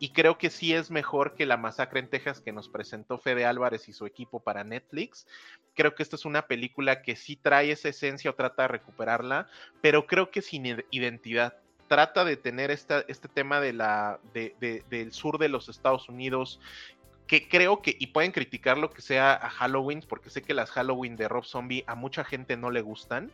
Y 0.04 0.10
creo 0.10 0.36
que 0.36 0.50
sí 0.50 0.74
es 0.74 0.90
mejor 0.90 1.34
que 1.34 1.46
la 1.46 1.56
masacre 1.56 1.98
en 1.98 2.10
Texas 2.10 2.42
que 2.42 2.52
nos 2.52 2.68
presentó 2.68 3.16
Fede 3.16 3.46
Álvarez 3.46 3.88
y 3.88 3.94
su 3.94 4.04
equipo 4.04 4.38
para 4.38 4.62
Netflix. 4.62 5.26
Creo 5.74 5.94
que 5.94 6.02
esta 6.02 6.16
es 6.16 6.26
una 6.26 6.46
película 6.46 7.00
que 7.00 7.16
sí 7.16 7.36
trae 7.36 7.70
esa 7.70 7.88
esencia 7.88 8.30
o 8.30 8.34
trata 8.34 8.64
de 8.64 8.68
recuperarla, 8.68 9.48
pero 9.80 10.06
creo 10.06 10.30
que 10.30 10.42
sin 10.42 10.84
identidad. 10.90 11.56
Trata 11.88 12.22
de 12.26 12.36
tener 12.36 12.70
esta, 12.70 13.02
este 13.08 13.28
tema 13.28 13.60
de 13.60 13.72
la, 13.72 14.20
del 14.34 15.10
sur 15.10 15.38
de 15.38 15.48
los 15.48 15.70
Estados 15.70 16.06
Unidos, 16.10 16.60
que 17.26 17.48
creo 17.48 17.80
que, 17.80 17.96
y 17.98 18.08
pueden 18.08 18.32
criticar 18.32 18.76
lo 18.76 18.90
que 18.90 19.00
sea 19.00 19.32
a 19.32 19.48
Halloween, 19.48 20.04
porque 20.06 20.28
sé 20.28 20.42
que 20.42 20.52
las 20.52 20.70
Halloween 20.70 21.16
de 21.16 21.28
Rob 21.28 21.46
Zombie 21.46 21.82
a 21.86 21.94
mucha 21.94 22.24
gente 22.24 22.58
no 22.58 22.70
le 22.70 22.82
gustan, 22.82 23.32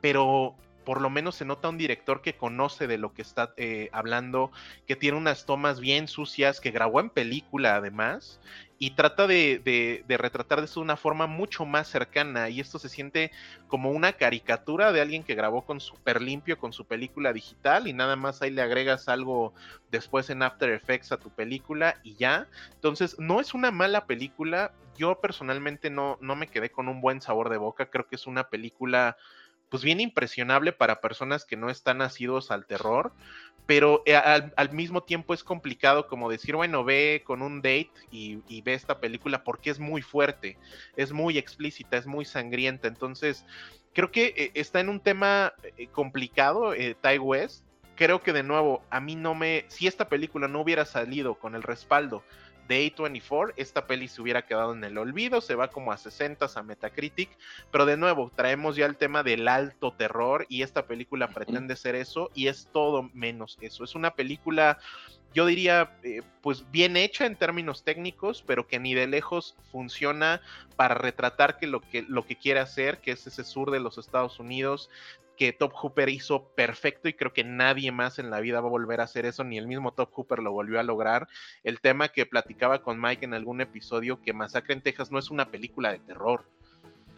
pero 0.00 0.56
por 0.88 1.02
lo 1.02 1.10
menos 1.10 1.34
se 1.34 1.44
nota 1.44 1.68
un 1.68 1.76
director 1.76 2.22
que 2.22 2.32
conoce 2.32 2.86
de 2.86 2.96
lo 2.96 3.12
que 3.12 3.20
está 3.20 3.52
eh, 3.58 3.90
hablando, 3.92 4.50
que 4.86 4.96
tiene 4.96 5.18
unas 5.18 5.44
tomas 5.44 5.80
bien 5.80 6.08
sucias, 6.08 6.62
que 6.62 6.70
grabó 6.70 7.00
en 7.00 7.10
película 7.10 7.76
además, 7.76 8.40
y 8.78 8.92
trata 8.92 9.26
de, 9.26 10.02
retratar 10.08 10.60
de 10.60 10.64
eso 10.64 10.80
de 10.80 10.84
una 10.84 10.96
forma 10.96 11.26
mucho 11.26 11.66
más 11.66 11.88
cercana. 11.88 12.48
Y 12.48 12.60
esto 12.60 12.78
se 12.78 12.88
siente 12.88 13.32
como 13.66 13.90
una 13.90 14.14
caricatura 14.14 14.90
de 14.90 15.02
alguien 15.02 15.24
que 15.24 15.34
grabó 15.34 15.66
con 15.66 15.78
super 15.78 16.22
limpio 16.22 16.56
con 16.56 16.72
su 16.72 16.86
película 16.86 17.34
digital 17.34 17.86
y 17.86 17.92
nada 17.92 18.16
más 18.16 18.40
ahí 18.40 18.50
le 18.50 18.62
agregas 18.62 19.10
algo 19.10 19.52
después 19.90 20.30
en 20.30 20.42
After 20.42 20.70
Effects 20.70 21.12
a 21.12 21.18
tu 21.18 21.28
película 21.28 21.96
y 22.02 22.14
ya. 22.14 22.48
Entonces, 22.76 23.18
no 23.18 23.42
es 23.42 23.52
una 23.52 23.70
mala 23.70 24.06
película. 24.06 24.72
Yo 24.96 25.20
personalmente 25.20 25.90
no, 25.90 26.16
no 26.22 26.34
me 26.34 26.46
quedé 26.46 26.70
con 26.70 26.88
un 26.88 27.02
buen 27.02 27.20
sabor 27.20 27.50
de 27.50 27.58
boca. 27.58 27.90
Creo 27.90 28.08
que 28.08 28.16
es 28.16 28.26
una 28.26 28.48
película 28.48 29.18
pues 29.68 29.82
bien 29.82 30.00
impresionable 30.00 30.72
para 30.72 31.00
personas 31.00 31.44
que 31.44 31.56
no 31.56 31.70
están 31.70 31.98
nacidos 31.98 32.50
al 32.50 32.66
terror, 32.66 33.12
pero 33.66 34.02
eh, 34.06 34.16
al, 34.16 34.72
mismo 34.72 35.02
tiempo 35.02 35.34
es 35.34 35.44
complicado 35.44 36.06
como 36.06 36.30
decir, 36.30 36.56
bueno, 36.56 36.84
ve 36.84 37.22
con 37.26 37.42
un 37.42 37.58
date 37.58 37.90
y, 38.10 38.62
ve 38.62 38.72
esta 38.72 38.98
película 38.98 39.44
porque 39.44 39.68
es 39.68 39.78
muy 39.78 40.00
fuerte, 40.00 40.56
es 40.96 41.12
muy 41.12 41.36
explícita, 41.36 41.98
es 41.98 42.06
muy 42.06 42.24
sangrienta, 42.24 42.88
entonces 42.88 43.44
creo 43.92 44.10
que 44.10 44.32
eh, 44.36 44.50
está 44.54 44.80
en 44.80 44.88
un 44.88 45.00
tema 45.00 45.52
eh, 45.76 45.86
complicado, 45.88 46.72
Ty 46.72 47.18
West, 47.18 47.62
creo 47.94 48.22
que 48.22 48.32
de 48.32 48.42
nuevo, 48.42 48.82
a 48.88 49.00
mí 49.00 49.16
no 49.16 49.34
me, 49.34 49.66
si 49.68 49.86
esta 49.86 50.08
película 50.08 50.48
no 50.48 50.62
hubiera 50.62 50.86
salido 50.86 51.34
con 51.34 51.54
el 51.54 51.62
respaldo 51.62 52.22
de 52.68 52.94
A24, 52.94 53.54
esta 53.56 53.86
peli 53.86 54.08
se 54.08 54.20
hubiera 54.20 54.42
quedado 54.42 54.74
en 54.74 54.84
el 54.84 54.98
olvido, 54.98 55.40
se 55.40 55.54
va 55.54 55.68
como 55.68 55.90
a 55.90 55.96
60 55.96 56.28
a 56.54 56.62
Metacritic, 56.62 57.30
pero 57.72 57.86
de 57.86 57.96
nuevo, 57.96 58.30
traemos 58.36 58.76
ya 58.76 58.84
el 58.84 58.96
tema 58.96 59.22
del 59.22 59.48
alto 59.48 59.92
terror 59.94 60.44
y 60.48 60.62
esta 60.62 60.86
película 60.86 61.28
pretende 61.28 61.74
ser 61.76 61.94
eso 61.94 62.30
y 62.34 62.48
es 62.48 62.68
todo 62.70 63.10
menos 63.14 63.56
eso. 63.62 63.84
Es 63.84 63.94
una 63.94 64.10
película, 64.10 64.78
yo 65.32 65.46
diría, 65.46 65.96
eh, 66.02 66.20
pues 66.42 66.70
bien 66.70 66.98
hecha 66.98 67.24
en 67.24 67.36
términos 67.36 67.84
técnicos, 67.84 68.44
pero 68.46 68.66
que 68.66 68.78
ni 68.78 68.94
de 68.94 69.06
lejos 69.06 69.56
funciona 69.72 70.42
para 70.76 70.94
retratar 70.94 71.58
que 71.58 71.66
lo 71.66 71.80
que, 71.80 72.02
lo 72.02 72.26
que 72.26 72.36
quiere 72.36 72.60
hacer, 72.60 72.98
que 72.98 73.12
es 73.12 73.26
ese 73.26 73.44
sur 73.44 73.70
de 73.70 73.80
los 73.80 73.96
Estados 73.96 74.38
Unidos, 74.38 74.90
que 75.38 75.52
Top 75.52 75.72
Hooper 75.72 76.08
hizo 76.08 76.48
perfecto 76.54 77.08
y 77.08 77.14
creo 77.14 77.32
que 77.32 77.44
nadie 77.44 77.92
más 77.92 78.18
en 78.18 78.30
la 78.30 78.40
vida 78.40 78.60
va 78.60 78.66
a 78.66 78.70
volver 78.70 79.00
a 79.00 79.04
hacer 79.04 79.24
eso, 79.24 79.44
ni 79.44 79.56
el 79.56 79.66
mismo 79.66 79.92
Top 79.92 80.10
Hooper 80.12 80.40
lo 80.40 80.52
volvió 80.52 80.80
a 80.80 80.82
lograr. 80.82 81.28
El 81.62 81.80
tema 81.80 82.08
que 82.08 82.26
platicaba 82.26 82.82
con 82.82 83.00
Mike 83.00 83.24
en 83.24 83.34
algún 83.34 83.60
episodio, 83.60 84.20
que 84.20 84.32
Masacre 84.32 84.74
en 84.74 84.82
Texas 84.82 85.10
no 85.10 85.18
es 85.18 85.30
una 85.30 85.50
película 85.50 85.92
de 85.92 86.00
terror 86.00 86.44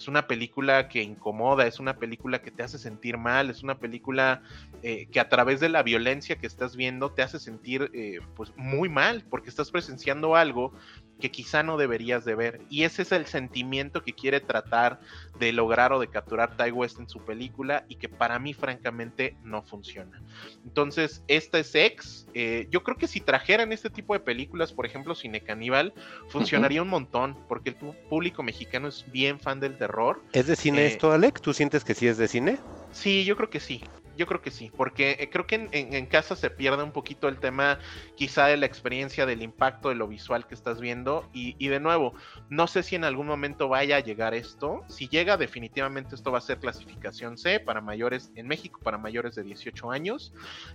es 0.01 0.09
una 0.09 0.27
película 0.27 0.89
que 0.89 1.03
incomoda, 1.03 1.67
es 1.67 1.79
una 1.79 1.99
película 1.99 2.41
que 2.41 2.51
te 2.51 2.63
hace 2.63 2.79
sentir 2.79 3.19
mal, 3.19 3.51
es 3.51 3.63
una 3.63 3.79
película 3.79 4.43
eh, 4.83 5.07
que 5.13 5.21
a 5.21 5.29
través 5.29 5.61
de 5.61 5.69
la 5.69 5.83
violencia 5.83 6.37
que 6.37 6.47
estás 6.47 6.75
viendo 6.75 7.11
te 7.11 7.21
hace 7.21 7.39
sentir 7.39 7.91
eh, 7.93 8.21
pues 8.35 8.51
muy 8.57 8.89
mal, 8.89 9.23
porque 9.29 9.51
estás 9.51 9.71
presenciando 9.71 10.37
algo 10.37 10.73
que 11.21 11.31
quizá 11.31 11.63
no 11.63 11.77
deberías 11.77 12.25
de 12.25 12.35
ver. 12.35 12.61
Y 12.69 12.85
ese 12.85 13.03
es 13.03 13.13
el 13.13 13.27
sentimiento 13.27 14.03
que 14.03 14.13
quiere 14.13 14.41
tratar 14.41 15.01
de 15.39 15.53
lograr 15.53 15.93
o 15.93 16.01
de 16.01 16.09
capturar 16.09 16.57
Ty 16.57 16.73
West 16.73 16.99
en 16.99 17.09
su 17.09 17.21
película 17.25 17.85
y 17.89 17.97
que 17.97 18.09
para 18.09 18.39
mí 18.39 18.55
francamente 18.55 19.37
no 19.45 19.63
funciona. 19.63 20.23
Entonces, 20.65 21.23
esta 21.29 21.59
es 21.59 21.75
X. 21.75 22.27
Eh, 22.35 22.67
yo 22.71 22.83
creo 22.83 22.97
que 22.97 23.07
si 23.07 23.21
trajeran 23.21 23.73
este 23.73 23.91
tipo 23.91 24.15
de 24.15 24.21
películas, 24.21 24.73
por 24.73 24.87
ejemplo, 24.87 25.15
Cine 25.15 25.41
Caníbal, 25.41 25.93
funcionaría 26.29 26.83
un 26.83 26.89
montón, 26.89 27.37
porque 27.49 27.71
el 27.71 27.77
público 27.77 28.43
mexicano 28.43 28.89
es 28.89 29.05
bien 29.11 29.39
fan 29.39 29.61
del 29.61 29.77
terror. 29.77 30.23
¿Es 30.33 30.47
de 30.47 30.57
cine 30.57 30.83
Eh, 30.83 30.87
esto, 30.87 31.13
Alec? 31.13 31.41
¿Tú 31.41 31.53
sientes 31.53 31.85
que 31.85 31.95
sí 31.95 32.07
es 32.07 32.19
de 32.19 32.29
cine? 32.29 32.59
Sí, 32.93 33.25
yo 33.25 33.37
creo 33.37 33.51
que 33.51 33.61
sí. 33.61 33.83
Yo 34.21 34.27
creo 34.27 34.43
que 34.43 34.51
sí, 34.51 34.71
porque 34.77 35.17
eh, 35.19 35.31
creo 35.31 35.47
que 35.47 35.71
en, 35.73 36.05
casa 36.05 36.37
se 36.37 36.51
pierde 36.51 36.83
un 36.83 36.93
poquito 36.93 37.27
el 37.27 37.39
tema 37.39 37.79
quizá 38.17 38.49
de 38.49 38.59
la 38.59 38.67
experiencia, 38.67 39.25
del 39.25 39.41
impacto 39.41 39.89
de 39.89 39.95
lo 39.95 40.07
visual 40.07 40.47
que 40.47 40.55
estás 40.55 40.79
viendo. 40.79 41.27
Y, 41.33 41.69
de 41.69 41.81
nuevo, 41.81 42.13
no 42.51 42.67
sé 42.67 42.83
si 42.83 42.97
en 42.97 43.05
algún 43.05 43.27
momento 43.27 43.71
vaya 43.71 43.97
a 43.97 44.01
llegar 44.01 44.35
esto. 44.35 44.83
Si 44.89 45.09
llega, 45.09 45.39
definitivamente 45.39 46.17
esto 46.17 46.31
va 46.31 46.37
a 46.37 46.43
ser 46.43 46.59
clasificación 46.59 47.39
C 47.39 47.61
para 47.61 47.81
mayores 47.81 48.31
en 48.35 48.47
México, 48.47 48.79
para 48.83 48.99
mayores 48.99 49.37
de 49.37 49.43
18 49.43 49.91
años. 49.91 50.35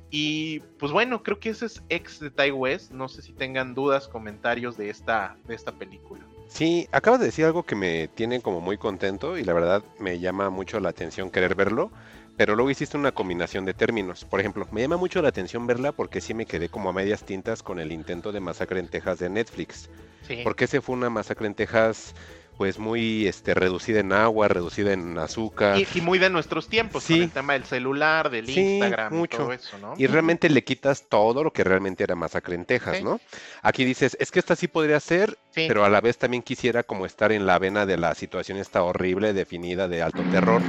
Y 0.09 0.61
pues 0.79 0.91
bueno, 0.91 1.21
creo 1.21 1.39
que 1.39 1.49
ese 1.49 1.67
es 1.67 1.83
ex 1.89 2.21
de 2.21 2.51
West. 2.51 2.93
No 2.93 3.07
sé 3.07 3.21
si 3.21 3.31
tengan 3.31 3.75
dudas, 3.75 4.07
comentarios 4.07 4.75
de 4.75 4.89
esta, 4.89 5.37
de 5.45 5.53
esta 5.53 5.71
película. 5.71 6.25
Sí, 6.47 6.87
acabas 6.91 7.19
de 7.19 7.27
decir 7.27 7.45
algo 7.45 7.63
que 7.63 7.75
me 7.75 8.07
tiene 8.07 8.41
como 8.41 8.61
muy 8.61 8.77
contento 8.77 9.37
y 9.37 9.43
la 9.43 9.53
verdad 9.53 9.83
me 9.99 10.19
llama 10.19 10.49
mucho 10.49 10.79
la 10.79 10.89
atención 10.89 11.29
querer 11.29 11.55
verlo, 11.55 11.91
pero 12.37 12.55
luego 12.55 12.69
hiciste 12.69 12.97
una 12.97 13.11
combinación 13.13 13.65
de 13.65 13.73
términos. 13.73 14.25
Por 14.25 14.39
ejemplo, 14.39 14.67
me 14.71 14.81
llama 14.81 14.97
mucho 14.97 15.21
la 15.21 15.29
atención 15.29 15.65
verla 15.67 15.91
porque 15.91 16.21
sí 16.21 16.33
me 16.33 16.45
quedé 16.45 16.69
como 16.69 16.89
a 16.89 16.93
medias 16.93 17.23
tintas 17.23 17.63
con 17.63 17.79
el 17.79 17.91
intento 17.91 18.31
de 18.31 18.39
masacre 18.39 18.79
en 18.79 18.87
Texas 18.87 19.19
de 19.19 19.29
Netflix, 19.29 19.89
Sí. 20.27 20.41
porque 20.43 20.65
ese 20.65 20.81
fue 20.81 20.95
una 20.95 21.09
masacre 21.09 21.47
en 21.47 21.53
Texas 21.55 22.13
pues 22.57 22.79
muy 22.79 23.27
este 23.27 23.53
reducida 23.53 23.99
en 23.99 24.13
agua, 24.13 24.47
reducida 24.47 24.93
en 24.93 25.17
azúcar. 25.17 25.77
Y, 25.77 25.85
y 25.93 25.99
muy 25.99 26.19
de 26.19 26.29
nuestros 26.29 26.69
tiempos, 26.69 27.05
con 27.05 27.17
el 27.17 27.29
tema 27.29 27.51
del 27.51 27.65
celular, 27.65 28.29
del 28.29 28.45
Sí, 28.47 28.75
Instagram 28.77 29.13
mucho. 29.13 29.35
y 29.35 29.37
todo 29.39 29.51
eso, 29.51 29.77
¿no? 29.77 29.93
Y 29.97 30.07
realmente 30.07 30.49
le 30.49 30.63
quitas 30.63 31.03
todo 31.09 31.43
lo 31.43 31.51
que 31.51 31.65
realmente 31.65 32.05
era 32.05 32.15
masacre 32.15 32.55
en 32.55 32.63
Texas, 32.63 32.97
Sí. 32.99 33.03
¿no? 33.03 33.19
Aquí 33.61 33.83
dices, 33.83 34.15
es 34.21 34.31
que 34.31 34.39
esta 34.39 34.55
sí 34.55 34.69
podría 34.69 35.01
ser, 35.01 35.37
pero 35.53 35.83
a 35.83 35.89
la 35.89 35.99
vez 35.99 36.17
también 36.17 36.41
quisiera 36.43 36.83
como 36.83 37.05
estar 37.05 37.33
en 37.33 37.45
la 37.45 37.59
vena 37.59 37.85
de 37.85 37.97
la 37.97 38.15
situación 38.15 38.57
esta 38.57 38.83
horrible, 38.83 39.33
definida 39.33 39.89
de 39.89 40.01
alto 40.01 40.23
terror. 40.31 40.61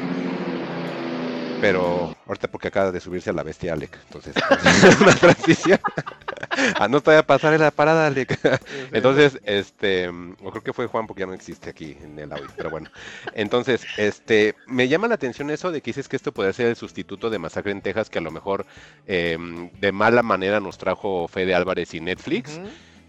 Pero 1.61 2.15
ahorita 2.27 2.49
porque 2.49 2.69
acaba 2.69 2.93
de 2.93 3.01
subirse 3.01 3.31
a 3.31 3.33
la 3.33 3.43
bestia 3.43 3.73
Alec, 3.73 3.99
entonces 4.05 4.35
una 5.01 5.15
transición. 5.15 5.81
ah, 6.79 6.89
no 6.89 7.01
te 7.01 7.11
vaya 7.11 7.21
a 7.21 7.27
pasar 7.27 7.59
la 7.59 7.71
parada, 7.71 8.07
Alec. 8.07 8.39
Entonces, 8.93 9.39
este, 9.45 10.09
o 10.09 10.51
creo 10.51 10.63
que 10.63 10.73
fue 10.73 10.87
Juan 10.87 11.07
porque 11.07 11.21
ya 11.21 11.27
no 11.27 11.35
existe 11.35 11.71
aquí 11.71 11.97
en 12.03 12.19
el 12.19 12.33
audio, 12.33 12.49
pero 12.57 12.71
bueno. 12.71 12.91
Entonces, 13.35 13.87
este, 13.97 14.55
me 14.67 14.89
llama 14.89 15.09
la 15.09 15.15
atención 15.15 15.51
eso 15.51 15.73
de 15.73 15.81
que 15.81 15.91
dices 15.91 16.09
que 16.09 16.17
esto 16.17 16.33
podría 16.33 16.53
ser 16.53 16.67
el 16.67 16.77
sustituto 16.77 17.31
de 17.31 17.39
Masacre 17.39 17.73
en 17.73 17.83
Texas, 17.83 18.11
que 18.11 18.19
a 18.19 18.23
lo 18.23 18.31
mejor 18.31 18.67
eh, 19.07 19.39
de 19.81 19.93
mala 19.93 20.23
manera 20.23 20.61
nos 20.61 20.79
trajo 20.79 21.29
Fede 21.29 21.55
Álvarez 21.55 21.95
y 21.95 22.01
Netflix. 22.01 22.61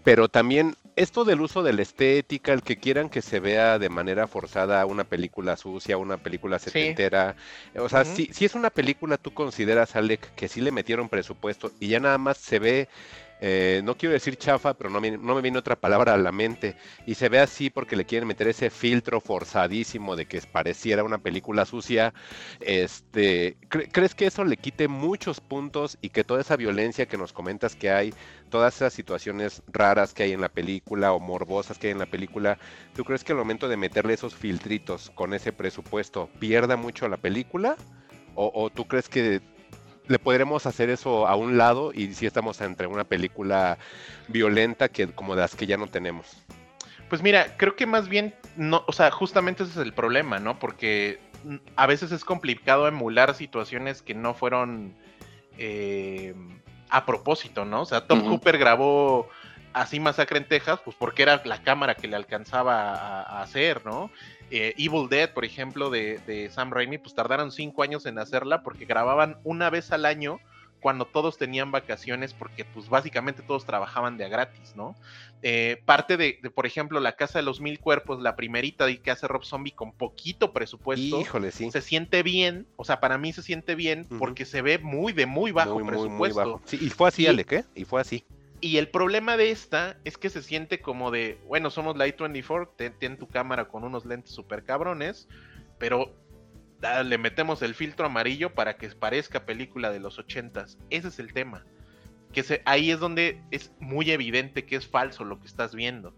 Pero 0.04 0.28
también 0.28 0.74
esto 0.98 1.24
del 1.24 1.40
uso 1.40 1.62
de 1.62 1.72
la 1.72 1.82
estética, 1.82 2.52
el 2.52 2.62
que 2.62 2.76
quieran 2.76 3.08
que 3.08 3.22
se 3.22 3.38
vea 3.38 3.78
de 3.78 3.88
manera 3.88 4.26
forzada 4.26 4.84
una 4.84 5.04
película 5.04 5.56
sucia, 5.56 5.96
una 5.96 6.16
película 6.16 6.58
setentera. 6.58 7.36
O 7.76 7.88
sea, 7.88 8.04
si, 8.04 8.26
si 8.32 8.44
es 8.44 8.54
una 8.54 8.70
película, 8.70 9.16
tú 9.16 9.32
consideras, 9.32 9.94
Alec, 9.94 10.34
que 10.34 10.48
sí 10.48 10.60
le 10.60 10.72
metieron 10.72 11.08
presupuesto 11.08 11.70
y 11.78 11.88
ya 11.88 12.00
nada 12.00 12.18
más 12.18 12.38
se 12.38 12.58
ve, 12.58 12.88
eh, 13.40 13.80
no 13.84 13.96
quiero 13.96 14.12
decir 14.12 14.36
chafa, 14.36 14.74
pero 14.74 14.90
no, 14.90 15.00
me- 15.00 15.12
no 15.18 15.34
me 15.34 15.42
viene 15.42 15.58
otra 15.58 15.76
palabra 15.76 16.14
a 16.14 16.18
la 16.18 16.32
mente, 16.32 16.76
y 17.06 17.14
se 17.14 17.28
ve 17.28 17.38
así 17.40 17.70
porque 17.70 17.96
le 17.96 18.04
quieren 18.04 18.26
meter 18.28 18.48
ese 18.48 18.70
filtro 18.70 19.20
forzadísimo 19.20 20.16
de 20.16 20.26
que 20.26 20.40
pareciera 20.42 21.04
una 21.04 21.18
película 21.18 21.64
sucia. 21.64 22.12
Este, 22.60 23.56
¿cre- 23.68 23.88
¿Crees 23.92 24.14
que 24.14 24.26
eso 24.26 24.44
le 24.44 24.56
quite 24.56 24.88
muchos 24.88 25.40
puntos 25.40 25.98
y 26.00 26.10
que 26.10 26.24
toda 26.24 26.40
esa 26.40 26.56
violencia 26.56 27.06
que 27.06 27.16
nos 27.18 27.32
comentas 27.32 27.76
que 27.76 27.90
hay, 27.90 28.14
todas 28.50 28.76
esas 28.76 28.92
situaciones 28.92 29.62
raras 29.66 30.12
que 30.14 30.24
hay 30.24 30.32
en 30.32 30.40
la 30.40 30.48
película 30.48 31.12
o 31.12 31.20
morbosas 31.20 31.78
que 31.78 31.88
hay 31.88 31.92
en 31.92 31.98
la 31.98 32.06
película, 32.06 32.58
¿tú 32.94 33.04
crees 33.04 33.24
que 33.24 33.32
al 33.32 33.38
momento 33.38 33.68
de 33.68 33.76
meterle 33.76 34.14
esos 34.14 34.34
filtritos 34.34 35.10
con 35.14 35.34
ese 35.34 35.52
presupuesto 35.52 36.28
pierda 36.38 36.76
mucho 36.76 37.08
la 37.08 37.16
película? 37.18 37.76
¿O, 38.34 38.50
o 38.54 38.70
tú 38.70 38.86
crees 38.86 39.08
que 39.08 39.40
le 40.08 40.18
podremos 40.18 40.66
hacer 40.66 40.90
eso 40.90 41.28
a 41.28 41.36
un 41.36 41.58
lado 41.58 41.92
y 41.94 42.14
si 42.14 42.26
estamos 42.26 42.60
entre 42.60 42.86
una 42.86 43.04
película 43.04 43.78
violenta 44.26 44.88
que 44.88 45.06
como 45.08 45.34
de 45.34 45.42
las 45.42 45.54
que 45.54 45.66
ya 45.66 45.76
no 45.76 45.86
tenemos? 45.86 46.42
Pues 47.08 47.22
mira, 47.22 47.56
creo 47.56 47.76
que 47.76 47.86
más 47.86 48.08
bien, 48.08 48.34
no, 48.56 48.84
o 48.86 48.92
sea, 48.92 49.10
justamente 49.10 49.62
ese 49.62 49.72
es 49.72 49.78
el 49.78 49.94
problema, 49.94 50.38
¿no? 50.38 50.58
Porque 50.58 51.20
a 51.76 51.86
veces 51.86 52.12
es 52.12 52.24
complicado 52.24 52.88
emular 52.88 53.34
situaciones 53.34 54.02
que 54.02 54.14
no 54.14 54.34
fueron 54.34 54.94
eh, 55.56 56.34
a 56.90 57.06
propósito, 57.06 57.64
¿no? 57.64 57.82
O 57.82 57.86
sea, 57.86 58.06
Tom. 58.06 58.26
Cooper 58.28 58.58
grabó 58.58 59.28
así 59.72 60.00
Masacre 60.00 60.38
en 60.38 60.48
Texas, 60.48 60.80
pues 60.84 60.96
porque 60.98 61.22
era 61.22 61.40
la 61.44 61.62
cámara 61.62 61.94
que 61.94 62.08
le 62.08 62.16
alcanzaba 62.16 62.92
a, 62.92 63.22
a 63.22 63.42
hacer, 63.42 63.84
¿no? 63.86 64.10
Eh, 64.50 64.74
Evil 64.78 65.08
Dead, 65.08 65.32
por 65.32 65.44
ejemplo, 65.44 65.90
de, 65.90 66.18
de 66.26 66.48
Sam 66.50 66.70
Raimi, 66.72 66.98
pues 66.98 67.14
tardaron 67.14 67.52
cinco 67.52 67.82
años 67.82 68.06
en 68.06 68.18
hacerla 68.18 68.62
porque 68.62 68.84
grababan 68.86 69.38
una 69.44 69.68
vez 69.70 69.92
al 69.92 70.04
año 70.06 70.40
cuando 70.80 71.06
todos 71.06 71.36
tenían 71.38 71.72
vacaciones 71.72 72.32
porque 72.34 72.64
pues 72.64 72.88
básicamente 72.88 73.42
todos 73.42 73.66
trabajaban 73.66 74.16
de 74.16 74.24
a 74.24 74.28
gratis, 74.28 74.74
¿no? 74.76 74.94
Eh, 75.42 75.82
parte 75.84 76.16
de, 76.16 76.38
de, 76.40 76.50
por 76.50 76.66
ejemplo, 76.66 77.00
La 77.00 77.16
Casa 77.16 77.40
de 77.40 77.42
los 77.44 77.60
Mil 77.60 77.80
Cuerpos, 77.80 78.20
la 78.22 78.36
primerita 78.36 78.86
de 78.86 78.98
que 78.98 79.10
hace 79.10 79.26
Rob 79.26 79.44
Zombie 79.44 79.72
con 79.72 79.90
poquito 79.92 80.52
presupuesto, 80.52 81.20
Híjole, 81.20 81.50
sí. 81.50 81.70
se 81.72 81.82
siente 81.82 82.22
bien, 82.22 82.66
o 82.76 82.84
sea, 82.84 83.00
para 83.00 83.18
mí 83.18 83.32
se 83.32 83.42
siente 83.42 83.74
bien 83.74 84.06
porque 84.20 84.44
se 84.44 84.62
ve 84.62 84.78
muy 84.78 85.12
de 85.12 85.26
muy 85.26 85.50
bajo 85.50 85.74
Muy, 85.74 85.82
muy, 85.82 85.92
muy 85.92 86.00
presupuesto. 86.30 86.38
bajo. 86.38 86.62
Sí, 86.64 86.78
y 86.80 86.90
fue 86.90 87.08
así, 87.08 87.24
Y- 87.24 87.26
Alec, 87.26 87.52
¿eh? 87.52 87.64
Y 87.74 87.84
fue 87.84 88.00
así. 88.00 88.24
Y 88.60 88.78
el 88.78 88.88
problema 88.88 89.36
de 89.36 89.50
esta 89.50 89.98
es 90.04 90.18
que 90.18 90.30
se 90.30 90.42
siente 90.42 90.80
como 90.80 91.10
de, 91.10 91.38
bueno, 91.46 91.70
somos 91.70 91.96
la 91.96 92.08
i24, 92.08 92.70
ten, 92.76 92.98
ten 92.98 93.16
tu 93.16 93.28
cámara 93.28 93.68
con 93.68 93.84
unos 93.84 94.04
lentes 94.04 94.34
super 94.34 94.64
cabrones, 94.64 95.28
pero 95.78 96.12
ah, 96.82 97.02
le 97.04 97.18
metemos 97.18 97.62
el 97.62 97.74
filtro 97.74 98.06
amarillo 98.06 98.54
para 98.54 98.76
que 98.76 98.88
parezca 98.88 99.46
película 99.46 99.92
de 99.92 100.00
los 100.00 100.18
ochentas. 100.18 100.76
Ese 100.90 101.08
es 101.08 101.18
el 101.20 101.32
tema. 101.32 101.64
Que 102.32 102.42
se, 102.42 102.62
ahí 102.64 102.90
es 102.90 102.98
donde 102.98 103.40
es 103.52 103.72
muy 103.78 104.10
evidente 104.10 104.66
que 104.66 104.76
es 104.76 104.88
falso 104.88 105.24
lo 105.24 105.38
que 105.40 105.46
estás 105.46 105.74
viendo. 105.74 106.14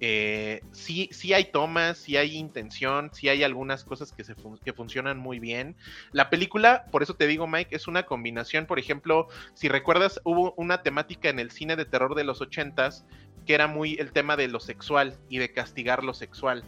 Eh, 0.00 0.62
sí, 0.72 1.10
sí 1.12 1.34
hay 1.34 1.44
tomas, 1.44 1.98
sí 1.98 2.16
hay 2.16 2.36
intención, 2.36 3.10
sí 3.12 3.28
hay 3.28 3.42
algunas 3.44 3.84
cosas 3.84 4.12
que, 4.12 4.24
se 4.24 4.34
que 4.64 4.72
funcionan 4.72 5.18
muy 5.18 5.38
bien. 5.38 5.76
La 6.12 6.30
película, 6.30 6.86
por 6.90 7.02
eso 7.02 7.14
te 7.14 7.26
digo, 7.26 7.46
Mike, 7.46 7.76
es 7.76 7.86
una 7.86 8.04
combinación. 8.04 8.66
Por 8.66 8.78
ejemplo, 8.78 9.28
si 9.54 9.68
recuerdas, 9.68 10.20
hubo 10.24 10.54
una 10.56 10.82
temática 10.82 11.28
en 11.28 11.38
el 11.38 11.50
cine 11.50 11.76
de 11.76 11.84
terror 11.84 12.14
de 12.14 12.24
los 12.24 12.40
ochentas 12.40 13.04
que 13.46 13.54
era 13.54 13.66
muy 13.66 13.94
el 13.94 14.12
tema 14.12 14.36
de 14.36 14.48
lo 14.48 14.60
sexual 14.60 15.16
y 15.28 15.38
de 15.38 15.52
castigar 15.52 16.04
lo 16.04 16.14
sexual. 16.14 16.64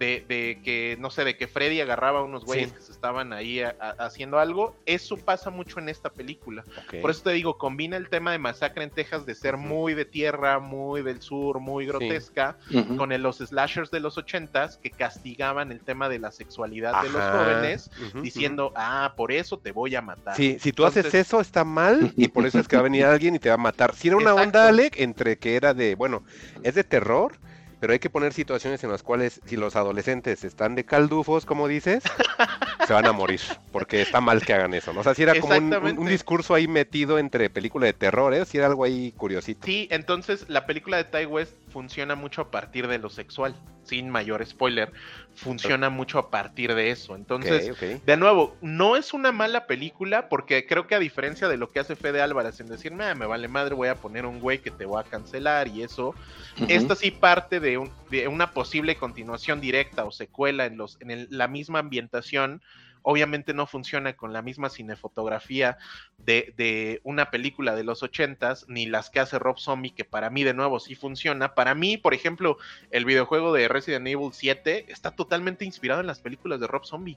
De, 0.00 0.24
de 0.26 0.60
que, 0.64 0.96
no 0.98 1.10
sé, 1.10 1.24
de 1.24 1.36
que 1.36 1.46
Freddy 1.46 1.78
agarraba 1.82 2.20
a 2.20 2.22
unos 2.22 2.46
güeyes 2.46 2.70
Sí. 2.70 2.74
que 2.74 2.80
se 2.80 2.90
estaban 2.90 3.34
ahí 3.34 3.60
a- 3.60 3.76
a- 3.78 3.90
haciendo 4.06 4.38
algo. 4.38 4.74
Eso 4.86 5.18
pasa 5.18 5.50
mucho 5.50 5.78
en 5.78 5.90
esta 5.90 6.08
película. 6.08 6.64
Por 7.02 7.10
eso 7.10 7.22
te 7.24 7.32
digo, 7.32 7.58
combina 7.58 7.98
el 7.98 8.08
tema 8.08 8.32
de 8.32 8.38
Masacre 8.38 8.82
en 8.82 8.90
Texas 8.90 9.26
de 9.26 9.34
ser 9.34 9.58
muy 9.58 9.92
de 9.92 10.06
tierra, 10.06 10.58
muy 10.58 11.02
del 11.02 11.20
sur, 11.20 11.60
muy 11.60 11.84
grotesca, 11.84 12.56
con 12.96 13.12
el- 13.12 13.20
los 13.22 13.36
slashers 13.38 13.90
de 13.90 14.00
los 14.00 14.16
ochentas 14.16 14.78
que 14.78 14.90
castigaban 14.90 15.70
el 15.70 15.80
tema 15.80 16.08
de 16.08 16.18
la 16.18 16.32
sexualidad 16.32 17.02
de 17.02 17.10
los 17.10 17.22
jóvenes, 17.22 17.90
diciendo, 18.22 18.72
ah, 18.76 19.12
por 19.18 19.32
eso 19.32 19.58
te 19.58 19.70
voy 19.72 19.94
a 19.96 20.00
matar. 20.00 20.34
Sí, 20.34 20.56
si 20.60 20.72
tú 20.72 20.86
haces 20.86 21.12
eso 21.12 21.42
está 21.42 21.62
mal 21.64 22.14
y 22.16 22.28
por 22.28 22.46
eso 22.46 22.58
es 22.58 22.66
que 22.68 22.76
va 22.76 22.80
a 22.80 22.84
venir 22.84 23.04
alguien 23.04 23.34
y 23.34 23.38
te 23.38 23.50
va 23.50 23.56
a 23.56 23.58
matar. 23.58 23.94
Si 23.94 24.08
era 24.08 24.16
una 24.16 24.30
Exacto. 24.30 24.46
onda, 24.46 24.68
Alec, 24.68 24.98
entre 24.98 25.36
que 25.36 25.56
era 25.56 25.74
de, 25.74 25.94
bueno, 25.94 26.24
es 26.62 26.74
de 26.74 26.84
terror 26.84 27.32
pero 27.80 27.92
hay 27.94 27.98
que 27.98 28.10
poner 28.10 28.32
situaciones 28.32 28.84
en 28.84 28.90
las 28.90 29.02
cuales 29.02 29.40
si 29.46 29.56
los 29.56 29.74
adolescentes 29.74 30.44
están 30.44 30.74
de 30.74 30.84
caldufos, 30.84 31.44
como 31.46 31.66
dices, 31.66 32.04
se 32.86 32.92
van 32.92 33.06
a 33.06 33.12
morir, 33.12 33.40
porque 33.72 34.00
está 34.02 34.20
mal 34.20 34.44
que 34.44 34.52
hagan 34.52 34.74
eso, 34.74 34.92
¿no? 34.92 35.00
O 35.00 35.04
sea, 35.04 35.14
si 35.14 35.22
era 35.22 35.34
como 35.40 35.56
un, 35.56 35.64
un- 35.64 35.72
un 35.72 35.74
Exactamente. 35.78 36.10
discurso 36.12 36.54
ahí 36.54 36.68
metido 36.68 37.18
entre 37.18 37.50
película 37.50 37.86
de 37.86 37.92
terror, 37.94 38.32
¿eh? 38.34 38.44
Si 38.44 38.58
era 38.58 38.66
algo 38.66 38.84
ahí 38.84 39.12
curiosito. 39.16 39.64
Sí, 39.66 39.88
entonces 39.90 40.44
la 40.48 40.66
película 40.66 40.96
de 40.98 41.04
Ty 41.04 41.26
West 41.26 41.54
funciona 41.72 42.14
mucho 42.14 42.42
a 42.42 42.50
partir 42.50 42.86
de 42.86 42.98
lo 42.98 43.08
sexual, 43.10 43.54
sin 43.84 44.10
mayor 44.10 44.44
spoiler, 44.44 44.92
funciona 45.34 45.88
mucho 45.88 46.18
a 46.18 46.30
partir 46.30 46.74
de 46.74 46.90
eso. 46.90 47.14
Entonces, 47.16 47.72
de 48.04 48.16
nuevo, 48.16 48.56
no 48.60 48.96
es 48.96 49.14
una 49.14 49.32
mala 49.32 49.66
película 49.66 50.28
porque 50.28 50.66
creo 50.66 50.86
que 50.86 50.94
a 50.94 50.98
diferencia 50.98 51.48
de 51.48 51.56
lo 51.56 51.70
que 51.70 51.80
hace 51.80 51.96
Fede 51.96 52.20
Álvarez 52.20 52.60
en 52.60 52.66
decirme, 52.66 53.04
"Ah, 53.04 53.14
me 53.14 53.26
vale 53.26 53.48
madre, 53.48 53.74
voy 53.74 53.88
a 53.88 53.94
poner 53.94 54.26
un 54.26 54.40
güey 54.40 54.58
que 54.58 54.70
te 54.70 54.84
voy 54.84 55.00
a 55.00 55.04
cancelar 55.08 55.68
y 55.68 55.82
eso, 55.82 56.08
Ujú. 56.56 56.66
esta 56.68 56.94
sí 56.94 57.10
parte 57.10 57.60
de, 57.60 57.69
un- 57.78 57.90
de 58.10 58.28
una 58.28 58.52
posible 58.52 58.96
continuación 58.96 59.60
directa 59.60 60.04
o 60.04 60.10
secuela 60.12 60.66
en, 60.66 60.76
los, 60.76 60.96
en 61.00 61.10
el- 61.10 61.28
la 61.30 61.48
misma 61.48 61.78
ambientación. 61.80 62.62
Obviamente 63.02 63.54
no 63.54 63.66
funciona 63.66 64.12
con 64.14 64.32
la 64.34 64.42
misma 64.42 64.68
cinefotografía 64.68 65.78
de, 66.18 66.52
de 66.58 67.00
una 67.02 67.30
película 67.30 67.74
de 67.74 67.82
los 67.84 68.02
ochentas, 68.02 68.66
ni 68.68 68.84
las 68.86 69.08
que 69.08 69.20
hace 69.20 69.38
Rob 69.38 69.58
Zombie, 69.58 69.92
que 69.94 70.04
para 70.04 70.28
mí 70.30 70.44
de 70.44 70.52
nuevo 70.54 70.80
sí 70.80 70.94
funciona. 70.94 71.54
Para 71.54 71.74
mí, 71.74 71.96
por 71.96 72.12
ejemplo, 72.12 72.58
el 72.90 73.06
videojuego 73.06 73.52
de 73.54 73.68
Resident 73.68 74.06
Evil 74.06 74.30
7 74.32 74.86
está 74.92 75.12
totalmente 75.12 75.64
inspirado 75.64 76.00
en 76.02 76.06
las 76.06 76.20
películas 76.20 76.60
de 76.60 76.66
Rob 76.66 76.84
Zombie. 76.84 77.16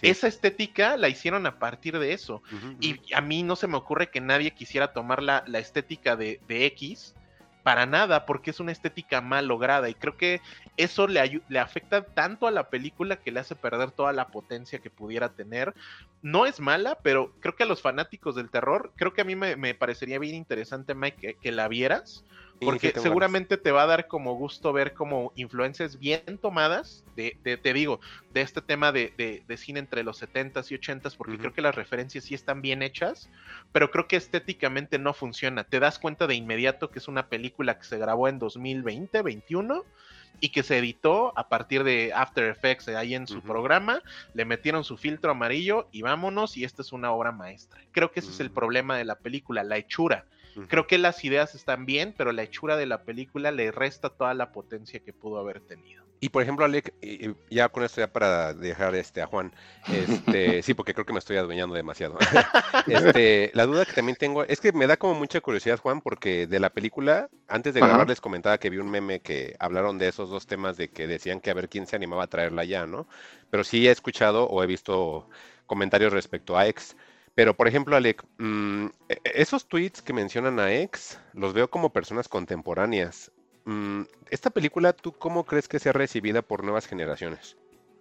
Sí. 0.00 0.08
Esa 0.08 0.28
estética 0.28 0.96
la 0.96 1.08
hicieron 1.08 1.44
a 1.44 1.58
partir 1.58 1.98
de 1.98 2.12
eso. 2.12 2.40
Y 2.80 3.00
a 3.12 3.20
mí 3.20 3.42
no 3.42 3.56
se 3.56 3.66
me 3.66 3.76
ocurre 3.76 4.10
que 4.10 4.20
nadie 4.20 4.52
quisiera 4.52 4.92
tomar 4.92 5.22
la, 5.22 5.44
la 5.46 5.58
estética 5.58 6.14
de, 6.16 6.40
de 6.48 6.66
X 6.66 7.14
para 7.68 7.84
nada, 7.84 8.24
porque 8.24 8.50
es 8.50 8.60
una 8.60 8.72
estética 8.72 9.20
mal 9.20 9.46
lograda. 9.46 9.90
Y 9.90 9.94
creo 9.94 10.16
que 10.16 10.40
eso 10.78 11.06
le, 11.06 11.42
le 11.50 11.58
afecta 11.58 12.02
tanto 12.02 12.46
a 12.46 12.50
la 12.50 12.70
película 12.70 13.16
que 13.16 13.30
le 13.30 13.40
hace 13.40 13.56
perder 13.56 13.90
toda 13.90 14.14
la 14.14 14.28
potencia 14.28 14.78
que 14.78 14.88
pudiera 14.88 15.28
tener. 15.28 15.74
No 16.22 16.46
es 16.46 16.60
mala, 16.60 16.96
pero 17.02 17.30
creo 17.40 17.56
que 17.56 17.64
a 17.64 17.66
los 17.66 17.82
fanáticos 17.82 18.34
del 18.34 18.48
terror, 18.48 18.90
creo 18.96 19.12
que 19.12 19.20
a 19.20 19.24
mí 19.24 19.36
me, 19.36 19.54
me 19.56 19.74
parecería 19.74 20.18
bien 20.18 20.34
interesante, 20.34 20.94
Mike, 20.94 21.18
que, 21.20 21.34
que 21.34 21.52
la 21.52 21.68
vieras. 21.68 22.24
Porque 22.60 22.88
sí, 22.94 23.00
seguramente 23.00 23.56
te 23.56 23.70
va 23.70 23.82
a 23.82 23.86
dar 23.86 24.08
como 24.08 24.34
gusto 24.34 24.72
ver 24.72 24.92
como 24.92 25.32
influencias 25.36 25.98
bien 25.98 26.38
tomadas, 26.42 27.04
de, 27.14 27.36
de- 27.44 27.56
te 27.56 27.72
digo, 27.72 28.00
de 28.30 28.40
este 28.40 28.60
tema 28.62 28.90
de, 28.90 29.12
de- 29.16 29.42
de 29.46 29.56
cine 29.56 29.78
entre 29.78 30.02
los 30.02 30.20
70s 30.20 30.70
y 30.70 30.74
80s, 30.74 31.16
porque 31.16 31.38
creo 31.38 31.52
que 31.52 31.62
las 31.62 31.74
referencias 31.76 32.24
sí 32.24 32.34
están 32.34 32.60
bien 32.60 32.82
hechas, 32.82 33.28
pero 33.72 33.90
creo 33.90 34.08
que 34.08 34.16
estéticamente 34.16 34.98
no 34.98 35.14
funciona. 35.14 35.64
Te 35.64 35.78
das 35.80 35.98
cuenta 35.98 36.26
de 36.26 36.34
inmediato 36.34 36.90
que 36.90 36.98
es 36.98 37.06
una 37.08 37.28
película 37.28 37.78
que 37.78 37.84
se 37.84 37.98
grabó 37.98 38.26
en 38.28 38.38
2020, 38.38 39.22
21 39.22 39.84
y 40.40 40.50
que 40.50 40.62
se 40.62 40.78
editó 40.78 41.32
a 41.36 41.48
partir 41.48 41.82
de 41.84 42.12
After 42.14 42.44
Effects 42.44 42.88
ahí 42.88 43.14
en 43.14 43.26
su 43.26 43.42
programa, 43.42 44.02
le 44.34 44.44
metieron 44.44 44.84
su 44.84 44.96
filtro 44.96 45.32
amarillo 45.32 45.88
y 45.92 46.02
vámonos 46.02 46.56
y 46.56 46.64
esta 46.64 46.82
es 46.82 46.92
una 46.92 47.10
obra 47.12 47.32
maestra. 47.32 47.80
Creo 47.92 48.10
que 48.12 48.20
ese 48.20 48.30
es 48.30 48.40
el 48.40 48.50
Mm. 48.50 48.54
problema 48.54 48.96
de 48.96 49.04
la 49.04 49.16
película, 49.16 49.64
la 49.64 49.76
hechura. 49.78 50.26
Creo 50.68 50.86
que 50.86 50.98
las 50.98 51.24
ideas 51.24 51.54
están 51.54 51.86
bien, 51.86 52.14
pero 52.16 52.32
la 52.32 52.42
hechura 52.42 52.76
de 52.76 52.86
la 52.86 53.02
película 53.04 53.52
le 53.52 53.70
resta 53.70 54.10
toda 54.10 54.34
la 54.34 54.52
potencia 54.52 55.00
que 55.00 55.12
pudo 55.12 55.38
haber 55.38 55.60
tenido. 55.60 56.08
Y 56.20 56.30
por 56.30 56.42
ejemplo, 56.42 56.64
Alec, 56.64 56.92
ya 57.48 57.68
con 57.68 57.84
esto 57.84 58.00
ya 58.00 58.12
para 58.12 58.52
dejar 58.52 58.94
este 58.96 59.22
a 59.22 59.26
Juan, 59.26 59.52
este, 59.92 60.62
sí, 60.64 60.74
porque 60.74 60.92
creo 60.92 61.06
que 61.06 61.12
me 61.12 61.20
estoy 61.20 61.36
adueñando 61.36 61.74
demasiado. 61.74 62.18
Este, 62.86 63.50
la 63.52 63.66
duda 63.66 63.84
que 63.84 63.92
también 63.92 64.16
tengo 64.16 64.44
es 64.44 64.60
que 64.60 64.72
me 64.72 64.86
da 64.86 64.96
como 64.96 65.12
mucha 65.14 65.42
curiosidad, 65.42 65.78
Juan, 65.78 66.00
porque 66.00 66.46
de 66.46 66.58
la 66.58 66.70
película, 66.70 67.28
antes 67.46 67.74
de 67.74 67.80
Ajá. 67.80 67.88
grabar 67.88 68.08
les 68.08 68.20
comentaba 68.20 68.56
que 68.56 68.70
vi 68.70 68.78
un 68.78 68.90
meme 68.90 69.20
que 69.20 69.56
hablaron 69.58 69.98
de 69.98 70.08
esos 70.08 70.30
dos 70.30 70.46
temas 70.46 70.78
de 70.78 70.88
que 70.88 71.06
decían 71.06 71.40
que 71.40 71.50
a 71.50 71.54
ver 71.54 71.68
quién 71.68 71.86
se 71.86 71.96
animaba 71.96 72.24
a 72.24 72.28
traerla 72.28 72.64
ya, 72.64 72.86
¿no? 72.86 73.06
Pero 73.50 73.62
sí 73.62 73.86
he 73.86 73.90
escuchado 73.90 74.46
o 74.48 74.62
he 74.62 74.66
visto 74.66 75.28
comentarios 75.66 76.14
respecto 76.14 76.56
a 76.56 76.66
X. 76.68 76.96
Pero, 77.38 77.54
por 77.54 77.68
ejemplo, 77.68 77.94
Alec, 77.94 78.24
mm, 78.38 78.86
e- 79.08 79.20
e- 79.22 79.42
esos 79.42 79.68
tweets 79.68 80.02
que 80.02 80.12
mencionan 80.12 80.58
a 80.58 80.74
X, 80.74 81.20
los 81.34 81.52
veo 81.52 81.70
como 81.70 81.92
personas 81.92 82.26
contemporáneas. 82.26 83.30
Mm, 83.64 84.02
esta 84.28 84.50
película, 84.50 84.92
¿tú 84.92 85.12
cómo 85.12 85.44
crees 85.44 85.68
que 85.68 85.78
sea 85.78 85.92
recibida 85.92 86.42
por 86.42 86.64
nuevas 86.64 86.88
generaciones? 86.88 87.56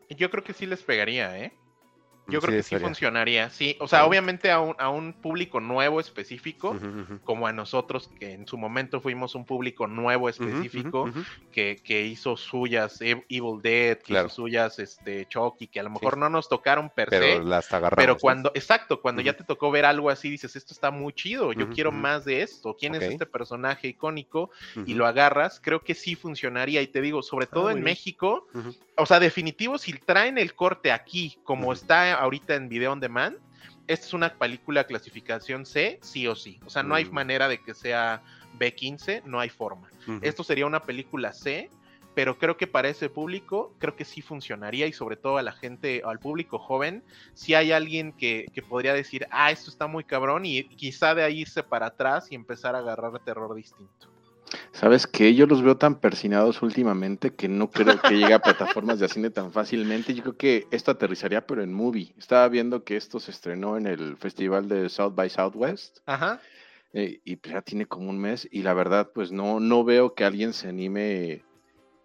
Yo 0.10 0.32
creo 0.32 0.44
que 0.44 0.54
sí 0.54 0.66
les 0.66 0.82
pegaría, 0.82 1.38
¿eh? 1.38 1.54
Yo 2.30 2.42
creo 2.42 2.56
que 2.58 2.64
sí 2.64 2.76
funcionaría, 2.78 3.50
sí. 3.50 3.78
O 3.80 3.88
sea, 3.88 4.06
obviamente 4.06 4.52
a 4.52 4.60
un, 4.60 4.76
a 4.80 4.90
un 4.90 5.14
público 5.14 5.60
nuevo 5.60 6.00
específico, 6.00 6.76
como 7.24 7.48
a 7.48 7.54
nosotros, 7.54 8.14
que 8.20 8.34
en 8.34 8.46
su 8.48 8.58
momento 8.58 9.02
fuimos 9.02 9.36
un 9.36 9.46
público 9.46 9.88
nuevo 9.88 10.28
específico, 10.30 11.10
que, 11.52 11.82
que 11.84 12.06
hizo 12.06 12.38
suyas 12.38 13.02
Ev- 13.02 13.26
Evil 13.30 13.62
Dead, 13.62 13.98
que 13.98 14.04
Claro. 14.06 14.28
hizo 14.28 14.36
suyas 14.36 14.80
este, 14.80 15.26
Chucky, 15.28 15.68
que 15.68 15.80
a 15.80 15.84
lo 15.84 15.90
mejor 15.90 16.18
no 16.18 16.30
nos 16.30 16.48
tocaron 16.50 16.90
per 16.90 17.10
Pero 17.10 17.26
se, 17.26 17.44
las 17.44 17.74
agarramos. 17.74 17.96
pero 17.98 18.18
cuando, 18.20 18.52
exacto, 18.56 19.02
cuando 19.02 19.22
ya 19.22 19.36
te 19.36 19.44
tocó 19.44 19.72
ver 19.72 19.86
algo 19.86 20.10
así, 20.10 20.30
dices, 20.30 20.56
esto 20.56 20.74
está 20.74 20.92
muy 20.92 21.14
chido, 21.14 21.54
yo 21.54 21.70
quiero 21.70 21.92
más 21.92 22.26
de 22.26 22.42
esto, 22.44 22.76
¿quién 22.80 22.96
es 22.96 23.04
este 23.04 23.26
personaje 23.26 23.88
icónico? 23.88 24.52
y 24.86 24.94
lo 24.94 25.06
agarras, 25.06 25.60
creo 25.62 25.84
que 25.84 25.96
sí 25.96 26.16
funcionaría. 26.16 26.82
Y 26.82 26.88
te 26.88 27.02
digo, 27.02 27.22
sobre 27.24 27.46
Ah, 27.48 27.50
todo 27.54 27.70
en 27.70 27.76
bien. 27.78 27.86
México, 27.86 28.46
o 28.96 29.06
sea, 29.06 29.20
definitivo, 29.20 29.78
si 29.78 29.94
traen 29.94 30.38
el 30.38 30.56
corte 30.56 30.92
aquí, 30.92 31.40
como 31.44 31.72
está 31.74 32.17
ahorita 32.18 32.56
en 32.56 32.70
Video 32.70 32.92
on 32.92 33.00
Demand, 33.00 33.38
esta 33.88 34.06
es 34.06 34.14
una 34.14 34.34
película 34.34 34.84
clasificación 34.84 35.66
C, 35.66 36.00
sí 36.02 36.28
o 36.28 36.36
sí. 36.36 36.60
O 36.66 36.70
sea, 36.70 36.84
no 36.84 36.96
hay 36.96 37.06
Mm. 37.06 37.14
manera 37.14 37.48
de 37.48 37.62
que 37.62 37.74
sea 37.74 38.22
B15, 38.60 39.24
no 39.26 39.40
hay 39.40 39.50
forma. 39.50 39.90
Esto 40.22 40.44
sería 40.44 40.66
una 40.66 40.82
película 40.84 41.34
C, 41.34 41.70
pero 42.16 42.38
creo 42.38 42.58
que 42.58 42.66
para 42.66 42.90
ese 42.90 43.10
público, 43.10 43.74
creo 43.78 43.96
que 43.96 44.04
sí 44.04 44.22
funcionaría 44.22 44.88
y 44.88 44.94
sobre 44.94 45.18
todo 45.18 45.38
a 45.38 45.44
la 45.44 45.52
gente, 45.52 46.02
al 46.04 46.20
público 46.20 46.58
joven, 46.58 47.04
si 47.34 47.54
hay 47.54 47.72
alguien 47.72 48.12
que, 48.12 48.48
que 48.54 48.62
podría 48.62 48.94
decir, 48.94 49.28
ah, 49.32 49.52
esto 49.52 49.70
está 49.70 49.88
muy 49.88 50.04
cabrón 50.04 50.46
y 50.46 50.64
quizá 50.64 51.14
de 51.14 51.24
ahí 51.24 51.42
irse 51.42 51.62
para 51.62 51.88
atrás 51.88 52.32
y 52.32 52.36
empezar 52.36 52.76
a 52.76 52.80
agarrar 52.80 53.20
terror 53.20 53.54
distinto. 53.54 54.17
¿Sabes 54.78 55.08
qué? 55.08 55.34
Yo 55.34 55.48
los 55.48 55.64
veo 55.64 55.76
tan 55.76 56.00
persinados 56.00 56.62
últimamente 56.62 57.34
que 57.34 57.48
no 57.48 57.72
creo 57.72 58.00
que 58.00 58.16
llegue 58.16 58.36
a 58.36 58.44
plataformas 58.44 59.00
de 59.00 59.10
cine 59.10 59.32
tan 59.32 59.52
fácilmente. 59.52 60.14
Yo 60.14 60.22
creo 60.22 60.38
que 60.38 60.68
esto 60.70 60.92
aterrizaría, 60.92 61.48
pero 61.48 61.64
en 61.64 61.74
movie. 61.74 62.14
Estaba 62.16 62.48
viendo 62.48 62.84
que 62.84 62.96
esto 62.96 63.20
se 63.20 63.32
estrenó 63.32 63.76
en 63.76 63.88
el 63.88 64.18
festival 64.18 64.70
de 64.70 64.88
South 64.90 65.16
by 65.16 65.32
Southwest 65.32 65.98
Ajá. 66.06 66.40
eh, 66.94 67.22
y 67.24 67.38
pues 67.38 67.56
ya 67.56 67.64
tiene 67.64 67.88
como 67.88 68.08
un 68.12 68.20
mes 68.20 68.48
y 68.52 68.62
la 68.62 68.76
verdad 68.76 69.10
pues 69.16 69.32
no, 69.32 69.60
no 69.60 69.84
veo 69.84 70.14
que 70.14 70.26
alguien 70.26 70.54
se 70.54 70.68
anime 70.68 71.44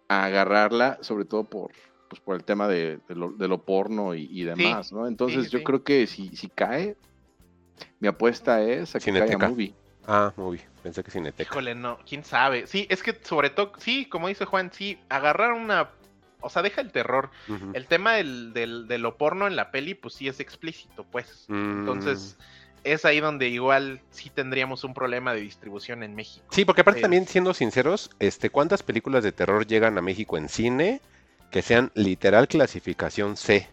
a 0.07 0.25
agarrarla, 0.25 0.97
sobre 1.01 1.25
todo 1.25 1.43
por, 1.43 1.73
pues, 2.09 2.21
por 2.21 2.35
el 2.35 2.43
tema 2.43 2.67
de, 2.67 2.99
de 3.07 3.15
lo, 3.15 3.33
de 3.33 3.47
lo 3.47 3.63
porno 3.63 4.15
y, 4.15 4.27
y 4.31 4.45
demás, 4.45 4.91
¿no? 4.91 5.05
Entonces 5.05 5.45
sí, 5.45 5.51
yo 5.51 5.63
creo 5.63 5.83
que 5.83 6.07
si, 6.07 6.35
si 6.35 6.49
cae, 6.49 6.97
mi 7.99 8.07
apuesta 8.07 8.63
es 8.63 8.95
a 8.95 8.99
que 8.99 9.11
caiga 9.11 9.25
Cineteca. 9.25 9.47
movie. 9.47 9.75
Ah, 10.07 10.33
movie. 10.35 10.61
Pensé 10.81 11.03
que 11.03 11.11
Cineteca. 11.11 11.49
Híjole, 11.51 11.75
no, 11.75 11.97
quién 12.07 12.23
sabe. 12.23 12.67
Sí, 12.67 12.85
es 12.89 13.01
que 13.03 13.17
sobre 13.23 13.49
todo, 13.49 13.71
sí, 13.77 14.05
como 14.05 14.27
dice 14.27 14.45
Juan, 14.45 14.71
sí, 14.73 14.99
agarrar 15.09 15.53
una. 15.53 15.89
O 16.41 16.49
sea, 16.49 16.61
deja 16.61 16.81
el 16.81 16.91
terror. 16.91 17.29
El 17.73 17.87
tema 17.87 18.13
del, 18.15 18.51
del- 18.51 18.85
de 18.87 18.97
lo 18.97 19.15
porno 19.17 19.47
en 19.47 19.55
la 19.55 19.71
peli, 19.71 19.93
pues 19.95 20.13
sí 20.15 20.27
es 20.27 20.41
explícito, 20.41 21.05
pues. 21.05 21.45
Mm. 21.47 21.79
Entonces, 21.79 22.37
es 22.83 23.05
ahí 23.05 23.21
donde 23.21 23.47
igual 23.47 24.01
sí 24.11 24.29
tendríamos 24.29 24.83
un 24.83 24.93
problema 24.93 25.33
de 25.33 25.39
distribución 25.39 26.03
en 26.03 26.15
México. 26.15 26.45
Sí, 26.51 26.65
porque 26.65 26.81
aparte 26.81 26.99
Es- 26.99 27.03
también, 27.03 27.25
siendo 27.27 27.53
sinceros, 27.53 28.09
este, 28.19 28.49
¿cuántas 28.49 28.83
películas 28.83 29.23
de 29.23 29.31
terror 29.31 29.65
llegan 29.65 29.97
a 29.97 30.01
México 30.01 30.35
en 30.35 30.49
cine 30.49 30.99
que 31.49 31.61
sean 31.61 31.91
literal 31.95 32.49
clasificación 32.49 33.37
C? 33.37 33.69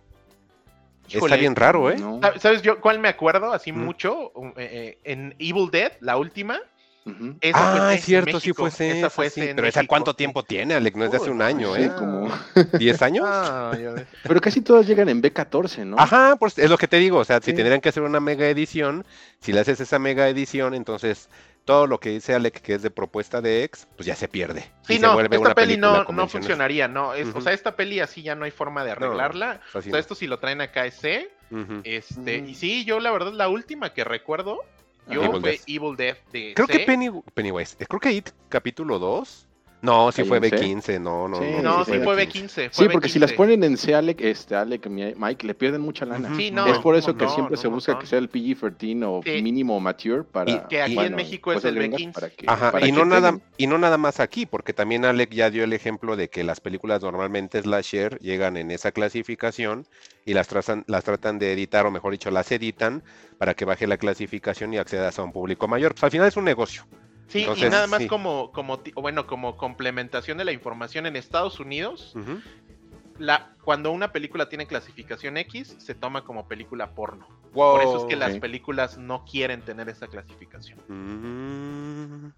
Está 1.14 1.18
Híjole, 1.26 1.36
bien 1.38 1.56
raro, 1.56 1.90
¿eh? 1.90 1.96
¿no? 1.98 2.20
¿sab- 2.20 2.38
¿Sabes 2.38 2.62
yo 2.62 2.80
cuál 2.80 2.98
me 3.00 3.08
acuerdo 3.08 3.52
así 3.52 3.72
Mm. 3.72 3.78
mucho? 3.84 4.30
Um, 4.34 4.48
eh, 4.50 4.52
eh, 4.58 4.98
en 5.04 5.34
Evil 5.38 5.70
Dead, 5.70 5.92
la 6.00 6.16
última. 6.16 6.58
Esa 7.40 7.88
Ah, 7.88 7.94
es 7.94 8.04
cierto, 8.04 8.38
sí 8.38 8.52
fue. 8.52 8.68
Esa 8.68 8.84
esa 8.84 9.10
fue 9.10 9.30
sí, 9.30 9.40
Pero 9.56 9.66
¿esa 9.66 9.84
cuánto 9.86 10.14
tiempo 10.14 10.44
tiene, 10.44 10.74
Alec? 10.74 10.94
No 10.94 11.06
es 11.06 11.10
de 11.10 11.16
hace 11.16 11.30
un 11.30 11.42
año, 11.42 11.74
¿eh? 11.74 11.90
como... 11.98 12.28
¿10 12.54 13.02
años? 13.02 13.24
Ah. 13.28 13.72
Pero 14.22 14.40
casi 14.40 14.60
todas 14.60 14.86
llegan 14.86 15.08
en 15.08 15.20
B14, 15.20 15.84
¿no? 15.84 15.98
Ajá, 15.98 16.36
pues 16.38 16.56
es 16.58 16.70
lo 16.70 16.78
que 16.78 16.86
te 16.86 16.98
digo, 16.98 17.18
o 17.18 17.24
sea, 17.24 17.40
si 17.40 17.52
tendrían 17.52 17.80
que 17.80 17.88
hacer 17.88 18.02
una 18.04 18.20
mega 18.20 18.46
edición, 18.48 19.04
si 19.40 19.52
le 19.52 19.60
haces 19.60 19.80
esa 19.80 19.98
mega 19.98 20.28
edición, 20.28 20.74
entonces 20.74 21.28
todo 21.64 21.86
lo 21.86 22.00
que 22.00 22.10
dice 22.10 22.34
Alec 22.34 22.60
que 22.60 22.74
es 22.74 22.82
de 22.82 22.90
propuesta 22.90 23.40
de 23.40 23.64
ex, 23.64 23.86
pues 23.96 24.06
ya 24.06 24.16
se 24.16 24.28
pierde. 24.28 24.70
y 24.84 24.86
Sí, 24.86 24.94
se 24.94 25.00
no, 25.00 25.12
vuelve 25.14 25.36
esta 25.36 25.46
una 25.48 25.54
peli 25.54 25.76
no, 25.76 26.04
no 26.04 26.28
funcionaría, 26.28 26.88
no. 26.88 27.14
Es, 27.14 27.28
O 27.34 27.40
sea, 27.40 27.52
esta 27.52 27.76
peli 27.76 28.00
así 28.00 28.22
ya 28.22 28.34
no 28.34 28.44
hay 28.44 28.50
forma 28.50 28.84
de 28.84 28.92
arreglarla. 28.92 29.60
O 29.74 29.80
sea, 29.82 29.92
no. 29.92 29.98
esto 29.98 30.14
si 30.14 30.26
lo 30.26 30.38
traen 30.38 30.60
acá 30.60 30.86
es 30.86 30.94
C. 30.94 31.30
Ujú. 31.50 31.80
Este, 31.84 32.38
y 32.38 32.54
sí, 32.54 32.84
yo 32.84 33.00
la 33.00 33.10
verdad 33.10 33.32
la 33.32 33.48
última 33.48 33.92
que 33.92 34.04
recuerdo, 34.04 34.64
yo 35.08 35.22
Evil 35.24 35.40
fue. 35.40 35.60
Evil 35.66 35.96
Dead 35.96 36.16
de 36.32 36.54
Creo 36.54 36.66
C. 36.66 36.72
que 36.72 36.78
Penny, 36.80 37.10
Pennywise, 37.34 37.76
creo 37.88 38.00
que 38.00 38.12
It 38.12 38.30
capítulo 38.48 38.98
2 38.98 39.46
No, 39.82 40.12
sí 40.12 40.24
fue 40.24 40.36
en 40.36 40.44
C. 40.44 40.50
B15, 40.50 41.00
no, 41.00 41.26
no, 41.26 41.38
Sí, 41.38 41.44
no. 41.56 41.62
No, 41.62 41.84
sí 41.86 41.92
sí 41.92 41.98
fue 41.98 42.04
fue 42.14 42.26
B15. 42.26 42.48
B15. 42.66 42.68
Sí, 42.70 42.88
porque 42.92 43.08
si 43.08 43.18
B15. 43.18 43.20
las 43.22 43.32
ponen 43.32 43.64
en 43.64 43.76
C, 43.78 43.94
Alec, 43.94 44.20
este, 44.20 44.54
Alec, 44.54 44.86
mi- 44.88 45.14
Mike, 45.16 45.46
le 45.46 45.54
pierden 45.54 45.80
mucha 45.80 46.04
lana. 46.04 46.34
Sí, 46.36 46.50
no. 46.50 46.66
es 46.66 46.78
por 46.80 46.96
eso 46.96 47.16
que 47.16 47.24
no, 47.24 47.30
siempre 47.30 47.56
no, 47.56 47.62
se 47.62 47.68
busca 47.68 47.98
que 47.98 48.06
sea 48.06 48.18
el 48.18 48.28
PG-13 48.30 49.04
o 49.06 49.22
Sí. 49.24 49.40
mínimo 49.42 49.80
mature 49.80 50.24
para... 50.24 50.50
Y- 50.50 50.60
Que 50.68 50.82
aquí 50.82 50.94
bueno, 50.94 51.08
en 51.10 51.16
México 51.16 51.52
es 51.52 51.64
el 51.64 51.74
gringas 51.76 52.00
B15. 52.00 52.12
para 52.12 52.28
que- 52.30 52.44
Ajá, 52.46 52.72
para 52.72 52.86
y 52.86 52.90
que 52.92 52.98
no, 52.98 53.04
nada, 53.06 53.38
y 53.56 53.66
no 53.66 53.78
nada 53.78 53.96
más 53.96 54.20
aquí, 54.20 54.44
porque 54.44 54.74
también 54.74 55.04
Alec 55.06 55.30
ya 55.32 55.48
dio 55.50 55.64
el 55.64 55.72
ejemplo 55.72 56.14
de 56.16 56.28
que 56.28 56.44
las 56.44 56.60
películas 56.60 57.00
normalmente 57.02 57.60
slasher 57.62 58.18
llegan 58.20 58.56
en 58.58 58.70
esa 58.70 58.92
clasificación 58.92 59.86
y 60.26 60.34
las 60.34 60.48
tratan, 60.48 60.84
las 60.88 61.04
tratan 61.04 61.38
de 61.38 61.52
editar, 61.54 61.86
o 61.86 61.90
mejor 61.90 62.12
dicho, 62.12 62.30
las 62.30 62.52
editan 62.52 63.02
para 63.38 63.54
que 63.54 63.64
baje 63.64 63.86
la 63.86 63.96
clasificación 63.96 64.74
y 64.74 64.76
accedas 64.76 65.18
a 65.18 65.22
un 65.22 65.32
público 65.32 65.66
mayor. 65.68 65.92
Pues, 65.94 66.04
al 66.04 66.10
final 66.10 66.28
es 66.28 66.36
un 66.36 66.44
negocio. 66.44 66.84
Sí, 67.30 67.40
Entonces, 67.42 67.68
y 67.68 67.70
nada 67.70 67.86
más 67.86 68.02
sí. 68.02 68.08
como, 68.08 68.52
bueno, 68.96 69.26
como 69.28 69.56
complementación 69.56 70.36
de 70.38 70.44
la 70.44 70.52
información 70.52 71.06
en 71.06 71.14
Estados 71.14 71.60
Unidos, 71.60 72.12
la, 73.20 73.54
cuando 73.62 73.92
una 73.92 74.10
película 74.10 74.48
tiene 74.48 74.66
clasificación 74.66 75.36
X, 75.36 75.76
se 75.78 75.94
toma 75.94 76.24
como 76.24 76.48
película 76.48 76.90
porno. 76.90 77.28
Wow. 77.52 77.76
Por 77.76 77.82
eso 77.82 77.96
es 77.98 78.04
que 78.06 78.16
las 78.16 78.36
películas 78.38 78.98
no 78.98 79.24
quieren 79.24 79.62
tener 79.62 79.88
esa 79.88 80.08
clasificación. 80.08 80.80
Mm. 80.88 82.32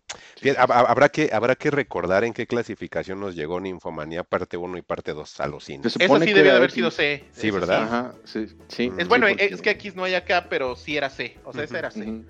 Habrá, 0.58 1.08
que, 1.08 1.30
habrá 1.32 1.54
que 1.54 1.70
recordar 1.70 2.24
en 2.24 2.34
qué 2.34 2.46
clasificación 2.46 3.18
nos 3.20 3.34
llegó 3.34 3.60
Ninfomanía 3.60 4.24
parte 4.24 4.58
1 4.58 4.76
y 4.76 4.82
parte 4.82 5.14
2 5.14 5.40
a 5.40 5.46
los 5.46 5.64
cines. 5.64 5.86
Eso 5.86 6.20
sí 6.20 6.32
debe 6.32 6.50
de 6.50 6.56
haber 6.56 6.70
sido 6.70 6.90
C. 6.90 7.24
Sí, 7.32 7.50
¿verdad? 7.50 7.84
Ajá, 7.84 8.14
sí, 8.24 8.46
sí. 8.68 8.90
Mm. 8.90 8.98
Es 8.98 9.04
sí, 9.04 9.08
bueno, 9.08 9.26
porque- 9.28 9.46
es 9.46 9.62
que 9.62 9.70
X 9.70 9.96
no 9.96 10.04
hay 10.04 10.14
acá, 10.14 10.48
pero 10.50 10.76
sí 10.76 10.98
era 10.98 11.08
C. 11.08 11.38
O 11.44 11.52
sea, 11.54 11.64
esa 11.64 11.78
era 11.78 11.90
C. 11.90 12.02
Ujú. 12.02 12.24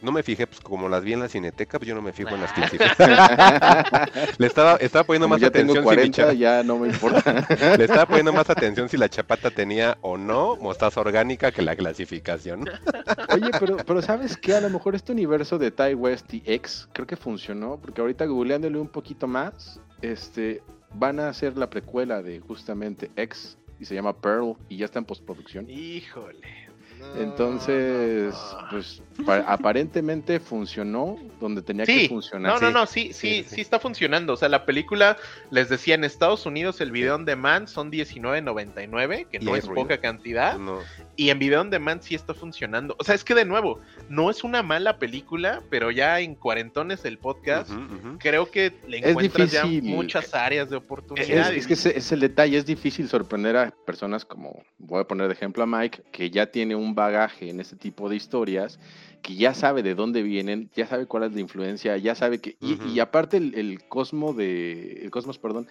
No 0.00 0.12
me 0.12 0.22
fijé, 0.22 0.46
pues 0.46 0.60
como 0.60 0.88
las 0.88 1.02
vi 1.02 1.12
en 1.14 1.20
la 1.20 1.28
cineteca, 1.28 1.78
pues 1.78 1.88
yo 1.88 1.94
no 1.94 2.02
me 2.02 2.12
fijo 2.12 2.30
en 2.34 2.40
las 2.40 2.52
clasificaciones. 2.52 3.18
Le 4.38 4.46
estaba, 4.46 4.76
estaba 4.76 5.04
poniendo 5.04 5.24
Como 5.26 5.34
más 5.34 5.40
ya 5.40 5.50
tengo 5.50 5.72
atención 5.72 5.74
si 5.74 5.78
mi 5.78 6.10
40, 6.12 6.16
cha- 6.16 6.32
ya 6.34 6.62
no 6.62 6.78
me 6.78 6.88
importa. 6.88 7.46
Le 7.76 7.84
estaba 7.84 8.06
poniendo 8.06 8.32
más 8.32 8.48
atención 8.48 8.88
si 8.88 8.96
la 8.96 9.08
chapata 9.08 9.50
tenía 9.50 9.98
o 10.00 10.16
no 10.16 10.56
mostaza 10.56 11.00
orgánica 11.00 11.50
que 11.50 11.62
la 11.62 11.74
clasificación. 11.74 12.68
Oye, 13.34 13.50
pero, 13.58 13.76
pero 13.78 14.00
¿sabes 14.02 14.36
qué? 14.36 14.54
A 14.54 14.60
lo 14.60 14.70
mejor 14.70 14.94
este 14.94 15.10
universo 15.12 15.58
de 15.58 15.70
Ty 15.70 15.94
West 15.94 16.32
y 16.32 16.42
X 16.46 16.88
creo 16.92 17.06
que 17.06 17.16
funcionó, 17.16 17.78
porque 17.80 18.00
ahorita 18.00 18.24
googleándole 18.26 18.78
un 18.78 18.88
poquito 18.88 19.26
más, 19.26 19.80
este, 20.00 20.62
van 20.94 21.18
a 21.18 21.28
hacer 21.28 21.56
la 21.56 21.68
precuela 21.68 22.22
de 22.22 22.38
justamente 22.40 23.10
X 23.16 23.58
y 23.80 23.84
se 23.84 23.94
llama 23.94 24.12
Pearl 24.16 24.54
y 24.68 24.76
ya 24.76 24.84
está 24.84 24.98
en 25.00 25.04
postproducción. 25.04 25.68
Híjole. 25.68 26.67
No, 27.14 27.22
Entonces, 27.22 28.34
no, 28.34 28.62
no. 28.62 28.68
pues 28.70 29.02
pa- 29.24 29.44
aparentemente 29.46 30.40
funcionó 30.40 31.16
donde 31.40 31.62
tenía 31.62 31.86
que 31.86 32.00
Sí, 32.00 32.08
funcionar. 32.08 32.52
no, 32.54 32.60
no, 32.60 32.68
Sí, 32.68 32.74
no, 32.74 32.86
sí, 32.86 33.00
sí, 33.00 33.12
sí, 33.12 33.28
sí, 33.42 33.42
sí, 33.48 33.54
sí. 33.56 33.60
está 33.60 33.78
funcionando. 33.80 34.32
O 34.34 34.36
sea, 34.36 34.48
la 34.48 34.64
película, 34.66 35.16
les 35.50 35.68
decía, 35.68 35.94
en 35.94 36.04
Estados 36.04 36.46
Unidos 36.46 36.80
el 36.80 36.90
video 36.92 37.14
on 37.14 37.24
demand 37.24 37.68
son 37.68 37.90
19.99, 37.90 39.26
que 39.28 39.38
Y 39.40 39.44
no 39.44 39.56
es 39.56 39.66
ruido. 39.66 39.82
poca 39.82 39.98
cantidad. 39.98 40.58
No. 40.58 40.78
Y 41.16 41.30
en 41.30 41.38
video 41.38 41.60
on 41.60 41.70
demand 41.70 42.02
sí 42.02 42.14
está 42.14 42.34
funcionando. 42.34 42.94
O 42.98 43.04
sea, 43.04 43.14
es 43.14 43.24
que 43.24 43.34
de 43.34 43.44
nuevo, 43.44 43.80
no 44.08 44.30
es 44.30 44.44
una 44.44 44.62
mala 44.62 44.98
película, 44.98 45.62
pero 45.70 45.90
ya 45.90 46.20
en 46.20 46.34
Cuarentones 46.34 47.04
el 47.04 47.18
podcast, 47.18 47.70
creo 48.18 48.50
que 48.50 48.72
le 48.86 48.98
Es 48.98 49.06
encuentras 49.06 49.50
ya 49.50 49.64
muchas 49.82 50.34
áreas 50.34 50.68
de 50.70 50.76
Es, 50.76 50.82
oportunidad. 50.82 51.52
es 51.54 51.66
que 51.66 51.74
ese 51.74 51.96
es 51.96 52.12
el 52.12 52.20
detalle, 52.20 52.56
es 52.58 52.66
difícil 52.66 53.08
sorprender 53.08 53.56
a 53.56 53.70
personas 53.86 54.24
como, 54.24 54.62
voy 54.78 55.00
a 55.00 55.04
poner 55.04 55.26
de 55.28 55.34
ejemplo 55.34 55.62
a 55.62 55.66
Mike, 55.66 56.02
que 56.12 56.30
ya 56.30 56.46
tiene 56.46 56.74
un 56.76 56.87
bagaje 56.94 57.50
en 57.50 57.60
este 57.60 57.76
tipo 57.76 58.08
de 58.08 58.16
historias, 58.16 58.78
que 59.22 59.34
ya 59.34 59.54
sabe 59.54 59.82
de 59.82 59.94
dónde 59.94 60.22
vienen, 60.22 60.70
ya 60.74 60.86
sabe 60.86 61.06
cuál 61.06 61.24
es 61.24 61.32
la 61.34 61.40
influencia, 61.40 61.96
ya 61.96 62.14
sabe 62.14 62.40
que, 62.40 62.56
y, 62.60 63.00
aparte 63.00 63.36
el, 63.36 63.54
el 63.54 63.82
cosmo 63.88 64.32
de, 64.32 65.00
el 65.02 65.10
cosmos, 65.10 65.38
perdón, 65.38 65.66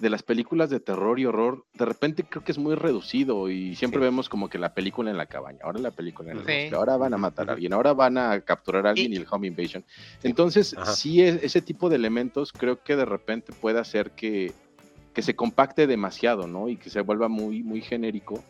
de 0.00 0.10
las 0.10 0.24
películas 0.24 0.70
de 0.70 0.80
terror 0.80 1.20
y 1.20 1.26
horror, 1.26 1.64
de 1.74 1.84
repente 1.84 2.24
creo 2.24 2.42
que 2.42 2.50
es 2.50 2.58
muy 2.58 2.74
reducido 2.74 3.48
y 3.48 3.76
siempre 3.76 4.00
Sí. 4.00 4.04
vemos 4.04 4.28
como 4.28 4.48
que 4.48 4.58
la 4.58 4.74
película 4.74 5.08
en 5.10 5.16
la 5.16 5.26
cabaña, 5.26 5.60
ahora 5.62 5.78
la 5.78 5.92
película 5.92 6.32
en 6.32 6.38
el 6.38 6.44
Sí. 6.44 6.50
bosque, 6.52 6.74
ahora 6.74 6.96
van 6.96 7.14
a 7.14 7.18
matar 7.18 7.48
a 7.48 7.52
alguien, 7.52 7.72
ahora 7.72 7.92
van 7.92 8.18
a 8.18 8.40
capturar 8.40 8.86
a 8.88 8.90
alguien 8.90 9.12
y, 9.12 9.16
Y- 9.16 9.18
el 9.20 9.26
home 9.30 9.46
invasion. 9.46 9.84
Entonces, 10.24 10.74
Ajá. 10.76 10.92
sí, 10.94 11.22
es- 11.22 11.40
ese 11.44 11.62
tipo 11.62 11.88
de 11.88 11.96
elementos 11.96 12.52
creo 12.52 12.82
que 12.82 12.96
de 12.96 13.04
repente 13.04 13.52
puede 13.52 13.78
hacer 13.78 14.10
que, 14.12 14.52
que 15.14 15.22
se 15.22 15.36
compacte 15.36 15.86
demasiado, 15.86 16.48
¿no? 16.48 16.68
Y 16.68 16.76
que 16.76 16.90
se 16.90 17.00
vuelva 17.00 17.28
muy, 17.28 17.62
muy 17.62 17.80
genérico. 17.80 18.44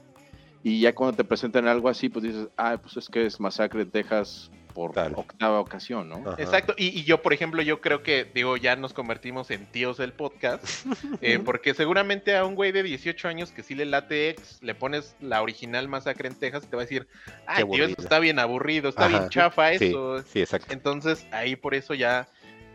Y 0.66 0.80
ya 0.80 0.94
cuando 0.94 1.14
te 1.18 1.24
presentan 1.24 1.68
algo 1.68 1.90
así, 1.90 2.08
pues 2.08 2.22
dices, 2.24 2.48
ah, 2.56 2.78
pues 2.82 2.96
es 2.96 3.08
que 3.10 3.26
es 3.26 3.38
Masacre 3.38 3.84
de 3.84 3.90
Texas 3.90 4.50
por 4.72 4.92
Tal. 4.92 5.12
octava 5.14 5.60
ocasión, 5.60 6.08
¿no? 6.08 6.16
Ajá. 6.26 6.34
Exacto, 6.42 6.74
y, 6.78 6.86
y 6.98 7.04
yo, 7.04 7.20
por 7.22 7.32
ejemplo, 7.34 7.60
yo 7.62 7.82
creo 7.82 8.02
que, 8.02 8.24
digo, 8.34 8.56
ya 8.56 8.74
nos 8.74 8.94
convertimos 8.94 9.50
en 9.50 9.66
tíos 9.66 9.98
del 9.98 10.14
podcast, 10.14 10.64
eh, 11.20 11.38
porque 11.44 11.74
seguramente 11.74 12.34
a 12.34 12.46
un 12.46 12.54
güey 12.54 12.72
de 12.72 12.82
18 12.82 13.28
años 13.28 13.52
que 13.52 13.62
sí 13.62 13.74
le 13.74 13.84
late 13.84 14.30
ex, 14.30 14.60
le 14.62 14.74
pones 14.74 15.14
la 15.20 15.42
original 15.42 15.86
Masacre 15.86 16.28
en 16.28 16.34
Texas, 16.34 16.66
te 16.68 16.74
va 16.76 16.82
a 16.82 16.86
decir, 16.86 17.06
ay, 17.46 17.56
tío, 17.56 17.64
aburrido". 17.66 17.86
eso 17.88 17.96
está 18.00 18.18
bien 18.18 18.38
aburrido, 18.38 18.88
está 18.88 19.04
Ajá. 19.04 19.18
bien 19.18 19.28
chafa 19.28 19.78
Sí, 19.78 19.84
eso. 19.84 20.22
sí, 20.22 20.40
exacto. 20.40 20.72
Entonces, 20.72 21.26
ahí 21.30 21.56
por 21.56 21.74
eso 21.74 21.92
ya, 21.94 22.26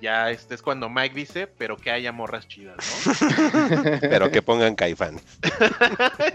ya 0.01 0.31
este 0.31 0.55
es 0.55 0.61
cuando 0.61 0.89
Mike 0.89 1.15
dice, 1.15 1.47
pero 1.47 1.77
que 1.77 1.91
haya 1.91 2.11
morras 2.11 2.47
chidas, 2.47 2.77
¿no? 3.05 3.13
Pero 4.01 4.31
que 4.31 4.41
pongan 4.41 4.75
caifanes. 4.75 5.23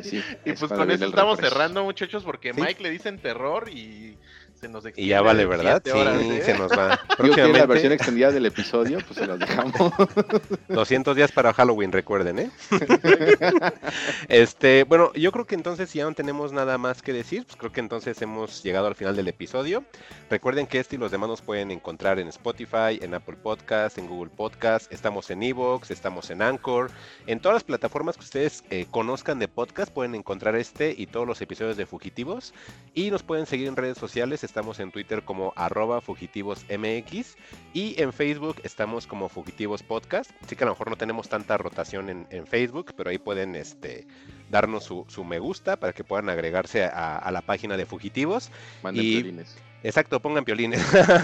Sí, 0.03 0.23
y 0.45 0.51
es 0.51 0.61
pues 0.61 0.73
con 0.73 0.91
eso 0.91 1.07
estamos 1.07 1.37
refresh. 1.37 1.53
cerrando, 1.53 1.85
muchachos, 1.85 2.23
porque 2.25 2.53
Sí. 2.53 2.61
Mike 2.61 2.83
le 2.83 2.91
dicen 2.91 3.19
terror 3.19 3.69
y 3.69 4.17
se 4.65 4.71
nos 4.71 4.85
Y 4.97 5.09
ya 5.09 5.21
vale, 5.21 5.45
¿verdad? 5.45 5.83
horas, 5.95 6.21
sí, 6.21 6.31
¿eh? 6.31 6.43
se 6.43 6.57
nos 6.57 6.73
va. 6.73 6.99
Que 7.15 7.23
la 7.23 7.35
Próximamente, 7.35 7.67
versión 7.67 7.93
extendida 7.93 8.33
del 8.33 8.47
episodio, 8.47 8.99
pues 9.07 9.19
se 9.19 9.27
los 9.27 9.39
dejamos. 9.39 9.75
200 10.69 11.17
días 11.17 11.33
para 11.33 11.53
Halloween, 11.53 11.93
recuerden, 11.93 12.39
¿eh? 12.39 12.51
este, 14.29 14.85
bueno, 14.85 15.13
yo 15.15 15.33
creo 15.33 15.47
que 15.47 15.55
entonces 15.55 15.91
si 15.91 15.99
ya 15.99 16.05
no 16.05 16.15
tenemos 16.15 16.53
nada 16.53 16.79
más 16.79 17.03
que 17.03 17.13
decir, 17.13 17.45
pues 17.45 17.57
creo 17.57 17.73
que 17.73 17.81
entonces 17.81 18.21
hemos 18.23 18.63
llegado 18.63 18.87
al 18.87 18.95
final 18.95 19.17
del 19.17 19.29
episodio. 19.29 19.85
Recuerden 20.31 20.67
que 20.67 20.81
este 20.81 20.97
y 20.97 20.99
los 20.99 21.11
demás 21.11 21.29
nos 21.29 21.43
pueden 21.43 21.71
encontrar 21.71 22.19
en 22.19 22.29
Spotify, 22.29 22.99
en 23.01 23.15
Apple 23.15 23.37
Podcast, 23.43 23.99
en 23.99 24.07
Google 24.07 24.31
Podcast, 24.35 24.93
estamos 24.93 25.31
en 25.31 25.43
Evox, 25.43 25.91
estamos 25.91 26.31
en 26.31 26.43
Anchor, 26.43 26.91
en 27.27 27.41
todas 27.41 27.57
las 27.57 27.65
plataformas 27.65 28.17
que 28.17 28.25
ustedes 28.25 28.65
eh, 28.71 28.87
conozcan 28.91 29.39
de 29.39 29.49
podcast 29.49 29.93
pueden 29.93 30.15
encontrar 30.15 30.57
este 30.57 30.95
y 30.97 31.07
todos 31.07 31.27
los 31.27 31.41
episodios 31.41 31.77
de 31.77 31.87
Fugitivos 31.87 32.55
y 32.95 33.11
nos 33.11 33.23
pueden 33.23 33.47
seguir 33.47 33.69
en 33.69 33.77
redes 33.77 33.99
sociales, 33.99 34.43
estamos 34.55 34.79
en 34.79 34.93
Twitter 34.93 35.25
como 35.25 35.53
arroba 35.57 36.01
fugitivosmx 36.01 37.37
y 37.73 38.01
en 38.01 38.13
Facebook 38.13 38.55
estamos 38.63 39.05
como 39.09 39.29
Fugitivos 39.29 39.83
Podcast. 39.83 40.31
Así 40.45 40.55
que 40.55 40.63
a 40.63 40.69
lo 40.69 40.75
mejor 40.75 40.91
no 40.91 40.97
tenemos 40.97 41.29
tanta 41.29 41.59
rotación 41.59 42.09
en, 42.09 42.29
en 42.31 42.47
Facebook, 42.47 42.93
pero 42.97 43.11
ahí 43.11 43.19
pueden 43.19 43.57
este, 43.57 44.07
darnos 44.53 44.85
su, 44.85 45.07
su 45.09 45.25
me 45.25 45.41
gusta 45.41 45.75
para 45.77 45.93
que 45.93 46.05
puedan 46.05 46.29
agregarse 46.29 46.85
a, 46.85 47.17
a 47.17 47.33
la 47.33 47.43
página 47.43 47.77
de 47.77 47.85
Fugitivos. 47.85 48.53
Manden 48.85 49.05
Y- 49.05 49.15
violines. 49.15 49.57
Exacto, 49.83 50.21
pongan 50.21 50.45
piolines. 50.45 50.81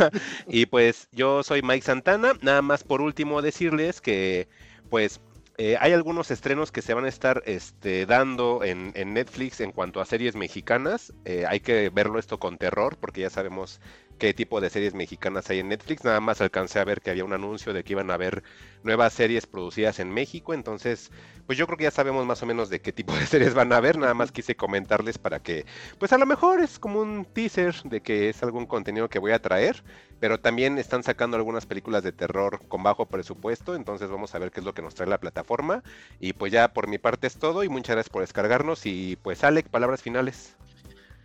y 0.49 0.67
pues 0.67 1.07
yo 1.13 1.45
soy 1.45 1.63
Mike 1.63 1.87
Santana. 1.87 2.33
Nada 2.43 2.63
más 2.63 2.83
por 2.83 3.01
último 3.01 3.43
decirles 3.43 4.01
que 4.01 4.49
pues 4.91 5.21
eh, 5.63 5.77
hay 5.79 5.93
algunos 5.93 6.31
estrenos 6.31 6.73
que 6.73 6.81
se 6.81 6.95
van 6.95 7.05
a 7.05 7.11
estar 7.11 7.43
este, 7.45 8.07
dando 8.07 8.65
en, 8.65 8.95
Netflix 9.13 9.61
en 9.61 9.73
cuanto 9.73 10.01
a 10.01 10.07
series 10.07 10.35
mexicanas. 10.35 11.13
Eh, 11.27 11.45
hay 11.47 11.61
que 11.61 11.91
verlo 11.91 12.19
esto 12.19 12.41
con 12.41 12.57
terror 12.57 12.97
porque 12.99 13.21
ya 13.21 13.29
sabemos 13.29 13.79
qué 14.21 14.35
tipo 14.35 14.61
de 14.61 14.71
series 14.71 14.95
mexicanas 14.95 15.49
hay 15.51 15.61
en 15.61 15.71
Netflix. 15.71 16.05
Nada 16.05 16.21
más 16.21 16.41
alcancé 16.41 16.79
a 16.79 16.85
ver 16.85 17.01
que 17.01 17.11
había 17.11 17.25
un 17.25 17.33
anuncio 17.33 17.73
de 17.73 17.83
que 17.83 17.95
iban 17.95 18.11
a 18.11 18.15
haber 18.15 18.45
nuevas 18.85 19.15
series 19.15 19.47
producidas 19.47 19.99
en 19.99 20.11
México. 20.13 20.53
Entonces, 20.53 21.11
pues 21.47 21.59
yo 21.59 21.67
creo 21.67 21.79
que 21.79 21.85
ya 21.85 21.91
sabemos 21.91 22.27
más 22.27 22.43
o 22.43 22.47
menos 22.47 22.69
de 22.69 22.81
qué 22.81 22.93
tipo 22.93 23.15
de 23.17 23.27
series 23.27 23.55
van 23.55 23.73
a 23.73 23.79
haber. 23.79 23.99
Nada 23.99 24.13
más 24.15 24.31
quise 24.31 24.55
comentarles 24.57 25.19
para 25.19 25.41
que, 25.41 25.65
pues 25.99 26.13
a 26.13 26.19
lo 26.19 26.27
mejor 26.27 26.61
es 26.61 26.79
como 26.79 27.01
un 27.01 27.25
teaser 27.25 27.75
de 27.85 28.03
que 28.03 28.29
es 28.29 28.43
algún 28.43 28.67
contenido 28.67 29.09
que 29.09 29.19
voy 29.19 29.33
a 29.33 29.41
traer. 29.41 29.83
Pero 30.21 30.39
también 30.39 30.77
están 30.77 31.03
sacando 31.03 31.39
algunas 31.39 31.65
películas 31.65 32.03
de 32.03 32.13
terror 32.13 32.61
con 32.69 32.83
bajo 32.83 33.07
presupuesto. 33.07 33.75
Entonces 33.75 34.11
vamos 34.11 34.35
a 34.35 34.39
ver 34.39 34.51
qué 34.51 34.61
es 34.61 34.67
lo 34.67 34.75
que 34.75 34.83
nos 34.83 34.95
trae 34.95 35.09
la 35.09 35.19
plataforma. 35.19 35.83
Y 36.21 36.35
pues 36.35 36.53
ya 36.53 36.75
por 36.75 36.89
mi 36.89 36.99
parte 36.99 37.27
es 37.27 37.39
todo. 37.39 37.65
Y 37.65 37.71
muchas 37.71 37.97
gracias 37.97 38.11
por 38.11 38.21
descargarnos. 38.21 38.85
Y 38.85 39.17
pues 39.17 39.43
Alec, 39.45 39.69
palabras 39.71 40.03
finales. 40.03 40.57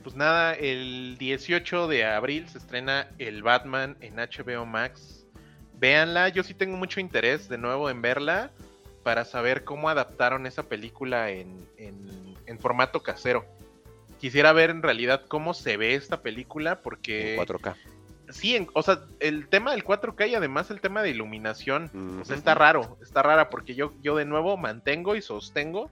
Pues 0.06 0.16
nada, 0.16 0.54
el 0.54 1.18
18 1.18 1.88
de 1.88 2.06
abril 2.06 2.48
se 2.48 2.60
estrena 2.60 3.08
el 3.18 3.42
Batman 3.42 3.98
en 4.02 4.18
HBO 4.18 4.64
Max. 4.66 5.26
Véanla, 5.80 6.30
yo 6.30 6.44
sí 6.44 6.54
tengo 6.54 6.78
mucho 6.78 7.00
interés 7.00 7.50
de 7.50 7.58
nuevo 7.58 7.90
en 7.90 8.04
verla 8.04 8.52
para 9.04 9.26
saber 9.26 9.64
cómo 9.64 9.90
adaptaron 9.90 10.46
esa 10.46 10.62
película 10.70 11.32
en, 11.32 11.68
en- 11.78 12.36
en 12.46 12.60
formato 12.60 13.02
casero. 13.02 13.46
Quisiera 14.20 14.54
ver 14.54 14.70
en 14.70 14.84
realidad 14.84 15.24
cómo 15.28 15.56
se 15.56 15.76
ve 15.76 15.96
esta 15.96 16.22
película 16.22 16.82
porque... 16.84 17.34
En 17.34 17.40
4K. 17.48 17.76
Sí, 18.30 18.56
en- 18.56 18.68
o 18.74 18.84
sea, 18.84 19.02
el 19.20 19.48
tema 19.48 19.72
del 19.72 19.84
4K 19.84 20.30
y 20.30 20.36
además 20.36 20.70
el 20.72 20.82
tema 20.82 21.02
de 21.02 21.10
iluminación. 21.10 21.90
O 22.22 22.26
sea, 22.26 22.36
está 22.36 22.54
raro, 22.56 22.98
está 23.02 23.24
rara 23.24 23.50
porque 23.50 23.74
yo, 23.76 23.92
yo 24.04 24.16
de 24.16 24.26
nuevo 24.26 24.56
mantengo 24.58 25.16
y 25.16 25.22
sostengo. 25.24 25.90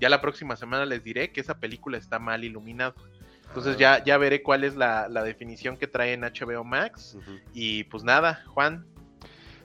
Ya 0.00 0.08
la 0.08 0.20
próxima 0.20 0.54
semana 0.56 0.86
les 0.86 1.02
diré 1.02 1.30
que 1.32 1.40
esa 1.40 1.58
película 1.58 1.98
está 1.98 2.18
mal 2.20 2.44
iluminada. 2.44 2.94
Entonces 3.56 3.78
ya, 3.78 4.04
ya 4.04 4.18
veré 4.18 4.42
cuál 4.42 4.64
es 4.64 4.76
la, 4.76 5.08
la 5.08 5.24
definición 5.24 5.78
que 5.78 5.86
trae 5.86 6.12
en 6.12 6.20
HBO 6.20 6.62
Max. 6.62 7.16
Y 7.54 7.84
pues 7.84 8.04
nada, 8.04 8.44
Juan, 8.48 8.84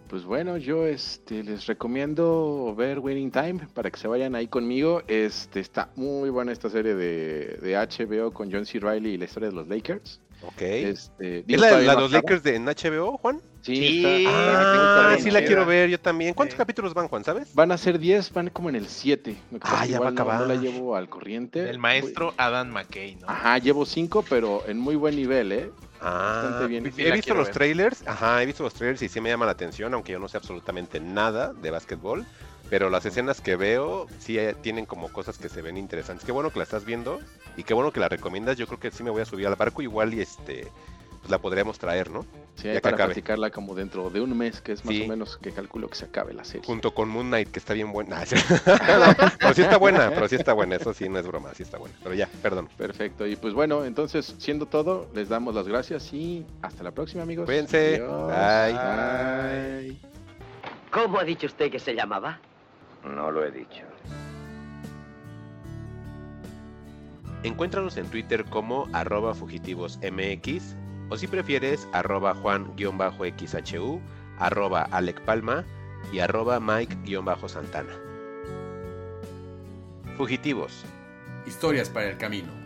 pues 0.08 0.24
bueno, 0.24 0.56
yo 0.56 0.88
este, 0.88 1.44
les 1.44 1.66
recomiendo 1.68 2.74
ver 2.78 3.00
Waiting 3.00 3.32
Time 3.32 3.68
para 3.74 3.92
que 3.92 4.00
se 4.00 4.08
vayan 4.08 4.34
ahí 4.34 4.48
conmigo. 4.48 5.04
Este, 5.08 5.60
está 5.60 5.90
muy 5.98 6.30
buena 6.30 6.54
esta 6.54 6.70
serie 6.70 6.96
de, 6.96 7.58
de 7.62 7.76
HBO 7.76 8.32
con 8.32 8.50
John 8.50 8.66
C. 8.66 8.80
Reilly 8.80 9.10
y 9.10 9.18
la 9.18 9.26
historia 9.26 9.50
de 9.50 9.56
los 9.56 9.68
Lakers. 9.68 10.21
Ok. 10.42 10.62
Este, 10.62 11.40
¿Es 11.40 11.46
digo, 11.48 11.62
la, 11.62 11.70
todavía 11.70 11.88
la 11.88 11.94
no 11.94 12.00
de 12.00 12.04
los. 12.04 12.12
Lakers 12.14 12.44
de, 12.44 12.56
en 12.56 12.66
HBO, 12.66 13.18
Juan? 13.18 13.42
Sí, 13.62 13.76
Sí, 13.76 13.98
está- 14.26 15.12
Ah, 15.12 15.16
sí, 15.18 15.24
sí 15.26 15.32
la 15.32 15.44
quiero 15.44 15.66
ver 15.68 15.88
yo 15.90 16.00
también. 16.00 16.34
¿Cuántos 16.34 16.56
Sí. 16.56 16.58
capítulos 16.58 16.96
van, 16.96 17.08
Juan, 17.08 17.24
sabes? 17.24 17.54
Van 17.54 17.72
a 17.72 17.78
ser 17.78 18.00
10, 18.00 18.34
van 18.34 18.50
como 18.50 18.70
en 18.70 18.76
el 18.76 18.88
7. 18.88 19.38
Ah, 19.62 19.86
ya 19.86 20.00
va 20.00 20.08
a 20.08 20.12
No, 20.12 20.16
no 20.16 20.22
acabar. 20.34 20.48
la 20.48 20.56
llevo 20.56 20.96
al 20.96 21.10
corriente. 21.10 21.70
El 21.70 21.78
maestro 21.78 22.34
Adam 22.38 22.70
McKay, 22.70 23.18
¿no? 23.18 23.30
Ajá, 23.30 23.60
llevo 23.60 23.86
5, 23.86 24.24
pero 24.28 24.64
en 24.68 24.80
muy 24.80 24.96
buen 24.96 25.16
nivel, 25.16 25.52
¿eh? 25.52 25.72
Ah, 26.00 26.42
Bastante 26.42 26.68
bien. 26.68 26.86
Sí, 26.86 26.92
sí, 26.94 27.02
he 27.04 27.10
la 27.10 27.16
visto 27.16 27.36
los 27.36 27.48
ver. 27.50 27.54
trailers, 27.54 28.04
ajá, 28.08 28.42
he 28.42 28.46
visto 28.48 28.64
los 28.64 28.74
trailers 28.74 29.00
y 29.04 29.10
sí 29.10 29.22
me 29.22 29.30
llama 29.30 29.46
la 29.46 29.52
atención, 29.52 29.94
aunque 29.94 30.12
yo 30.14 30.18
no 30.18 30.28
sé 30.28 30.38
absolutamente 30.38 31.00
nada 31.00 31.54
de 31.54 31.70
básquetbol, 31.70 32.26
pero 32.72 32.90
las 32.90 33.06
escenas 33.06 33.42
que 33.42 33.56
veo 33.58 34.08
sí 34.18 34.40
eh, 34.40 34.56
tienen 34.62 34.86
como 34.88 35.12
cosas 35.12 35.38
que 35.38 35.50
se 35.50 35.62
ven 35.62 35.76
interesantes. 35.78 36.26
Qué 36.26 36.32
bueno 36.32 36.50
que 36.52 36.58
la 36.58 36.64
estás 36.64 36.86
viendo 36.86 37.20
y 37.58 37.64
qué 37.64 37.74
bueno 37.76 37.92
que 37.92 38.00
la 38.00 38.08
recomiendas. 38.10 38.56
Yo 38.58 38.66
creo 38.66 38.80
que 38.80 38.90
sí 38.92 39.04
me 39.04 39.10
voy 39.12 39.22
a 39.22 39.26
subir 39.26 39.46
al 39.46 39.56
barco 39.56 39.82
igual 39.82 40.14
y 40.14 40.22
este 40.22 40.68
pues 41.20 41.30
la 41.30 41.38
podríamos 41.38 41.78
traer, 41.78 42.10
¿no? 42.10 42.26
Sí, 42.56 42.70
Ya 42.74 42.80
para 42.82 42.96
acabe. 42.96 43.10
platicarla 43.14 43.52
como 43.52 43.76
dentro 43.76 44.10
de 44.10 44.22
un 44.22 44.36
mes, 44.36 44.60
que 44.62 44.72
es 44.72 44.84
más 44.86 44.96
Sí. 44.96 45.04
o 45.04 45.08
menos 45.08 45.38
que 45.38 45.52
calculo 45.52 45.88
que 45.90 45.96
se 45.96 46.06
acabe 46.06 46.34
la 46.34 46.44
serie. 46.46 46.66
Junto 46.66 46.96
con 46.96 47.10
Moon 47.10 47.28
Knight, 47.28 47.52
que 47.52 47.60
está 47.60 47.74
bien 47.76 47.92
buena. 47.92 48.22
No, 48.22 48.26
pero 49.40 49.54
sí 49.54 49.62
está 49.62 49.78
buena, 49.78 50.10
pero 50.10 50.28
sí 50.28 50.36
está 50.36 50.54
buena, 50.54 50.78
eso 50.78 50.94
sí 50.96 51.10
no 51.10 51.20
es 51.20 51.28
broma, 51.28 51.54
sí 51.54 51.62
está 51.64 51.78
buena. 51.78 51.94
Pero 52.02 52.16
ya, 52.16 52.28
perdón. 52.42 52.70
Perfecto. 52.78 53.28
Y 53.28 53.36
pues 53.36 53.54
bueno, 53.54 53.84
entonces, 53.86 54.34
siendo 54.40 54.66
todo, 54.66 55.10
les 55.14 55.28
damos 55.30 55.54
las 55.54 55.68
gracias 55.68 56.12
y 56.14 56.44
hasta 56.64 56.84
la 56.84 56.92
próxima, 56.92 57.22
amigos. 57.22 57.46
Cuídense. 57.46 57.98
Adiós. 58.02 58.28
Bye. 58.72 59.90
Bye. 59.90 59.98
¿Cómo 60.90 61.20
ha 61.20 61.24
dicho 61.24 61.46
usted 61.46 61.70
que 61.70 61.78
se 61.80 61.94
llamaba? 61.94 62.40
No 63.04 63.32
lo 63.32 63.44
he 63.44 63.52
dicho. 63.52 63.84
Encuéntranos 67.44 67.98
en 67.98 68.08
Twitter 68.08 68.46
como 68.46 68.88
arroba 68.94 69.34
fugitivosmx 69.34 70.76
o 71.10 71.18
si 71.18 71.28
prefieres 71.28 71.88
arroba 71.92 72.36
juan-xhu, 72.36 74.00
arroba 74.38 74.88
Alec 74.92 75.20
Palma 75.22 75.66
y 76.14 76.20
arroba 76.20 76.60
Mike-santana. 76.60 77.94
Fugitivos. 80.18 80.86
Historias 81.48 81.90
para 81.90 82.10
el 82.10 82.18
camino. 82.18 82.61